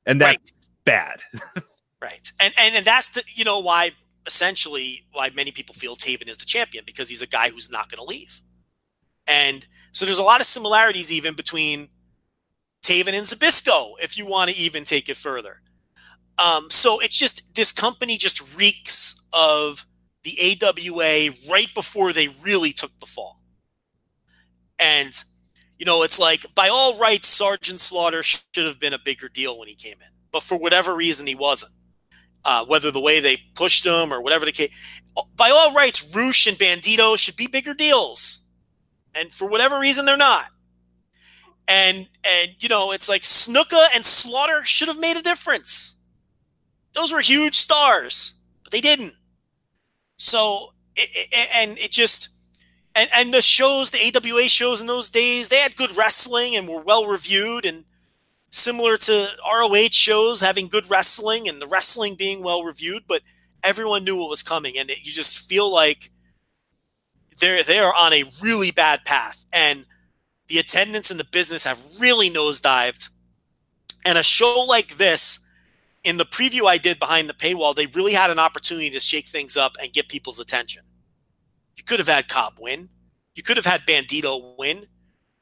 and 0.04 0.20
that's 0.20 0.70
right. 0.84 0.84
bad. 0.84 1.62
right, 2.02 2.30
and, 2.38 2.52
and 2.58 2.76
and 2.76 2.84
that's 2.84 3.08
the 3.12 3.22
you 3.34 3.44
know 3.44 3.58
why 3.60 3.92
essentially 4.26 5.02
why 5.12 5.30
many 5.30 5.50
people 5.50 5.74
feel 5.74 5.96
Taven 5.96 6.28
is 6.28 6.38
the 6.38 6.44
champion 6.44 6.84
because 6.86 7.08
he's 7.08 7.22
a 7.22 7.26
guy 7.26 7.50
who's 7.50 7.70
not 7.70 7.90
going 7.90 7.98
to 7.98 8.04
leave. 8.04 8.40
And 9.26 9.66
so 9.92 10.04
there's 10.04 10.18
a 10.18 10.24
lot 10.24 10.40
of 10.40 10.46
similarities 10.46 11.12
even 11.12 11.34
between 11.34 11.88
Taven 12.82 13.14
and 13.14 13.26
Zbyszko, 13.26 13.94
if 14.02 14.18
you 14.18 14.26
want 14.26 14.50
to 14.50 14.56
even 14.56 14.84
take 14.84 15.08
it 15.08 15.16
further. 15.16 15.60
Um, 16.38 16.70
so 16.70 16.98
it's 17.00 17.18
just 17.18 17.54
this 17.54 17.72
company 17.72 18.16
just 18.16 18.56
reeks 18.56 19.20
of 19.32 19.86
the 20.24 20.58
AWA 20.62 21.34
right 21.50 21.68
before 21.74 22.12
they 22.12 22.28
really 22.42 22.72
took 22.72 22.90
the 23.00 23.06
fall. 23.06 23.40
And, 24.78 25.12
you 25.78 25.86
know, 25.86 26.02
it's 26.02 26.18
like 26.18 26.46
by 26.54 26.68
all 26.68 26.98
rights, 26.98 27.28
Sergeant 27.28 27.80
Slaughter 27.80 28.22
should 28.22 28.42
have 28.56 28.80
been 28.80 28.94
a 28.94 28.98
bigger 28.98 29.28
deal 29.28 29.58
when 29.58 29.68
he 29.68 29.74
came 29.74 29.94
in. 30.00 30.08
But 30.32 30.42
for 30.42 30.56
whatever 30.56 30.94
reason, 30.94 31.26
he 31.26 31.34
wasn't 31.34 31.72
uh, 32.44 32.64
whether 32.64 32.90
the 32.90 33.00
way 33.00 33.20
they 33.20 33.38
pushed 33.54 33.84
them 33.84 34.12
or 34.12 34.20
whatever 34.20 34.44
the 34.44 34.52
case. 34.52 34.70
By 35.36 35.50
all 35.50 35.72
rights, 35.74 36.10
Rush 36.14 36.46
and 36.46 36.56
Bandito 36.56 37.18
should 37.18 37.36
be 37.36 37.46
bigger 37.46 37.74
deals, 37.74 38.46
and 39.14 39.32
for 39.32 39.48
whatever 39.48 39.78
reason, 39.78 40.06
they're 40.06 40.16
not. 40.16 40.46
And 41.68 42.08
and 42.24 42.50
you 42.58 42.68
know, 42.68 42.92
it's 42.92 43.08
like 43.08 43.22
Snuka 43.22 43.86
and 43.94 44.04
Slaughter 44.04 44.64
should 44.64 44.88
have 44.88 44.98
made 44.98 45.16
a 45.16 45.22
difference. 45.22 45.96
Those 46.94 47.12
were 47.12 47.20
huge 47.20 47.56
stars, 47.56 48.40
but 48.62 48.72
they 48.72 48.80
didn't. 48.80 49.14
So 50.16 50.72
it, 50.96 51.08
it, 51.12 51.48
and 51.54 51.78
it 51.78 51.90
just 51.90 52.30
and 52.94 53.08
and 53.14 53.34
the 53.34 53.42
shows, 53.42 53.90
the 53.90 53.98
AWA 53.98 54.48
shows 54.48 54.80
in 54.80 54.86
those 54.86 55.10
days, 55.10 55.48
they 55.48 55.58
had 55.58 55.76
good 55.76 55.96
wrestling 55.96 56.56
and 56.56 56.68
were 56.68 56.82
well 56.82 57.06
reviewed 57.06 57.64
and 57.64 57.84
similar 58.52 58.96
to 58.98 59.28
ROH 59.44 59.88
shows 59.90 60.40
having 60.40 60.68
good 60.68 60.88
wrestling 60.88 61.48
and 61.48 61.60
the 61.60 61.66
wrestling 61.66 62.14
being 62.14 62.42
well 62.42 62.62
reviewed, 62.62 63.02
but 63.08 63.22
everyone 63.64 64.04
knew 64.04 64.16
what 64.16 64.30
was 64.30 64.42
coming, 64.42 64.78
and 64.78 64.90
it, 64.90 65.04
you 65.04 65.12
just 65.12 65.48
feel 65.48 65.72
like 65.72 66.10
they're 67.40 67.62
they 67.64 67.80
are 67.80 67.94
on 67.94 68.12
a 68.12 68.24
really 68.42 68.70
bad 68.70 69.04
path, 69.04 69.44
and 69.52 69.84
the 70.48 70.58
attendance 70.58 71.10
and 71.10 71.18
the 71.18 71.26
business 71.32 71.64
have 71.64 71.84
really 71.98 72.30
nosedived. 72.30 73.08
And 74.04 74.18
a 74.18 74.22
show 74.22 74.64
like 74.68 74.96
this, 74.96 75.46
in 76.04 76.16
the 76.16 76.24
preview 76.24 76.66
I 76.66 76.76
did 76.76 76.98
behind 76.98 77.28
the 77.28 77.34
paywall, 77.34 77.74
they 77.74 77.86
really 77.86 78.12
had 78.12 78.30
an 78.30 78.38
opportunity 78.38 78.90
to 78.90 79.00
shake 79.00 79.28
things 79.28 79.56
up 79.56 79.76
and 79.80 79.92
get 79.92 80.08
people's 80.08 80.40
attention. 80.40 80.82
You 81.76 81.84
could 81.84 82.00
have 82.00 82.08
had 82.08 82.28
Cobb 82.28 82.54
win. 82.60 82.88
You 83.34 83.42
could 83.42 83.56
have 83.56 83.64
had 83.64 83.82
Bandito 83.82 84.58
win 84.58 84.86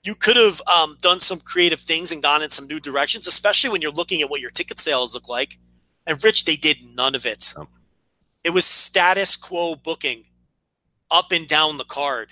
you 0.02 0.14
could 0.14 0.36
have 0.36 0.62
um, 0.66 0.96
done 1.00 1.20
some 1.20 1.40
creative 1.40 1.80
things 1.80 2.10
and 2.10 2.22
gone 2.22 2.42
in 2.42 2.50
some 2.50 2.66
new 2.66 2.80
directions, 2.80 3.26
especially 3.26 3.70
when 3.70 3.82
you're 3.82 3.90
looking 3.92 4.22
at 4.22 4.30
what 4.30 4.40
your 4.40 4.50
ticket 4.50 4.78
sales 4.78 5.14
look 5.14 5.28
like. 5.28 5.58
And 6.06 6.22
Rich, 6.22 6.44
they 6.44 6.56
did 6.56 6.78
none 6.94 7.14
of 7.14 7.26
it. 7.26 7.52
Oh. 7.56 7.66
It 8.42 8.50
was 8.50 8.64
status 8.64 9.36
quo 9.36 9.74
booking 9.74 10.24
up 11.10 11.32
and 11.32 11.46
down 11.46 11.76
the 11.76 11.84
card. 11.84 12.30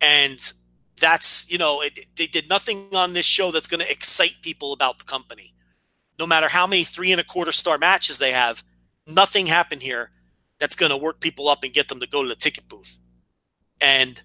And 0.00 0.38
that's, 1.00 1.50
you 1.50 1.58
know, 1.58 1.80
it, 1.80 1.98
they 2.16 2.26
did 2.26 2.48
nothing 2.48 2.86
on 2.94 3.14
this 3.14 3.26
show 3.26 3.50
that's 3.50 3.66
going 3.68 3.80
to 3.80 3.90
excite 3.90 4.36
people 4.42 4.72
about 4.72 4.98
the 4.98 5.04
company. 5.04 5.54
No 6.18 6.26
matter 6.26 6.48
how 6.48 6.66
many 6.66 6.84
three 6.84 7.10
and 7.12 7.20
a 7.20 7.24
quarter 7.24 7.52
star 7.52 7.78
matches 7.78 8.18
they 8.18 8.32
have, 8.32 8.62
nothing 9.06 9.46
happened 9.46 9.82
here 9.82 10.10
that's 10.58 10.76
going 10.76 10.90
to 10.90 10.96
work 10.96 11.20
people 11.20 11.48
up 11.48 11.64
and 11.64 11.72
get 11.72 11.88
them 11.88 12.00
to 12.00 12.06
go 12.06 12.22
to 12.22 12.28
the 12.28 12.34
ticket 12.36 12.68
booth. 12.68 12.98
And 13.80 14.22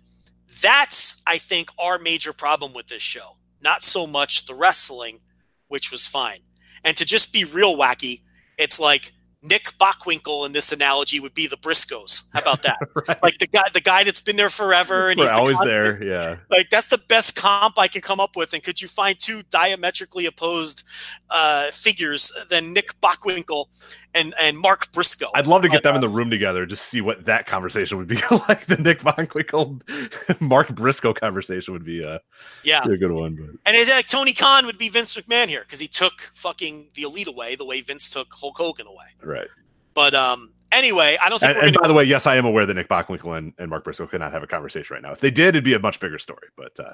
that's, 0.61 1.21
I 1.27 1.37
think, 1.37 1.69
our 1.79 1.99
major 1.99 2.33
problem 2.33 2.73
with 2.73 2.87
this 2.87 3.01
show. 3.01 3.37
Not 3.61 3.83
so 3.83 4.05
much 4.05 4.45
the 4.45 4.55
wrestling, 4.55 5.19
which 5.67 5.91
was 5.91 6.07
fine. 6.07 6.39
And 6.83 6.95
to 6.97 7.05
just 7.05 7.33
be 7.33 7.45
real 7.45 7.75
wacky, 7.75 8.21
it's 8.57 8.79
like 8.79 9.11
Nick 9.45 9.73
Bockwinkel 9.79 10.45
in 10.45 10.53
this 10.53 10.71
analogy 10.71 11.19
would 11.19 11.33
be 11.33 11.47
the 11.47 11.57
Briscoes. 11.57 12.27
How 12.33 12.41
about 12.41 12.63
that? 12.63 12.79
right. 13.07 13.21
Like 13.21 13.37
the 13.37 13.47
guy, 13.47 13.63
the 13.73 13.81
guy 13.81 14.03
that's 14.03 14.21
been 14.21 14.35
there 14.35 14.49
forever 14.49 15.09
and 15.09 15.19
We're 15.19 15.25
he's 15.25 15.33
always 15.33 15.59
the 15.59 15.65
there. 15.65 16.03
Yeah. 16.03 16.37
Like 16.49 16.69
that's 16.69 16.87
the 16.87 16.99
best 17.09 17.35
comp 17.35 17.77
I 17.77 17.87
can 17.87 18.01
come 18.01 18.19
up 18.19 18.35
with. 18.35 18.53
And 18.53 18.63
could 18.63 18.81
you 18.81 18.87
find 18.87 19.17
two 19.19 19.43
diametrically 19.51 20.25
opposed 20.25 20.83
uh, 21.29 21.69
figures 21.71 22.31
than 22.49 22.73
Nick 22.73 22.99
Bockwinkel 23.01 23.67
and 24.15 24.33
and 24.41 24.57
Mark 24.57 24.91
Briscoe? 24.91 25.29
I'd 25.35 25.45
love 25.45 25.61
to 25.61 25.69
get 25.69 25.83
them 25.83 25.93
in 25.93 26.01
the 26.01 26.09
room 26.09 26.31
together, 26.31 26.65
just 26.65 26.85
see 26.85 27.01
what 27.01 27.25
that 27.25 27.45
conversation 27.45 27.97
would 27.97 28.07
be 28.07 28.15
like. 28.49 28.65
The 28.65 28.77
Nick 28.77 29.01
Bockwinkel, 29.01 30.39
Mark 30.41 30.73
Briscoe 30.73 31.13
conversation 31.13 31.73
would 31.73 31.85
be, 31.85 32.03
uh, 32.03 32.19
yeah, 32.63 32.81
be 32.85 32.93
a 32.93 32.97
good 32.97 33.11
one. 33.11 33.35
But 33.35 33.49
and 33.65 33.77
it's 33.77 33.91
like 33.91 34.07
Tony 34.07 34.33
Khan 34.33 34.65
would 34.65 34.77
be 34.77 34.89
Vince 34.89 35.15
McMahon 35.15 35.47
here 35.47 35.61
because 35.61 35.79
he 35.79 35.87
took 35.87 36.21
fucking 36.33 36.87
the 36.95 37.03
elite 37.03 37.27
away 37.27 37.55
the 37.55 37.65
way 37.65 37.81
Vince 37.81 38.09
took 38.09 38.33
Hulk 38.33 38.57
Hogan 38.57 38.87
away. 38.87 39.05
Right. 39.21 39.47
But 39.93 40.13
um, 40.13 40.51
Anyway, 40.71 41.15
I 41.21 41.29
don't 41.29 41.39
think 41.39 41.51
And, 41.51 41.57
we're 41.57 41.67
and 41.67 41.77
by 41.81 41.87
the 41.87 41.93
way, 41.93 42.03
yes, 42.03 42.27
I 42.27 42.35
am 42.35 42.45
aware 42.45 42.65
that 42.65 42.73
Nick 42.73 42.89
Bockwinkel 42.89 43.37
and, 43.37 43.53
and 43.57 43.69
Mark 43.69 43.85
Briscoe 43.85 44.07
could 44.07 44.19
not 44.19 44.33
have 44.33 44.43
a 44.43 44.47
conversation 44.47 44.93
right 44.93 45.01
now. 45.01 45.13
If 45.13 45.21
they 45.21 45.31
did, 45.31 45.49
it'd 45.49 45.63
be 45.63 45.73
a 45.73 45.79
much 45.79 46.01
bigger 46.01 46.19
story. 46.19 46.47
But 46.57 46.77
uh, 46.77 46.91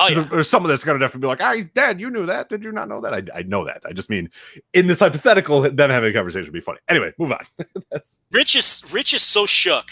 Oh 0.00 0.08
yeah, 0.08 0.20
there's 0.30 0.48
someone 0.48 0.70
that's 0.70 0.84
going 0.84 0.98
to 0.98 1.04
definitely 1.04 1.22
be 1.22 1.26
like, 1.26 1.40
"Ah, 1.40 1.68
Dad, 1.74 2.00
you 2.00 2.08
knew 2.08 2.24
that? 2.26 2.48
Did 2.48 2.62
you 2.62 2.70
not 2.70 2.88
know 2.88 3.00
that?" 3.00 3.12
I, 3.12 3.22
I 3.38 3.42
know 3.42 3.64
that. 3.64 3.82
I 3.84 3.92
just 3.92 4.08
mean 4.08 4.30
in 4.72 4.86
this 4.86 5.00
hypothetical, 5.00 5.62
them 5.62 5.90
having 5.90 6.10
a 6.10 6.12
conversation 6.14 6.46
would 6.46 6.52
be 6.52 6.60
funny. 6.60 6.78
Anyway, 6.88 7.12
move 7.18 7.32
on. 7.32 7.44
Rich 8.30 8.54
is 8.54 8.84
Rich 8.92 9.14
is 9.14 9.22
so 9.22 9.44
shook 9.44 9.86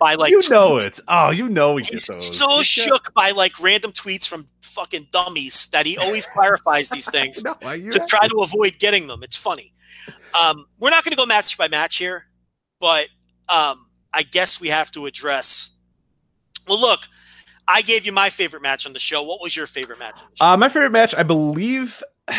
by 0.00 0.14
like 0.14 0.30
you 0.30 0.40
know 0.48 0.76
tweets. 0.76 0.86
it. 0.86 1.00
Oh, 1.08 1.30
you 1.30 1.48
know 1.48 1.76
He's 1.76 2.06
so 2.06 2.62
shook 2.62 3.12
by 3.14 3.30
like 3.30 3.58
random 3.60 3.92
tweets 3.92 4.26
from 4.26 4.46
fucking 4.62 5.08
dummies 5.12 5.68
that 5.68 5.86
he 5.86 5.98
always 5.98 6.26
clarifies 6.34 6.88
these 6.88 7.10
things 7.10 7.42
No, 7.44 7.54
to 7.54 8.06
try 8.08 8.28
to 8.28 8.36
avoid 8.38 8.78
getting 8.78 9.06
them. 9.06 9.22
It's 9.22 9.36
funny. 9.36 9.72
Um, 10.38 10.66
we're 10.78 10.90
not 10.90 11.04
going 11.04 11.12
to 11.12 11.16
go 11.16 11.26
match 11.26 11.56
by 11.56 11.68
match 11.68 11.96
here, 11.96 12.26
but 12.80 13.08
um, 13.48 13.86
I 14.12 14.22
guess 14.22 14.60
we 14.60 14.68
have 14.68 14.90
to 14.92 15.06
address. 15.06 15.70
Well, 16.68 16.80
look, 16.80 17.00
I 17.68 17.82
gave 17.82 18.06
you 18.06 18.12
my 18.12 18.30
favorite 18.30 18.62
match 18.62 18.86
on 18.86 18.92
the 18.92 18.98
show. 18.98 19.22
What 19.22 19.40
was 19.42 19.56
your 19.56 19.66
favorite 19.66 19.98
match? 19.98 20.14
On 20.20 20.28
the 20.30 20.36
show? 20.36 20.44
Uh, 20.44 20.56
my 20.56 20.68
favorite 20.68 20.92
match, 20.92 21.14
I 21.14 21.22
believe. 21.22 22.02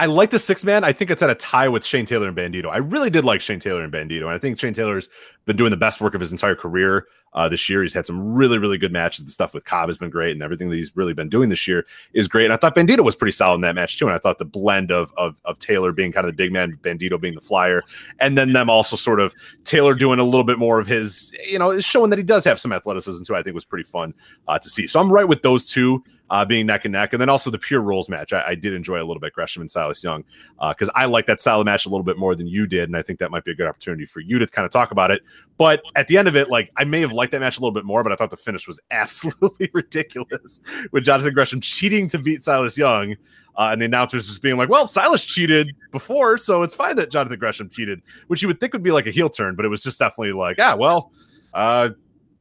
I 0.00 0.06
like 0.06 0.30
the 0.30 0.38
six 0.38 0.62
man. 0.62 0.84
I 0.84 0.92
think 0.92 1.10
it's 1.10 1.22
at 1.22 1.30
a 1.30 1.34
tie 1.34 1.68
with 1.68 1.84
Shane 1.84 2.06
Taylor 2.06 2.28
and 2.28 2.36
Bandito. 2.36 2.66
I 2.66 2.76
really 2.76 3.10
did 3.10 3.24
like 3.24 3.40
Shane 3.40 3.58
Taylor 3.58 3.82
and 3.82 3.92
Bandito, 3.92 4.22
and 4.22 4.30
I 4.30 4.38
think 4.38 4.58
Shane 4.58 4.74
Taylor's 4.74 5.08
been 5.44 5.56
doing 5.56 5.70
the 5.70 5.76
best 5.76 6.00
work 6.00 6.14
of 6.14 6.20
his 6.20 6.30
entire 6.30 6.54
career 6.54 7.06
uh, 7.32 7.48
this 7.48 7.68
year. 7.68 7.82
He's 7.82 7.94
had 7.94 8.06
some 8.06 8.32
really, 8.32 8.58
really 8.58 8.78
good 8.78 8.92
matches. 8.92 9.24
The 9.24 9.32
stuff 9.32 9.54
with 9.54 9.64
Cobb 9.64 9.88
has 9.88 9.98
been 9.98 10.08
great, 10.08 10.32
and 10.32 10.42
everything 10.42 10.68
that 10.70 10.76
he's 10.76 10.94
really 10.96 11.14
been 11.14 11.28
doing 11.28 11.48
this 11.48 11.66
year 11.66 11.84
is 12.12 12.28
great. 12.28 12.44
And 12.44 12.54
I 12.54 12.56
thought 12.56 12.76
Bandito 12.76 13.04
was 13.04 13.16
pretty 13.16 13.32
solid 13.32 13.56
in 13.56 13.60
that 13.62 13.74
match 13.74 13.98
too. 13.98 14.06
And 14.06 14.14
I 14.14 14.18
thought 14.18 14.38
the 14.38 14.44
blend 14.44 14.92
of 14.92 15.12
of, 15.16 15.40
of 15.44 15.58
Taylor 15.58 15.90
being 15.90 16.12
kind 16.12 16.26
of 16.26 16.32
the 16.32 16.36
big 16.36 16.52
man, 16.52 16.78
Bandito 16.80 17.20
being 17.20 17.34
the 17.34 17.40
flyer, 17.40 17.82
and 18.20 18.38
then 18.38 18.52
them 18.52 18.70
also 18.70 18.94
sort 18.94 19.18
of 19.18 19.34
Taylor 19.64 19.94
doing 19.94 20.20
a 20.20 20.24
little 20.24 20.44
bit 20.44 20.60
more 20.60 20.78
of 20.78 20.86
his, 20.86 21.34
you 21.44 21.58
know, 21.58 21.80
showing 21.80 22.10
that 22.10 22.18
he 22.18 22.24
does 22.24 22.44
have 22.44 22.60
some 22.60 22.72
athleticism 22.72 23.24
too. 23.24 23.34
I 23.34 23.42
think 23.42 23.54
was 23.54 23.64
pretty 23.64 23.88
fun 23.88 24.14
uh, 24.46 24.58
to 24.60 24.68
see. 24.68 24.86
So 24.86 25.00
I'm 25.00 25.12
right 25.12 25.26
with 25.26 25.42
those 25.42 25.68
two 25.68 26.04
uh, 26.30 26.44
being 26.44 26.66
neck 26.66 26.84
and 26.84 26.92
neck, 26.92 27.12
and 27.12 27.20
then 27.20 27.28
also 27.28 27.50
the 27.50 27.58
pure 27.58 27.80
rules 27.80 28.08
match. 28.08 28.32
I, 28.32 28.48
I 28.48 28.54
did 28.54 28.72
enjoy 28.72 28.98
a 28.98 29.04
little 29.04 29.20
bit 29.20 29.32
Gresham 29.32 29.62
and 29.62 29.70
Silas 29.70 30.02
Young 30.02 30.24
because 30.58 30.90
I 30.94 31.06
like 31.06 31.26
that 31.26 31.40
style 31.40 31.60
of 31.60 31.66
match 31.66 31.86
a 31.86 31.88
little 31.88 32.04
bit 32.04 32.18
more 32.18 32.34
than 32.34 32.46
you 32.46 32.66
did, 32.66 32.88
and 32.88 32.96
I 32.96 33.02
think 33.02 33.18
that 33.20 33.30
might 33.30 33.44
be 33.44 33.52
a 33.52 33.54
good 33.54 33.66
opportunity 33.66 34.06
for 34.06 34.20
you 34.20 34.38
to 34.38 34.46
kind 34.46 34.66
of 34.66 34.72
talk 34.72 34.90
about 34.90 35.10
it. 35.10 35.22
But 35.56 35.82
at 35.96 36.08
the 36.08 36.16
end 36.16 36.28
of 36.28 36.36
it, 36.36 36.50
like 36.50 36.70
I 36.76 36.84
may 36.84 37.00
have 37.00 37.12
liked 37.12 37.32
that 37.32 37.40
match 37.40 37.58
a 37.58 37.60
little 37.60 37.72
bit 37.72 37.84
more, 37.84 38.02
but 38.02 38.12
I 38.12 38.16
thought 38.16 38.30
the 38.30 38.36
finish 38.36 38.66
was 38.66 38.80
absolutely 38.90 39.70
ridiculous 39.74 40.60
with 40.92 41.04
Jonathan 41.04 41.34
Gresham 41.34 41.60
cheating 41.60 42.08
to 42.08 42.18
beat 42.18 42.42
Silas 42.42 42.76
Young. 42.76 43.16
Uh, 43.56 43.70
and 43.72 43.80
the 43.80 43.86
announcers 43.86 44.28
just 44.28 44.40
being 44.40 44.56
like, 44.56 44.68
"Well, 44.68 44.86
Silas 44.86 45.24
cheated 45.24 45.74
before, 45.90 46.38
so 46.38 46.62
it's 46.62 46.76
fine 46.76 46.94
that 46.94 47.10
Jonathan 47.10 47.40
Gresham 47.40 47.68
cheated," 47.68 48.00
which 48.28 48.40
you 48.40 48.46
would 48.46 48.60
think 48.60 48.72
would 48.72 48.84
be 48.84 48.92
like 48.92 49.08
a 49.08 49.10
heel 49.10 49.28
turn, 49.28 49.56
but 49.56 49.64
it 49.64 49.68
was 49.68 49.82
just 49.82 49.98
definitely 49.98 50.32
like, 50.32 50.58
"Ah, 50.60 50.76
well, 50.76 51.10
uh, 51.54 51.88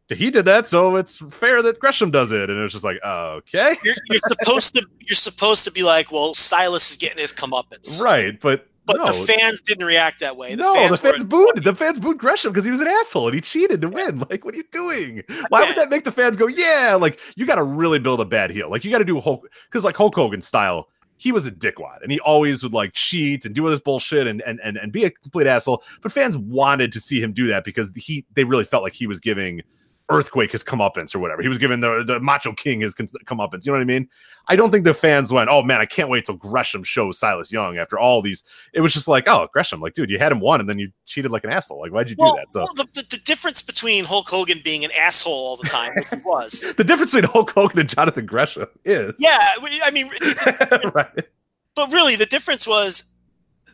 he 0.10 0.32
did 0.32 0.46
that, 0.46 0.68
so 0.68 0.96
it's 0.96 1.18
fair 1.34 1.62
that 1.62 1.80
Gresham 1.80 2.12
does 2.12 2.32
it." 2.32 2.50
And 2.50 2.60
it 2.60 2.64
was 2.64 2.72
just 2.72 2.84
like, 2.84 2.98
"Okay, 3.04 3.78
You're, 3.84 3.96
you're 4.10 4.22
supposed 4.28 4.76
to 4.76 4.86
you're 5.00 5.16
supposed 5.16 5.64
to 5.66 5.72
be 5.72 5.84
like, 5.84 6.12
well, 6.12 6.34
Silas 6.34 6.92
is 6.92 6.98
getting 6.98 7.18
his 7.18 7.34
comeuppance, 7.34 8.02
right," 8.02 8.40
But 8.40 8.68
But 8.86 8.98
no, 8.98 9.06
the 9.08 9.14
fans 9.14 9.60
didn't 9.62 9.86
react 9.86 10.22
that 10.22 10.38
way. 10.38 10.52
The 10.52 10.64
no, 10.64 10.74
fans 10.74 10.92
the 10.92 10.98
fans 10.98 11.24
booed. 11.26 11.64
The 11.64 11.76
fans 11.76 12.00
booed 12.00 12.18
Gresham 12.18 12.52
because 12.54 12.64
he 12.64 12.72
was 12.72 12.80
an 12.80 12.88
asshole 12.88 13.28
and 13.28 13.36
he 13.36 13.42
cheated 13.42 13.82
to 13.82 13.90
win. 13.90 14.26
Like, 14.30 14.46
what 14.46 14.54
are 14.54 14.58
you 14.58 14.64
doing? 14.72 15.24
Why 15.50 15.66
would 15.68 15.76
that 15.76 15.90
make 15.90 16.06
the 16.06 16.12
fans 16.12 16.38
go, 16.38 16.48
"Yeah"? 16.48 16.98
Like, 17.00 17.20
you 17.36 17.46
got 17.46 17.56
to 17.56 17.64
really 17.64 18.00
build 18.00 18.22
a 18.22 18.26
bad 18.26 18.50
heel. 18.50 18.70
Like, 18.70 18.86
you 18.86 18.92
got 18.92 19.00
to 19.00 19.06
do 19.06 19.20
Hulk 19.20 19.46
because 19.70 19.84
like 19.84 19.98
Hulk 19.98 20.16
Hogan 20.16 20.42
style. 20.42 20.88
He 21.20 21.32
was 21.32 21.48
a 21.48 21.52
dickwad, 21.52 22.04
and 22.04 22.12
he 22.12 22.20
always 22.20 22.62
would 22.62 22.74
like 22.74 22.94
cheat 22.94 23.44
and 23.44 23.56
do 23.56 23.66
all 23.66 23.72
this 23.72 23.80
bullshit 23.80 24.28
and 24.28 24.42
and 24.44 24.62
and, 24.64 24.78
and 24.78 24.92
be 24.92 25.04
a 25.04 25.10
complete 25.10 25.48
asshole. 25.48 25.84
But 26.02 26.12
fans 26.12 26.38
wanted 26.38 26.94
to 26.94 27.00
see 27.00 27.20
him 27.20 27.34
do 27.34 27.48
that 27.48 27.64
because 27.64 27.92
he 27.96 28.24
they 28.36 28.44
really 28.44 28.66
felt 28.66 28.84
like 28.84 28.94
he 28.94 29.08
was 29.08 29.20
giving 29.20 29.64
Earthquake 30.10 30.52
his 30.54 30.64
comeuppance 30.64 31.14
or 31.14 31.20
whatever. 31.20 31.42
He 31.42 31.50
was 31.50 31.58
given 31.58 31.82
the 31.82 32.04
the 32.06 32.20
Macho 32.20 32.54
King 32.54 32.80
his 32.80 32.96
comeuppance. 32.96 33.66
You 33.66 33.72
know 33.72 33.78
what 33.78 33.82
I 33.82 33.86
mean? 33.86 34.08
I 34.48 34.56
don't 34.56 34.72
think 34.72 34.86
the 34.86 34.94
fans 34.94 35.34
went, 35.34 35.50
"Oh 35.50 35.62
man, 35.62 35.82
I 35.82 35.86
can't 35.86 36.10
wait 36.10 36.26
till 36.26 36.36
Gresham 36.36 36.84
shows 36.84 37.20
Silas 37.20 37.52
Young." 37.52 37.78
After 37.78 38.00
all 38.00 38.22
these, 38.22 38.44
it 38.74 38.80
was 38.80 38.94
just 38.94 39.10
like, 39.10 39.28
"Oh, 39.28 39.48
Gresham, 39.52 39.82
like, 39.82 39.94
dude, 39.94 40.10
you 40.10 40.18
had 40.18 40.32
him 40.32 40.40
one, 40.40 40.62
and 40.62 40.70
then 40.70 40.80
you 40.80 40.92
cheated 41.06 41.32
like 41.32 41.44
an 41.44 41.50
asshole. 41.50 41.82
Like, 41.82 41.92
why'd 41.92 42.10
you 42.10 42.16
do 42.16 42.24
that?" 42.24 42.46
So 42.52 42.62
well, 42.62 42.74
the, 42.76 42.88
the, 42.94 43.08
the 43.10 43.22
difference 43.26 43.62
between 43.62 44.06
Hulk 44.06 44.30
Hogan 44.30 44.62
being 44.64 44.86
an 44.86 44.92
asshole 44.98 45.34
all 45.34 45.58
the 45.58 45.68
time, 45.68 45.92
which 45.96 46.08
he 46.10 46.16
was, 46.24 46.64
the 46.78 46.84
difference 46.86 47.14
between 47.14 47.30
Hulk 47.30 47.52
Hogan 47.52 47.80
and 47.80 47.90
Jonathan 47.90 48.26
Gresham 48.26 48.68
is, 48.86 49.14
yeah, 49.20 49.56
I 49.84 49.92
mean, 49.92 50.10
right, 50.96 51.28
but 51.76 51.92
really, 51.92 52.16
the 52.16 52.28
difference 52.28 52.66
was 52.66 53.12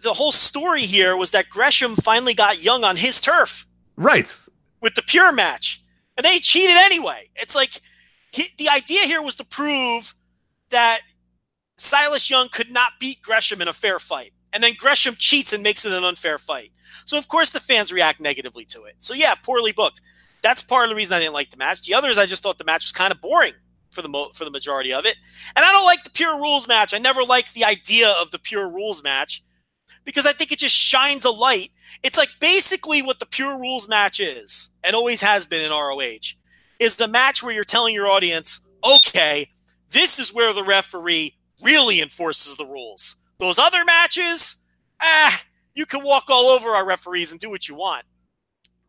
the 0.02 0.14
whole 0.14 0.32
story 0.32 0.82
here 0.82 1.16
was 1.16 1.30
that 1.32 1.50
Gresham 1.50 1.96
finally 1.96 2.34
got 2.34 2.64
Young 2.64 2.84
on 2.84 2.96
his 2.96 3.22
turf 3.22 3.68
right, 3.98 4.36
with 4.82 4.96
the 4.96 5.04
pure 5.04 5.32
match, 5.32 5.83
and 6.18 6.26
they 6.26 6.40
cheated 6.40 6.78
anyway. 6.78 7.26
It's 7.36 7.56
like 7.56 7.82
he, 8.32 8.46
the 8.58 8.70
idea 8.70 9.02
here 9.02 9.22
was 9.22 9.36
to 9.38 9.46
prove 9.46 10.16
that 10.70 11.02
Silas 11.78 12.30
Young 12.30 12.50
could 12.50 12.72
not 12.72 12.94
beat 13.00 13.22
Gresham 13.22 13.62
in 13.62 13.68
a 13.68 13.74
fair 13.74 14.00
fight, 14.00 14.34
and 14.52 14.64
then 14.64 14.74
Gresham 14.78 15.16
cheats 15.18 15.54
and 15.54 15.64
makes 15.64 15.86
it 15.86 15.94
an 15.94 16.04
unfair 16.04 16.38
fight. 16.38 16.72
So 17.06 17.18
of 17.18 17.28
course 17.28 17.52
the 17.52 17.60
fans 17.60 17.92
react 17.92 18.20
negatively 18.20 18.66
to 18.66 18.84
it. 18.84 18.96
So 19.00 19.14
yeah, 19.14 19.36
poorly 19.36 19.72
booked. 19.72 20.02
That's 20.42 20.62
part 20.62 20.86
of 20.86 20.90
the 20.90 20.96
reason 20.96 21.16
I 21.16 21.20
didn't 21.20 21.34
like 21.34 21.52
the 21.52 21.58
match. 21.58 21.82
The 21.82 21.94
others, 21.94 22.18
I 22.18 22.26
just 22.26 22.44
thought 22.44 22.58
the 22.58 22.66
match 22.66 22.86
was 22.86 22.92
kind 22.92 23.12
of 23.12 23.22
boring 23.22 23.54
for 23.92 24.02
the 24.02 24.10
mo- 24.10 24.32
for 24.34 24.44
the 24.46 24.52
majority 24.52 24.92
of 24.92 25.06
it, 25.06 25.16
and 25.56 25.66
I 25.66 25.72
don't 25.72 25.86
like 25.86 26.04
the 26.04 26.10
pure 26.10 26.38
rules 26.38 26.68
match. 26.68 26.94
I 26.94 26.98
never 26.98 27.24
liked 27.24 27.54
the 27.54 27.66
idea 27.66 28.14
of 28.20 28.32
the 28.32 28.40
pure 28.40 28.70
rules 28.70 29.04
match 29.04 29.44
because 30.06 30.26
I 30.26 30.34
think 30.34 30.52
it 30.52 30.60
just 30.60 30.76
shines 30.76 31.26
a 31.26 31.32
light. 31.32 31.70
It's 32.04 32.18
like 32.18 32.30
basically 32.40 33.02
what 33.02 33.20
the 33.20 33.26
pure 33.26 33.60
rules 33.60 33.88
match 33.88 34.20
is, 34.20 34.70
and 34.84 34.96
always 34.96 35.22
has 35.22 35.46
been 35.46 35.64
in 35.64 35.72
ROH, 35.72 36.36
is 36.80 36.96
the 36.96 37.08
match 37.08 37.42
where 37.42 37.54
you're 37.54 37.64
telling 37.64 37.94
your 37.94 38.08
audience, 38.08 38.68
okay, 38.84 39.50
this 39.90 40.20
is 40.20 40.34
where 40.34 40.54
the 40.54 40.64
referee 40.64 41.36
really 41.64 42.02
enforces 42.02 42.56
the 42.56 42.66
rules. 42.66 43.18
Those 43.40 43.60
other 43.60 43.86
matches, 43.86 44.66
ah, 45.02 45.42
you 45.76 45.86
can 45.86 46.04
walk 46.04 46.26
all 46.30 46.48
over 46.48 46.70
our 46.70 46.86
referees 46.86 47.32
and 47.32 47.40
do 47.40 47.50
what 47.50 47.68
you 47.68 47.76
want. 47.76 48.06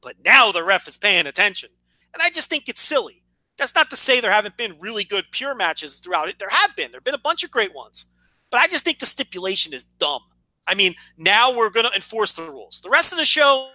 But 0.02 0.16
now 0.24 0.52
the 0.52 0.64
ref 0.64 0.86
is 0.88 0.98
paying 0.98 1.26
attention. 1.26 1.70
And 2.12 2.22
I 2.22 2.30
just 2.30 2.48
think 2.48 2.68
it's 2.68 2.80
silly. 2.80 3.24
That's 3.56 3.74
not 3.74 3.90
to 3.90 3.96
say 3.96 4.20
there 4.20 4.30
haven't 4.30 4.56
been 4.56 4.76
really 4.80 5.04
good 5.04 5.24
pure 5.30 5.54
matches 5.54 5.98
throughout 5.98 6.28
it. 6.28 6.38
There 6.38 6.48
have 6.50 6.74
been. 6.76 6.90
There 6.90 6.98
have 6.98 7.04
been 7.04 7.14
a 7.14 7.18
bunch 7.18 7.44
of 7.44 7.50
great 7.50 7.74
ones. 7.74 8.06
But 8.50 8.60
I 8.60 8.66
just 8.66 8.84
think 8.84 8.98
the 8.98 9.06
stipulation 9.06 9.72
is 9.72 9.84
dumb. 9.84 10.20
I 10.66 10.74
mean, 10.74 10.94
now 11.18 11.54
we're 11.54 11.70
going 11.70 11.86
to 11.86 11.94
enforce 11.94 12.32
the 12.34 12.42
rules. 12.42 12.80
The 12.82 12.90
rest 12.90 13.12
of 13.12 13.18
the 13.18 13.24
show, 13.24 13.70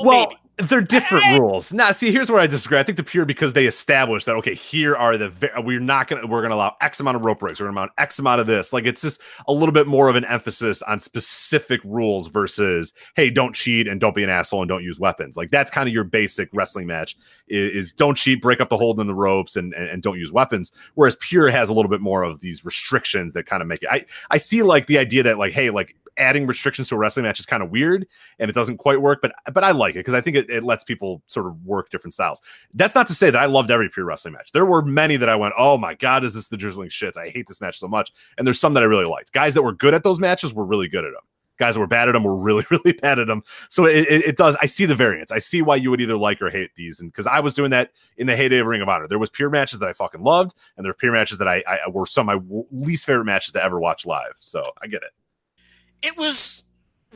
well, 0.00 0.26
maybe. 0.58 0.68
they're 0.68 0.80
different 0.80 1.24
Eh. 1.24 1.38
rules. 1.38 1.72
Now, 1.72 1.92
see, 1.92 2.10
here's 2.10 2.28
where 2.28 2.40
I 2.40 2.48
disagree. 2.48 2.78
I 2.80 2.82
think 2.82 2.96
the 2.96 3.04
pure 3.04 3.24
because 3.24 3.52
they 3.52 3.66
established 3.66 4.26
that 4.26 4.34
okay, 4.34 4.54
here 4.54 4.96
are 4.96 5.16
the 5.16 5.30
we're 5.58 5.78
not 5.78 6.08
gonna 6.08 6.26
we're 6.26 6.42
gonna 6.42 6.56
allow 6.56 6.74
X 6.80 6.98
amount 6.98 7.16
of 7.16 7.24
rope 7.24 7.38
breaks, 7.38 7.60
we're 7.60 7.66
gonna 7.68 7.78
allow 7.78 7.90
X 7.96 8.18
amount 8.18 8.40
of 8.40 8.48
this. 8.48 8.72
Like 8.72 8.86
it's 8.86 9.02
just 9.02 9.20
a 9.46 9.52
little 9.52 9.72
bit 9.72 9.86
more 9.86 10.08
of 10.08 10.16
an 10.16 10.24
emphasis 10.24 10.82
on 10.82 10.98
specific 10.98 11.80
rules 11.84 12.26
versus 12.26 12.92
hey, 13.14 13.30
don't 13.30 13.54
cheat 13.54 13.86
and 13.86 14.00
don't 14.00 14.16
be 14.16 14.24
an 14.24 14.30
asshole 14.30 14.62
and 14.62 14.68
don't 14.68 14.82
use 14.82 14.98
weapons. 14.98 15.36
Like 15.36 15.52
that's 15.52 15.70
kind 15.70 15.88
of 15.88 15.94
your 15.94 16.02
basic 16.04 16.48
wrestling 16.52 16.88
match 16.88 17.16
is, 17.46 17.72
is 17.86 17.92
don't 17.92 18.16
cheat, 18.16 18.42
break 18.42 18.60
up 18.60 18.70
the 18.70 18.76
hold 18.76 18.98
in 18.98 19.06
the 19.06 19.14
ropes, 19.14 19.54
and, 19.54 19.72
and 19.74 19.88
and 19.88 20.02
don't 20.02 20.18
use 20.18 20.32
weapons. 20.32 20.72
Whereas 20.94 21.16
pure 21.20 21.50
has 21.50 21.68
a 21.68 21.72
little 21.72 21.90
bit 21.90 22.00
more 22.00 22.24
of 22.24 22.40
these 22.40 22.64
restrictions 22.64 23.32
that 23.34 23.46
kind 23.46 23.62
of 23.62 23.68
make 23.68 23.84
it. 23.84 23.88
I 23.92 24.04
I 24.32 24.38
see 24.38 24.64
like 24.64 24.86
the 24.86 24.98
idea 24.98 25.22
that 25.22 25.38
like 25.38 25.52
hey, 25.52 25.70
like 25.70 25.94
adding 26.16 26.46
restrictions 26.46 26.88
to 26.88 26.94
a 26.94 26.98
wrestling 26.98 27.24
match 27.24 27.40
is 27.40 27.46
kind 27.46 27.62
of 27.62 27.70
weird 27.70 28.06
and 28.38 28.48
it 28.48 28.52
doesn't 28.52 28.78
quite 28.78 29.00
work 29.00 29.20
but 29.22 29.32
but 29.52 29.64
i 29.64 29.70
like 29.70 29.94
it 29.94 30.00
because 30.00 30.14
i 30.14 30.20
think 30.20 30.36
it, 30.36 30.48
it 30.48 30.62
lets 30.62 30.84
people 30.84 31.22
sort 31.26 31.46
of 31.46 31.64
work 31.64 31.90
different 31.90 32.14
styles. 32.14 32.40
That's 32.74 32.94
not 32.94 33.06
to 33.08 33.14
say 33.14 33.30
that 33.30 33.40
i 33.40 33.46
loved 33.46 33.70
every 33.70 33.88
pure 33.88 34.06
wrestling 34.06 34.34
match. 34.34 34.52
There 34.52 34.66
were 34.66 34.82
many 34.82 35.16
that 35.16 35.28
i 35.28 35.36
went 35.36 35.54
oh 35.58 35.76
my 35.76 35.94
god 35.94 36.24
is 36.24 36.34
this 36.34 36.48
the 36.48 36.56
drizzling 36.56 36.88
shits? 36.88 37.16
I 37.16 37.28
hate 37.28 37.46
this 37.48 37.60
match 37.60 37.78
so 37.78 37.88
much. 37.88 38.12
And 38.38 38.46
there's 38.46 38.60
some 38.60 38.74
that 38.74 38.82
i 38.82 38.86
really 38.86 39.06
liked. 39.06 39.32
Guys 39.32 39.54
that 39.54 39.62
were 39.62 39.72
good 39.72 39.94
at 39.94 40.02
those 40.02 40.20
matches 40.20 40.52
were 40.54 40.64
really 40.64 40.88
good 40.88 41.04
at 41.04 41.12
them 41.12 41.22
guys 41.58 41.74
that 41.74 41.80
were 41.80 41.86
bad 41.86 42.08
at 42.08 42.12
them 42.12 42.24
were 42.24 42.36
really 42.36 42.64
really 42.70 42.92
bad 42.92 43.18
at 43.18 43.26
them 43.26 43.42
so 43.68 43.86
it, 43.86 44.06
it, 44.08 44.24
it 44.24 44.36
does 44.36 44.56
i 44.60 44.66
see 44.66 44.86
the 44.86 44.94
variance. 44.94 45.30
I 45.30 45.38
see 45.38 45.62
why 45.62 45.76
you 45.76 45.90
would 45.90 46.00
either 46.00 46.16
like 46.16 46.42
or 46.42 46.50
hate 46.50 46.70
these 46.76 47.00
and 47.00 47.10
because 47.10 47.26
i 47.26 47.40
was 47.40 47.54
doing 47.54 47.70
that 47.70 47.90
in 48.16 48.26
the 48.26 48.36
heyday 48.36 48.58
of 48.58 48.66
ring 48.66 48.82
of 48.82 48.88
honor. 48.88 49.06
There 49.06 49.18
was 49.18 49.30
pure 49.30 49.50
matches 49.50 49.78
that 49.78 49.88
i 49.88 49.92
fucking 49.92 50.22
loved 50.22 50.54
and 50.76 50.84
there 50.84 50.90
were 50.90 50.94
pure 50.94 51.12
matches 51.12 51.38
that 51.38 51.48
i, 51.48 51.62
I 51.66 51.88
were 51.88 52.06
some 52.06 52.28
of 52.28 52.44
my 52.44 52.62
least 52.70 53.06
favorite 53.06 53.24
matches 53.24 53.52
to 53.52 53.62
ever 53.62 53.78
watch 53.78 54.06
live. 54.06 54.36
So 54.40 54.62
i 54.82 54.86
get 54.86 55.02
it 55.02 55.10
it 56.02 56.16
was 56.16 56.62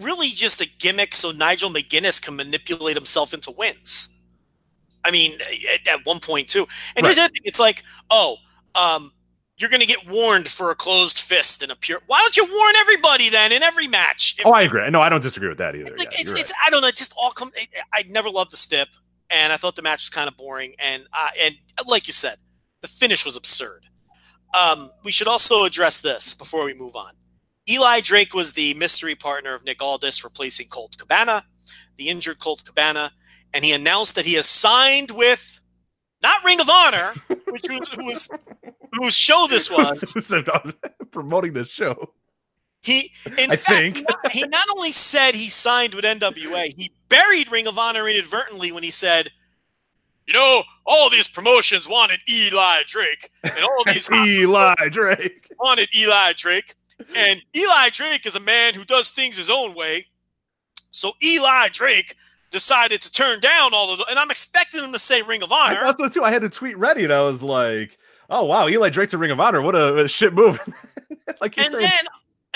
really 0.00 0.28
just 0.28 0.60
a 0.60 0.68
gimmick 0.78 1.14
so 1.14 1.30
Nigel 1.30 1.70
McGuinness 1.70 2.22
can 2.22 2.36
manipulate 2.36 2.96
himself 2.96 3.34
into 3.34 3.50
wins. 3.50 4.14
I 5.04 5.10
mean, 5.10 5.38
at, 5.74 5.88
at 5.88 6.06
one 6.06 6.20
point 6.20 6.48
too. 6.48 6.66
And 6.96 7.06
here's 7.06 7.16
the 7.16 7.22
thing: 7.28 7.42
it's 7.44 7.60
like, 7.60 7.82
oh, 8.10 8.36
um, 8.74 9.12
you're 9.56 9.70
going 9.70 9.80
to 9.80 9.86
get 9.86 10.08
warned 10.08 10.48
for 10.48 10.70
a 10.70 10.74
closed 10.74 11.18
fist 11.18 11.62
and 11.62 11.72
a 11.72 11.76
pure. 11.76 12.00
Why 12.06 12.20
don't 12.20 12.36
you 12.36 12.44
warn 12.44 12.74
everybody 12.80 13.28
then 13.28 13.52
in 13.52 13.62
every 13.62 13.88
match? 13.88 14.36
If- 14.38 14.46
oh 14.46 14.52
i 14.52 14.62
agree 14.62 14.88
no 14.90 15.00
i 15.00 15.08
don't 15.08 15.22
disagree 15.22 15.48
with 15.48 15.58
that 15.58 15.74
either 15.74 15.90
it's 15.90 15.98
like 15.98 16.12
Yeah, 16.12 16.20
it's, 16.20 16.32
it's 16.32 16.52
I 16.64 16.70
don't 16.70 16.82
know. 16.82 16.88
It's 16.88 16.98
just 16.98 17.14
all 17.16 17.32
come. 17.32 17.50
I, 17.56 17.66
I 18.00 18.02
never 18.08 18.30
loved 18.30 18.52
the 18.52 18.56
stip, 18.56 18.88
and 19.30 19.52
I 19.52 19.56
thought 19.56 19.76
the 19.76 19.82
match 19.82 20.02
was 20.02 20.10
kind 20.10 20.28
of 20.28 20.36
boring. 20.36 20.74
And 20.78 21.04
uh, 21.12 21.30
and 21.40 21.54
like 21.86 22.06
you 22.06 22.12
said, 22.12 22.38
the 22.82 22.88
finish 22.88 23.24
was 23.24 23.36
absurd. 23.36 23.84
Um, 24.58 24.90
we 25.04 25.12
should 25.12 25.28
also 25.28 25.64
address 25.64 26.00
this 26.00 26.34
before 26.34 26.64
we 26.64 26.72
move 26.74 26.96
on. 26.96 27.12
Eli 27.68 28.00
Drake 28.00 28.34
was 28.34 28.52
the 28.54 28.74
mystery 28.74 29.14
partner 29.14 29.54
of 29.54 29.64
Nick 29.64 29.82
Aldis, 29.82 30.24
replacing 30.24 30.68
Colt 30.68 30.96
Cabana. 30.98 31.44
the 31.96 32.08
injured 32.08 32.38
Colt 32.38 32.62
Cabana, 32.64 33.12
and 33.52 33.64
he 33.64 33.72
announced 33.72 34.14
that 34.14 34.24
he 34.24 34.34
has 34.34 34.46
signed 34.48 35.10
with 35.10 35.60
not 36.22 36.44
Ring 36.44 36.60
of 36.60 36.68
Honor, 36.70 37.12
which 37.48 37.64
was 37.68 37.88
who 37.88 38.04
was 38.04 38.28
whose 38.94 39.14
show 39.14 39.46
this 39.50 39.70
was. 39.70 40.12
Who's 40.14 40.32
promoting 41.10 41.52
this 41.52 41.68
show? 41.68 42.12
He, 42.80 43.10
in 43.38 43.50
I 43.50 43.56
fact, 43.56 43.62
think. 43.66 44.04
not- 44.08 44.32
he 44.32 44.42
not 44.48 44.66
only 44.76 44.92
said 44.92 45.34
he 45.34 45.50
signed 45.50 45.94
with 45.94 46.04
NWA, 46.04 46.72
he 46.76 46.92
buried 47.08 47.50
Ring 47.50 47.66
of 47.66 47.76
Honor 47.78 48.08
inadvertently 48.08 48.70
when 48.72 48.84
he 48.84 48.90
said, 48.92 49.30
"You 50.26 50.34
know, 50.34 50.62
all 50.86 51.10
these 51.10 51.26
promotions 51.28 51.88
wanted 51.88 52.20
Eli 52.30 52.82
Drake, 52.86 53.30
and 53.42 53.52
all 53.64 53.82
these 53.86 54.08
Eli 54.12 54.74
Drake. 54.90 55.48
wanted 55.58 55.88
Eli 55.96 56.32
Drake, 56.36 56.74
and 57.16 57.42
Eli 57.54 57.88
Drake 57.92 58.26
is 58.26 58.36
a 58.36 58.40
man 58.40 58.74
who 58.74 58.84
does 58.84 59.10
things 59.10 59.36
his 59.36 59.50
own 59.50 59.74
way. 59.74 60.06
So 60.90 61.12
Eli 61.22 61.68
Drake 61.68 62.14
decided 62.50 63.02
to 63.02 63.12
turn 63.12 63.40
down 63.40 63.74
all 63.74 63.92
of 63.92 63.98
the, 63.98 64.06
and 64.08 64.18
I'm 64.18 64.30
expecting 64.30 64.82
him 64.82 64.92
to 64.92 64.98
say 64.98 65.22
Ring 65.22 65.42
of 65.42 65.52
I 65.52 65.70
Honor. 65.76 65.80
thought 65.92 65.98
so 65.98 66.08
too. 66.08 66.24
I 66.24 66.30
had 66.30 66.42
to 66.42 66.48
tweet 66.48 66.76
ready, 66.78 67.04
and 67.04 67.12
I 67.12 67.22
was 67.22 67.42
like, 67.42 67.98
"Oh 68.30 68.44
wow, 68.44 68.68
Eli 68.68 68.88
Drake's 68.88 69.14
a 69.14 69.18
Ring 69.18 69.30
of 69.30 69.38
Honor. 69.40 69.62
What 69.62 69.74
a, 69.74 69.94
what 69.94 70.04
a 70.04 70.08
shit 70.08 70.32
move!" 70.34 70.58
like 71.40 71.56
And 71.58 71.66
saying, 71.66 71.78
then, 71.80 72.04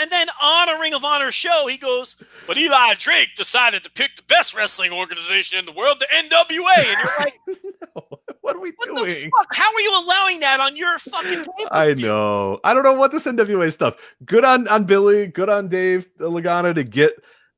and 0.01 0.11
then 0.11 0.27
on 0.43 0.69
a 0.71 0.81
Ring 0.81 0.95
of 0.95 1.05
Honor 1.05 1.31
show, 1.31 1.67
he 1.69 1.77
goes, 1.77 2.17
"But 2.47 2.57
Eli 2.57 2.95
Drake 2.99 3.35
decided 3.37 3.85
to 3.85 3.91
pick 3.91 4.17
the 4.17 4.23
best 4.23 4.55
wrestling 4.57 4.93
organization 4.93 5.59
in 5.59 5.67
the 5.67 5.73
world, 5.73 5.97
the 6.01 6.07
NWA." 6.07 6.79
And 6.79 6.99
you're 6.99 7.19
like, 7.19 7.41
"What 8.43 8.57
are 8.57 8.61
we 8.61 8.73
"What 8.77 8.89
the 8.91 8.97
doing?" 8.97 9.31
fuck? 9.37 9.49
How 9.55 9.73
are 9.73 9.81
you 9.81 10.03
allowing 10.05 10.41
that 10.41 10.61
on 10.61 10.77
your 10.77 10.99
fucking?" 10.99 11.45
I 11.73 11.95
know. 11.95 12.61
I 12.63 12.75
don't 12.75 12.83
know 12.83 12.93
what 12.93 13.11
this 13.11 13.27
NWA 13.27 13.73
stuff. 13.73 13.97
Good 14.25 14.45
on 14.45 14.69
on 14.69 14.85
Billy. 14.85 15.27
Good 15.27 15.49
on 15.49 15.69
Dave 15.69 16.09
Lagana 16.19 16.75
to 16.75 16.85
get 16.85 17.15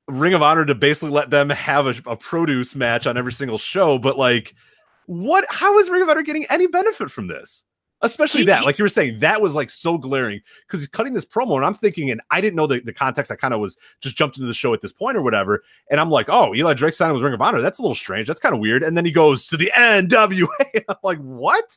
Ring 0.08 0.34
of 0.34 0.42
Honor 0.42 0.64
to 0.64 0.74
basically 0.74 1.10
let 1.10 1.30
them 1.30 1.50
have 1.50 1.86
a, 1.86 1.94
a 2.06 2.16
produce 2.16 2.74
match 2.74 3.06
on 3.06 3.16
every 3.16 3.32
single 3.32 3.58
show. 3.58 3.98
But 3.98 4.16
like, 4.16 4.54
what? 5.06 5.44
How 5.48 5.78
is 5.78 5.90
Ring 5.90 6.02
of 6.02 6.08
Honor 6.08 6.22
getting 6.22 6.46
any 6.46 6.66
benefit 6.66 7.10
from 7.10 7.26
this? 7.26 7.64
Especially 8.04 8.40
He- 8.40 8.46
that, 8.46 8.66
like 8.66 8.78
you 8.78 8.84
were 8.84 8.88
saying, 8.90 9.18
that 9.20 9.40
was 9.40 9.54
like 9.54 9.70
so 9.70 9.96
glaring 9.96 10.40
because 10.66 10.80
he's 10.80 10.88
cutting 10.88 11.14
this 11.14 11.24
promo, 11.24 11.56
and 11.56 11.64
I'm 11.64 11.74
thinking, 11.74 12.10
and 12.10 12.20
I 12.30 12.40
didn't 12.40 12.56
know 12.56 12.66
the, 12.66 12.80
the 12.80 12.92
context. 12.92 13.32
I 13.32 13.36
kind 13.36 13.54
of 13.54 13.60
was 13.60 13.76
just 14.00 14.14
jumped 14.14 14.36
into 14.36 14.46
the 14.46 14.54
show 14.54 14.74
at 14.74 14.82
this 14.82 14.92
point 14.92 15.16
or 15.16 15.22
whatever, 15.22 15.62
and 15.90 15.98
I'm 15.98 16.10
like, 16.10 16.28
oh, 16.28 16.54
Eli 16.54 16.74
Drake 16.74 16.94
signed 16.94 17.14
with 17.14 17.22
Ring 17.22 17.32
of 17.32 17.40
Honor. 17.40 17.60
That's 17.60 17.78
a 17.78 17.82
little 17.82 17.94
strange. 17.94 18.28
That's 18.28 18.40
kind 18.40 18.54
of 18.54 18.60
weird. 18.60 18.82
And 18.82 18.96
then 18.96 19.04
he 19.04 19.10
goes 19.10 19.46
to 19.48 19.56
the 19.56 19.72
NWA. 19.74 20.48
I'm 20.88 20.96
like, 21.02 21.18
what? 21.18 21.76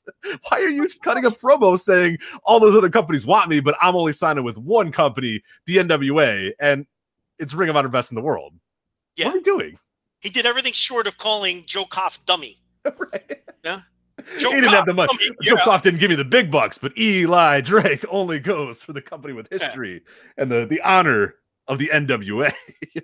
Why 0.50 0.60
are 0.60 0.70
you 0.70 0.88
cutting 1.02 1.26
a 1.26 1.30
promo 1.30 1.80
saying 1.80 2.18
all 2.44 2.60
those 2.60 2.76
other 2.76 2.90
companies 2.90 3.26
want 3.26 3.50
me, 3.50 3.60
but 3.62 3.76
I'm 3.82 3.96
only 3.96 4.12
signing 4.12 4.44
with 4.44 4.58
one 4.58 4.92
company, 4.92 5.42
the 5.66 5.78
NWA, 5.78 6.52
and 6.60 6.86
it's 7.40 7.54
Ring 7.54 7.70
of 7.70 7.76
Honor 7.76 7.88
best 7.88 8.12
in 8.12 8.16
the 8.16 8.22
world. 8.22 8.54
Yeah. 9.16 9.28
What 9.28 9.36
are 9.36 9.38
we 9.38 9.44
doing? 9.44 9.80
He 10.20 10.30
did 10.30 10.46
everything 10.46 10.74
short 10.74 11.08
of 11.08 11.18
calling 11.18 11.64
Joe 11.66 11.86
Koff 11.86 12.26
dummy. 12.26 12.58
right. 12.86 13.44
Yeah. 13.64 13.82
He 14.26 14.40
didn't 14.40 14.66
have 14.66 14.86
the 14.86 14.94
money. 14.94 15.16
dummy, 15.18 15.36
Joe 15.42 15.56
yeah. 15.66 15.80
Didn't 15.82 16.00
give 16.00 16.10
me 16.10 16.16
the 16.16 16.26
big 16.26 16.50
bucks, 16.52 16.78
but 16.78 16.98
Eli 16.98 17.62
Drake 17.62 18.06
only 18.10 18.40
goes 18.40 18.82
for 18.82 18.94
the 18.94 19.02
company 19.02 19.34
with 19.34 19.48
history 19.50 20.02
and 20.38 20.52
the, 20.52 20.66
the 20.66 20.82
honor 20.82 21.36
of 21.68 21.78
the 21.80 21.90
NWA. 21.94 22.54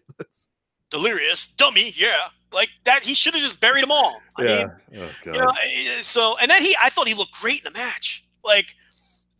delirious 0.89 1.47
dummy 1.47 1.91
yeah. 1.95 2.27
Like 2.51 2.69
that 2.83 3.03
he 3.03 3.15
should 3.15 3.33
have 3.33 3.41
just 3.41 3.59
buried 3.59 3.81
them 3.83 3.91
all. 3.91 4.21
I 4.37 4.43
mean 4.43 4.71
Oh, 4.95 5.09
you 5.25 5.31
know 5.31 5.47
eh, 5.63 6.01
so 6.01 6.35
and 6.39 6.49
then 6.51 6.61
he 6.61 6.75
i 6.81 6.89
thought 6.89 7.07
he 7.07 7.15
looked 7.15 7.33
great 7.41 7.65
in 7.65 7.73
the 7.73 7.77
match. 7.77 8.25
Like 8.43 8.67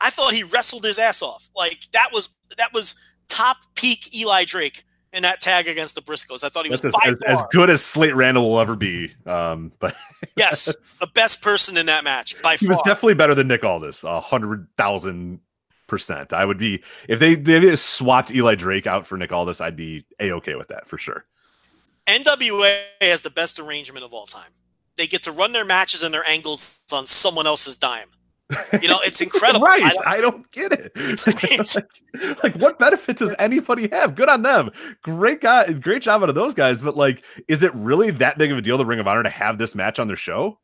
i 0.01 0.09
thought 0.09 0.33
he 0.33 0.43
wrestled 0.43 0.83
his 0.83 0.97
ass 0.97 1.21
off. 1.21 1.47
Like 1.55 1.85
that 1.91 2.09
was 2.11 2.35
that 2.57 2.73
was 2.73 2.95
top 3.27 3.57
peak 3.75 4.15
eli 4.15 4.45
drake 4.45 4.83
in 5.14 5.23
that 5.23 5.41
tag 5.41 5.68
against 5.68 5.95
the 5.95 6.02
briscoes 6.02 6.44
i 6.44 6.49
thought 6.49 6.65
he 6.65 6.72
was 6.72 6.84
as, 6.84 6.94
as, 7.06 7.22
as 7.23 7.44
good 7.52 7.69
as 7.69 7.84
Slate 7.84 8.15
Randall 8.15 8.49
will 8.49 8.60
ever 8.60 8.76
be. 8.76 9.11
Um, 9.26 9.72
but 9.80 9.95
yes 10.38 10.65
the 10.99 11.07
best 11.07 11.41
person 11.41 11.77
in 11.77 11.85
that 11.88 12.03
match 12.03 12.35
by 12.41 12.56
far. 12.56 12.57
he 12.57 12.65
far 12.65 12.76
was 12.76 12.81
definitely 12.85 13.14
better 13.15 13.35
than 13.35 13.48
Nick 13.48 13.64
Aldis, 13.64 14.03
a 14.03 14.19
hundred 14.19 14.68
thousand 14.77 15.40
percent. 15.88 16.34
I 16.34 16.45
would 16.45 16.57
be 16.57 16.81
if 17.07 17.19
they 17.19 17.35
they 17.35 17.60
just 17.60 17.90
swapped 17.90 18.34
Eli 18.34 18.56
Drake 18.56 18.88
out 18.88 19.06
for 19.06 19.18
Nick 19.18 19.31
Aldis, 19.31 19.61
I'd 19.61 19.76
be 19.76 20.06
a 20.19 20.31
okay 20.34 20.56
with 20.56 20.69
that 20.69 20.88
for 20.88 20.98
sure. 20.98 21.26
nwa 22.07 22.84
has 23.02 23.22
the 23.22 23.30
best 23.30 23.60
arrangement 23.60 24.06
of 24.06 24.14
all 24.14 24.26
time 24.26 24.52
they 24.95 25.07
get 25.07 25.23
to 25.23 25.31
run 25.31 25.52
their 25.53 25.65
matches 25.65 26.03
and 26.03 26.14
their 26.14 26.27
angles 26.27 26.80
on 26.91 27.07
someone 27.07 27.48
else's 27.48 27.77
dime 27.77 28.10
you 28.81 28.88
know 28.89 28.99
it's 29.03 29.21
incredible 29.21 29.65
right? 29.65 29.84
I 29.84 30.15
I 30.17 30.21
don't- 30.21 30.31
don't, 30.34 30.51
get 30.51 30.71
it. 30.73 30.91
It's- 30.95 31.27
it's- 31.27 31.75
like, 31.75 32.43
like, 32.43 32.55
what 32.57 32.80
benefit 32.80 33.17
does 33.17 33.34
anybody 33.39 33.88
have? 33.91 34.15
Good 34.15 34.30
on 34.30 34.41
them. 34.41 34.69
Great 35.03 35.41
guy, 35.41 35.71
great 35.73 36.01
job 36.01 36.23
out 36.23 36.30
of 36.30 36.35
those 36.35 36.53
guys. 36.53 36.81
But 36.81 36.95
like, 36.95 37.23
is 37.47 37.63
it 37.63 37.73
really 37.75 38.11
that 38.11 38.38
big 38.38 38.51
of 38.51 38.57
a 38.57 38.61
deal 38.61 38.77
to 38.77 38.85
Ring 38.85 38.99
of 38.99 39.07
Honor 39.07 39.23
to 39.23 39.30
have 39.30 39.57
this 39.57 39.75
match 39.75 39.99
on 39.99 40.07
their 40.07 40.15
show? 40.17 40.59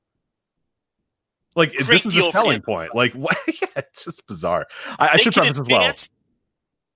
Like, 1.55 1.73
Great 1.73 1.87
this 1.87 2.05
is 2.05 2.13
the 2.13 2.31
selling 2.31 2.61
point. 2.61 2.93
Like, 2.95 3.13
what? 3.15 3.37
yeah, 3.47 3.67
it's 3.75 4.05
just 4.05 4.25
bizarre. 4.27 4.67
I, 4.99 5.09
I 5.09 5.15
should 5.17 5.33
preface 5.33 5.59
as 5.59 5.67
well. 5.67 5.93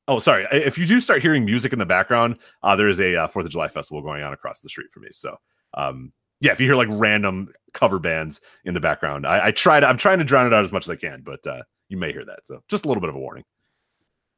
Oh, 0.08 0.20
sorry. 0.20 0.46
If 0.52 0.78
you 0.78 0.86
do 0.86 1.00
start 1.00 1.22
hearing 1.22 1.46
music 1.46 1.72
in 1.74 1.80
the 1.80 1.86
background, 1.86 2.38
uh, 2.62 2.76
there 2.76 2.90
is 2.90 3.00
a 3.00 3.16
uh, 3.16 3.28
Fourth 3.28 3.46
of 3.46 3.52
July 3.52 3.70
festival 3.70 4.02
going 4.02 4.22
on 4.22 4.34
across 4.34 4.60
the 4.60 4.70
street 4.70 4.88
for 4.94 5.00
me. 5.00 5.08
So, 5.12 5.38
um, 5.76 6.12
yeah, 6.44 6.52
if 6.52 6.60
you 6.60 6.68
hear 6.68 6.76
like 6.76 6.90
random 6.92 7.54
cover 7.74 8.00
bands 8.00 8.42
in 8.66 8.74
the 8.74 8.82
background, 8.82 9.26
I, 9.26 9.48
I 9.48 9.52
try 9.52 9.80
to. 9.80 9.88
I'm 9.88 9.98
trying 9.98 10.18
to 10.20 10.26
drown 10.26 10.46
it 10.46 10.54
out 10.54 10.66
as 10.66 10.74
much 10.74 10.86
as 10.86 10.90
I 10.90 10.98
can, 10.98 11.22
but 11.26 11.48
uh, 11.48 11.64
you 11.88 11.96
may 11.96 12.12
hear 12.12 12.26
that. 12.26 12.40
So, 12.44 12.62
just 12.68 12.84
a 12.84 12.90
little 12.90 13.00
bit 13.00 13.10
of 13.10 13.16
a 13.16 13.20
warning. 13.20 13.46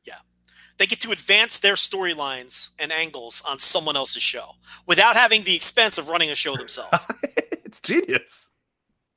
Yeah, 0.06 0.19
they 0.77 0.86
get 0.86 1.02
to 1.02 1.11
advance 1.11 1.57
their 1.57 1.73
storylines 1.73 2.69
and 2.77 2.91
angles 2.91 3.41
on 3.49 3.57
someone 3.57 3.95
else's 3.98 4.22
show 4.22 4.52
without 4.86 5.15
having 5.15 5.45
the 5.45 5.56
expense 5.56 5.98
of 5.98 6.07
running 6.10 6.30
a 6.30 6.36
show 6.36 6.56
themselves. 6.56 6.91
it's 7.23 7.80
genius, 7.80 8.49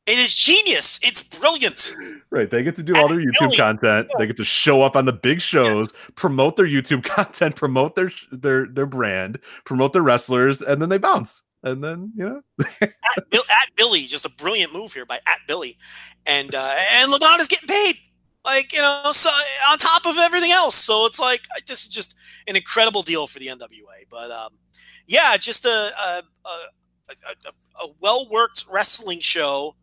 it 0.07 0.19
is 0.19 0.35
genius. 0.35 0.99
It's 1.03 1.23
brilliant. 1.23 1.95
right? 2.31 2.51
They 2.51 2.63
get 2.63 2.75
to 2.77 2.83
do 2.83 2.97
all 2.97 3.09
their 3.09 3.19
YouTube 3.19 3.51
Billy- 3.51 3.57
content. 3.59 4.09
They 4.19 4.27
get 4.27 4.39
to 4.39 4.45
show 4.45 4.81
up 4.81 4.97
on 4.97 5.05
the 5.05 5.13
big 5.13 5.43
shows, 5.43 5.91
promote 6.15 6.57
their 6.57 6.67
YouTube 6.67 7.05
content, 7.05 7.55
promote 7.55 7.97
their 7.97 8.11
their 8.33 8.67
their 8.67 8.87
brand, 8.87 9.39
promote 9.67 9.93
their 9.93 10.01
wrestlers, 10.01 10.63
and 10.63 10.81
then 10.81 10.89
they 10.89 10.97
bounce. 10.97 11.43
And 11.63 11.83
then 11.83 12.13
you 12.17 12.25
know, 12.25 12.43
At, 12.81 13.31
Bill, 13.31 13.43
at 13.51 13.75
Billy, 13.77 14.03
just 14.03 14.25
a 14.25 14.31
brilliant 14.31 14.73
move 14.73 14.93
here 14.93 15.05
by 15.07 15.17
at 15.27 15.41
Billy, 15.49 15.77
and 16.27 16.55
uh, 16.55 16.75
and 16.93 17.13
Lagana's 17.13 17.49
getting 17.49 17.69
paid. 17.69 17.97
Like 18.45 18.73
you 18.73 18.79
know, 18.79 19.11
so 19.13 19.29
on 19.71 19.79
top 19.79 20.07
of 20.07 20.17
everything 20.19 20.53
else, 20.53 20.77
so 20.77 21.05
it's 21.07 21.19
like 21.19 21.41
this 21.67 21.83
is 21.83 21.89
just 21.89 22.15
an 22.47 22.55
incredible 22.57 23.03
deal 23.03 23.27
for 23.27 23.39
the 23.41 23.49
NWA. 23.49 24.07
But 24.09 24.31
um, 24.31 24.53
yeah, 25.07 25.37
just 25.37 25.65
a 25.67 25.69
a, 25.69 26.23
a, 26.47 26.49
a, 27.11 27.85
a 27.85 27.89
well 28.01 28.29
worked 28.31 28.65
wrestling 28.71 29.21
show 29.21 29.75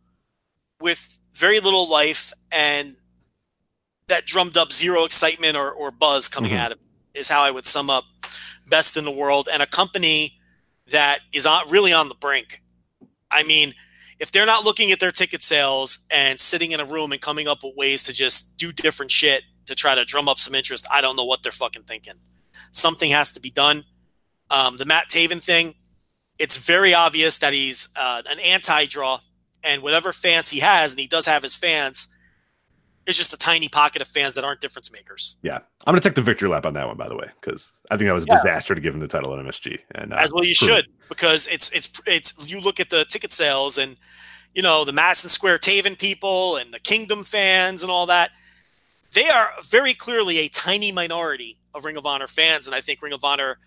with 0.80 1.18
very 1.34 1.60
little 1.60 1.88
life 1.88 2.32
and 2.50 2.96
that 4.08 4.24
drummed 4.24 4.56
up 4.56 4.72
zero 4.72 5.04
excitement 5.04 5.56
or, 5.56 5.70
or 5.70 5.90
buzz 5.90 6.28
coming 6.28 6.52
Mhm. 6.52 6.66
of. 6.66 6.72
it 6.72 6.78
is 7.14 7.28
how 7.28 7.42
I 7.42 7.50
would 7.50 7.66
sum 7.66 7.90
up 7.90 8.04
best 8.68 8.96
in 8.96 9.04
the 9.04 9.10
world 9.10 9.48
and 9.52 9.62
a 9.62 9.66
company 9.66 10.35
that 10.90 11.20
is 11.34 11.46
on, 11.46 11.68
really 11.70 11.92
on 11.92 12.08
the 12.08 12.14
brink. 12.14 12.62
I 13.30 13.42
mean, 13.42 13.74
if 14.18 14.32
they're 14.32 14.46
not 14.46 14.64
looking 14.64 14.92
at 14.92 15.00
their 15.00 15.12
ticket 15.12 15.42
sales 15.42 16.06
and 16.10 16.38
sitting 16.40 16.72
in 16.72 16.80
a 16.80 16.84
room 16.84 17.12
and 17.12 17.20
coming 17.20 17.48
up 17.48 17.62
with 17.62 17.76
ways 17.76 18.02
to 18.04 18.12
just 18.12 18.56
do 18.56 18.72
different 18.72 19.10
shit 19.10 19.42
to 19.66 19.74
try 19.74 19.94
to 19.94 20.04
drum 20.04 20.28
up 20.28 20.38
some 20.38 20.54
interest, 20.54 20.86
I 20.90 21.00
don't 21.00 21.16
know 21.16 21.24
what 21.24 21.42
they're 21.42 21.52
fucking 21.52 21.82
thinking. 21.82 22.14
Something 22.72 23.10
has 23.10 23.32
to 23.32 23.40
be 23.40 23.50
done. 23.50 23.84
Um, 24.50 24.76
the 24.76 24.86
Matt 24.86 25.08
Taven 25.08 25.42
thing, 25.42 25.74
it's 26.38 26.56
very 26.56 26.94
obvious 26.94 27.38
that 27.38 27.52
he's 27.52 27.88
uh, 27.96 28.22
an 28.26 28.38
anti-draw, 28.38 29.20
and 29.64 29.82
whatever 29.82 30.12
fans 30.12 30.50
he 30.50 30.60
has, 30.60 30.92
and 30.92 31.00
he 31.00 31.06
does 31.08 31.26
have 31.26 31.42
his 31.42 31.56
fans, 31.56 32.08
is 33.06 33.16
just 33.16 33.32
a 33.32 33.38
tiny 33.38 33.68
pocket 33.68 34.02
of 34.02 34.08
fans 34.08 34.34
that 34.34 34.44
aren't 34.44 34.60
difference 34.60 34.90
makers. 34.90 35.36
yeah, 35.42 35.58
I'm 35.86 35.92
gonna 35.92 36.00
take 36.00 36.14
the 36.14 36.22
victory 36.22 36.48
lap 36.48 36.66
on 36.66 36.74
that 36.74 36.86
one, 36.86 36.96
by 36.96 37.08
the 37.08 37.16
way, 37.16 37.28
because 37.40 37.80
I 37.90 37.96
think 37.96 38.08
that 38.08 38.14
was 38.14 38.24
a 38.24 38.28
Yeah. 38.28 38.34
disaster 38.36 38.74
to 38.74 38.80
give 38.80 38.94
him 38.94 39.00
the 39.00 39.08
title 39.08 39.32
at 39.32 39.38
MSG. 39.44 39.78
And 39.94 40.12
uh, 40.12 40.16
as 40.16 40.32
well 40.32 40.44
you 40.44 40.54
should 40.54 40.86
because 41.08 41.46
it's 41.46 41.70
it's 41.70 41.90
it's 42.06 42.34
you 42.46 42.60
look 42.60 42.80
at 42.80 42.90
the 42.90 43.04
ticket 43.08 43.32
sales 43.32 43.78
and 43.78 43.96
you 44.54 44.62
know 44.62 44.84
the 44.84 44.92
Madison 44.92 45.30
Square 45.30 45.58
Taven 45.58 45.98
people 45.98 46.56
and 46.56 46.72
the 46.74 46.80
Kingdom 46.80 47.22
fans 47.24 47.82
and 47.82 47.90
all 47.92 48.06
that 48.06 48.30
they 49.12 49.28
are 49.28 49.50
very 49.64 49.94
clearly 49.94 50.38
a 50.38 50.48
tiny 50.48 50.90
minority 50.92 51.58
of 51.74 51.84
Ring 51.84 51.96
of 51.96 52.06
Honor 52.06 52.26
fans 52.26 52.66
and 52.66 52.74
I 52.74 52.80
think 52.80 53.00
Ring 53.02 53.12
of 53.12 53.22
Honor 53.24 53.58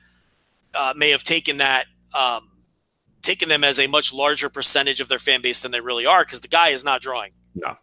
uh, 0.75 0.93
may 0.97 1.11
have 1.11 1.23
taken 1.23 1.57
that 1.57 1.85
um, 2.14 2.49
taken 3.22 3.47
them 3.49 3.64
as 3.64 3.80
a 3.80 3.88
much 3.88 4.11
larger 4.14 4.49
percentage 4.49 4.99
of 4.99 5.07
their 5.07 5.19
fan 5.19 5.41
base 5.41 5.61
than 5.61 5.72
they 5.72 5.80
really 5.81 6.05
are 6.05 6.23
because 6.25 6.41
the 6.41 6.47
guy 6.47 6.69
is 6.69 6.83
not 6.83 7.01
drawing 7.01 7.31
No. 7.55 7.77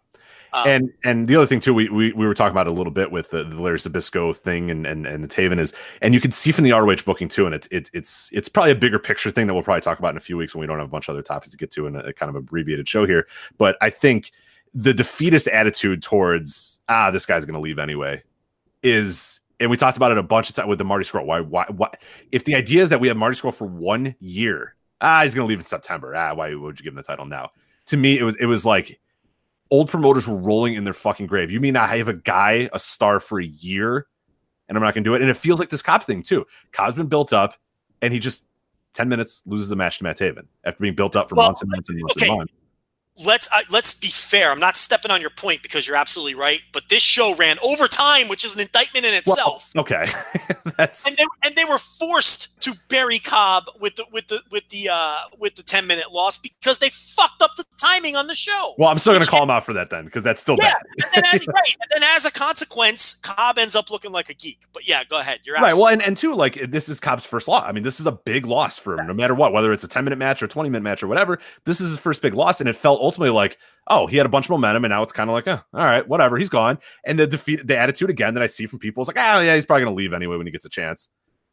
Um, 0.57 0.67
and 0.67 0.93
and 1.03 1.27
the 1.27 1.35
other 1.35 1.45
thing 1.45 1.59
too, 1.59 1.73
we, 1.73 1.89
we 1.89 2.11
we 2.13 2.27
were 2.27 2.33
talking 2.33 2.51
about 2.51 2.67
a 2.67 2.73
little 2.73 2.91
bit 2.91 3.11
with 3.11 3.31
the, 3.31 3.43
the 3.43 3.61
Larry 3.61 3.79
Zbyszko 3.79 4.35
thing 4.35 4.71
and 4.71 4.85
and 4.85 5.05
and 5.05 5.23
the 5.23 5.27
Taven 5.27 5.59
is, 5.59 5.73
and 6.01 6.13
you 6.13 6.21
can 6.21 6.31
see 6.31 6.51
from 6.51 6.63
the 6.63 6.71
ROH 6.71 7.03
booking 7.05 7.27
too, 7.27 7.45
and 7.45 7.55
it's 7.55 7.67
it's 7.71 7.89
it's 7.93 8.31
it's 8.33 8.49
probably 8.49 8.71
a 8.71 8.75
bigger 8.75 8.99
picture 8.99 9.31
thing 9.31 9.47
that 9.47 9.53
we'll 9.53 9.63
probably 9.63 9.81
talk 9.81 9.99
about 9.99 10.11
in 10.11 10.17
a 10.17 10.21
few 10.21 10.37
weeks 10.37 10.53
when 10.53 10.61
we 10.61 10.67
don't 10.67 10.79
have 10.79 10.87
a 10.87 10.91
bunch 10.91 11.07
of 11.07 11.13
other 11.13 11.23
topics 11.23 11.51
to 11.51 11.57
get 11.57 11.71
to 11.71 11.87
in 11.87 11.95
a, 11.95 12.13
kind 12.13 12.29
of 12.29 12.35
abbreviated 12.35 12.87
show 12.87 13.05
here. 13.05 13.27
But 13.57 13.77
I 13.81 13.89
think 13.89 14.31
the 14.73 14.93
defeatist 14.93 15.47
attitude 15.47 16.01
towards 16.01 16.79
ah 16.89 17.11
this 17.11 17.25
guy's 17.25 17.45
going 17.45 17.55
to 17.55 17.61
leave 17.61 17.79
anyway 17.79 18.23
is. 18.83 19.39
And 19.59 19.71
we 19.71 19.77
talked 19.77 19.97
about 19.97 20.11
it 20.11 20.19
a 20.19 20.23
bunch 20.23 20.51
of 20.51 20.55
times 20.55 20.67
with 20.67 20.77
the 20.77 20.85
Marty 20.85 21.03
Scurll. 21.03 21.25
Why, 21.25 21.39
why, 21.39 21.65
why? 21.75 21.89
If 22.31 22.43
the 22.43 22.53
idea 22.53 22.83
is 22.83 22.89
that 22.89 22.99
we 22.99 23.07
have 23.07 23.17
Marty 23.17 23.35
Scurll 23.35 23.51
for 23.51 23.65
one 23.65 24.13
year 24.19 24.75
Ah, 25.01 25.21
he's 25.23 25.35
gonna 25.35 25.47
leave 25.47 25.59
in 25.59 25.65
September. 25.65 26.15
Ah, 26.15 26.33
why 26.33 26.53
would 26.53 26.79
you 26.79 26.83
give 26.83 26.93
him 26.93 26.97
the 26.97 27.03
title 27.03 27.25
now? 27.25 27.51
To 27.87 27.97
me, 27.97 28.17
it 28.17 28.23
was 28.23 28.35
it 28.39 28.45
was 28.45 28.65
like 28.65 28.99
old 29.71 29.89
promoters 29.89 30.27
were 30.27 30.37
rolling 30.37 30.73
in 30.73 30.83
their 30.83 30.93
fucking 30.93 31.27
grave. 31.27 31.51
You 31.51 31.59
mean 31.59 31.75
I 31.75 31.97
have 31.97 32.07
a 32.07 32.13
guy, 32.13 32.69
a 32.73 32.79
star 32.79 33.19
for 33.19 33.39
a 33.39 33.45
year, 33.45 34.07
and 34.67 34.77
I'm 34.77 34.83
not 34.83 34.93
gonna 34.93 35.03
do 35.03 35.15
it? 35.15 35.21
And 35.21 35.29
it 35.29 35.37
feels 35.37 35.59
like 35.59 35.69
this 35.69 35.81
Cobb 35.81 36.03
thing 36.03 36.23
too. 36.23 36.45
Cobb's 36.71 36.95
been 36.95 37.07
built 37.07 37.33
up, 37.33 37.55
and 38.01 38.13
he 38.13 38.19
just 38.19 38.43
ten 38.93 39.09
minutes 39.09 39.43
loses 39.45 39.71
a 39.71 39.75
match 39.75 39.99
to 39.99 40.03
Matt 40.03 40.17
Taven 40.17 40.45
after 40.63 40.81
being 40.81 40.95
built 40.95 41.15
up 41.15 41.29
for 41.29 41.35
Well, 41.35 41.47
months 41.47 41.61
and 41.61 41.71
months 41.71 41.89
and 41.89 41.99
months 41.99 42.17
okay. 42.17 42.29
and 42.29 42.37
months. 42.37 42.53
Let's 43.23 43.49
let's 43.69 43.93
be 43.93 44.07
fair. 44.07 44.51
I'm 44.51 44.59
not 44.59 44.75
stepping 44.75 45.11
on 45.11 45.21
your 45.21 45.29
point 45.29 45.61
because 45.61 45.87
you're 45.87 45.97
absolutely 45.97 46.35
right. 46.35 46.61
But 46.71 46.89
this 46.89 47.03
show 47.03 47.35
ran 47.35 47.57
overtime, 47.63 48.27
which 48.27 48.45
is 48.45 48.55
an 48.55 48.61
indictment 48.61 49.05
in 49.05 49.13
itself. 49.13 49.71
Well, 49.75 49.81
okay, 49.81 50.07
that's 50.77 51.07
and 51.07 51.17
they 51.17 51.25
and 51.45 51.55
they 51.55 51.65
were 51.65 51.77
forced 51.77 52.59
to 52.61 52.73
bury 52.89 53.19
Cobb 53.19 53.65
with 53.79 53.95
the 53.95 54.05
with 54.11 54.27
the 54.27 54.41
with 54.51 54.67
the 54.69 54.89
uh 54.91 55.17
with 55.37 55.55
the 55.55 55.63
10 55.63 55.85
minute 55.87 56.11
loss 56.11 56.37
because 56.37 56.79
they 56.79 56.89
fucked 56.89 57.41
up 57.41 57.51
the 57.57 57.65
timing 57.77 58.15
on 58.15 58.27
the 58.27 58.35
show. 58.35 58.73
well. 58.77 58.89
I'm 58.89 58.97
still 58.97 59.13
gonna 59.13 59.25
call 59.25 59.43
him 59.43 59.49
out 59.49 59.65
for 59.65 59.73
that 59.73 59.89
then 59.89 60.05
because 60.05 60.23
that's 60.23 60.41
still 60.41 60.55
yeah, 60.61 60.73
bad. 60.73 60.83
and 61.15 61.23
then, 61.23 61.23
as, 61.33 61.47
right, 61.47 61.77
and 61.81 62.01
then 62.01 62.09
as 62.15 62.25
a 62.25 62.31
consequence, 62.31 63.15
Cobb 63.15 63.57
ends 63.57 63.75
up 63.75 63.91
looking 63.91 64.11
like 64.11 64.29
a 64.29 64.33
geek. 64.33 64.59
But 64.73 64.87
yeah, 64.87 65.03
go 65.03 65.19
ahead. 65.19 65.39
You're 65.43 65.57
Right. 65.57 65.73
Well, 65.73 65.87
and, 65.87 66.01
and 66.03 66.15
two, 66.15 66.33
like 66.33 66.69
this 66.69 66.87
is 66.87 66.99
Cobb's 66.99 67.25
first 67.25 67.47
loss. 67.47 67.63
I 67.67 67.71
mean, 67.71 67.83
this 67.83 67.99
is 67.99 68.05
a 68.05 68.11
big 68.11 68.45
loss 68.45 68.77
for 68.77 68.99
him, 68.99 69.07
no 69.07 69.13
matter 69.13 69.33
what, 69.33 69.53
whether 69.53 69.71
it's 69.73 69.83
a 69.83 69.87
10 69.87 70.03
minute 70.03 70.17
match 70.17 70.43
or 70.43 70.47
20 70.47 70.69
minute 70.69 70.83
match 70.83 71.01
or 71.01 71.07
whatever. 71.07 71.39
This 71.65 71.81
is 71.81 71.91
his 71.91 71.99
first 71.99 72.21
big 72.21 72.33
loss. 72.33 72.59
And 72.59 72.69
it 72.69 72.75
felt 72.75 73.01
ultimately 73.07 73.31
like, 73.31 73.57
oh, 73.87 74.05
he 74.05 74.17
had 74.17 74.25
a 74.25 74.29
bunch 74.29 74.45
of 74.45 74.49
momentum, 74.51 74.83
and 74.85 74.91
now 74.91 75.01
it's 75.01 75.13
kind 75.13 75.29
of 75.29 75.33
like, 75.33 75.47
oh, 75.47 75.61
all 75.73 75.85
right, 75.85 76.07
whatever, 76.07 76.37
he's 76.37 76.49
gone. 76.49 76.77
And 77.05 77.17
the 77.17 77.25
defeat, 77.25 77.65
the 77.65 77.77
attitude 77.77 78.09
again 78.09 78.33
that 78.33 78.43
I 78.43 78.47
see 78.47 78.67
from 78.67 78.79
people 78.79 79.01
is 79.01 79.07
like, 79.07 79.17
oh, 79.17 79.39
yeah, 79.39 79.55
he's 79.55 79.65
probably 79.65 79.85
to 79.85 79.91
leave 79.91 80.13
anyway 80.13 80.37
when 80.37 80.45
he 80.45 80.51
gets 80.51 80.65
a 80.65 80.69
chance. 80.69 81.09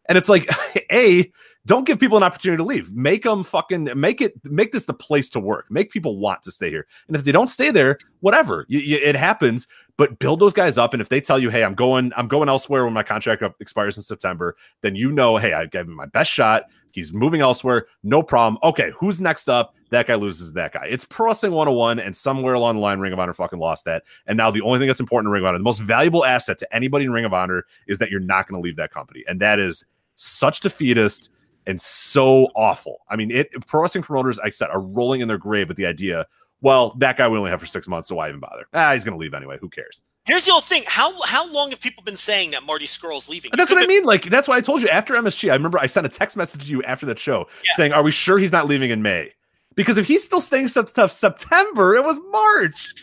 And 0.08 0.18
it's 0.18 0.28
like, 0.28 0.48
A, 0.92 1.32
don't 1.66 1.86
give 1.86 1.98
people 1.98 2.16
an 2.16 2.22
opportunity 2.22 2.58
to 2.58 2.64
leave. 2.64 2.92
Make 2.92 3.22
them 3.22 3.42
fucking 3.42 3.88
make 3.96 4.20
it, 4.20 4.34
make 4.44 4.72
this 4.72 4.84
the 4.84 4.94
place 4.94 5.28
to 5.30 5.40
work. 5.40 5.66
Make 5.70 5.90
people 5.90 6.18
want 6.18 6.42
to 6.42 6.50
stay 6.50 6.68
here. 6.68 6.86
And 7.06 7.16
if 7.16 7.24
they 7.24 7.32
don't 7.32 7.46
stay 7.46 7.70
there, 7.70 7.98
whatever, 8.20 8.66
y- 8.70 8.84
y- 8.86 9.00
it 9.02 9.16
happens. 9.16 9.66
But 9.96 10.18
build 10.18 10.40
those 10.40 10.52
guys 10.52 10.76
up. 10.76 10.92
And 10.92 11.00
if 11.00 11.08
they 11.08 11.20
tell 11.20 11.38
you, 11.38 11.50
hey, 11.50 11.62
I'm 11.62 11.74
going, 11.74 12.12
I'm 12.16 12.26
going 12.28 12.48
elsewhere 12.48 12.84
when 12.84 12.92
my 12.92 13.04
contract 13.04 13.42
up 13.42 13.54
expires 13.60 13.96
in 13.96 14.02
September, 14.02 14.56
then 14.82 14.96
you 14.96 15.12
know, 15.12 15.36
hey, 15.36 15.52
I 15.52 15.66
gave 15.66 15.82
him 15.82 15.94
my 15.94 16.06
best 16.06 16.30
shot. 16.30 16.64
He's 16.90 17.12
moving 17.12 17.40
elsewhere. 17.40 17.86
No 18.02 18.22
problem. 18.22 18.58
Okay, 18.62 18.92
who's 18.96 19.20
next 19.20 19.48
up? 19.48 19.74
That 19.90 20.06
guy 20.06 20.14
loses 20.16 20.52
that 20.52 20.72
guy. 20.72 20.86
It's 20.88 21.04
Pro 21.04 21.26
Wrestling 21.26 21.52
101, 21.52 21.98
and 21.98 22.16
somewhere 22.16 22.54
along 22.54 22.76
the 22.76 22.80
line, 22.80 23.00
Ring 23.00 23.12
of 23.12 23.18
Honor 23.18 23.32
fucking 23.32 23.58
lost 23.58 23.84
that. 23.86 24.04
And 24.26 24.36
now 24.36 24.50
the 24.50 24.60
only 24.60 24.78
thing 24.78 24.88
that's 24.88 25.00
important 25.00 25.28
in 25.28 25.32
Ring 25.32 25.42
of 25.42 25.48
Honor, 25.48 25.58
the 25.58 25.64
most 25.64 25.80
valuable 25.80 26.24
asset 26.24 26.58
to 26.58 26.74
anybody 26.74 27.04
in 27.04 27.12
Ring 27.12 27.24
of 27.24 27.32
Honor 27.32 27.64
is 27.88 27.98
that 27.98 28.10
you're 28.10 28.20
not 28.20 28.48
going 28.48 28.60
to 28.60 28.64
leave 28.64 28.76
that 28.76 28.92
company. 28.92 29.24
And 29.26 29.40
that 29.40 29.58
is 29.58 29.84
such 30.16 30.60
defeatist 30.60 31.30
and 31.66 31.80
so 31.80 32.48
awful. 32.54 32.98
I 33.08 33.16
mean, 33.16 33.30
it 33.30 33.48
pro 33.66 33.82
wrestling 33.82 34.04
promoters, 34.04 34.38
like 34.38 34.46
I 34.46 34.50
said, 34.50 34.68
are 34.70 34.80
rolling 34.80 35.20
in 35.20 35.28
their 35.28 35.38
grave 35.38 35.68
with 35.68 35.76
the 35.76 35.86
idea, 35.86 36.26
well, 36.60 36.94
that 36.98 37.16
guy 37.16 37.28
we 37.28 37.36
only 37.38 37.50
have 37.50 37.60
for 37.60 37.66
six 37.66 37.86
months, 37.88 38.08
so 38.08 38.16
why 38.16 38.28
even 38.28 38.40
bother? 38.40 38.66
Ah, 38.72 38.92
he's 38.94 39.04
going 39.04 39.12
to 39.16 39.18
leave 39.20 39.34
anyway. 39.34 39.58
Who 39.60 39.68
cares? 39.68 40.02
Here's 40.24 40.46
the 40.46 40.52
whole 40.52 40.62
thing. 40.62 40.82
How 40.86 41.20
how 41.22 41.46
long 41.52 41.70
have 41.70 41.80
people 41.82 42.02
been 42.02 42.16
saying 42.16 42.52
that 42.52 42.62
Marty 42.62 42.86
Scurll's 42.86 43.28
leaving? 43.28 43.50
And 43.52 43.58
that's 43.60 43.70
what 43.70 43.82
I 43.82 43.86
mean. 43.86 44.04
Like, 44.04 44.24
that's 44.30 44.48
why 44.48 44.56
I 44.56 44.62
told 44.62 44.80
you 44.80 44.88
after 44.88 45.12
MSG, 45.14 45.50
I 45.50 45.54
remember 45.54 45.78
I 45.78 45.84
sent 45.86 46.06
a 46.06 46.08
text 46.08 46.36
message 46.36 46.62
to 46.64 46.66
you 46.70 46.82
after 46.84 47.04
that 47.06 47.18
show 47.18 47.46
Yeah. 47.62 47.74
saying, 47.76 47.92
Are 47.92 48.02
we 48.02 48.10
sure 48.10 48.38
he's 48.38 48.52
not 48.52 48.66
leaving 48.66 48.90
in 48.90 49.02
May? 49.02 49.32
Because 49.74 49.98
if 49.98 50.06
he's 50.06 50.24
still 50.24 50.40
staying 50.40 50.68
stuff 50.68 51.10
September, 51.10 51.94
it 51.94 52.04
was 52.04 52.18
March. 52.30 52.94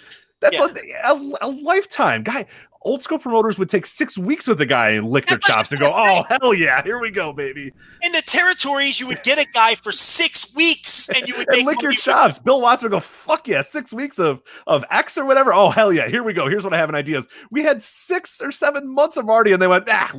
That's 0.41 0.57
Yeah. 0.57 0.63
like 0.65 0.77
a, 1.05 1.31
a 1.41 1.47
lifetime. 1.49 2.23
Guy, 2.23 2.45
old 2.81 3.03
school 3.03 3.19
promoters 3.19 3.59
would 3.59 3.69
take 3.69 3.85
six 3.85 4.17
weeks 4.17 4.47
with 4.47 4.59
a 4.59 4.65
guy 4.65 4.89
and 4.89 5.07
lick 5.07 5.27
their 5.27 5.37
That's 5.37 5.49
I 5.51 5.53
chops 5.53 5.71
and 5.71 5.79
go, 5.81 5.85
Oh, 5.93 6.23
hell 6.27 6.51
yeah, 6.53 6.81
here 6.83 6.99
we 6.99 7.11
go, 7.11 7.31
baby. 7.31 7.71
In 8.01 8.11
the 8.11 8.23
territories, 8.25 8.99
you 8.99 9.05
would 9.05 9.21
get 9.21 9.37
a 9.37 9.45
guy 9.53 9.75
for 9.75 9.91
six 9.91 10.51
weeks, 10.55 11.07
and 11.09 11.27
you 11.27 11.37
would 11.37 11.47
And 11.55 11.67
lick 11.67 11.79
your 11.83 11.91
chops. 11.91 12.39
Bill 12.39 12.59
Watts 12.59 12.81
would 12.81 12.91
go, 12.91 12.99
Fuck 12.99 13.47
yeah, 13.47 13.61
six 13.61 13.93
weeks 13.93 14.17
of, 14.17 14.41
of 14.65 14.83
X 14.89 15.15
or 15.15 15.25
whatever. 15.25 15.53
Oh, 15.53 15.69
hell 15.69 15.93
yeah, 15.93 16.07
here 16.09 16.23
we 16.23 16.33
go. 16.33 16.49
Here's 16.49 16.63
what 16.63 16.73
I 16.73 16.77
have 16.77 16.89
in 16.89 16.95
ideas. 16.95 17.27
We 17.51 17.61
had 17.61 17.83
six 17.83 18.41
or 18.41 18.51
seven 18.51 18.87
months 18.91 19.17
of 19.17 19.25
Marty, 19.27 19.51
and 19.51 19.61
they 19.61 19.67
went, 19.67 19.87
Ah, 19.91 20.11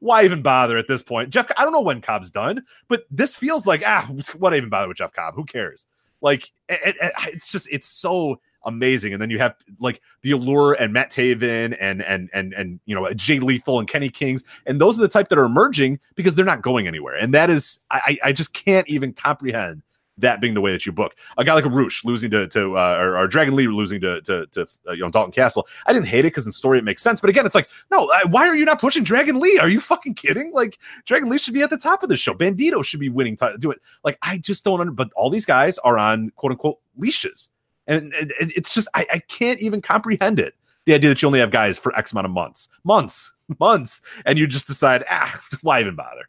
why 0.00 0.24
even 0.24 0.42
bother 0.42 0.76
at 0.76 0.88
this 0.88 1.02
point? 1.02 1.30
Jeff, 1.30 1.50
I 1.56 1.64
don't 1.64 1.72
know 1.72 1.80
when 1.80 2.02
Cobb's 2.02 2.30
done, 2.30 2.62
but 2.88 3.04
this 3.10 3.34
feels 3.34 3.66
like, 3.66 3.82
Ah, 3.86 4.06
what 4.36 4.54
even 4.54 4.68
bother 4.68 4.88
with 4.88 4.98
Jeff 4.98 5.14
Cobb? 5.14 5.34
Who 5.36 5.44
cares? 5.46 5.86
Like, 6.20 6.50
it, 6.68 6.96
it- 7.00 7.12
it's 7.28 7.50
just, 7.50 7.66
it's 7.72 7.88
so 7.88 8.40
amazing. 8.64 9.12
And 9.12 9.20
then 9.20 9.30
you 9.30 9.38
have 9.38 9.54
like 9.78 10.00
the 10.22 10.32
allure 10.32 10.74
and 10.74 10.92
Matt 10.92 11.10
Taven 11.10 11.76
and 11.80 12.02
and 12.02 12.30
and 12.32 12.52
and 12.54 12.80
you 12.86 12.94
know 12.94 13.08
Jay 13.14 13.40
Lethal 13.40 13.78
and 13.78 13.88
Kenny 13.88 14.08
Kings, 14.08 14.44
and 14.66 14.80
those 14.80 14.98
are 14.98 15.02
the 15.02 15.08
type 15.08 15.28
that 15.28 15.38
are 15.38 15.44
emerging 15.44 15.98
because 16.14 16.34
they're 16.34 16.44
not 16.44 16.62
going 16.62 16.86
anywhere. 16.86 17.16
And 17.16 17.34
that 17.34 17.50
is, 17.50 17.80
I 17.90 18.18
I 18.24 18.32
just 18.32 18.54
can't 18.54 18.88
even 18.88 19.12
comprehend 19.12 19.82
that 20.20 20.40
being 20.40 20.54
the 20.54 20.60
way 20.60 20.72
that 20.72 20.86
you 20.86 20.92
book 20.92 21.14
a 21.38 21.44
guy 21.44 21.54
like 21.54 21.64
a 21.64 21.68
Rush 21.68 22.04
losing 22.04 22.30
to 22.30 22.46
to 22.48 22.76
uh, 22.78 22.96
or, 22.98 23.18
or 23.18 23.26
Dragon 23.26 23.56
Lee 23.56 23.66
losing 23.66 24.00
to 24.00 24.20
to, 24.22 24.46
to 24.46 24.66
uh, 24.88 24.92
you 24.92 25.02
know 25.02 25.10
Dalton 25.10 25.32
Castle. 25.32 25.66
I 25.86 25.92
didn't 25.92 26.06
hate 26.08 26.20
it 26.20 26.28
because 26.28 26.46
in 26.46 26.52
story 26.52 26.78
it 26.78 26.84
makes 26.84 27.02
sense, 27.02 27.20
but 27.20 27.30
again, 27.30 27.46
it's 27.46 27.54
like 27.54 27.68
no, 27.90 28.08
I, 28.14 28.24
why 28.24 28.46
are 28.46 28.56
you 28.56 28.64
not 28.64 28.80
pushing 28.80 29.04
Dragon 29.04 29.40
Lee? 29.40 29.58
Are 29.58 29.68
you 29.68 29.80
fucking 29.80 30.14
kidding? 30.14 30.52
Like 30.52 30.78
Dragon 31.06 31.28
Lee 31.28 31.38
should 31.38 31.54
be 31.54 31.62
at 31.62 31.70
the 31.70 31.78
top 31.78 32.02
of 32.02 32.08
the 32.08 32.16
show. 32.16 32.34
Bandito 32.34 32.84
should 32.84 33.00
be 33.00 33.08
winning. 33.08 33.36
T- 33.36 33.48
do 33.58 33.70
it. 33.70 33.80
Like 34.04 34.18
I 34.22 34.38
just 34.38 34.64
don't. 34.64 34.80
Under- 34.80 34.92
but 34.92 35.10
all 35.14 35.30
these 35.30 35.46
guys 35.46 35.78
are 35.78 35.98
on 35.98 36.30
quote 36.36 36.52
unquote 36.52 36.78
leashes, 36.96 37.50
and, 37.90 38.12
it's 38.38 38.72
just 38.74 38.88
I, 38.94 39.06
I 39.12 39.18
can't 39.18 39.60
even 39.60 39.82
comprehend 39.82 40.38
it. 40.38 40.54
The 40.86 40.94
idea 40.94 41.10
that 41.10 41.20
you 41.20 41.26
only 41.26 41.40
have 41.40 41.50
guys 41.50 41.78
for 41.78 41.94
X 41.96 42.12
amount 42.12 42.26
of 42.26 42.30
months, 42.32 42.68
months, 42.84 43.32
months, 43.60 44.00
and 44.24 44.38
you 44.38 44.46
just 44.46 44.66
decide, 44.66 45.04
ah, 45.10 45.40
why 45.62 45.80
even 45.80 45.96
bother? 45.96 46.28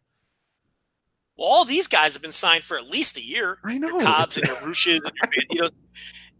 Well, 1.37 1.47
all 1.47 1.65
these 1.65 1.87
guys 1.87 2.13
have 2.13 2.21
been 2.21 2.31
signed 2.31 2.63
for 2.63 2.77
at 2.77 2.89
least 2.89 3.17
a 3.17 3.21
year. 3.21 3.57
I 3.63 3.77
know. 3.77 3.87
Your 3.87 4.01
Cobbs 4.01 4.37
and 4.37 4.47
your 4.47 4.57
and 4.63 4.75
your 4.75 4.99
Banditos. 4.99 5.71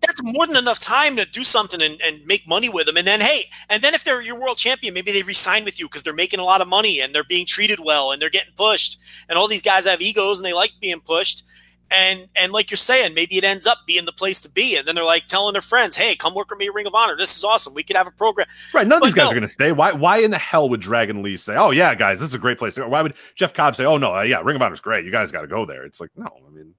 That's 0.02 0.22
more 0.24 0.48
than 0.48 0.58
enough 0.58 0.80
time 0.80 1.16
to 1.16 1.26
do 1.26 1.44
something 1.44 1.80
and, 1.80 2.02
and 2.04 2.26
make 2.26 2.48
money 2.48 2.70
with 2.70 2.88
them. 2.88 2.98
And 2.98 3.06
then, 3.06 3.22
hey, 3.22 3.44
and 3.70 3.84
then 3.84 3.94
if 3.94 4.04
they're 4.04 4.22
your 4.22 4.40
world 4.40 4.58
champion, 4.58 4.96
maybe 4.96 5.12
they 5.12 5.22
resign 5.22 5.64
with 5.64 5.80
you 5.80 5.88
because 5.88 6.02
they're 6.02 6.14
making 6.14 6.40
a 6.40 6.44
lot 6.44 6.60
of 6.60 6.68
money 6.68 7.02
and 7.02 7.14
they're 7.14 7.24
being 7.24 7.46
treated 7.46 7.80
well 7.80 8.12
and 8.12 8.20
they're 8.20 8.32
getting 8.32 8.54
pushed. 8.56 8.98
And 9.30 9.38
all 9.38 9.48
these 9.48 9.62
guys 9.62 9.86
have 9.86 10.02
egos 10.02 10.40
and 10.40 10.46
they 10.46 10.54
like 10.54 10.72
being 10.82 11.02
pushed. 11.02 11.44
And 11.92 12.30
and 12.36 12.52
like 12.52 12.72
you're 12.72 12.78
saying, 12.78 13.14
maybe 13.14 13.38
it 13.38 13.44
ends 13.44 13.68
up 13.68 13.80
being 13.86 14.06
the 14.06 14.14
place 14.14 14.40
to 14.42 14.50
be. 14.50 14.78
And 14.78 14.88
then 14.88 14.96
they're 14.96 15.04
like 15.04 15.28
telling 15.28 15.54
their 15.54 15.62
friends, 15.62 15.96
"Hey, 15.96 16.16
come 16.16 16.34
work 16.34 16.50
with 16.50 16.60
me, 16.60 16.68
at 16.68 16.74
Ring 16.74 16.88
of 16.88 16.96
Honor. 16.96 17.18
This 17.18 17.36
is 17.36 17.44
awesome. 17.44 17.74
We 17.74 17.84
could 17.84 17.98
have 17.98 18.08
a 18.08 18.12
program." 18.12 18.48
Right, 18.74 18.88
none 18.88 18.98
of 18.98 19.02
But 19.02 19.08
these 19.08 19.14
guys 19.14 19.26
no. 19.26 19.32
are 19.32 19.34
going 19.34 19.42
to 19.42 19.48
stay. 19.48 19.72
Why? 19.72 19.92
Why 19.92 20.20
in 20.20 20.32
the 20.32 20.38
hell 20.38 20.70
would 20.70 20.82
Dragon 20.82 21.22
Lee 21.22 21.38
say, 21.38 21.56
"Oh 21.56 21.72
yeah, 21.72 21.94
guys, 21.94 22.20
this 22.20 22.30
is 22.30 22.36
a 22.36 22.40
great 22.40 22.58
place"? 22.58 22.76
to 22.76 22.82
go? 22.82 22.88
Why 22.88 23.02
would 23.02 23.14
Jeff 23.36 23.54
Cobb 23.54 23.76
say, 23.76 23.86
"Oh 23.86 23.98
no, 23.98 24.16
uh, 24.16 24.22
yeah, 24.22 24.42
Ring 24.42 24.56
of 24.56 24.62
Honor's 24.62 24.82
great. 24.82 25.06
You 25.06 25.12
guys 25.12 25.32
got 25.32 25.42
to 25.42 25.48
go 25.48 25.66
there"? 25.66 25.84
It's 25.84 26.00
like, 26.00 26.12
no, 26.16 26.26
I 26.26 26.50
mean, 26.50 26.74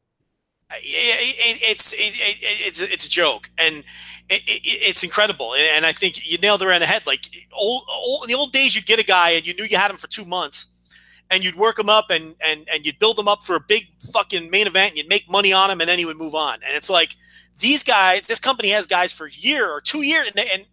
it, 0.74 0.76
it, 0.80 1.70
it's 1.70 1.92
it, 1.92 1.98
it, 1.98 2.38
it's 2.66 2.80
it's 2.80 3.06
a 3.06 3.10
joke, 3.10 3.50
and 3.58 3.76
it, 4.28 4.42
it, 4.46 4.60
it's 4.64 5.02
incredible. 5.02 5.54
And 5.54 5.84
I 5.84 5.92
think 5.92 6.26
you 6.26 6.38
nailed 6.38 6.62
it 6.62 6.66
right 6.66 6.74
on 6.74 6.80
the 6.80 6.86
head. 6.86 7.06
Like 7.06 7.26
old, 7.52 7.84
old 7.90 8.24
in 8.24 8.28
the 8.28 8.34
old 8.34 8.52
days, 8.52 8.74
you'd 8.74 8.86
get 8.86 8.98
a 8.98 9.04
guy 9.04 9.30
and 9.30 9.46
you 9.46 9.54
knew 9.54 9.64
you 9.64 9.76
had 9.76 9.90
him 9.90 9.96
for 9.96 10.08
two 10.08 10.24
months, 10.24 10.71
and 11.32 11.42
you'd 11.42 11.56
work 11.56 11.78
him 11.78 11.88
up 11.88 12.10
and 12.10 12.34
and 12.44 12.68
and 12.72 12.86
you'd 12.86 12.98
build 12.98 13.18
him 13.18 13.26
up 13.26 13.42
for 13.42 13.56
a 13.56 13.60
big 13.60 13.88
fucking 14.12 14.50
main 14.50 14.66
event. 14.66 14.90
And 14.90 14.98
you'd 14.98 15.08
make 15.08 15.28
money 15.30 15.52
on 15.52 15.70
him, 15.70 15.80
and 15.80 15.88
then 15.88 15.98
he 15.98 16.04
would 16.04 16.18
move 16.18 16.34
on. 16.34 16.54
And 16.66 16.76
it's 16.76 16.90
like 16.90 17.16
these 17.58 17.82
guys, 17.82 18.22
this 18.22 18.38
company 18.38 18.68
has 18.70 18.86
guys 18.86 19.12
for 19.12 19.26
a 19.26 19.32
year 19.32 19.70
or 19.70 19.80
two 19.80 20.02
years, 20.02 20.30
and, 20.34 20.46
and 20.52 20.66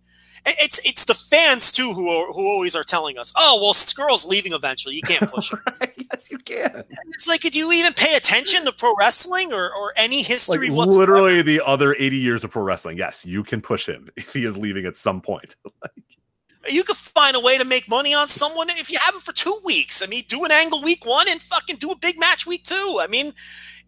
it's 0.46 0.80
it's 0.86 1.06
the 1.06 1.14
fans 1.14 1.72
too 1.72 1.94
who 1.94 2.10
are, 2.10 2.32
who 2.32 2.48
always 2.48 2.76
are 2.76 2.84
telling 2.84 3.18
us, 3.18 3.34
"Oh, 3.36 3.60
well, 3.62 3.74
Scurll's 3.74 4.26
leaving 4.26 4.54
eventually. 4.54 4.96
You 4.96 5.02
can't 5.02 5.32
push 5.32 5.52
him." 5.52 5.62
yes, 6.12 6.32
you 6.32 6.38
can. 6.40 6.84
it's 7.10 7.28
like, 7.28 7.42
do 7.42 7.58
you 7.58 7.72
even 7.72 7.94
pay 7.94 8.16
attention 8.16 8.66
to 8.66 8.72
pro 8.72 8.94
wrestling 8.98 9.54
or 9.54 9.74
or 9.74 9.94
any 9.96 10.18
Like 10.18 10.28
history 10.28 10.70
whatsoever? 10.70 11.14
literally 11.14 11.42
the 11.42 11.62
other 11.66 11.96
eighty 12.00 12.18
years 12.18 12.44
of 12.44 12.52
pro 12.52 12.64
wrestling. 12.64 12.98
Yes, 12.98 13.26
you 13.26 13.44
can 13.44 13.62
push 13.62 13.88
him 13.88 14.10
if 14.16 14.34
he 14.34 14.46
is 14.46 14.58
leaving 14.58 14.86
at 14.86 14.98
some 14.98 15.22
point. 15.22 15.56
you 16.68 16.84
could 16.84 16.98
find 16.98 17.36
a 17.36 17.40
way 17.40 17.58
to 17.58 17.66
make 17.66 17.88
money 17.88 18.14
on 18.14 18.28
someone 18.28 18.70
if 18.70 18.92
you 18.92 18.98
have 19.00 19.14
them 19.14 19.22
for 19.22 19.34
two 19.34 19.60
weeks. 19.64 20.02
I 20.04 20.08
mean, 20.08 20.24
do 20.28 20.44
an 20.46 20.52
angle 20.52 20.82
week 20.84 21.06
one 21.06 21.28
and 21.30 21.42
fucking 21.42 21.78
do 21.78 21.92
a 21.92 21.96
big 21.96 22.20
match 22.20 22.46
week 22.46 22.64
two. 22.66 23.00
I 23.02 23.08
mean, 23.08 23.34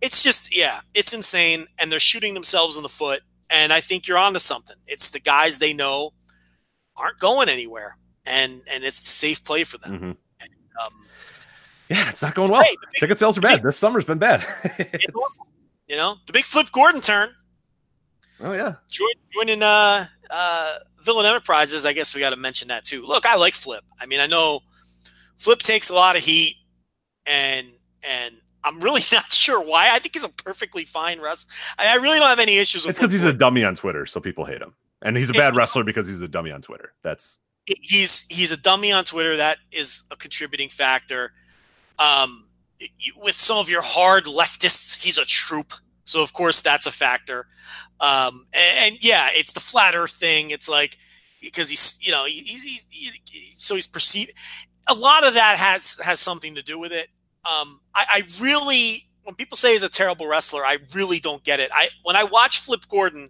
it's 0.02 0.24
just 0.24 0.56
yeah, 0.58 0.82
it's 0.94 1.14
insane, 1.14 1.68
and 1.80 1.92
they're 1.92 2.00
shooting 2.00 2.34
themselves 2.34 2.78
in 2.78 2.84
the 2.84 2.90
foot. 2.90 3.22
And 3.50 3.74
I 3.74 3.82
think 3.82 4.08
you're 4.08 4.18
onto 4.18 4.40
something. 4.40 4.78
It's 4.88 5.12
the 5.12 5.20
guys 5.20 5.60
they 5.60 5.74
know 5.74 6.14
aren't 6.96 7.20
going 7.20 7.50
anywhere, 7.50 7.98
and 8.26 8.62
and 8.72 8.84
it's 8.84 8.98
safe 9.10 9.44
play 9.44 9.64
for 9.66 9.78
them. 9.78 9.92
Mhm. 10.00 10.18
Um, 10.86 11.06
Yeah, 11.90 12.10
it's 12.10 12.22
not 12.22 12.34
going 12.36 12.50
well. 12.52 12.64
Hey, 12.64 12.76
big- 12.80 13.00
Ticket 13.02 13.20
sales 13.20 13.38
are 13.38 13.42
bad. 13.42 13.62
This 13.62 13.78
summer's 13.78 14.06
been 14.06 14.18
bad. 14.20 14.46
you 15.88 15.98
know, 15.98 16.16
the 16.26 16.32
big 16.34 16.46
Flip 16.46 16.68
Gordon 16.72 17.02
turn. 17.02 17.36
oh 18.40 18.54
yeah, 18.54 18.76
joining 19.36 19.62
uh, 19.62 20.08
uh, 20.32 20.78
Villain 21.04 21.26
Enterprises, 21.26 21.86
I 21.86 21.94
guess 21.94 22.16
we 22.16 22.22
got 22.22 22.30
to 22.32 22.38
mention 22.38 22.70
that 22.70 22.84
too. 22.84 23.06
Look, 23.06 23.26
I 23.26 23.36
like 23.36 23.54
Flip. 23.54 23.84
I 24.00 24.06
mean, 24.06 24.20
I 24.20 24.28
know 24.28 24.62
Flip 25.38 25.60
takes 25.60 25.90
a 25.90 25.94
lot 25.94 26.16
of 26.16 26.24
heat, 26.24 26.56
and 27.26 27.68
and 28.04 28.36
I'm 28.64 28.80
really 28.80 29.02
not 29.12 29.32
sure 29.32 29.62
why. 29.62 29.90
I 29.92 30.00
think 30.00 30.16
he's 30.16 30.26
a 30.26 30.30
perfectly 30.30 30.86
fine 30.86 31.20
wrestler. 31.20 31.52
I, 31.78 31.88
I 31.94 31.96
really 31.96 32.20
don't 32.20 32.30
have 32.30 32.40
any 32.40 32.58
issues 32.58 32.86
with. 32.86 32.92
it's 32.92 33.00
because 33.00 33.12
he's 33.14 33.26
a 33.26 33.34
dummy 33.34 33.64
on 33.64 33.76
Twitter, 33.76 34.06
so 34.06 34.20
people 34.20 34.46
hate 34.46 34.62
him, 34.62 34.74
and 35.02 35.18
he's 35.18 35.30
a 35.30 35.34
bad 35.34 35.40
It's- 35.50 35.56
wrestler 35.58 35.84
because 35.84 36.08
he's 36.08 36.22
a 36.22 36.28
dummy 36.28 36.52
on 36.52 36.62
Twitter. 36.62 36.94
That's 37.04 37.38
he's 37.66 38.26
he's 38.30 38.52
a 38.52 38.58
dummy 38.58 38.92
on 38.92 39.04
Twitter. 39.06 39.38
That 39.38 39.58
is 39.72 40.04
a 40.12 40.16
contributing 40.16 40.70
factor. 40.70 41.34
Um, 42.00 42.48
with 43.18 43.36
some 43.36 43.58
of 43.58 43.70
your 43.70 43.84
hard 43.84 44.26
leftists, 44.26 44.98
he's 45.00 45.18
a 45.20 45.26
troop. 45.26 45.74
So 46.12 46.22
of 46.22 46.34
course 46.34 46.62
that's 46.62 46.86
a 46.86 46.92
factor. 46.92 47.48
Um, 48.00 48.46
and, 48.54 48.94
and, 48.96 49.04
yeah, 49.04 49.30
it's 49.32 49.54
the 49.54 49.60
flat 49.60 49.96
Earth 49.96 50.12
thing. 50.12 50.50
It's 50.50 50.68
like 50.68 50.98
because 51.42 51.70
he's 51.70 51.98
you 52.02 52.12
know 52.12 52.26
he's, 52.26 52.64
he's, 52.64 52.86
he's 52.90 53.60
so 53.60 53.76
he's 53.76 53.88
perceived. 53.88 54.32
A 54.88 54.94
lot 54.94 55.26
of 55.26 55.36
that 55.36 55.58
has 55.58 55.98
has 56.04 56.20
something 56.20 56.56
to 56.56 56.62
do 56.64 56.78
with 56.80 56.92
it. 56.92 57.08
Um, 57.46 57.80
I, 57.96 58.06
I 58.10 58.24
really 58.42 59.08
when 59.24 59.36
people 59.36 59.56
say 59.58 59.72
he's 59.74 59.84
a 59.84 59.90
terrible 59.90 60.28
wrestler, 60.28 60.66
I 60.66 60.78
really 60.94 61.20
don't 61.20 61.44
get 61.44 61.60
it. 61.60 61.70
I 61.74 61.90
when 62.04 62.16
I 62.16 62.24
watch 62.26 62.60
Flip 62.60 62.82
Gordon, 62.90 63.30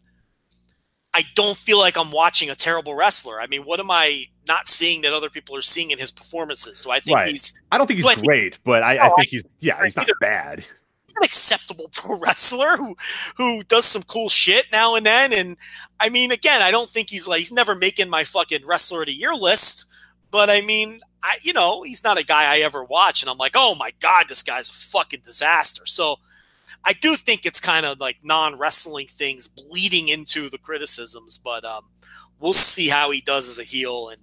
I 1.14 1.24
don't 1.36 1.58
feel 1.58 1.78
like 1.78 1.98
I'm 1.98 2.12
watching 2.12 2.50
a 2.50 2.56
terrible 2.56 2.96
wrestler. 2.96 3.40
I 3.42 3.48
mean, 3.48 3.64
what 3.64 3.80
am 3.82 3.92
I 3.92 4.26
not 4.48 4.68
seeing 4.70 5.02
that 5.02 5.14
other 5.14 5.30
people 5.30 5.56
are 5.58 5.62
seeing 5.62 5.92
in 5.92 6.00
his 6.00 6.12
performances? 6.12 6.82
Do 6.82 6.92
I 6.92 7.00
think 7.02 7.16
Right. 7.18 7.28
he's 7.28 7.54
I 7.72 7.78
don't 7.78 7.88
think 7.88 8.00
he's 8.02 8.22
great, 8.22 8.58
but 8.64 8.82
I, 8.84 8.96
No, 8.96 9.02
I 9.02 9.06
I- 9.12 9.16
think 9.16 9.28
he's 9.28 9.44
yeah, 9.60 9.84
he's 9.84 9.96
not 9.98 10.06
either. 10.06 10.14
bad. 10.22 10.66
He's 11.12 11.18
an 11.18 11.26
acceptable 11.26 11.90
pro 11.94 12.18
wrestler 12.18 12.78
who 12.78 12.96
who 13.38 13.64
does 13.64 13.86
some 13.86 14.04
cool 14.04 14.30
shit 14.30 14.66
now 14.72 14.96
and 14.96 15.06
then. 15.06 15.34
And 15.34 15.58
I 16.00 16.10
mean, 16.10 16.32
again, 16.32 16.62
I 16.62 16.72
don't 16.72 16.90
think 16.90 17.10
he's 17.10 17.28
like 17.28 17.40
he's 17.40 17.52
never 17.52 17.76
making 17.76 18.10
my 18.10 18.24
fucking 18.24 18.66
wrestler 18.66 19.02
of 19.02 19.08
the 19.08 19.14
year 19.14 19.34
list. 19.34 19.86
But 20.30 20.50
I 20.50 20.62
mean, 20.62 21.02
I 21.24 21.38
you 21.44 21.54
know, 21.54 21.84
he's 21.84 22.04
not 22.04 22.18
a 22.18 22.24
guy 22.26 22.54
I 22.54 22.60
ever 22.60 22.84
watch, 22.84 23.22
and 23.22 23.30
I'm 23.30 23.38
like, 23.38 23.54
oh 23.56 23.76
my 23.76 23.92
god, 24.00 24.26
this 24.30 24.44
guy's 24.44 24.70
a 24.70 24.74
fucking 24.74 25.22
disaster. 25.26 25.86
So 25.86 26.18
I 26.84 26.94
do 26.94 27.16
think 27.16 27.46
it's 27.46 27.60
kind 27.60 27.86
of 27.86 28.00
like 28.00 28.18
non 28.24 28.58
wrestling 28.58 29.08
things 29.08 29.48
bleeding 29.48 30.08
into 30.08 30.50
the 30.50 30.58
criticisms, 30.58 31.38
but 31.38 31.66
um, 31.66 31.86
we'll 32.40 32.54
see 32.54 32.88
how 32.88 33.12
he 33.12 33.22
does 33.22 33.48
as 33.48 33.60
a 33.60 33.64
heel. 33.64 34.10
And 34.10 34.22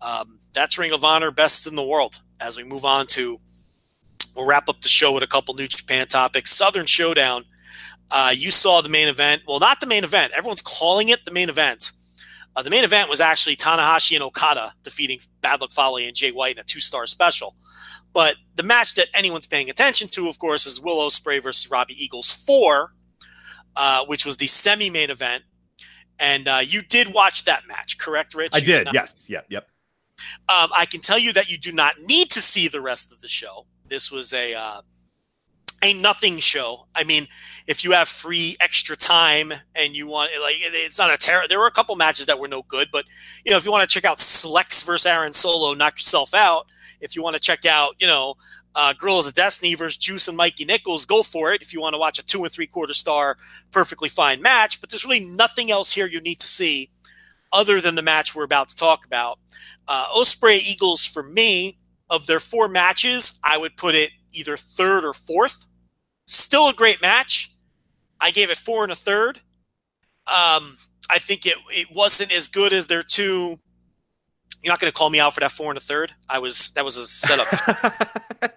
um, 0.00 0.38
that's 0.52 0.78
Ring 0.78 0.92
of 0.92 1.04
Honor 1.04 1.30
best 1.30 1.66
in 1.66 1.76
the 1.76 1.82
world. 1.82 2.20
As 2.40 2.56
we 2.56 2.64
move 2.64 2.84
on 2.84 3.06
to, 3.08 3.38
we'll 4.34 4.46
wrap 4.46 4.68
up 4.68 4.80
the 4.80 4.88
show 4.88 5.12
with 5.12 5.22
a 5.22 5.26
couple 5.26 5.54
New 5.54 5.68
Japan 5.68 6.06
topics. 6.08 6.50
Southern 6.50 6.86
Showdown. 6.86 7.44
Uh, 8.10 8.32
you 8.36 8.50
saw 8.50 8.80
the 8.80 8.88
main 8.88 9.08
event. 9.08 9.42
Well, 9.46 9.58
not 9.58 9.80
the 9.80 9.86
main 9.86 10.04
event. 10.04 10.32
Everyone's 10.36 10.62
calling 10.62 11.08
it 11.08 11.24
the 11.24 11.32
main 11.32 11.48
event. 11.48 11.92
Uh, 12.54 12.62
the 12.62 12.70
main 12.70 12.84
event 12.84 13.08
was 13.08 13.20
actually 13.20 13.56
Tanahashi 13.56 14.14
and 14.14 14.22
Okada 14.22 14.74
defeating 14.82 15.20
Bad 15.40 15.60
Luck 15.62 15.72
Fale 15.72 15.96
and 15.96 16.14
Jay 16.14 16.30
White 16.30 16.56
in 16.56 16.60
a 16.60 16.64
two 16.64 16.80
star 16.80 17.06
special. 17.06 17.56
But 18.12 18.36
the 18.56 18.62
match 18.62 18.94
that 18.96 19.06
anyone's 19.14 19.46
paying 19.46 19.70
attention 19.70 20.08
to, 20.08 20.28
of 20.28 20.38
course, 20.38 20.66
is 20.66 20.80
Will 20.80 20.98
Ospreay 20.98 21.42
versus 21.42 21.70
Robbie 21.70 21.94
Eagles 21.96 22.30
4, 22.30 22.92
uh, 23.76 24.04
which 24.04 24.26
was 24.26 24.36
the 24.36 24.46
semi 24.46 24.90
main 24.90 25.10
event. 25.10 25.44
And 26.18 26.46
uh, 26.46 26.60
you 26.62 26.82
did 26.82 27.14
watch 27.14 27.44
that 27.44 27.66
match, 27.66 27.98
correct, 27.98 28.34
Rich? 28.34 28.52
I 28.54 28.58
You 28.58 28.64
did, 28.64 28.88
yes, 28.92 29.26
yep, 29.28 29.46
yep. 29.48 29.66
Um, 30.48 30.70
I 30.74 30.86
can 30.86 31.00
tell 31.00 31.18
you 31.18 31.32
that 31.32 31.50
you 31.50 31.58
do 31.58 31.72
not 31.72 31.94
need 32.06 32.30
to 32.32 32.40
see 32.42 32.68
the 32.68 32.80
rest 32.80 33.12
of 33.12 33.20
the 33.20 33.28
show. 33.28 33.66
This 33.88 34.10
was 34.10 34.32
a 34.32 34.54
uh, 34.54 34.80
a 35.84 35.94
nothing 35.94 36.38
show. 36.38 36.86
I 36.94 37.04
mean, 37.04 37.26
if 37.66 37.82
you 37.82 37.92
have 37.92 38.08
free 38.08 38.56
extra 38.60 38.96
time 38.96 39.52
and 39.74 39.96
you 39.96 40.06
want, 40.06 40.30
like, 40.40 40.54
it- 40.56 40.74
it's 40.74 40.98
not 40.98 41.12
a 41.12 41.18
terror. 41.18 41.44
There 41.48 41.58
were 41.58 41.66
a 41.66 41.72
couple 41.72 41.96
matches 41.96 42.26
that 42.26 42.38
were 42.38 42.48
no 42.48 42.62
good, 42.62 42.88
but 42.92 43.04
you 43.44 43.50
know, 43.50 43.56
if 43.56 43.64
you 43.64 43.72
want 43.72 43.88
to 43.88 43.92
check 43.92 44.04
out 44.04 44.18
Slex 44.18 44.84
versus 44.84 45.06
Aaron 45.06 45.32
Solo, 45.32 45.74
knock 45.74 45.94
yourself 45.98 46.34
out. 46.34 46.66
If 47.00 47.16
you 47.16 47.22
want 47.22 47.34
to 47.34 47.40
check 47.40 47.64
out, 47.66 47.96
you 47.98 48.06
know, 48.06 48.34
uh, 48.76 48.92
Gorillas 48.94 49.26
of 49.26 49.34
Destiny 49.34 49.74
versus 49.74 49.96
Juice 49.98 50.28
and 50.28 50.36
Mikey 50.36 50.64
Nichols, 50.64 51.04
go 51.04 51.22
for 51.22 51.52
it. 51.52 51.60
If 51.62 51.72
you 51.74 51.80
want 51.80 51.94
to 51.94 51.98
watch 51.98 52.18
a 52.18 52.24
two 52.24 52.44
and 52.44 52.52
three 52.52 52.66
quarter 52.68 52.94
star, 52.94 53.36
perfectly 53.72 54.08
fine 54.08 54.40
match, 54.40 54.80
but 54.80 54.88
there's 54.88 55.04
really 55.04 55.20
nothing 55.24 55.70
else 55.70 55.92
here 55.92 56.06
you 56.06 56.20
need 56.20 56.38
to 56.40 56.46
see 56.46 56.90
other 57.52 57.80
than 57.80 57.96
the 57.96 58.02
match 58.02 58.34
we're 58.34 58.44
about 58.44 58.68
to 58.70 58.76
talk 58.76 59.04
about. 59.04 59.38
Uh, 59.88 60.06
Ospreay 60.16 60.58
Eagles 60.62 61.04
for 61.04 61.22
me 61.22 61.76
of 62.12 62.26
their 62.26 62.38
four 62.38 62.68
matches, 62.68 63.40
I 63.42 63.56
would 63.56 63.76
put 63.76 63.94
it 63.96 64.10
either 64.32 64.56
third 64.56 65.04
or 65.04 65.14
fourth. 65.14 65.64
Still 66.26 66.68
a 66.68 66.74
great 66.74 67.00
match. 67.02 67.56
I 68.20 68.30
gave 68.30 68.50
it 68.50 68.58
four 68.58 68.84
and 68.84 68.92
a 68.92 68.96
third. 68.96 69.40
Um, 70.28 70.76
I 71.10 71.18
think 71.18 71.46
it 71.46 71.54
it 71.70 71.88
wasn't 71.92 72.30
as 72.32 72.46
good 72.46 72.72
as 72.72 72.86
their 72.86 73.02
two. 73.02 73.58
You're 74.62 74.72
not 74.72 74.78
going 74.78 74.92
to 74.92 74.96
call 74.96 75.10
me 75.10 75.18
out 75.18 75.34
for 75.34 75.40
that 75.40 75.50
four 75.50 75.70
and 75.70 75.78
a 75.78 75.80
third. 75.80 76.12
I 76.28 76.38
was 76.38 76.70
that 76.72 76.84
was 76.84 76.96
a 76.96 77.06
setup. 77.06 77.48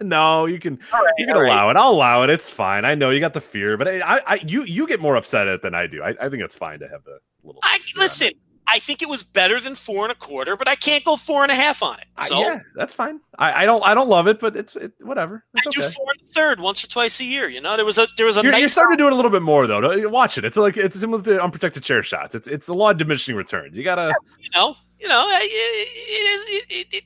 no, 0.00 0.46
you 0.46 0.60
can 0.60 0.78
All 0.92 1.02
right, 1.02 1.12
you 1.18 1.26
can 1.26 1.34
all 1.34 1.42
right. 1.42 1.50
allow 1.50 1.70
it. 1.70 1.76
I'll 1.76 1.90
allow 1.90 2.22
it. 2.22 2.30
It's 2.30 2.48
fine. 2.48 2.84
I 2.84 2.94
know 2.94 3.10
you 3.10 3.18
got 3.18 3.34
the 3.34 3.40
fear, 3.40 3.76
but 3.76 3.88
I, 3.88 4.00
I, 4.00 4.20
I 4.26 4.34
you 4.46 4.62
you 4.64 4.86
get 4.86 5.00
more 5.00 5.16
upset 5.16 5.48
at 5.48 5.54
it 5.54 5.62
than 5.62 5.74
I 5.74 5.86
do. 5.88 6.02
I, 6.02 6.14
I 6.20 6.28
think 6.28 6.42
it's 6.42 6.54
fine 6.54 6.78
to 6.80 6.88
have 6.88 7.02
the 7.04 7.18
little. 7.42 7.60
I 7.64 7.80
listen. 7.96 8.30
I 8.68 8.80
think 8.80 9.00
it 9.00 9.08
was 9.08 9.22
better 9.22 9.60
than 9.60 9.74
four 9.76 10.02
and 10.04 10.10
a 10.12 10.14
quarter, 10.16 10.56
but 10.56 10.66
I 10.68 10.74
can't 10.74 11.04
go 11.04 11.16
four 11.16 11.42
and 11.44 11.52
a 11.52 11.54
half 11.54 11.82
on 11.82 11.98
it. 11.98 12.06
I- 12.16 12.26
So 12.26 12.40
yeah, 12.40 12.60
that's 12.74 12.92
fine. 12.92 13.20
I, 13.38 13.62
I 13.62 13.64
don't 13.64 13.82
I 13.84 13.94
don't 13.94 14.08
love 14.08 14.26
it, 14.26 14.40
but 14.40 14.56
it's 14.56 14.74
it, 14.76 14.92
whatever. 15.00 15.44
I 15.56 15.60
It's 15.64 15.76
do 15.76 15.82
okay. 15.82 15.92
four 15.92 16.06
and 16.18 16.28
a 16.28 16.32
third 16.32 16.60
once 16.60 16.82
or 16.82 16.88
twice 16.88 17.20
a 17.20 17.24
year. 17.24 17.48
You 17.48 17.60
know, 17.60 17.76
there 17.76 17.84
was 17.84 17.98
a 17.98 18.06
there 18.16 18.26
was 18.26 18.36
a 18.36 18.42
You're, 18.42 18.52
night 18.52 18.58
you're 18.60 18.68
starting 18.68 18.96
to 18.96 19.02
do 19.02 19.06
it 19.06 19.12
a 19.12 19.16
little 19.16 19.30
bit 19.30 19.42
more 19.42 19.66
though. 19.66 20.08
Watch 20.08 20.36
it. 20.38 20.44
It's 20.44 20.56
like 20.56 20.76
it's 20.76 20.98
similar 20.98 21.22
to 21.22 21.42
unprotected 21.42 21.82
chair 21.84 22.02
shots. 22.02 22.34
It's 22.34 22.48
it's 22.48 22.68
a 22.68 22.74
lot 22.74 22.90
of 22.92 22.98
diminishing 22.98 23.36
returns. 23.36 23.76
You 23.76 23.84
gotta 23.84 24.12
you 24.40 24.48
know, 24.54 24.74
you 24.98 25.06
know, 25.08 25.26
it, 25.28 25.42
it 25.44 25.48
is. 25.48 26.48
It, 26.48 26.72
it, 26.72 26.94
it, 26.96 27.04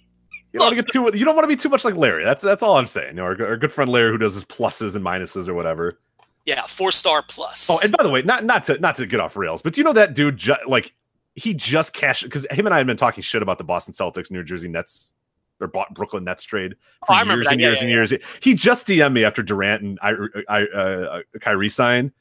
you 0.53 0.59
don't 0.59 0.67
want 0.67 0.77
to 0.79 0.83
get 0.83 0.91
too 0.93 1.19
you 1.19 1.25
don't 1.25 1.37
want 1.37 1.45
to 1.45 1.49
be 1.49 1.57
too 1.57 1.69
much 1.69 1.85
like 1.85 1.95
Larry. 1.95 2.25
That's 2.25 2.43
that's 2.43 2.63
all 2.63 2.77
I'm 2.77 2.87
saying. 2.87 3.09
You 3.11 3.15
know, 3.17 3.25
our, 3.25 3.47
our 3.47 3.57
good 3.57 3.71
friend 3.73 3.91
Larry 3.91 4.11
who 4.11 4.19
does 4.19 4.35
his 4.35 4.45
pluses 4.45 4.97
and 4.97 5.05
minuses 5.05 5.47
or 5.47 5.55
whatever. 5.55 5.99
yeah, 6.47 6.63
four 6.63 6.91
star 6.91 7.23
plus. 7.23 7.69
Oh, 7.71 7.79
and 7.85 7.93
by 7.97 8.03
the 8.03 8.09
way, 8.09 8.23
not 8.23 8.45
not 8.45 8.65
to 8.65 8.79
not 8.79 8.97
to 8.97 9.07
get 9.07 9.21
off 9.21 9.37
rails, 9.37 9.63
but 9.63 9.75
do 9.75 9.81
you 9.81 9.85
know 9.85 9.93
that 9.93 10.15
dude? 10.15 10.43
Like 10.67 10.93
he 11.41 11.55
just 11.55 11.93
cashed 11.93 12.25
because 12.25 12.47
him 12.51 12.67
and 12.67 12.75
I 12.75 12.79
had 12.79 12.87
been 12.87 12.97
talking 12.97 13.23
shit 13.23 13.43
about 13.43 13.59
the 13.59 13.65
Boston 13.65 13.95
Celtics, 13.95 14.31
New 14.31 14.45
Jersey 14.45 14.69
Nets, 14.69 15.15
or 15.61 15.67
bought 15.67 15.95
Brooklyn 15.95 16.25
Nets 16.25 16.45
trade 16.45 16.75
for 17.07 17.15
Oh, 17.17 17.25
years 17.25 17.47
and 17.49 17.61
years 17.61 17.77
yeah, 17.77 17.81
and 17.81 17.91
yeah. 17.91 17.97
years. 17.97 18.13
He 18.41 18.55
just 18.55 18.87
DM'd 18.87 19.15
me 19.15 19.25
after 19.25 19.43
Durant 19.43 19.83
and 19.83 19.99
I, 20.03 20.15
I 20.49 20.63
uh, 20.67 21.23
Kyrie 21.41 21.69
signed. 21.69 22.13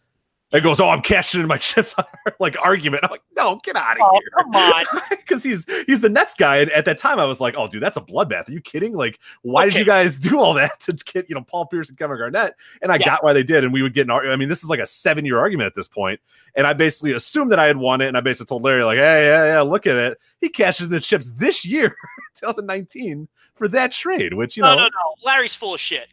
And 0.52 0.64
goes, 0.64 0.80
oh, 0.80 0.90
I'm 0.90 1.04
cashing 1.04 1.42
in 1.42 1.48
my 1.48 1.58
chips 1.58 1.94
on 2.00 2.06
like 2.40 2.58
argument. 2.60 3.04
I'm 3.04 3.12
like, 3.12 3.22
no, 3.38 3.60
get 3.64 3.76
out 3.76 3.98
of 3.98 4.02
Oh, 4.04 4.14
here. 4.14 4.22
come 4.36 4.56
on. 4.56 4.84
because 5.12 5.44
he's 5.44 5.68
he's 5.86 6.02
the 6.02 6.10
Nets 6.10 6.34
guy, 6.34 6.58
and 6.58 6.72
at 6.72 6.86
that 6.86 6.98
time 6.98 7.20
I 7.20 7.26
was 7.26 7.40
like, 7.40 7.54
"Oh, 7.56 7.68
dude, 7.68 7.84
that's 7.84 7.98
a 7.98 8.02
bloodbath." 8.02 8.50
Are 8.50 8.52
you 8.52 8.60
kidding? 8.60 8.94
Like, 8.94 9.20
why 9.44 9.66
did 9.66 9.76
you 9.76 9.86
guys 9.86 10.18
do 10.18 10.40
all 10.40 10.56
that 10.56 10.80
to 10.82 10.94
get 10.94 11.30
you 11.30 11.36
know 11.36 11.42
Paul 11.44 11.68
Pierce 11.68 11.90
and 11.90 12.00
Kevin 12.00 12.18
Garnett? 12.18 12.56
And 12.82 12.92
I 12.92 12.96
Yeah. 12.96 13.06
got 13.06 13.24
why 13.24 13.34
they 13.34 13.44
did, 13.44 13.64
and 13.64 13.72
we 13.72 13.84
would 13.84 13.94
get 13.94 14.08
an 14.08 14.10
argument. 14.10 14.34
I 14.34 14.38
mean, 14.40 14.50
this 14.50 14.64
is 14.64 14.70
like 14.72 14.80
a 14.80 14.88
seven 14.88 15.24
year 15.24 15.38
argument 15.38 15.68
at 15.68 15.76
this 15.76 15.88
point, 15.88 16.20
and 16.56 16.66
I 16.66 16.74
basically 16.74 17.12
assumed 17.12 17.52
that 17.52 17.60
I 17.60 17.68
had 17.68 17.78
won 17.78 18.02
it, 18.02 18.08
and 18.08 18.18
I 18.18 18.22
basically 18.22 18.48
told 18.48 18.64
Larry 18.64 18.84
like, 18.84 18.98
"Hey, 18.98 19.28
yeah, 19.28 19.46
yeah, 19.54 19.62
look 19.62 19.86
at 19.86 19.98
it. 19.98 20.20
He 20.42 20.50
cashes 20.50 20.88
in 20.88 20.92
the 20.92 21.00
chips 21.00 21.30
this 21.30 21.64
year, 21.64 21.96
2019, 22.40 23.28
for 23.54 23.68
that 23.68 23.92
trade." 23.92 24.34
Which 24.34 24.58
you 24.58 24.64
no, 24.64 24.70
know, 24.72 24.78
no, 24.78 24.86
no. 24.88 25.14
Larry's 25.24 25.54
full 25.56 25.76
of 25.76 25.80
shit. 25.80 26.08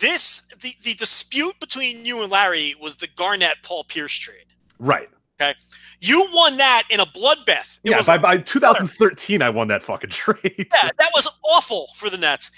This 0.00 0.42
the 0.60 0.72
the 0.82 0.94
dispute 0.94 1.58
between 1.60 2.04
you 2.04 2.22
and 2.22 2.30
Larry 2.30 2.74
was 2.80 2.96
the 2.96 3.08
Garnett 3.16 3.56
Paul 3.62 3.84
Pierce 3.84 4.14
trade. 4.14 4.46
right? 4.78 5.08
Okay. 5.40 5.54
You 6.00 6.28
won 6.32 6.56
that 6.56 6.84
in 6.90 7.00
a 7.00 7.06
bloodbath. 7.06 7.78
It 7.82 7.90
Yeah, 7.90 8.02
by, 8.02 8.18
by 8.18 8.38
2013, 8.38 9.42
I 9.42 9.50
won 9.50 9.68
that 9.68 9.82
fucking 9.82 10.10
trade. 10.10 10.66
Yeah, 10.72 10.90
that 10.98 11.10
was 11.14 11.28
awful 11.44 11.88
for 11.94 12.10
the 12.10 12.18
Nets. 12.18 12.50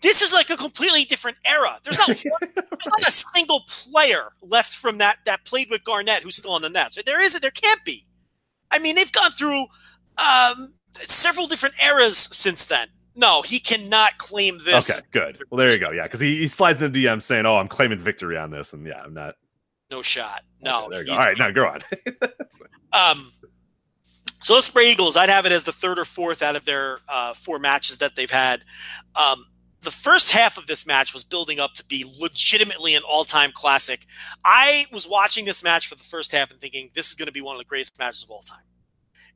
This 0.00 0.22
is 0.22 0.32
like 0.32 0.50
a 0.50 0.56
completely 0.56 1.04
different 1.04 1.36
era. 1.44 1.78
There's 1.82 1.98
not, 1.98 2.08
there's 2.40 2.88
not 2.88 3.08
a 3.08 3.10
single 3.10 3.62
player 3.68 4.32
left 4.42 4.74
from 4.74 4.98
that 4.98 5.18
that 5.26 5.44
played 5.44 5.70
with 5.70 5.84
Garnett 5.84 6.22
who's 6.22 6.36
still 6.36 6.52
on 6.52 6.62
the 6.62 6.70
Nets. 6.70 6.98
There 7.04 7.20
isn't. 7.20 7.40
There 7.40 7.50
can't 7.50 7.84
be. 7.84 8.04
I 8.70 8.78
mean, 8.78 8.94
they've 8.94 9.12
gone 9.12 9.30
through 9.30 9.66
um, 10.18 10.74
several 10.92 11.46
different 11.46 11.74
eras 11.82 12.16
since 12.16 12.66
then. 12.66 12.88
No, 13.18 13.42
he 13.42 13.58
cannot 13.58 14.16
claim 14.18 14.58
this. 14.64 14.90
Okay, 14.90 15.00
good. 15.12 15.44
Well, 15.50 15.58
there 15.58 15.72
you 15.72 15.84
go. 15.84 15.90
Yeah, 15.92 16.04
because 16.04 16.20
he, 16.20 16.36
he 16.36 16.46
slides 16.46 16.80
in 16.80 16.92
the 16.92 17.04
DM 17.04 17.20
saying, 17.20 17.46
"Oh, 17.46 17.56
I'm 17.56 17.66
claiming 17.66 17.98
victory 17.98 18.38
on 18.38 18.50
this," 18.52 18.72
and 18.72 18.86
yeah, 18.86 19.02
I'm 19.02 19.12
not. 19.12 19.34
No 19.90 20.02
shot. 20.02 20.44
No. 20.60 20.84
Okay, 20.84 20.88
there 20.90 21.00
you 21.00 21.06
go. 21.06 21.12
All 21.14 21.18
right, 21.18 21.38
now 21.38 21.50
go 21.50 21.66
on. 21.66 21.82
Um, 22.90 23.32
so 24.42 24.54
Ospreay 24.54 24.92
Eagles, 24.92 25.14
I'd 25.14 25.28
have 25.28 25.44
it 25.44 25.52
as 25.52 25.64
the 25.64 25.72
third 25.72 25.98
or 25.98 26.06
fourth 26.06 26.42
out 26.42 26.56
of 26.56 26.64
their 26.64 27.00
uh, 27.06 27.34
four 27.34 27.58
matches 27.58 27.98
that 27.98 28.16
they've 28.16 28.30
had. 28.30 28.64
Um, 29.14 29.44
the 29.82 29.90
first 29.90 30.32
half 30.32 30.56
of 30.56 30.66
this 30.66 30.86
match 30.86 31.12
was 31.12 31.22
building 31.22 31.60
up 31.60 31.74
to 31.74 31.84
be 31.84 32.10
legitimately 32.18 32.94
an 32.94 33.02
all-time 33.06 33.50
classic. 33.52 34.06
I 34.44 34.86
was 34.90 35.06
watching 35.06 35.44
this 35.44 35.62
match 35.62 35.86
for 35.86 35.96
the 35.96 36.02
first 36.02 36.32
half 36.32 36.50
and 36.50 36.58
thinking 36.58 36.88
this 36.94 37.08
is 37.08 37.14
going 37.14 37.26
to 37.26 37.32
be 37.32 37.42
one 37.42 37.56
of 37.56 37.60
the 37.60 37.66
greatest 37.66 37.98
matches 37.98 38.22
of 38.22 38.30
all 38.30 38.40
time. 38.40 38.62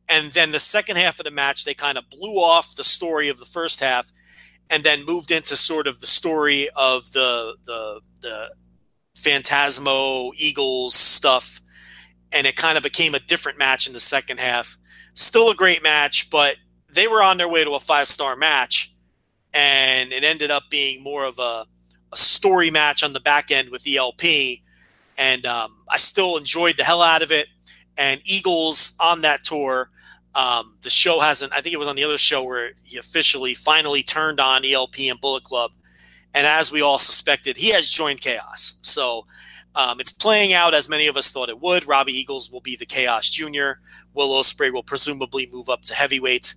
And 0.08 0.32
then 0.32 0.50
the 0.50 0.60
second 0.60 0.96
half 0.96 1.18
of 1.18 1.24
the 1.24 1.30
match, 1.30 1.64
they 1.64 1.74
kind 1.74 1.96
of 1.96 2.08
blew 2.10 2.34
off 2.34 2.74
the 2.74 2.84
story 2.84 3.28
of 3.28 3.38
the 3.38 3.46
first 3.46 3.80
half, 3.80 4.12
and 4.68 4.84
then 4.84 5.04
moved 5.04 5.30
into 5.30 5.56
sort 5.56 5.86
of 5.86 6.00
the 6.00 6.06
story 6.06 6.68
of 6.76 7.12
the 7.12 7.54
the 7.64 8.00
the 8.20 8.50
Phantasmo 9.16 10.32
Eagles 10.36 10.94
stuff 10.94 11.62
and 12.32 12.46
it 12.46 12.56
kind 12.56 12.76
of 12.76 12.82
became 12.82 13.14
a 13.14 13.20
different 13.20 13.58
match 13.58 13.86
in 13.86 13.92
the 13.92 14.00
second 14.00 14.40
half. 14.40 14.76
Still 15.14 15.50
a 15.50 15.54
great 15.54 15.82
match, 15.82 16.30
but 16.30 16.56
they 16.90 17.06
were 17.06 17.22
on 17.22 17.36
their 17.36 17.48
way 17.48 17.64
to 17.64 17.72
a 17.72 17.80
five 17.80 18.08
star 18.08 18.36
match, 18.36 18.94
and 19.52 20.12
it 20.12 20.24
ended 20.24 20.50
up 20.50 20.64
being 20.70 21.02
more 21.02 21.24
of 21.24 21.38
a, 21.38 21.66
a 22.12 22.16
story 22.16 22.70
match 22.70 23.02
on 23.02 23.12
the 23.12 23.20
back 23.20 23.50
end 23.50 23.70
with 23.70 23.86
ELP. 23.86 24.22
And 25.18 25.44
um, 25.44 25.76
I 25.88 25.98
still 25.98 26.36
enjoyed 26.36 26.78
the 26.78 26.84
hell 26.84 27.02
out 27.02 27.22
of 27.22 27.30
it. 27.30 27.46
And 27.96 28.20
Eagles 28.24 28.94
on 29.00 29.20
that 29.22 29.44
tour, 29.44 29.90
um, 30.34 30.74
the 30.82 30.90
show 30.90 31.20
hasn't, 31.20 31.52
I 31.52 31.60
think 31.60 31.74
it 31.74 31.78
was 31.78 31.88
on 31.88 31.96
the 31.96 32.04
other 32.04 32.18
show 32.18 32.42
where 32.42 32.72
he 32.82 32.96
officially 32.96 33.54
finally 33.54 34.02
turned 34.02 34.40
on 34.40 34.64
ELP 34.64 35.00
and 35.00 35.20
Bullet 35.20 35.44
Club. 35.44 35.72
and 36.34 36.46
as 36.46 36.72
we 36.72 36.80
all 36.80 36.98
suspected, 36.98 37.56
he 37.58 37.70
has 37.72 37.90
joined 37.90 38.20
Chaos. 38.22 38.76
So 38.80 39.26
um, 39.74 40.00
it's 40.00 40.12
playing 40.12 40.52
out 40.52 40.74
as 40.74 40.88
many 40.88 41.06
of 41.06 41.16
us 41.16 41.28
thought 41.28 41.48
it 41.48 41.60
would. 41.60 41.86
Robbie 41.86 42.12
Eagles 42.12 42.50
will 42.50 42.60
be 42.60 42.76
the 42.76 42.86
Chaos 42.86 43.28
Junior. 43.30 43.80
Will 44.14 44.30
Ospreay 44.30 44.72
will 44.72 44.82
presumably 44.82 45.48
move 45.52 45.68
up 45.68 45.82
to 45.82 45.94
heavyweight. 45.94 46.54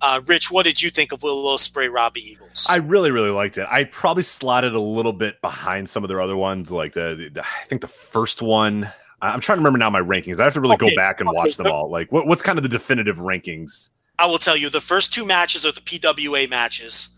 Uh, 0.00 0.20
Rich, 0.26 0.50
what 0.50 0.64
did 0.64 0.82
you 0.82 0.90
think 0.90 1.12
of 1.12 1.22
Will 1.22 1.44
Ospreay, 1.44 1.92
Robbie 1.92 2.20
Eagles? 2.20 2.66
I 2.68 2.76
really, 2.76 3.10
really 3.10 3.30
liked 3.30 3.58
it. 3.58 3.66
I 3.70 3.84
probably 3.84 4.22
slotted 4.22 4.74
a 4.74 4.80
little 4.80 5.14
bit 5.14 5.40
behind 5.40 5.88
some 5.88 6.04
of 6.04 6.08
their 6.08 6.20
other 6.20 6.36
ones, 6.36 6.70
like 6.70 6.92
the, 6.92 7.30
the 7.32 7.42
I 7.42 7.66
think 7.68 7.80
the 7.80 7.88
first 7.88 8.42
one. 8.42 8.90
I'm 9.20 9.40
trying 9.40 9.56
to 9.56 9.60
remember 9.60 9.78
now 9.78 9.90
my 9.90 10.00
rankings. 10.00 10.40
I 10.40 10.44
have 10.44 10.54
to 10.54 10.60
really 10.60 10.74
Okay, 10.74 10.88
go 10.90 10.94
back 10.96 11.20
and 11.20 11.28
okay. 11.28 11.36
watch 11.36 11.56
them 11.56 11.66
all. 11.66 11.90
Like, 11.90 12.12
what, 12.12 12.26
what's 12.26 12.42
kind 12.42 12.58
of 12.58 12.62
the 12.62 12.68
definitive 12.68 13.16
rankings? 13.18 13.90
I 14.18 14.26
will 14.26 14.38
tell 14.38 14.56
you, 14.56 14.70
the 14.70 14.80
first 14.80 15.12
two 15.12 15.24
matches 15.26 15.64
are 15.66 15.72
the 15.72 15.80
PWA 15.80 16.48
matches. 16.48 17.16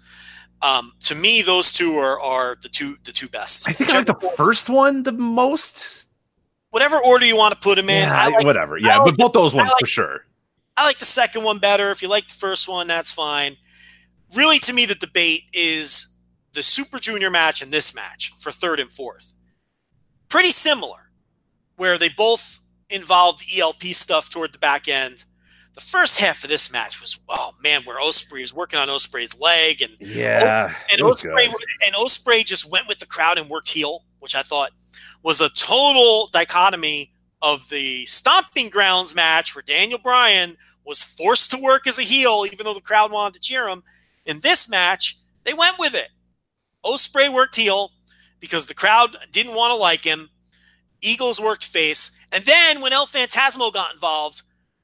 Um, 0.62 0.92
to 1.00 1.14
me, 1.14 1.42
those 1.42 1.72
two 1.72 1.92
are, 1.94 2.20
are 2.20 2.56
the 2.62 2.68
two 2.68 2.96
the 3.04 3.12
two 3.12 3.28
best. 3.28 3.68
I 3.68 3.72
think 3.72 3.90
I 3.90 3.98
like 3.98 4.06
the 4.06 4.30
first 4.36 4.68
one 4.68 5.02
the 5.02 5.12
most. 5.12 6.08
Whatever 6.70 6.98
order 7.04 7.24
you 7.24 7.36
want 7.36 7.52
to 7.54 7.60
put 7.60 7.76
them 7.76 7.88
in. 7.90 8.08
Yeah, 8.08 8.14
I 8.14 8.28
like, 8.28 8.44
whatever. 8.44 8.76
Yeah, 8.78 8.98
like 8.98 9.16
but 9.16 9.18
both 9.18 9.32
those 9.32 9.54
ones 9.54 9.70
like- 9.70 9.80
for 9.80 9.86
sure. 9.86 10.24
I 10.76 10.84
like 10.86 10.98
the 10.98 11.04
second 11.04 11.42
one 11.42 11.58
better. 11.58 11.90
If 11.90 12.00
you 12.00 12.08
like 12.08 12.28
the 12.28 12.34
first 12.34 12.68
one, 12.68 12.86
that's 12.86 13.10
fine. 13.10 13.56
Really, 14.36 14.58
to 14.60 14.72
me, 14.72 14.86
the 14.86 14.94
debate 14.94 15.42
is 15.52 16.16
the 16.52 16.62
Super 16.62 16.98
Junior 16.98 17.28
match 17.30 17.60
and 17.60 17.70
this 17.72 17.94
match 17.94 18.32
for 18.38 18.50
third 18.52 18.80
and 18.80 18.90
fourth. 18.90 19.32
Pretty 20.28 20.52
similar, 20.52 20.99
where 21.80 21.96
they 21.96 22.10
both 22.10 22.60
involved 22.90 23.42
ELP 23.58 23.82
stuff 23.84 24.28
toward 24.28 24.52
the 24.52 24.58
back 24.58 24.86
end. 24.86 25.24
The 25.74 25.80
first 25.80 26.20
half 26.20 26.44
of 26.44 26.50
this 26.50 26.70
match 26.70 27.00
was, 27.00 27.18
oh 27.30 27.52
man, 27.62 27.84
where 27.84 27.98
Ospreay 27.98 28.42
was 28.42 28.52
working 28.52 28.78
on 28.78 28.88
Ospreay's 28.88 29.40
leg 29.40 29.80
and 29.80 29.92
Yeah, 29.98 30.68
oh, 30.70 30.76
and 30.92 31.00
Ospreay 31.00 31.46
good. 31.46 31.64
and 31.86 31.94
Ospreay 31.94 32.44
just 32.44 32.70
went 32.70 32.86
with 32.86 32.98
the 32.98 33.06
crowd 33.06 33.38
and 33.38 33.48
worked 33.48 33.70
heel, 33.70 34.04
which 34.18 34.34
I 34.34 34.42
thought 34.42 34.72
was 35.22 35.40
a 35.40 35.48
total 35.48 36.28
dichotomy 36.34 37.14
of 37.40 37.66
the 37.70 38.04
stomping 38.04 38.68
grounds 38.68 39.14
match 39.14 39.54
where 39.54 39.62
Daniel 39.62 39.98
Bryan 39.98 40.58
was 40.84 41.02
forced 41.02 41.50
to 41.52 41.56
work 41.62 41.86
as 41.86 41.98
a 41.98 42.02
heel, 42.02 42.44
even 42.52 42.66
though 42.66 42.74
the 42.74 42.82
crowd 42.82 43.10
wanted 43.10 43.32
to 43.36 43.40
cheer 43.40 43.66
him. 43.66 43.82
In 44.26 44.40
this 44.40 44.68
match, 44.68 45.16
they 45.44 45.54
went 45.54 45.78
with 45.78 45.94
it. 45.94 46.08
Ospreay 46.84 47.32
worked 47.32 47.56
heel 47.56 47.90
because 48.38 48.66
the 48.66 48.74
crowd 48.74 49.16
didn't 49.32 49.54
want 49.54 49.70
to 49.72 49.76
like 49.76 50.04
him. 50.04 50.28
Eagles 51.02 51.40
worked 51.40 51.64
face, 51.64 52.16
and 52.32 52.44
then 52.44 52.80
when 52.80 52.92
El 52.92 53.06
Phantasmo 53.06 53.72
got 53.72 53.92
involved, 53.92 54.42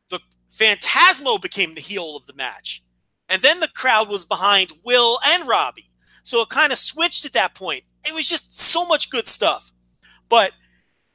the 0.08 0.20
Phantasmo 0.50 1.40
became 1.40 1.74
the 1.74 1.80
heel 1.80 2.16
of 2.16 2.26
the 2.26 2.34
match. 2.34 2.82
And 3.28 3.42
then 3.42 3.60
the 3.60 3.68
crowd 3.68 4.08
was 4.08 4.24
behind 4.24 4.72
Will 4.84 5.18
and 5.24 5.48
Robbie. 5.48 5.90
So 6.22 6.42
it 6.42 6.48
kind 6.48 6.72
of 6.72 6.78
switched 6.78 7.24
at 7.24 7.32
that 7.34 7.54
point. 7.54 7.84
It 8.06 8.14
was 8.14 8.28
just 8.28 8.56
so 8.56 8.86
much 8.86 9.10
good 9.10 9.26
stuff. 9.26 9.72
But 10.28 10.52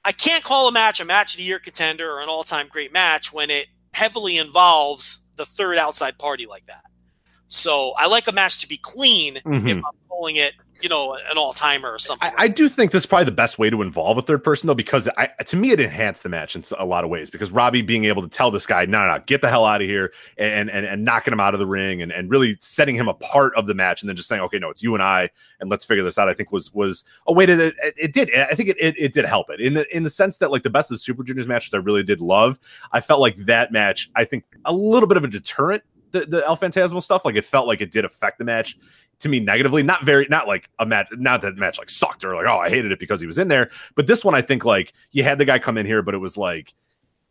I 0.04 0.12
can't 0.12 0.44
call 0.44 0.68
a 0.68 0.72
match 0.72 1.00
a 1.00 1.06
match 1.06 1.34
of 1.34 1.38
the 1.38 1.44
year 1.44 1.60
contender 1.60 2.12
or 2.12 2.22
an 2.22 2.30
all 2.30 2.44
time 2.44 2.68
great 2.70 2.92
match 2.92 3.32
when 3.32 3.50
it 3.50 3.68
heavily 3.94 4.38
involves 4.38 5.28
the 5.36 5.46
third 5.46 5.78
outside 5.78 6.18
party 6.18 6.46
like 6.46 6.66
that. 6.68 6.84
So 7.48 7.94
I 7.98 8.08
like 8.08 8.28
a 8.28 8.32
match 8.32 8.60
to 8.60 8.68
be 8.68 8.78
clean 8.78 9.38
if 9.38 9.44
Mhm. 9.44 9.78
I'm 9.78 9.98
calling 10.08 10.38
it, 10.38 10.54
you 10.82 10.90
know, 10.90 11.16
an 11.30 11.38
all 11.38 11.54
timer 11.54 11.92
or 11.92 12.00
something. 12.00 12.30
I, 12.38 12.44
I 12.44 12.48
do 12.48 12.70
think 12.70 12.92
this 12.92 13.04
is 13.04 13.06
probably 13.06 13.26
the 13.26 13.32
best 13.32 13.60
way 13.60 13.70
to 13.70 13.82
involve 13.82 14.18
a 14.18 14.22
third 14.22 14.44
person 14.44 14.68
though, 14.68 14.76
because 14.76 15.08
I, 15.18 15.28
to 15.28 15.58
me 15.58 15.72
it 15.72 15.80
enhanced 15.80 16.24
the 16.24 16.30
match 16.30 16.56
in 16.56 16.64
a 16.78 16.86
lot 16.86 17.04
of 17.04 17.10
ways. 17.10 17.30
Because 17.30 17.52
Robbie 17.52 17.82
being 17.82 18.06
able 18.06 18.22
to 18.22 18.28
tell 18.28 18.52
this 18.52 18.66
guy, 18.66 18.86
no, 18.86 19.00
no, 19.00 19.16
no 19.16 19.24
get 19.26 19.42
the 19.42 19.50
hell 19.50 19.66
out 19.66 19.82
of 19.82 19.88
here, 19.88 20.14
and 20.38 20.70
and 20.70 20.86
and 20.86 21.04
knocking 21.04 21.34
him 21.34 21.40
out 21.40 21.54
of 21.54 21.60
the 21.60 21.68
ring, 21.68 22.02
and, 22.02 22.12
and 22.12 22.30
really 22.30 22.58
setting 22.60 22.96
him 22.96 23.08
apart 23.08 23.54
of 23.56 23.68
the 23.68 23.74
match, 23.74 24.02
and 24.02 24.10
then 24.10 24.16
just 24.16 24.28
saying, 24.28 24.42
okay, 24.42 24.60
no, 24.60 24.70
it's 24.70 24.84
you 24.84 24.94
and 24.94 25.04
I, 25.04 25.30
and 25.60 25.70
let's 25.70 25.86
figure 25.86 26.04
this 26.04 26.18
out. 26.18 26.30
I 26.30 26.34
think 26.34 26.52
was 26.52 26.74
was 26.74 27.04
a 27.28 27.34
way 27.34 27.46
to 27.46 27.68
it, 27.68 27.76
it 27.98 28.14
did. 28.14 28.34
I 28.34 28.54
think 28.54 28.70
it, 28.70 28.78
it 28.80 28.96
it 28.98 29.14
did 29.14 29.26
help 29.26 29.50
it 29.50 29.60
in 29.60 29.74
the 29.74 29.96
in 29.96 30.04
the 30.04 30.10
sense 30.10 30.38
that 30.38 30.52
like 30.52 30.64
the 30.64 30.70
best 30.70 30.92
of 30.92 30.96
the 30.96 31.02
Super 31.02 31.24
Juniors 31.24 31.48
matches 31.48 31.74
I 31.74 31.78
really 31.78 32.04
did 32.04 32.22
love. 32.22 32.60
I 32.92 33.02
felt 33.02 33.20
like 33.20 33.36
that 33.46 33.72
match. 33.72 34.10
I 34.16 34.26
think 34.26 34.44
a 34.66 34.74
little 34.74 35.08
bit 35.08 35.18
of 35.18 35.24
a 35.24 35.28
deterrent. 35.28 35.84
The, 36.12 36.26
the 36.26 36.46
El 36.46 36.58
Phantasmo 36.58 37.02
stuff, 37.02 37.26
like 37.26 37.36
it 37.36 37.46
felt 37.46 37.68
like 37.68 37.82
it 37.82 37.92
did 37.92 38.06
affect 38.06 38.38
the 38.38 38.44
match 38.44 38.78
to 39.20 39.30
me 39.30 39.40
negatively. 39.40 39.84
Not 39.84 40.04
very, 40.04 40.28
not 40.30 40.48
like 40.48 40.70
a 40.80 40.86
match, 40.86 41.08
not 41.14 41.42
that 41.42 41.58
match 41.58 41.78
like 41.78 41.90
sucked 41.90 42.24
or 42.24 42.36
like, 42.36 42.46
oh, 42.46 42.60
I 42.60 42.70
hated 42.70 42.92
it 42.92 43.00
because 43.00 43.22
he 43.22 43.28
was 43.28 43.38
in 43.38 43.48
there. 43.48 43.70
But 43.96 44.08
this 44.08 44.26
one, 44.26 44.36
I 44.36 44.42
think 44.42 44.66
like 44.66 44.94
you 45.12 45.24
had 45.24 45.38
the 45.38 45.46
guy 45.46 45.60
come 45.60 45.78
in 45.78 45.86
here, 45.86 46.02
but 46.02 46.14
it 46.14 46.20
was 46.20 46.38
like 46.38 46.74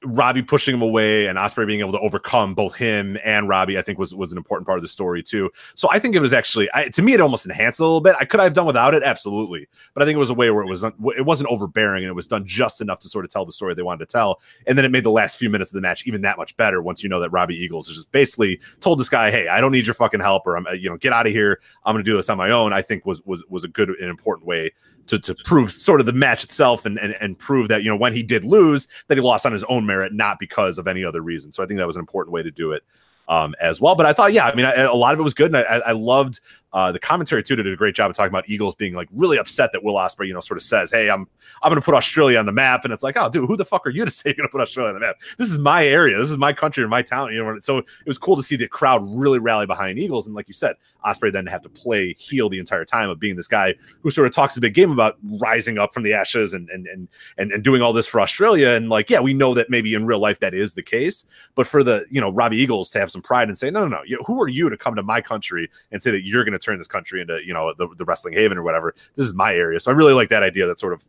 Robbie 0.05 0.43
pushing 0.43 0.75
him 0.75 0.83
away 0.83 1.27
and 1.27 1.37
Ospreay 1.39 1.67
being 1.67 1.81
able 1.81 1.93
to 1.93 1.99
overcome 2.01 2.55
both 2.55 2.75
him 2.75 3.19
and 3.23 3.49
Robbie, 3.49 3.79
I 3.79 3.83
think 3.83 3.99
was 3.99 4.15
was 4.15 4.33
an 4.33 4.39
important 4.39 4.67
part 4.67 4.79
of 4.79 4.83
the 4.83 4.89
story 4.89 5.23
too. 5.23 5.51
So 5.75 5.89
I 5.91 5.99
think 5.99 6.15
it 6.15 6.21
was 6.21 6.33
actually 6.33 6.71
I, 6.73 6.89
to 6.89 7.03
me 7.03 7.13
it 7.13 7.21
almost 7.21 7.45
enhanced 7.45 7.81
a 7.81 7.85
little 7.85 8.01
bit. 8.01 8.17
I 8.19 8.25
could 8.25 8.41
have 8.41 8.55
done 8.55 8.67
without 8.67 8.95
it, 8.95 9.03
absolutely, 9.03 9.69
but 9.93 10.03
I 10.03 10.07
think 10.07 10.17
it 10.17 10.21
was 10.21 10.31
a 10.31 10.35
way 10.35 10.51
where 10.51 10.63
it 10.63 10.69
was 10.69 10.85
it 10.85 11.27
wasn't 11.27 11.51
overbearing 11.51 12.03
and 12.03 12.11
it 12.11 12.15
was 12.15 12.27
done 12.27 12.47
just 12.47 12.81
enough 12.81 13.01
to 13.01 13.09
sort 13.09 13.25
of 13.25 13.31
tell 13.31 13.45
the 13.45 13.53
story 13.53 13.75
they 13.75 13.83
wanted 13.83 14.09
to 14.09 14.13
tell. 14.13 14.41
And 14.67 14.79
then 14.79 14.85
it 14.85 14.91
made 14.91 15.05
the 15.05 15.11
last 15.11 15.39
few 15.39 15.51
minutes 15.51 15.71
of 15.71 15.75
the 15.75 15.83
match 15.83 16.07
even 16.07 16.23
that 16.23 16.39
much 16.39 16.57
better 16.57 16.81
once 16.81 17.03
you 17.03 17.09
know 17.09 17.21
that 17.21 17.31
Robbie 17.31 17.57
Eagles 17.57 17.89
just 17.89 18.11
basically 18.11 18.59
told 18.81 18.99
this 18.99 19.11
guy, 19.11 19.31
"Hey, 19.31 19.49
I 19.49 19.61
don't 19.61 19.73
need 19.73 19.87
your 19.87 19.95
fucking 19.95 20.21
help, 20.21 20.47
or 20.47 20.57
I'm 20.57 20.67
uh, 20.67 20.73
you 20.73 20.89
know 20.89 20.97
get 20.97 21.13
out 21.13 21.27
of 21.27 21.33
here. 21.33 21.61
I'm 21.85 21.95
going 21.95 22.05
to 22.05 22.11
do 22.11 22.17
this 22.17 22.31
on 22.31 22.39
my 22.39 22.51
own." 22.51 22.73
I 22.73 22.81
think 22.81 23.05
was 23.05 23.23
was 23.27 23.45
was 23.49 23.65
a 23.65 23.69
good 23.69 23.91
and 23.91 24.09
important 24.09 24.47
way 24.47 24.73
to, 25.11 25.19
to 25.19 25.35
prove 25.45 25.73
sort 25.73 25.99
of 25.99 26.07
the 26.07 26.13
match 26.13 26.45
itself 26.45 26.87
and, 26.87 26.99
and 26.99 27.17
and 27.21 27.39
prove 27.39 27.67
that 27.69 27.83
you 27.83 27.91
know 27.91 27.97
when 27.97 28.13
he 28.13 28.23
did 28.23 28.45
lose 28.45 28.87
that 29.09 29.17
he 29.17 29.21
lost 29.21 29.45
on 29.45 29.53
his 29.53 29.65
own 29.65 29.85
merit 29.85 30.13
not 30.13 30.39
because 30.39 30.79
of 30.79 30.87
any 30.87 31.05
other 31.05 31.21
reason. 31.21 31.51
So 31.53 31.63
i 31.63 31.67
think 31.67 31.79
that 31.79 31.87
was 31.87 31.97
an 31.97 32.01
important 32.01 32.33
way 32.33 32.43
to 32.43 32.51
do 32.51 32.73
it 32.73 32.85
um, 33.29 33.55
as 33.61 33.81
well. 33.81 33.97
But 33.97 34.07
i 34.07 34.13
thought 34.13 34.33
yeah 34.33 34.47
i 34.47 34.55
mean 34.55 34.67
I, 34.67 34.75
a 34.83 34.95
lot 34.95 35.13
of 35.13 35.21
it 35.21 35.25
was 35.25 35.35
good 35.35 35.49
and 35.49 35.57
i, 35.57 35.63
I 35.63 35.79
I 35.79 35.93
loved 35.93 36.41
uh, 36.73 36.93
the 36.93 36.99
commentary 36.99 37.43
too 37.43 37.57
did 37.57 37.67
a 37.67 37.77
great 37.77 37.95
job 37.95 38.11
of 38.11 38.17
talking 38.17 38.31
about 38.31 38.49
eagles 38.49 38.75
being 38.75 38.95
like 38.95 39.09
really 39.13 39.39
upset 39.39 39.71
that 39.73 39.83
will 39.83 39.95
ospreay 39.95 40.27
you 40.27 40.35
know 40.35 40.41
sort 40.41 40.57
of 40.57 40.63
says 40.63 40.91
hey 40.91 41.11
i'm 41.11 41.27
i'm 41.63 41.71
going 41.71 41.81
to 41.81 41.85
put 41.85 41.95
australia 41.95 42.39
on 42.39 42.47
the 42.47 42.53
map 42.53 42.85
and 42.85 42.93
it's 42.93 43.03
like 43.03 43.17
oh 43.19 43.29
dude 43.29 43.47
who 43.47 43.57
the 43.57 43.65
fuck 43.65 43.87
are 43.87 43.91
you 43.91 44.05
to 44.05 44.11
say 44.11 44.31
you're 44.31 44.35
going 44.35 44.49
to 44.49 44.53
put 44.53 44.61
australia 44.61 44.89
on 44.89 44.95
the 44.95 45.01
map 45.01 45.17
this 45.39 45.49
is 45.49 45.59
my 45.59 45.85
area 45.85 46.17
this 46.19 46.31
is 46.31 46.39
my 46.39 46.53
country 46.53 46.83
and 46.83 46.91
my 46.91 47.03
town 47.03 47.33
you 47.33 47.43
know 47.43 47.59
so 47.59 47.79
it 47.79 47.87
was 48.07 48.19
cool 48.19 48.37
to 48.37 48.43
see 48.43 48.57
the 48.57 48.69
crowd 48.69 49.03
really 49.05 49.39
rally 49.39 49.67
behind 49.67 49.99
eagles 49.99 50.27
and 50.27 50.35
like 50.35 50.49
you 50.49 50.55
said 50.55 50.77
ospreay 51.05 51.33
then 51.33 51.47
have 51.47 51.63
to 51.63 51.69
play 51.69 52.15
heel 52.19 52.49
the 52.49 52.59
entire 52.59 52.85
time 52.85 53.09
of 53.09 53.19
being 53.19 53.37
this 53.37 53.49
guy 53.49 53.75
who 54.03 54.11
sort 54.11 54.27
of 54.27 54.35
talks 54.35 54.57
a 54.57 54.61
big 54.61 54.75
game 54.75 54.91
about 54.91 55.17
rising 55.41 55.79
up 55.79 55.93
from 55.93 56.03
the 56.03 56.13
ashes 56.13 56.53
and 56.53 56.69
and 56.71 56.87
and 56.87 57.09
and, 57.39 57.53
and 57.53 57.65
doing 57.65 57.83
all 57.83 57.93
this 57.93 58.07
for 58.07 58.21
Australia. 58.21 58.71
And 58.71 58.89
like, 58.89 59.11
yeah, 59.11 59.21
we 59.21 59.35
know 59.35 59.55
that 59.55 59.71
maybe 59.71 59.95
in 59.95 60.07
real 60.07 60.19
life 60.19 60.41
that 60.41 60.55
is 60.55 60.75
the 60.75 60.83
case, 60.83 61.27
but 61.55 61.67
for 61.67 61.83
the 61.83 62.05
you 62.11 62.21
know 62.21 62.31
Robbie 62.31 62.59
Eagles 62.59 62.91
to 62.91 63.01
have 63.01 63.11
some 63.11 63.23
pride 63.23 63.49
and 63.49 63.59
say, 63.59 63.71
no, 63.71 63.87
no, 63.87 64.03
no, 64.03 64.23
who 64.27 64.41
are 64.41 64.49
you 64.49 64.69
to 64.71 64.77
come 64.77 64.95
to 64.95 65.03
my 65.03 65.21
country 65.21 65.71
and 65.91 66.03
say 66.03 66.11
that 66.11 66.25
you're 66.25 66.45
going 66.45 66.53
to 66.53 66.59
turn 66.61 66.79
this 66.79 66.87
country 66.87 67.21
into 67.21 67.41
you 67.45 67.55
know 67.55 67.73
the, 67.77 67.89
the 67.97 68.05
wrestling 68.05 68.35
haven 68.35 68.59
or 68.59 68.63
whatever? 68.63 68.95
This 69.17 69.27
is 69.27 69.35
my 69.35 69.55
area, 69.55 69.81
so 69.81 69.91
I 69.91 69.95
really 69.95 70.15
like 70.15 70.29
that 70.31 70.43
idea. 70.43 70.67
That 70.67 70.81
sort 70.81 70.93
of 70.93 71.05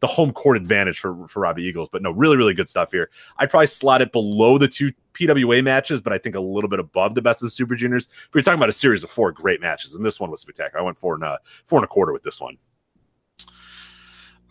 the 0.00 0.06
home 0.06 0.32
court 0.32 0.56
advantage 0.56 0.98
for 0.98 1.26
for 1.28 1.40
Robbie 1.40 1.64
Eagles. 1.64 1.88
But 1.90 2.02
no, 2.02 2.10
really, 2.10 2.36
really 2.36 2.54
good 2.54 2.68
stuff 2.68 2.92
here. 2.92 3.10
I'd 3.38 3.50
probably 3.50 3.66
slot 3.66 4.02
it 4.02 4.12
below 4.12 4.58
the 4.58 4.68
two 4.68 4.92
PWA 5.14 5.62
matches, 5.62 6.00
but 6.00 6.12
I 6.12 6.18
think 6.18 6.34
a 6.34 6.40
little 6.40 6.68
bit 6.68 6.78
above 6.78 7.14
the 7.14 7.22
best 7.22 7.42
of 7.42 7.46
the 7.46 7.50
Super 7.50 7.74
Juniors. 7.74 8.06
But 8.30 8.38
you're 8.38 8.42
talking 8.42 8.58
about 8.58 8.68
a 8.68 8.72
series 8.72 9.02
of 9.04 9.10
four 9.10 9.32
great 9.32 9.60
matches, 9.60 9.94
and 9.94 10.04
this 10.04 10.20
one 10.20 10.30
was 10.30 10.40
spectacular. 10.40 10.80
I 10.80 10.84
went 10.84 10.98
four 10.98 11.14
and 11.14 11.24
a 11.24 11.38
four 11.64 11.78
and 11.78 11.84
a 11.84 11.88
quarter 11.88 12.12
with 12.12 12.22
this 12.22 12.40
one. 12.40 12.58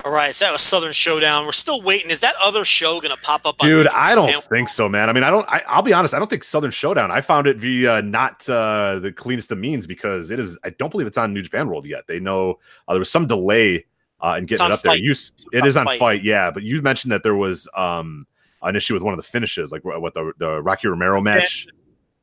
All 0.04 0.12
right, 0.12 0.36
so 0.36 0.46
that 0.46 0.52
was 0.52 0.62
Southern 0.62 0.92
Showdown. 0.94 1.46
We're 1.46 1.52
still 1.52 1.82
waiting. 1.82 2.12
Is 2.12 2.20
that 2.20 2.36
other 2.44 2.64
show 2.66 3.00
going 3.00 3.16
to 3.16 3.22
pop 3.22 3.46
up? 3.46 3.56
on 3.60 3.68
Dude, 3.68 3.88
I 3.88 4.14
don't 4.14 4.44
think 4.44 4.70
so, 4.70 4.88
man. 4.90 5.10
I 5.10 5.14
mean, 5.14 5.24
I 5.24 5.32
don't. 5.32 5.48
I, 5.50 5.64
I'll 5.68 5.82
be 5.82 5.94
honest. 5.94 6.14
I 6.14 6.20
don't 6.20 6.30
think 6.30 6.44
Southern 6.44 6.70
Showdown. 6.72 7.12
I 7.12 7.22
found 7.22 7.48
it 7.48 7.58
via 7.58 8.02
not 8.02 8.48
uh, 8.50 9.00
the 9.00 9.12
cleanest 9.12 9.52
of 9.52 9.58
means 9.58 9.88
because 9.88 10.32
it 10.32 10.40
is. 10.40 10.58
I 10.64 10.72
don't 10.72 10.92
believe 10.92 11.08
it's 11.08 11.18
on 11.18 11.34
New 11.34 11.42
Japan 11.42 11.70
World 11.70 11.86
yet. 11.88 12.04
They 12.08 12.20
know 12.20 12.60
uh, 12.88 12.94
there 12.94 13.00
was 13.00 13.10
some 13.10 13.26
delay 13.26 13.86
uh, 14.22 14.36
in 14.38 14.46
getting 14.46 14.66
it 14.66 14.72
up 14.74 14.82
there. 14.82 14.92
FITE. 14.94 15.02
You, 15.02 15.12
s- 15.12 15.32
it 15.54 15.62
on 15.62 15.68
is 15.68 15.78
on 15.78 15.86
FITE. 15.86 16.00
FITE, 16.00 16.24
yeah. 16.24 16.52
But 16.52 16.64
you 16.64 16.82
mentioned 16.82 17.12
that 17.12 17.24
there 17.24 17.36
was 17.36 17.68
um, 17.76 18.28
an 18.62 18.76
issue 18.76 18.94
with 18.94 19.02
one 19.02 19.14
of 19.14 19.18
the 19.18 19.24
finishes, 19.24 19.72
like 19.72 19.84
what 19.86 20.14
the 20.14 20.34
the 20.38 20.62
Rocky 20.62 20.88
Romero 20.88 21.22
match. 21.22 21.68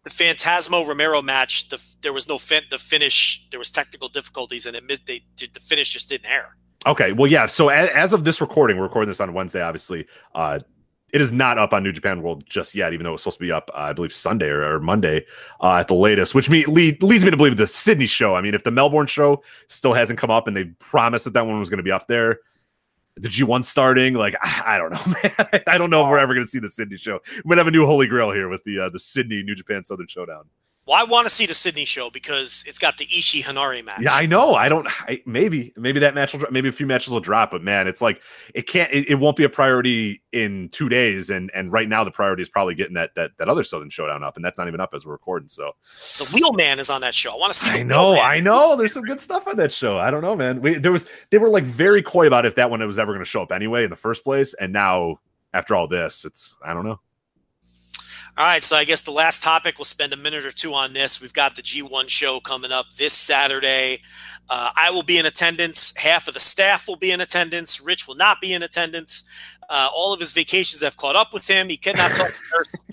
the 0.04 0.10
Phantasmo 0.10 0.86
Romero 0.86 1.22
match, 1.22 1.68
the 1.70 1.82
there 2.02 2.12
was 2.12 2.28
no 2.28 2.38
fin- 2.38 2.64
the 2.70 2.78
finish. 2.78 3.46
There 3.50 3.58
was 3.58 3.70
technical 3.70 4.08
difficulties, 4.08 4.66
and 4.66 4.76
it 4.76 5.06
they 5.06 5.22
did 5.36 5.54
the 5.54 5.60
finish 5.60 5.92
just 5.92 6.10
didn't 6.10 6.26
air. 6.30 6.56
Okay, 6.86 7.12
well, 7.12 7.30
yeah. 7.30 7.46
So 7.46 7.68
as, 7.68 7.90
as 7.90 8.12
of 8.12 8.24
this 8.24 8.40
recording, 8.40 8.76
we're 8.76 8.84
recording 8.84 9.08
this 9.08 9.20
on 9.20 9.32
Wednesday. 9.34 9.62
Obviously, 9.62 10.06
uh, 10.34 10.58
it 11.12 11.20
is 11.20 11.30
not 11.30 11.58
up 11.58 11.72
on 11.72 11.82
New 11.82 11.92
Japan 11.92 12.22
World 12.22 12.44
just 12.46 12.74
yet, 12.74 12.92
even 12.92 13.04
though 13.04 13.14
it's 13.14 13.22
supposed 13.22 13.38
to 13.38 13.44
be 13.44 13.52
up, 13.52 13.70
uh, 13.74 13.78
I 13.78 13.92
believe, 13.92 14.12
Sunday 14.12 14.48
or, 14.48 14.62
or 14.62 14.80
Monday 14.80 15.24
uh, 15.60 15.74
at 15.74 15.88
the 15.88 15.94
latest. 15.94 16.34
Which 16.34 16.48
me 16.50 16.64
lead, 16.64 17.02
leads 17.02 17.24
me 17.24 17.30
to 17.30 17.36
believe 17.36 17.56
the 17.56 17.66
Sydney 17.66 18.06
show. 18.06 18.34
I 18.34 18.40
mean, 18.40 18.54
if 18.54 18.64
the 18.64 18.70
Melbourne 18.70 19.06
show 19.06 19.42
still 19.68 19.92
hasn't 19.92 20.18
come 20.18 20.30
up 20.30 20.48
and 20.48 20.56
they 20.56 20.64
promised 20.80 21.24
that 21.26 21.34
that 21.34 21.46
one 21.46 21.60
was 21.60 21.68
going 21.68 21.78
to 21.78 21.84
be 21.84 21.92
up 21.92 22.08
there, 22.08 22.40
the 23.16 23.28
G1 23.28 23.64
starting, 23.64 24.14
like 24.14 24.34
I, 24.42 24.62
I 24.74 24.78
don't 24.78 24.92
know, 24.92 25.14
man. 25.22 25.62
I 25.66 25.78
don't 25.78 25.90
know 25.90 26.02
if 26.02 26.10
we're 26.10 26.18
ever 26.18 26.34
going 26.34 26.46
to 26.46 26.50
see 26.50 26.58
the 26.58 26.68
Sydney 26.68 26.96
show. 26.96 27.20
We 27.44 27.50
might 27.50 27.58
have 27.58 27.66
a 27.66 27.70
new 27.70 27.86
holy 27.86 28.06
grail 28.06 28.32
here 28.32 28.48
with 28.48 28.64
the 28.64 28.80
uh, 28.80 28.88
the 28.88 28.98
Sydney 28.98 29.42
New 29.42 29.54
Japan 29.54 29.84
Southern 29.84 30.08
Showdown. 30.08 30.44
Well, 30.84 30.96
I 30.96 31.04
want 31.04 31.28
to 31.28 31.32
see 31.32 31.46
the 31.46 31.54
Sydney 31.54 31.84
show 31.84 32.10
because 32.10 32.64
it's 32.66 32.80
got 32.80 32.98
the 32.98 33.06
Ishii 33.06 33.44
Henare 33.44 33.84
match. 33.84 34.00
Yeah, 34.00 34.14
I 34.14 34.26
know. 34.26 34.56
I 34.56 34.68
don't. 34.68 34.88
I, 35.08 35.22
maybe, 35.26 35.72
maybe 35.76 36.00
that 36.00 36.12
match 36.12 36.32
will. 36.32 36.40
Drop, 36.40 36.50
maybe 36.50 36.68
a 36.68 36.72
few 36.72 36.88
matches 36.88 37.12
will 37.12 37.20
drop. 37.20 37.52
But 37.52 37.62
man, 37.62 37.86
it's 37.86 38.02
like 38.02 38.20
it 38.52 38.66
can't. 38.66 38.92
It, 38.92 39.08
it, 39.08 39.14
won't 39.14 39.36
be 39.36 39.44
a 39.44 39.48
priority 39.48 40.22
in 40.32 40.70
two 40.70 40.88
days. 40.88 41.30
And 41.30 41.52
and 41.54 41.70
right 41.70 41.88
now, 41.88 42.02
the 42.02 42.10
priority 42.10 42.42
is 42.42 42.48
probably 42.48 42.74
getting 42.74 42.94
that 42.94 43.14
that 43.14 43.30
that 43.38 43.48
other 43.48 43.62
Southern 43.62 43.90
Showdown 43.90 44.24
up, 44.24 44.34
and 44.34 44.44
that's 44.44 44.58
not 44.58 44.66
even 44.66 44.80
up 44.80 44.92
as 44.92 45.06
we're 45.06 45.12
recording. 45.12 45.48
So 45.48 45.70
the 46.18 46.24
Wheelman 46.24 46.80
is 46.80 46.90
on 46.90 47.00
that 47.02 47.14
show. 47.14 47.32
I 47.32 47.36
want 47.36 47.52
to 47.52 47.58
see. 47.60 47.70
I 47.78 47.84
know. 47.84 48.16
I 48.16 48.40
know. 48.40 48.74
There's 48.74 48.92
some 48.92 49.04
good 49.04 49.20
stuff 49.20 49.46
on 49.46 49.56
that 49.58 49.70
show. 49.70 49.98
I 49.98 50.10
don't 50.10 50.22
know, 50.22 50.34
man. 50.34 50.60
We, 50.60 50.74
there 50.74 50.90
was. 50.90 51.06
They 51.30 51.38
were 51.38 51.48
like 51.48 51.64
very 51.64 52.02
coy 52.02 52.26
about 52.26 52.44
if 52.44 52.56
that 52.56 52.70
one 52.70 52.84
was 52.84 52.98
ever 52.98 53.12
going 53.12 53.24
to 53.24 53.30
show 53.30 53.42
up 53.42 53.52
anyway 53.52 53.84
in 53.84 53.90
the 53.90 53.96
first 53.96 54.24
place, 54.24 54.52
and 54.54 54.72
now 54.72 55.20
after 55.54 55.76
all 55.76 55.86
this, 55.86 56.24
it's 56.24 56.56
I 56.64 56.74
don't 56.74 56.84
know. 56.84 56.98
All 58.38 58.46
right, 58.46 58.62
so 58.62 58.76
I 58.76 58.84
guess 58.84 59.02
the 59.02 59.10
last 59.10 59.42
topic, 59.42 59.78
we'll 59.78 59.84
spend 59.84 60.14
a 60.14 60.16
minute 60.16 60.46
or 60.46 60.52
two 60.52 60.72
on 60.72 60.94
this. 60.94 61.20
We've 61.20 61.34
got 61.34 61.54
the 61.54 61.60
G1 61.60 62.08
show 62.08 62.40
coming 62.40 62.72
up 62.72 62.86
this 62.96 63.12
Saturday. 63.12 64.00
Uh, 64.48 64.70
I 64.74 64.90
will 64.90 65.02
be 65.02 65.18
in 65.18 65.26
attendance. 65.26 65.94
Half 65.98 66.28
of 66.28 66.34
the 66.34 66.40
staff 66.40 66.88
will 66.88 66.96
be 66.96 67.10
in 67.10 67.20
attendance. 67.20 67.78
Rich 67.78 68.08
will 68.08 68.14
not 68.14 68.40
be 68.40 68.54
in 68.54 68.62
attendance. 68.62 69.24
Uh, 69.68 69.90
all 69.94 70.14
of 70.14 70.20
his 70.20 70.32
vacations 70.32 70.82
have 70.82 70.96
caught 70.96 71.14
up 71.14 71.34
with 71.34 71.46
him. 71.46 71.68
He 71.68 71.76
cannot 71.76 72.12
talk 72.12 72.32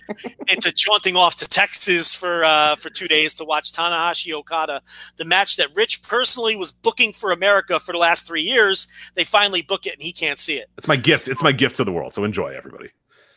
into 0.50 0.74
jaunting 0.74 1.16
off 1.16 1.38
to 1.38 1.48
Texas 1.48 2.14
for 2.14 2.43
uh, 2.43 2.76
for 2.76 2.90
two 2.90 3.08
days 3.08 3.34
to 3.35 3.45
watch 3.45 3.72
Tanahashi 3.72 4.34
Okada, 4.34 4.82
the 5.16 5.26
match 5.26 5.56
that 5.56 5.69
Rich 5.74 6.03
personally 6.03 6.58
was 6.58 6.72
booking 6.72 7.14
for 7.14 7.32
America 7.32 7.80
for 7.80 7.93
the 7.93 7.98
last 7.98 8.27
three 8.27 8.43
years. 8.43 8.90
They 9.16 9.24
finally 9.24 9.61
book 9.61 9.85
it, 9.85 9.93
and 9.93 10.01
he 10.01 10.11
can't 10.11 10.38
see 10.38 10.58
it. 10.58 10.69
It's 10.77 10.88
my 10.88 10.98
gift. 10.98 11.30
It's 11.30 11.43
my 11.43 11.53
gift 11.53 11.77
to 11.77 11.85
the 11.85 11.92
world. 11.93 12.14
So 12.14 12.26
enjoy, 12.26 12.56
everybody. 12.56 12.92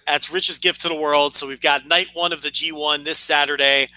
That's 0.07 0.33
Rich's 0.33 0.59
gift 0.59 0.81
to 0.83 0.89
the 0.89 0.95
world. 0.95 1.35
So 1.35 1.47
we've 1.47 1.61
got 1.61 1.87
night 1.87 2.09
one 2.15 2.33
of 2.33 2.43
the 2.43 2.49
G1 2.49 3.05
this 3.05 3.19
Saturday, 3.19 3.89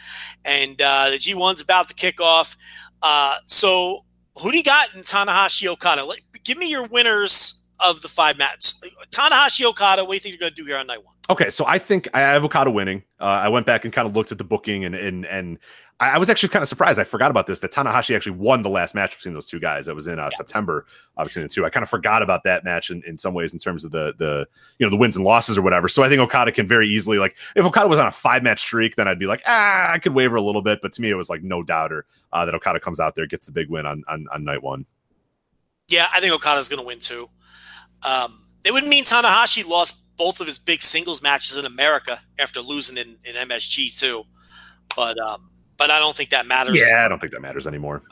and 0.44 0.82
uh, 0.82 1.10
the 1.10 1.18
G1's 1.18 1.62
about 1.62 1.88
to 1.90 1.94
kick 1.94 2.22
off. 2.22 2.58
Uh, 3.02 3.36
so 3.46 4.06
who 4.40 4.52
do 4.52 4.58
you 4.58 4.64
got 4.64 4.94
in 4.96 5.04
Tanahashi 5.04 5.68
Okada? 5.68 6.06
Like, 6.06 6.24
give 6.44 6.58
me 6.58 6.70
your 6.70 6.88
winners 6.88 7.66
of 7.80 8.02
the 8.02 8.08
five 8.08 8.38
matches. 8.38 8.82
Tanahashi 9.12 9.66
Okada, 9.66 10.04
what 10.04 10.12
do 10.12 10.14
you 10.16 10.20
think 10.20 10.34
you're 10.34 10.40
going 10.40 10.54
to 10.54 10.62
do 10.62 10.66
here 10.66 10.78
on 10.78 10.88
night 10.88 11.04
one? 11.04 11.14
Okay, 11.30 11.50
so 11.50 11.66
I 11.66 11.80
think 11.80 12.08
I 12.14 12.20
have 12.20 12.46
Okada 12.46 12.70
winning. 12.70 13.04
Uh, 13.20 13.24
I 13.26 13.50
went 13.50 13.66
back 13.66 13.84
and 13.84 13.94
kind 13.94 14.08
of 14.08 14.16
looked 14.16 14.32
at 14.32 14.38
the 14.38 14.44
booking 14.44 14.86
and 14.86 14.94
and 14.94 15.26
and 15.26 15.58
I, 16.00 16.12
I 16.12 16.18
was 16.18 16.30
actually 16.30 16.50
kind 16.50 16.62
of 16.62 16.70
surprised. 16.70 17.00
I 17.00 17.04
forgot 17.04 17.32
about 17.32 17.48
this 17.48 17.60
that 17.62 17.72
Tanahashi 17.72 18.16
actually 18.16 18.34
won 18.38 18.62
the 18.62 18.70
last 18.70 18.96
match 18.96 19.16
between 19.16 19.34
those 19.34 19.46
two 19.46 19.60
guys. 19.60 19.86
That 19.86 19.96
was 19.96 20.08
in 20.08 20.20
uh, 20.20 20.30
yeah. 20.32 20.38
September 20.38 20.86
uh, 21.18 21.24
between 21.24 21.44
the 21.44 21.50
two. 21.50 21.66
I 21.66 21.70
kind 21.70 21.84
of 21.84 21.90
forgot 21.90 22.22
about 22.22 22.44
that 22.44 22.64
match 22.64 22.90
in, 22.90 23.02
in 23.04 23.18
some 23.18 23.34
ways 23.34 23.54
in 23.54 23.60
terms 23.60 23.86
of 23.86 23.92
the 23.92 24.14
the 24.18 24.48
you 24.78 24.86
know 24.86 24.90
the 24.90 24.98
wins 24.98 25.16
and 25.16 25.24
losses 25.24 25.58
or 25.58 25.62
whatever. 25.62 25.88
So 25.88 26.04
I 26.04 26.10
think 26.10 26.20
Okada 26.22 26.52
can 26.52 26.68
very 26.68 26.88
easily 26.88 27.18
like 27.18 27.38
if 27.56 27.66
Okada 27.66 27.88
was 27.88 28.00
on 28.00 28.08
a 28.08 28.12
five 28.12 28.44
match 28.44 28.60
streak, 28.60 28.96
then 28.96 29.08
I'd 29.08 29.20
be 29.20 29.28
like 29.28 29.42
ah 29.46 29.92
I 29.92 30.00
could 30.00 30.14
waver 30.14 30.36
a 30.36 30.42
little 30.42 30.62
bit. 30.62 30.80
But 30.82 30.94
to 30.94 31.02
me, 31.02 31.10
it 31.10 31.16
was 31.16 31.30
like 31.30 31.44
no 31.44 31.64
doubter 31.64 32.06
uh, 32.34 32.46
that 32.46 32.54
Okada 32.56 32.80
comes 32.80 33.00
out 33.00 33.16
there 33.16 33.26
gets 33.26 33.46
the 33.46 33.52
big 33.52 33.70
win 33.70 33.86
on 33.86 34.04
on, 34.08 34.28
on 34.34 34.44
night 34.44 34.62
one. 34.62 34.86
Yeah, 35.88 36.08
I 36.14 36.20
think 36.20 36.34
Okada's 36.34 36.68
going 36.68 36.82
to 36.82 36.86
win 36.86 37.00
too. 37.00 37.30
Um, 38.04 38.42
it 38.64 38.74
would 38.74 38.86
mean 38.86 39.06
Tanahashi 39.06 39.68
lost 39.68 40.18
both 40.18 40.40
of 40.40 40.48
his 40.48 40.58
big 40.58 40.82
singles 40.82 41.22
matches 41.22 41.58
in 41.58 41.66
America 41.66 42.20
after 42.40 42.60
losing 42.60 42.98
in, 42.98 43.18
in 43.24 43.36
MSG 43.48 43.98
too. 43.98 44.24
But 44.96 45.20
um, 45.20 45.50
but 45.78 45.92
I 45.92 46.00
don't 46.00 46.16
think 46.16 46.30
that 46.30 46.46
matters. 46.46 46.80
Yeah, 46.80 47.06
I 47.06 47.08
don't 47.08 47.20
think 47.20 47.34
that 47.34 47.42
matters 47.42 47.68
anymore. 47.68 48.04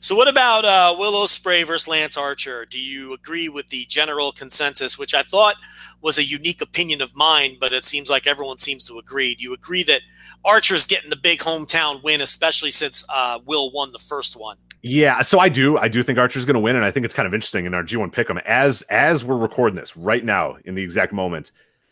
So, 0.00 0.14
what 0.14 0.28
about 0.28 0.64
uh, 0.64 0.96
Will 0.98 1.12
Ospreay 1.12 1.66
versus 1.66 1.88
Lance 1.88 2.16
Archer? 2.16 2.66
Do 2.66 2.78
you 2.78 3.12
agree 3.12 3.48
with 3.48 3.68
the 3.68 3.84
general 3.88 4.32
consensus, 4.32 4.98
which 4.98 5.14
I 5.14 5.22
thought 5.22 5.56
was 6.00 6.18
a 6.18 6.24
unique 6.24 6.60
opinion 6.60 7.00
of 7.00 7.14
mine, 7.14 7.56
but 7.60 7.72
it 7.72 7.84
seems 7.84 8.10
like 8.10 8.26
everyone 8.26 8.58
seems 8.58 8.84
to 8.86 8.98
agree? 8.98 9.34
Do 9.34 9.42
you 9.42 9.54
agree 9.54 9.82
that 9.84 10.02
Archer's 10.44 10.86
getting 10.86 11.10
the 11.10 11.16
big 11.16 11.40
hometown 11.40 12.02
win, 12.02 12.20
especially 12.20 12.70
since 12.70 13.04
uh, 13.12 13.40
Will 13.44 13.70
won 13.72 13.92
the 13.92 13.98
first 13.98 14.38
one? 14.38 14.56
Yeah, 14.82 15.22
so 15.22 15.40
I 15.40 15.48
do. 15.48 15.76
I 15.78 15.88
do 15.88 16.02
think 16.02 16.18
Archer's 16.18 16.44
going 16.44 16.54
to 16.54 16.60
win, 16.60 16.76
and 16.76 16.84
I 16.84 16.90
think 16.90 17.04
it's 17.04 17.14
kind 17.14 17.26
of 17.26 17.34
interesting 17.34 17.66
in 17.66 17.74
our 17.74 17.82
G1 17.82 18.12
pick'em 18.12 18.40
as 18.44 18.82
as 18.82 19.24
we're 19.24 19.36
recording 19.36 19.74
this 19.76 19.96
right 19.96 20.24
now 20.24 20.58
in 20.64 20.74
the 20.74 20.82
exact 20.82 21.12
moment. 21.12 21.50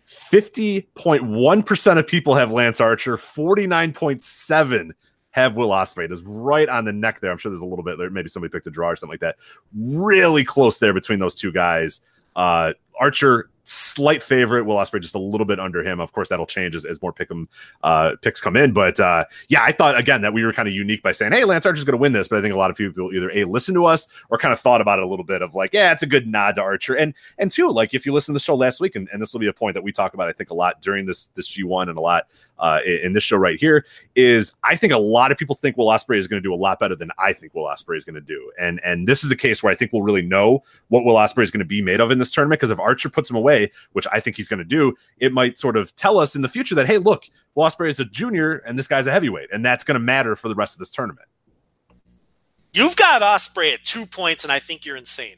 50.1% 0.09 1.99
of 1.99 2.07
people 2.07 2.35
have 2.35 2.53
Lance 2.53 2.81
Archer, 2.81 3.17
49.7 3.17 4.91
have 5.31 5.57
Will 5.57 5.71
Ospreay. 5.71 6.05
It 6.05 6.13
is 6.13 6.23
right 6.23 6.69
on 6.69 6.85
the 6.85 6.93
neck 6.93 7.21
there. 7.21 7.33
I'm 7.33 7.39
sure 7.39 7.51
there's 7.51 7.63
a 7.63 7.67
little 7.67 7.85
bit 7.85 7.99
there. 7.99 8.09
Maybe 8.09 8.29
somebody 8.29 8.53
picked 8.53 8.67
a 8.67 8.71
draw 8.71 8.91
or 8.91 8.97
something 8.97 9.15
like 9.15 9.21
that. 9.21 9.37
Really 9.75 10.45
close 10.45 10.79
there 10.79 10.95
between 10.95 11.19
those 11.19 11.35
two 11.35 11.51
guys. 11.51 12.01
Uh, 12.37 12.73
Archer 13.01 13.51
slight 13.65 14.23
favorite. 14.23 14.65
Will 14.65 14.77
Ospreay 14.77 15.01
just 15.01 15.15
a 15.15 15.19
little 15.19 15.47
bit 15.47 15.59
under 15.59 15.83
him. 15.83 16.01
Of 16.01 16.13
course, 16.13 16.29
that'll 16.29 16.47
change 16.47 16.75
as, 16.75 16.85
as 16.85 17.01
more 17.03 17.13
pick 17.13 17.31
'em, 17.31 17.49
uh, 17.83 18.13
picks 18.23 18.41
come 18.41 18.57
in. 18.57 18.73
But 18.73 19.01
uh, 19.01 19.25
yeah, 19.49 19.63
I 19.63 19.73
thought 19.73 19.99
again 19.99 20.21
that 20.23 20.33
we 20.33 20.45
were 20.45 20.53
kind 20.53 20.69
of 20.69 20.75
unique 20.75 21.03
by 21.03 21.13
saying, 21.13 21.33
"Hey, 21.33 21.45
Lance 21.45 21.67
Archer's 21.67 21.85
going 21.85 21.97
to 21.97 22.01
win 22.01 22.13
this." 22.13 22.29
But 22.29 22.39
I 22.39 22.43
think 22.43 22.55
a 22.55 22.59
lot 22.59 22.71
of 22.71 22.77
people 22.77 23.13
either 23.13 23.31
a 23.31 23.45
listen 23.45 23.75
to 23.75 23.87
us 23.87 24.07
or 24.31 24.39
kind 24.39 24.53
of 24.53 24.61
thought 24.61 24.81
about 24.81 24.99
it 24.99 25.05
a 25.05 25.09
little 25.09 25.25
bit 25.25 25.43
of 25.43 25.55
like, 25.55 25.73
yeah, 25.73 25.93
it's 25.93 26.03
a 26.03 26.07
good 26.07 26.27
nod 26.27 26.55
to 26.57 26.63
Archer, 26.63 26.95
and 26.95 27.15
and 27.39 27.51
two, 27.51 27.71
like 27.71 27.95
if 27.95 28.07
you 28.07 28.13
listen 28.13 28.33
to 28.35 28.37
the 28.37 28.43
show 28.43 28.55
last 28.55 28.81
week, 28.81 28.97
and, 28.97 29.09
and 29.13 29.21
this 29.21 29.33
will 29.33 29.41
be 29.41 29.49
a 29.49 29.53
point 29.53 29.75
that 29.75 29.83
we 29.83 29.93
talk 29.93 30.15
about, 30.15 30.29
I 30.29 30.33
think 30.33 30.51
a 30.51 30.55
lot 30.55 30.81
during 30.81 31.07
this 31.07 31.31
this 31.35 31.49
G 31.49 31.63
one 31.63 31.89
and 31.89 31.99
a 31.99 32.03
lot 32.03 32.27
uh, 32.59 32.81
in 32.85 33.13
this 33.13 33.23
show 33.23 33.37
right 33.37 33.59
here 33.59 33.85
is 34.15 34.53
I 34.63 34.77
think 34.77 34.93
a 34.93 34.99
lot 34.99 35.33
of 35.33 35.39
people 35.39 35.55
think 35.55 35.77
Will 35.77 35.87
Ospreay 35.87 36.19
is 36.19 36.27
going 36.27 36.43
to 36.43 36.47
do 36.47 36.55
a 36.55 36.57
lot 36.57 36.79
better 36.79 36.95
than 36.95 37.11
I 37.19 37.33
think 37.33 37.55
Will 37.55 37.65
Ospreay 37.65 37.97
is 37.97 38.05
going 38.05 38.15
to 38.15 38.21
do, 38.21 38.53
and 38.59 38.81
and 38.85 39.09
this 39.09 39.25
is 39.25 39.31
a 39.31 39.37
case 39.37 39.63
where 39.63 39.73
I 39.73 39.77
think 39.77 39.93
we'll 39.93 40.03
really 40.03 40.23
know 40.23 40.63
what 40.89 41.05
Will 41.05 41.15
Ospreay 41.15 41.43
is 41.43 41.51
going 41.51 41.61
to 41.61 41.65
be 41.65 41.83
made 41.83 42.01
of 42.01 42.11
in 42.11 42.19
this 42.19 42.31
tournament 42.31 42.61
because 42.61 42.71
if 42.71 42.79
Archer 42.79 43.09
puts 43.09 43.29
him 43.29 43.37
away, 43.37 43.71
which 43.93 44.07
I 44.13 44.21
think 44.21 44.37
he's 44.37 44.49
going 44.49 44.59
to 44.59 44.65
do, 44.65 44.95
it 45.19 45.33
might 45.33 45.59
sort 45.59 45.77
of 45.77 45.95
tell 45.97 46.19
us 46.19 46.37
in 46.37 46.43
the 46.43 46.49
future 46.49 46.75
that 46.77 46.87
hey, 46.87 46.99
look, 46.99 47.25
Will 47.55 47.65
Ospreay 47.65 47.89
is 47.89 48.01
a 48.01 48.05
junior 48.05 48.57
and 48.59 48.79
this 48.79 48.89
guy's 48.89 49.07
a 49.07 49.13
heavyweight, 49.13 49.49
and 49.53 49.65
that's 49.65 49.85
going 49.85 49.97
to 49.97 50.01
matter 50.01 50.37
for 50.37 50.49
the 50.49 50.55
rest 50.55 50.75
of 50.75 50.79
this 50.79 50.91
tournament. 50.91 51.29
You've 52.73 52.97
got 52.97 53.23
Ospreay 53.23 53.75
at 53.75 53.85
two 53.85 54.05
points, 54.05 54.43
and 54.43 54.53
I 54.53 54.59
think 54.59 54.85
you're 54.85 54.97
insane. 54.97 55.37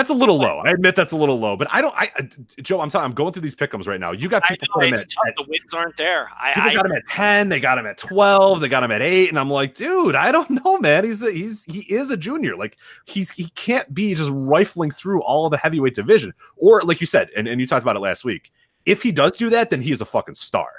That's 0.00 0.08
a 0.08 0.14
little 0.14 0.38
low. 0.38 0.60
I 0.60 0.70
admit 0.70 0.96
that's 0.96 1.12
a 1.12 1.16
little 1.18 1.38
low, 1.38 1.58
but 1.58 1.68
I 1.70 1.82
don't. 1.82 1.94
I 1.94 2.10
uh, 2.18 2.22
Joe, 2.62 2.80
I'm 2.80 2.88
sorry, 2.88 3.04
I'm 3.04 3.12
going 3.12 3.34
through 3.34 3.42
these 3.42 3.54
pickums 3.54 3.86
right 3.86 4.00
now. 4.00 4.12
You 4.12 4.30
got 4.30 4.42
people 4.44 4.66
know, 4.80 4.86
at, 4.86 4.94
at, 4.94 5.36
the 5.36 5.44
wins 5.46 5.74
aren't 5.74 5.94
there. 5.98 6.30
I, 6.40 6.54
people 6.54 6.70
I, 6.70 6.74
got 6.74 6.86
him 6.86 6.92
at 6.92 7.06
ten. 7.06 7.50
They 7.50 7.60
got 7.60 7.76
him 7.76 7.84
at 7.84 7.98
twelve. 7.98 8.62
They 8.62 8.70
got 8.70 8.82
him 8.82 8.92
at 8.92 9.02
eight, 9.02 9.28
and 9.28 9.38
I'm 9.38 9.50
like, 9.50 9.74
dude, 9.74 10.14
I 10.14 10.32
don't 10.32 10.48
know, 10.64 10.78
man. 10.78 11.04
He's 11.04 11.22
a, 11.22 11.30
he's 11.30 11.64
he 11.64 11.80
is 11.80 12.10
a 12.10 12.16
junior. 12.16 12.56
Like 12.56 12.78
he's 13.04 13.30
he 13.30 13.50
can't 13.50 13.92
be 13.92 14.14
just 14.14 14.30
rifling 14.32 14.90
through 14.90 15.20
all 15.20 15.50
the 15.50 15.58
heavyweight 15.58 15.92
division. 15.92 16.32
Or 16.56 16.80
like 16.80 17.02
you 17.02 17.06
said, 17.06 17.28
and, 17.36 17.46
and 17.46 17.60
you 17.60 17.66
talked 17.66 17.84
about 17.84 17.96
it 17.96 18.00
last 18.00 18.24
week. 18.24 18.52
If 18.86 19.02
he 19.02 19.12
does 19.12 19.32
do 19.32 19.50
that, 19.50 19.68
then 19.68 19.82
he 19.82 19.92
is 19.92 20.00
a 20.00 20.06
fucking 20.06 20.36
star. 20.36 20.70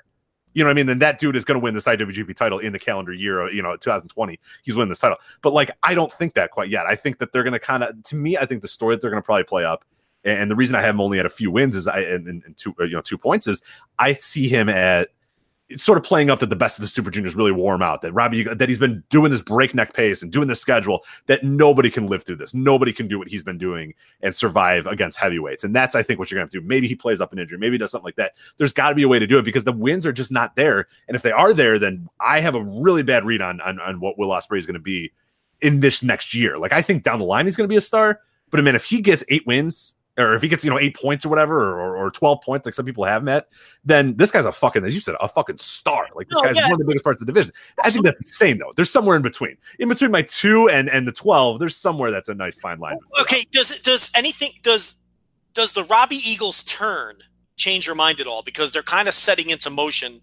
You 0.54 0.64
know 0.64 0.70
what 0.70 0.72
I 0.72 0.76
mean? 0.76 0.88
Then 0.88 1.00
that 1.00 1.20
dude 1.20 1.36
is 1.36 1.46
going 1.46 1.60
to 1.60 1.64
win 1.64 1.74
this 1.74 1.86
IWGP 1.86 2.36
title 2.36 2.60
in 2.60 2.74
the 2.74 2.80
calendar 2.80 3.14
year, 3.14 3.44
uh, 3.44 3.50
you 3.50 3.62
know, 3.62 3.76
2020. 3.78 4.40
He's 4.64 4.76
winning 4.76 4.90
this 4.90 5.00
title. 5.00 5.18
But 5.42 5.54
like, 5.54 5.72
I 5.84 5.94
don't 5.94 6.12
think 6.12 6.34
that 6.34 6.52
quite 6.52 6.70
yet. 6.70 6.86
I 6.86 6.96
think 6.96 7.20
that 7.20 7.32
they're 7.32 7.44
going 7.44 7.54
to 7.54 7.60
kind 7.60 7.84
of, 7.84 8.04
to 8.04 8.16
me, 8.16 8.38
I 8.38 8.46
think 8.46 8.62
the 8.62 8.68
story 8.68 8.96
that 8.96 9.02
they're 9.02 9.12
going 9.12 9.22
to 9.22 9.26
probably 9.26 9.44
play 9.46 9.64
up, 9.64 9.86
and 10.24 10.52
the 10.52 10.56
reason 10.56 10.76
I 10.76 10.82
have 10.82 10.96
him 10.96 11.02
only 11.02 11.20
at 11.20 11.26
a 11.26 11.30
few 11.30 11.50
wins 11.50 11.76
is 11.76 11.88
I 11.88 12.00
and, 12.02 12.28
and 12.28 12.56
two, 12.56 12.76
uh, 12.80 12.84
you 12.84 12.94
know, 12.94 13.02
two 13.02 13.18
points 13.18 13.48
is 13.48 13.64
I 13.98 14.14
see 14.14 14.48
him 14.48 14.70
at 14.70 15.10
sort 15.78 15.98
of 15.98 16.04
playing 16.04 16.30
up 16.30 16.40
that 16.40 16.50
the 16.50 16.56
best 16.56 16.78
of 16.78 16.82
the 16.82 16.88
super 16.88 17.10
juniors 17.10 17.36
really 17.36 17.52
warm 17.52 17.82
out. 17.82 18.02
That 18.02 18.14
Robbie, 18.14 18.44
that 18.44 18.70
he's 18.70 18.80
been 18.80 19.04
doing 19.10 19.32
this 19.32 19.42
breakneck 19.42 19.94
pace 19.94 20.22
and 20.22 20.32
doing 20.32 20.48
this 20.48 20.60
schedule 20.60 21.04
that 21.28 21.44
nobody 21.44 21.90
can 21.90 22.08
live 22.08 22.24
through 22.24 22.38
this. 22.38 22.54
Nobody 22.54 22.94
can 22.94 23.08
do 23.08 23.18
what 23.20 23.28
he's 23.28 23.44
been 23.44 23.58
doing 23.58 23.94
and 24.22 24.36
survive 24.36 24.88
against 24.88 25.18
heavyweights. 25.18 25.64
And 25.64 25.76
that's, 25.76 25.96
I 25.96 26.04
think, 26.04 26.20
what 26.20 26.32
you're 26.32 26.40
going 26.40 26.48
to 26.50 26.56
have 26.58 26.62
to 26.62 26.62
do. 26.62 26.68
Maybe 26.68 26.88
he 26.88 26.96
plays 26.96 27.22
up 27.22 27.34
an 27.34 27.40
injury. 27.40 27.58
Maybe 27.58 27.74
he 27.74 27.78
does 27.78 27.92
something 27.92 28.06
like 28.06 28.16
that. 28.16 28.34
There's 28.58 28.74
got 28.74 28.90
to 28.90 28.96
be 28.96 29.04
a 29.04 29.08
way 29.08 29.20
to 29.20 29.28
do 29.28 29.38
it 29.38 29.44
because 29.44 29.64
the 29.64 29.72
wins 29.72 30.06
are 30.06 30.14
just 30.14 30.32
not 30.32 30.56
there. 30.56 30.88
And 31.08 31.16
if 31.16 31.22
they 31.22 31.32
are 31.32 31.54
there, 31.54 31.80
then 31.80 32.08
I 32.20 32.40
have 32.40 32.56
a 32.56 32.64
really 32.64 33.04
bad 33.04 33.26
read 33.26 33.42
on 33.42 33.62
on, 33.62 33.80
on 33.80 34.00
what 34.00 34.18
Will 34.18 34.30
Ospreay 34.30 34.60
is 34.60 34.66
going 34.66 34.74
to 34.76 34.80
be 34.80 35.12
in 35.62 35.80
this 35.80 36.04
next 36.04 36.34
year. 36.34 36.58
Like 36.58 36.74
I 36.74 36.82
think 36.82 37.04
down 37.04 37.20
the 37.20 37.26
line 37.26 37.46
he's 37.46 37.56
going 37.56 37.68
to 37.68 37.72
be 37.72 37.78
a 37.78 37.82
star. 37.82 38.20
But 38.50 38.60
I 38.60 38.64
mean, 38.64 38.76
if 38.76 38.86
he 38.86 39.02
gets 39.02 39.24
eight 39.30 39.48
wins 39.48 39.96
or 40.18 40.34
if 40.34 40.42
he 40.42 40.48
gets 40.48 40.64
you 40.64 40.70
know 40.70 40.80
eight 40.80 40.96
points 40.96 41.26
or 41.26 41.30
whatever 41.30 41.80
or, 41.80 41.96
or 41.96 42.12
12 42.12 42.42
points 42.42 42.66
like 42.66 42.74
some 42.74 42.86
people 42.86 43.04
have 43.06 43.24
met 43.24 43.48
then 43.86 44.16
this 44.18 44.32
guy's 44.32 44.46
a 44.46 44.52
fucking 44.52 44.86
as 44.86 44.94
you 44.94 45.02
said 45.02 45.16
a 45.22 45.28
fucking 45.28 45.58
star. 45.58 46.08
Like 46.16 46.28
this 46.30 46.38
oh, 46.40 46.44
guy's 46.44 46.56
yeah. 46.56 46.64
one 46.64 46.74
of 46.74 46.80
the 46.80 46.86
biggest 46.86 47.04
parts 47.04 47.22
of 47.22 47.28
the 47.28 47.34
division. 47.34 47.54
I 47.84 47.90
think 47.90 48.06
that's 48.06 48.20
insane 48.20 48.58
though. 48.58 48.74
There's 48.76 48.92
somewhere 48.92 49.16
in 49.16 49.22
between. 49.22 49.58
In 49.80 49.90
between 49.90 50.12
my 50.12 50.22
two 50.22 50.70
and 50.70 50.90
and 50.90 51.08
the 51.08 51.12
12 51.12 51.60
there's 51.60 51.78
somewhere 51.78 52.12
that's 52.12 52.30
a 52.30 52.34
nice 52.34 52.58
fine 52.58 52.80
line. 52.80 52.98
Okay 53.22 53.46
does 53.52 53.72
it 53.72 53.84
does 53.84 54.12
anything 54.16 54.52
does 54.62 54.98
does 55.54 55.74
the 55.74 55.84
robbie 55.86 56.22
eagles 56.26 56.64
turn 56.64 57.18
change 57.56 57.86
your 57.86 57.96
mind 57.96 58.20
at 58.20 58.28
all? 58.28 58.42
Because 58.44 58.72
they're 58.72 58.84
kind 58.84 59.08
of 59.08 59.14
setting 59.14 59.50
into 59.50 59.70
motion 59.70 60.22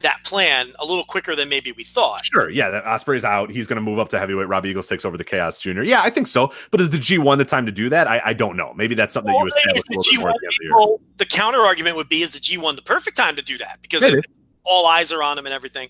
that 0.00 0.22
plan 0.24 0.72
a 0.78 0.84
little 0.84 1.04
quicker 1.04 1.36
than 1.36 1.48
maybe 1.48 1.72
we 1.72 1.84
thought. 1.84 2.24
Sure, 2.24 2.50
yeah, 2.50 2.70
that 2.70 2.84
Ospreay's 2.84 3.24
out. 3.24 3.50
He's 3.50 3.66
going 3.66 3.76
to 3.76 3.82
move 3.82 3.98
up 3.98 4.08
to 4.10 4.18
heavyweight. 4.18 4.48
Robbie 4.48 4.70
Eagles 4.70 4.86
takes 4.86 5.04
over 5.04 5.16
the 5.16 5.24
Chaos 5.24 5.60
Junior. 5.60 5.82
Yeah, 5.82 6.02
I 6.02 6.10
think 6.10 6.26
so. 6.26 6.52
But 6.70 6.80
is 6.80 6.90
the 6.90 6.98
G1 6.98 7.38
the 7.38 7.44
time 7.44 7.66
to 7.66 7.72
do 7.72 7.88
that? 7.90 8.08
I, 8.08 8.20
I 8.24 8.32
don't 8.32 8.56
know. 8.56 8.72
Maybe 8.74 8.94
that's 8.94 9.14
something 9.14 9.32
well, 9.32 9.44
that 9.44 9.52
you 9.64 9.72
establish 9.74 10.16
a 10.16 10.20
little 10.20 10.32
G1, 10.32 10.40
bit. 10.40 10.70
Well, 10.70 11.00
the 11.16 11.26
counter 11.26 11.60
argument 11.60 11.96
would 11.96 12.08
be: 12.08 12.22
Is 12.22 12.32
the 12.32 12.40
G1 12.40 12.76
the 12.76 12.82
perfect 12.82 13.16
time 13.16 13.36
to 13.36 13.42
do 13.42 13.58
that? 13.58 13.78
Because 13.82 14.02
it, 14.02 14.24
all 14.64 14.86
eyes 14.86 15.12
are 15.12 15.22
on 15.22 15.38
him 15.38 15.46
and 15.46 15.54
everything. 15.54 15.88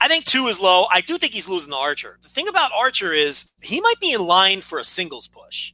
I 0.00 0.08
think 0.08 0.24
two 0.24 0.46
is 0.46 0.60
low. 0.60 0.86
I 0.92 1.00
do 1.00 1.18
think 1.18 1.32
he's 1.32 1.48
losing 1.48 1.72
to 1.72 1.76
Archer. 1.76 2.18
The 2.22 2.28
thing 2.28 2.48
about 2.48 2.70
Archer 2.76 3.12
is 3.12 3.52
he 3.62 3.80
might 3.80 4.00
be 4.00 4.12
in 4.12 4.20
line 4.20 4.60
for 4.60 4.78
a 4.78 4.84
singles 4.84 5.28
push. 5.28 5.72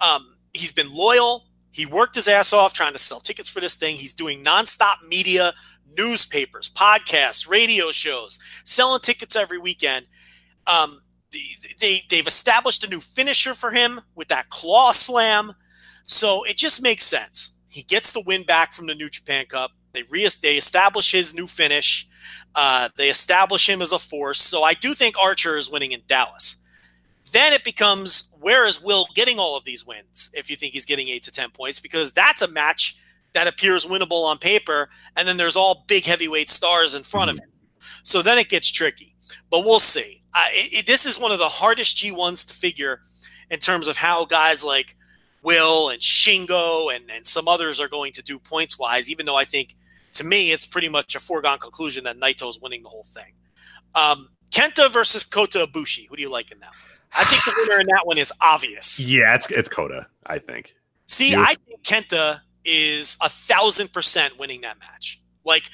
Um, 0.00 0.34
he's 0.54 0.72
been 0.72 0.92
loyal. 0.92 1.44
He 1.72 1.86
worked 1.86 2.16
his 2.16 2.28
ass 2.28 2.52
off 2.52 2.72
trying 2.72 2.92
to 2.92 2.98
sell 2.98 3.20
tickets 3.20 3.48
for 3.48 3.60
this 3.60 3.76
thing. 3.76 3.96
He's 3.96 4.14
doing 4.14 4.42
nonstop 4.42 4.96
media 5.08 5.52
newspapers, 5.96 6.68
podcasts, 6.68 7.48
radio 7.48 7.90
shows, 7.90 8.38
selling 8.64 9.00
tickets 9.00 9.36
every 9.36 9.58
weekend. 9.58 10.06
Um, 10.66 11.02
they 11.80 12.00
they've 12.08 12.26
established 12.26 12.84
a 12.84 12.88
new 12.88 13.00
finisher 13.00 13.54
for 13.54 13.70
him 13.70 14.00
with 14.14 14.28
that 14.28 14.50
claw 14.50 14.92
slam, 14.92 15.52
so 16.06 16.44
it 16.44 16.56
just 16.56 16.82
makes 16.82 17.06
sense. 17.06 17.56
He 17.68 17.82
gets 17.82 18.10
the 18.10 18.22
win 18.26 18.42
back 18.42 18.72
from 18.72 18.86
the 18.86 18.94
New 18.94 19.08
Japan 19.08 19.46
Cup. 19.46 19.70
They 19.92 20.02
re- 20.04 20.28
they 20.42 20.56
establish 20.56 21.12
his 21.12 21.34
new 21.34 21.46
finish. 21.46 22.06
Uh, 22.54 22.88
they 22.96 23.08
establish 23.08 23.68
him 23.68 23.80
as 23.80 23.92
a 23.92 23.98
force. 23.98 24.40
So 24.40 24.62
I 24.62 24.74
do 24.74 24.94
think 24.94 25.16
Archer 25.20 25.56
is 25.56 25.70
winning 25.70 25.92
in 25.92 26.02
Dallas. 26.06 26.56
Then 27.32 27.52
it 27.52 27.62
becomes 27.62 28.32
where 28.40 28.66
is 28.66 28.82
Will 28.82 29.06
getting 29.14 29.38
all 29.38 29.56
of 29.56 29.64
these 29.64 29.86
wins 29.86 30.30
if 30.32 30.50
you 30.50 30.56
think 30.56 30.72
he's 30.72 30.84
getting 30.84 31.08
eight 31.08 31.22
to 31.24 31.30
10 31.30 31.50
points? 31.50 31.78
Because 31.78 32.12
that's 32.12 32.42
a 32.42 32.48
match 32.48 32.96
that 33.32 33.46
appears 33.46 33.86
winnable 33.86 34.24
on 34.24 34.38
paper. 34.38 34.88
And 35.16 35.26
then 35.26 35.36
there's 35.36 35.56
all 35.56 35.84
big 35.86 36.04
heavyweight 36.04 36.48
stars 36.48 36.94
in 36.94 37.02
front 37.02 37.30
mm-hmm. 37.30 37.38
of 37.38 37.44
him. 37.44 37.50
So 38.02 38.22
then 38.22 38.38
it 38.38 38.48
gets 38.48 38.70
tricky. 38.70 39.14
But 39.50 39.64
we'll 39.64 39.80
see. 39.80 40.22
It, 40.52 40.80
it, 40.80 40.86
this 40.86 41.06
is 41.06 41.18
one 41.18 41.32
of 41.32 41.38
the 41.38 41.48
hardest 41.48 41.96
G1s 41.96 42.46
to 42.48 42.54
figure 42.54 43.00
in 43.50 43.58
terms 43.58 43.88
of 43.88 43.96
how 43.96 44.24
guys 44.24 44.64
like 44.64 44.96
Will 45.42 45.88
and 45.88 46.00
Shingo 46.00 46.94
and, 46.94 47.10
and 47.10 47.26
some 47.26 47.48
others 47.48 47.80
are 47.80 47.88
going 47.88 48.12
to 48.12 48.22
do 48.22 48.38
points 48.38 48.78
wise, 48.78 49.10
even 49.10 49.26
though 49.26 49.36
I 49.36 49.44
think 49.44 49.76
to 50.12 50.24
me 50.24 50.52
it's 50.52 50.66
pretty 50.66 50.88
much 50.88 51.14
a 51.14 51.20
foregone 51.20 51.58
conclusion 51.58 52.04
that 52.04 52.18
Naito's 52.18 52.60
winning 52.60 52.82
the 52.82 52.88
whole 52.88 53.04
thing. 53.04 53.32
Um, 53.94 54.28
Kenta 54.50 54.90
versus 54.90 55.24
Kota 55.24 55.66
Ibushi. 55.66 56.08
Who 56.08 56.16
do 56.16 56.22
you 56.22 56.30
like 56.30 56.50
in 56.50 56.60
that 56.60 56.68
one? 56.68 56.76
I 57.12 57.24
think 57.24 57.44
the 57.44 57.54
winner 57.56 57.80
in 57.80 57.86
that 57.88 58.02
one 58.04 58.18
is 58.18 58.32
obvious. 58.40 59.06
Yeah, 59.08 59.34
it's 59.34 59.50
it's 59.50 59.68
Kota, 59.68 60.06
I 60.26 60.38
think. 60.38 60.74
See, 61.06 61.34
I 61.34 61.54
think 61.66 61.82
Kenta 61.82 62.40
is 62.64 63.16
a 63.22 63.28
thousand 63.28 63.92
percent 63.92 64.38
winning 64.38 64.62
that 64.62 64.78
match. 64.78 65.20
Like 65.44 65.70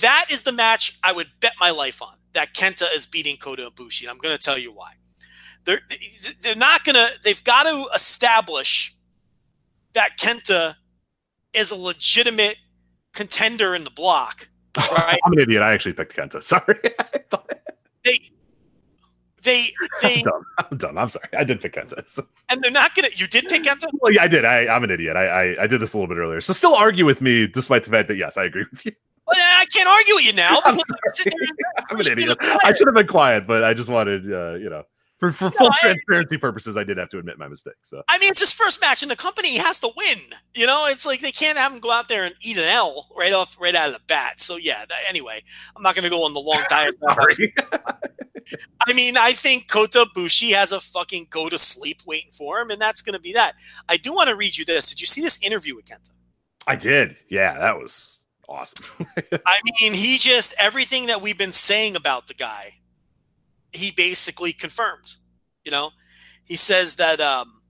that 0.00 0.26
is 0.30 0.42
the 0.42 0.52
match 0.52 0.98
I 1.02 1.12
would 1.12 1.28
bet 1.40 1.52
my 1.60 1.70
life 1.70 2.02
on. 2.02 2.14
That 2.34 2.54
Kenta 2.54 2.84
is 2.94 3.06
beating 3.06 3.36
Kota 3.38 3.70
Ibushi, 3.70 4.02
and 4.02 4.10
I'm 4.10 4.18
going 4.18 4.36
to 4.36 4.42
tell 4.42 4.58
you 4.58 4.72
why 4.72 4.92
they're 5.66 5.80
they're 6.40 6.56
not 6.56 6.84
gonna. 6.84 7.08
They've 7.22 7.42
got 7.44 7.64
to 7.64 7.86
establish 7.94 8.96
that 9.92 10.16
Kenta 10.18 10.76
is 11.52 11.70
a 11.70 11.76
legitimate 11.76 12.56
contender 13.12 13.74
in 13.74 13.84
the 13.84 13.90
block. 13.90 14.48
Right? 14.92 15.18
I'm 15.24 15.32
an 15.32 15.38
idiot. 15.38 15.62
I 15.62 15.72
actually 15.72 15.94
picked 15.94 16.14
Kenta. 16.14 16.42
Sorry. 16.42 16.78
they 18.04 18.20
they 19.46 19.72
they. 20.02 20.16
I'm 20.16 20.22
dumb. 20.22 20.44
I'm 20.58 20.78
dumb. 20.78 20.98
I'm 20.98 21.08
sorry. 21.08 21.28
I 21.38 21.44
did 21.44 21.60
pick 21.60 21.74
Kenta. 21.74 22.26
And 22.50 22.62
they're 22.62 22.70
not 22.70 22.94
gonna. 22.94 23.08
You 23.16 23.26
did 23.26 23.46
pick 23.46 23.62
Kenta. 23.62 23.86
Well, 24.00 24.12
yeah, 24.12 24.22
I 24.24 24.28
did. 24.28 24.44
I, 24.44 24.66
I'm 24.66 24.84
an 24.84 24.90
idiot. 24.90 25.16
I, 25.16 25.26
I 25.26 25.62
I 25.62 25.66
did 25.66 25.80
this 25.80 25.94
a 25.94 25.96
little 25.96 26.14
bit 26.14 26.20
earlier. 26.20 26.40
So 26.40 26.52
still 26.52 26.74
argue 26.74 27.06
with 27.06 27.22
me, 27.22 27.46
despite 27.46 27.84
the 27.84 27.90
fact 27.90 28.08
that 28.08 28.16
yes, 28.16 28.36
I 28.36 28.44
agree 28.44 28.66
with 28.70 28.84
you. 28.84 28.92
Well, 29.26 29.36
I 29.38 29.64
can't 29.72 29.88
argue 29.88 30.14
with 30.16 30.26
you 30.26 30.32
now. 30.34 30.60
I'm, 30.64 30.78
I'm 31.90 32.00
an 32.00 32.12
idiot. 32.12 32.36
I 32.40 32.72
should 32.74 32.86
have 32.86 32.94
been 32.94 33.06
quiet, 33.06 33.46
but 33.46 33.64
I 33.64 33.72
just 33.72 33.88
wanted, 33.88 34.30
uh, 34.32 34.54
you 34.54 34.68
know 34.68 34.84
for, 35.18 35.32
for 35.32 35.50
full 35.50 35.68
no, 35.68 35.72
transparency 35.78 36.36
purposes, 36.36 36.76
I 36.76 36.84
did 36.84 36.98
have 36.98 37.08
to 37.10 37.18
admit 37.18 37.38
my 37.38 37.48
mistake. 37.48 37.76
So 37.82 38.02
I 38.08 38.18
mean, 38.18 38.30
it's 38.30 38.40
his 38.40 38.52
first 38.52 38.80
match, 38.80 39.02
and 39.02 39.10
the 39.10 39.16
company 39.16 39.56
has 39.56 39.80
to 39.80 39.90
win. 39.96 40.18
You 40.54 40.66
know, 40.66 40.86
it's 40.86 41.06
like 41.06 41.20
they 41.20 41.32
can't 41.32 41.56
have 41.56 41.72
him 41.72 41.80
go 41.80 41.90
out 41.90 42.08
there 42.08 42.24
and 42.24 42.34
eat 42.42 42.58
an 42.58 42.64
L 42.64 43.08
right 43.16 43.32
off, 43.32 43.56
right 43.58 43.74
out 43.74 43.88
of 43.88 43.94
the 43.94 44.00
bat. 44.06 44.40
So 44.40 44.56
yeah. 44.56 44.84
Anyway, 45.08 45.42
I'm 45.74 45.82
not 45.82 45.94
going 45.94 46.04
to 46.04 46.10
go 46.10 46.24
on 46.24 46.34
the 46.34 46.40
long 46.40 46.62
diet. 46.68 46.94
I 48.86 48.92
mean, 48.92 49.16
I 49.16 49.32
think 49.32 49.68
Kota 49.68 50.06
Ibushi 50.14 50.54
has 50.54 50.72
a 50.72 50.80
fucking 50.80 51.28
go 51.30 51.48
to 51.48 51.58
sleep 51.58 52.02
waiting 52.06 52.30
for 52.32 52.60
him, 52.60 52.70
and 52.70 52.80
that's 52.80 53.02
going 53.02 53.14
to 53.14 53.20
be 53.20 53.32
that. 53.32 53.54
I 53.88 53.96
do 53.96 54.12
want 54.12 54.28
to 54.28 54.36
read 54.36 54.56
you 54.56 54.64
this. 54.64 54.88
Did 54.88 55.00
you 55.00 55.06
see 55.06 55.20
this 55.20 55.42
interview 55.42 55.74
with 55.74 55.86
Kenta? 55.86 56.10
I 56.66 56.76
did. 56.76 57.16
Yeah, 57.28 57.58
that 57.58 57.76
was 57.76 58.24
awesome. 58.48 58.84
I 59.46 59.60
mean, 59.80 59.94
he 59.94 60.18
just 60.18 60.54
everything 60.60 61.06
that 61.06 61.20
we've 61.20 61.38
been 61.38 61.52
saying 61.52 61.96
about 61.96 62.28
the 62.28 62.34
guy 62.34 62.74
he 63.76 63.90
basically 63.90 64.52
confirms. 64.52 65.18
You 65.64 65.70
know, 65.70 65.90
he 66.44 66.56
says 66.56 66.96
that. 66.96 67.20
Um, 67.20 67.60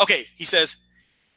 okay, 0.00 0.24
he 0.36 0.44
says 0.44 0.76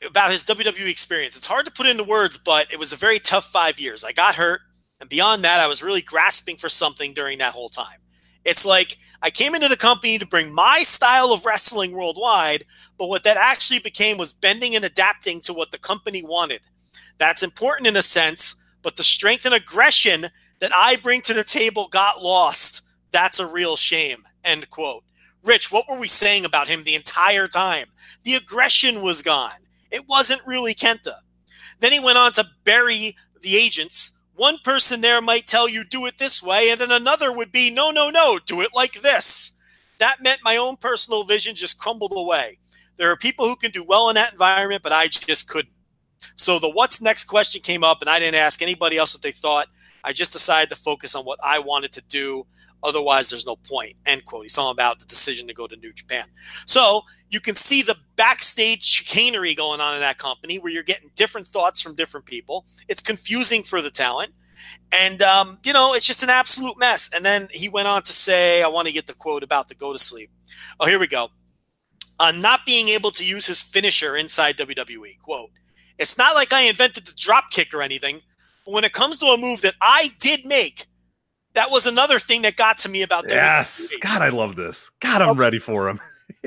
about 0.05 0.31
his 0.31 0.43
WWE 0.45 0.89
experience. 0.89 1.37
It's 1.37 1.45
hard 1.45 1.65
to 1.65 1.71
put 1.71 1.85
into 1.85 2.03
words, 2.03 2.37
but 2.37 2.71
it 2.71 2.79
was 2.79 2.93
a 2.93 2.97
very 2.97 3.19
tough 3.19 3.45
five 3.45 3.79
years. 3.79 4.03
I 4.03 4.11
got 4.11 4.35
hurt, 4.35 4.61
and 4.99 5.09
beyond 5.09 5.43
that, 5.45 5.59
I 5.59 5.67
was 5.67 5.81
really 5.81 6.01
grasping 6.01 6.57
for 6.57 6.69
something 6.69 7.13
during 7.13 7.37
that 7.39 7.53
whole 7.53 7.69
time. 7.69 7.99
It's 8.45 8.65
like 8.65 8.97
I 9.21 9.29
came 9.29 9.55
into 9.55 9.67
the 9.67 9.77
company 9.77 10.17
to 10.17 10.25
bring 10.25 10.53
my 10.53 10.83
style 10.83 11.31
of 11.31 11.45
wrestling 11.45 11.93
worldwide, 11.93 12.65
but 12.97 13.07
what 13.07 13.23
that 13.23 13.37
actually 13.37 13.79
became 13.79 14.17
was 14.17 14.33
bending 14.33 14.75
and 14.75 14.83
adapting 14.83 15.39
to 15.41 15.53
what 15.53 15.71
the 15.71 15.77
company 15.77 16.23
wanted. 16.23 16.61
That's 17.17 17.43
important 17.43 17.87
in 17.87 17.95
a 17.95 18.01
sense, 18.01 18.61
but 18.81 18.97
the 18.97 19.03
strength 19.03 19.45
and 19.45 19.53
aggression 19.53 20.29
that 20.59 20.71
I 20.75 20.97
bring 20.97 21.21
to 21.21 21.33
the 21.33 21.43
table 21.43 21.87
got 21.87 22.21
lost. 22.21 22.81
That's 23.11 23.39
a 23.39 23.47
real 23.47 23.75
shame. 23.75 24.23
End 24.43 24.69
quote. 24.69 25.03
Rich, 25.43 25.71
what 25.71 25.85
were 25.89 25.99
we 25.99 26.07
saying 26.07 26.45
about 26.45 26.67
him 26.67 26.83
the 26.83 26.95
entire 26.95 27.47
time? 27.47 27.87
The 28.23 28.35
aggression 28.35 29.01
was 29.01 29.21
gone. 29.21 29.59
It 29.91 30.07
wasn't 30.07 30.41
really 30.45 30.73
Kenta. 30.73 31.15
Then 31.79 31.91
he 31.91 31.99
went 31.99 32.17
on 32.17 32.31
to 32.33 32.45
bury 32.63 33.15
the 33.41 33.55
agents. 33.57 34.17
One 34.35 34.57
person 34.63 35.01
there 35.01 35.21
might 35.21 35.45
tell 35.45 35.69
you, 35.69 35.83
do 35.83 36.05
it 36.05 36.17
this 36.17 36.41
way, 36.41 36.69
and 36.71 36.79
then 36.81 36.91
another 36.91 37.31
would 37.31 37.51
be, 37.51 37.69
no, 37.69 37.91
no, 37.91 38.09
no, 38.09 38.39
do 38.45 38.61
it 38.61 38.71
like 38.73 39.01
this. 39.01 39.59
That 39.99 40.23
meant 40.23 40.39
my 40.43 40.57
own 40.57 40.77
personal 40.77 41.23
vision 41.23 41.55
just 41.55 41.79
crumbled 41.79 42.13
away. 42.15 42.57
There 42.97 43.11
are 43.11 43.17
people 43.17 43.47
who 43.47 43.55
can 43.55 43.71
do 43.71 43.83
well 43.83 44.09
in 44.09 44.15
that 44.15 44.33
environment, 44.33 44.81
but 44.81 44.91
I 44.91 45.07
just 45.07 45.47
couldn't. 45.47 45.73
So 46.35 46.57
the 46.57 46.69
what's 46.69 47.01
next 47.01 47.25
question 47.25 47.61
came 47.61 47.83
up, 47.83 48.01
and 48.01 48.09
I 48.09 48.19
didn't 48.19 48.35
ask 48.35 48.61
anybody 48.61 48.97
else 48.97 49.13
what 49.13 49.21
they 49.21 49.31
thought. 49.31 49.67
I 50.03 50.13
just 50.13 50.33
decided 50.33 50.69
to 50.69 50.75
focus 50.75 51.15
on 51.15 51.25
what 51.25 51.39
I 51.43 51.59
wanted 51.59 51.93
to 51.93 52.01
do. 52.01 52.45
Otherwise, 52.83 53.29
there's 53.29 53.45
no 53.45 53.55
point. 53.55 53.95
End 54.05 54.25
quote. 54.25 54.43
He's 54.43 54.53
talking 54.53 54.71
about 54.71 54.99
the 54.99 55.05
decision 55.05 55.47
to 55.47 55.53
go 55.53 55.67
to 55.67 55.75
New 55.77 55.93
Japan. 55.93 56.25
So 56.65 57.01
you 57.29 57.39
can 57.39 57.55
see 57.55 57.81
the 57.81 57.95
backstage 58.15 58.83
chicanery 58.83 59.55
going 59.55 59.81
on 59.81 59.95
in 59.95 60.01
that 60.01 60.17
company 60.17 60.59
where 60.59 60.71
you're 60.71 60.83
getting 60.83 61.09
different 61.15 61.47
thoughts 61.47 61.81
from 61.81 61.95
different 61.95 62.25
people. 62.25 62.65
It's 62.87 63.01
confusing 63.01 63.63
for 63.63 63.81
the 63.81 63.89
talent. 63.89 64.33
And, 64.91 65.21
um, 65.21 65.59
you 65.63 65.73
know, 65.73 65.93
it's 65.93 66.05
just 66.05 66.23
an 66.23 66.29
absolute 66.29 66.77
mess. 66.77 67.09
And 67.13 67.25
then 67.25 67.47
he 67.51 67.69
went 67.69 67.87
on 67.87 68.03
to 68.03 68.13
say, 68.13 68.61
I 68.61 68.67
want 68.67 68.87
to 68.87 68.93
get 68.93 69.07
the 69.07 69.13
quote 69.13 69.43
about 69.43 69.67
the 69.67 69.75
go 69.75 69.91
to 69.93 69.99
sleep. 69.99 70.29
Oh, 70.79 70.85
here 70.85 70.99
we 70.99 71.07
go. 71.07 71.29
Uh, 72.19 72.31
not 72.31 72.65
being 72.65 72.89
able 72.89 73.11
to 73.11 73.25
use 73.25 73.47
his 73.47 73.61
finisher 73.61 74.15
inside 74.15 74.57
WWE. 74.57 75.19
Quote, 75.19 75.49
it's 75.97 76.17
not 76.17 76.35
like 76.35 76.53
I 76.53 76.61
invented 76.61 77.05
the 77.05 77.13
drop 77.17 77.49
kick 77.51 77.73
or 77.73 77.81
anything, 77.81 78.21
but 78.65 78.73
when 78.73 78.83
it 78.83 78.93
comes 78.93 79.17
to 79.19 79.25
a 79.27 79.37
move 79.37 79.61
that 79.61 79.75
I 79.81 80.11
did 80.19 80.45
make, 80.45 80.85
that 81.53 81.71
was 81.71 81.85
another 81.85 82.19
thing 82.19 82.41
that 82.43 82.55
got 82.55 82.77
to 82.79 82.89
me 82.89 83.03
about 83.03 83.27
that. 83.27 83.35
yes. 83.35 83.95
God, 84.01 84.21
I 84.21 84.29
love 84.29 84.55
this. 84.55 84.91
God, 84.99 85.21
I'm 85.21 85.29
a, 85.29 85.33
ready 85.33 85.59
for 85.59 85.87
him. 85.87 85.99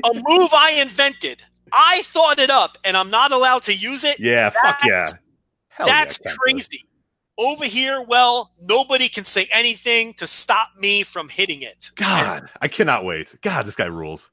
a 0.03 0.13
move 0.13 0.49
I 0.53 0.79
invented. 0.81 1.43
I 1.71 2.01
thought 2.03 2.39
it 2.39 2.49
up, 2.49 2.77
and 2.83 2.95
I'm 2.95 3.09
not 3.09 3.31
allowed 3.31 3.63
to 3.63 3.75
use 3.75 4.03
it. 4.03 4.19
Yeah, 4.19 4.49
that's, 4.49 4.55
fuck 4.61 4.79
yeah. 4.85 5.07
Hell 5.69 5.87
that's 5.87 6.19
yeah, 6.25 6.31
crazy. 6.39 6.85
Over 7.37 7.65
here, 7.65 8.01
well, 8.01 8.51
nobody 8.61 9.07
can 9.09 9.23
say 9.23 9.47
anything 9.53 10.13
to 10.15 10.25
stop 10.25 10.69
me 10.79 11.03
from 11.03 11.29
hitting 11.29 11.61
it. 11.61 11.91
God, 11.95 12.49
I 12.61 12.67
cannot 12.67 13.05
wait. 13.05 13.35
God, 13.41 13.65
this 13.65 13.75
guy 13.75 13.85
rules. 13.85 14.31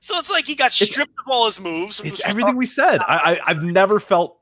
So 0.00 0.16
it's 0.16 0.30
like 0.30 0.46
he 0.46 0.54
got 0.54 0.72
stripped 0.72 1.10
it's, 1.10 1.26
of 1.26 1.30
all 1.30 1.46
his 1.46 1.60
moves. 1.60 2.00
It's 2.00 2.24
everything 2.24 2.56
we 2.56 2.66
said. 2.66 3.00
I, 3.00 3.34
I 3.34 3.40
I've 3.48 3.62
never 3.62 4.00
felt 4.00 4.39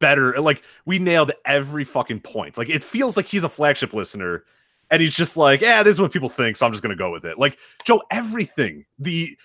better. 0.00 0.40
Like 0.40 0.62
we 0.84 0.98
nailed 0.98 1.32
every 1.44 1.84
fucking 1.84 2.20
point. 2.20 2.58
Like 2.58 2.68
it 2.68 2.84
feels 2.84 3.16
like 3.16 3.26
he's 3.26 3.44
a 3.44 3.48
flagship 3.48 3.92
listener 3.92 4.44
and 4.90 5.02
he's 5.02 5.14
just 5.14 5.36
like, 5.36 5.60
yeah, 5.60 5.82
this 5.82 5.94
is 5.94 6.00
what 6.00 6.12
people 6.12 6.28
think, 6.28 6.56
so 6.56 6.66
I'm 6.66 6.72
just 6.72 6.82
gonna 6.82 6.96
go 6.96 7.10
with 7.10 7.24
it. 7.24 7.38
Like 7.38 7.58
Joe, 7.84 8.02
everything 8.10 8.84
the 8.98 9.36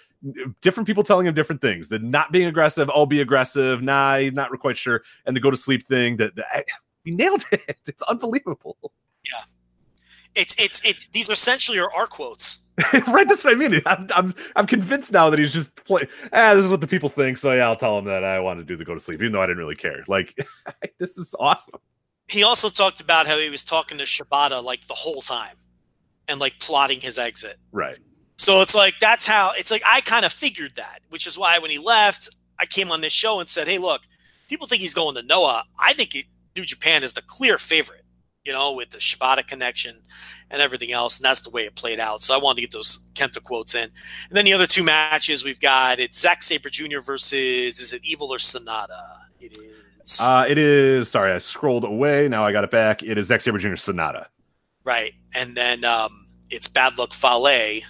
different 0.62 0.88
people 0.88 1.04
telling 1.04 1.26
him 1.26 1.34
different 1.34 1.62
things. 1.62 1.90
The 1.90 2.00
not 2.00 2.32
being 2.32 2.48
aggressive, 2.48 2.90
I'll 2.94 3.06
be 3.06 3.22
aggressive. 3.22 3.82
Nah, 3.82 4.20
not 4.34 4.52
quite 4.60 4.78
sure. 4.78 5.02
And 5.26 5.36
the 5.36 5.40
go 5.40 5.52
to 5.52 5.58
sleep 5.58 5.88
thing. 5.88 6.18
That 6.18 6.34
we 7.06 7.12
nailed 7.12 7.44
it. 7.52 7.78
It's 7.88 8.04
unbelievable. 8.04 8.78
Yeah, 9.26 9.44
it's 10.36 10.56
it's 10.60 10.88
it's 10.88 11.08
these 11.08 11.30
essentially 11.30 11.80
are 11.80 11.92
our 11.94 12.08
quotes. 12.08 12.61
right, 13.08 13.28
that's 13.28 13.44
what 13.44 13.54
I 13.54 13.56
mean. 13.56 13.82
I'm, 13.86 14.08
I'm, 14.16 14.36
I'm 14.56 14.68
convinced 14.68 15.12
now 15.12 15.30
that 15.30 15.40
he's 15.40 15.54
just 15.54 15.76
play. 15.86 16.08
Ah, 16.34 16.54
this 16.54 16.66
is 16.66 16.72
what 16.72 16.82
the 16.82 16.88
people 16.88 17.10
think. 17.10 17.38
So 17.38 17.54
yeah, 17.54 17.66
I'll 17.66 17.76
tell 17.76 17.98
him 17.98 18.06
that 18.06 18.24
I 18.24 18.40
want 18.40 18.60
to 18.60 18.64
do 18.64 18.76
the 18.76 18.86
go 18.86 18.94
to 18.94 19.00
sleep, 19.00 19.22
even 19.22 19.32
though 19.32 19.42
I 19.42 19.46
didn't 19.46 19.60
really 19.60 19.76
care. 19.76 20.04
Like, 20.08 20.38
this 21.00 21.18
is 21.18 21.36
awesome. 21.40 21.80
He 22.28 22.44
also 22.44 22.70
talked 22.70 23.02
about 23.02 23.28
how 23.28 23.38
he 23.38 23.50
was 23.50 23.64
talking 23.64 23.98
to 23.98 24.06
Shibata 24.06 24.64
like 24.64 24.88
the 24.88 24.94
whole 24.94 25.22
time, 25.22 25.56
and 26.28 26.40
like 26.40 26.60
plotting 26.60 27.02
his 27.02 27.18
exit. 27.18 27.58
Right. 27.72 27.98
So 28.38 28.62
it's 28.62 28.74
like 28.74 28.96
that's 29.00 29.28
how 29.28 29.52
it's 29.58 29.72
like. 29.72 29.84
I 29.86 30.02
kind 30.02 30.26
of 30.26 30.32
figured 30.32 30.76
that, 30.76 31.00
which 31.10 31.28
is 31.28 31.38
why 31.38 31.60
when 31.60 31.72
he 31.72 31.78
left, 31.78 32.30
I 32.58 32.66
came 32.66 32.92
on 32.92 33.02
this 33.02 33.14
show 33.14 33.40
and 33.40 33.50
said, 33.50 33.68
"Hey, 33.68 33.78
look, 33.78 34.02
people 34.48 34.68
think 34.68 34.82
he's 34.82 34.94
going 34.94 35.16
to 35.16 35.24
Noah. 35.24 35.64
I 35.80 35.94
think 35.94 36.16
New 36.56 36.64
Japan 36.64 37.04
is 37.04 37.14
the 37.14 37.22
clear 37.22 37.58
favorite." 37.58 38.01
You 38.44 38.54
know, 38.54 38.74
with 38.74 38.90
the 38.90 38.98
Shibata 38.98 39.46
connection 39.46 39.98
and 40.50 40.62
everything 40.62 40.92
else. 40.92 41.20
And 41.20 41.26
that's 41.26 41.42
the 41.42 41.52
way 41.52 41.66
it 41.66 41.76
played 41.76 42.00
out. 42.00 42.22
So 42.22 42.34
I 42.34 42.38
wanted 42.38 42.56
to 42.56 42.62
get 42.62 42.72
those 42.72 43.08
Kenta 43.14 43.42
quotes 43.44 43.76
in. 43.76 43.84
And 43.84 43.92
then 44.32 44.46
the 44.46 44.54
other 44.54 44.66
two 44.66 44.84
matches 44.84 45.44
we've 45.44 45.60
got 45.60 46.00
it's 46.00 46.20
Zack 46.20 46.42
Sabre 46.42 46.70
Jr. 46.70 47.02
versus 47.02 47.80
is 47.80 47.94
it 47.94 48.02
Evil 48.04 48.34
or 48.34 48.38
Sanada? 48.38 49.18
It 49.40 49.58
is. 49.58 50.20
Uh, 50.22 50.46
it 50.48 50.58
is. 50.58 51.10
Sorry, 51.10 51.32
I 51.32 51.38
scrolled 51.38 51.84
away. 51.84 52.28
Now 52.28 52.44
I 52.44 52.52
got 52.52 52.64
it 52.64 52.72
back. 52.72 53.04
It 53.04 53.18
is 53.18 53.28
Zack 53.28 53.42
Sabre 53.42 53.60
Jr. 53.60 53.70
Sanada. 53.70 54.26
right, 54.84 55.14
and 55.36 55.56
then 55.56 55.86
um, 55.86 56.26
it's 56.50 56.68
Bad 56.68 56.98
Luck 56.98 57.14
Fale 57.14 57.82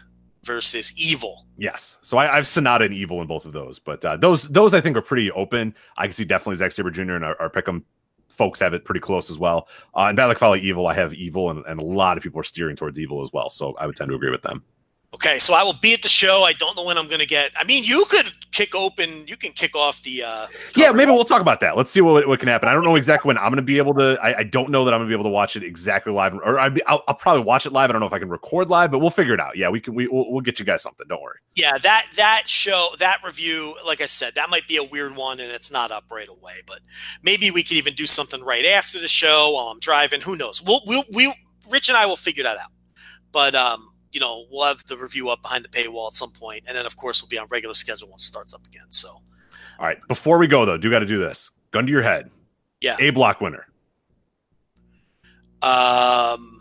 versus 0.43 0.93
Evil. 0.97 1.45
Yes. 1.57 1.97
So 2.01 2.17
I, 2.17 2.37
I've 2.37 2.45
Sanada 2.45 2.85
and 2.85 2.93
Evil 2.93 3.21
in 3.21 3.27
both 3.27 3.45
of 3.45 3.53
those, 3.53 3.79
but 3.79 4.03
uh, 4.03 4.17
those 4.17 4.43
those 4.43 4.73
I 4.73 4.81
think 4.81 4.97
are 4.97 5.01
pretty 5.01 5.31
open. 5.31 5.75
I 5.97 6.07
can 6.07 6.13
see 6.13 6.25
definitely 6.25 6.55
Zack 6.57 6.71
Sabre 6.71 6.91
Jr. 6.91 7.13
and 7.13 7.23
our, 7.23 7.39
our 7.41 7.49
Pick'em 7.49 7.83
folks 8.31 8.59
have 8.59 8.73
it 8.73 8.85
pretty 8.85 8.99
close 8.99 9.29
as 9.29 9.37
well. 9.37 9.67
Uh, 9.95 10.05
and 10.05 10.17
Bad 10.17 10.27
Luck 10.27 10.39
Fale 10.39 10.55
Evil, 10.55 10.87
I 10.87 10.93
have 10.93 11.13
Evil, 11.13 11.49
and, 11.49 11.63
and 11.65 11.79
a 11.79 11.83
lot 11.83 12.17
of 12.17 12.23
people 12.23 12.39
are 12.39 12.43
steering 12.43 12.75
towards 12.75 12.99
Evil 12.99 13.21
as 13.21 13.31
well. 13.33 13.49
So 13.49 13.75
I 13.79 13.85
would 13.85 13.95
tend 13.95 14.09
to 14.09 14.15
agree 14.15 14.31
with 14.31 14.41
them. 14.41 14.63
Okay, 15.13 15.39
so 15.39 15.53
I 15.53 15.63
will 15.63 15.73
be 15.73 15.93
at 15.93 16.01
the 16.03 16.07
show. 16.07 16.43
I 16.43 16.53
don't 16.53 16.73
know 16.77 16.85
when 16.85 16.97
I'm 16.97 17.07
going 17.07 17.19
to 17.19 17.25
get. 17.25 17.51
I 17.57 17.65
mean, 17.65 17.83
you 17.83 18.05
could 18.09 18.27
kick 18.51 18.73
open. 18.73 19.27
You 19.27 19.35
can 19.35 19.51
kick 19.51 19.75
off 19.75 20.01
the. 20.03 20.23
Uh, 20.23 20.47
Yeah, 20.73 20.93
maybe 20.93 21.11
we'll 21.11 21.25
talk 21.25 21.41
about 21.41 21.59
that. 21.59 21.75
Let's 21.75 21.91
see 21.91 21.99
what, 21.99 22.25
what 22.29 22.39
can 22.39 22.47
happen. 22.47 22.69
I 22.69 22.73
don't 22.73 22.85
know 22.85 22.95
exactly 22.95 23.27
when 23.27 23.37
I'm 23.37 23.49
going 23.49 23.57
to 23.57 23.61
be 23.61 23.77
able 23.77 23.93
to. 23.95 24.17
I, 24.23 24.39
I 24.39 24.43
don't 24.43 24.69
know 24.69 24.85
that 24.85 24.93
I'm 24.93 25.01
going 25.01 25.09
to 25.09 25.13
be 25.13 25.19
able 25.19 25.29
to 25.29 25.33
watch 25.33 25.57
it 25.57 25.63
exactly 25.63 26.13
live, 26.13 26.33
or 26.35 26.57
I'd 26.57 26.75
be, 26.75 26.83
I'll, 26.85 27.03
I'll 27.09 27.15
probably 27.15 27.43
watch 27.43 27.65
it 27.65 27.73
live. 27.73 27.89
I 27.89 27.91
don't 27.91 27.99
know 27.99 28.07
if 28.07 28.13
I 28.13 28.19
can 28.19 28.29
record 28.29 28.69
live, 28.69 28.89
but 28.89 28.99
we'll 28.99 29.09
figure 29.09 29.33
it 29.33 29.41
out. 29.41 29.57
Yeah, 29.57 29.67
we 29.67 29.81
can. 29.81 29.95
We 29.95 30.07
we'll, 30.07 30.31
we'll 30.31 30.39
get 30.39 30.59
you 30.59 30.65
guys 30.65 30.81
something. 30.81 31.05
Don't 31.09 31.21
worry. 31.21 31.39
Yeah, 31.55 31.77
that 31.79 32.05
that 32.15 32.43
show, 32.47 32.91
that 32.99 33.19
review, 33.21 33.75
like 33.85 33.99
I 33.99 34.05
said, 34.05 34.35
that 34.35 34.49
might 34.49 34.65
be 34.69 34.77
a 34.77 34.83
weird 34.83 35.17
one, 35.17 35.41
and 35.41 35.51
it's 35.51 35.73
not 35.73 35.91
up 35.91 36.05
right 36.09 36.29
away. 36.29 36.61
But 36.65 36.79
maybe 37.21 37.51
we 37.51 37.63
could 37.63 37.75
even 37.75 37.95
do 37.95 38.07
something 38.07 38.41
right 38.41 38.65
after 38.65 38.97
the 38.97 39.09
show 39.09 39.51
while 39.51 39.67
I'm 39.67 39.79
driving. 39.79 40.21
Who 40.21 40.37
knows? 40.37 40.61
We'll 40.61 40.81
we'll 40.85 41.03
we 41.13 41.33
Rich 41.69 41.89
and 41.89 41.97
I 41.97 42.05
will 42.05 42.15
figure 42.15 42.43
that 42.43 42.57
out. 42.57 42.71
But 43.33 43.55
um, 43.55 43.90
you 44.11 44.19
know, 44.19 44.45
we'll 44.51 44.65
have 44.67 44.83
the 44.87 44.97
review 44.97 45.29
up 45.29 45.41
behind 45.41 45.63
the 45.65 45.69
paywall 45.69 46.07
at 46.07 46.13
some 46.13 46.31
point, 46.31 46.63
and 46.67 46.77
then 46.77 46.85
of 46.85 46.95
course 46.97 47.21
we'll 47.21 47.29
be 47.29 47.37
on 47.37 47.47
regular 47.49 47.73
schedule 47.75 48.09
once 48.09 48.23
it 48.23 48.27
starts 48.27 48.53
up 48.53 48.65
again. 48.67 48.85
So 48.89 49.09
All 49.09 49.85
right. 49.85 49.97
Before 50.07 50.37
we 50.37 50.47
go 50.47 50.65
though, 50.65 50.77
do 50.77 50.87
you 50.87 50.91
got 50.93 50.99
to 50.99 51.05
do 51.05 51.19
this. 51.19 51.51
Gun 51.71 51.85
to 51.85 51.91
your 51.91 52.01
head. 52.01 52.29
Yeah. 52.81 52.97
A 52.99 53.11
block 53.11 53.41
winner. 53.41 53.67
um, 55.61 56.59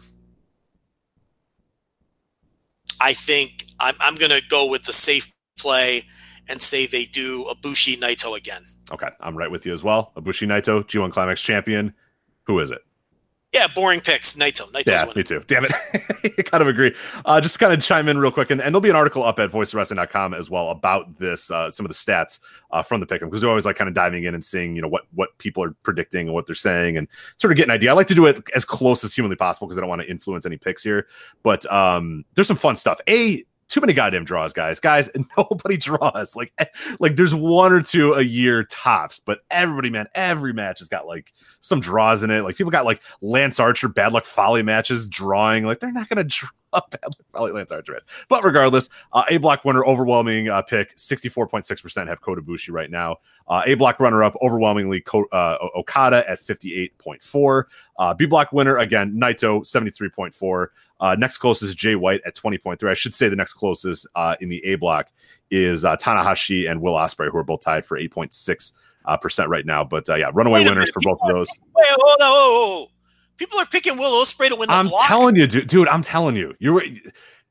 I 3.01 3.15
think 3.15 3.67
I'm 3.81 3.95
I'm 4.01 4.15
gonna 4.15 4.41
go 4.49 4.67
with 4.67 4.85
the 4.85 4.93
safe 4.93 5.33
play 5.59 6.05
and 6.49 6.61
say 6.61 6.87
they 6.87 7.07
do 7.07 7.45
Ibushi 7.45 7.99
Naito 7.99 8.37
again. 8.37 8.65
Okay, 8.93 9.09
I'm 9.21 9.37
right 9.37 9.51
with 9.51 9.65
you 9.65 9.73
as 9.73 9.83
well. 9.83 10.13
Ibushi 10.17 10.47
Naito, 10.47 10.83
G1 10.85 11.13
Climax 11.13 11.41
champion. 11.41 11.95
Who 12.45 12.59
is 12.59 12.71
it? 12.71 12.81
Yeah, 13.53 13.67
boring 13.75 14.01
picks. 14.01 14.37
Naito. 14.37 14.71
Naito's 14.71 14.85
yeah, 14.87 15.03
winning. 15.03 15.17
me 15.17 15.23
too. 15.25 15.43
Damn 15.49 15.65
it. 15.65 15.73
I 16.39 16.43
kind 16.43 16.63
of 16.63 16.69
agree. 16.69 16.95
Uh, 17.25 17.41
just 17.41 17.59
kind 17.59 17.73
of 17.73 17.83
chime 17.83 18.09
in 18.09 18.19
real 18.19 18.31
quick. 18.31 18.51
And, 18.53 18.61
and 18.61 18.73
there'll 18.73 18.81
be 18.81 18.91
an 18.91 18.97
article 18.97 19.25
up 19.25 19.41
at 19.41 19.51
voiceofwrestling.com 19.51 20.35
as 20.35 20.49
well 20.49 20.71
about 20.71 21.19
this, 21.19 21.51
uh, 21.51 21.69
some 21.69 21.85
of 21.85 21.91
the 21.91 21.95
stats 21.95 22.39
uh, 22.71 22.83
from 22.83 23.01
the 23.01 23.07
pick'em, 23.07 23.23
because 23.23 23.43
we're 23.43 23.49
always 23.49 23.67
like 23.67 23.75
kind 23.75 23.89
of 23.89 23.95
diving 23.95 24.23
in 24.23 24.35
and 24.35 24.45
seeing, 24.45 24.77
you 24.77 24.83
know, 24.83 24.89
what, 24.89 25.03
what 25.15 25.37
people 25.39 25.65
are 25.65 25.73
predicting 25.83 26.29
and 26.29 26.35
what 26.35 26.47
they're 26.47 26.55
saying 26.55 26.97
and 26.97 27.09
sort 27.39 27.51
of 27.51 27.57
get 27.57 27.65
an 27.65 27.73
idea. 27.73 27.91
I 27.91 27.95
like 27.95 28.07
to 28.09 28.15
do 28.15 28.27
it 28.27 28.41
as 28.55 28.65
close 28.65 29.03
as 29.03 29.13
humanly 29.13 29.37
possible 29.37 29.67
because 29.67 29.79
I 29.79 29.81
don't 29.81 29.91
want 29.91 30.03
to 30.03 30.09
influence 30.09 30.47
any 30.47 30.57
picks 30.57 30.85
here. 30.85 31.09
But 31.43 31.71
um, 31.73 32.25
there's 32.35 32.47
some 32.47 32.57
fun 32.57 32.77
stuff. 32.77 33.01
A, 33.09 33.45
too 33.71 33.81
many 33.81 33.93
goddamn 33.93 34.25
draws, 34.25 34.53
guys. 34.53 34.81
Guys, 34.81 35.09
nobody 35.37 35.77
draws. 35.77 36.35
Like, 36.35 36.53
eh, 36.59 36.67
like 36.99 37.17
there's 37.17 37.35
one 37.35 37.73
or 37.73 37.81
two 37.81 38.15
a 38.15 38.23
year 38.23 38.65
tops, 38.65 39.21
but 39.25 39.41
everybody, 39.51 39.91
man, 39.91 40.07
every 40.15 40.53
match 40.53 40.81
has 40.81 40.89
got 40.89 41.07
like 41.07 41.33
some 41.61 41.81
draws 41.81 42.25
in 42.25 42.31
it. 42.31 42.43
Like 42.43 42.57
people 42.57 42.73
got 42.73 42.85
like 42.85 43.01
Lance 43.23 43.61
Archer, 43.61 43.89
Bad 43.89 44.13
Luck 44.13 44.25
Fale 44.25 44.63
matches 44.65 45.07
drawing. 45.07 45.65
Like 45.65 45.79
they're 45.79 45.93
not 45.93 46.09
gonna 46.09 46.25
draw 46.25 46.51
Bad 46.73 47.05
Luck 47.05 47.27
Fale 47.33 47.55
Lance 47.55 47.71
Archer. 47.71 48.01
But 48.29 48.43
regardless, 48.43 48.89
uh, 49.13 49.23
A 49.29 49.37
block 49.37 49.65
winner, 49.65 49.85
overwhelming 49.85 50.49
uh, 50.49 50.63
pick, 50.63 50.97
64.6% 50.97 52.09
have 52.09 52.21
Kota 52.21 52.43
Ibushi 52.43 52.73
right 52.73 52.91
now. 52.91 53.17
Uh, 53.47 53.63
a 53.67 53.75
block 53.75 54.01
runner 54.01 54.25
up, 54.25 54.37
overwhelmingly 54.43 55.05
uh, 55.33 55.57
Okada 55.77 56.29
at 56.29 56.41
58.4. 56.41 57.65
Uh, 57.99 58.15
B 58.15 58.27
block 58.27 58.53
winner 58.53 58.79
again, 58.79 59.15
Naito 59.17 59.61
73.4. 59.61 60.67
Uh, 61.01 61.17
next 61.19 61.39
closest 61.39 61.77
Jay 61.77 61.95
White 61.95 62.21
at 62.27 62.37
20.3. 62.37 62.89
I 62.89 62.95
should 62.95 63.15
say 63.15 63.29
the 63.29 63.37
next 63.37 63.55
closest 63.55 64.07
uh, 64.15 64.37
in 64.41 64.49
the 64.49 64.63
A 64.67 64.75
block 64.77 65.09
is 65.51 65.85
uh, 65.85 65.97
Tanahashi 65.97 66.71
and 66.71 66.81
Will 66.81 66.95
Ospreay, 66.95 67.31
who 67.31 67.39
are 67.39 67.45
both 67.45 67.63
tied 67.63 67.85
for 67.85 67.99
8.6 67.99 68.73
uh, 69.07 69.17
percent 69.17 69.49
right 69.49 69.67
now. 69.67 69.85
But 69.85 70.09
uh, 70.09 70.17
yeah, 70.17 70.31
runaway 70.33 70.61
winners 70.61 70.77
minute, 70.77 70.93
for 70.93 71.01
both 71.01 71.19
of 71.23 71.29
those. 71.29 71.49
Wait, 71.75 71.87
hold 71.89 72.21
on, 72.21 72.29
whoa, 72.29 72.51
whoa, 72.53 72.81
whoa. 72.81 72.91
People 73.37 73.59
are 73.59 73.67
picking 73.67 73.97
Will 73.97 74.23
Ospreay 74.23 74.49
to 74.49 74.57
win 74.57 74.69
the 74.69 74.75
I'm 74.75 74.89
block. 74.89 75.07
telling 75.07 75.37
you, 75.37 75.47
dude, 75.47 75.67
dude, 75.67 75.89
I'm 75.89 76.03
telling 76.03 76.37
you, 76.37 76.55
you're. 76.59 76.83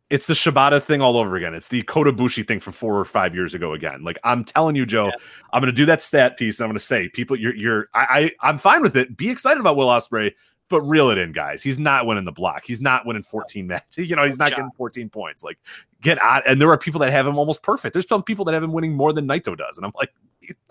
It's 0.09 0.25
the 0.25 0.33
Shibata 0.33 0.81
thing 0.81 1.01
all 1.01 1.17
over 1.17 1.35
again. 1.35 1.53
It's 1.53 1.67
the 1.67 1.83
Kota 1.83 2.11
Ibushi 2.11 2.47
thing 2.47 2.59
from 2.59 2.73
four 2.73 2.97
or 2.97 3.05
five 3.05 3.35
years 3.35 3.53
ago 3.53 3.73
again. 3.73 4.03
Like 4.03 4.17
I'm 4.23 4.43
telling 4.43 4.75
you, 4.75 4.87
Joe, 4.87 5.11
I'm 5.53 5.61
going 5.61 5.71
to 5.71 5.75
do 5.75 5.85
that 5.85 6.01
stat 6.01 6.35
piece. 6.35 6.59
I'm 6.59 6.67
going 6.67 6.73
to 6.73 6.83
say, 6.83 7.09
people, 7.09 7.37
you're, 7.37 7.53
you're, 7.53 7.89
I, 7.93 8.31
I, 8.41 8.49
I'm 8.49 8.57
fine 8.57 8.81
with 8.81 8.97
it. 8.97 9.15
Be 9.15 9.29
excited 9.29 9.59
about 9.59 9.75
Will 9.75 9.87
Ospreay, 9.87 10.33
but 10.69 10.81
reel 10.81 11.09
it 11.09 11.17
in, 11.17 11.31
guys. 11.31 11.61
He's 11.61 11.79
not 11.79 12.05
winning 12.05 12.25
the 12.25 12.31
block. 12.31 12.63
He's 12.65 12.81
not 12.81 13.05
winning 13.05 13.23
14 13.23 13.67
matches. 13.67 13.87
You 14.09 14.15
know, 14.15 14.23
he's 14.23 14.39
not 14.39 14.49
getting 14.49 14.71
14 14.77 15.09
points. 15.09 15.43
Like, 15.43 15.59
get 16.01 16.21
out. 16.21 16.43
And 16.47 16.61
there 16.61 16.69
are 16.69 16.77
people 16.77 16.99
that 17.01 17.11
have 17.11 17.27
him 17.27 17.37
almost 17.37 17.61
perfect. 17.61 17.93
There's 17.93 18.07
some 18.07 18.23
people 18.23 18.45
that 18.45 18.53
have 18.53 18.63
him 18.63 18.71
winning 18.71 18.93
more 18.93 19.13
than 19.13 19.27
Naito 19.27 19.57
does, 19.57 19.77
and 19.77 19.85
I'm 19.85 19.91
like, 19.95 20.11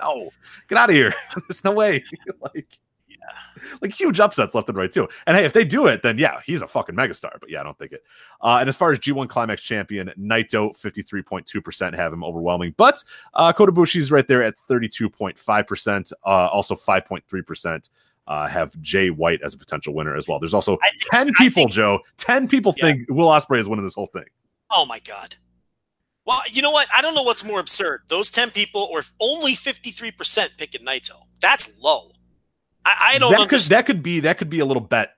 no, 0.01 0.31
get 0.69 0.79
out 0.79 0.91
of 0.91 0.97
here. 0.97 1.15
There's 1.49 1.63
no 1.65 1.73
way. 1.73 2.03
like, 2.41 2.79
yeah. 3.09 3.17
like 3.81 3.93
huge 3.93 4.21
upsets 4.21 4.55
left 4.55 4.69
and 4.69 4.77
right 4.79 4.91
too. 4.91 5.09
And 5.27 5.37
hey, 5.37 5.45
if 5.45 5.53
they 5.53 5.65
do 5.65 5.87
it, 5.87 6.03
then 6.03 6.19
yeah, 6.19 6.41
he's 6.45 6.63
a 6.63 6.67
fucking 6.67 6.95
megastar. 6.95 7.39
But 7.41 7.51
yeah, 7.51 7.61
I 7.61 7.65
don't 7.65 7.79
think 7.79 7.93
it. 7.93 8.03
Uh, 8.43 8.59
and 8.61 8.69
as 8.69 8.77
far 8.77 8.93
as 8.93 8.99
G1 8.99 9.29
Climax 9.29 9.63
champion, 9.63 10.13
Naito, 10.19 10.77
53.2% 10.79 11.95
have 11.95 12.13
him 12.13 12.25
overwhelming. 12.25 12.75
But 12.77 13.03
uh, 13.35 13.53
Kota 13.53 13.73
right 14.11 14.29
there 14.29 14.43
at 14.43 14.55
32.5%. 14.69 16.13
Uh, 16.25 16.29
also 16.29 16.75
5.3%. 16.75 17.91
Uh, 18.29 18.47
have 18.47 18.79
Jay 18.83 19.09
White 19.09 19.41
as 19.43 19.55
a 19.55 19.59
potential 19.59 19.95
winner 19.95 20.15
as 20.15 20.29
well. 20.29 20.39
There's 20.39 20.53
also 20.53 20.77
I- 20.83 20.91
10 21.17 21.29
I 21.29 21.33
people, 21.39 21.63
think- 21.63 21.73
Joe. 21.73 22.01
10 22.19 22.47
people 22.47 22.75
Yeah. 22.77 22.85
think 22.85 23.09
Will 23.09 23.29
Ospreay 23.29 23.59
is 23.59 23.69
winning 23.69 23.85
this 23.87 23.95
whole 23.95 24.11
thing. 24.13 24.25
Oh 24.71 24.85
my 24.85 24.99
god. 25.01 25.37
Well, 26.27 26.43
you 26.53 26.61
know 26.61 26.71
what? 26.71 26.89
I 26.95 27.01
don't 27.01 27.15
know 27.15 27.23
what's 27.23 27.43
more 27.43 27.59
absurd: 27.59 28.03
those 28.09 28.31
ten 28.31 28.51
people, 28.51 28.87
or 28.93 29.03
only 29.19 29.55
fifty-three 29.55 30.11
percent 30.11 30.53
picking 30.59 30.85
Naito. 30.85 31.23
That's 31.41 31.81
low. 31.81 32.11
I, 32.85 33.13
I 33.15 33.19
don't 33.19 33.33
that 33.33 33.49
could 33.49 33.61
that 33.61 33.87
could 33.87 34.03
be 34.03 34.21
that 34.21 34.37
could 34.37 34.51
be 34.51 34.59
a 34.59 34.67
little 34.67 34.83
bet 34.83 35.13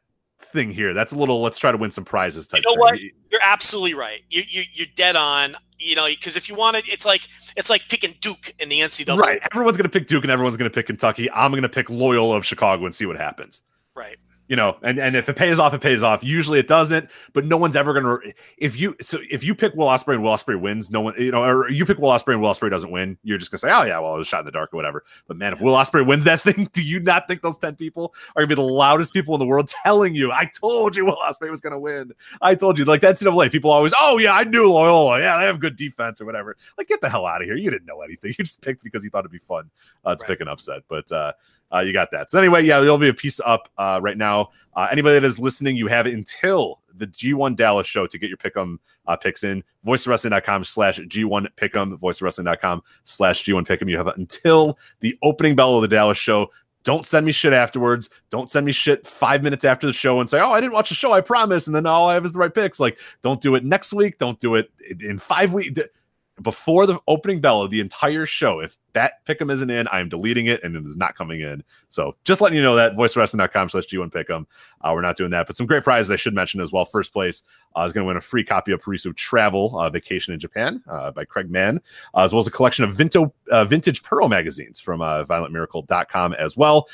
thing 0.52 0.70
here. 0.70 0.94
That's 0.94 1.12
a 1.12 1.16
little 1.16 1.42
let's 1.42 1.58
try 1.58 1.72
to 1.72 1.78
win 1.78 1.90
some 1.90 2.04
prizes 2.04 2.46
type. 2.46 2.62
You 2.62 2.70
know 2.70 2.74
thing. 2.74 2.80
what? 2.80 3.00
You're 3.30 3.40
absolutely 3.42 3.94
right. 3.94 4.22
You, 4.30 4.42
you 4.48 4.62
you're 4.72 4.86
dead 4.96 5.16
on. 5.16 5.56
You 5.78 5.96
know, 5.96 6.06
because 6.08 6.36
if 6.36 6.48
you 6.48 6.54
want 6.54 6.76
it, 6.76 6.86
it's 6.88 7.06
like 7.06 7.22
it's 7.56 7.70
like 7.70 7.82
picking 7.88 8.14
Duke 8.20 8.54
in 8.58 8.68
the 8.68 8.80
NCAA. 8.80 9.16
Right. 9.16 9.40
Everyone's 9.52 9.78
going 9.78 9.90
to 9.90 9.98
pick 9.98 10.06
Duke 10.06 10.24
and 10.24 10.30
everyone's 10.30 10.58
going 10.58 10.70
to 10.70 10.74
pick 10.74 10.86
Kentucky. 10.86 11.30
I'm 11.30 11.52
going 11.52 11.62
to 11.62 11.70
pick 11.70 11.88
Loyola 11.88 12.36
of 12.36 12.44
Chicago 12.44 12.84
and 12.84 12.94
see 12.94 13.06
what 13.06 13.16
happens. 13.16 13.62
Right. 13.94 14.18
You 14.50 14.56
know, 14.56 14.76
and, 14.82 14.98
and 14.98 15.14
if 15.14 15.28
it 15.28 15.36
pays 15.36 15.60
off, 15.60 15.74
it 15.74 15.80
pays 15.80 16.02
off. 16.02 16.24
Usually 16.24 16.58
it 16.58 16.66
doesn't, 16.66 17.08
but 17.34 17.44
no 17.44 17.56
one's 17.56 17.76
ever 17.76 17.94
to. 17.94 18.32
If 18.58 18.76
you 18.80 18.96
so 19.00 19.20
if 19.30 19.44
you 19.44 19.54
pick 19.54 19.74
Will 19.74 19.86
Ospreay 19.86 20.14
and 20.14 20.24
Will 20.24 20.32
Ospreay 20.32 20.60
wins, 20.60 20.90
no 20.90 21.00
one 21.02 21.14
you 21.16 21.30
know, 21.30 21.44
or 21.44 21.70
you 21.70 21.86
pick 21.86 21.98
Will 21.98 22.10
Ospreay 22.10 22.32
and 22.32 22.42
Will 22.42 22.50
Ospreay 22.50 22.68
doesn't 22.68 22.90
win, 22.90 23.16
you're 23.22 23.38
just 23.38 23.52
to 23.52 23.58
say, 23.58 23.68
oh 23.70 23.84
yeah, 23.84 24.00
well 24.00 24.16
it 24.16 24.18
was 24.18 24.26
shot 24.26 24.40
in 24.40 24.46
the 24.46 24.50
dark 24.50 24.74
or 24.74 24.76
whatever. 24.76 25.04
But 25.28 25.36
man, 25.36 25.52
if 25.52 25.60
Will 25.60 25.74
Ospreay 25.74 26.04
wins 26.04 26.24
that 26.24 26.40
thing, 26.42 26.68
do 26.72 26.82
you 26.82 26.98
not 26.98 27.28
think 27.28 27.42
those 27.42 27.58
ten 27.58 27.76
people 27.76 28.12
are 28.34 28.42
to 28.42 28.48
be 28.48 28.56
the 28.56 28.60
loudest 28.60 29.12
people 29.12 29.36
in 29.36 29.38
the 29.38 29.46
world 29.46 29.72
telling 29.84 30.16
you, 30.16 30.32
I 30.32 30.46
told 30.46 30.96
you 30.96 31.06
Will 31.06 31.18
Ospreay 31.24 31.48
was 31.48 31.60
to 31.60 31.78
win. 31.78 32.10
I 32.42 32.56
told 32.56 32.76
you, 32.76 32.84
like 32.86 33.02
that 33.02 33.14
NCAA 33.20 33.52
people 33.52 33.70
always, 33.70 33.92
oh 34.00 34.18
yeah, 34.18 34.32
I 34.34 34.42
knew 34.42 34.68
Loyola. 34.68 35.20
Yeah, 35.20 35.38
they 35.38 35.44
have 35.44 35.60
good 35.60 35.76
defense 35.76 36.20
or 36.20 36.24
whatever. 36.24 36.56
Like 36.76 36.88
get 36.88 37.00
the 37.00 37.08
hell 37.08 37.24
out 37.24 37.40
of 37.40 37.46
here. 37.46 37.56
You 37.56 37.70
didn't 37.70 37.86
know 37.86 38.00
anything. 38.02 38.34
You 38.40 38.44
just 38.44 38.62
picked 38.62 38.82
because 38.82 39.04
you 39.04 39.10
thought 39.10 39.20
it'd 39.20 39.30
be 39.30 39.38
fun 39.38 39.70
uh, 40.04 40.16
to 40.16 40.22
Right. 40.22 40.28
pick 40.28 40.40
an 40.40 40.48
upset. 40.48 40.82
But 40.88 41.12
uh, 41.12 41.34
uh, 41.72 41.80
you 41.80 41.92
got 41.92 42.10
that. 42.12 42.30
So 42.30 42.38
anyway, 42.38 42.64
yeah, 42.64 42.80
there'll 42.80 42.98
be 42.98 43.08
a 43.08 43.14
piece 43.14 43.40
up 43.40 43.68
uh, 43.78 44.00
right 44.02 44.16
now. 44.16 44.50
Uh, 44.76 44.88
anybody 44.90 45.18
that 45.18 45.26
is 45.26 45.38
listening, 45.38 45.76
you 45.76 45.86
have 45.86 46.06
until 46.06 46.80
the 46.94 47.06
G1 47.06 47.56
Dallas 47.56 47.86
show 47.86 48.06
to 48.06 48.18
get 48.18 48.28
your 48.28 48.36
pick'em 48.36 48.76
uh, 49.06 49.16
picks 49.16 49.44
in. 49.44 49.64
VoiceWrestling.com 49.86 50.64
slash 50.64 50.98
G1 51.00 51.48
pick'em. 51.56 51.98
VoiceWrestling.com 51.98 52.82
slash 53.04 53.44
G1 53.44 53.66
pick'em. 53.66 53.88
You 53.88 53.96
have 53.96 54.08
until 54.08 54.78
the 55.00 55.16
opening 55.22 55.56
bell 55.56 55.76
of 55.76 55.82
the 55.82 55.88
Dallas 55.88 56.18
show. 56.18 56.50
Don't 56.82 57.04
send 57.04 57.26
me 57.26 57.32
shit 57.32 57.52
afterwards. 57.52 58.08
Don't 58.30 58.50
send 58.50 58.64
me 58.64 58.72
shit 58.72 59.06
five 59.06 59.42
minutes 59.42 59.64
after 59.66 59.86
the 59.86 59.92
show 59.92 60.20
and 60.20 60.30
say, 60.30 60.40
"Oh, 60.40 60.50
I 60.50 60.62
didn't 60.62 60.72
watch 60.72 60.88
the 60.88 60.94
show. 60.94 61.12
I 61.12 61.20
promise." 61.20 61.66
And 61.66 61.76
then 61.76 61.84
all 61.84 62.08
I 62.08 62.14
have 62.14 62.24
is 62.24 62.32
the 62.32 62.38
right 62.38 62.52
picks. 62.54 62.80
Like, 62.80 62.98
don't 63.20 63.38
do 63.40 63.54
it 63.54 63.64
next 63.64 63.92
week. 63.92 64.16
Don't 64.16 64.38
do 64.40 64.54
it 64.54 64.70
in- 64.88 65.10
in 65.10 65.18
five 65.18 65.52
weeks 65.52 65.78
before 66.40 66.86
the 66.86 66.98
opening 67.06 67.40
bell 67.40 67.60
of 67.60 67.70
the 67.70 67.80
entire 67.80 68.24
show. 68.24 68.60
If 68.60 68.78
that 68.92 69.24
pick'em 69.26 69.50
isn't 69.50 69.70
in, 69.70 69.88
I 69.88 70.00
am 70.00 70.08
deleting 70.08 70.46
it 70.46 70.62
and 70.62 70.76
it 70.76 70.84
is 70.84 70.96
not 70.96 71.16
coming 71.16 71.40
in. 71.40 71.62
So 71.88 72.16
just 72.24 72.40
letting 72.40 72.56
you 72.56 72.62
know 72.62 72.76
that 72.76 72.94
voicewrestling.com 72.94 73.68
slash 73.68 73.86
G1 73.86 74.12
pick'em. 74.12 74.46
Uh, 74.82 74.92
we're 74.94 75.02
not 75.02 75.16
doing 75.16 75.30
that, 75.30 75.46
but 75.46 75.56
some 75.56 75.66
great 75.66 75.84
prizes 75.84 76.10
I 76.10 76.16
should 76.16 76.34
mention 76.34 76.60
as 76.60 76.72
well. 76.72 76.84
First 76.84 77.12
place 77.12 77.42
uh, 77.76 77.82
is 77.82 77.92
going 77.92 78.04
to 78.04 78.08
win 78.08 78.16
a 78.16 78.20
free 78.20 78.44
copy 78.44 78.72
of 78.72 78.80
Puroresu 78.80 79.14
Travel 79.14 79.78
uh, 79.78 79.90
Vacation 79.90 80.32
in 80.32 80.40
Japan 80.40 80.82
uh, 80.88 81.10
by 81.10 81.24
Craig 81.24 81.50
Mann, 81.50 81.80
uh, 82.14 82.20
as 82.20 82.32
well 82.32 82.40
as 82.40 82.46
a 82.46 82.50
collection 82.50 82.84
of 82.84 82.96
Vinto, 82.96 83.30
uh, 83.50 83.64
vintage 83.64 84.02
Pearl 84.02 84.28
magazines 84.28 84.80
from 84.80 85.02
uh, 85.02 85.24
violentmiracle.com 85.24 86.32
as 86.34 86.56
well. 86.56 86.88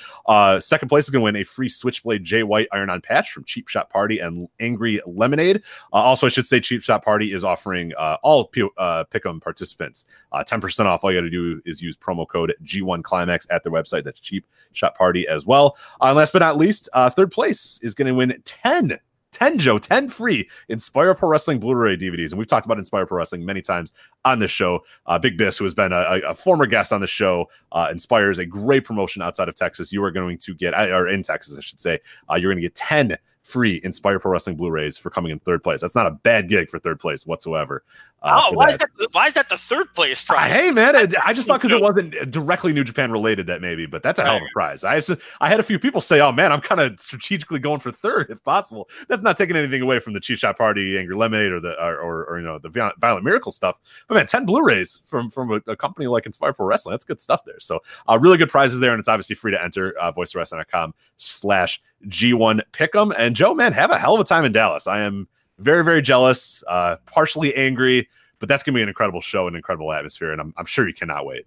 Second 0.61 0.89
place 0.89 1.05
is 1.05 1.11
going 1.11 1.21
to 1.21 1.25
win 1.25 1.37
a 1.37 1.45
free 1.45 1.69
Switchblade 1.69 2.25
Jay 2.25 2.43
White 2.43 2.69
iron 2.73 2.91
on 2.91 3.01
patch 3.01 3.33
from 3.33 3.45
Cheap 3.45 3.69
Shot 3.69 3.91
Party 3.91 4.19
and 4.19 4.49
Angry 4.61 5.01
Lemonade. 5.07 5.63
Also, 5.93 6.27
I 6.27 6.29
should 6.29 6.47
say 6.47 6.61
Cheap 6.61 6.83
Shot 6.83 7.05
Party 7.05 7.33
is 7.33 7.45
offering 7.45 7.93
all 7.95 8.47
P- 8.47 8.69
Pick'em 8.79 9.41
participants 9.41 10.07
uh, 10.33 10.45
10% 10.45 10.87
off. 10.87 11.05
All 11.05 11.13
you 11.13 11.19
got 11.19 11.25
to 11.25 11.31
do 11.31 11.63
is 11.65 11.83
use 11.87 11.97
promo 11.97 12.27
code 12.29 12.55
G1 12.65 13.03
Climax 13.03 13.47
at 13.51 13.63
their 13.63 13.73
website. 13.73 14.05
That's 14.05 14.21
Cheap 14.21 14.47
Shot 14.73 14.97
Party 14.97 15.27
as 15.29 15.47
well. 15.47 15.77
Uh, 16.01 16.07
and 16.07 16.17
last 16.17 16.33
but 16.33 16.41
not 16.41 16.59
least, 16.59 16.89
uh, 16.93 17.11
third 17.11 17.31
place 17.31 17.79
is 17.83 17.95
going 17.95 18.09
to 18.09 18.15
win 18.15 18.43
10 18.45 18.99
10 19.37 19.59
Joe, 19.59 19.79
10 19.79 20.09
free 20.09 20.49
Inspire 20.69 21.15
Pro 21.15 21.29
Wrestling 21.29 21.61
Blu-ray 21.61 21.99
DVDs. 21.99 22.31
And 22.31 22.39
we've 22.39 22.47
talked 22.47 22.65
about 22.65 22.79
Inspire 22.79 23.05
Pro 23.05 23.19
Wrestling 23.19 23.45
many 23.45 23.61
times 23.61 23.93
on 24.25 24.39
this 24.39 24.51
show. 24.51 24.81
Uh, 25.05 25.19
Big 25.19 25.37
Biss, 25.37 25.59
who 25.59 25.65
has 25.65 25.75
been 25.75 25.93
a, 25.93 26.21
a 26.27 26.35
former 26.35 26.65
guest 26.65 26.91
on 26.91 27.03
the 27.03 27.07
show, 27.07 27.51
uh, 27.73 27.89
inspires 27.91 28.39
a 28.39 28.47
great 28.47 28.85
promotion 28.85 29.21
outside 29.21 29.49
of 29.49 29.55
Texas. 29.55 29.93
You 29.93 30.03
are 30.05 30.11
going 30.11 30.39
to 30.39 30.55
get, 30.55 30.73
or 30.75 31.09
in 31.09 31.23
Texas, 31.23 31.57
I 31.59 31.61
should 31.61 31.81
say, 31.81 31.99
uh, 32.31 32.37
you're 32.37 32.51
going 32.51 32.63
to 32.63 32.67
get 32.67 32.75
10 32.75 33.19
free 33.43 33.81
Inspire 33.85 34.19
Pro 34.19 34.33
Wrestling 34.33 34.57
Blu-rays 34.57 34.97
for 34.97 35.11
coming 35.11 35.33
in 35.33 35.39
third 35.39 35.63
place. 35.63 35.83
That's 35.83 35.95
not 35.95 36.07
a 36.07 36.13
bad 36.13 36.49
gig 36.49 36.71
for 36.71 36.79
third 36.79 36.99
place 36.99 37.27
whatsoever. 37.27 37.85
Uh, 38.27 38.43
oh, 38.45 38.53
why 38.55 38.67
that. 38.67 38.71
is 38.71 38.79
that? 38.79 38.91
Why 39.13 39.27
is 39.27 39.35
that 39.35 39.49
the 39.49 39.57
third 39.57 39.95
place 39.95 40.23
prize? 40.23 40.55
hey, 40.55 40.71
man, 40.71 40.97
I, 40.97 41.07
I 41.25 41.33
just 41.33 41.47
thought 41.47 41.61
because 41.63 41.77
it 41.77 41.83
wasn't 41.83 42.31
directly 42.31 42.73
New 42.73 42.85
Japan 42.85 43.13
related 43.13 43.47
that 43.47 43.61
maybe, 43.61 43.87
but 43.87 44.03
that's 44.03 44.19
a 44.19 44.25
hell 44.25 44.37
of 44.37 44.43
a 44.43 44.53
prize. 44.53 44.85
I 44.85 45.01
I 45.41 45.49
had 45.49 45.61
a 45.61 45.63
few 45.63 45.79
people 45.79 46.01
say, 46.01 46.21
"Oh 46.21 46.33
man, 46.33 46.53
I'm 46.53 46.61
kind 46.61 46.81
of 46.81 46.99
strategically 47.01 47.59
going 47.59 47.81
for 47.81 47.93
third 47.93 48.31
if 48.31 48.43
possible." 48.43 48.89
That's 49.09 49.23
not 49.23 49.39
taking 49.39 49.57
anything 49.57 49.83
away 49.83 50.01
from 50.01 50.13
the 50.13 50.21
Cheap 50.21 50.39
Shot 50.39 50.59
Party, 50.59 50.99
Angry 50.99 51.15
Lemonade, 51.15 51.53
or 51.53 51.61
the 51.61 51.81
or, 51.83 51.97
or, 51.99 52.25
or, 52.25 52.39
you 52.39 52.45
know 52.45 52.59
the 52.59 52.69
Violent 52.99 53.25
Miracle 53.25 53.53
stuff. 53.53 53.81
But 54.09 54.17
man, 54.17 54.27
ten 54.27 54.45
Blu-rays 54.45 55.03
from 55.07 55.31
from 55.31 55.53
a, 55.53 55.71
a 55.71 55.77
company 55.77 56.07
like 56.07 56.27
Inspire 56.27 56.53
Pro 56.53 56.67
Wrestling, 56.67 56.95
that's 56.95 57.05
good 57.05 57.21
stuff 57.21 57.45
there. 57.45 57.61
So 57.61 57.81
uh, 58.09 58.19
really 58.19 58.39
good 58.39 58.51
prizes 58.51 58.81
there, 58.81 58.93
and 58.93 58.99
it's 58.99 59.09
obviously 59.09 59.37
free 59.37 59.53
to 59.53 59.63
enter. 59.63 59.95
Uh, 60.01 60.13
VoiceWrestling.com 60.13 60.95
slash 61.19 61.81
G1 62.09 62.61
Pick'em. 62.73 63.15
And 63.17 63.37
Joe, 63.37 63.55
man, 63.55 63.73
have 63.73 63.91
a 63.91 63.99
hell 63.99 64.15
of 64.15 64.21
a 64.21 64.25
time 64.25 64.45
in 64.45 64.53
Dallas. 64.53 64.87
I 64.87 65.01
am 65.01 65.29
very 65.59 65.85
very 65.85 66.03
jealous, 66.03 66.63
uh, 66.69 66.97
partially 67.07 67.55
angry 67.55 68.09
but 68.39 68.49
that's 68.49 68.63
gonna 68.63 68.77
be 68.77 68.83
an 68.83 68.89
incredible 68.89 69.21
show, 69.21 69.49
an 69.49 69.57
incredible 69.57 69.93
atmosphere, 69.93 70.33
and 70.33 70.41
I'm, 70.41 70.55
I'm 70.57 70.67
sure 70.67 70.87
you 70.87 70.95
cannot 70.95 71.27
wait. 71.27 71.47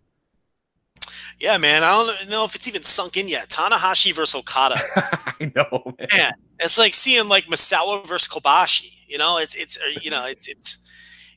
Yeah, 1.39 1.57
man. 1.57 1.83
I 1.83 1.91
don't 1.91 2.29
know 2.29 2.43
if 2.43 2.55
it's 2.55 2.67
even 2.67 2.83
sunk 2.83 3.15
in 3.15 3.27
yet. 3.29 3.49
Tanahashi 3.49 4.13
versus 4.13 4.35
Okada. 4.35 4.81
I 5.39 5.51
know, 5.55 5.95
man. 5.97 6.07
man. 6.13 6.31
It's 6.59 6.77
like 6.77 6.93
seeing 6.93 7.29
like 7.29 7.45
Misawa 7.45 8.05
versus 8.05 8.27
Kobashi. 8.27 8.93
You 9.07 9.17
know, 9.17 9.37
it's 9.37 9.55
it's 9.55 9.77
uh, 9.77 9.99
you 10.01 10.11
know 10.11 10.25
it's 10.25 10.47
it's 10.47 10.83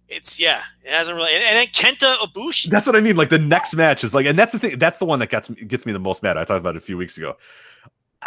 it's 0.09 0.41
yeah. 0.41 0.63
It 0.83 0.93
hasn't 0.93 1.17
really. 1.17 1.33
And, 1.35 1.45
and 1.45 1.57
then 1.59 1.67
Kenta 1.67 2.17
Ibushi. 2.17 2.71
That's 2.71 2.87
what 2.87 2.97
I 2.97 3.01
mean. 3.01 3.17
Like 3.17 3.29
the 3.29 3.39
next 3.39 3.75
match 3.75 4.03
is 4.03 4.15
like, 4.15 4.27
and 4.27 4.39
that's 4.39 4.53
the 4.53 4.59
thing. 4.59 4.79
That's 4.79 4.99
the 4.99 5.05
one 5.05 5.21
that 5.21 5.31
gets 5.31 5.49
me, 5.49 5.63
gets 5.65 5.87
me 5.87 5.93
the 5.93 6.01
most 6.01 6.23
mad. 6.23 6.37
I 6.37 6.45
talked 6.45 6.59
about 6.59 6.75
it 6.75 6.79
a 6.79 6.85
few 6.85 6.97
weeks 6.97 7.17
ago. 7.17 7.37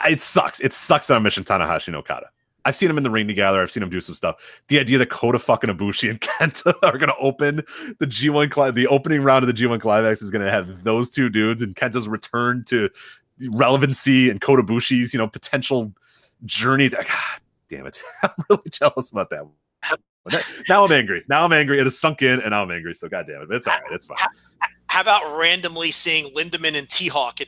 It 0.08 0.22
sucks. 0.22 0.62
It 0.62 0.72
sucks 0.72 1.08
that 1.08 1.16
I'm 1.16 1.24
missing 1.24 1.44
Tanahashi 1.44 1.88
and 1.88 1.98
Okada. 1.98 2.30
I've 2.66 2.76
seen 2.76 2.88
them 2.88 2.98
in 2.98 3.04
the 3.04 3.12
ring 3.12 3.28
together. 3.28 3.62
I've 3.62 3.72
seen 3.72 3.82
them 3.82 3.90
do 3.90 4.02
some 4.02 4.16
stuff. 4.16 4.38
The 4.68 4.80
idea 4.80 4.98
that 4.98 5.10
Kota 5.12 5.40
fucking 5.40 5.70
Ibushi 5.70 6.10
and 6.10 6.20
Kenta 6.22 6.74
are 6.84 6.98
going 6.98 7.10
to 7.10 7.18
open 7.20 7.58
the 8.00 8.08
G1 8.08 8.52
cli- 8.52 8.72
the 8.72 8.88
opening 8.88 9.22
round 9.22 9.44
of 9.44 9.48
the 9.48 9.54
G1 9.54 9.80
climax 9.80 10.22
is 10.22 10.32
going 10.32 10.44
to 10.44 10.52
have 10.52 10.84
those 10.84 11.10
two 11.10 11.30
dudes 11.30 11.62
and 11.62 11.76
Kenta's 11.76 12.08
return 12.08 12.64
to 12.66 12.90
relevancy 13.52 14.30
and 14.30 14.42
Kota 14.42 14.64
Ibushi's 14.64 15.14
you 15.14 15.20
know 15.20 15.28
potential 15.28 15.94
journey. 16.46 16.90
To, 16.90 16.96
God 16.98 17.42
damn 17.70 17.86
it, 17.86 18.00
I'm 18.24 18.32
really 18.50 18.70
jealous 18.72 19.12
about 19.12 19.30
that. 19.30 19.48
now 20.68 20.84
I'm 20.84 20.92
angry. 20.92 21.24
Now 21.30 21.44
I'm 21.44 21.54
angry. 21.54 21.80
It 21.80 21.84
has 21.84 22.00
sunk 22.00 22.24
in, 22.24 22.40
and 22.40 22.50
now 22.50 22.64
I'm 22.64 22.72
angry. 22.72 22.96
So 22.96 23.08
god 23.08 23.28
damn 23.28 23.44
it, 23.44 23.50
it's 23.52 23.68
all 23.68 23.74
right. 23.74 23.92
It's 23.92 24.08
fine. 24.08 24.18
How 24.88 25.02
about 25.02 25.38
randomly 25.38 25.92
seeing 25.92 26.34
Lindaman 26.34 26.78
and 26.78 26.90
T 26.90 27.10
Hawk 27.10 27.42
at 27.42 27.44